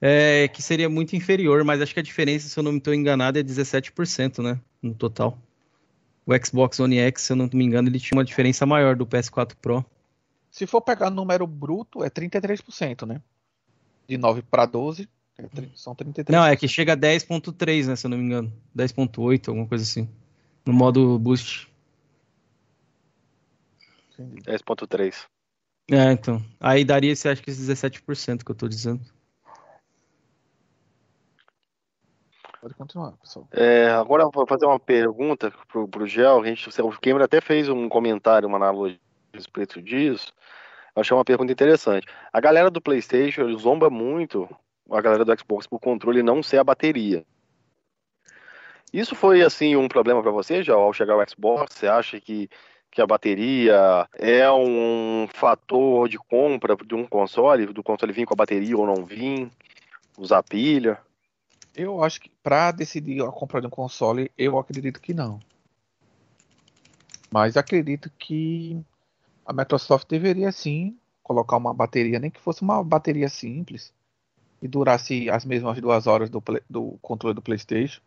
é 0.00 0.48
que 0.48 0.62
seria 0.62 0.88
muito 0.88 1.16
inferior. 1.16 1.64
Mas 1.64 1.82
acho 1.82 1.92
que 1.92 2.00
a 2.00 2.02
diferença, 2.02 2.48
se 2.48 2.58
eu 2.58 2.62
não 2.62 2.72
me 2.72 2.78
estou 2.78 2.94
enganado, 2.94 3.38
é 3.38 3.42
17%, 3.42 4.42
né? 4.42 4.58
No 4.80 4.94
total. 4.94 5.38
O 6.26 6.34
Xbox 6.44 6.80
One 6.80 6.98
X, 6.98 7.22
se 7.22 7.32
eu 7.32 7.36
não 7.36 7.48
me 7.52 7.64
engano, 7.64 7.88
ele 7.88 8.00
tinha 8.00 8.18
uma 8.18 8.24
diferença 8.24 8.66
maior 8.66 8.96
do 8.96 9.06
PS4 9.06 9.54
Pro. 9.62 9.84
Se 10.50 10.66
for 10.66 10.80
pegar 10.80 11.08
número 11.08 11.46
bruto, 11.46 12.02
é 12.02 12.10
33%, 12.10 13.06
né? 13.06 13.22
De 14.08 14.18
9 14.18 14.42
para 14.42 14.66
12, 14.66 15.08
é, 15.38 15.44
são 15.74 15.94
33%. 15.94 16.30
Não, 16.30 16.44
é 16.44 16.56
que 16.56 16.66
chega 16.66 16.94
a 16.94 16.96
10.3, 16.96 17.86
né, 17.86 17.96
se 17.96 18.06
eu 18.06 18.10
não 18.10 18.18
me 18.18 18.24
engano. 18.24 18.52
10.8, 18.76 19.48
alguma 19.48 19.66
coisa 19.66 19.84
assim. 19.84 20.08
No 20.64 20.72
modo 20.72 21.18
boost. 21.18 21.70
10.3. 24.18 25.26
É, 25.90 26.10
então. 26.10 26.44
Aí 26.58 26.84
daria 26.84 27.12
esse, 27.12 27.28
acho 27.28 27.42
que 27.42 27.50
esse 27.50 27.62
17% 27.62 28.42
que 28.42 28.50
eu 28.50 28.54
tô 28.54 28.66
dizendo. 28.66 29.00
Pode 32.66 32.74
continuar, 32.74 33.12
pessoal. 33.12 33.46
É, 33.52 33.90
agora 33.90 34.24
eu 34.24 34.30
vou 34.34 34.44
fazer 34.44 34.66
uma 34.66 34.80
pergunta 34.80 35.52
pro, 35.68 35.86
pro 35.86 36.04
Gel. 36.04 36.42
A 36.42 36.46
gente, 36.46 36.68
o 36.80 36.98
Gamer 37.00 37.22
até 37.22 37.40
fez 37.40 37.68
um 37.68 37.88
comentário, 37.88 38.48
uma 38.48 38.58
analogia 38.58 38.98
a 39.32 39.36
respeito 39.36 39.80
disso. 39.80 40.32
Eu 40.96 41.00
achei 41.00 41.16
uma 41.16 41.24
pergunta 41.24 41.52
interessante. 41.52 42.08
A 42.32 42.40
galera 42.40 42.68
do 42.68 42.80
PlayStation 42.80 43.56
zomba 43.56 43.88
muito 43.88 44.48
a 44.90 45.00
galera 45.00 45.24
do 45.24 45.38
Xbox 45.38 45.64
por 45.68 45.78
controle 45.78 46.24
não 46.24 46.42
ser 46.42 46.58
a 46.58 46.64
bateria. 46.64 47.24
Isso 48.92 49.14
foi 49.14 49.42
assim 49.42 49.76
um 49.76 49.86
problema 49.86 50.20
para 50.20 50.32
você 50.32 50.60
já 50.60 50.74
ao 50.74 50.92
chegar 50.92 51.14
ao 51.14 51.28
Xbox? 51.28 51.72
Você 51.72 51.86
acha 51.86 52.20
que, 52.20 52.50
que 52.90 53.00
a 53.00 53.06
bateria 53.06 54.08
é 54.12 54.50
um 54.50 55.28
fator 55.32 56.08
de 56.08 56.18
compra 56.18 56.74
de 56.74 56.96
um 56.96 57.06
console, 57.06 57.66
do 57.66 57.84
console 57.84 58.12
vir 58.12 58.26
com 58.26 58.34
a 58.34 58.36
bateria 58.36 58.76
ou 58.76 58.84
não 58.84 59.04
vir, 59.04 59.48
usar 60.18 60.42
pilha? 60.42 61.05
Eu 61.76 62.02
acho 62.02 62.22
que 62.22 62.30
para 62.42 62.72
decidir 62.72 63.22
a 63.22 63.30
compra 63.30 63.60
de 63.60 63.66
um 63.66 63.70
console, 63.70 64.32
eu 64.38 64.58
acredito 64.58 64.98
que 64.98 65.12
não. 65.12 65.38
Mas 67.30 67.54
acredito 67.54 68.10
que 68.18 68.82
a 69.44 69.52
Microsoft 69.52 70.08
deveria 70.08 70.50
sim 70.50 70.98
colocar 71.22 71.58
uma 71.58 71.74
bateria, 71.74 72.18
nem 72.18 72.30
que 72.30 72.40
fosse 72.40 72.62
uma 72.62 72.82
bateria 72.82 73.28
simples, 73.28 73.92
e 74.62 74.66
durasse 74.66 75.28
as 75.28 75.44
mesmas 75.44 75.78
duas 75.78 76.06
horas 76.06 76.30
do, 76.30 76.42
do 76.68 76.98
controle 77.02 77.34
do 77.34 77.42
PlayStation. 77.42 78.00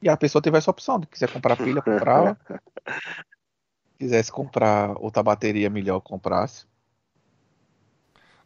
E 0.00 0.08
a 0.08 0.16
pessoa 0.16 0.40
tivesse 0.40 0.70
a 0.70 0.72
opção 0.72 1.00
de 1.00 1.06
quiser 1.08 1.32
comprar 1.32 1.56
pilha, 1.56 1.82
comprava. 1.82 2.38
quisesse 3.98 4.30
comprar 4.30 4.96
outra 5.00 5.22
bateria 5.22 5.68
melhor, 5.68 6.00
comprasse. 6.00 6.66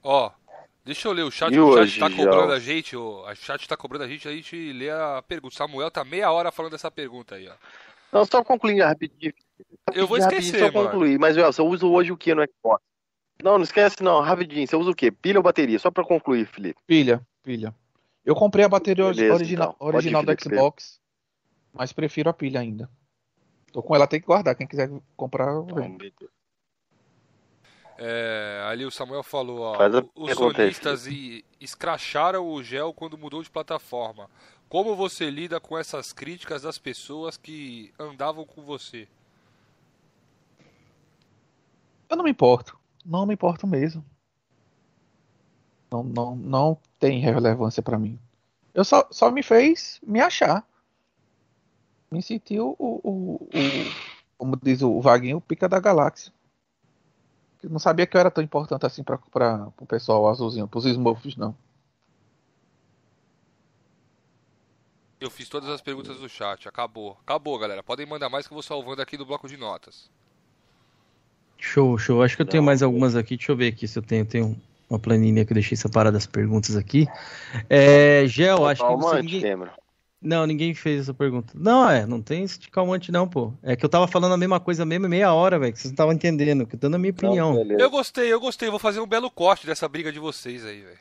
Ó, 0.03 0.31
deixa 0.87 1.09
eu 1.09 1.13
ler 1.13 1.25
o 1.25 1.31
chat. 1.31 1.53
E 1.53 1.61
o 1.61 1.73
chat 1.75 1.81
hoje, 1.83 2.01
tá 2.01 2.09
já? 2.09 2.17
cobrando 2.17 2.53
a 2.53 2.59
gente, 2.59 2.97
o 2.97 3.35
chat 3.35 3.69
tá 3.69 3.77
cobrando 3.77 4.05
a 4.05 4.09
gente, 4.09 4.27
a 4.27 4.33
gente 4.33 4.73
lê 4.73 4.89
a 4.89 5.23
pergunta. 5.27 5.55
Samuel 5.55 5.91
tá 5.91 6.05
meia 6.05 6.31
hora 6.31 6.51
falando 6.51 6.73
dessa 6.73 6.91
pergunta 6.91 7.35
aí, 7.35 7.49
ó. 7.49 7.55
Não, 8.13 8.25
só 8.25 8.43
concluir 8.43 8.81
rapidinho. 8.81 9.35
Eu 9.93 10.07
vou 10.07 10.19
Rapidinho, 10.19 10.41
esquecer, 10.41 10.67
Só 10.67 10.73
mano. 10.73 10.89
concluir, 10.91 11.19
mas 11.19 11.37
Well, 11.37 11.53
você 11.53 11.61
usa 11.61 11.87
hoje 11.87 12.13
o 12.13 12.17
que 12.17 12.35
no 12.35 12.43
Xbox? 12.43 12.83
Não, 13.43 13.59
não 13.59 13.65
esquece 13.65 14.03
não, 14.03 14.21
rapidinho. 14.21 14.67
Você 14.67 14.77
usa 14.77 14.91
o 14.91 14.95
quê? 14.95 15.11
Pilha 15.11 15.39
ou 15.39 15.43
bateria? 15.43 15.79
Só 15.79 15.91
pra 15.91 16.05
concluir, 16.05 16.47
Felipe. 16.47 16.81
Pilha, 16.87 17.21
pilha. 17.43 17.75
Eu 18.25 18.35
comprei 18.35 18.65
a 18.65 18.69
bateria 18.69 19.05
Beleza, 19.05 19.35
original, 19.35 19.75
então. 19.77 19.89
Original 19.89 20.23
ir, 20.23 20.27
do 20.27 20.43
Felipe. 20.43 20.57
Xbox, 20.57 21.01
mas 21.73 21.93
prefiro 21.93 22.31
a 22.31 22.33
pilha 22.33 22.61
ainda. 22.61 22.89
Tô 23.73 23.83
com 23.83 23.95
ela, 23.95 24.07
tem 24.07 24.21
que 24.21 24.27
guardar. 24.27 24.55
Quem 24.55 24.67
quiser 24.67 24.91
comprar, 25.17 25.61
vem. 25.63 25.99
É, 27.99 28.63
ali 28.69 28.85
o 28.85 28.91
Samuel 28.91 29.23
falou, 29.23 29.61
ó, 29.61 29.77
os 30.15 30.31
sonistas 30.57 31.07
e 31.07 31.45
escracharam 31.61 32.47
o 32.47 32.63
gel 32.63 32.93
quando 32.93 33.17
mudou 33.17 33.43
de 33.43 33.51
plataforma. 33.51 34.29
Como 34.69 34.95
você 34.97 35.31
lida 35.31 35.61
com 35.61 35.79
essas 35.79 36.13
críticas 36.13 36.63
das 36.63 36.79
pessoas 36.79 37.37
que 37.37 37.93
andavam 37.99 38.45
com 38.45 38.63
você? 38.63 39.07
Eu 42.09 42.17
não 42.17 42.25
me 42.25 42.31
importo. 42.31 42.79
Não 43.05 43.25
me 43.27 43.35
importo 43.35 43.67
mesmo. 43.67 44.05
Não, 45.91 46.03
não, 46.03 46.37
não 46.37 46.79
tem 46.99 47.21
relevância 47.21 47.83
pra 47.83 47.99
mim. 47.99 48.19
Eu 48.75 48.85
só, 48.85 49.07
só 49.11 49.31
me 49.31 49.43
fez 49.43 50.01
me 50.07 50.21
achar. 50.21 50.67
Me 52.11 52.23
sentiu 52.23 52.77
o, 52.79 53.01
o, 53.03 53.35
o- 53.45 53.51
como 54.37 54.57
diz 54.63 54.83
o 54.83 55.01
Vaguinho, 55.01 55.39
o 55.39 55.41
pica 55.41 55.69
da 55.69 55.81
galáxia. 55.81 56.33
Eu 57.67 57.73
não 57.73 57.81
sabia 57.81 58.07
que 58.07 58.17
eu 58.17 58.21
era 58.21 58.31
tão 58.31 58.45
importante 58.45 58.87
assim 58.87 59.03
para 59.03 59.19
o 59.77 59.87
pessoal 59.87 60.29
azulzinho, 60.29 60.69
pros 60.69 60.85
Smurfs, 60.87 61.37
não. 61.37 61.53
Eu 65.19 65.29
fiz 65.29 65.49
todas 65.49 65.69
as 65.69 65.81
perguntas 65.81 66.19
do 66.19 66.29
chat, 66.29 66.69
acabou. 66.69 67.19
Acabou, 67.25 67.59
galera. 67.59 67.83
Podem 67.83 68.07
mandar 68.07 68.29
mais 68.29 68.47
que 68.47 68.53
eu 68.53 68.55
vou 68.55 68.63
salvando 68.63 69.03
aqui 69.03 69.17
do 69.17 69.27
bloco 69.27 69.49
de 69.49 69.57
notas. 69.57 70.09
Show, 71.59 71.99
show. 71.99 72.23
Acho 72.23 72.37
que 72.37 72.43
eu 72.43 72.47
tenho 72.47 72.63
mais 72.63 72.85
algumas 72.85 73.17
aqui. 73.17 73.37
Deixa 73.37 73.51
eu 73.51 73.57
ver 73.57 73.73
aqui 73.73 73.89
se 73.89 73.99
eu 73.99 74.03
tenho. 74.03 74.25
Tenho 74.25 74.57
uma 74.89 75.01
planilha 75.01 75.45
que 75.45 75.51
eu 75.51 75.55
deixei 75.55 75.77
separada 75.77 76.13
das 76.13 76.27
perguntas 76.27 76.77
aqui. 76.77 77.09
É, 77.69 78.29
Gel, 78.29 78.65
acho 78.65 78.87
que 78.87 78.95
você, 78.95 79.23
ninguém... 79.23 79.43
Não, 80.27 80.45
ninguém 80.45 80.75
fez 80.75 81.03
essa 81.03 81.15
pergunta. 81.15 81.53
Não, 81.57 81.89
é, 81.89 82.05
não 82.05 82.21
tem 82.21 82.43
esse 82.43 82.59
de 82.59 82.69
calmante, 82.69 83.13
não, 83.13 83.29
pô. 83.29 83.53
É 83.63 83.77
que 83.77 83.85
eu 83.85 83.89
tava 83.89 84.09
falando 84.09 84.33
a 84.33 84.37
mesma 84.37 84.59
coisa 84.59 84.85
mesmo 84.85 85.09
meia 85.09 85.33
hora, 85.33 85.57
velho, 85.57 85.73
que 85.73 85.79
vocês 85.79 85.91
não 85.93 85.95
estavam 85.95 86.13
entendendo, 86.13 86.67
que 86.67 86.75
eu 86.75 86.79
tô 86.81 86.87
dando 86.89 86.97
a 86.97 86.99
minha 86.99 87.13
opinião. 87.13 87.65
Não. 87.65 87.79
Eu 87.79 87.89
gostei, 87.89 88.33
eu 88.33 88.41
gostei. 88.41 88.69
Vou 88.69 88.81
fazer 88.81 88.99
um 88.99 89.07
belo 89.07 89.31
corte 89.31 89.67
dessa 89.67 89.89
briga 89.89 90.11
de 90.11 90.19
vocês 90.19 90.65
aí, 90.65 90.81
velho. 90.83 90.99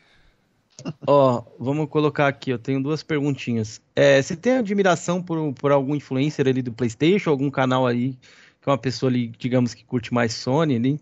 Ó, 1.08 1.42
vamos 1.58 1.88
colocar 1.88 2.28
aqui, 2.28 2.50
eu 2.50 2.58
tenho 2.58 2.80
duas 2.80 3.02
perguntinhas. 3.02 3.80
É, 3.96 4.22
você 4.22 4.36
tem 4.36 4.58
admiração 4.58 5.20
por, 5.20 5.52
por 5.54 5.72
algum 5.72 5.96
influencer 5.96 6.46
ali 6.46 6.62
do 6.62 6.72
PlayStation, 6.72 7.30
algum 7.30 7.50
canal 7.50 7.84
aí, 7.84 8.12
que 8.60 8.68
é 8.68 8.70
uma 8.70 8.78
pessoa 8.78 9.10
ali, 9.10 9.28
digamos, 9.38 9.74
que 9.74 9.84
curte 9.84 10.14
mais 10.14 10.34
Sony 10.34 10.76
ali? 10.76 11.00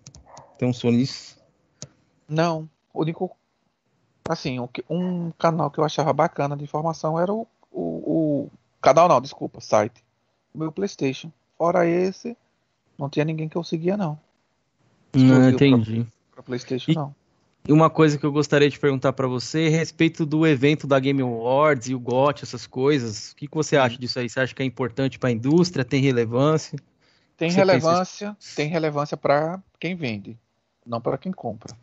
Tem 0.59 0.67
um 0.67 0.73
sonista? 0.73 1.39
Não, 2.27 2.67
o 2.95 3.03
único. 3.03 3.37
Assim, 4.27 4.59
o 4.59 4.67
que- 4.67 4.85
um 4.89 5.31
canal 5.33 5.71
que 5.71 5.79
eu 5.79 5.85
achava 5.85 6.11
bacana 6.13 6.57
de 6.57 6.65
informação 6.65 7.21
era 7.21 7.31
o, 7.31 7.47
o, 8.05 8.51
Canal 8.81 9.09
não, 9.09 9.21
desculpa, 9.21 9.61
site. 9.61 10.05
O 10.55 10.59
meu 10.59 10.71
PlayStation. 10.71 11.33
Fora 11.57 11.87
esse, 11.87 12.37
não 12.99 13.09
tinha 13.09 13.25
ninguém 13.25 13.49
que 13.49 13.57
eu 13.57 13.65
seguia, 13.65 13.97
não. 13.97 14.19
Não, 15.15 15.49
entendi. 15.51 16.07
Pra 16.33 16.43
PlayStation, 16.43 16.91
E- 16.91 16.95
não. 16.95 17.15
E 17.67 17.73
uma 17.73 17.89
coisa 17.89 18.19
que 18.19 18.27
eu 18.27 18.31
gostaria 18.31 18.69
de 18.69 18.79
perguntar 18.79 19.15
pra 19.15 19.27
você, 19.27 19.69
a 19.69 19.71
respeito 19.71 20.27
do 20.27 20.47
evento 20.47 20.87
da 20.87 21.01
Game 21.01 21.23
Awards 21.23 21.89
e 21.89 21.95
o 21.95 21.99
GOT, 21.99 22.45
essas 22.45 22.67
coisas, 22.67 23.33
o 23.33 23.37
que, 23.37 23.49
que 23.49 23.55
você 23.55 23.79
acha 23.79 23.97
disso 23.97 24.19
aí? 24.19 24.29
Você 24.29 24.39
acha 24.39 24.55
que 24.55 24.63
é 24.63 24.67
importante 24.67 25.19
pra 25.19 25.31
indústria, 25.31 25.83
tem 25.83 26.03
relevância? 26.03 26.79
Tem 27.39 27.49
Você 27.49 27.57
pensa 27.57 27.73
relevância, 27.73 28.37
tem 28.55 28.69
relevância 28.69 29.17
para 29.17 29.63
quem 29.81 29.97
vende, 29.97 30.37
não 30.85 31.01
para 31.01 31.17
quem 31.17 31.33
compra. 31.33 31.75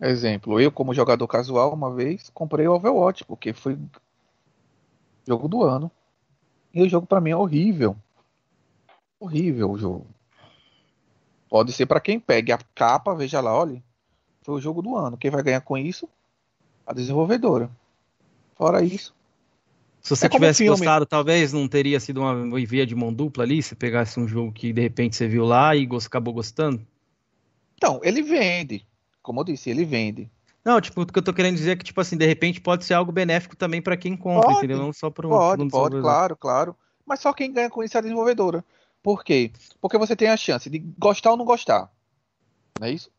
Exemplo, 0.00 0.60
eu 0.60 0.70
como 0.70 0.94
jogador 0.94 1.26
casual 1.26 1.74
uma 1.74 1.92
vez 1.92 2.30
comprei 2.32 2.68
o 2.68 2.74
Overwatch 2.74 3.24
porque 3.24 3.52
foi 3.52 3.76
jogo 5.26 5.48
do 5.48 5.62
ano. 5.62 5.90
E 6.72 6.82
o 6.82 6.88
jogo 6.88 7.06
para 7.06 7.20
mim 7.20 7.30
é 7.30 7.36
horrível. 7.36 7.96
Horrível 9.18 9.70
o 9.70 9.78
jogo. 9.78 10.06
Pode 11.48 11.72
ser 11.72 11.86
para 11.86 12.00
quem 12.00 12.20
pegue 12.20 12.52
a 12.52 12.58
capa, 12.74 13.14
veja 13.14 13.40
lá, 13.40 13.54
olha, 13.56 13.82
foi 14.42 14.54
o 14.54 14.60
jogo 14.60 14.82
do 14.82 14.96
ano. 14.96 15.16
Quem 15.16 15.30
vai 15.30 15.42
ganhar 15.42 15.60
com 15.60 15.76
isso? 15.78 16.08
A 16.86 16.92
desenvolvedora. 16.92 17.70
Fora 18.54 18.82
isso, 18.82 19.14
Se 20.00 20.10
você 20.10 20.26
É 20.26 20.28
tivesse 20.28 20.58
filme. 20.64 20.78
gostado, 20.78 21.04
talvez 21.04 21.52
não 21.52 21.68
teria 21.68 21.98
sido 22.00 22.20
uma 22.20 22.58
via 22.64 22.86
de 22.86 22.94
mão 22.94 23.12
dupla 23.12 23.44
ali, 23.44 23.62
se 23.62 23.74
pegasse 23.74 24.18
um 24.20 24.26
jogo 24.28 24.52
que 24.52 24.72
de 24.72 24.80
repente 24.80 25.16
você 25.16 25.26
viu 25.28 25.44
lá 25.44 25.74
e 25.76 25.86
acabou 26.06 26.32
gostando? 26.32 26.86
então, 27.76 28.00
ele 28.02 28.22
vende. 28.22 28.86
Como 29.22 29.40
eu 29.40 29.44
disse, 29.44 29.68
ele 29.68 29.84
vende. 29.84 30.30
Não, 30.66 30.80
tipo, 30.80 31.00
o 31.02 31.06
que 31.06 31.16
eu 31.16 31.22
tô 31.22 31.32
querendo 31.32 31.54
dizer 31.54 31.70
é 31.70 31.76
que, 31.76 31.84
tipo 31.84 32.00
assim, 32.00 32.16
de 32.16 32.26
repente 32.26 32.60
pode 32.60 32.84
ser 32.84 32.94
algo 32.94 33.12
benéfico 33.12 33.54
também 33.54 33.80
pra 33.80 33.96
quem 33.96 34.16
compra, 34.16 34.46
Pode, 34.46 34.58
entendeu? 34.58 34.78
Não 34.78 34.92
só 34.92 35.08
Pode, 35.08 35.14
pro 35.14 35.28
pode, 35.28 35.54
desenvolvedor. 35.54 36.02
claro, 36.02 36.36
claro. 36.36 36.76
Mas 37.06 37.20
só 37.20 37.32
quem 37.32 37.52
ganha 37.52 37.70
com 37.70 37.84
isso 37.84 37.96
é 37.96 37.98
a 37.98 38.02
desenvolvedora. 38.02 38.64
Por 39.00 39.22
quê? 39.22 39.52
Porque 39.80 39.96
você 39.96 40.16
tem 40.16 40.26
a 40.26 40.36
chance 40.36 40.68
de 40.68 40.80
gostar 40.98 41.30
ou 41.30 41.36
não 41.36 41.44
gostar. 41.44 41.88
Não 42.80 42.88
é 42.88 42.90
isso? 42.90 43.12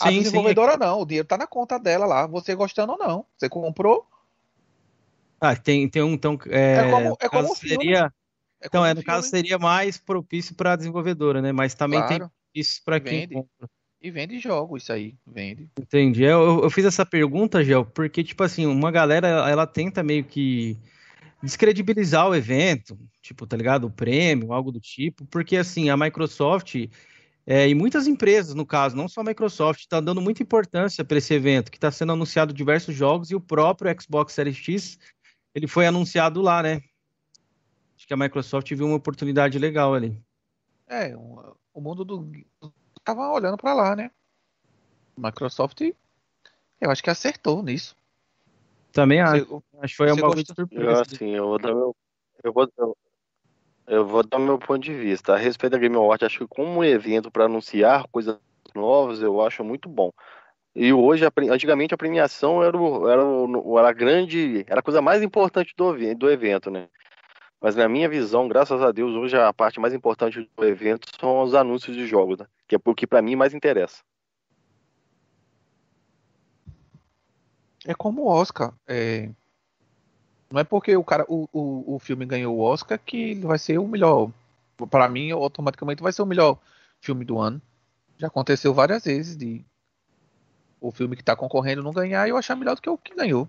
a 0.00 0.04
Sim, 0.04 0.08
sim, 0.12 0.18
é 0.20 0.22
desenvolvedora 0.22 0.78
não, 0.78 1.02
o 1.02 1.04
dinheiro 1.04 1.28
tá 1.28 1.36
na 1.36 1.46
conta 1.46 1.78
dela 1.78 2.06
lá, 2.06 2.26
você 2.26 2.54
gostando 2.54 2.92
ou 2.92 2.98
não. 2.98 3.26
Você 3.36 3.46
comprou, 3.46 4.06
Ah, 5.38 5.54
tem, 5.54 5.86
tem 5.86 6.02
um. 6.02 6.12
Então, 6.14 6.38
é, 6.46 6.76
É 6.76 6.90
como- 6.90 7.16
é 7.20 7.28
como 7.28 7.42
caso 7.42 7.52
um 7.52 7.54
seria, 7.54 8.12
É 8.60 8.66
então, 8.66 8.86
é, 8.86 8.92
um 8.92 8.94
no 8.94 9.04
caso, 9.04 9.28
filme, 9.28 9.30
seria 9.42 9.58
mais 9.58 9.98
propício 9.98 10.54
para 10.54 10.72
a 10.72 10.76
desenvolvedora, 10.76 11.42
né? 11.42 11.52
Mas 11.52 11.74
também 11.74 12.00
tem 12.06 12.18
claro. 12.18 12.32
isso 12.54 12.82
para 12.84 12.98
quem 12.98 13.28
compra. 13.28 13.68
E 14.00 14.10
vende 14.10 14.38
jogos, 14.38 14.82
isso 14.84 14.92
aí. 14.92 15.14
Vende. 15.26 15.68
Entendi. 15.78 16.22
Eu, 16.22 16.40
eu- 16.42 16.62
eu 16.64 16.70
fiz 16.70 16.84
essa 16.84 17.04
pergunta, 17.04 17.64
Gel, 17.64 17.84
porque, 17.84 18.22
tipo 18.22 18.42
assim, 18.44 18.64
uma 18.66 18.90
galera, 18.90 19.26
ela 19.48 19.66
tenta 19.66 20.02
meio 20.02 20.24
que 20.24 20.76
descredibilizar 21.42 22.28
o 22.28 22.34
evento, 22.34 22.98
tipo, 23.22 23.46
tá 23.46 23.56
ligado? 23.56 23.86
O 23.86 23.90
prêmio, 23.90 24.52
algo 24.52 24.70
do 24.72 24.80
tipo, 24.80 25.24
porque, 25.26 25.56
assim, 25.56 25.88
a 25.90 25.96
Microsoft 25.96 26.74
é, 27.46 27.68
e 27.68 27.74
muitas 27.74 28.06
empresas, 28.06 28.54
no 28.54 28.66
caso, 28.66 28.94
não 28.96 29.08
só 29.08 29.20
a 29.22 29.24
Microsoft, 29.24 29.80
está 29.80 30.00
dando 30.00 30.20
muita 30.20 30.42
importância 30.42 31.04
para 31.04 31.16
esse 31.18 31.32
evento, 31.32 31.70
que 31.70 31.78
está 31.78 31.90
sendo 31.90 32.12
anunciado 32.12 32.52
diversos 32.52 32.94
jogos 32.94 33.30
e 33.30 33.34
o 33.34 33.40
próprio 33.40 33.90
Xbox 34.00 34.32
Series 34.34 34.56
X, 34.56 34.98
ele 35.54 35.66
foi 35.66 35.86
anunciado 35.86 36.42
lá, 36.42 36.62
né? 36.62 36.82
Acho 37.96 38.06
que 38.06 38.12
a 38.14 38.16
Microsoft 38.18 38.72
viu 38.74 38.86
uma 38.86 38.96
oportunidade 38.96 39.58
legal 39.58 39.94
ali. 39.94 40.20
É, 40.86 41.16
um- 41.16 41.52
o 41.72 41.80
mundo 41.80 42.04
do. 42.04 42.30
Tava 43.08 43.30
olhando 43.30 43.56
pra 43.56 43.72
lá, 43.72 43.96
né? 43.96 44.10
Microsoft, 45.16 45.80
eu 46.78 46.90
acho 46.90 47.02
que 47.02 47.08
acertou 47.08 47.62
nisso. 47.62 47.96
Também 48.92 49.22
acho, 49.22 49.46
Você- 49.46 49.62
acho 49.80 49.92
que 49.94 49.96
foi 49.96 50.12
uma 50.12 50.16
gostou? 50.16 50.34
grande 50.34 50.52
Eu, 50.52 50.54
surpresa. 50.54 51.00
assim, 51.00 51.30
eu 51.30 51.46
vou 51.46 51.58
dar 51.58 51.74
meu. 51.74 51.96
Eu 52.44 52.52
vou, 52.52 52.70
eu, 52.76 52.96
eu 53.86 54.06
vou 54.06 54.22
dar 54.22 54.38
meu 54.38 54.58
ponto 54.58 54.80
de 54.80 54.92
vista. 54.92 55.32
A 55.32 55.38
respeito 55.38 55.72
da 55.72 55.78
Game 55.78 55.96
Awards, 55.96 56.26
acho 56.26 56.40
que 56.40 56.46
como 56.48 56.68
um 56.80 56.84
evento 56.84 57.30
para 57.30 57.46
anunciar 57.46 58.06
coisas 58.12 58.38
novas, 58.74 59.22
eu 59.22 59.40
acho 59.40 59.64
muito 59.64 59.88
bom. 59.88 60.12
E 60.76 60.92
hoje, 60.92 61.24
antigamente, 61.50 61.94
a 61.94 61.98
premiação 61.98 62.62
era, 62.62 62.76
o, 62.76 63.08
era, 63.08 63.24
o, 63.24 63.78
era 63.78 63.88
a 63.88 63.92
grande, 63.94 64.66
era 64.68 64.80
a 64.80 64.82
coisa 64.82 65.00
mais 65.00 65.22
importante 65.22 65.72
do, 65.74 65.94
do 66.14 66.30
evento, 66.30 66.70
né? 66.70 66.90
Mas 67.60 67.74
na 67.74 67.88
minha 67.88 68.08
visão, 68.08 68.46
graças 68.46 68.80
a 68.80 68.92
Deus, 68.92 69.14
hoje 69.14 69.36
a 69.36 69.52
parte 69.52 69.80
mais 69.80 69.92
importante 69.92 70.48
do 70.56 70.64
evento 70.64 71.08
são 71.18 71.42
os 71.42 71.54
anúncios 71.54 71.96
de 71.96 72.06
jogos, 72.06 72.38
né? 72.38 72.46
Que 72.66 72.76
é 72.76 72.78
o 72.82 72.94
que 72.94 73.06
para 73.06 73.20
mim 73.20 73.34
mais 73.34 73.52
interessa. 73.52 74.02
É 77.84 77.94
como 77.94 78.22
o 78.22 78.28
Oscar. 78.28 78.72
é, 78.86 79.30
Não 80.50 80.60
é 80.60 80.64
porque 80.64 80.96
o 80.96 81.02
cara, 81.02 81.24
o, 81.28 81.48
o, 81.52 81.94
o 81.96 81.98
filme 81.98 82.24
ganhou 82.26 82.56
o 82.56 82.60
Oscar 82.60 82.98
que 82.98 83.30
ele 83.30 83.46
vai 83.46 83.58
ser 83.58 83.78
o 83.78 83.88
melhor. 83.88 84.30
Pra 84.90 85.08
mim, 85.08 85.30
automaticamente 85.32 86.02
vai 86.02 86.12
ser 86.12 86.22
o 86.22 86.26
melhor 86.26 86.58
filme 87.00 87.24
do 87.24 87.38
ano. 87.38 87.60
Já 88.16 88.28
aconteceu 88.28 88.72
várias 88.72 89.04
vezes 89.04 89.36
de 89.36 89.64
o 90.80 90.92
filme 90.92 91.16
que 91.16 91.24
tá 91.24 91.34
concorrendo 91.34 91.82
não 91.82 91.92
ganhar 91.92 92.26
e 92.26 92.30
eu 92.30 92.36
achar 92.36 92.54
melhor 92.54 92.76
do 92.76 92.82
que 92.82 92.90
o 92.90 92.98
que 92.98 93.14
ganhou. 93.14 93.48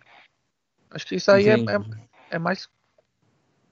Acho 0.90 1.06
que 1.06 1.16
isso 1.16 1.32
aí 1.32 1.48
é, 1.48 1.54
é, 1.54 1.80
é 2.32 2.40
mais. 2.40 2.68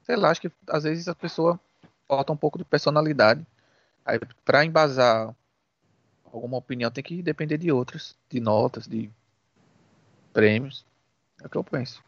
Sei 0.08 0.16
lá, 0.16 0.32
acho 0.32 0.40
que 0.40 0.50
às 0.70 0.86
vezes 0.86 1.08
a 1.10 1.14
pessoa 1.14 1.60
falta 2.08 2.32
um 2.32 2.38
pouco 2.38 2.58
de 2.58 2.64
personalidade. 2.64 3.46
Aí, 4.06 4.18
pra 4.46 4.64
embasar 4.64 5.36
alguma 6.32 6.58
opinião, 6.58 6.90
tem 6.90 7.04
que 7.04 7.22
depender 7.22 7.58
de 7.58 7.70
outras, 7.74 8.16
de 8.30 8.40
notas, 8.40 8.88
de 8.88 9.10
prêmios. 10.32 10.86
É 11.44 11.48
o 11.48 11.50
que 11.50 11.58
eu 11.58 11.64
penso. 11.64 12.02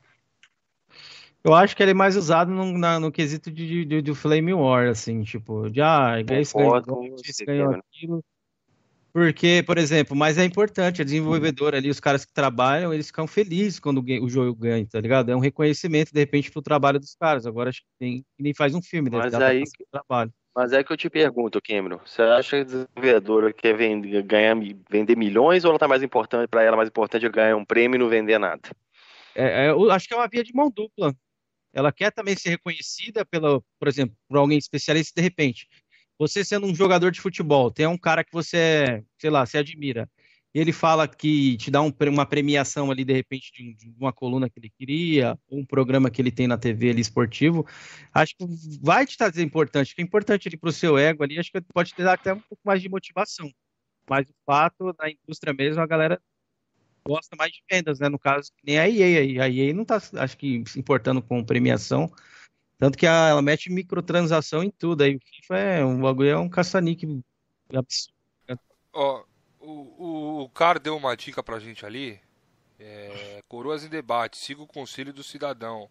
Eu 1.44 1.54
acho 1.54 1.76
que 1.76 1.84
ele 1.84 1.92
é 1.92 1.94
mais 1.94 2.16
usado 2.16 2.50
no, 2.52 2.78
na- 2.78 3.00
no 3.02 3.12
quesito 3.12 3.52
de, 3.52 3.84
de, 3.86 4.02
de 4.02 4.16
Flame 4.16 4.54
War, 4.54 4.88
assim, 4.88 5.22
tipo, 5.24 5.70
de 5.70 5.82
ah, 5.82 6.16
esse 6.22 6.54
ganhou, 6.56 7.16
esse 7.26 7.46
ganhou 7.46 7.72
aquilo. 7.76 8.24
Porque, 9.12 9.64
por 9.66 9.78
exemplo, 9.78 10.16
mas 10.16 10.38
é 10.38 10.46
importante, 10.46 11.02
a 11.02 11.06
desenvolvedora 11.06 11.78
ali, 11.78 11.90
os 11.90 12.00
caras 12.00 12.26
que 12.26 12.34
trabalham, 12.34 12.94
eles 12.94 13.08
ficam 13.08 13.26
felizes 13.26 13.80
quando 13.80 14.04
o 14.04 14.30
jogo 14.30 14.54
ganha, 14.54 14.86
tá 14.88 15.02
ligado? 15.02 15.32
É 15.32 15.36
um 15.36 15.40
reconhecimento, 15.40 16.14
de 16.14 16.20
repente, 16.20 16.52
pro 16.52 16.62
trabalho 16.62 17.00
dos 17.00 17.16
caras. 17.16 17.46
Agora 17.46 17.70
acho 17.70 17.82
que 17.82 17.88
tem, 18.00 18.18
que 18.22 18.44
nem 18.44 18.54
faz 18.54 18.76
um 18.76 18.82
filme, 18.82 19.10
Mas 19.10 19.34
aí- 19.34 19.64
o 19.64 19.92
trabalho. 19.92 20.32
Mas 20.56 20.74
é 20.74 20.84
que 20.84 20.92
eu 20.92 20.98
te 20.98 21.10
pergunto, 21.10 21.62
Cameron, 21.62 22.00
você 22.06 22.22
acha 22.22 22.50
que 22.58 22.62
a 22.62 22.64
desenvolvedora 22.64 23.54
quer 23.54 23.78
vender, 23.78 24.22
ganhar, 24.24 24.56
vender 24.90 25.16
milhões 25.16 25.64
ou 25.64 25.70
ela 25.70 25.80
tá 25.80 25.88
mais 25.88 26.04
importante, 26.04 26.50
para 26.50 26.64
ela 26.64 26.76
mais 26.76 26.90
importante 26.90 27.26
é 27.26 27.30
ganhar 27.30 27.56
um 27.56 27.64
prêmio 27.64 27.96
e 27.96 28.00
não 28.00 28.10
vender 28.10 28.38
nada? 28.38 28.62
É, 29.36 29.68
é, 29.68 29.70
eu 29.70 29.90
acho 29.92 30.08
que 30.08 30.14
é 30.14 30.18
uma 30.18 30.28
via 30.28 30.44
de 30.44 30.54
mão 30.54 30.70
dupla. 30.70 31.16
Ela 31.72 31.92
quer 31.92 32.12
também 32.12 32.36
ser 32.36 32.50
reconhecida 32.50 33.24
pela, 33.24 33.62
por 33.80 33.88
exemplo, 33.88 34.16
por 34.28 34.38
alguém 34.38 34.58
especialista 34.58 35.14
de 35.16 35.22
repente. 35.22 35.68
Você 36.20 36.44
sendo 36.44 36.68
um 36.68 36.76
jogador 36.76 37.12
de 37.12 37.22
futebol, 37.22 37.72
tem 37.72 37.88
um 37.88 37.98
cara 37.98 38.26
que 38.26 38.34
você, 38.34 39.04
sei 39.18 39.30
lá, 39.30 39.46
você 39.46 39.60
admira. 39.60 40.10
E 40.54 40.60
ele 40.60 40.74
fala 40.74 41.08
que 41.08 41.56
te 41.58 41.72
dá 41.72 41.82
um 41.82 41.94
uma 42.08 42.26
premiação 42.26 42.92
ali, 42.92 43.06
de 43.06 43.14
repente, 43.14 43.52
de, 43.54 43.74
de 43.76 43.96
uma 43.98 44.12
coluna 44.12 44.50
que 44.50 44.60
ele 44.60 44.70
queria, 44.70 45.40
ou 45.48 45.60
um 45.60 45.66
programa 45.66 46.10
que 46.10 46.22
ele 46.22 46.32
tem 46.32 46.48
na 46.48 46.58
TV 46.58 46.90
ali 46.90 47.02
esportivo. 47.02 47.66
Acho 48.14 48.36
que 48.36 48.46
vai 48.82 49.06
te 49.06 49.18
trazer 49.18 49.44
importante, 49.44 49.96
que 49.96 50.02
é 50.02 50.04
importante 50.04 50.58
para 50.58 50.70
o 50.70 50.74
seu 50.74 50.98
ego 50.98 51.24
ali, 51.24 51.40
acho 51.40 51.52
que 51.52 51.62
pode 51.74 51.94
te 51.94 52.04
dar 52.04 52.14
até 52.14 52.34
um 52.34 52.40
pouco 52.40 52.62
mais 52.66 52.82
de 52.82 52.90
motivação. 52.90 53.50
Mas 54.10 54.28
o 54.28 54.34
fato, 54.46 54.94
na 55.00 55.10
indústria 55.10 55.54
mesmo, 55.54 55.82
a 55.82 55.88
galera 55.88 56.20
gosta 57.08 57.36
mais 57.36 57.52
de 57.52 57.62
vendas, 57.70 58.00
né? 58.00 58.10
No 58.10 58.20
caso, 58.20 58.52
nem 58.64 58.80
a 58.80 58.90
EA 58.90 59.20
aí. 59.22 59.40
A 59.40 59.50
EA 59.50 59.74
não 59.74 59.86
tá, 59.86 60.02
acho 60.16 60.38
que, 60.38 60.64
se 60.68 60.80
importando 60.80 61.22
com 61.22 61.44
premiação. 61.44 62.12
Tanto 62.80 62.98
que 62.98 63.06
a- 63.06 63.28
ela 63.30 63.42
mete 63.42 63.70
microtransação 63.72 64.64
em 64.64 64.72
tudo. 64.72 65.04
Aí 65.04 65.16
o 65.18 65.20
FIFA 65.20 65.58
é 65.58 65.86
um 65.86 66.02
bagulho, 66.02 66.30
é 66.30 66.38
um 66.38 66.50
caça-níquel 66.50 67.20
absurdo. 67.76 68.14
Ó, 68.94 69.24
o, 69.60 69.72
o, 69.72 70.44
o 70.44 70.50
cara 70.50 70.80
deu 70.80 70.98
uma 70.98 71.16
dica 71.16 71.44
pra 71.44 71.60
gente 71.60 71.86
ali. 71.86 72.20
É, 72.80 73.44
Coroas 73.48 73.84
em 73.84 73.90
debate, 73.90 74.38
siga 74.38 74.62
o 74.62 74.68
conselho 74.68 75.14
do 75.14 75.24
cidadão. 75.24 75.90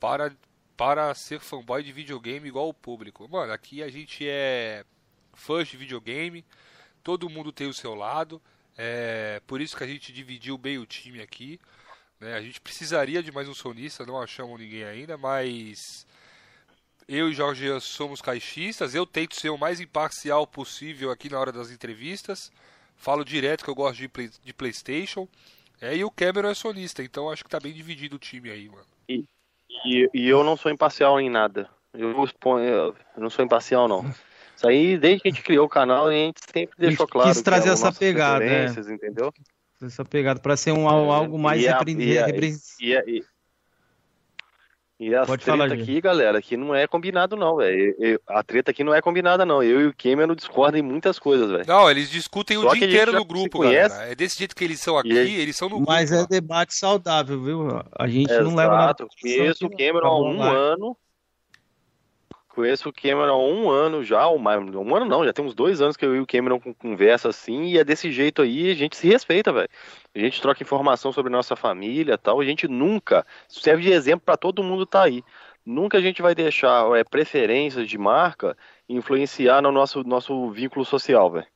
Para, 0.00 0.34
para 0.76 1.14
ser 1.14 1.40
fanboy 1.40 1.82
de 1.82 1.92
videogame 1.92 2.48
igual 2.48 2.68
o 2.68 2.74
público. 2.74 3.28
Mano, 3.28 3.52
aqui 3.52 3.82
a 3.82 3.88
gente 3.90 4.26
é 4.28 4.84
fãs 5.34 5.68
de 5.68 5.76
videogame. 5.76 6.44
Todo 7.02 7.28
mundo 7.30 7.52
tem 7.52 7.68
o 7.68 7.74
seu 7.74 7.94
lado. 7.94 8.40
É 8.76 9.40
por 9.46 9.60
isso 9.60 9.76
que 9.76 9.84
a 9.84 9.86
gente 9.86 10.12
dividiu 10.12 10.58
bem 10.58 10.78
o 10.78 10.86
time 10.86 11.20
aqui. 11.20 11.60
né? 12.20 12.34
A 12.34 12.42
gente 12.42 12.60
precisaria 12.60 13.22
de 13.22 13.32
mais 13.32 13.48
um 13.48 13.54
sonista, 13.54 14.06
não 14.06 14.20
achamos 14.20 14.58
ninguém 14.60 14.84
ainda, 14.84 15.16
mas 15.18 16.06
eu 17.08 17.28
e 17.30 17.34
Jorge 17.34 17.68
somos 17.80 18.20
caixistas. 18.20 18.94
Eu 18.94 19.06
tento 19.06 19.34
ser 19.38 19.50
o 19.50 19.58
mais 19.58 19.80
imparcial 19.80 20.46
possível 20.46 21.10
aqui 21.10 21.30
na 21.30 21.38
hora 21.38 21.52
das 21.52 21.70
entrevistas. 21.70 22.50
Falo 22.96 23.24
direto 23.24 23.64
que 23.64 23.70
eu 23.70 23.74
gosto 23.74 23.96
de, 23.98 24.08
play- 24.08 24.30
de 24.42 24.52
PlayStation. 24.52 25.28
É, 25.80 25.96
e 25.96 26.04
o 26.04 26.10
Cameron 26.10 26.48
é 26.50 26.54
sonista, 26.54 27.02
então 27.02 27.28
acho 27.28 27.44
que 27.44 27.50
tá 27.50 27.58
bem 27.60 27.72
dividido 27.72 28.16
o 28.16 28.18
time 28.18 28.50
aí, 28.50 28.68
mano. 28.68 28.86
E, 29.08 30.08
e 30.14 30.28
eu 30.28 30.42
não 30.44 30.56
sou 30.56 30.70
imparcial 30.70 31.20
em 31.20 31.28
nada. 31.28 31.68
Eu, 31.92 32.24
exponho- 32.24 32.64
eu 32.66 32.96
não 33.18 33.28
sou 33.28 33.44
imparcial, 33.44 33.86
não. 33.88 34.04
Isso 34.56 34.66
aí, 34.66 34.96
desde 34.96 35.20
que 35.22 35.28
a 35.28 35.30
gente 35.32 35.42
criou 35.42 35.66
o 35.66 35.68
canal, 35.68 36.06
a 36.06 36.12
gente 36.12 36.40
sempre 36.52 36.76
deixou 36.78 37.06
quis 37.06 37.12
claro 37.12 37.34
que 37.34 37.42
trazer 37.42 37.64
eram 37.68 37.74
essa 37.74 37.92
pegada, 37.92 38.44
é. 38.44 38.48
preferências, 38.48 38.88
entendeu? 38.88 39.32
Essa 39.82 40.04
pegada 40.04 40.40
para 40.40 40.56
ser 40.56 40.72
um, 40.72 40.88
al- 40.88 41.10
algo 41.10 41.38
mais 41.38 41.60
E 41.60 41.68
a- 41.68 41.76
repre- 41.78 41.92
e 41.98 42.18
a- 42.18 42.28
E, 42.80 42.96
a- 42.96 43.02
e, 45.08 45.14
a 45.14 45.26
Pode 45.26 45.44
treta 45.44 45.58
falar, 45.58 45.72
aqui, 45.72 46.00
galera, 46.00 46.38
aqui 46.38 46.56
não 46.56 46.74
é 46.74 46.86
combinado, 46.86 47.36
não, 47.36 47.56
velho. 47.56 48.20
A 48.28 48.42
treta 48.42 48.70
aqui 48.70 48.82
não 48.82 48.94
é 48.94 49.00
combinada, 49.00 49.44
não. 49.44 49.62
Eu 49.62 49.80
e 49.80 49.86
o 49.86 49.94
Cameron 49.96 50.34
discordam 50.34 50.80
em 50.80 50.82
muitas 50.82 51.18
coisas, 51.18 51.50
velho. 51.50 51.64
Não, 51.66 51.90
eles 51.90 52.10
discutem 52.10 52.56
Só 52.58 52.68
o 52.68 52.70
que 52.72 52.78
dia 52.78 52.88
gente 52.88 52.96
inteiro 52.96 53.12
no 53.12 53.24
grupo, 53.24 53.60
galera. 53.60 53.94
É 54.10 54.14
desse 54.14 54.38
jeito 54.38 54.54
que 54.54 54.64
eles 54.64 54.80
são 54.80 54.96
aqui, 54.98 55.12
E 55.12 55.40
eles 55.40 55.56
são 55.56 55.68
no 55.68 55.76
grupo. 55.76 55.92
Mas 55.92 56.10
é 56.12 56.20
lá. 56.20 56.26
debate 56.28 56.74
saudável, 56.74 57.42
viu? 57.42 57.68
A 57.98 58.06
gente 58.06 58.32
não 58.32 58.54
leva 58.54 58.74
nada. 58.76 58.84
Exato. 58.84 59.08
Conheço 59.20 59.66
o 59.66 59.70
Cameron 59.70 60.06
há 60.06 60.20
um 60.20 60.42
ano. 60.42 60.96
Conheço 62.54 62.88
o 62.88 62.92
Cameron 62.92 63.32
há 63.32 63.38
um 63.38 63.68
ano 63.68 64.04
já, 64.04 64.28
um 64.28 64.48
ano 64.48 65.04
não, 65.04 65.24
já 65.24 65.32
tem 65.32 65.44
uns 65.44 65.54
dois 65.54 65.80
anos 65.80 65.96
que 65.96 66.06
eu 66.06 66.14
e 66.14 66.20
o 66.20 66.26
Cameron 66.26 66.60
con- 66.60 66.72
conversa 66.72 67.28
assim, 67.28 67.64
e 67.64 67.78
é 67.78 67.84
desse 67.84 68.12
jeito 68.12 68.42
aí, 68.42 68.70
a 68.70 68.74
gente 68.74 68.96
se 68.96 69.08
respeita, 69.08 69.52
velho. 69.52 69.68
A 70.14 70.18
gente 70.20 70.40
troca 70.40 70.62
informação 70.62 71.12
sobre 71.12 71.32
nossa 71.32 71.56
família 71.56 72.16
tal, 72.16 72.40
a 72.40 72.44
gente 72.44 72.68
nunca, 72.68 73.26
serve 73.48 73.82
de 73.82 73.90
exemplo 73.90 74.24
pra 74.24 74.36
todo 74.36 74.62
mundo 74.62 74.86
tá 74.86 75.02
aí. 75.02 75.24
Nunca 75.66 75.98
a 75.98 76.00
gente 76.00 76.22
vai 76.22 76.34
deixar 76.34 76.96
é, 76.96 77.02
preferências 77.02 77.88
de 77.88 77.98
marca 77.98 78.56
influenciar 78.88 79.60
no 79.60 79.72
nosso, 79.72 80.04
nosso 80.04 80.50
vínculo 80.50 80.84
social, 80.84 81.32
velho. 81.32 81.46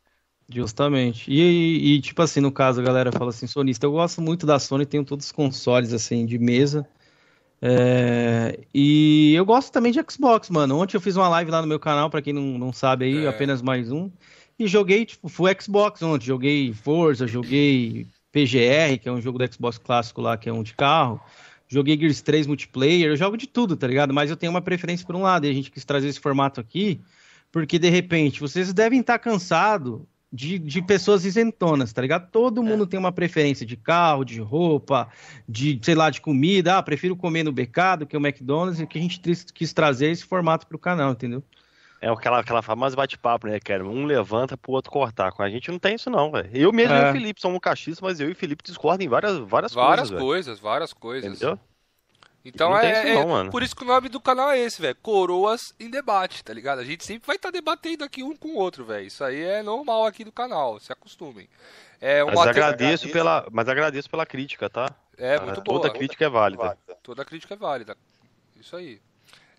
Justamente. 0.50 1.30
E, 1.30 1.94
e, 1.94 2.00
tipo 2.00 2.22
assim, 2.22 2.40
no 2.40 2.50
caso, 2.50 2.80
a 2.80 2.84
galera 2.84 3.12
fala 3.12 3.30
assim, 3.30 3.46
sonista, 3.46 3.86
eu 3.86 3.92
gosto 3.92 4.22
muito 4.22 4.46
da 4.46 4.58
Sony, 4.58 4.86
tenho 4.86 5.04
todos 5.04 5.26
os 5.26 5.32
consoles, 5.32 5.92
assim, 5.92 6.24
de 6.24 6.38
mesa. 6.38 6.88
É, 7.60 8.60
e 8.72 9.34
eu 9.34 9.44
gosto 9.44 9.72
também 9.72 9.92
de 9.92 10.00
Xbox, 10.08 10.48
mano. 10.50 10.78
Ontem 10.78 10.96
eu 10.96 11.00
fiz 11.00 11.16
uma 11.16 11.28
live 11.28 11.50
lá 11.50 11.60
no 11.60 11.66
meu 11.68 11.80
canal, 11.80 12.08
pra 12.08 12.22
quem 12.22 12.32
não, 12.32 12.58
não 12.58 12.72
sabe 12.72 13.06
aí, 13.06 13.24
É. 13.24 13.28
apenas 13.28 13.60
mais 13.62 13.90
um. 13.90 14.10
E 14.58 14.66
joguei, 14.66 15.04
tipo, 15.04 15.28
full 15.28 15.48
Xbox 15.60 16.02
ontem. 16.02 16.26
Joguei 16.26 16.72
Forza, 16.72 17.26
joguei 17.26 18.06
PGR, 18.32 18.98
que 19.00 19.08
é 19.08 19.12
um 19.12 19.20
jogo 19.20 19.38
do 19.38 19.52
Xbox 19.52 19.78
clássico 19.78 20.20
lá, 20.20 20.36
que 20.36 20.48
é 20.48 20.52
um 20.52 20.62
de 20.62 20.74
carro. 20.74 21.20
Joguei 21.68 21.98
Gears 21.98 22.22
3 22.22 22.46
multiplayer, 22.46 23.08
eu 23.10 23.16
jogo 23.16 23.36
de 23.36 23.46
tudo, 23.46 23.76
tá 23.76 23.86
ligado? 23.86 24.14
Mas 24.14 24.30
eu 24.30 24.36
tenho 24.36 24.50
uma 24.50 24.62
preferência 24.62 25.06
por 25.06 25.14
um 25.14 25.22
lado, 25.22 25.46
e 25.46 25.50
a 25.50 25.52
gente 25.52 25.70
quis 25.70 25.84
trazer 25.84 26.08
esse 26.08 26.18
formato 26.18 26.60
aqui, 26.60 27.00
porque 27.52 27.78
de 27.78 27.90
repente 27.90 28.40
vocês 28.40 28.72
devem 28.72 29.00
estar 29.00 29.18
cansados 29.18 30.00
de, 30.32 30.58
de 30.58 30.82
pessoas 30.82 31.24
isentonas, 31.24 31.92
tá 31.92 32.02
ligado? 32.02 32.30
Todo 32.30 32.62
mundo 32.62 32.86
tem 32.86 32.98
uma 32.98 33.12
preferência 33.12 33.64
de 33.64 33.76
carro, 33.76 34.24
de 34.24 34.40
roupa, 34.40 35.08
de, 35.48 35.78
sei 35.82 35.94
lá, 35.94 36.10
de 36.10 36.20
comida. 36.20 36.76
Ah, 36.76 36.82
prefiro 36.82 37.16
comer 37.16 37.42
no 37.42 37.52
BK 37.52 37.98
do 38.00 38.06
que 38.06 38.16
o 38.16 38.20
McDonald's, 38.20 38.80
e 38.80 38.86
que 38.86 38.98
a 38.98 39.00
gente 39.00 39.20
quis, 39.20 39.72
trazer 39.72 40.10
esse 40.10 40.24
formato 40.24 40.66
pro 40.66 40.78
canal, 40.78 41.12
entendeu? 41.12 41.42
É 42.00 42.08
aquela, 42.08 42.40
aquela 42.40 42.62
famosa 42.62 42.94
bate-papo, 42.94 43.48
né, 43.48 43.58
cara? 43.58 43.84
Um 43.84 44.04
levanta 44.04 44.56
pro 44.56 44.72
outro 44.72 44.90
cortar. 44.90 45.32
Com 45.32 45.42
a 45.42 45.50
gente 45.50 45.70
não 45.70 45.80
tem 45.80 45.96
isso, 45.96 46.08
não, 46.08 46.30
velho. 46.30 46.48
Eu 46.52 46.72
mesmo 46.72 46.94
é. 46.94 47.06
e 47.06 47.10
o 47.10 47.12
Felipe 47.12 47.40
somos 47.40 47.58
cachistas, 47.58 48.00
mas 48.00 48.20
eu 48.20 48.28
e 48.28 48.32
o 48.32 48.36
Felipe 48.36 48.62
discordam 48.64 49.04
em 49.04 49.08
várias, 49.08 49.36
várias, 49.38 49.72
várias 49.72 50.08
coisas. 50.08 50.24
coisas, 50.24 50.60
várias 50.60 50.92
coisas. 50.92 51.32
Entendeu? 51.32 51.58
Então 52.44 52.76
é, 52.76 53.10
isso 53.10 53.26
não, 53.26 53.40
é 53.40 53.50
por 53.50 53.62
isso 53.62 53.74
que 53.74 53.82
o 53.82 53.86
nome 53.86 54.08
do 54.08 54.20
canal 54.20 54.50
é 54.50 54.58
esse, 54.58 54.80
velho. 54.80 54.96
Coroas 55.02 55.74
em 55.78 55.90
debate, 55.90 56.42
tá 56.42 56.52
ligado? 56.52 56.78
A 56.78 56.84
gente 56.84 57.04
sempre 57.04 57.26
vai 57.26 57.36
estar 57.36 57.48
tá 57.48 57.52
debatendo 57.52 58.04
aqui 58.04 58.22
um 58.22 58.36
com 58.36 58.48
o 58.48 58.56
outro, 58.56 58.84
velho. 58.84 59.06
Isso 59.06 59.22
aí 59.22 59.42
é 59.42 59.62
normal 59.62 60.06
aqui 60.06 60.24
do 60.24 60.32
canal, 60.32 60.78
se 60.80 60.92
acostumem. 60.92 61.48
É, 62.00 62.22
mas, 62.22 62.38
agradeço 62.38 63.10
pela, 63.10 63.46
mas 63.50 63.68
agradeço 63.68 64.08
pela 64.08 64.24
crítica, 64.24 64.70
tá? 64.70 64.94
É, 65.16 65.34
ah, 65.34 65.40
muito 65.40 65.60
boa. 65.62 65.80
Toda 65.80 65.92
crítica 65.92 66.24
é 66.24 66.28
válida. 66.28 66.78
Toda 67.02 67.24
crítica 67.24 67.54
é 67.54 67.56
válida. 67.56 67.96
Isso 68.58 68.76
aí. 68.76 69.00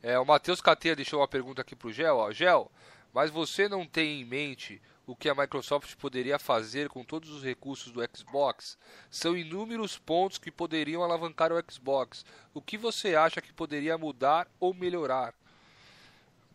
É, 0.01 0.18
o 0.18 0.26
Matheus 0.26 0.61
Cateia 0.61 0.95
deixou 0.95 1.19
uma 1.19 1.27
pergunta 1.27 1.61
aqui 1.61 1.76
pro 1.76 1.91
Gel. 1.91 2.18
Ó. 2.18 2.31
Gel, 2.31 2.72
mas 3.14 3.30
você 3.30 3.68
não 3.68 3.85
tem 3.85 4.22
em 4.22 4.26
mente 4.26 4.81
o 5.10 5.15
que 5.15 5.27
a 5.27 5.34
Microsoft 5.34 5.95
poderia 5.95 6.38
fazer 6.38 6.88
com 6.88 7.03
todos 7.03 7.31
os 7.31 7.44
recursos 7.44 7.91
do 7.91 7.99
Xbox? 8.15 8.77
São 9.10 9.36
inúmeros 9.36 9.98
pontos 9.98 10.38
que 10.38 10.52
poderiam 10.52 11.03
alavancar 11.03 11.52
o 11.52 11.64
Xbox. 11.68 12.23
O 12.53 12.61
que 12.61 12.77
você 12.77 13.15
acha 13.15 13.41
que 13.41 13.52
poderia 13.52 13.98
mudar 13.98 14.48
ou 14.60 14.72
melhorar? 14.72 15.34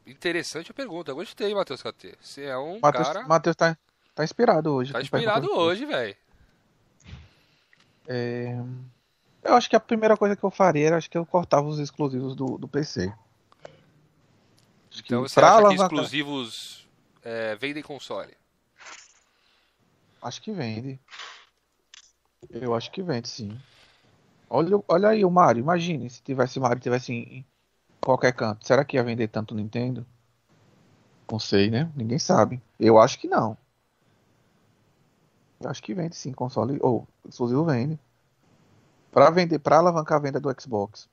Interessante 0.06 0.70
a 0.70 0.74
pergunta. 0.74 1.12
Gostei, 1.12 1.52
Matheus 1.52 1.82
KT. 1.82 2.16
Você 2.20 2.44
é 2.44 2.56
um 2.56 2.78
Mateus, 2.78 3.08
cara. 3.08 3.26
Matheus 3.26 3.56
tá, 3.56 3.76
tá 4.14 4.22
inspirado 4.22 4.72
hoje. 4.72 4.92
Tá 4.92 5.02
inspirado 5.02 5.50
hoje, 5.50 5.84
velho. 5.84 6.16
É... 8.06 8.56
Eu 9.42 9.54
acho 9.54 9.68
que 9.68 9.74
a 9.74 9.80
primeira 9.80 10.16
coisa 10.16 10.36
que 10.36 10.44
eu 10.44 10.50
faria 10.50 10.86
era 10.86 10.96
acho 10.96 11.10
que 11.10 11.18
eu 11.18 11.26
cortava 11.26 11.66
os 11.66 11.80
exclusivos 11.80 12.36
do, 12.36 12.56
do 12.56 12.68
PC. 12.68 13.12
Acho 14.92 15.02
então 15.04 15.22
você 15.22 15.40
acha 15.40 15.48
alavancar... 15.48 15.88
que 15.88 15.94
exclusivos 15.94 16.88
é, 17.24 17.56
vendem 17.56 17.82
console? 17.82 18.32
Acho 20.24 20.40
que 20.40 20.52
vende. 20.52 20.98
Eu 22.48 22.74
acho 22.74 22.90
que 22.90 23.02
vende, 23.02 23.28
sim. 23.28 23.60
Olha, 24.48 24.82
olha 24.88 25.08
aí 25.10 25.22
o 25.22 25.30
Mario. 25.30 25.60
Imagine 25.60 26.08
se 26.08 26.22
tivesse 26.22 26.58
Mario 26.58 26.80
tivesse 26.80 27.12
em 27.12 27.46
qualquer 28.00 28.32
canto. 28.32 28.66
Será 28.66 28.86
que 28.86 28.96
ia 28.96 29.04
vender 29.04 29.28
tanto 29.28 29.54
Nintendo? 29.54 30.06
Não 31.30 31.38
sei, 31.38 31.70
né? 31.70 31.92
Ninguém 31.94 32.18
sabe. 32.18 32.62
Eu 32.80 32.98
acho 32.98 33.18
que 33.18 33.28
não. 33.28 33.54
Eu 35.60 35.68
acho 35.68 35.82
que 35.82 35.92
vende 35.92 36.16
sim, 36.16 36.32
console 36.32 36.78
ou 36.80 37.06
exclusivo 37.28 37.62
vende. 37.66 38.00
Para 39.12 39.28
vender, 39.28 39.58
para 39.58 39.76
alavancar 39.76 40.16
a 40.16 40.22
venda 40.22 40.40
do 40.40 40.50
Xbox. 40.58 41.06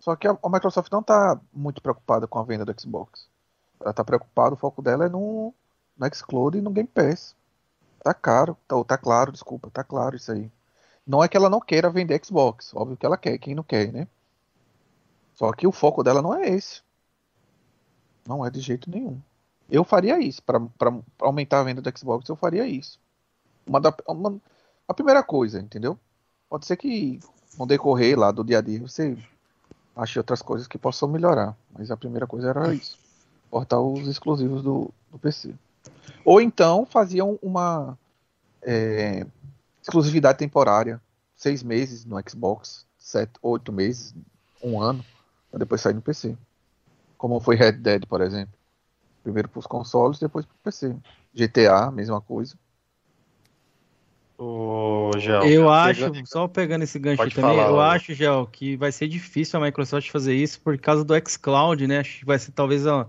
Só 0.00 0.16
que 0.16 0.26
a, 0.26 0.36
a 0.42 0.48
Microsoft 0.48 0.90
não 0.90 1.00
está 1.00 1.40
muito 1.52 1.80
preocupada 1.80 2.26
com 2.26 2.40
a 2.40 2.44
venda 2.44 2.64
do 2.64 2.80
Xbox. 2.80 3.28
Ela 3.80 3.90
está 3.90 4.02
preocupada, 4.02 4.54
o 4.54 4.58
foco 4.58 4.82
dela 4.82 5.06
é 5.06 5.08
no, 5.08 5.54
no 5.96 6.14
Xcloud 6.14 6.58
e 6.58 6.60
no 6.60 6.70
Game 6.72 6.88
Pass. 6.88 7.36
Tá 8.06 8.14
caro, 8.14 8.56
tá, 8.68 8.84
tá 8.84 8.96
claro, 8.96 9.32
desculpa, 9.32 9.68
tá 9.68 9.82
claro 9.82 10.14
isso 10.14 10.30
aí. 10.30 10.48
Não 11.04 11.24
é 11.24 11.28
que 11.28 11.36
ela 11.36 11.50
não 11.50 11.58
queira 11.58 11.90
vender 11.90 12.24
Xbox, 12.24 12.72
óbvio 12.72 12.96
que 12.96 13.04
ela 13.04 13.16
quer, 13.16 13.36
quem 13.36 13.52
não 13.52 13.64
quer, 13.64 13.92
né? 13.92 14.06
Só 15.34 15.52
que 15.52 15.66
o 15.66 15.72
foco 15.72 16.04
dela 16.04 16.22
não 16.22 16.32
é 16.32 16.48
esse. 16.48 16.82
Não 18.24 18.46
é 18.46 18.48
de 18.48 18.60
jeito 18.60 18.88
nenhum. 18.88 19.20
Eu 19.68 19.82
faria 19.82 20.20
isso, 20.20 20.40
para 20.40 20.60
aumentar 21.18 21.58
a 21.58 21.64
venda 21.64 21.82
do 21.82 21.98
Xbox, 21.98 22.28
eu 22.28 22.36
faria 22.36 22.64
isso. 22.64 23.00
Uma 23.66 23.80
da, 23.80 23.92
uma, 24.06 24.40
a 24.86 24.94
primeira 24.94 25.24
coisa, 25.24 25.58
entendeu? 25.58 25.98
Pode 26.48 26.64
ser 26.64 26.76
que 26.76 27.18
no 27.58 27.66
decorrer 27.66 28.16
lá 28.16 28.30
do 28.30 28.44
dia 28.44 28.58
a 28.58 28.62
dia 28.62 28.82
você 28.82 29.18
ache 29.96 30.16
outras 30.20 30.42
coisas 30.42 30.68
que 30.68 30.78
possam 30.78 31.08
melhorar, 31.08 31.56
mas 31.76 31.90
a 31.90 31.96
primeira 31.96 32.24
coisa 32.24 32.50
era 32.50 32.72
isso: 32.72 33.00
cortar 33.50 33.80
os 33.80 34.06
exclusivos 34.06 34.62
do, 34.62 34.92
do 35.10 35.18
PC. 35.18 35.56
Ou 36.24 36.40
então 36.40 36.86
faziam 36.86 37.38
uma 37.42 37.96
é, 38.62 39.26
exclusividade 39.82 40.38
temporária, 40.38 41.00
seis 41.36 41.62
meses 41.62 42.04
no 42.04 42.20
Xbox, 42.28 42.84
sete, 42.98 43.32
oito 43.42 43.72
meses, 43.72 44.14
um 44.62 44.80
ano, 44.80 45.04
para 45.50 45.60
depois 45.60 45.80
sair 45.80 45.94
no 45.94 46.02
PC. 46.02 46.36
Como 47.16 47.40
foi 47.40 47.56
Red 47.56 47.72
Dead, 47.72 48.06
por 48.06 48.20
exemplo. 48.20 48.54
Primeiro 49.22 49.48
para 49.48 49.58
os 49.58 49.66
consoles, 49.66 50.18
depois 50.18 50.44
para 50.44 50.54
o 50.54 50.58
PC. 50.64 50.96
GTA, 51.34 51.90
mesma 51.90 52.20
coisa. 52.20 52.56
Ô, 54.38 55.10
Gel, 55.18 55.44
eu 55.44 55.70
acho, 55.70 56.10
pegando... 56.10 56.26
só 56.26 56.46
pegando 56.46 56.82
esse 56.82 56.98
gancho 56.98 57.16
Pode 57.16 57.34
também, 57.34 57.56
falar, 57.56 57.68
eu 57.68 57.80
acho, 57.80 58.12
Gel, 58.12 58.46
que 58.46 58.76
vai 58.76 58.92
ser 58.92 59.08
difícil 59.08 59.58
a 59.58 59.62
Microsoft 59.62 60.10
fazer 60.10 60.34
isso 60.34 60.60
por 60.60 60.76
causa 60.76 61.04
do 61.04 61.14
xCloud, 61.26 61.86
né? 61.86 62.00
Acho 62.00 62.18
que 62.18 62.24
vai 62.26 62.38
ser 62.38 62.52
talvez 62.52 62.86
a, 62.86 63.06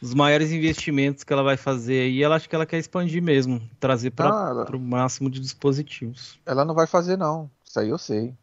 os 0.00 0.14
maiores 0.14 0.52
investimentos 0.52 1.24
que 1.24 1.32
ela 1.32 1.42
vai 1.42 1.56
fazer 1.56 2.08
e 2.08 2.22
ela 2.22 2.36
acho 2.36 2.48
que 2.48 2.54
ela 2.54 2.66
quer 2.66 2.78
expandir 2.78 3.22
mesmo, 3.22 3.60
trazer 3.80 4.10
para 4.10 4.28
ah, 4.28 4.66
o 4.72 4.78
máximo 4.78 5.28
de 5.28 5.40
dispositivos. 5.40 6.38
Ela 6.46 6.64
não 6.64 6.74
vai 6.74 6.86
fazer 6.86 7.16
não, 7.16 7.50
isso 7.64 7.78
aí 7.80 7.88
eu 7.88 7.98
sei. 7.98 8.34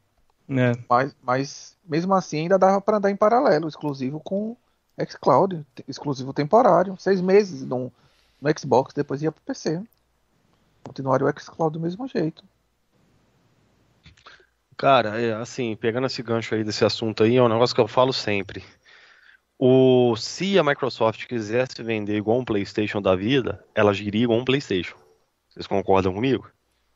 É. 0.50 0.74
Mas, 0.90 1.16
mas 1.24 1.78
mesmo 1.88 2.14
assim 2.14 2.42
ainda 2.42 2.60
dava 2.60 2.80
para 2.82 2.98
andar 2.98 3.10
em 3.10 3.16
paralelo, 3.16 3.68
exclusivo 3.68 4.20
com 4.20 4.56
xCloud, 5.10 5.66
exclusivo 5.88 6.34
temporário, 6.34 6.96
seis 7.00 7.22
meses 7.22 7.64
no, 7.66 7.92
no 8.42 8.60
Xbox, 8.60 8.94
depois 8.94 9.22
ia 9.22 9.32
para 9.32 9.42
o 9.42 9.46
PC. 9.46 9.82
Continuaria 10.84 11.26
o 11.26 11.40
xCloud 11.40 11.74
do 11.74 11.80
mesmo 11.80 12.08
jeito. 12.08 12.44
Cara, 14.78 15.20
é, 15.20 15.34
assim, 15.34 15.76
pegando 15.76 16.08
esse 16.08 16.22
gancho 16.22 16.54
aí 16.54 16.64
desse 16.64 16.84
assunto 16.84 17.24
aí, 17.24 17.38
é 17.38 17.42
um 17.42 17.50
negócio 17.50 17.74
que 17.74 17.82
eu 17.82 17.88
falo 17.88 18.12
sempre. 18.12 18.64
O, 19.58 20.16
se 20.18 20.60
a 20.60 20.64
Microsoft 20.64 21.26
quisesse 21.28 21.82
vender 21.82 22.18
igual 22.18 22.40
um 22.40 22.46
PlayStation 22.46 23.02
da 23.02 23.16
vida, 23.16 23.64
ela 23.74 23.94
giria 23.94 24.24
igual 24.24 24.40
um 24.40 24.46
PlayStation. 24.46 24.98
Vocês 25.50 25.66
concordam 25.66 26.14
comigo? 26.14 26.50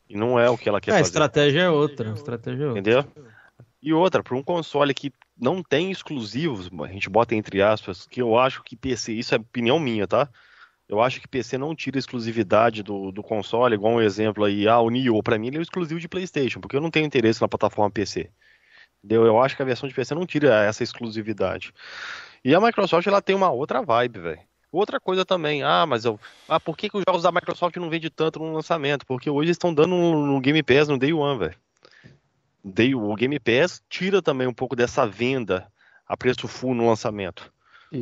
E 0.10 0.18
não 0.18 0.40
é 0.40 0.50
o 0.50 0.58
que 0.58 0.68
ela 0.68 0.82
quer 0.82 0.92
é, 0.92 0.94
fazer. 0.96 1.04
A 1.04 1.08
estratégia 1.08 1.62
é 1.62 1.70
outra. 1.70 2.10
Estratégia 2.12 2.64
é 2.64 2.68
outra. 2.68 2.80
Entendeu? 2.80 3.06
E 3.82 3.94
outra, 3.94 4.22
para 4.22 4.36
um 4.36 4.44
console 4.44 4.94
que 4.94 5.14
não 5.40 5.64
tem 5.64 5.90
exclusivos, 5.90 6.70
a 6.84 6.88
gente 6.88 7.10
bota 7.10 7.34
entre 7.34 7.62
aspas, 7.62 8.06
que 8.06 8.22
eu 8.22 8.38
acho 8.38 8.62
que 8.64 8.76
PC, 8.76 9.14
isso 9.14 9.34
é 9.34 9.38
opinião 9.38 9.80
minha, 9.80 10.06
tá? 10.06 10.28
Eu 10.88 11.02
acho 11.02 11.22
que 11.22 11.28
PC 11.28 11.58
não 11.58 11.76
tira 11.76 12.00
exclusividade 12.00 12.84
do, 12.84 13.12
do 13.12 13.24
console, 13.24 13.76
igual 13.76 13.94
um 13.94 14.02
exemplo 14.02 14.44
aí, 14.44 14.68
ah, 14.68 14.80
o 14.80 14.90
Nioh, 14.90 15.22
para 15.24 15.38
mim 15.38 15.48
ele 15.48 15.60
é 15.60 15.62
exclusivo 15.62 16.00
de 16.00 16.10
PlayStation, 16.10 16.60
porque 16.60 16.76
eu 16.76 16.82
não 16.82 16.92
tenho 16.92 17.06
interesse 17.06 17.40
na 17.40 17.48
plataforma 17.48 17.92
PC. 17.92 18.30
Entendeu? 19.02 19.26
Eu 19.26 19.40
acho 19.40 19.56
que 19.56 19.62
a 19.62 19.66
versão 19.66 19.88
de 19.88 19.96
PC 19.96 20.14
não 20.14 20.26
tira 20.26 20.66
essa 20.66 20.84
exclusividade. 20.84 21.72
E 22.44 22.54
a 22.54 22.62
Microsoft 22.62 23.06
ela 23.08 23.22
tem 23.22 23.36
uma 23.36 23.50
outra 23.50 23.82
vibe, 23.82 24.20
velho. 24.20 24.40
Outra 24.72 25.00
coisa 25.00 25.26
também, 25.26 25.64
ah, 25.64 25.86
mas 25.88 26.06
eu. 26.06 26.20
Ah, 26.48 26.60
por 26.60 26.78
que, 26.78 26.90
que 26.90 26.98
os 26.98 27.04
jogos 27.08 27.24
da 27.24 27.32
Microsoft 27.32 27.76
não 27.78 27.90
vendem 27.90 28.10
tanto 28.10 28.40
no 28.40 28.54
lançamento? 28.54 29.06
Porque 29.06 29.30
hoje 29.30 29.52
estão 29.52 29.74
dando 29.74 29.90
no, 29.90 30.26
no 30.28 30.40
Game 30.40 30.62
Pass 30.62 30.88
no 30.88 30.98
Day 30.98 31.12
One, 31.12 31.40
velho. 31.40 31.56
O 32.96 33.16
Game 33.16 33.40
Pass 33.40 33.82
tira 33.90 34.22
também 34.22 34.48
um 34.48 34.54
pouco 34.54 34.76
dessa 34.76 35.08
venda 35.08 35.68
a 36.08 36.16
preço 36.16 36.48
full 36.48 36.76
no 36.76 36.88
lançamento. 36.88 37.52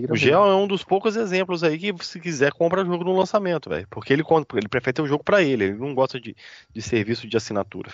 O 0.10 0.18
Gel 0.18 0.46
é 0.46 0.56
um 0.56 0.68
dos 0.68 0.84
poucos 0.84 1.16
exemplos 1.16 1.64
aí 1.64 1.80
que, 1.80 1.94
se 2.04 2.20
quiser, 2.20 2.52
compra 2.52 2.84
jogo 2.84 3.06
no 3.06 3.18
lançamento, 3.18 3.70
velho. 3.70 3.88
Porque 3.90 4.12
ele, 4.12 4.24
ele 4.54 4.68
prefere 4.68 4.94
ter 4.94 5.02
o 5.02 5.08
jogo 5.08 5.24
para 5.24 5.42
ele, 5.42 5.66
ele 5.66 5.78
não 5.78 5.96
gosta 5.96 6.20
de, 6.20 6.36
de 6.74 6.82
serviço 6.82 7.26
de 7.28 7.38
assinatura. 7.38 7.94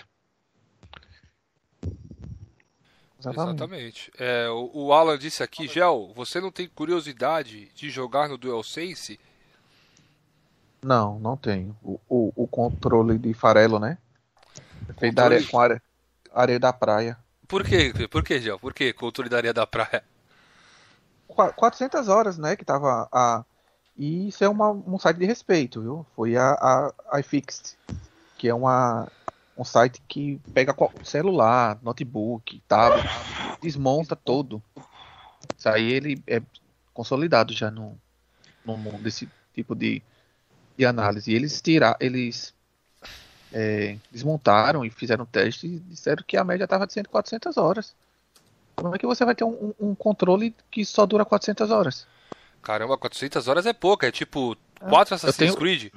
Exatamente. 3.32 3.56
Exatamente. 3.56 4.12
É, 4.18 4.50
o, 4.50 4.70
o, 4.74 4.94
Alan 4.94 5.18
disse 5.18 5.41
aqui, 5.41 5.68
Gel, 5.68 6.12
você 6.16 6.41
não 6.41 6.52
tem 6.52 6.68
curiosidade 6.68 7.72
de 7.74 7.90
jogar 7.90 8.28
no 8.28 8.38
DualSense? 8.38 9.20
Não, 10.82 11.20
não 11.20 11.38
tenho. 11.38 11.76
O, 11.82 12.00
o, 12.10 12.34
o 12.36 12.48
controle 12.48 13.18
de 13.18 13.34
farelo, 13.34 13.80
né? 13.80 13.98
Feito 15.00 15.16
controle... 15.16 15.36
areia, 15.36 15.48
com 15.50 15.60
areia, 15.60 15.82
areia 16.34 16.60
da 16.60 16.74
praia. 16.74 17.18
Por 17.48 17.64
quê? 17.64 17.94
Por 18.10 18.24
que, 18.24 18.40
Gel? 18.40 18.60
Por 18.60 18.74
que 18.74 18.91
controle 18.91 19.30
da 19.30 19.38
areia 19.38 19.54
da 19.54 19.66
praia? 19.66 20.04
400 21.28 22.10
horas, 22.10 22.38
né, 22.38 22.56
que 22.56 22.66
tava 22.66 23.08
a... 23.12 23.44
E 23.98 24.28
isso 24.28 24.44
é 24.44 24.50
uma, 24.50 24.72
um 24.72 25.00
site 25.00 25.18
de 25.18 25.26
respeito, 25.26 25.82
viu? 25.82 26.06
Foi 26.16 26.36
a, 26.36 26.91
a 27.12 27.20
iFixit, 27.20 27.78
que 28.38 28.48
é 28.48 28.54
uma 28.54 29.08
um 29.58 29.64
site 29.64 30.02
que 30.08 30.40
pega 30.54 30.76
celular, 31.04 31.80
notebook, 31.82 32.62
tablet, 32.68 33.08
desmonta 33.62 34.16
todo. 34.16 34.62
Isso 35.58 35.70
aí 35.70 35.92
ele 35.92 36.22
é 36.28 36.42
consolidado 36.94 37.54
já 37.54 37.70
no, 37.70 37.98
no 38.66 38.78
mundo 38.78 39.00
desse 39.00 39.30
tipo 39.54 39.76
de, 39.76 40.02
de 40.78 40.86
análise. 40.86 41.32
E 41.32 41.36
eles 41.36 41.62
tiraram, 41.62 41.98
eles 42.00 42.54
é, 43.52 43.98
desmontaram 44.12 44.84
e 44.84 44.90
fizeram 44.90 45.26
teste 45.26 45.68
e 45.68 45.80
disseram 45.80 46.24
que 46.26 46.36
a 46.36 46.44
média 46.44 46.64
estava 46.64 46.88
de 46.88 46.94
100 46.94 47.04
400 47.04 47.58
horas. 47.58 47.96
Como 48.76 48.96
é 48.96 48.98
que 48.98 49.06
você 49.06 49.24
vai 49.24 49.36
ter 49.36 49.44
um, 49.44 49.74
um, 49.80 49.94
controle 49.94 50.56
que 50.72 50.84
só 50.84 51.06
dura 51.06 51.24
400 51.24 51.70
horas? 51.70 52.08
Caramba, 52.62 52.98
400 52.98 53.48
horas 53.48 53.66
é 53.68 53.74
pouca, 53.74 54.08
é 54.08 54.12
tipo 54.12 54.58
4 54.80 55.14
é, 55.14 55.16
Assassin's 55.16 55.36
tenho... 55.38 55.56
Creed. 55.56 55.94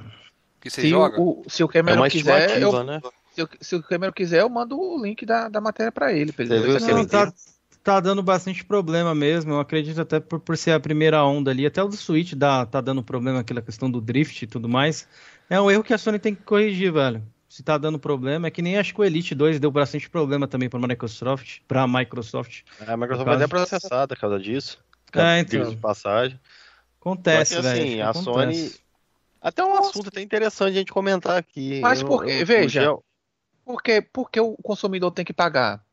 Que 0.61 0.71
você 0.71 0.83
Se 0.83 0.89
joga? 0.89 1.21
o, 1.21 1.45
se 1.49 1.63
o 1.63 1.67
É 1.67 1.73
Cameron 1.73 2.03
uma 2.03 2.11
quiser, 2.11 2.61
eu, 2.61 2.85
né? 2.85 3.01
Se, 3.37 3.43
o- 3.43 3.49
se 3.61 3.77
o 3.77 3.83
Cameron 3.83 4.13
quiser, 4.13 4.41
eu 4.41 4.49
mando 4.49 4.79
o 4.81 5.03
link 5.05 5.25
da, 5.27 5.49
da 5.49 5.61
matéria 5.61 5.93
pra 5.93 6.13
ele. 6.13 6.33
Pra 6.33 6.45
ele 6.45 6.59
Você 6.73 6.87
viu 6.87 6.97
Não, 6.97 7.05
tá, 7.07 7.33
tá 7.85 8.01
dando 8.01 8.23
bastante 8.23 8.65
problema 8.65 9.15
mesmo. 9.15 9.53
Eu 9.53 9.61
acredito 9.61 10.01
até 10.01 10.19
por, 10.19 10.41
por 10.41 10.57
ser 10.57 10.73
a 10.73 10.81
primeira 10.81 11.23
onda 11.25 11.51
ali. 11.51 11.67
Até 11.67 11.83
o 11.83 11.89
do 11.89 11.97
Switch 11.97 12.33
dá, 12.35 12.65
tá 12.65 12.81
dando 12.81 13.03
problema, 13.03 13.41
aquela 13.41 13.61
questão 13.63 13.91
do 13.91 14.01
drift 14.01 14.43
e 14.43 14.47
tudo 14.47 14.69
mais. 14.69 15.07
É 15.51 15.61
um 15.61 15.71
erro 15.71 15.85
que 15.85 15.93
a 15.95 15.99
Sony 15.99 16.19
tem 16.19 16.35
que 16.35 16.43
corrigir, 16.43 16.93
velho. 16.93 17.23
Se 17.49 17.63
tá 17.63 17.79
dando 17.79 17.99
problema, 17.99 18.49
é 18.49 18.51
que 18.51 18.61
nem 18.61 18.77
acho 18.77 18.93
que 18.93 19.01
o 19.01 19.05
Elite 19.05 19.35
2 19.35 19.61
deu 19.61 19.71
bastante 19.71 20.11
problema 20.11 20.49
também 20.49 20.69
pra 20.69 20.81
Microsoft, 20.81 21.61
pra 21.69 21.87
Microsoft. 21.87 22.63
A 22.87 22.97
Microsoft 22.97 23.25
vai 23.27 23.37
até 23.37 23.47
processada 23.47 24.15
por 24.15 24.21
causa 24.21 24.39
disso. 24.39 24.79
É, 25.15 25.43
Diga-se 25.45 25.57
então. 25.57 25.71
de 25.71 25.77
passagem. 25.77 26.39
Acontece, 27.01 27.55
Só 27.55 27.61
que, 27.61 27.67
velho. 27.69 27.83
assim, 27.85 28.01
a 28.01 28.11
acontece. 28.11 28.25
Sony- 28.71 28.73
Até 29.41 29.65
um 29.65 29.75
assunto 29.77 30.09
até 30.09 30.21
interessante 30.21 30.71
a 30.71 30.79
gente 30.79 30.93
comentar 30.93 31.39
aqui. 31.39 31.81
Mas 31.81 32.01
Eu- 32.01 32.09
por 32.09 32.25
quê? 32.25 32.39
eu- 32.41 32.47
Veja. 32.47 32.81
Gel- 32.83 33.05
Por 33.67 33.83
quê? 33.83 34.01
Por 34.01 34.31
que 34.31 34.41
o 34.41 34.57
consumidor 34.63 35.11
tem 35.11 35.25
que 35.25 35.33
pagar 35.35 35.85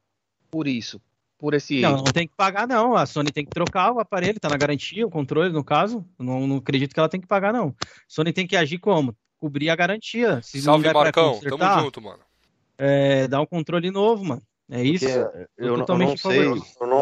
por 0.51 0.67
isso? 0.67 1.01
Por 1.39 1.55
esse 1.55 1.81
Não, 1.81 1.97
não 1.97 2.03
tem 2.03 2.27
que 2.27 2.35
pagar, 2.37 2.67
não. 2.67 2.95
A 2.95 3.05
Sony 3.07 3.31
tem 3.31 3.43
que 3.43 3.49
trocar 3.49 3.91
o 3.91 3.99
aparelho, 3.99 4.39
tá 4.39 4.47
na 4.47 4.55
garantia, 4.55 5.05
o 5.05 5.09
controle, 5.09 5.51
no 5.51 5.63
caso. 5.63 6.05
Não, 6.17 6.45
não 6.47 6.57
acredito 6.57 6.93
que 6.93 6.99
ela 6.99 7.09
tem 7.09 7.19
que 7.19 7.27
pagar, 7.27 7.51
não. 7.51 7.75
Sony 8.07 8.31
tem 8.31 8.45
que 8.47 8.55
agir 8.55 8.77
como? 8.77 9.13
Cobrir 9.39 9.69
a 9.71 9.75
garantia. 9.75 10.39
Se 10.43 10.57
não 10.57 10.63
Salve, 10.63 10.93
Marcão. 10.93 11.33
consertar, 11.33 11.57
Tamo 11.57 11.81
junto, 11.81 12.01
mano. 12.01 12.19
É, 12.77 13.27
dar 13.27 13.41
um 13.41 13.45
controle 13.45 13.89
novo, 13.91 14.23
mano. 14.23 14.41
É 14.69 14.81
isso. 14.81 15.05
Porque 15.05 15.17
eu, 15.57 15.67
não- 15.67 15.73
eu 15.73 15.77
totalmente 15.79 16.09
não 16.23 16.31
sei, 16.31 16.39
eu 16.45 16.55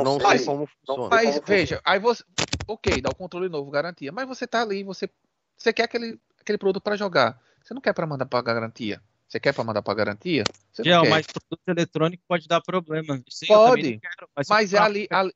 não 0.04 0.18
sei 0.18 0.24
Mas- 0.28 0.46
como 0.46 0.66
funciona. 0.66 1.10
Mas 1.10 1.42
veja, 1.46 1.82
aí 1.86 2.00
você. 2.00 2.24
Ok, 2.68 3.00
dá 3.02 3.10
o 3.10 3.16
controle 3.16 3.48
novo, 3.50 3.70
garantia. 3.70 4.12
Mas 4.12 4.28
você 4.28 4.48
tá 4.48 4.62
ali, 4.62 4.84
você, 4.84 5.08
você 5.56 5.72
quer 5.72 5.84
aquele, 5.84 6.18
aquele 6.40 6.58
produto 6.58 6.82
pra 6.82 6.96
jogar. 6.96 7.40
Você 7.62 7.74
não 7.76 7.82
quer 7.82 7.94
pra 7.94 8.08
mandar 8.08 8.26
pagar 8.26 8.56
garantia? 8.56 9.02
Você 9.32 9.40
quer 9.40 9.54
pra 9.54 9.64
mandar 9.64 9.82
pra 9.82 9.94
garantia? 9.94 10.44
Você 10.74 10.82
não 10.82 10.92
Gel, 10.92 11.04
quer. 11.04 11.10
mas 11.10 11.26
produto 11.26 11.62
eletrônico 11.66 12.22
pode 12.28 12.50
dar 12.50 12.60
problema. 12.60 13.24
Sim, 13.30 13.46
Pode, 13.48 13.94
eu 13.94 14.00
quero, 14.02 14.30
mas, 14.36 14.48
Mas 14.50 14.74
é 14.74 14.78
ali, 14.78 15.08
ali, 15.10 15.34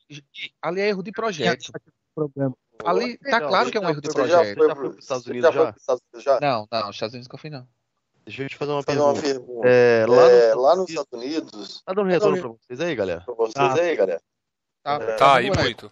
ali 0.61 0.81
é 0.81 0.89
erro 0.89 1.01
de 1.01 1.13
projeto. 1.13 1.71
problema. 2.13 2.53
Ali 2.83 3.17
tá 3.19 3.39
Não, 3.39 3.47
claro 3.47 3.71
que 3.71 3.77
é 3.77 3.79
um 3.79 3.87
erro 3.89 4.01
de 4.01 4.07
você 4.11 4.27
já 4.27 4.37
projeto. 4.39 4.57
foi 4.57 4.67
para 4.75 4.87
os 4.89 4.97
Estados 4.97 5.25
Unidos 5.25 6.23
já? 6.25 6.39
Não, 6.41 6.67
não, 6.69 6.89
os 6.89 6.95
Estados 6.97 7.13
Unidos 7.13 7.27
nunca 7.29 7.37
fui, 7.37 7.49
não. 7.49 7.65
Deixa 8.25 8.43
eu 8.43 8.49
te 8.49 8.57
fazer 8.57 8.71
uma 8.73 8.83
fazer 8.83 8.99
uma 8.99 9.13
pergunta. 9.13 9.33
pergunta. 9.39 9.67
É, 9.69 10.05
lá, 10.09 10.29
É, 10.29 10.53
no, 10.55 10.61
lá 10.61 10.75
nos 10.75 10.89
Estados 10.89 11.13
Unidos, 11.13 11.81
tá 11.85 11.93
dando 11.93 12.09
retorno 12.09 12.37
pra 12.37 12.49
vocês 12.49 12.81
aí, 12.81 12.95
galera? 12.95 13.21
pra 13.21 13.33
vocês 13.33 13.53
Tá. 13.53 13.73
aí, 13.75 13.95
galera. 13.95 14.21
Tá, 14.83 14.95
É, 15.01 15.15
Tá, 15.15 15.41
e 15.41 15.47
moleque. 15.47 15.63
muito. 15.63 15.89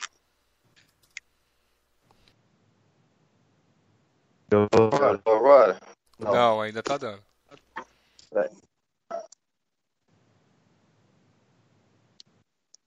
Agora, 4.51 5.22
agora? 5.25 5.80
Não. 6.19 6.33
Não, 6.33 6.61
ainda 6.61 6.83
tá 6.83 6.98
dando. 6.98 7.23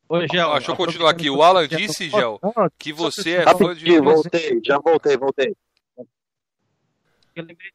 Ô, 0.09 0.21
Gel, 0.27 0.53
deixa 0.53 0.71
eu 0.71 0.77
continuar 0.77 1.11
aqui. 1.11 1.29
O 1.29 1.43
Alan 1.43 1.67
disse, 1.67 2.09
Gel, 2.09 2.41
que 2.79 2.93
você 2.93 3.39
é 3.39 3.45
fã 3.57 3.75
de. 3.75 4.01
Voltei, 4.01 4.61
já 4.65 4.79
voltei, 4.79 5.17
voltei. 5.17 5.57
Eu 7.35 7.45
lembrei 7.45 7.71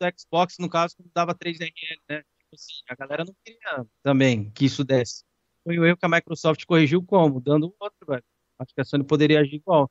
do 0.00 0.20
Xbox, 0.20 0.56
no 0.58 0.68
caso, 0.68 0.96
quando 0.96 1.10
dava 1.14 1.34
3RL, 1.34 2.00
né? 2.08 2.22
Tipo 2.22 2.54
assim, 2.54 2.82
a 2.88 2.94
galera 2.94 3.24
não 3.24 3.34
queria 3.44 3.86
também 4.02 4.50
que 4.50 4.64
isso 4.64 4.84
desse. 4.84 5.24
Foi 5.64 5.78
o 5.78 5.84
erro 5.84 5.96
que 5.96 6.06
a 6.06 6.08
Microsoft 6.08 6.64
corrigiu 6.64 7.02
como? 7.04 7.40
Dando 7.40 7.74
outro, 7.78 8.06
velho. 8.06 8.24
Acho 8.58 8.74
que 8.74 8.80
a 8.80 8.84
Sony 8.84 9.04
poderia 9.04 9.40
agir 9.40 9.56
igual. 9.56 9.90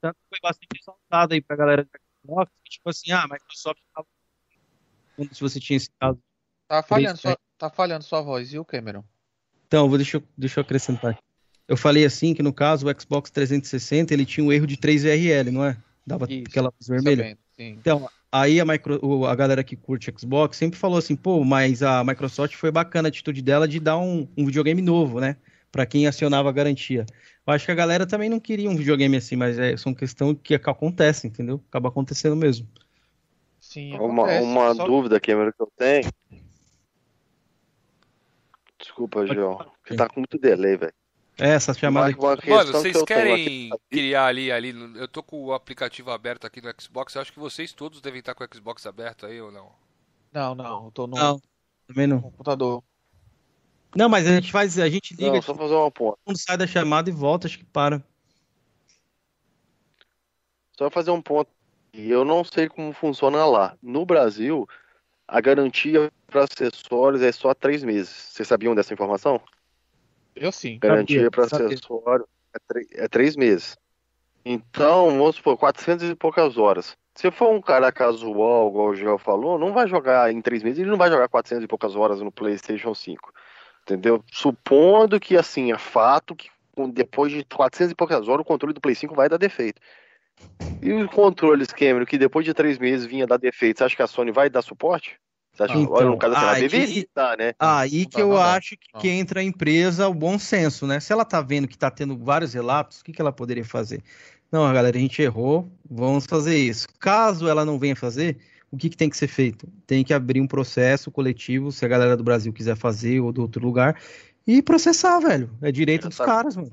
Tanto 0.00 0.14
que 0.14 0.28
foi 0.28 0.38
bastante 0.40 0.68
ressaltado 0.74 1.34
aí 1.34 1.40
pra 1.40 1.56
galera 1.56 1.84
do 1.84 1.90
Xbox, 2.24 2.52
que, 2.64 2.70
tipo 2.70 2.88
assim, 2.88 3.12
ah, 3.12 3.24
a 3.24 3.28
Microsoft 3.28 3.80
tava... 3.94 4.06
Quando 5.16 5.34
se 5.34 5.40
você 5.40 5.60
tinha 5.60 5.76
esse 5.76 5.90
caso. 6.00 6.20
Tá 6.68 6.82
falhando, 6.82 7.18
Três, 7.18 7.20
sua, 7.20 7.38
tá 7.56 7.70
falhando 7.70 8.04
sua 8.04 8.20
voz, 8.20 8.50
viu, 8.52 8.64
Cameron? 8.64 9.02
Então, 9.66 9.88
vou, 9.88 9.96
deixa, 9.98 10.18
eu, 10.18 10.22
deixa 10.36 10.60
eu 10.60 10.62
acrescentar. 10.62 11.12
aqui. 11.12 11.22
Eu 11.66 11.76
falei 11.76 12.04
assim 12.04 12.34
que 12.34 12.42
no 12.42 12.52
caso 12.52 12.86
o 12.86 13.00
Xbox 13.00 13.30
360 13.30 14.14
ele 14.14 14.24
tinha 14.24 14.44
um 14.44 14.52
erro 14.52 14.66
de 14.66 14.76
3RL, 14.76 15.50
não 15.50 15.64
é? 15.64 15.76
Dava 16.06 16.26
Isso, 16.30 16.44
aquela 16.48 16.68
luz 16.74 16.86
vermelha. 16.88 17.22
Sabendo, 17.24 17.38
sim. 17.56 17.78
Então, 17.78 18.08
aí 18.32 18.60
a, 18.60 18.64
micro, 18.64 19.26
a 19.26 19.34
galera 19.34 19.62
que 19.62 19.76
curte 19.76 20.12
Xbox 20.18 20.56
sempre 20.56 20.78
falou 20.78 20.96
assim, 20.98 21.14
pô, 21.14 21.44
mas 21.44 21.82
a 21.82 22.02
Microsoft 22.04 22.54
foi 22.56 22.70
bacana 22.70 23.08
a 23.08 23.10
atitude 23.10 23.42
dela 23.42 23.68
de 23.68 23.78
dar 23.80 23.98
um, 23.98 24.26
um 24.36 24.46
videogame 24.46 24.80
novo, 24.80 25.20
né? 25.20 25.36
Pra 25.70 25.84
quem 25.84 26.06
acionava 26.06 26.48
a 26.48 26.52
garantia. 26.52 27.04
Eu 27.46 27.52
acho 27.52 27.66
que 27.66 27.72
a 27.72 27.74
galera 27.74 28.06
também 28.06 28.30
não 28.30 28.40
queria 28.40 28.70
um 28.70 28.76
videogame 28.76 29.16
assim, 29.18 29.36
mas 29.36 29.58
é, 29.58 29.76
são 29.76 29.92
questão 29.92 30.34
que 30.34 30.54
ac- 30.54 30.68
acontece, 30.70 31.26
entendeu? 31.26 31.62
Acaba 31.68 31.90
acontecendo 31.90 32.34
mesmo. 32.36 32.66
Sim, 33.60 33.94
Uma, 33.94 34.22
acontece, 34.22 34.44
uma 34.46 34.74
só- 34.74 34.86
dúvida, 34.86 35.20
Cameron, 35.20 35.52
que 35.52 35.62
eu 35.62 35.70
tenho. 35.76 36.10
Desculpa, 38.98 39.24
Gil. 39.26 39.58
Você 39.86 39.96
tá 39.96 40.08
com 40.08 40.18
muito 40.20 40.36
delay, 40.38 40.76
velho. 40.76 40.92
É, 41.38 41.50
essa 41.50 41.72
chamada 41.72 42.10
aqui. 42.10 42.50
Mano, 42.50 42.72
vocês 42.72 43.00
querem 43.04 43.70
criar 43.88 44.26
ali, 44.26 44.50
ali. 44.50 44.74
Eu 44.96 45.06
tô 45.06 45.22
com 45.22 45.44
o 45.44 45.52
aplicativo 45.52 46.10
aberto 46.10 46.44
aqui 46.44 46.60
no 46.60 46.68
Xbox. 46.80 47.14
Eu 47.14 47.22
acho 47.22 47.32
que 47.32 47.38
vocês 47.38 47.72
todos 47.72 48.00
devem 48.00 48.18
estar 48.18 48.34
com 48.34 48.42
o 48.42 48.48
Xbox 48.52 48.84
aberto 48.86 49.24
aí 49.24 49.40
ou 49.40 49.52
não? 49.52 49.70
Não, 50.32 50.54
não, 50.56 50.86
eu 50.86 50.90
tô 50.90 51.06
no 51.06 51.16
Não, 51.16 51.40
também 51.86 52.08
não. 52.08 52.20
computador. 52.20 52.82
Não, 53.94 54.08
mas 54.08 54.26
a 54.26 54.34
gente 54.34 54.50
faz, 54.50 54.78
a 54.80 54.88
gente 54.88 55.14
liga, 55.14 55.32
Não, 55.32 55.42
só 55.42 55.54
fazer 55.54 55.74
uma 55.74 55.90
ponta. 55.90 56.18
mundo 56.26 56.36
sai 56.36 56.56
da 56.56 56.66
chamada 56.66 57.08
e 57.08 57.12
volta, 57.12 57.46
acho 57.46 57.58
que 57.58 57.64
para. 57.64 58.02
Só 60.76 60.90
fazer 60.90 61.12
um 61.12 61.22
ponto. 61.22 61.48
E 61.92 62.10
eu 62.10 62.24
não 62.24 62.42
sei 62.44 62.68
como 62.68 62.92
funciona 62.92 63.46
lá. 63.46 63.76
No 63.80 64.04
Brasil, 64.04 64.68
a 65.28 65.40
garantia 65.40 66.10
para 66.26 66.44
acessórios 66.44 67.22
é 67.22 67.30
só 67.30 67.52
três 67.52 67.84
meses. 67.84 68.08
Vocês 68.08 68.48
sabiam 68.48 68.74
dessa 68.74 68.94
informação? 68.94 69.40
Eu 70.34 70.50
sim. 70.50 70.78
Garantia 70.80 71.30
para 71.30 71.48
sabia. 71.48 71.66
acessório 71.66 72.26
é, 72.54 72.58
tre- 72.66 72.88
é 72.92 73.08
três 73.08 73.36
meses. 73.36 73.76
Então, 74.44 75.10
vamos 75.18 75.36
supor, 75.36 75.58
400 75.58 76.08
e 76.08 76.14
poucas 76.14 76.56
horas. 76.56 76.96
Se 77.14 77.30
for 77.30 77.50
um 77.50 77.60
cara 77.60 77.92
casual, 77.92 78.68
igual 78.68 78.88
o 78.88 78.94
Gel 78.94 79.18
falou, 79.18 79.58
não 79.58 79.72
vai 79.72 79.86
jogar 79.86 80.32
em 80.32 80.40
três 80.40 80.62
meses, 80.62 80.78
ele 80.78 80.90
não 80.90 80.96
vai 80.96 81.10
jogar 81.10 81.28
400 81.28 81.64
e 81.64 81.68
poucas 81.68 81.94
horas 81.94 82.20
no 82.20 82.32
PlayStation 82.32 82.94
5. 82.94 83.32
Entendeu? 83.82 84.24
Supondo 84.32 85.18
que, 85.18 85.36
assim, 85.36 85.72
é 85.72 85.78
fato 85.78 86.34
que 86.34 86.48
depois 86.92 87.32
de 87.32 87.44
400 87.44 87.92
e 87.92 87.94
poucas 87.94 88.28
horas 88.28 88.42
o 88.42 88.44
controle 88.44 88.72
do 88.72 88.80
Play 88.80 88.94
5 88.94 89.14
vai 89.14 89.28
dar 89.28 89.36
defeito. 89.36 89.80
E 90.80 90.92
os 90.92 91.10
controles, 91.10 91.68
Cameron, 91.68 92.06
que 92.06 92.16
depois 92.18 92.44
de 92.44 92.54
três 92.54 92.78
meses 92.78 93.06
vinha 93.06 93.26
dar 93.26 93.36
defeito, 93.36 93.78
você 93.78 93.84
acha 93.84 93.96
que 93.96 94.02
a 94.02 94.06
Sony 94.06 94.30
vai 94.30 94.48
dar 94.48 94.62
suporte? 94.62 95.16
Você 95.52 95.64
acha 95.64 95.72
que, 95.72 95.80
Então, 95.80 95.92
olha, 95.92 96.06
no 96.06 96.18
caso 96.18 96.34
assim, 96.34 96.44
ela 96.44 96.52
aí- 96.52 96.60
deveria 96.68 97.06
dar, 97.14 97.36
né? 97.36 97.54
Aí 97.58 98.06
que 98.06 98.20
Não, 98.20 98.30
eu 98.30 98.38
acho 98.38 98.76
que, 98.76 98.88
que 98.96 99.08
entra 99.08 99.40
a 99.40 99.42
empresa 99.42 100.06
o 100.08 100.14
bom 100.14 100.38
senso, 100.38 100.86
né? 100.86 101.00
Se 101.00 101.12
ela 101.12 101.24
tá 101.24 101.40
vendo 101.40 101.66
que 101.66 101.76
tá 101.76 101.90
tendo 101.90 102.16
vários 102.16 102.54
relatos, 102.54 103.00
o 103.00 103.04
que, 103.04 103.12
que 103.12 103.20
ela 103.20 103.32
poderia 103.32 103.64
fazer? 103.64 104.00
Não, 104.52 104.72
galera, 104.72 104.96
a 104.96 105.00
gente 105.00 105.20
errou, 105.20 105.68
vamos 105.90 106.26
fazer 106.26 106.56
isso. 106.56 106.86
Caso 107.00 107.48
ela 107.48 107.64
não 107.64 107.76
venha 107.78 107.96
fazer, 107.96 108.38
o 108.70 108.76
que, 108.76 108.88
que 108.88 108.96
tem 108.96 109.10
que 109.10 109.16
ser 109.16 109.26
feito? 109.28 109.66
Tem 109.86 110.04
que 110.04 110.14
abrir 110.14 110.40
um 110.40 110.46
processo 110.46 111.10
coletivo, 111.10 111.72
se 111.72 111.84
a 111.84 111.88
galera 111.88 112.16
do 112.16 112.22
Brasil 112.22 112.52
quiser 112.52 112.76
fazer 112.76 113.18
ou 113.20 113.32
do 113.32 113.42
outro 113.42 113.60
lugar, 113.64 114.00
e 114.46 114.62
processar, 114.62 115.18
velho. 115.18 115.50
É 115.60 115.72
direito 115.72 116.04
Já 116.04 116.08
dos 116.08 116.18
tá- 116.18 116.24
caras, 116.24 116.56
mano. 116.56 116.70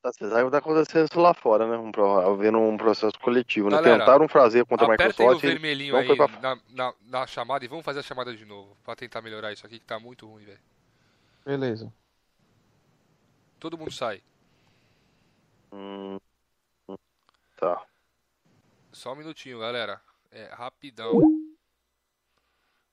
Tá, 0.00 0.12
Você 0.12 0.28
sabe 0.28 0.42
o 0.42 0.46
que 0.46 0.52
tá 0.52 0.58
acontecendo 0.58 1.06
isso 1.08 1.18
lá 1.20 1.34
fora, 1.34 1.66
né? 1.66 1.76
Um, 1.76 1.90
havendo 2.18 2.58
um 2.58 2.76
processo 2.76 3.18
coletivo, 3.18 3.68
né? 3.68 3.76
Galera, 3.76 3.98
Tentaram 3.98 4.28
fazer 4.28 4.64
contra 4.64 4.86
a 4.86 4.94
Apertem 4.94 5.26
o 5.26 5.28
Microsoft. 5.30 5.44
e- 5.44 5.48
vermelhinho 5.48 5.96
aí 5.96 6.06
foi 6.06 6.16
pra- 6.16 6.28
na, 6.40 6.60
na, 6.70 6.94
na 7.02 7.26
chamada 7.26 7.64
e 7.64 7.68
vamos 7.68 7.84
fazer 7.84 7.98
a 8.00 8.02
chamada 8.02 8.34
de 8.36 8.44
novo. 8.44 8.76
Pra 8.84 8.94
tentar 8.94 9.20
melhorar 9.22 9.52
isso 9.52 9.66
aqui 9.66 9.78
que 9.80 9.84
tá 9.84 9.98
muito 9.98 10.26
ruim, 10.26 10.44
velho. 10.44 10.60
Beleza. 11.44 11.92
Todo 13.58 13.76
mundo 13.76 13.90
sai. 13.92 14.22
Hum, 15.72 16.16
tá. 17.56 17.84
Só 18.92 19.12
um 19.12 19.16
minutinho, 19.16 19.58
galera. 19.58 20.00
É 20.30 20.44
rapidão. 20.54 21.12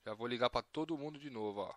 Já 0.05 0.13
vou 0.13 0.27
ligar 0.27 0.49
pra 0.49 0.61
todo 0.63 0.97
mundo 0.97 1.19
de 1.19 1.29
novo, 1.29 1.61
ó. 1.61 1.73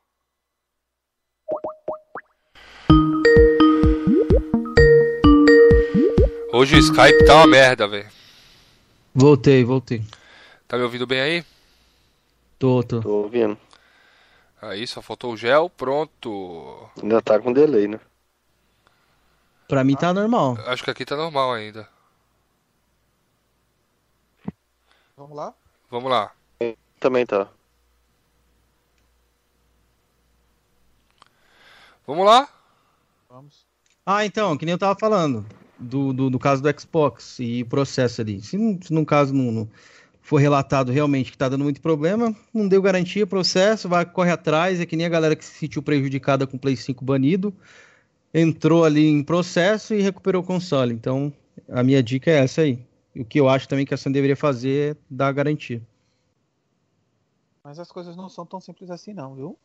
Hoje 6.51 6.77
o 6.77 6.79
Skype 6.79 7.27
tá 7.27 7.35
uma 7.37 7.47
merda, 7.47 7.87
velho. 7.87 8.11
Voltei, 9.15 9.63
voltei. 9.65 10.03
Tá 10.67 10.79
me 10.79 10.83
ouvindo 10.83 11.07
bem 11.07 11.21
aí? 11.21 11.45
Tô, 12.59 12.83
tô. 12.83 13.01
Tô 13.01 13.23
ouvindo. 13.23 13.59
Aí, 14.61 14.87
só 14.87 15.03
faltou 15.03 15.35
o 15.35 15.37
gel, 15.37 15.69
pronto. 15.69 16.91
Ainda 17.03 17.21
tá 17.21 17.39
com 17.39 17.53
delay, 17.53 17.87
né? 17.87 18.01
Pra 19.69 19.85
mim 19.85 19.95
tá 19.95 20.15
normal. 20.15 20.57
Acho 20.67 20.83
que 20.83 20.91
aqui 20.91 21.05
tá 21.05 21.17
normal 21.17 21.53
ainda. 21.53 21.87
Vamos 25.17 25.37
lá? 25.37 25.55
Vamos 25.91 26.11
lá. 26.11 26.33
Também 26.99 27.27
tá. 27.27 27.47
Vamos 32.07 32.25
lá? 32.25 32.49
Vamos. 33.29 33.67
Ah, 34.07 34.25
então, 34.25 34.57
que 34.57 34.65
nem 34.65 34.73
eu 34.73 34.79
tava 34.79 34.99
falando, 34.99 35.47
do, 35.79 36.13
do, 36.13 36.31
do 36.31 36.39
caso 36.39 36.63
do 36.63 36.81
Xbox 36.81 37.39
e 37.39 37.63
o 37.63 37.67
processo 37.67 38.21
ali. 38.21 38.41
Se, 38.41 38.57
se 38.83 38.93
no 38.93 39.05
caso 39.07 39.35
não, 39.35 39.53
não 39.53 39.69
foi 40.21 40.43
relatado 40.43 40.93
realmente 40.93 41.31
que 41.31 41.37
está 41.37 41.49
dando 41.49 41.65
muito 41.65 41.81
problema, 41.81 42.35
não 42.53 42.69
deu 42.69 42.83
garantia, 42.83 43.27
processo, 43.27 43.89
vai 43.89 44.05
corre 44.05 44.31
atrás, 44.31 44.81
é 44.81 44.87
que 44.87 44.97
nem 44.97 45.07
a 45.07 45.09
galera 45.09 45.35
que 45.35 45.45
se 45.45 45.59
sentiu 45.59 45.83
prejudicada 45.83 46.47
com 46.47 46.57
o 46.57 46.61
Play 46.61 46.77
5 46.77 47.05
banido, 47.05 47.55
entrou 48.33 48.85
ali 48.85 49.07
em 49.07 49.23
processo 49.23 49.95
e 49.95 50.03
recuperou 50.03 50.43
o 50.43 50.47
console. 50.47 50.93
Então, 50.93 51.33
a 51.69 51.83
minha 51.83 52.03
dica 52.03 52.31
é 52.31 52.39
essa 52.39 52.61
aí. 52.61 52.79
O 53.17 53.25
que 53.25 53.41
eu 53.41 53.49
acho 53.49 53.69
também 53.69 53.87
que 53.87 53.95
a 53.95 53.97
Sony 53.97 54.13
deveria 54.13 54.37
fazer 54.37 54.93
é 54.93 54.97
dar 55.09 55.33
garantia. 55.33 55.81
Mas 57.65 57.79
as 57.79 57.91
coisas 57.91 58.17
não 58.17 58.29
são 58.29 58.47
tão 58.47 58.61
simples 58.61 58.91
assim 58.91 59.13
não, 59.13 59.35
viu? 59.35 59.59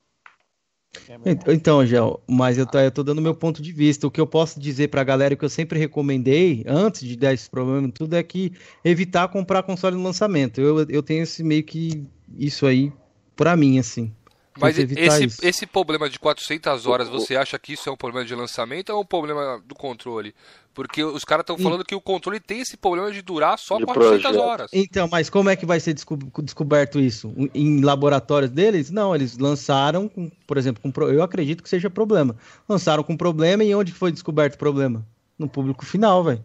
É 1.25 1.53
então, 1.53 1.85
Gel, 1.85 2.21
mas 2.27 2.57
eu 2.57 2.65
tô, 2.65 2.77
eu 2.77 2.91
tô 2.91 3.03
dando 3.03 3.21
meu 3.21 3.33
ponto 3.33 3.61
de 3.61 3.71
vista. 3.71 4.05
O 4.05 4.11
que 4.11 4.21
eu 4.21 4.27
posso 4.27 4.59
dizer 4.59 4.89
pra 4.89 5.03
galera 5.03 5.35
que 5.35 5.43
eu 5.43 5.49
sempre 5.49 5.79
recomendei, 5.79 6.63
antes 6.67 7.01
de 7.01 7.15
dar 7.15 7.33
esse 7.33 7.49
problema 7.49 7.89
tudo, 7.91 8.15
é 8.15 8.23
que 8.23 8.53
evitar 8.83 9.27
comprar 9.27 9.63
console 9.63 9.95
no 9.95 10.03
lançamento. 10.03 10.61
Eu, 10.61 10.87
eu 10.89 11.03
tenho 11.03 11.23
esse 11.23 11.43
meio 11.43 11.63
que 11.63 12.03
isso 12.37 12.65
aí 12.65 12.91
pra 13.35 13.55
mim, 13.57 13.79
assim. 13.79 14.13
Mas 14.59 14.77
esse, 14.77 15.47
esse 15.47 15.65
problema 15.65 16.09
de 16.09 16.19
400 16.19 16.85
horas, 16.85 17.09
você 17.09 17.35
acha 17.35 17.57
que 17.57 17.73
isso 17.73 17.89
é 17.89 17.91
um 17.91 17.97
problema 17.97 18.25
de 18.25 18.35
lançamento 18.35 18.89
ou 18.91 18.99
é 18.99 19.01
um 19.01 19.05
problema 19.05 19.61
do 19.65 19.73
controle? 19.73 20.33
Porque 20.73 21.03
os 21.03 21.23
caras 21.23 21.43
estão 21.43 21.57
falando 21.57 21.85
que 21.85 21.93
o 21.93 22.01
controle 22.01 22.39
tem 22.39 22.61
esse 22.61 22.75
problema 22.75 23.11
de 23.11 23.21
durar 23.21 23.59
só 23.59 23.77
de 23.77 23.85
400 23.85 24.21
projeto. 24.21 24.41
horas. 24.41 24.71
Então, 24.73 25.07
mas 25.11 25.29
como 25.29 25.49
é 25.49 25.55
que 25.55 25.65
vai 25.65 25.79
ser 25.79 25.93
desco 25.93 26.17
descoberto 26.41 26.99
isso? 26.99 27.33
Em 27.53 27.81
laboratórios 27.81 28.51
deles? 28.51 28.89
Não, 28.89 29.13
eles 29.13 29.37
lançaram, 29.37 30.07
com, 30.07 30.31
por 30.47 30.57
exemplo, 30.57 30.81
com, 30.81 31.01
eu 31.03 31.21
acredito 31.21 31.61
que 31.61 31.69
seja 31.69 31.89
problema. 31.89 32.35
Lançaram 32.67 33.03
com 33.03 33.15
problema 33.15 33.63
e 33.63 33.73
onde 33.75 33.91
foi 33.91 34.11
descoberto 34.11 34.55
o 34.55 34.59
problema? 34.59 35.05
No 35.37 35.47
público 35.47 35.85
final, 35.85 36.23
velho. 36.23 36.43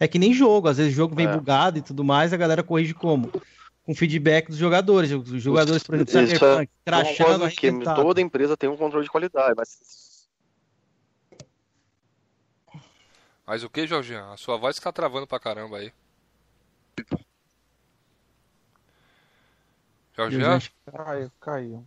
É 0.00 0.08
que 0.08 0.18
nem 0.18 0.32
jogo, 0.32 0.66
às 0.66 0.78
vezes 0.78 0.92
o 0.92 0.96
jogo 0.96 1.14
vem 1.14 1.26
é. 1.26 1.36
bugado 1.36 1.78
e 1.78 1.82
tudo 1.82 2.02
mais, 2.02 2.32
a 2.32 2.36
galera 2.36 2.62
corrige 2.62 2.94
como? 2.94 3.30
Com 3.90 3.94
feedback 3.94 4.46
dos 4.46 4.56
jogadores. 4.56 5.10
Os 5.10 5.42
jogadores, 5.42 5.82
por 5.82 5.96
exemplo, 5.96 6.12
Cyberpunk, 6.12 6.62
é 6.62 6.68
crachando, 6.84 7.48
que 7.50 7.72
toda 7.82 8.20
empresa 8.20 8.56
tem 8.56 8.70
um 8.70 8.76
controle 8.76 9.04
de 9.04 9.10
qualidade, 9.10 9.54
mas... 9.56 10.28
Mas 13.44 13.64
o 13.64 13.68
que, 13.68 13.88
Jorginho? 13.88 14.30
A 14.30 14.36
sua 14.36 14.56
voz 14.56 14.76
está 14.76 14.92
travando 14.92 15.26
pra 15.26 15.40
caramba 15.40 15.78
aí. 15.78 15.92
Jorginho? 20.16 20.60
Caiu, 20.86 21.32
caiu. 21.40 21.86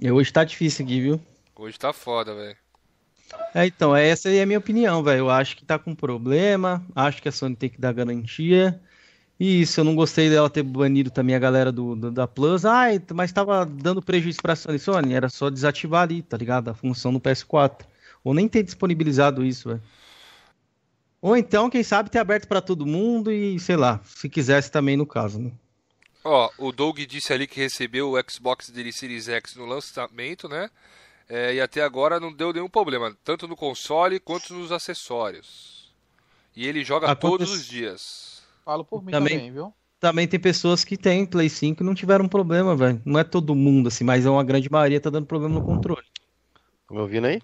E 0.00 0.10
hoje 0.10 0.32
tá 0.32 0.44
difícil 0.44 0.86
aqui, 0.86 1.00
viu? 1.00 1.20
Hoje 1.54 1.78
tá 1.78 1.92
foda, 1.92 2.34
velho. 2.34 2.56
É, 3.54 3.66
então, 3.66 3.94
essa 3.94 4.30
aí 4.30 4.38
é 4.38 4.44
a 4.44 4.46
minha 4.46 4.58
opinião, 4.58 5.02
velho. 5.02 5.18
Eu 5.18 5.30
acho 5.30 5.56
que 5.58 5.64
tá 5.64 5.78
com 5.78 5.94
problema, 5.94 6.86
acho 6.94 7.20
que 7.20 7.28
a 7.28 7.32
Sony 7.32 7.54
tem 7.54 7.68
que 7.68 7.80
dar 7.80 7.92
garantia. 7.92 8.80
Isso, 9.38 9.80
eu 9.80 9.84
não 9.84 9.94
gostei 9.94 10.30
dela 10.30 10.48
ter 10.48 10.62
banido 10.62 11.10
também 11.10 11.36
a 11.36 11.38
galera 11.38 11.70
do, 11.70 11.94
do 11.94 12.10
da 12.10 12.26
Plus. 12.26 12.64
Ai, 12.64 13.00
mas 13.14 13.32
tava 13.32 13.66
dando 13.66 14.00
prejuízo 14.00 14.40
pra 14.40 14.56
Sony. 14.56 14.78
Sony, 14.78 15.12
era 15.12 15.28
só 15.28 15.50
desativar 15.50 16.02
ali, 16.02 16.22
tá 16.22 16.36
ligado? 16.36 16.68
A 16.68 16.74
função 16.74 17.12
no 17.12 17.20
PS4. 17.20 17.84
Ou 18.24 18.32
nem 18.32 18.48
ter 18.48 18.62
disponibilizado 18.62 19.44
isso, 19.44 19.68
velho. 19.68 19.82
Ou 21.20 21.36
então, 21.36 21.68
quem 21.68 21.82
sabe, 21.82 22.08
ter 22.08 22.18
aberto 22.18 22.48
para 22.48 22.60
todo 22.60 22.86
mundo 22.86 23.30
e, 23.30 23.58
sei 23.60 23.76
lá, 23.76 24.00
se 24.04 24.28
quisesse 24.28 24.70
também 24.70 24.96
no 24.96 25.06
caso, 25.06 25.38
né? 25.38 25.52
Ó, 26.24 26.50
o 26.58 26.72
Doug 26.72 26.98
disse 27.00 27.32
ali 27.32 27.46
que 27.46 27.60
recebeu 27.60 28.12
o 28.12 28.30
Xbox 28.30 28.70
dele 28.70 28.92
Series 28.92 29.28
X 29.28 29.54
no 29.54 29.66
lançamento, 29.66 30.48
né? 30.48 30.70
É, 31.28 31.54
e 31.54 31.60
até 31.60 31.82
agora 31.82 32.20
não 32.20 32.32
deu 32.32 32.52
nenhum 32.52 32.68
problema, 32.68 33.16
tanto 33.24 33.46
no 33.48 33.56
console 33.56 34.18
quanto 34.20 34.54
nos 34.54 34.72
acessórios. 34.72 35.92
E 36.54 36.66
ele 36.66 36.84
joga 36.84 37.10
Aconte... 37.10 37.20
todos 37.20 37.50
os 37.50 37.66
dias. 37.66 38.35
Falo 38.66 38.84
por 38.84 39.00
mim 39.00 39.12
também, 39.12 39.36
também 39.36 39.52
viu? 39.52 39.72
Também 40.00 40.26
tem 40.26 40.40
pessoas 40.40 40.84
que 40.84 40.96
têm 40.96 41.24
Play 41.24 41.48
5 41.48 41.84
e 41.84 41.86
não 41.86 41.94
tiveram 41.94 42.26
problema, 42.26 42.74
velho. 42.74 43.00
Não 43.04 43.16
é 43.16 43.22
todo 43.22 43.54
mundo 43.54 43.86
assim, 43.86 44.02
mas 44.02 44.26
é 44.26 44.30
uma 44.30 44.42
grande 44.42 44.68
maioria 44.68 45.00
tá 45.00 45.08
dando 45.08 45.24
problema 45.24 45.54
no 45.54 45.62
controle. 45.62 46.02
Tá 46.88 46.92
me 46.92 47.00
ouvindo 47.00 47.28
aí? 47.28 47.40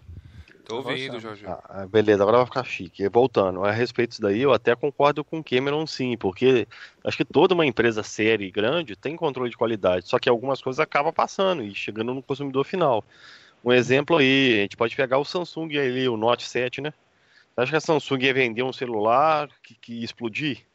Tô 0.65 0.79
ouvindo, 0.79 1.21
Jorge. 1.21 1.45
Ah, 1.47 1.63
ah, 1.69 1.87
beleza, 1.87 2.25
agora 2.25 2.39
vai 2.39 2.47
ficar 2.47 2.65
chique. 2.65 3.09
Voltando, 3.09 3.65
a 3.65 3.71
respeito 3.71 4.11
disso 4.11 4.23
daí, 4.23 4.41
eu 4.41 4.53
até 4.53 4.75
concordo 4.75 5.23
com 5.23 5.39
o 5.39 5.45
Cameron 5.45 5.87
sim, 5.87 6.17
porque 6.17 6.67
acho 7.05 7.17
que 7.17 7.25
toda 7.25 7.55
uma 7.55 7.65
empresa 7.65 8.03
séria 8.03 8.45
e 8.45 8.51
grande 8.51 8.97
tem 8.97 9.15
controle 9.15 9.51
de 9.51 9.57
qualidade, 9.57 10.09
só 10.09 10.19
que 10.19 10.29
algumas 10.29 10.61
coisas 10.61 10.81
acabam 10.81 11.13
passando 11.13 11.63
e 11.63 11.73
chegando 11.73 12.13
no 12.13 12.23
consumidor 12.23 12.65
final. 12.65 13.05
Um 13.65 13.73
exemplo 13.73 14.17
aí, 14.17 14.59
a 14.59 14.63
gente 14.63 14.77
pode 14.77 14.97
pegar 14.97 15.19
o 15.19 15.25
Samsung 15.25 15.79
ali, 15.79 16.09
o 16.09 16.17
Note 16.17 16.49
7, 16.49 16.81
né? 16.81 16.93
Acho 17.57 17.71
que 17.71 17.77
a 17.77 17.81
Samsung 17.81 18.25
ia 18.25 18.35
vender 18.35 18.65
um 18.65 18.73
celular 18.73 19.49
que, 19.63 19.77
que 19.77 19.95
ia 20.01 20.05
explodir? 20.05 20.67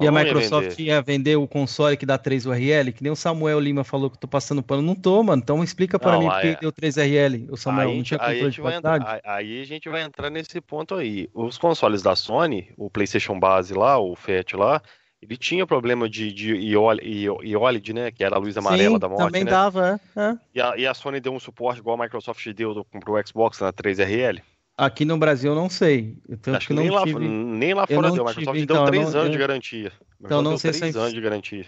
E 0.00 0.06
a 0.06 0.12
Microsoft 0.12 0.78
ia 0.78 1.02
vender 1.02 1.36
o 1.36 1.48
console 1.48 1.96
que 1.96 2.06
dá 2.06 2.16
3 2.16 2.46
URL, 2.46 2.92
que 2.92 3.02
nem 3.02 3.10
o 3.10 3.16
Samuel 3.16 3.58
Lima 3.58 3.82
falou 3.82 4.08
que 4.08 4.16
eu 4.16 4.20
tô 4.20 4.28
passando 4.28 4.62
pano. 4.62 4.80
Não 4.80 4.94
tô, 4.94 5.22
mano. 5.24 5.42
Então 5.42 5.62
explica 5.64 5.98
para 5.98 6.18
mim 6.18 6.28
por 6.28 6.40
que 6.40 6.56
deu 6.60 6.70
3 6.70 6.96
URL, 6.98 7.48
o 7.50 7.56
Samuel. 7.56 7.88
Aí, 7.88 7.96
não 7.96 8.02
tinha 8.04 8.18
controle 8.18 8.50
de 8.50 8.60
qualidade. 8.60 9.04
Entrar, 9.04 9.20
aí 9.24 9.60
a 9.60 9.64
gente 9.64 9.88
vai 9.88 10.02
entrar 10.02 10.30
nesse 10.30 10.60
ponto 10.60 10.94
aí. 10.94 11.28
Os 11.34 11.58
consoles 11.58 12.00
da 12.00 12.14
Sony, 12.14 12.70
o 12.76 12.88
PlayStation 12.88 13.38
base 13.40 13.74
lá, 13.74 13.98
o 13.98 14.14
FAT 14.14 14.54
lá, 14.54 14.80
ele 15.20 15.36
tinha 15.36 15.66
problema 15.66 16.08
de, 16.08 16.32
de 16.32 16.54
IOLED, 16.54 17.92
né? 17.92 18.12
Que 18.12 18.22
era 18.22 18.36
a 18.36 18.38
luz 18.38 18.56
amarela 18.56 18.94
Sim, 18.94 18.98
da 19.00 19.08
morte. 19.08 19.24
Também 19.24 19.44
né? 19.44 19.50
dava, 19.50 20.00
é. 20.16 20.20
é. 20.20 20.38
E, 20.54 20.60
a, 20.60 20.76
e 20.76 20.86
a 20.86 20.94
Sony 20.94 21.18
deu 21.18 21.32
um 21.32 21.40
suporte 21.40 21.80
igual 21.80 22.00
a 22.00 22.04
Microsoft 22.04 22.46
deu 22.52 22.84
pro 22.84 23.26
Xbox 23.26 23.58
na 23.58 23.72
3RL? 23.72 24.40
Aqui 24.78 25.04
no 25.04 25.18
Brasil 25.18 25.50
eu 25.50 25.56
não 25.56 25.68
sei. 25.68 26.16
Tanto 26.40 26.56
Acho 26.56 26.68
que, 26.68 26.72
que 26.72 26.80
nem, 26.80 26.88
lá, 26.88 27.02
tive... 27.02 27.18
nem 27.18 27.74
lá 27.74 27.84
fora 27.84 28.12
deu. 28.12 28.22
A 28.22 28.28
Microsoft 28.28 28.46
tive, 28.46 28.60
então, 28.60 28.76
deu 28.76 28.86
3 28.86 29.14
anos 29.16 29.26
eu... 29.26 29.32
de 29.32 29.38
garantia. 29.38 29.92
Então 30.20 30.40
não 30.40 30.56
sei 30.56 30.70
3 30.70 30.96
anos 30.96 31.12
de 31.12 31.20
garantia. 31.20 31.66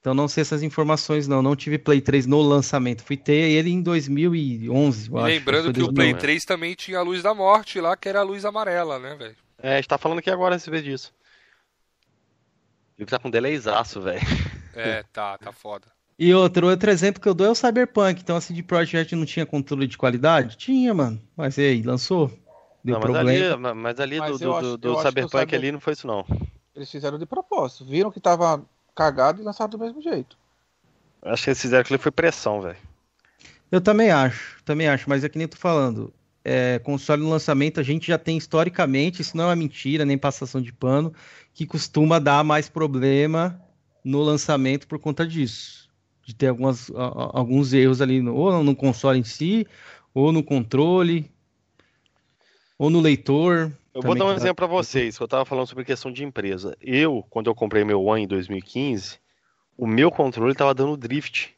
Então 0.00 0.14
não 0.14 0.26
sei 0.26 0.40
essas 0.40 0.62
informações 0.62 1.28
não. 1.28 1.42
Não 1.42 1.54
tive 1.54 1.76
Play 1.76 2.00
3 2.00 2.26
no 2.26 2.40
lançamento. 2.40 3.02
Fui 3.02 3.16
ter 3.16 3.50
ele 3.50 3.70
em 3.70 3.82
2011, 3.82 5.10
eu 5.10 5.16
Lembrando 5.18 5.70
que 5.70 5.82
o 5.82 5.92
Play 5.92 6.14
3 6.14 6.46
também 6.46 6.74
tinha 6.74 6.98
a 6.98 7.02
luz 7.02 7.22
da 7.22 7.34
morte 7.34 7.78
lá, 7.78 7.94
que 7.94 8.08
era 8.08 8.20
a 8.20 8.22
luz 8.22 8.46
amarela, 8.46 8.98
né, 8.98 9.14
velho? 9.16 9.36
É, 9.58 9.74
a 9.74 9.76
gente 9.76 9.88
tá 9.88 9.98
falando 9.98 10.20
aqui 10.20 10.30
agora 10.30 10.54
a 10.54 10.58
vê 10.58 10.80
disso. 10.80 11.12
Viu 12.96 13.04
que 13.04 13.10
tá 13.10 13.18
com 13.18 13.30
delayzaço, 13.30 14.00
velho. 14.00 14.20
É, 14.78 15.02
tá, 15.10 15.38
tá 15.38 15.52
foda. 15.52 15.86
E 16.18 16.34
outro, 16.34 16.68
outro 16.68 16.90
exemplo 16.90 17.18
que 17.18 17.26
eu 17.26 17.32
dou 17.32 17.46
é 17.46 17.50
o 17.50 17.54
Cyberpunk. 17.54 18.20
Então 18.20 18.36
a 18.36 18.42
CD 18.42 18.62
Projekt 18.62 19.16
não 19.16 19.24
tinha 19.24 19.46
controle 19.46 19.86
de 19.86 19.96
qualidade? 19.96 20.58
Tinha, 20.58 20.92
mano. 20.92 21.18
Mas 21.34 21.56
e 21.56 21.62
aí, 21.62 21.82
lançou? 21.82 22.30
Deu 22.86 22.94
não, 22.94 23.00
problema. 23.00 23.24
Mas 23.24 23.40
ali, 23.40 23.74
mas 23.74 24.00
ali 24.00 24.18
mas 24.20 24.38
do, 24.38 24.54
acho, 24.54 24.62
do, 24.62 24.78
do 24.78 25.02
Cyberpunk 25.02 25.40
Cyber... 25.40 25.58
ali 25.58 25.72
não 25.72 25.80
foi 25.80 25.92
isso 25.94 26.06
não. 26.06 26.24
Eles 26.72 26.88
fizeram 26.88 27.18
de 27.18 27.26
propósito. 27.26 27.84
Viram 27.84 28.12
que 28.12 28.20
tava 28.20 28.64
cagado 28.94 29.42
e 29.42 29.44
lançaram 29.44 29.70
do 29.70 29.78
mesmo 29.78 30.00
jeito. 30.00 30.38
Acho 31.20 31.42
que 31.42 31.50
eles 31.50 31.60
fizeram 31.60 31.80
aquilo 31.80 31.98
foi 31.98 32.12
pressão, 32.12 32.60
velho. 32.60 32.76
Eu 33.72 33.80
também 33.80 34.12
acho, 34.12 34.62
também 34.64 34.86
acho, 34.86 35.08
mas 35.08 35.24
é 35.24 35.28
que 35.28 35.36
nem 35.36 35.48
tô 35.48 35.56
falando. 35.56 36.14
É, 36.44 36.78
console 36.78 37.20
no 37.20 37.28
lançamento, 37.28 37.80
a 37.80 37.82
gente 37.82 38.06
já 38.06 38.16
tem 38.16 38.38
historicamente, 38.38 39.20
isso 39.20 39.36
não 39.36 39.46
é 39.46 39.48
uma 39.48 39.56
mentira, 39.56 40.04
nem 40.04 40.16
passação 40.16 40.62
de 40.62 40.72
pano, 40.72 41.12
que 41.52 41.66
costuma 41.66 42.20
dar 42.20 42.44
mais 42.44 42.68
problema 42.68 43.60
no 44.04 44.22
lançamento 44.22 44.86
por 44.86 45.00
conta 45.00 45.26
disso. 45.26 45.90
De 46.22 46.32
ter 46.32 46.46
algumas, 46.46 46.88
alguns 46.94 47.72
erros 47.72 48.00
ali, 48.00 48.22
no, 48.22 48.32
ou 48.36 48.62
no 48.62 48.76
console 48.76 49.18
em 49.18 49.24
si, 49.24 49.66
ou 50.14 50.30
no 50.30 50.44
controle. 50.44 51.28
Ou 52.78 52.90
no 52.90 53.00
leitor. 53.00 53.72
Eu 53.94 54.02
vou 54.02 54.14
dar 54.14 54.26
um 54.26 54.32
exemplo 54.32 54.56
para 54.56 54.66
vocês, 54.66 55.16
que 55.16 55.22
eu 55.22 55.24
estava 55.24 55.44
falando 55.46 55.66
sobre 55.66 55.84
questão 55.84 56.12
de 56.12 56.22
empresa. 56.22 56.76
Eu, 56.80 57.24
quando 57.30 57.46
eu 57.46 57.54
comprei 57.54 57.82
meu 57.82 58.04
One 58.04 58.24
em 58.24 58.26
2015, 58.26 59.18
o 59.76 59.86
meu 59.86 60.10
controle 60.10 60.52
estava 60.52 60.74
dando 60.74 60.96
drift 60.96 61.54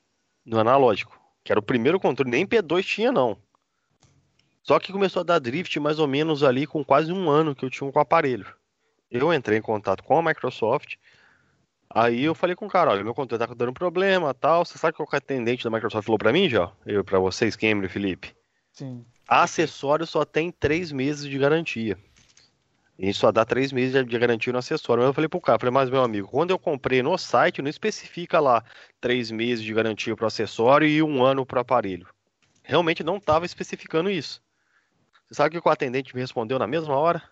no 0.47 0.59
analógico, 0.59 1.21
que 1.43 1.53
era 1.53 1.59
o 1.59 1.63
primeiro 1.63 1.99
controle, 1.99 2.31
nem 2.31 2.47
P2 2.47 2.85
tinha 2.85 3.11
não. 3.11 3.37
Só 4.63 4.79
que 4.79 4.93
começou 4.93 5.21
a 5.21 5.25
dar 5.25 5.39
drift 5.41 5.81
mais 5.81 5.99
ou 5.99 6.07
menos 6.07 6.45
ali 6.45 6.67
com 6.67 6.85
quase 6.85 7.13
um 7.13 7.29
ano 7.29 7.55
que 7.55 7.65
eu 7.65 7.71
tinha 7.71 7.91
com 7.91 7.99
o 7.99 8.03
aparelho. 8.03 8.47
Eu 9.11 9.33
entrei 9.33 9.59
em 9.59 9.63
contato 9.63 10.05
com 10.05 10.19
a 10.19 10.23
Microsoft, 10.23 10.95
aí 11.91 12.23
eu 12.23 12.35
falei 12.35 12.55
com 12.55 12.67
o 12.67 12.71
cara, 12.71 12.91
olha, 12.91 13.03
meu 13.03 13.15
controle 13.15 13.45
tá 13.45 13.55
dando 13.55 13.73
problema, 13.73 14.33
tal. 14.35 14.65
Você 14.65 14.79
sabe 14.79 14.97
qual 14.97 15.09
que 15.09 15.17
é 15.17 15.17
o 15.17 15.19
atendente 15.19 15.65
da 15.65 15.71
Microsoft 15.71 16.05
falou 16.05 16.19
para 16.19 16.33
mim 16.33 16.49
já? 16.49 16.71
Eu 16.87 17.03
para 17.03 17.19
vocês, 17.19 17.57
Cameron 17.57 17.87
e 17.87 17.89
Felipe. 17.89 18.37
Sim. 18.73 19.05
Acessório 19.29 20.07
só 20.07 20.25
tem 20.25 20.51
três 20.51 20.91
meses 20.91 21.29
de 21.29 21.39
garantia. 21.39 21.99
A 22.99 23.05
gente 23.05 23.19
só 23.19 23.31
dá 23.31 23.45
três 23.45 23.71
meses 23.73 23.93
de 24.07 24.19
garantia 24.19 24.53
no 24.53 24.59
acessório. 24.59 25.03
Mas 25.03 25.09
eu 25.09 25.15
falei 25.15 25.29
pro 25.29 25.41
cara, 25.41 25.59
falei, 25.59 25.73
mas 25.73 25.91
meu 25.91 26.03
amigo, 26.03 26.27
quando 26.27 26.51
eu 26.51 26.59
comprei 26.59 27.03
no 27.03 27.17
site, 27.19 27.61
não 27.61 27.69
especifica 27.69 28.41
lá 28.41 28.65
três 29.01 29.31
meses 29.31 29.63
de 29.63 29.73
garantia 29.75 30.17
para 30.17 30.25
o 30.25 30.27
acessório 30.27 30.89
e 30.89 31.03
um 31.03 31.23
ano 31.23 31.45
para 31.45 31.59
o 31.59 31.61
aparelho. 31.61 32.09
Realmente 32.65 33.05
não 33.05 33.19
estava 33.19 33.45
especificando 33.45 34.11
isso. 34.11 34.43
Você 35.27 35.35
sabe 35.35 35.57
o 35.57 35.63
que 35.63 35.69
o 35.69 35.71
atendente 35.71 36.15
me 36.15 36.23
respondeu 36.23 36.59
na 36.59 36.67
mesma 36.67 36.97
hora? 36.97 37.23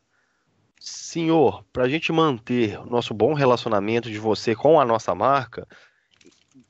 Senhor, 0.79 1.65
para 1.73 1.85
a 1.85 1.89
gente 1.89 2.13
manter 2.13 2.79
o 2.79 2.87
nosso 2.87 3.15
bom 3.15 3.33
relacionamento 3.33 4.11
de 4.11 4.19
você 4.19 4.55
com 4.55 4.79
a 4.79 4.85
nossa 4.85 5.15
marca, 5.15 5.67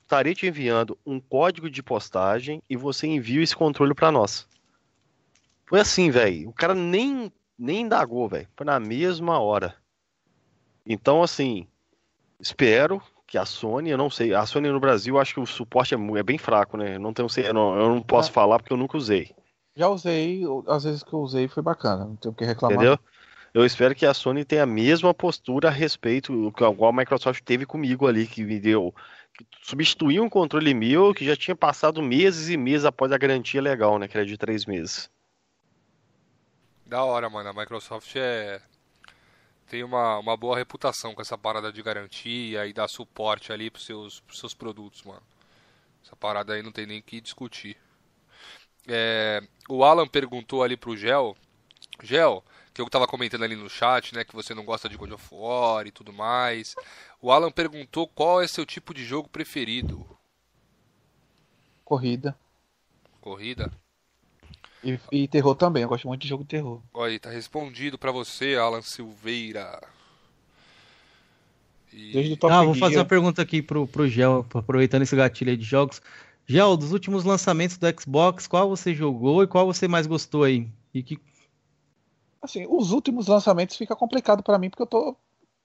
estarei 0.02 0.34
te 0.34 0.46
enviando 0.46 0.96
um 1.04 1.18
código 1.18 1.68
de 1.68 1.82
postagem 1.82 2.62
e 2.70 2.76
você 2.76 3.08
envia 3.08 3.42
esse 3.42 3.56
controle 3.56 3.92
para 3.92 4.12
nós. 4.12 4.48
Foi 5.66 5.80
assim, 5.80 6.10
velho. 6.10 6.48
O 6.48 6.52
cara 6.52 6.74
nem, 6.74 7.32
nem 7.58 7.82
indagou, 7.82 8.28
velho. 8.28 8.48
Foi 8.56 8.64
na 8.64 8.78
mesma 8.78 9.38
hora. 9.40 9.74
Então, 10.86 11.22
assim, 11.22 11.66
espero 12.40 13.02
que 13.26 13.36
a 13.36 13.44
Sony, 13.44 13.90
eu 13.90 13.98
não 13.98 14.08
sei. 14.08 14.32
A 14.32 14.46
Sony 14.46 14.68
no 14.68 14.78
Brasil, 14.78 15.18
acho 15.18 15.34
que 15.34 15.40
o 15.40 15.46
suporte 15.46 15.94
é, 15.94 15.98
é 15.98 16.22
bem 16.22 16.38
fraco, 16.38 16.76
né? 16.76 16.96
Não 16.98 17.12
tenho, 17.12 17.28
eu, 17.38 17.54
não, 17.54 17.76
eu 17.76 17.88
não 17.88 18.00
posso 18.00 18.30
é. 18.30 18.32
falar 18.32 18.58
porque 18.58 18.72
eu 18.72 18.76
nunca 18.76 18.96
usei. 18.96 19.34
Já 19.74 19.88
usei, 19.88 20.42
às 20.68 20.84
vezes 20.84 21.02
que 21.02 21.12
eu 21.12 21.18
usei 21.18 21.48
foi 21.48 21.62
bacana, 21.62 22.04
não 22.04 22.16
tenho 22.16 22.32
o 22.32 22.36
que 22.36 22.44
reclamar. 22.44 22.76
Entendeu? 22.76 22.98
Eu 23.52 23.64
espero 23.64 23.94
que 23.94 24.06
a 24.06 24.14
Sony 24.14 24.44
tenha 24.44 24.62
a 24.62 24.66
mesma 24.66 25.12
postura 25.12 25.68
a 25.68 25.70
respeito, 25.70 26.32
igual 26.32 26.90
a 26.90 26.92
Microsoft 26.92 27.42
teve 27.42 27.66
comigo 27.66 28.06
ali, 28.06 28.26
que 28.26 28.44
me 28.44 28.60
deu. 28.60 28.94
Que 29.34 29.44
substituiu 29.62 30.22
um 30.22 30.28
controle 30.28 30.72
meu 30.72 31.12
que 31.12 31.24
já 31.24 31.34
tinha 31.34 31.56
passado 31.56 32.02
meses 32.02 32.48
e 32.48 32.56
meses 32.56 32.84
após 32.84 33.12
a 33.12 33.18
garantia 33.18 33.60
legal, 33.60 33.98
né? 33.98 34.08
Que 34.08 34.16
era 34.16 34.26
de 34.26 34.36
três 34.36 34.66
meses. 34.66 35.10
Da 36.86 37.04
hora, 37.04 37.28
mano. 37.28 37.48
A 37.50 37.52
Microsoft 37.52 38.14
é. 38.16 38.62
Tem 39.68 39.82
uma, 39.82 40.18
uma 40.18 40.36
boa 40.36 40.56
reputação 40.56 41.12
com 41.12 41.20
essa 41.20 41.36
parada 41.36 41.72
de 41.72 41.82
garantia 41.82 42.66
e 42.66 42.72
dar 42.72 42.86
suporte 42.86 43.52
ali 43.52 43.68
pros 43.68 43.84
seus, 43.84 44.20
pros 44.20 44.38
seus 44.38 44.54
produtos, 44.54 45.02
mano. 45.02 45.22
Essa 46.04 46.14
parada 46.14 46.54
aí 46.54 46.62
não 46.62 46.70
tem 46.70 46.86
nem 46.86 47.02
que 47.02 47.20
discutir. 47.20 47.76
É, 48.86 49.42
o 49.68 49.82
Alan 49.82 50.06
perguntou 50.06 50.62
ali 50.62 50.76
pro 50.76 50.96
Gel. 50.96 51.36
Gel, 52.00 52.44
que 52.72 52.80
eu 52.80 52.86
estava 52.86 53.08
comentando 53.08 53.42
ali 53.42 53.56
no 53.56 53.68
chat, 53.68 54.14
né, 54.14 54.22
que 54.22 54.36
você 54.36 54.54
não 54.54 54.64
gosta 54.64 54.88
de 54.88 54.96
God 54.96 55.10
of 55.10 55.28
War 55.32 55.84
e 55.84 55.90
tudo 55.90 56.12
mais. 56.12 56.76
O 57.20 57.32
Alan 57.32 57.50
perguntou 57.50 58.06
qual 58.06 58.40
é 58.40 58.46
seu 58.46 58.64
tipo 58.64 58.94
de 58.94 59.04
jogo 59.04 59.28
preferido. 59.28 60.06
Corrida. 61.84 62.38
Corrida? 63.20 63.72
E, 64.86 65.00
e 65.10 65.26
terror 65.26 65.56
também, 65.56 65.82
eu 65.82 65.88
gosto 65.88 66.06
muito 66.06 66.20
de 66.20 66.28
jogo 66.28 66.44
de 66.44 66.50
terror. 66.50 66.80
Olha 66.94 67.10
aí, 67.10 67.18
tá 67.18 67.28
respondido 67.28 67.98
para 67.98 68.12
você, 68.12 68.54
Alan 68.54 68.82
Silveira. 68.82 69.82
E... 71.92 72.38
Ah, 72.48 72.62
vou 72.62 72.74
fazer 72.74 72.98
uma 72.98 73.04
pergunta 73.04 73.42
aqui 73.42 73.60
pro, 73.60 73.88
pro 73.88 74.06
Gel, 74.06 74.46
aproveitando 74.54 75.02
esse 75.02 75.16
gatilho 75.16 75.50
aí 75.50 75.56
de 75.56 75.64
jogos. 75.64 76.00
Gel, 76.46 76.76
dos 76.76 76.92
últimos 76.92 77.24
lançamentos 77.24 77.76
do 77.76 78.00
Xbox, 78.00 78.46
qual 78.46 78.68
você 78.68 78.94
jogou 78.94 79.42
e 79.42 79.48
qual 79.48 79.66
você 79.66 79.88
mais 79.88 80.06
gostou 80.06 80.44
aí? 80.44 80.68
E 80.94 81.02
que 81.02 81.18
Assim, 82.40 82.64
os 82.68 82.92
últimos 82.92 83.26
lançamentos 83.26 83.76
fica 83.76 83.96
complicado 83.96 84.40
para 84.40 84.56
mim 84.56 84.70
porque 84.70 84.82
eu 84.82 84.86
tô 84.86 85.16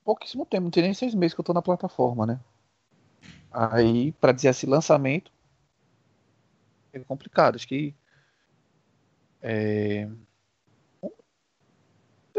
pouquíssimo 0.04 0.48
tempo, 0.48 0.64
não 0.64 0.72
tem 0.72 0.82
nem 0.82 0.96
seis 0.96 1.14
meses 1.14 1.36
que 1.36 1.40
eu 1.40 1.46
tô 1.46 1.54
na 1.54 1.62
plataforma, 1.62 2.26
né? 2.26 2.40
Aí, 3.52 4.14
para 4.14 4.32
dizer 4.32 4.48
assim, 4.48 4.66
lançamento 4.66 5.32
é 6.92 7.00
complicado. 7.00 7.56
Acho 7.56 7.68
que 7.68 7.94
é... 9.42 10.08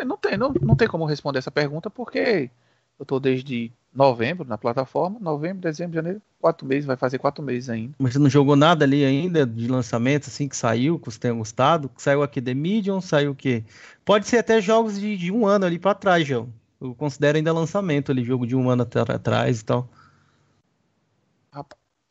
não 0.04 0.16
tem, 0.16 0.36
não, 0.36 0.52
não 0.60 0.76
tem 0.76 0.88
como 0.88 1.04
responder 1.04 1.38
essa 1.38 1.50
pergunta 1.50 1.90
porque 1.90 2.50
eu 2.98 3.04
tô 3.04 3.18
desde 3.18 3.72
novembro 3.94 4.46
na 4.48 4.56
plataforma, 4.56 5.18
novembro, 5.20 5.60
dezembro, 5.60 5.94
janeiro, 5.94 6.22
quatro 6.40 6.66
meses, 6.66 6.86
vai 6.86 6.96
fazer 6.96 7.18
quatro 7.18 7.44
meses 7.44 7.68
ainda. 7.68 7.94
Mas 7.98 8.14
você 8.14 8.18
não 8.18 8.30
jogou 8.30 8.56
nada 8.56 8.84
ali 8.84 9.04
ainda 9.04 9.46
de 9.46 9.68
lançamento, 9.68 10.28
assim, 10.28 10.48
que 10.48 10.56
saiu, 10.56 10.98
que 10.98 11.10
você 11.10 11.18
tenha 11.18 11.34
gostado? 11.34 11.90
Saiu 11.96 12.22
aqui 12.22 12.40
The 12.40 12.54
Medium, 12.54 13.00
saiu 13.00 13.32
o 13.32 13.34
quê? 13.34 13.64
Pode 14.04 14.26
ser 14.26 14.38
até 14.38 14.60
jogos 14.60 14.98
de, 14.98 15.16
de 15.16 15.30
um 15.30 15.46
ano 15.46 15.66
ali 15.66 15.78
para 15.78 15.94
trás, 15.94 16.26
João. 16.26 16.48
Eu 16.80 16.94
considero 16.94 17.36
ainda 17.36 17.52
lançamento 17.52 18.10
ali, 18.10 18.24
jogo 18.24 18.46
de 18.46 18.56
um 18.56 18.68
ano 18.68 18.82
atrás 18.82 19.60
e 19.60 19.64
tal. 19.64 19.88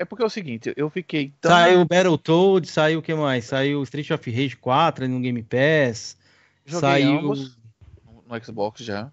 É 0.02 0.06
porque 0.06 0.24
é 0.24 0.26
o 0.26 0.32
seguinte, 0.32 0.74
eu 0.76 0.90
fiquei 0.90 1.32
tão... 1.40 1.52
Saiu 1.52 1.86
Battletoads, 1.86 2.72
saiu 2.72 2.98
o 2.98 3.02
que 3.04 3.14
mais? 3.14 3.46
Saiu 3.46 3.84
Street 3.84 4.10
of 4.10 4.32
Rage 4.32 4.56
4 4.56 5.08
no 5.08 5.20
Game 5.20 5.44
Pass. 5.44 6.18
Joguei 6.66 7.04
saiu 7.04 7.22
no 7.22 8.44
Xbox 8.44 8.84
já. 8.84 9.12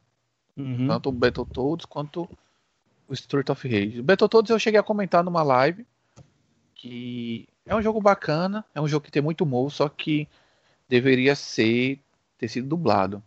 Uhum. 0.56 0.86
Tanto 0.86 1.10
o 1.10 1.12
Battletoads 1.12 1.84
quanto 1.84 2.26
o 3.06 3.12
Street 3.12 3.50
of 3.50 3.68
Rage. 3.68 4.00
O 4.00 4.02
Battletoads 4.02 4.48
eu 4.48 4.58
cheguei 4.58 4.80
a 4.80 4.82
comentar 4.82 5.22
numa 5.22 5.42
live 5.42 5.86
que 6.74 7.46
é 7.66 7.76
um 7.76 7.82
jogo 7.82 8.00
bacana, 8.00 8.64
é 8.74 8.80
um 8.80 8.88
jogo 8.88 9.04
que 9.04 9.12
tem 9.12 9.20
muito 9.20 9.42
humor, 9.44 9.70
só 9.70 9.90
que 9.90 10.26
deveria 10.88 11.34
ser 11.34 12.00
ter 12.38 12.48
sido 12.48 12.66
dublado. 12.66 13.22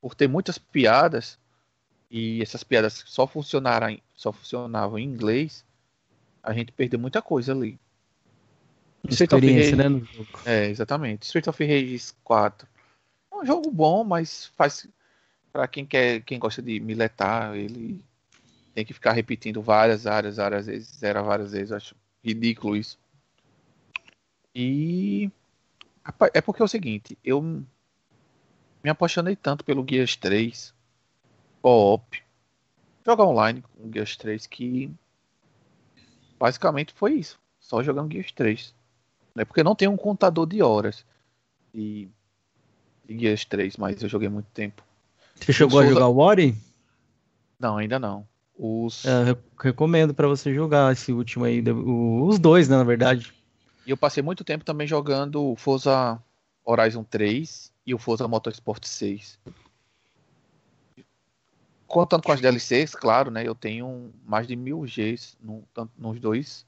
Por 0.00 0.14
ter 0.14 0.28
muitas 0.28 0.56
piadas 0.56 1.36
e 2.08 2.40
essas 2.40 2.62
piadas 2.62 3.02
só 3.08 3.26
funcionaram, 3.26 3.98
só 4.14 4.30
funcionavam 4.30 5.00
em 5.00 5.04
inglês, 5.04 5.64
a 6.42 6.52
gente 6.52 6.72
perdeu 6.72 6.98
muita 6.98 7.22
coisa 7.22 7.52
ali. 7.52 7.78
Experiência, 9.08 9.76
Rage, 9.76 9.90
né, 9.90 10.06
É, 10.44 10.66
exatamente. 10.66 11.24
Street 11.24 11.46
of 11.46 11.64
Rage 11.64 12.12
4 12.22 12.68
é 13.32 13.36
um 13.36 13.44
jogo 13.44 13.70
bom, 13.70 14.04
mas 14.04 14.46
faz 14.56 14.88
para 15.52 15.68
quem 15.68 15.84
quer, 15.84 16.22
quem 16.22 16.38
gosta 16.38 16.62
de 16.62 16.80
miletar, 16.80 17.54
ele 17.54 18.02
tem 18.74 18.84
que 18.84 18.94
ficar 18.94 19.12
repetindo 19.12 19.60
várias, 19.60 20.04
várias, 20.04 20.36
várias 20.36 20.66
vezes, 20.66 20.88
zero 20.96 21.24
várias 21.24 21.52
vezes. 21.52 21.70
Eu 21.70 21.76
acho 21.76 21.96
ridículo 22.24 22.76
isso. 22.76 22.98
E 24.54 25.30
é 26.32 26.40
porque 26.40 26.62
é 26.62 26.64
o 26.64 26.68
seguinte, 26.68 27.18
eu 27.24 27.42
me 27.42 28.90
apaixonei 28.90 29.36
tanto 29.36 29.64
pelo 29.64 29.86
Gears 29.88 30.16
3, 30.16 30.74
co-op, 31.60 32.22
jogar 33.04 33.24
online 33.24 33.62
com 33.62 33.88
o 33.88 33.92
Gears 33.92 34.16
3 34.16 34.46
que 34.46 34.90
basicamente 36.42 36.92
foi 36.92 37.12
isso, 37.12 37.38
só 37.60 37.84
jogando 37.84 38.12
Gears 38.12 38.32
3. 38.32 38.74
É 39.36 39.44
porque 39.44 39.62
não 39.62 39.76
tem 39.76 39.86
um 39.86 39.96
contador 39.96 40.44
de 40.44 40.60
horas 40.60 41.06
de, 41.72 42.08
de 43.06 43.16
Gears 43.16 43.44
3, 43.44 43.76
mas 43.76 44.02
eu 44.02 44.08
joguei 44.08 44.28
muito 44.28 44.48
tempo. 44.52 44.82
Você 45.36 45.52
chegou 45.52 45.78
a 45.78 45.86
jogar 45.86 46.08
o 46.08 46.18
Ori? 46.18 46.56
Não, 47.60 47.76
ainda 47.76 47.96
não. 47.96 48.26
Os... 48.58 49.04
É, 49.04 49.36
recomendo 49.56 50.12
para 50.12 50.26
você 50.26 50.52
jogar 50.52 50.92
esse 50.92 51.12
último 51.12 51.44
aí, 51.44 51.62
os 51.62 52.40
dois, 52.40 52.68
né, 52.68 52.76
na 52.76 52.84
verdade. 52.84 53.32
E 53.86 53.90
eu 53.92 53.96
passei 53.96 54.20
muito 54.20 54.42
tempo 54.42 54.64
também 54.64 54.86
jogando 54.86 55.52
o 55.52 55.54
Forza 55.54 56.20
Horizon 56.64 57.04
3 57.04 57.70
e 57.86 57.94
o 57.94 57.98
Forza 58.00 58.26
Motorsport 58.26 58.84
6. 58.84 59.38
Contando 61.92 62.22
com 62.22 62.32
as 62.32 62.40
DLCs, 62.40 62.94
claro, 62.94 63.30
né? 63.30 63.46
Eu 63.46 63.54
tenho 63.54 64.14
mais 64.24 64.46
de 64.46 64.56
mil 64.56 64.80
Gs 64.80 65.36
no, 65.38 65.62
nos 65.98 66.18
dois 66.18 66.64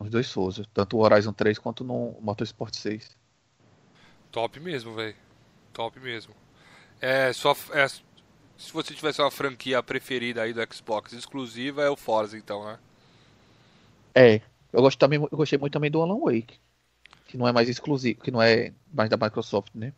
nos 0.00 0.08
dois 0.08 0.32
Forza, 0.32 0.64
tanto 0.72 0.96
o 0.96 1.00
Horizon 1.00 1.34
3 1.34 1.58
quanto 1.58 1.84
no 1.84 2.16
Motorsport 2.18 2.74
6. 2.74 3.14
Top 4.32 4.58
mesmo, 4.60 4.94
velho. 4.94 5.14
Top 5.74 6.00
mesmo. 6.00 6.32
É, 7.02 7.34
só, 7.34 7.54
é, 7.72 7.86
se 7.86 8.72
você 8.72 8.94
tivesse 8.94 9.20
uma 9.20 9.30
franquia 9.30 9.82
preferida 9.82 10.40
aí 10.40 10.54
do 10.54 10.74
Xbox 10.74 11.12
exclusiva, 11.12 11.82
é 11.82 11.90
o 11.90 11.96
Forza, 11.96 12.38
então, 12.38 12.64
né? 12.64 12.78
É. 14.14 14.40
Eu, 14.72 14.80
gosto 14.80 14.98
também, 14.98 15.20
eu 15.20 15.36
gostei 15.36 15.58
muito 15.58 15.74
também 15.74 15.90
do 15.90 16.00
Alan 16.00 16.18
Wake. 16.18 16.58
Que 17.26 17.36
não 17.36 17.46
é 17.46 17.52
mais 17.52 17.68
exclusivo, 17.68 18.22
que 18.22 18.30
não 18.30 18.40
é 18.40 18.72
mais 18.90 19.10
da 19.10 19.18
Microsoft, 19.18 19.74
né? 19.74 19.92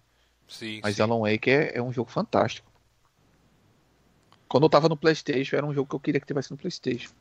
Sim. 0.48 0.80
Mas 0.82 0.96
sim. 0.96 1.02
Alan 1.02 1.20
Wake 1.20 1.48
é, 1.48 1.76
é 1.76 1.82
um 1.82 1.92
jogo 1.92 2.10
fantástico. 2.10 2.68
Quando 4.50 4.64
eu 4.64 4.68
tava 4.68 4.88
no 4.88 4.96
PlayStation, 4.96 5.54
era 5.54 5.64
um 5.64 5.72
jogo 5.72 5.88
que 5.88 5.94
eu 5.94 6.00
queria 6.00 6.20
que 6.20 6.26
tivesse 6.26 6.50
no 6.50 6.56
PlayStation. 6.56 7.12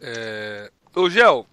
É... 0.00 0.68
Ô, 0.92 1.08
Gel, 1.08 1.46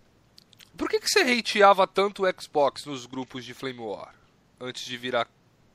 por 0.76 0.90
que, 0.90 1.00
que 1.00 1.08
você 1.08 1.20
hateava 1.20 1.86
tanto 1.86 2.24
o 2.24 2.42
Xbox 2.42 2.84
nos 2.88 3.06
grupos 3.06 3.46
de 3.46 3.54
Flame 3.54 3.78
War 3.78 4.16
antes 4.60 4.84
de 4.86 4.98
virar 4.98 5.28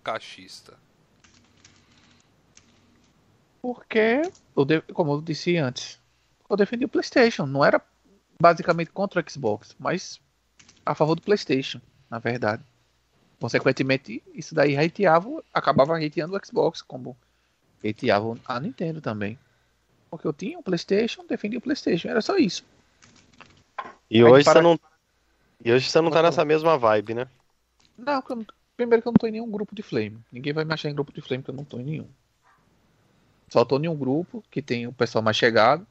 cachista? 0.03 0.77
Porque, 3.63 4.23
eu 4.57 4.83
como 4.93 5.13
eu 5.13 5.23
disse 5.23 5.57
antes, 5.57 6.01
eu 6.49 6.57
defendi 6.57 6.87
o 6.87 6.89
PlayStation. 6.89 7.47
Não 7.47 7.65
era 7.65 7.81
basicamente 8.41 8.91
contra 8.91 9.21
o 9.21 9.31
Xbox, 9.31 9.77
mas 9.79 10.21
a 10.85 10.97
favor 10.97 11.15
do 11.15 11.23
PlayStation, 11.23 11.81
na 12.11 12.19
verdade. 12.19 12.65
Consequentemente, 13.39 14.21
isso 14.35 14.53
daí 14.53 14.77
hateava, 14.77 15.45
acabava 15.55 15.97
hateando 15.97 16.37
o 16.37 16.45
Xbox, 16.45 16.83
como 16.83 17.17
hateava 17.85 18.37
a 18.45 18.61
Nintendo 18.61 19.01
também. 19.01 19.39
Porque 20.11 20.27
eu 20.27 20.33
tinha 20.33 20.59
um 20.59 20.63
PlayStation, 20.63 21.25
defendia 21.27 21.59
o 21.59 21.63
PlayStation, 21.63 22.09
era 22.09 22.21
só 22.21 22.37
isso. 22.37 22.65
E 24.11 24.25
hoje 24.25 24.45
para... 24.45 24.55
você 24.55 24.63
não. 24.63 24.81
E 25.65 25.73
hoje 25.73 25.89
você 25.89 26.01
não 26.01 26.11
tá 26.11 26.23
nessa 26.23 26.45
mesma 26.45 26.77
vibe, 26.77 27.15
né? 27.15 27.29
Não, 27.97 28.23
eu 28.29 28.37
não... 28.37 28.47
primeiro 28.77 29.03
que 29.03 29.09
eu 29.09 29.13
não 29.13 29.19
tô 29.19 29.27
em 29.27 29.33
nenhum 29.33 29.51
grupo 29.51 29.75
de 29.75 29.83
Flame. 29.83 30.19
Ninguém 30.33 30.53
vai 30.53 30.65
me 30.65 30.75
achar 30.75 30.91
em 30.91 30.95
grupo 30.95 31.13
de 31.13 31.21
Flame, 31.21 31.43
que 31.43 31.51
eu 31.51 31.55
não 31.55 31.65
tô 31.65 31.79
em 31.79 31.85
nenhum. 31.85 32.09
Só 33.49 33.65
tô 33.65 33.79
em 33.79 33.89
um 33.89 33.97
grupo 33.97 34.43
que 34.51 34.63
tem 34.63 34.87
o 34.87 34.93
pessoal 34.93 35.23
mais 35.23 35.37
chegado. 35.37 35.87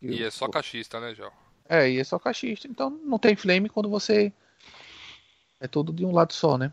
E, 0.00 0.16
e 0.16 0.22
é 0.22 0.30
só 0.30 0.48
cachista, 0.48 1.00
né, 1.00 1.14
João? 1.14 1.32
É, 1.68 1.88
e 1.88 1.98
é 1.98 2.04
só 2.04 2.18
cachista. 2.18 2.66
Então 2.68 2.90
não 2.90 3.18
tem 3.18 3.36
flame 3.36 3.68
quando 3.68 3.88
você. 3.88 4.32
É 5.60 5.68
tudo 5.68 5.92
de 5.92 6.04
um 6.04 6.12
lado 6.12 6.32
só, 6.32 6.58
né? 6.58 6.72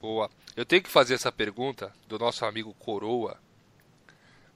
Boa. 0.00 0.30
Eu 0.56 0.64
tenho 0.64 0.82
que 0.82 0.90
fazer 0.90 1.14
essa 1.14 1.30
pergunta 1.30 1.92
do 2.08 2.18
nosso 2.18 2.44
amigo 2.46 2.72
Coroa. 2.78 3.38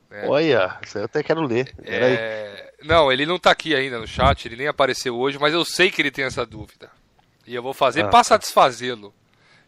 Né? 0.09 0.27
Olha, 0.27 0.79
isso 0.83 0.97
eu 0.97 1.05
até 1.05 1.23
quero 1.23 1.43
ler. 1.43 1.75
É... 1.85 2.73
Não, 2.83 3.12
ele 3.12 3.27
não 3.27 3.39
tá 3.39 3.51
aqui 3.51 3.75
ainda 3.75 4.01
no 4.01 4.07
chat, 4.07 4.47
ele 4.47 4.57
nem 4.57 4.67
apareceu 4.67 5.17
hoje, 5.17 5.39
mas 5.39 5.53
eu 5.53 5.65
sei 5.65 5.91
que 5.91 6.01
ele 6.01 6.11
tem 6.11 6.25
essa 6.25 6.47
dúvida. 6.47 6.91
E 7.47 7.55
eu 7.55 7.62
vou 7.62 7.75
fazer 7.75 8.01
ah, 8.01 8.09
para 8.09 8.20
tá. 8.20 8.25
satisfazê-lo. 8.25 9.15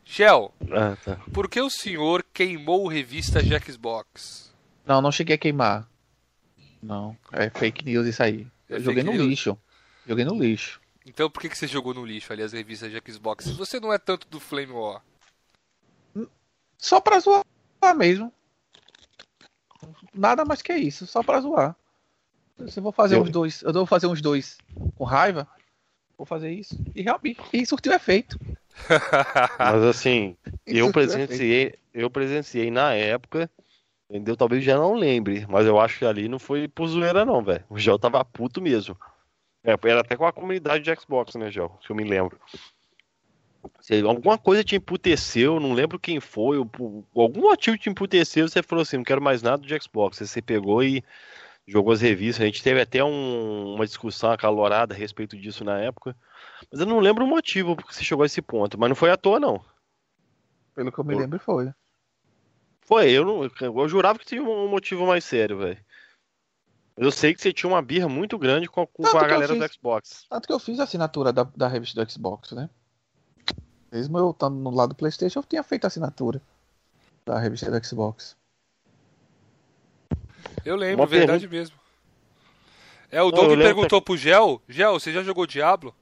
Shell, 0.05 0.52
ah, 0.73 0.97
tá. 1.05 1.20
por 1.33 1.49
que 1.49 1.61
o 1.61 1.70
senhor 1.70 2.25
queimou 2.33 2.89
revista 2.89 3.43
de 3.43 3.57
Xbox? 3.61 4.52
Não, 4.86 5.01
não 5.01 5.12
cheguei 5.12 5.36
a 5.36 5.39
queimar. 5.39 5.86
Não, 6.83 7.17
é 7.31 7.51
fake 7.51 7.85
news 7.85 8.07
isso 8.07 8.23
aí. 8.23 8.47
É 8.69 8.77
Eu 8.77 8.81
joguei 8.81 9.02
no 9.05 9.12
news? 9.12 9.27
lixo. 9.27 9.59
Joguei 10.07 10.25
no 10.25 10.35
lixo. 10.35 10.81
Então 11.07 11.31
por 11.31 11.41
que, 11.41 11.49
que 11.49 11.59
você 11.59 11.69
jogou 11.69 11.94
no 11.94 12.05
lixo 12.05 12.33
ali 12.33 12.43
as 12.43 12.52
revistas 12.52 12.91
de 12.91 13.12
Xbox? 13.12 13.44
Se 13.44 13.52
você 13.52 13.78
não 13.78 13.93
é 13.93 13.99
tanto 13.99 14.27
do 14.28 14.41
Flame 14.41 14.73
War. 14.73 15.02
Só 16.83 17.01
pra 17.01 17.20
zoar 17.20 17.44
mesmo. 17.97 18.33
Nada 20.12 20.44
mais 20.44 20.61
que 20.61 20.75
isso, 20.75 21.07
só 21.07 21.23
pra 21.23 21.41
zoar. 21.41 21.77
Se 22.67 22.81
eu 22.81 22.83
vou 22.83 22.91
fazer 22.93 23.15
Eu- 23.17 23.23
uns 23.23 23.31
dois, 23.31 23.62
eu 23.62 23.73
vou 23.73 23.86
fazer 23.86 24.09
uns 24.09 24.20
dois 24.20 24.59
com 24.97 25.05
raiva, 25.05 25.49
vou 26.19 26.27
fazer 26.27 26.51
isso. 26.51 26.77
E 26.94 27.01
realmente, 27.01 27.41
e 27.52 27.65
surtiu 27.65 27.93
efeito. 27.93 28.36
Mas 29.59 29.83
assim, 29.85 30.36
eu 30.67 30.91
presenciei, 30.93 31.78
eu 31.94 32.11
presenciei 32.11 32.69
na 32.70 32.93
época, 32.94 33.49
entendeu? 34.11 34.36
Talvez 34.36 34.65
já 34.65 34.77
não 34.77 34.94
lembre, 34.94 35.47
mas 35.49 35.67
eu 35.67 35.78
acho 35.78 35.99
que 35.99 36.05
ali 36.05 36.28
não 36.28 36.39
foi 36.39 36.67
por 36.67 36.89
zoeira 36.89 37.25
não, 37.25 37.44
velho. 37.44 37.65
O 37.70 37.78
Gel 37.78 37.99
tava 37.99 38.25
puto 38.25 38.61
mesmo. 38.61 38.97
É, 39.62 39.73
era 39.89 40.01
até 40.01 40.17
com 40.17 40.27
a 40.27 40.33
comunidade 40.33 40.83
de 40.83 41.01
Xbox, 41.01 41.35
né, 41.36 41.51
Gel? 41.51 41.78
Se 41.85 41.91
eu 41.91 41.97
me 41.97 42.02
lembro. 42.02 42.41
Alguma 44.07 44.39
coisa 44.39 44.65
te 44.65 44.76
emputeceu, 44.76 45.60
não 45.60 45.73
lembro 45.73 45.99
quem 45.99 46.18
foi, 46.20 46.58
ou 46.58 46.68
algum 47.15 47.42
motivo 47.42 47.78
te 47.78 47.89
emputeceu, 47.89 48.49
você 48.49 48.62
falou 48.62 48.82
assim, 48.82 48.97
não 48.97 49.05
quero 49.05 49.23
mais 49.23 49.42
nada 49.42 49.62
de 49.65 49.81
Xbox. 49.81 50.20
Aí 50.20 50.26
Você 50.26 50.42
pegou 50.42 50.82
e 50.82 51.02
jogou 51.66 51.92
as 51.92 52.00
revistas. 52.00 52.42
A 52.42 52.47
gente 52.47 52.62
teve 52.62 52.81
até 52.81 53.02
um- 53.05 53.74
uma 53.74 53.86
discussão 53.86 54.31
acalorada 54.32 54.94
a 54.94 54.99
respeito 54.99 55.36
disso 55.36 55.65
na 55.65 55.78
época. 55.78 56.16
Mas 56.70 56.81
eu 56.81 56.86
não 56.86 56.99
lembro 56.99 57.24
o 57.24 57.28
motivo 57.28 57.76
porque 57.76 57.92
você 57.94 58.02
chegou 58.02 58.23
a 58.23 58.26
esse 58.26 58.42
ponto. 58.42 58.78
Mas 58.78 58.89
não 58.89 58.97
foi 58.97 59.10
à 59.10 59.16
toa, 59.16 59.39
não. 59.39 59.65
Pelo 60.74 60.91
que 60.91 60.99
eu 60.99 61.05
me 61.05 61.15
lembro, 61.15 61.39
foi. 61.39 61.70
Foi, 62.81 63.10
eu 63.10 63.24
não. 63.24 63.44
Eu 63.44 63.89
jurava 63.89 64.18
que 64.18 64.26
tinha 64.26 64.42
um 64.42 64.68
motivo 64.68 65.07
mais 65.07 65.24
sério, 65.24 65.58
velho. 65.58 65.78
Eu 66.97 67.10
sei 67.10 67.32
que 67.34 67.41
você 67.41 67.52
tinha 67.52 67.70
uma 67.70 67.81
birra 67.81 68.08
muito 68.08 68.39
grande 68.39 68.68
com, 68.68 68.86
com 68.86 69.07
a 69.07 69.26
galera 69.26 69.55
fiz. 69.55 69.58
do 69.58 69.73
Xbox. 69.73 70.26
Tanto 70.28 70.47
que 70.47 70.52
eu 70.52 70.58
fiz 70.58 70.78
a 70.78 70.84
assinatura 70.84 71.32
da, 71.32 71.44
da 71.44 71.68
revista 71.68 72.05
do 72.05 72.10
Xbox, 72.10 72.52
né? 72.52 72.68
Mesmo 73.93 74.19
eu 74.19 74.31
estando 74.31 74.57
no 74.57 74.71
lado 74.71 74.91
do 74.91 74.95
Playstation, 74.95 75.41
eu 75.41 75.45
tinha 75.45 75.62
feito 75.62 75.85
a 75.85 75.89
assinatura 75.89 76.41
da 77.27 77.39
revista 77.39 77.71
do 77.71 77.87
Xbox. 77.87 78.35
Eu 80.65 80.77
lembro, 80.77 81.03
Uma 81.03 81.07
verdade 81.07 81.47
mesmo. 81.47 81.77
É, 83.11 83.23
o 83.23 83.31
Doug 83.31 83.59
perguntou 83.59 84.01
pro 84.01 84.17
Gel, 84.17 84.62
Gel, 84.67 84.99
você 84.99 85.12
já 85.12 85.23
jogou 85.23 85.47
Diablo? 85.47 85.95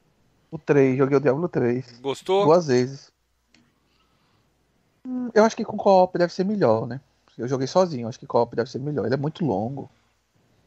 O 0.50 0.58
3, 0.58 0.96
joguei 0.96 1.16
o 1.16 1.20
Diablo 1.20 1.48
3. 1.48 1.98
Gostou? 2.00 2.44
Duas 2.44 2.68
vezes. 2.68 3.10
Hum, 5.04 5.28
Eu 5.34 5.44
acho 5.44 5.56
que 5.56 5.64
com 5.64 5.76
co-op 5.76 6.16
deve 6.16 6.32
ser 6.32 6.44
melhor, 6.44 6.86
né? 6.86 7.00
Eu 7.36 7.48
joguei 7.48 7.66
sozinho, 7.66 8.06
acho 8.06 8.18
que 8.20 8.26
co-op 8.26 8.54
deve 8.54 8.70
ser 8.70 8.78
melhor. 8.78 9.06
Ele 9.06 9.14
é 9.14 9.18
muito 9.18 9.44
longo. 9.44 9.90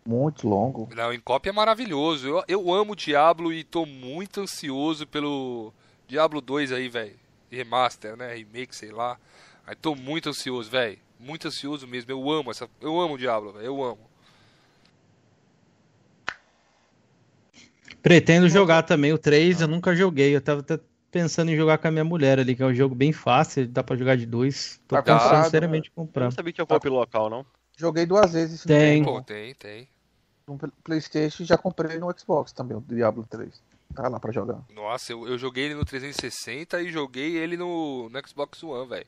Muito 0.06 0.48
longo. 0.48 0.90
Não, 0.94 1.14
em 1.14 1.20
cópia 1.22 1.52
é 1.52 1.54
maravilhoso. 1.54 2.28
Eu, 2.28 2.44
eu 2.48 2.74
amo 2.74 2.96
Diablo 2.96 3.54
e 3.54 3.64
tô 3.64 3.86
muito 3.86 4.42
ansioso 4.42 5.08
pelo 5.08 5.74
Diablo 6.08 6.42
2 6.42 6.72
aí, 6.72 6.90
velho. 6.90 7.16
Remaster, 7.52 8.16
né? 8.18 8.34
Remake, 8.36 8.76
sei 8.76 8.92
lá. 8.92 9.18
Aí 9.66 9.76
tô 9.76 9.96
muito 9.96 10.30
ansioso, 10.30 10.70
velho. 10.70 10.98
Muito 11.20 11.48
ansioso 11.48 11.88
mesmo. 11.88 12.12
Eu 12.12 12.30
amo 12.32 12.52
essa. 12.52 12.68
Eu 12.82 13.00
amo 13.00 13.14
o 13.16 13.18
Diablo, 13.18 13.54
velho. 13.54 13.66
Eu 13.66 13.84
amo. 13.84 14.00
Pretendo 18.02 18.50
jogar 18.50 18.84
também 18.84 19.14
o 19.14 19.18
3, 19.18 19.62
eu 19.62 19.68
nunca 19.68 19.96
joguei. 19.96 20.36
Eu 20.36 20.42
tava 20.42 20.60
até 20.60 20.78
pensando 21.10 21.52
em 21.52 21.56
jogar 21.56 21.78
com 21.78 21.88
a 21.88 21.92
minha 21.92 22.04
mulher 22.04 22.40
ali, 22.40 22.56
que 22.56 22.62
é 22.64 22.66
um 22.66 22.74
jogo 22.74 22.94
bem 22.96 23.14
fácil, 23.14 23.68
dá 23.68 23.84
pra 23.84 23.96
jogar 23.96 24.18
de 24.18 24.26
dois. 24.26 24.82
Tô 24.88 24.96
Tá 24.96 25.04
pensando 25.04 25.50
seriamente 25.50 25.88
em 25.90 25.92
Eu 25.92 26.06
comprar. 26.06 26.26
não 26.26 26.32
sabia 26.32 26.52
que 26.52 26.56
tinha 26.56 26.66
co-op 26.66 26.90
local, 26.90 27.30
não. 27.30 27.46
Joguei 27.78 28.06
duas 28.06 28.34
vezes 28.34 28.64
Tem. 28.64 29.04
Pô, 29.04 29.22
tem, 29.22 29.54
tem. 29.56 29.88
no 30.48 30.58
Playstation 30.84 31.46
já 31.46 31.58
comprei 31.58 31.98
no 31.98 32.14
Xbox 32.18 32.52
também, 32.52 32.76
o 32.76 32.82
Diablo 32.82 33.26
3. 33.30 33.50
Tá 33.96 34.08
lá 34.08 34.20
pra 34.20 34.32
jogar. 34.32 34.60
Nossa, 34.74 35.12
eu, 35.12 35.28
eu 35.28 35.38
joguei 35.38 35.66
ele 35.66 35.76
no 35.76 35.86
360 35.86 36.82
e 36.82 36.92
joguei 36.92 37.38
ele 37.38 37.56
no, 37.56 38.10
no 38.10 38.28
Xbox 38.28 38.64
One, 38.64 38.88
velho. 38.90 39.06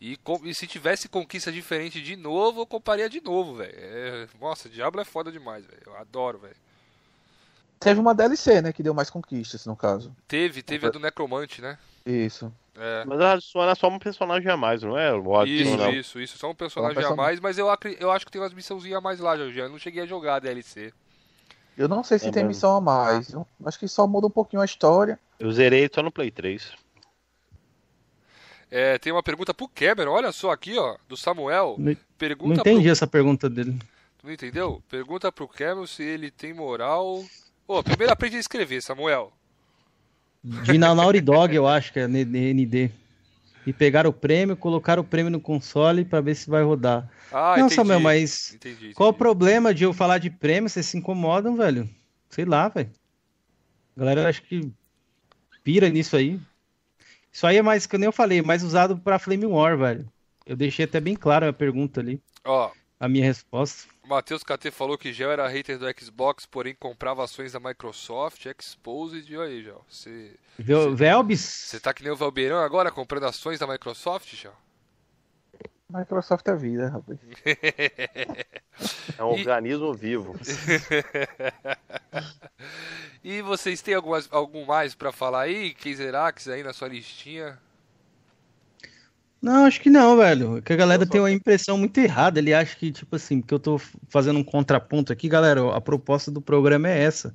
E, 0.00 0.18
e 0.44 0.54
se 0.54 0.66
tivesse 0.66 1.08
conquista 1.08 1.52
diferente 1.52 2.00
de 2.00 2.16
novo, 2.16 2.62
eu 2.62 2.66
compraria 2.66 3.08
de 3.08 3.20
novo, 3.20 3.56
velho. 3.56 3.74
É, 3.74 4.26
nossa, 4.40 4.68
Diablo 4.68 5.00
é 5.00 5.04
foda 5.04 5.30
demais, 5.30 5.64
velho. 5.66 5.82
Eu 5.86 5.96
adoro, 5.96 6.38
velho. 6.38 6.56
Teve 7.78 7.98
uma 8.00 8.14
DLC, 8.14 8.60
né? 8.60 8.72
Que 8.72 8.82
deu 8.82 8.92
mais 8.94 9.08
conquistas, 9.08 9.64
no 9.64 9.74
caso. 9.74 10.14
Teve, 10.28 10.62
teve 10.62 10.86
a 10.86 10.90
do 10.90 11.00
Necromante, 11.00 11.62
né? 11.62 11.78
Isso. 12.04 12.52
É. 12.76 13.04
Mas 13.06 13.20
adiciona 13.20 13.74
só 13.74 13.88
um 13.88 13.98
personagem 13.98 14.50
a 14.50 14.56
mais, 14.56 14.82
não 14.82 14.96
é? 14.98 15.12
O 15.12 15.20
Isso, 15.44 15.64
adiciona- 15.72 15.90
isso, 15.90 16.20
isso. 16.20 16.38
Só 16.38 16.50
um 16.50 16.54
personagem 16.54 17.02
Só 17.02 17.10
um 17.10 17.12
a 17.12 17.16
mais, 17.16 17.40
mas 17.40 17.58
eu, 17.58 17.66
eu 17.98 18.10
acho 18.10 18.24
que 18.24 18.32
tem 18.32 18.40
umas 18.40 18.54
missãozinhas 18.54 18.98
a 18.98 19.00
mais 19.00 19.18
lá, 19.20 19.36
já. 19.36 19.62
Eu 19.62 19.68
não 19.68 19.78
cheguei 19.78 20.02
a 20.02 20.06
jogar 20.06 20.36
a 20.36 20.38
DLC. 20.38 20.92
Eu 21.80 21.88
não 21.88 22.04
sei 22.04 22.18
se 22.18 22.26
É 22.28 22.30
tem 22.30 22.42
mesmo. 22.42 22.48
missão 22.48 22.76
a 22.76 22.80
mais. 22.80 23.30
viu? 23.30 23.46
Acho 23.64 23.78
que 23.78 23.88
só 23.88 24.06
muda 24.06 24.26
um 24.26 24.30
pouquinho 24.30 24.60
a 24.60 24.66
história. 24.66 25.18
Eu 25.38 25.50
zerei 25.50 25.88
só 25.90 26.02
no 26.02 26.12
Play 26.12 26.30
3. 26.30 26.72
É, 28.70 28.98
tem 28.98 29.10
uma 29.12 29.22
pergunta 29.22 29.54
pro 29.54 29.66
Cameron, 29.66 30.12
olha 30.12 30.30
só 30.30 30.50
aqui, 30.50 30.76
ó, 30.78 30.96
do 31.08 31.16
Samuel. 31.16 31.76
Não, 31.78 31.96
Pergunta 32.18 32.54
não 32.56 32.60
entendi 32.60 32.90
essa 32.90 33.06
pergunta 33.06 33.48
dele. 33.48 33.72
pro. 33.72 33.88
Tu 34.18 34.26
não 34.26 34.32
entendeu? 34.34 34.82
Pergunta 34.90 35.32
pro 35.32 35.48
Cameron 35.48 35.86
se 35.86 36.02
ele 36.02 36.30
tem 36.30 36.52
moral. 36.52 37.24
Ô, 37.66 37.82
primeiro 37.82 38.12
aprende 38.12 38.36
a 38.36 38.40
escrever, 38.40 38.82
Samuel. 38.82 39.32
De 40.44 40.76
na 40.76 40.94
Naughty 40.94 41.22
Dog, 41.22 41.54
eu 41.54 41.66
acho 41.66 41.92
que 41.94 42.00
é 42.00 42.06
ND. 42.06 42.90
E 43.66 43.72
pegar 43.72 44.06
o 44.06 44.12
prêmio, 44.12 44.56
colocar 44.56 44.98
o 44.98 45.04
prêmio 45.04 45.30
no 45.30 45.40
console 45.40 46.04
pra 46.04 46.20
ver 46.20 46.34
se 46.34 46.48
vai 46.48 46.62
rodar. 46.62 47.08
Ah, 47.30 47.56
não, 47.56 47.66
entendi. 47.66 47.74
Samuel, 47.74 48.00
mas 48.00 48.54
Entendi, 48.54 48.92
qual 48.94 49.08
o 49.08 49.10
entendi. 49.10 49.18
problema 49.18 49.74
de 49.74 49.84
eu 49.84 49.92
falar 49.92 50.18
de 50.18 50.30
prêmio? 50.30 50.68
Vocês 50.68 50.86
se 50.86 50.96
incomodam, 50.96 51.56
velho? 51.56 51.88
Sei 52.30 52.44
lá, 52.44 52.68
velho. 52.68 52.90
A 53.96 54.00
galera 54.00 54.28
acho 54.28 54.42
que 54.42 54.72
pira 55.62 55.88
nisso 55.88 56.16
aí. 56.16 56.40
Isso 57.32 57.46
aí 57.46 57.56
é 57.58 57.62
mais, 57.62 57.86
que 57.86 57.94
eu 57.94 57.98
nem 57.98 58.06
eu 58.06 58.12
falei, 58.12 58.42
mais 58.42 58.62
usado 58.62 58.98
pra 58.98 59.18
Flame 59.18 59.46
War, 59.46 59.76
velho. 59.76 60.08
Eu 60.46 60.56
deixei 60.56 60.84
até 60.84 60.98
bem 61.00 61.14
claro 61.14 61.46
a 61.46 61.52
pergunta 61.52 62.00
ali, 62.00 62.20
Ó, 62.44 62.70
a 62.98 63.08
minha 63.08 63.24
resposta. 63.24 63.88
Matheus 64.10 64.42
KT 64.42 64.70
falou 64.70 64.98
que 64.98 65.12
Gel 65.12 65.30
era 65.30 65.46
hater 65.48 65.78
do 65.78 65.86
Xbox, 65.98 66.44
porém 66.44 66.74
comprava 66.74 67.22
ações 67.24 67.52
da 67.52 67.60
Microsoft, 67.60 68.44
Exposed, 68.46 69.30
e 69.32 69.36
olha 69.36 69.48
aí, 69.48 69.62
Gel. 69.62 69.84
Você 69.88 70.34
Vel- 70.58 70.94
Velbis? 70.96 71.40
você 71.40 71.78
tá 71.80 71.94
que 71.94 72.02
nem 72.02 72.12
o 72.12 72.16
Valbeirão 72.16 72.58
agora 72.58 72.90
comprando 72.90 73.24
ações 73.24 73.58
da 73.58 73.66
Microsoft, 73.66 74.34
Gel? 74.34 74.52
Microsoft 75.88 76.46
é 76.46 76.54
vida, 76.56 76.88
rapaz. 76.90 77.18
É 79.18 79.24
um 79.24 79.36
E- 79.36 79.40
organismo 79.40 79.92
vivo. 79.94 80.34
E 83.22 83.42
vocês 83.42 83.82
têm 83.82 83.94
algumas, 83.94 84.26
algum 84.32 84.64
mais 84.64 84.94
pra 84.94 85.12
falar 85.12 85.42
aí? 85.42 85.74
Xerax 85.78 86.48
aí 86.48 86.62
na 86.62 86.72
sua 86.72 86.88
listinha? 86.88 87.58
Não, 89.42 89.64
acho 89.64 89.80
que 89.80 89.88
não, 89.88 90.16
velho. 90.18 90.60
Que 90.62 90.72
a 90.72 90.76
galera 90.76 91.06
tem 91.06 91.20
uma 91.20 91.30
impressão 91.30 91.78
muito 91.78 91.96
errada. 91.98 92.38
Ele 92.38 92.52
acha 92.52 92.76
que, 92.76 92.92
tipo 92.92 93.16
assim, 93.16 93.40
que 93.40 93.54
eu 93.54 93.58
tô 93.58 93.78
fazendo 94.08 94.38
um 94.38 94.44
contraponto 94.44 95.12
aqui, 95.12 95.28
galera. 95.28 95.74
A 95.74 95.80
proposta 95.80 96.30
do 96.30 96.42
programa 96.42 96.88
é 96.88 97.02
essa. 97.02 97.34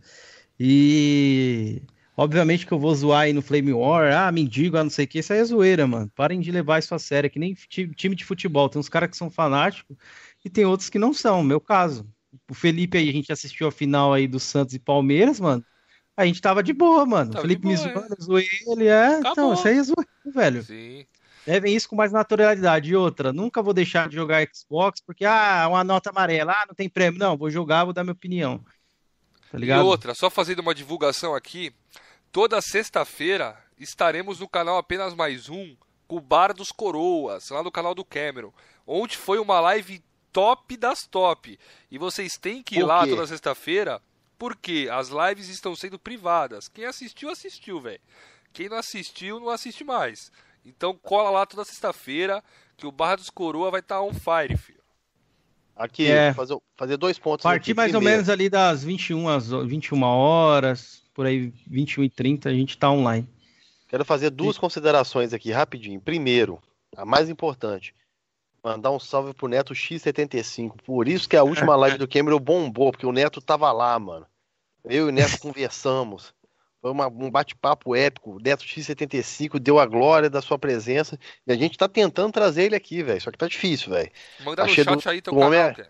E 0.59 1.81
obviamente 2.15 2.65
que 2.65 2.71
eu 2.71 2.79
vou 2.79 2.93
zoar 2.95 3.21
aí 3.21 3.33
no 3.33 3.41
Flame 3.41 3.73
War, 3.73 4.13
ah, 4.13 4.31
mendigo, 4.31 4.77
ah, 4.77 4.83
não 4.83 4.89
sei 4.91 5.05
o 5.05 5.07
que. 5.07 5.19
Isso 5.19 5.33
aí 5.33 5.39
é 5.39 5.43
zoeira, 5.45 5.87
mano. 5.87 6.11
Parem 6.15 6.39
de 6.39 6.51
levar 6.51 6.79
isso 6.79 6.93
a 6.93 6.99
sério. 6.99 7.27
É 7.27 7.29
que 7.29 7.39
nem 7.39 7.53
ti- 7.53 7.87
time 7.95 8.15
de 8.15 8.23
futebol. 8.23 8.69
Tem 8.69 8.79
uns 8.79 8.89
caras 8.89 9.09
que 9.09 9.17
são 9.17 9.29
fanáticos 9.31 9.97
e 10.43 10.49
tem 10.49 10.65
outros 10.65 10.89
que 10.89 10.99
não 10.99 11.13
são. 11.13 11.43
Meu 11.43 11.59
caso. 11.59 12.07
O 12.49 12.53
Felipe 12.53 12.97
aí, 12.97 13.09
a 13.09 13.13
gente 13.13 13.31
assistiu 13.31 13.67
a 13.67 13.71
final 13.71 14.13
aí 14.13 14.27
do 14.27 14.39
Santos 14.39 14.75
e 14.75 14.79
Palmeiras, 14.79 15.39
mano. 15.39 15.65
A 16.17 16.25
gente 16.25 16.41
tava 16.41 16.61
de 16.61 16.71
boa, 16.73 17.05
mano. 17.05 17.31
Tava 17.31 17.39
o 17.39 17.41
Felipe 17.41 17.61
de 17.61 17.67
me 17.67 17.75
boa, 17.75 17.93
zoando, 17.93 18.15
eu 18.17 18.23
zoei 18.23 18.47
ele. 18.67 18.87
É, 18.87 19.05
Acabou. 19.07 19.31
então, 19.31 19.53
isso 19.53 19.67
aí 19.67 19.77
é 19.77 19.83
zoeira, 19.83 20.09
velho. 20.25 20.63
Sim. 20.63 21.05
Levem 21.45 21.75
isso 21.75 21.87
com 21.87 21.95
mais 21.95 22.11
naturalidade. 22.11 22.89
E 22.89 22.95
outra, 22.95 23.31
nunca 23.31 23.61
vou 23.61 23.73
deixar 23.73 24.09
de 24.09 24.15
jogar 24.15 24.47
Xbox 24.53 25.01
porque, 25.01 25.25
ah, 25.25 25.67
uma 25.69 25.83
nota 25.83 26.09
amarela, 26.09 26.53
ah, 26.53 26.65
não 26.67 26.75
tem 26.75 26.89
prêmio. 26.89 27.19
Não, 27.19 27.37
vou 27.37 27.49
jogar, 27.49 27.83
vou 27.83 27.93
dar 27.93 28.03
minha 28.03 28.13
opinião. 28.13 28.63
Tá 29.51 29.57
E 29.57 29.61
ligado? 29.61 29.85
outra, 29.85 30.13
só 30.15 30.29
fazendo 30.29 30.59
uma 30.59 30.73
divulgação 30.73 31.35
aqui, 31.35 31.73
toda 32.31 32.59
sexta-feira 32.61 33.57
estaremos 33.77 34.39
no 34.39 34.49
canal 34.49 34.77
Apenas 34.77 35.13
Mais 35.13 35.49
Um 35.49 35.75
com 36.07 36.17
o 36.17 36.21
Bar 36.21 36.53
dos 36.53 36.71
Coroas, 36.71 37.49
lá 37.49 37.63
no 37.63 37.71
canal 37.71 37.93
do 37.95 38.05
Cameron, 38.05 38.53
onde 38.85 39.17
foi 39.17 39.39
uma 39.39 39.59
live 39.59 40.03
top 40.31 40.75
das 40.77 41.05
top. 41.07 41.57
E 41.89 41.97
vocês 41.97 42.33
têm 42.33 42.61
que 42.61 42.79
ir 42.79 42.83
lá 42.83 43.05
toda 43.07 43.25
sexta-feira, 43.27 44.01
porque 44.37 44.87
as 44.91 45.09
lives 45.09 45.47
estão 45.49 45.75
sendo 45.75 45.97
privadas. 45.97 46.67
Quem 46.67 46.85
assistiu, 46.85 47.29
assistiu, 47.29 47.79
velho. 47.79 48.01
Quem 48.51 48.69
não 48.69 48.77
assistiu, 48.77 49.39
não 49.39 49.49
assiste 49.49 49.83
mais. 49.83 50.31
Então 50.65 50.97
cola 51.01 51.29
lá 51.29 51.45
toda 51.45 51.63
sexta-feira, 51.63 52.43
que 52.75 52.87
o 52.87 52.91
Bar 52.91 53.15
dos 53.17 53.29
Coroa 53.29 53.69
vai 53.71 53.79
estar 53.81 54.01
on 54.01 54.13
fire, 54.13 54.57
filho. 54.57 54.79
Aqui, 55.75 56.07
É. 56.09 56.33
fazer, 56.33 56.57
fazer 56.75 56.97
dois 56.97 57.19
pontos 57.19 57.43
Partir 57.43 57.71
aqui. 57.71 57.73
mais 57.73 57.93
ou 57.93 57.99
Primeiro, 57.99 58.17
menos 58.17 58.29
ali 58.29 58.49
das 58.49 58.83
21 58.83 59.27
às 59.27 59.49
21 59.49 60.01
horas, 60.03 61.03
por 61.13 61.25
aí 61.25 61.53
21 61.67 62.03
e 62.05 62.09
30 62.09 62.49
a 62.49 62.53
gente 62.53 62.77
tá 62.77 62.89
online. 62.89 63.27
Quero 63.87 64.05
fazer 64.05 64.29
duas 64.29 64.57
considerações 64.57 65.33
aqui 65.33 65.51
rapidinho. 65.51 65.99
Primeiro, 66.01 66.61
a 66.95 67.05
mais 67.05 67.29
importante. 67.29 67.93
Mandar 68.63 68.89
um 68.91 68.99
salve 68.99 69.33
pro 69.33 69.47
Neto 69.47 69.73
X75. 69.75 70.81
Por 70.83 71.07
isso 71.07 71.29
que 71.29 71.37
a 71.37 71.43
última 71.43 71.75
live 71.77 71.97
do 71.97 72.07
Cameron 72.07 72.39
bombou, 72.39 72.91
porque 72.91 73.05
o 73.05 73.11
Neto 73.11 73.39
tava 73.41 73.71
lá, 73.71 73.97
mano. 73.99 74.25
Eu 74.83 75.05
e 75.07 75.09
o 75.09 75.11
Neto 75.11 75.37
conversamos. 75.39 76.33
Foi 76.85 76.91
uma, 76.91 77.07
um 77.07 77.31
bate-papo 77.31 77.95
épico. 77.95 78.35
O 78.35 78.39
Neto 78.39 78.63
X75 78.63 79.57
deu 79.57 79.79
a 79.79 79.87
glória 79.87 80.29
da 80.29 80.39
sua 80.39 80.59
presença. 80.59 81.17
E 81.47 81.51
a 81.51 81.55
gente 81.55 81.79
tá 81.79 81.89
tentando 81.89 82.31
trazer 82.31 82.65
ele 82.65 82.75
aqui, 82.75 83.01
velho. 83.01 83.19
Só 83.19 83.31
que 83.31 83.39
tá 83.39 83.47
difícil, 83.47 83.89
velho. 83.89 84.11
Manda 84.41 84.63
no 84.63 84.69
Achei 84.69 84.83
chat 84.83 85.03
do- 85.03 85.09
aí 85.09 85.19
teu 85.19 85.33
canal, 85.33 85.51
é- 85.51 85.73
cara. 85.73 85.89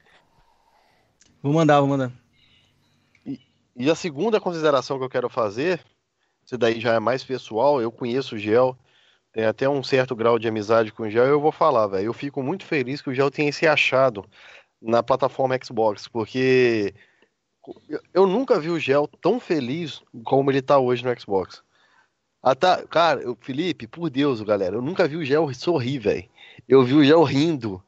Vou 1.43 1.51
mandar, 1.51 1.81
vou 1.81 1.89
mandar. 1.89 2.13
E 3.75 3.91
a 3.91 3.93
segunda 3.93 4.39
consideração 4.39 4.97
que 4.97 5.03
eu 5.03 5.09
quero 5.09 5.27
fazer, 5.29 5.83
isso 6.45 6.57
daí 6.57 6.79
já 6.79 6.93
é 6.93 6.99
mais 6.99 7.25
pessoal, 7.25 7.81
eu 7.81 7.91
conheço 7.91 8.35
o 8.35 8.39
Gel, 8.39 8.77
tenho 9.33 9.49
até 9.49 9.67
um 9.67 9.83
certo 9.83 10.15
grau 10.15 10.39
de 10.39 10.47
amizade 10.47 10.93
com 10.93 11.03
o 11.03 11.09
Gel, 11.09 11.25
e 11.25 11.29
eu 11.29 11.41
vou 11.41 11.51
falar, 11.51 11.87
velho. 11.87 12.05
Eu 12.05 12.13
fico 12.13 12.41
muito 12.41 12.63
feliz 12.63 13.01
que 13.01 13.09
o 13.09 13.13
Gel 13.13 13.29
tenha 13.29 13.51
se 13.51 13.67
achado 13.67 14.23
na 14.81 15.03
plataforma 15.03 15.59
Xbox, 15.61 16.07
porque 16.07 16.95
eu- 18.13 18.27
nunca 18.27 18.59
vi 18.59 18.69
o 18.69 18.79
Gel 18.79 19.07
tão 19.21 19.39
feliz 19.39 20.01
como 20.23 20.51
ele 20.51 20.61
tá 20.61 20.77
hoje 20.79 21.03
no 21.03 21.19
Xbox. 21.19 21.63
Até, 22.41 22.85
cara, 22.87 23.21
eu- 23.21 23.37
Felipe, 23.41 23.87
por 23.87 24.09
Deus, 24.09 24.41
galera, 24.41 24.75
eu 24.75 24.81
nunca 24.81 25.07
vi 25.07 25.17
o 25.17 25.25
Gel 25.25 25.51
sorrir, 25.53 25.99
velho. 25.99 26.29
Eu 26.67 26.83
vi 26.83 26.93
o 26.93 27.03
Gel 27.03 27.23
rindo 27.23 27.83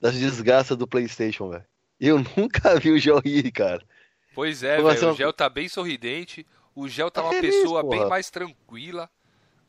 das 0.00 0.14
desgraças 0.14 0.76
do 0.76 0.86
PlayStation, 0.86 1.48
velho. 1.48 1.64
Eu 2.00 2.16
nunca 2.36 2.78
vi 2.78 2.90
o 2.90 2.98
Gel 2.98 3.20
rir, 3.20 3.50
cara. 3.52 3.82
Pois 4.34 4.62
é, 4.62 4.80
velho. 4.82 5.10
O 5.12 5.14
Gel 5.16 5.32
tá 5.32 5.48
bem 5.48 5.68
sorridente. 5.68 6.46
O 6.74 6.88
Gel 6.88 7.10
tá 7.10 7.20
Tá 7.22 7.28
uma 7.28 7.34
feliz, 7.34 7.54
pessoa 7.56 7.82
bem 7.82 7.98
porra. 7.98 8.08
mais 8.08 8.30
tranquila, 8.30 9.08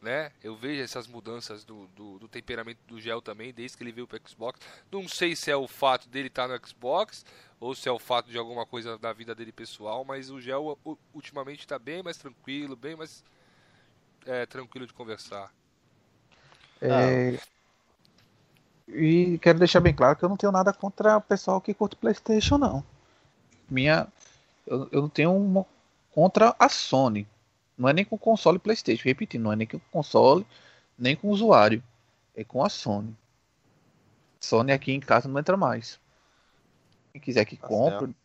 né? 0.03 0.32
Eu 0.43 0.56
vejo 0.56 0.83
essas 0.83 1.07
mudanças 1.07 1.64
do, 1.64 1.88
do, 1.88 2.19
do 2.19 2.27
temperamento 2.27 2.80
do 2.85 2.99
Gel 2.99 3.22
também, 3.22 3.53
desde 3.53 3.77
que 3.77 3.83
ele 3.83 3.91
veio 3.91 4.07
pro 4.07 4.19
Xbox. 4.27 4.59
Não 4.91 5.07
sei 5.07 5.35
se 5.35 5.49
é 5.49 5.56
o 5.56 5.67
fato 5.67 6.09
dele 6.09 6.27
estar 6.27 6.48
no 6.48 6.67
Xbox 6.67 7.25
ou 7.59 7.73
se 7.73 7.88
é 7.88 7.91
o 7.91 7.98
fato 7.98 8.30
de 8.30 8.38
alguma 8.38 8.65
coisa 8.65 8.98
da 8.98 9.14
vida 9.14 9.33
dele 9.33 9.51
pessoal, 9.53 10.03
mas 10.03 10.30
o 10.30 10.41
Gel 10.41 10.77
ultimamente 11.14 11.65
tá 11.65 11.80
bem 11.80 12.03
mais 12.03 12.17
tranquilo, 12.17 12.75
bem 12.75 12.95
mais 12.95 13.23
é, 14.25 14.45
tranquilo 14.45 14.85
de 14.85 14.93
conversar. 14.93 15.51
É, 16.82 17.40
E 18.88 19.40
quero 19.40 19.59
deixar 19.59 19.80
bem 19.80 19.93
claro 19.93 20.17
que 20.17 20.23
eu 20.25 20.30
não 20.30 20.38
tenho 20.38 20.51
nada 20.51 20.73
contra 20.73 21.17
o 21.17 21.22
pessoal 21.22 21.61
que 21.61 21.73
curte 21.73 21.95
PlayStation, 21.95 22.57
não. 22.57 22.83
Minha, 23.69 24.07
eu, 24.67 24.90
eu 24.91 25.01
não 25.01 25.09
tenho 25.09 25.33
uma 25.35 25.65
contra 26.11 26.56
a 26.59 26.69
Sony. 26.69 27.27
Não 27.84 27.90
é 27.90 27.94
nem 27.94 28.06
com 28.06 28.16
o 28.16 28.20
console 28.20 28.58
PlayStation, 28.58 29.03
repetindo, 29.03 29.44
não 29.44 29.52
é 29.52 29.58
nem 29.58 29.68
com 29.68 29.76
o 29.76 29.82
console, 29.92 30.48
nem 30.98 31.18
com 31.18 31.28
o 31.28 31.32
usuário. 31.32 31.84
É 32.34 32.42
com 32.42 32.64
a 32.64 32.70
Sony. 32.70 33.14
Sony 34.40 34.72
aqui 34.72 34.94
em 34.94 35.02
casa 35.02 35.28
não 35.28 35.38
entra 35.38 35.58
mais. 35.58 36.00
Quem 37.12 37.20
quiser 37.20 37.44
que 37.44 37.58
Tá 37.58 37.68
compre, 37.68 38.16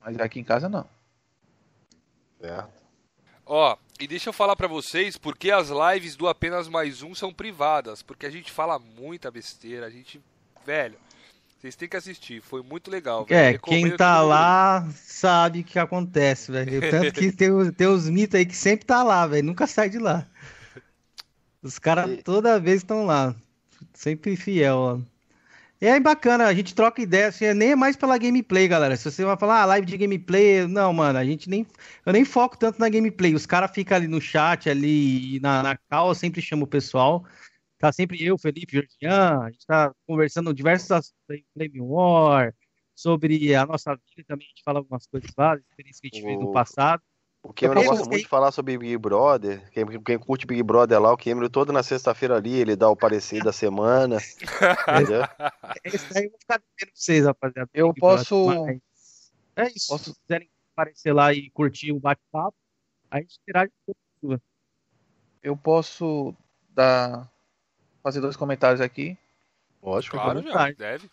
mas 0.00 0.18
aqui 0.18 0.40
em 0.40 0.44
casa 0.44 0.68
não. 0.68 0.84
Certo. 2.40 2.82
Ó, 3.46 3.76
e 4.00 4.08
deixa 4.08 4.30
eu 4.30 4.32
falar 4.32 4.56
pra 4.56 4.66
vocês 4.66 5.16
porque 5.16 5.52
as 5.52 5.68
lives 5.68 6.16
do 6.16 6.26
Apenas 6.26 6.66
Mais 6.66 7.00
Um 7.00 7.14
são 7.14 7.32
privadas, 7.32 8.02
porque 8.02 8.26
a 8.26 8.30
gente 8.30 8.50
fala 8.50 8.76
muita 8.76 9.30
besteira, 9.30 9.86
a 9.86 9.90
gente, 9.90 10.20
velho, 10.66 10.98
vocês 11.58 11.74
têm 11.76 11.88
que 11.88 11.96
assistir, 11.96 12.40
foi 12.40 12.62
muito 12.62 12.90
legal, 12.90 13.24
velho. 13.24 13.38
É, 13.38 13.50
Recomendo 13.52 13.82
quem 13.82 13.90
que 13.90 13.96
tá 13.96 14.18
mundo- 14.20 14.28
lá 14.28 14.88
sabe 14.94 15.60
o 15.60 15.64
que 15.64 15.78
acontece, 15.78 16.52
velho. 16.52 16.80
Tanto 16.90 17.12
que 17.12 17.32
tem, 17.32 17.50
os- 17.50 17.70
tem 17.72 17.86
os 17.86 18.08
mitos 18.08 18.36
aí 18.36 18.46
que 18.46 18.56
sempre 18.56 18.86
tá 18.86 19.02
lá, 19.02 19.26
velho. 19.26 19.44
Nunca 19.44 19.66
sai 19.66 19.90
de 19.90 19.98
lá. 19.98 20.26
Os 21.62 21.78
caras 21.78 22.10
E- 22.10 22.16
toda 22.22 22.60
vez 22.60 22.78
estão 22.78 23.04
lá. 23.04 23.34
Sempre 23.92 24.36
fiel, 24.36 24.76
ó. 24.76 24.98
E 25.80 25.86
é 25.86 26.00
bacana, 26.00 26.46
a 26.46 26.54
gente 26.54 26.74
troca 26.74 27.00
ideia, 27.00 27.28
assim, 27.28 27.52
nem 27.54 27.70
é 27.70 27.76
mais 27.76 27.94
pela 27.96 28.18
gameplay, 28.18 28.66
galera. 28.66 28.96
Se 28.96 29.04
você 29.08 29.24
vai 29.24 29.36
falar, 29.36 29.62
ah, 29.62 29.64
live 29.66 29.86
de 29.86 29.96
gameplay, 29.96 30.66
não, 30.66 30.92
mano, 30.92 31.16
a 31.18 31.24
gente 31.24 31.48
nem. 31.48 31.64
Eu 32.04 32.12
nem 32.12 32.24
foco 32.24 32.56
tanto 32.58 32.80
na 32.80 32.88
gameplay. 32.88 33.32
Os 33.32 33.46
caras 33.46 33.70
ficam 33.72 33.96
ali 33.96 34.08
no 34.08 34.20
chat, 34.20 34.68
ali 34.68 35.36
e 35.36 35.40
na, 35.40 35.62
na 35.62 35.76
call, 35.88 36.08
eu 36.08 36.14
sempre 36.16 36.42
chamo 36.42 36.64
o 36.64 36.68
pessoal. 36.68 37.24
Tá 37.78 37.92
sempre 37.92 38.22
eu, 38.24 38.36
Felipe, 38.36 38.72
Georgian, 38.72 39.40
a 39.40 39.50
gente 39.50 39.64
tá 39.66 39.94
conversando 40.06 40.52
diversos 40.52 40.90
assuntos 40.90 41.22
aí, 41.30 41.44
Flame 41.54 41.80
War, 41.80 42.52
sobre 42.94 43.54
a 43.54 43.64
nossa 43.64 43.94
vida 43.94 44.24
também, 44.26 44.46
a 44.46 44.50
gente 44.50 44.62
fala 44.64 44.80
algumas 44.80 45.06
coisas 45.06 45.30
lá, 45.38 45.56
experiências 45.56 46.00
que 46.00 46.08
a 46.08 46.10
gente 46.16 46.24
fez 46.26 46.40
no 46.40 46.52
passado. 46.52 47.00
O 47.40 47.52
Cameron 47.52 47.82
Eu 47.82 47.86
gosta 47.90 48.04
muito 48.08 48.22
de 48.22 48.28
falar 48.28 48.50
sobre 48.50 48.76
Big 48.76 48.98
Brother. 48.98 49.70
Quem, 49.70 49.86
quem 50.02 50.18
curte 50.18 50.44
Big 50.44 50.60
Brother 50.60 51.00
lá, 51.00 51.12
o 51.12 51.16
Cameron 51.16 51.48
toda 51.48 51.72
na 51.72 51.84
sexta-feira 51.84 52.34
ali, 52.36 52.52
ele 52.52 52.74
dá 52.74 52.90
o 52.90 52.96
parecer 52.96 53.44
da 53.44 53.52
semana. 53.52 54.16
entendeu? 55.06 55.22
Esse 55.84 56.12
daí 56.12 56.24
eu 56.24 56.30
vou 56.30 56.40
ficar 56.40 56.58
devendo 56.58 56.76
pra 56.80 56.90
vocês, 56.94 57.24
rapaziada. 57.24 57.70
Eu 57.72 57.92
Big 57.92 58.00
Brother, 58.00 58.18
posso- 58.18 58.44
mas 58.66 59.32
É 59.54 59.68
isso. 59.68 59.88
Posso- 59.88 60.12
Se 60.12 60.20
quiserem 60.22 60.50
aparecer 60.74 61.12
lá 61.12 61.32
e 61.32 61.48
curtir 61.50 61.92
o 61.92 62.00
bate-papo, 62.00 62.56
a 63.08 63.20
gente 63.20 63.38
interage 63.40 63.72
com 63.86 63.92
sua. 64.20 64.42
Eu 65.40 65.56
posso 65.56 66.34
dar 66.70 67.30
fazer 68.02 68.20
dois 68.20 68.36
comentários 68.36 68.80
aqui. 68.80 69.16
Lógico. 69.82 70.16
Claro, 70.16 70.42
já, 70.42 70.70
deve. 70.72 71.08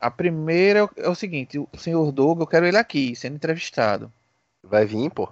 A 0.00 0.10
primeira 0.10 0.78
é 0.80 0.82
o- 0.84 0.90
é 0.96 1.08
o 1.08 1.14
seguinte, 1.14 1.58
o 1.58 1.68
senhor 1.76 2.10
Doug, 2.12 2.40
eu 2.40 2.46
quero 2.46 2.66
ele 2.66 2.76
aqui, 2.78 3.14
sendo 3.14 3.36
entrevistado. 3.36 4.10
Vai 4.62 4.86
vir, 4.86 5.10
pô. 5.10 5.26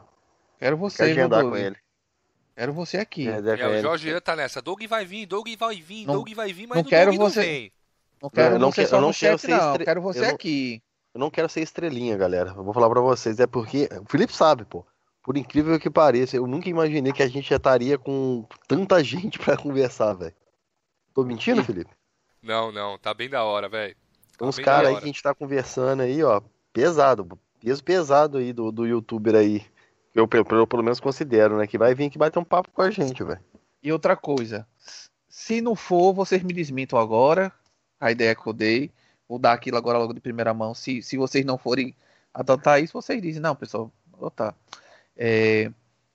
Quero 0.58 0.76
Quer 0.76 0.80
você, 0.80 1.02
agendar 1.04 1.40
Doug? 1.42 1.52
com 1.52 1.56
ele. 1.56 1.76
Quero 2.56 2.72
você 2.72 2.98
aqui. 2.98 3.28
É, 3.28 3.40
deve 3.40 3.62
É, 3.62 3.66
o 3.66 3.70
ele. 3.72 3.82
Jorge 3.82 4.20
tá 4.20 4.34
nessa. 4.36 4.60
Doug 4.60 4.82
vai 4.88 5.04
vir, 5.04 5.26
Doug 5.26 5.46
vai 5.58 5.76
vir, 5.80 6.04
Não- 6.06 6.14
Doug 6.14 6.28
vai 6.34 6.52
vir, 6.52 6.66
mas 6.66 6.76
não 6.76 6.82
o 6.82 6.88
quero 6.88 7.10
Doug 7.12 7.20
não 7.20 7.30
você- 7.30 7.40
vem. 7.42 7.72
Não 8.20 8.28
quero 8.30 8.54
Eu 8.56 8.58
não 8.58 8.72
você 8.72 8.82
que- 8.82 8.88
só 8.88 8.96
eu 8.96 9.00
não 9.00 9.12
quero 9.12 9.38
chat, 9.38 9.40
ser 9.40 9.48
não. 9.56 9.70
estre- 9.70 9.84
Quero 9.84 10.02
você 10.02 10.18
eu 10.18 10.24
não- 10.24 10.34
aqui. 10.34 10.82
Eu 11.14 11.20
não 11.20 11.30
quero 11.30 11.48
ser 11.48 11.60
estrelinha, 11.62 12.16
galera. 12.16 12.50
Eu 12.50 12.64
vou 12.64 12.74
falar 12.74 12.90
pra 12.90 13.00
vocês. 13.00 13.38
É 13.40 13.46
porque. 13.46 13.88
O 14.02 14.10
Felipe 14.10 14.32
sabe, 14.34 14.64
pô. 14.64 14.84
Por 15.22 15.36
incrível 15.36 15.78
que 15.78 15.88
pareça, 15.88 16.36
eu 16.36 16.46
nunca 16.46 16.68
imaginei 16.68 17.12
que 17.12 17.22
a 17.22 17.28
gente 17.28 17.48
já 17.48 17.56
estaria 17.56 17.96
com 17.96 18.44
tanta 18.66 19.02
gente 19.04 19.38
pra 19.38 19.56
conversar, 19.56 20.14
velho. 20.14 20.34
Tô 21.18 21.24
mentindo, 21.24 21.64
Felipe? 21.64 21.90
Não, 22.40 22.70
não, 22.70 22.96
tá 22.96 23.12
bem 23.12 23.28
da 23.28 23.42
hora, 23.42 23.68
velho. 23.68 23.92
Tá 23.94 24.38
Tem 24.38 24.48
uns 24.48 24.58
caras 24.60 24.90
aí 24.90 24.96
que 24.98 25.02
a 25.02 25.06
gente 25.08 25.20
tá 25.20 25.34
conversando 25.34 26.02
aí, 26.02 26.22
ó. 26.22 26.40
Pesado. 26.72 27.36
Peso 27.60 27.82
pesado 27.82 28.38
aí 28.38 28.52
do, 28.52 28.70
do 28.70 28.86
youtuber 28.86 29.34
aí. 29.34 29.66
Que 30.12 30.20
eu, 30.20 30.28
pelo, 30.28 30.44
menos 30.80 31.00
considero, 31.00 31.58
né? 31.58 31.66
Que 31.66 31.76
vai 31.76 31.92
vir 31.92 32.06
aqui 32.06 32.16
bater 32.16 32.38
um 32.38 32.44
papo 32.44 32.70
com 32.70 32.82
a 32.82 32.90
gente, 32.92 33.24
velho. 33.24 33.40
E 33.82 33.90
outra 33.90 34.16
coisa, 34.16 34.64
se 35.28 35.60
não 35.60 35.74
for, 35.74 36.12
vocês 36.12 36.40
me 36.44 36.52
desmintam 36.52 37.00
agora. 37.00 37.52
A 37.98 38.12
ideia 38.12 38.36
que 38.36 38.46
eu 38.46 38.52
dei. 38.52 38.92
Vou 39.28 39.40
dar 39.40 39.54
aquilo 39.54 39.76
agora 39.76 39.98
logo 39.98 40.14
de 40.14 40.20
primeira 40.20 40.54
mão. 40.54 40.72
Se, 40.72 41.02
se 41.02 41.16
vocês 41.16 41.44
não 41.44 41.58
forem 41.58 41.96
adotar 42.32 42.80
isso, 42.80 42.92
vocês 42.92 43.20
dizem, 43.20 43.42
não, 43.42 43.56
pessoal, 43.56 43.90
vou 44.06 44.20
adotar. 44.20 44.54
É, 45.16 45.72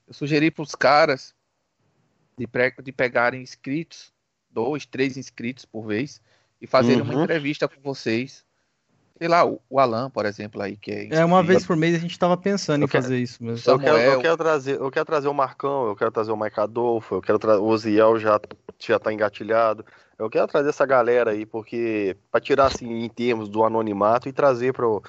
eu 0.07 0.14
sugeri 0.14 0.49
para 0.49 0.64
os 0.64 0.75
caras 0.75 1.35
de, 2.38 2.48
pre- 2.48 2.73
de 2.82 2.93
pegarem 2.93 3.41
inscritos, 3.41 4.12
dois, 4.53 4.85
três 4.85 5.17
inscritos 5.17 5.65
por 5.65 5.85
vez, 5.88 6.22
e 6.61 6.67
fazerem 6.67 7.01
uma 7.01 7.14
Uhum. 7.14 7.23
entrevista 7.23 7.67
com 7.67 7.82
vocês. 7.82 8.43
Sei 9.17 9.27
lá, 9.27 9.45
o, 9.45 9.59
o 9.69 9.80
Alan, 9.80 10.09
por 10.09 10.25
exemplo, 10.25 10.61
aí, 10.61 10.75
que 10.75 10.91
é. 10.91 11.07
É, 11.11 11.23
uma 11.25 11.38
inscrito. 11.38 11.43
vez 11.45 11.65
por 11.65 11.75
mês 11.77 11.95
a 11.95 11.99
gente 11.99 12.17
tava 12.17 12.35
pensando 12.35 12.80
em 12.80 12.83
Eu 12.83 12.88
quero- 12.90 13.03
fazer 13.03 13.17
isso 13.19 13.43
mesmo. 13.43 13.72
Eu 13.72 13.80
quero, 13.80 13.98
eu 13.98 14.19
quero 14.22 14.38
trazer, 14.38 14.80
eu 14.80 14.91
quero 14.91 15.06
trazer 15.06 15.27
o 15.27 15.33
Marcão, 15.33 15.88
eu 15.88 15.95
quero 15.95 16.11
trazer 16.11 16.32
o 16.32 16.38
Mike 16.38 16.59
Adolfo, 16.59 17.15
eu 17.15 17.22
quero 17.22 17.38
trazer 17.40 17.59
o 17.61 17.65
Oziel 17.65 18.19
já 18.19 18.40
já 18.80 18.99
tá 18.99 19.14
engatilhado. 19.14 19.85
Eu 20.19 20.30
quero 20.30 20.48
trazer 20.48 20.69
essa 20.69 20.85
galera 20.85 21.32
aí 21.32 21.45
porque 21.45 22.17
pra 22.32 22.41
tirar 22.41 22.65
assim 22.65 23.03
em 23.03 23.09
termos 23.09 23.48
do 23.49 23.64
anonimato 23.64 24.27
e 24.27 24.33
trazer 24.33 24.73
pro 24.73 25.01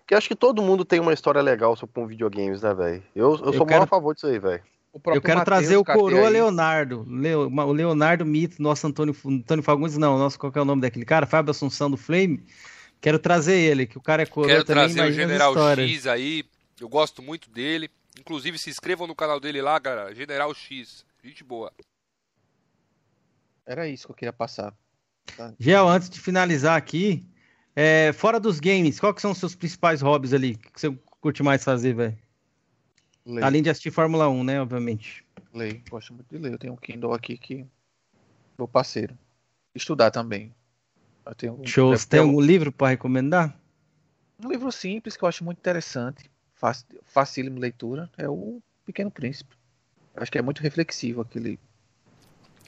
porque 0.00 0.14
acho 0.16 0.26
que 0.28 0.34
todo 0.34 0.60
mundo 0.62 0.84
tem 0.84 0.98
uma 0.98 1.12
história 1.12 1.40
legal 1.40 1.76
sobre 1.76 1.94
com 1.94 2.06
videogames, 2.06 2.62
né, 2.62 2.74
velho? 2.74 3.02
Eu, 3.14 3.30
eu 3.32 3.36
sou 3.36 3.46
o 3.46 3.52
quero- 3.52 3.66
maior 3.66 3.82
a 3.84 3.86
favor 3.86 4.12
disso 4.14 4.26
aí, 4.26 4.38
velho. 4.40 4.62
O 4.92 4.98
próprio 4.98 5.18
Eu 5.18 5.22
quero 5.22 5.38
Matheus 5.38 5.58
trazer 5.60 5.76
o 5.76 5.84
Coroa 5.84 6.26
aí. 6.26 6.32
Leonardo. 6.32 7.04
Leo- 7.08 7.48
o 7.48 7.72
Leonardo 7.72 8.24
Mito, 8.26 8.60
nosso 8.60 8.86
Antônio, 8.86 9.16
Antônio 9.24 9.62
Fagundes, 9.62 9.96
não, 9.96 10.18
nosso, 10.18 10.38
qual 10.38 10.50
que 10.50 10.58
é 10.58 10.62
o 10.62 10.64
nome 10.64 10.82
daquele 10.82 11.04
cara? 11.04 11.26
Fábio 11.26 11.52
Assunção 11.52 11.90
do 11.90 11.96
Flame. 11.96 12.44
Quero 13.00 13.18
trazer 13.18 13.56
ele, 13.56 13.86
que 13.86 13.96
o 13.96 14.00
cara 14.00 14.22
é 14.22 14.26
coroa 14.26 14.48
Quero 14.50 14.64
também, 14.64 14.92
trazer 14.92 15.08
o 15.10 15.12
General. 15.12 15.54
X 15.76 16.06
aí. 16.06 16.44
Eu 16.80 16.88
gosto 16.88 17.22
muito 17.22 17.48
dele. 17.50 17.88
Inclusive, 18.18 18.58
se 18.58 18.68
inscrevam 18.68 19.06
no 19.06 19.14
canal 19.14 19.38
dele 19.40 19.62
lá, 19.62 19.78
galera. 19.78 20.14
General 20.14 20.52
X. 20.52 21.04
Gente 21.24 21.44
boa. 21.44 21.72
Era 23.66 23.88
isso 23.88 24.06
que 24.06 24.10
eu 24.12 24.16
queria 24.16 24.32
passar. 24.32 24.74
Gel, 25.58 25.88
antes 25.88 26.10
de 26.10 26.18
finalizar 26.20 26.76
aqui, 26.76 27.24
é, 27.76 28.12
fora 28.12 28.40
dos 28.40 28.58
games, 28.58 28.98
qual 28.98 29.14
que 29.14 29.22
são 29.22 29.30
os 29.30 29.38
seus 29.38 29.54
principais 29.54 30.02
hobbies 30.02 30.32
ali? 30.34 30.54
O 30.54 30.72
que 30.72 30.80
você 30.80 30.98
curte 31.20 31.42
mais 31.42 31.62
fazer, 31.62 31.94
velho? 31.94 32.18
Leio, 33.30 33.44
Além 33.44 33.62
de 33.62 33.70
assistir 33.70 33.90
Fórmula 33.90 34.28
1, 34.28 34.44
né, 34.44 34.60
obviamente. 34.60 35.24
leio. 35.54 35.82
Gosto 35.90 36.12
muito 36.14 36.26
de 36.30 36.38
ler. 36.38 36.52
Eu 36.52 36.58
tenho 36.58 36.72
um 36.72 36.76
Kindle 36.76 37.12
aqui 37.12 37.36
que. 37.36 37.66
Meu 38.58 38.68
parceiro. 38.68 39.16
Estudar 39.74 40.10
também. 40.10 40.54
Eu 41.24 41.34
tenho 41.34 41.60
um- 41.60 41.66
Show. 41.66 41.96
Você 41.96 42.06
tem 42.08 42.20
é 42.20 42.22
um- 42.22 42.26
algum 42.28 42.40
livro 42.40 42.72
para 42.72 42.88
recomendar? 42.88 43.56
Um 44.44 44.48
livro 44.50 44.70
simples 44.72 45.16
que 45.16 45.22
eu 45.24 45.28
acho 45.28 45.44
muito 45.44 45.58
interessante, 45.58 46.30
fácil, 46.54 46.86
facílimo 47.04 47.56
de 47.56 47.60
leitura, 47.60 48.10
é 48.16 48.28
o 48.28 48.60
Pequeno 48.86 49.10
Príncipe. 49.10 49.54
Eu 50.14 50.22
acho 50.22 50.32
que 50.32 50.38
é 50.38 50.42
muito 50.42 50.62
reflexivo 50.62 51.20
aquele 51.20 51.58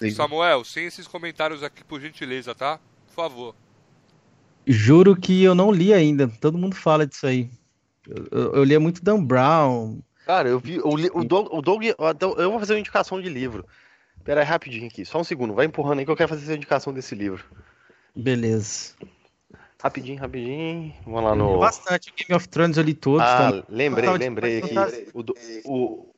livro. 0.01 0.17
Samuel, 0.17 0.65
sem 0.65 0.85
esses 0.87 1.07
comentários 1.07 1.63
aqui, 1.63 1.83
por 1.85 2.01
gentileza, 2.01 2.55
tá? 2.55 2.79
Por 3.07 3.15
favor. 3.15 3.55
Juro 4.67 5.17
que 5.17 5.43
eu 5.43 5.55
não 5.55 5.71
li 5.73 5.93
ainda. 5.93 6.29
Todo 6.29 6.59
mundo 6.59 6.75
fala 6.77 7.07
disso 7.07 7.27
aí. 7.27 7.51
Eu, 8.07 8.27
eu, 8.31 8.55
eu 8.57 8.65
lia 8.65 8.79
muito 8.81 9.03
Dan 9.03 9.23
Brown. 9.25 10.01
Cara, 10.27 10.49
eu 10.49 10.59
vi. 10.59 10.79
O, 10.81 10.89
o, 11.19 11.25
Doug, 11.25 11.49
o 11.53 11.63
Doug- 11.63 11.85
então, 11.85 12.35
Eu 12.39 12.51
vou 12.51 12.61
fazer 12.61 12.75
uma 12.75 12.81
indicação 12.81 13.21
de 13.21 13.29
livro. 13.29 13.67
Pera 14.25 14.41
aí, 14.41 14.47
rapidinho 14.47 14.87
aqui. 14.87 15.05
Só 15.05 15.19
um 15.21 15.25
segundo. 15.25 15.55
Vai 15.55 15.67
empurrando 15.67 15.99
aí 15.99 16.05
que 16.05 16.11
eu 16.11 16.17
quero 16.17 16.29
fazer 16.29 16.45
essa 16.45 16.55
indicação 16.55 16.93
desse 16.93 17.15
livro. 17.15 17.45
Beleza. 18.15 18.95
Rapidinho, 19.83 20.21
rapidinho. 20.21 20.95
Vamos 21.05 21.25
lá 21.25 21.35
no. 21.35 21.59
Bastante. 21.59 22.13
Game 22.17 22.35
of 22.37 22.49
Thrones 22.49 22.77
eu 22.77 22.85
li 22.85 22.95
todos. 22.95 23.27
Ah, 23.27 23.51
tá? 23.53 23.65
lembrei, 23.69 24.11
lembrei 24.11 24.59
aqui. 24.59 25.09
O, 25.13 25.23
Do- 25.25 25.35
o, 25.65 26.15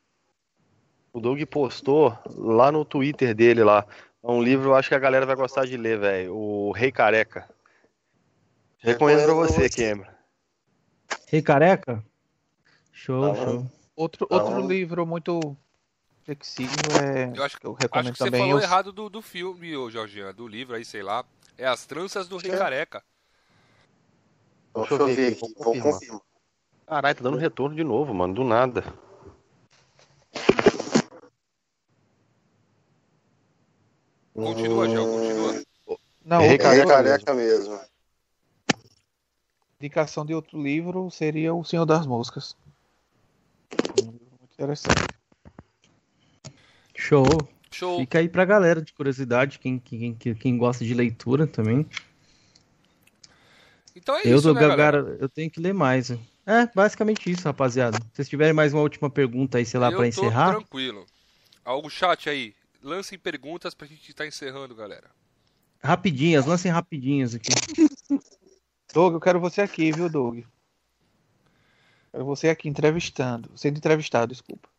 o 1.13 1.19
Doug 1.19 1.41
postou 1.45 2.15
lá 2.27 2.71
no 2.71 2.85
Twitter 2.85 3.33
dele 3.33 3.63
lá. 3.63 3.85
É 4.23 4.27
um 4.29 4.41
livro, 4.41 4.69
eu 4.69 4.75
acho 4.75 4.89
que 4.89 4.95
a 4.95 4.99
galera 4.99 5.25
vai 5.25 5.35
gostar 5.35 5.65
de 5.65 5.77
ler, 5.77 5.97
velho. 5.99 6.35
O 6.35 6.71
Rei 6.73 6.91
Careca. 6.91 7.49
Recomendo 8.77 9.23
pra 9.23 9.33
você, 9.33 9.67
Cameron. 9.69 10.11
Rei 11.27 11.41
Careca? 11.41 12.03
Show, 12.91 13.33
Tá 13.33 13.35
show. 13.45 13.71
Outro, 13.95 14.25
Tá 14.27 14.35
outro 14.35 14.67
livro 14.67 15.05
muito 15.05 15.55
flexível 16.23 16.75
é. 17.01 17.31
Eu 17.37 17.43
acho, 17.43 17.57
eu 17.63 17.71
acho 17.71 17.81
recomendo 17.81 18.11
que 18.11 18.17
você 18.17 18.25
também. 18.25 18.41
falou 18.41 18.57
os- 18.57 18.63
errado 18.63 18.91
do, 18.91 19.09
do 19.09 19.21
filme, 19.21 19.75
ô 19.77 19.89
do 20.35 20.47
livro 20.47 20.75
aí, 20.75 20.83
sei 20.83 21.01
lá. 21.01 21.23
É 21.57 21.65
As 21.65 21.85
Tranças 21.85 22.27
do 22.27 22.37
Rei 22.37 22.51
É. 22.51 22.57
Careca. 22.57 23.03
Deixa 24.75 24.93
eu 24.95 25.05
ver 25.07 25.31
aqui, 25.31 25.39
vou 25.39 25.53
confirmar. 25.53 25.93
confirmar. 25.93 26.21
Caralho, 26.85 27.15
tá 27.15 27.23
dando 27.23 27.37
retorno 27.37 27.75
de 27.75 27.83
novo, 27.83 28.13
mano. 28.13 28.33
Do 28.33 28.43
nada. 28.43 28.83
Continua, 34.33 34.89
Gel, 34.89 35.05
continua. 35.07 35.63
Não, 36.25 36.39
Rei 36.41 36.51
outra- 36.53 36.67
É 36.75 36.85
Careca 36.85 36.87
careca 36.87 37.33
mesmo. 37.33 37.79
indicação 39.79 40.25
de 40.25 40.33
outro 40.33 40.61
livro 40.61 41.09
seria 41.11 41.53
O 41.53 41.63
Senhor 41.63 41.85
das 41.85 42.05
Moscas. 42.07 42.55
Interessante. 44.53 45.15
Show. 46.95 47.25
Show. 47.69 47.99
Fica 47.99 48.19
aí 48.19 48.29
pra 48.29 48.45
galera 48.45 48.81
de 48.81 48.93
curiosidade, 48.93 49.59
quem, 49.59 49.77
quem, 49.77 50.15
quem, 50.15 50.57
gosta 50.57 50.85
de 50.85 50.93
leitura 50.93 51.45
também. 51.45 51.85
Então 53.95 54.15
é 54.15 54.21
eu, 54.23 54.37
isso, 54.37 54.53
né, 54.53 54.61
galera? 54.61 55.17
Eu 55.19 55.27
tenho 55.27 55.51
que 55.51 55.59
ler 55.59 55.73
mais. 55.73 56.11
É, 56.45 56.67
basicamente 56.73 57.29
isso, 57.29 57.43
rapaziada. 57.43 57.97
Se 57.97 58.03
vocês 58.13 58.29
tiverem 58.29 58.53
mais 58.53 58.73
uma 58.73 58.81
última 58.81 59.09
pergunta 59.09 59.57
aí, 59.57 59.65
sei 59.65 59.79
lá, 59.79 59.87
Eu 59.87 59.97
pra 59.97 59.99
tô 60.01 60.05
encerrar. 60.05 60.55
tranquilo. 60.55 61.05
Algo 61.63 61.89
chat 61.89 62.29
aí. 62.29 62.53
Lancem 62.81 63.17
perguntas 63.17 63.73
pra 63.73 63.87
gente 63.87 64.09
estar 64.09 64.25
encerrando, 64.25 64.75
galera. 64.75 65.09
Rapidinhas, 65.83 66.45
lancem 66.45 66.71
rapidinhas 66.71 67.35
aqui. 67.35 67.49
Doug, 68.93 69.15
eu 69.15 69.19
quero 69.19 69.39
você 69.39 69.61
aqui, 69.61 69.91
viu, 69.91 70.07
Doug? 70.07 70.43
Quero 72.15 72.23
você 72.23 72.47
aqui 72.47 72.69
entrevistando. 72.69 73.51
Sendo 73.57 73.77
entrevistado, 73.77 74.31
desculpa. 74.31 74.69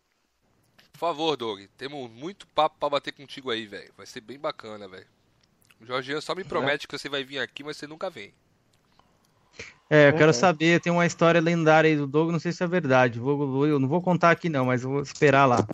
Por 0.90 0.98
favor, 0.98 1.36
Doug. 1.36 1.60
Temos 1.76 2.10
muito 2.10 2.46
papo 2.46 2.76
pra 2.80 2.88
bater 2.88 3.12
contigo 3.12 3.50
aí, 3.50 3.66
velho. 3.66 3.92
Vai 3.94 4.06
ser 4.06 4.22
bem 4.22 4.38
bacana, 4.38 4.88
velho. 4.88 5.06
O 5.78 5.84
Jorginho 5.84 6.22
só 6.22 6.34
me 6.34 6.42
promete 6.42 6.88
que 6.88 6.96
você 6.96 7.10
vai 7.10 7.22
vir 7.22 7.38
aqui, 7.38 7.62
mas 7.62 7.76
você 7.76 7.86
nunca 7.86 8.08
vem. 8.08 8.32
É, 9.90 10.08
eu 10.08 10.14
quero 10.14 10.28
Uhum. 10.28 10.32
saber, 10.32 10.80
tem 10.80 10.90
uma 10.90 11.04
história 11.04 11.42
lendária 11.42 11.90
aí 11.90 11.96
do 11.96 12.06
Doug, 12.06 12.32
não 12.32 12.38
sei 12.38 12.52
se 12.52 12.64
é 12.64 12.66
verdade. 12.66 13.20
Vou, 13.20 13.66
eu 13.66 13.78
não 13.78 13.86
vou 13.86 14.00
contar 14.00 14.30
aqui 14.30 14.48
não, 14.48 14.64
mas 14.64 14.82
eu 14.82 14.90
vou 14.90 15.02
esperar 15.02 15.44
lá. 15.44 15.66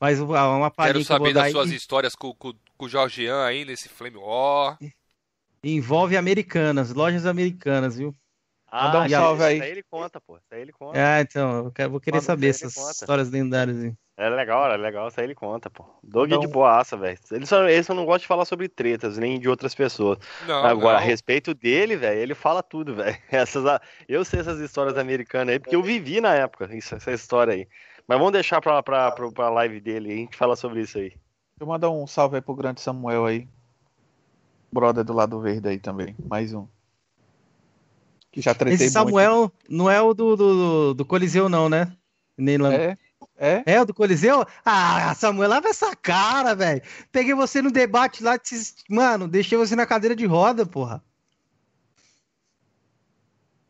Mas 0.00 0.18
uma 0.18 0.70
palhinha 0.70 0.94
Quero 0.94 1.04
que 1.04 1.12
eu 1.12 1.18
vou 1.18 1.26
saber 1.26 1.34
dar 1.34 1.40
das 1.40 1.48
aí 1.48 1.52
suas 1.52 1.70
histórias 1.70 2.14
com, 2.14 2.32
com, 2.34 2.54
com 2.78 2.86
o 2.86 2.88
Jorgian 2.88 3.44
aí 3.44 3.66
nesse 3.66 3.90
Flame 3.90 4.16
War. 4.16 4.78
envolve 5.62 6.16
americanas, 6.16 6.94
lojas 6.94 7.26
americanas, 7.26 7.96
viu? 7.96 8.16
Manda 8.72 9.00
um 9.00 9.02
Ah, 9.02 9.08
salve 9.08 9.34
isso 9.34 9.42
aí. 9.50 9.60
aí 9.60 9.70
ele 9.70 9.82
conta, 9.82 10.18
pô. 10.20 10.36
Isso 10.36 10.46
aí 10.50 10.62
ele 10.62 10.72
conta. 10.72 10.98
É, 10.98 11.20
então, 11.20 11.66
eu 11.66 11.70
quero- 11.72 11.90
vou 11.90 12.00
querer 12.00 12.16
Manda, 12.16 12.24
saber 12.26 12.46
aí 12.46 12.50
essas 12.50 12.74
conta. 12.74 12.90
histórias 12.92 13.30
lendárias 13.30 13.76
aí. 13.82 13.92
É 14.16 14.28
legal, 14.30 14.70
é 14.72 14.76
legal, 14.76 15.08
isso 15.08 15.20
aí 15.20 15.26
ele 15.26 15.34
conta, 15.34 15.68
pô. 15.68 15.84
Doug 16.02 16.30
é 16.30 16.34
Então- 16.34 16.40
de 16.40 16.52
boaça, 16.52 16.96
velho. 16.96 17.18
Ele 17.30 17.44
só, 17.44 17.68
ele 17.68 17.82
só 17.82 17.92
não 17.92 18.04
gosta 18.06 18.20
de 18.20 18.26
falar 18.26 18.44
sobre 18.46 18.68
tretas, 18.68 19.18
nem 19.18 19.38
de 19.38 19.48
outras 19.48 19.74
pessoas. 19.74 20.18
Não, 20.46 20.64
Agora, 20.64 20.98
a 20.98 21.00
não. 21.00 21.06
respeito 21.06 21.52
dele, 21.54 21.96
velho, 21.96 22.18
ele 22.20 22.34
fala 22.34 22.62
tudo, 22.62 22.94
velho. 22.96 23.18
Essas, 23.30 23.66
a- 23.66 23.80
eu 24.08 24.24
sei 24.24 24.40
essas 24.40 24.58
histórias 24.60 24.96
americanas 24.96 25.52
aí, 25.52 25.58
porque 25.58 25.76
eu 25.76 25.82
vivi 25.82 26.20
na 26.20 26.34
época, 26.34 26.74
isso- 26.74 26.94
essa 26.94 27.12
história 27.12 27.52
aí. 27.54 27.68
Mas 28.08 28.18
vamos 28.18 28.32
deixar 28.32 28.60
pra, 28.60 28.82
pra, 28.82 29.10
pra, 29.12 29.30
pra 29.30 29.48
live 29.50 29.80
dele 29.80 30.10
aí, 30.10 30.16
a 30.16 30.20
gente 30.20 30.36
fala 30.36 30.56
sobre 30.56 30.80
isso 30.80 30.96
aí. 30.98 31.08
Deixa 31.10 31.20
eu 31.60 31.66
mandar 31.66 31.90
um 31.90 32.06
salve 32.06 32.36
aí 32.36 32.42
pro 32.42 32.54
grande 32.54 32.80
Samuel 32.80 33.26
aí. 33.26 33.46
Brother 34.72 35.04
do 35.04 35.12
lado 35.12 35.38
verde 35.40 35.68
aí 35.68 35.78
também. 35.78 36.16
Mais 36.28 36.54
um. 36.54 36.66
Que 38.32 38.40
já 38.40 38.54
tretei 38.54 38.74
Esse 38.86 38.90
Samuel 38.90 39.52
não 39.68 39.90
é 39.90 40.00
o 40.00 40.14
do, 40.14 40.34
do, 40.36 40.94
do 40.94 41.04
Coliseu 41.04 41.48
não, 41.50 41.68
né? 41.68 41.92
Nem 42.36 42.56
lá. 42.56 42.70
muito. 42.70 42.82
É, 42.82 42.98
é. 43.36 43.62
É 43.66 43.80
o 43.80 43.84
do 43.84 43.92
Coliseu? 43.92 44.44
Ah, 44.64 45.14
Samuel, 45.14 45.50
lava 45.50 45.68
essa 45.68 45.94
cara, 45.94 46.54
velho. 46.54 46.80
Peguei 47.12 47.34
você 47.34 47.60
no 47.60 47.70
debate 47.70 48.22
lá, 48.22 48.38
te- 48.38 48.74
mano, 48.88 49.28
deixei 49.28 49.58
você 49.58 49.76
na 49.76 49.84
cadeira 49.84 50.16
de 50.16 50.24
roda, 50.24 50.64
porra. 50.64 51.02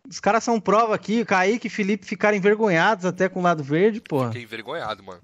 Os 0.08 0.20
caras 0.20 0.44
são 0.44 0.60
prova 0.60 0.94
aqui, 0.94 1.23
o 1.23 1.26
Kaique 1.26 1.66
e 1.66 1.70
Felipe 1.70 2.07
ficaram 2.07 2.36
envergonhados 2.36 3.05
até 3.05 3.28
com 3.28 3.41
o 3.41 3.42
lado 3.42 3.65
verde, 3.65 4.00
porra. 4.00 4.28
Fiquei 4.28 4.42
envergonhado, 4.42 5.02
mano. 5.02 5.20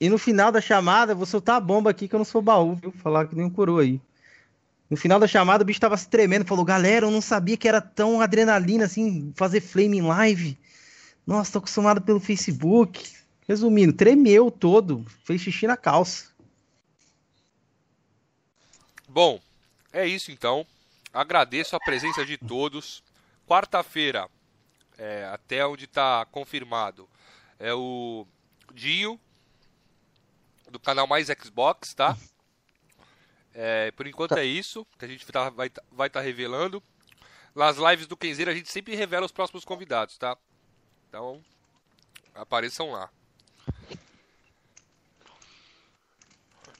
E 0.00 0.08
no 0.08 0.18
final 0.18 0.50
da 0.50 0.60
chamada, 0.60 1.14
vou 1.14 1.26
soltar 1.26 1.56
a 1.56 1.60
bomba 1.60 1.90
aqui 1.90 2.08
que 2.08 2.14
eu 2.14 2.18
não 2.18 2.24
sou 2.24 2.42
baú, 2.42 2.74
viu? 2.74 2.92
Falar 2.92 3.26
que 3.26 3.34
nem 3.36 3.44
um 3.46 3.50
coroa 3.50 3.82
aí. 3.82 4.00
No 4.88 4.96
final 4.96 5.18
da 5.18 5.26
chamada, 5.26 5.62
o 5.62 5.66
bicho 5.66 5.80
tava 5.80 5.96
se 5.96 6.08
tremendo, 6.08 6.44
falou: 6.44 6.64
Galera, 6.64 7.06
eu 7.06 7.10
não 7.10 7.20
sabia 7.20 7.56
que 7.56 7.68
era 7.68 7.80
tão 7.80 8.20
adrenalina 8.20 8.84
assim, 8.84 9.32
fazer 9.34 9.60
flame 9.60 9.98
em 9.98 10.02
live. 10.02 10.58
Nossa, 11.26 11.52
tô 11.52 11.58
acostumado 11.58 12.00
pelo 12.00 12.20
Facebook. 12.20 13.04
Resumindo, 13.48 13.92
tremeu 13.92 14.50
todo, 14.50 15.04
fez 15.24 15.40
xixi 15.40 15.66
na 15.66 15.76
calça. 15.76 16.30
Bom, 19.08 19.40
é 19.92 20.06
isso 20.06 20.30
então. 20.30 20.66
Agradeço 21.12 21.74
a 21.74 21.80
presença 21.80 22.24
de 22.24 22.36
todos. 22.36 23.02
Quarta-feira, 23.46 24.28
é, 24.98 25.24
até 25.32 25.66
onde 25.66 25.84
está 25.84 26.26
confirmado, 26.26 27.08
é 27.58 27.72
o 27.72 28.26
Dinho, 28.74 29.18
do 30.70 30.80
canal 30.80 31.06
Mais 31.06 31.28
Xbox, 31.28 31.94
tá? 31.94 32.16
É, 33.58 33.90
por 33.92 34.06
enquanto 34.06 34.36
é 34.36 34.44
isso 34.44 34.86
que 34.98 35.04
a 35.06 35.08
gente 35.08 35.26
tá- 35.26 35.48
vai 35.48 35.68
estar 35.68 35.82
vai 35.90 36.10
tá 36.10 36.20
revelando. 36.20 36.82
Nas 37.54 37.78
lives 37.78 38.06
do 38.06 38.14
Kenzeira 38.16 38.50
a 38.50 38.54
gente 38.54 38.70
sempre 38.70 38.94
revela 38.94 39.24
os 39.24 39.32
próximos 39.32 39.64
convidados, 39.64 40.18
tá? 40.18 40.36
Então, 41.08 41.42
apareçam 42.34 42.90
lá. 42.92 43.08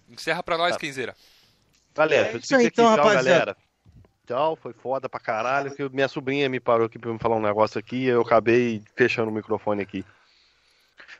Encerra 0.08 0.42
pra 0.42 0.58
nós, 0.58 0.72
Tá. 0.74 0.78
Kenzeira. 0.80 1.16
Galera, 1.94 2.28
É 2.28 2.34
eu 2.34 2.38
isso 2.38 2.54
aí, 2.54 2.66
então, 2.66 2.84
tchau, 2.84 2.96
rapaziada. 2.96 3.24
galera. 3.24 3.56
Tchau, 4.26 4.56
foi 4.56 4.72
foda 4.74 5.08
pra 5.08 5.18
caralho. 5.18 5.74
Que 5.74 5.88
minha 5.88 6.08
sobrinha 6.08 6.48
me 6.48 6.60
parou 6.60 6.86
aqui 6.86 6.98
pra 6.98 7.10
me 7.12 7.18
falar 7.18 7.36
um 7.36 7.40
negócio 7.42 7.78
aqui 7.78 7.96
e 7.96 8.06
eu 8.08 8.20
acabei 8.20 8.82
fechando 8.94 9.30
o 9.30 9.34
microfone 9.34 9.82
aqui. 9.82 10.04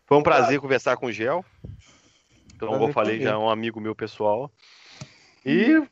Foi 0.05 0.19
um 0.19 0.23
prazer 0.23 0.61
conversar 0.61 0.97
com 0.97 1.07
o 1.07 1.13
Gel. 1.13 1.45
Então, 2.55 2.69
como 2.69 2.89
eu 2.89 2.93
falei, 2.93 3.21
já 3.23 3.31
é 3.33 3.37
um 3.37 3.49
amigo 3.49 3.81
meu 3.81 3.95
pessoal. 3.95 4.51
E 5.47 5.87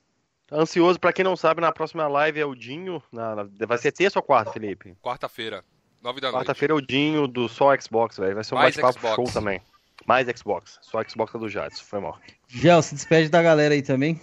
ansioso, 0.52 0.98
pra 0.98 1.12
quem 1.12 1.24
não 1.24 1.36
sabe, 1.36 1.60
na 1.60 1.70
próxima 1.72 2.06
live 2.08 2.40
é 2.40 2.44
o 2.44 2.54
Dinho. 2.54 3.02
na- 3.12 3.36
na- 3.36 3.48
vai 3.66 3.78
ser 3.78 3.92
terça 3.92 4.18
ou 4.18 4.22
quarta, 4.22 4.52
Felipe? 4.52 4.96
Quarta-feira, 5.02 5.64
nove 6.02 6.20
da 6.20 6.28
noite. 6.32 6.40
Quarta-feira 6.42 6.74
é 6.74 6.76
o 6.76 6.80
Dinho 6.80 7.26
do 7.28 7.48
Só 7.48 7.74
Xbox, 7.80 8.18
velho. 8.18 8.34
Vai 8.34 8.44
ser 8.44 8.54
um 8.54 8.58
Mais 8.58 8.74
bate-papo 8.76 8.98
Xbox. 8.98 9.14
show 9.14 9.24
também. 9.40 9.60
Mais 10.06 10.26
Xbox. 10.38 10.78
Só 10.82 11.02
Xbox 11.04 11.34
é 11.34 11.38
do 11.38 11.48
Jadson. 11.48 11.84
Foi 11.84 12.00
mal. 12.00 12.18
Gel, 12.48 12.82
se 12.82 12.94
despede 12.94 13.28
da 13.28 13.40
galera 13.42 13.72
aí 13.74 13.80
também. 13.82 14.20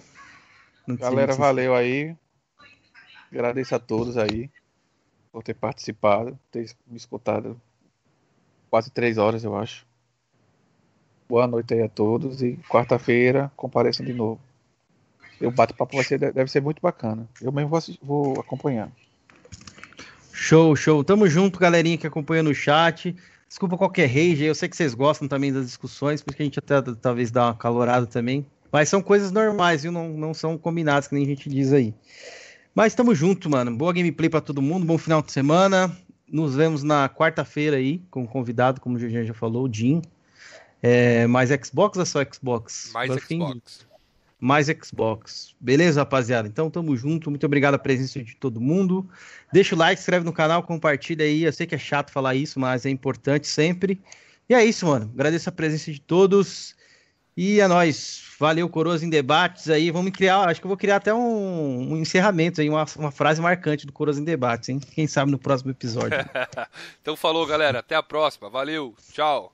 Não 0.85 0.95
Galera, 0.97 1.33
valeu 1.33 1.73
aí. 1.73 2.15
Agradeço 3.31 3.73
a 3.73 3.79
todos 3.79 4.17
aí 4.17 4.49
por 5.31 5.41
ter 5.43 5.53
participado, 5.53 6.37
ter 6.51 6.69
me 6.85 6.97
escutado 6.97 7.59
quase 8.69 8.91
três 8.91 9.17
horas, 9.17 9.43
eu 9.45 9.55
acho. 9.55 9.85
Boa 11.29 11.47
noite 11.47 11.73
aí 11.73 11.81
a 11.81 11.87
todos 11.87 12.41
e 12.43 12.57
quarta-feira 12.69 13.49
compareçam 13.55 14.05
de 14.05 14.13
novo. 14.13 14.41
E 15.41 15.45
o 15.47 15.51
bate-papo 15.51 15.95
vai 15.95 16.05
ser, 16.05 16.19
deve 16.19 16.49
ser 16.51 16.61
muito 16.61 16.81
bacana. 16.81 17.27
Eu 17.41 17.51
mesmo 17.51 17.69
vou, 17.69 17.77
assi- 17.77 17.99
vou 18.01 18.39
acompanhar. 18.39 18.89
Show, 20.31 20.75
show. 20.75 21.03
Tamo 21.03 21.27
junto, 21.27 21.59
galerinha 21.59 21.97
que 21.97 22.07
acompanha 22.07 22.43
no 22.43 22.53
chat. 22.53 23.15
Desculpa 23.47 23.77
qualquer 23.77 24.07
rage, 24.07 24.43
aí, 24.43 24.45
eu 24.45 24.55
sei 24.55 24.69
que 24.69 24.77
vocês 24.77 24.93
gostam 24.93 25.27
também 25.27 25.51
das 25.51 25.65
discussões, 25.65 26.21
porque 26.21 26.41
a 26.41 26.45
gente 26.45 26.57
até 26.59 26.81
talvez 27.01 27.31
dá 27.31 27.47
uma 27.47 27.55
calorada 27.55 28.05
também. 28.07 28.45
Mas 28.71 28.87
são 28.87 29.01
coisas 29.01 29.31
normais, 29.31 29.83
viu? 29.83 29.91
Não, 29.91 30.09
não 30.09 30.33
são 30.33 30.57
combinadas, 30.57 31.07
que 31.07 31.13
nem 31.15 31.23
a 31.23 31.27
gente 31.27 31.49
diz 31.49 31.73
aí. 31.73 31.93
Mas 32.73 32.95
tamo 32.95 33.13
junto, 33.13 33.49
mano. 33.49 33.75
Boa 33.75 33.91
gameplay 33.91 34.29
pra 34.29 34.39
todo 34.39 34.61
mundo, 34.61 34.85
bom 34.85 34.97
final 34.97 35.21
de 35.21 35.31
semana. 35.31 35.95
Nos 36.31 36.55
vemos 36.55 36.81
na 36.81 37.09
quarta-feira 37.09 37.75
aí, 37.75 37.99
com 38.09 38.23
o 38.23 38.27
convidado, 38.27 38.79
como 38.79 38.95
o 38.95 38.99
Jorginho 38.99 39.25
já 39.25 39.33
falou, 39.33 39.67
o 39.67 39.73
Jim. 39.73 40.01
É, 40.81 41.27
mais 41.27 41.49
Xbox 41.49 41.97
ou 41.97 42.05
só 42.05 42.23
Xbox? 42.23 42.91
Mais 42.93 43.11
Agora 43.11 43.21
eu 43.29 43.37
Xbox. 43.37 43.85
Mais 44.41 44.65
Xbox. 44.65 45.55
Beleza, 45.59 46.01
rapaziada? 46.01 46.47
Então 46.47 46.69
tamo 46.69 46.97
junto. 46.97 47.29
Muito 47.29 47.45
obrigado 47.45 47.75
a 47.75 47.79
presença 47.79 48.21
de 48.23 48.35
todo 48.35 48.59
mundo. 48.59 49.07
Deixa 49.53 49.75
o 49.75 49.77
like, 49.77 50.01
inscreve 50.01 50.25
no 50.25 50.33
canal, 50.33 50.63
compartilha 50.63 51.23
aí. 51.23 51.43
Eu 51.43 51.53
sei 51.53 51.67
que 51.67 51.75
é 51.75 51.77
chato 51.77 52.11
falar 52.11 52.33
isso, 52.33 52.59
mas 52.59 52.83
é 52.83 52.89
importante 52.89 53.47
sempre. 53.47 54.01
E 54.49 54.55
é 54.55 54.65
isso, 54.65 54.87
mano. 54.87 55.11
Agradeço 55.13 55.47
a 55.47 55.51
presença 55.51 55.91
de 55.91 56.01
todos. 56.01 56.75
E 57.37 57.61
é 57.61 57.67
nóis. 57.67 58.23
Valeu, 58.39 58.67
Coroas 58.67 59.03
em 59.03 59.09
Debates 59.09 59.69
aí. 59.69 59.91
Vamos 59.91 60.11
criar, 60.11 60.49
acho 60.49 60.59
que 60.59 60.65
eu 60.65 60.69
vou 60.69 60.77
criar 60.77 60.95
até 60.95 61.13
um, 61.13 61.93
um 61.93 61.97
encerramento 61.97 62.59
aí, 62.59 62.67
uma, 62.67 62.85
uma, 62.97 63.11
frase 63.11 63.39
marcante 63.39 63.85
do 63.85 63.93
Coroas 63.93 64.17
em 64.17 64.23
Debates, 64.23 64.69
hein? 64.69 64.79
Quem 64.79 65.05
sabe 65.05 65.31
no 65.31 65.37
próximo 65.37 65.69
episódio. 65.69 66.17
então 66.99 67.15
falou, 67.15 67.45
galera. 67.45 67.79
Até 67.79 67.95
a 67.95 68.01
próxima. 68.01 68.49
Valeu. 68.49 68.95
Tchau. 69.13 69.53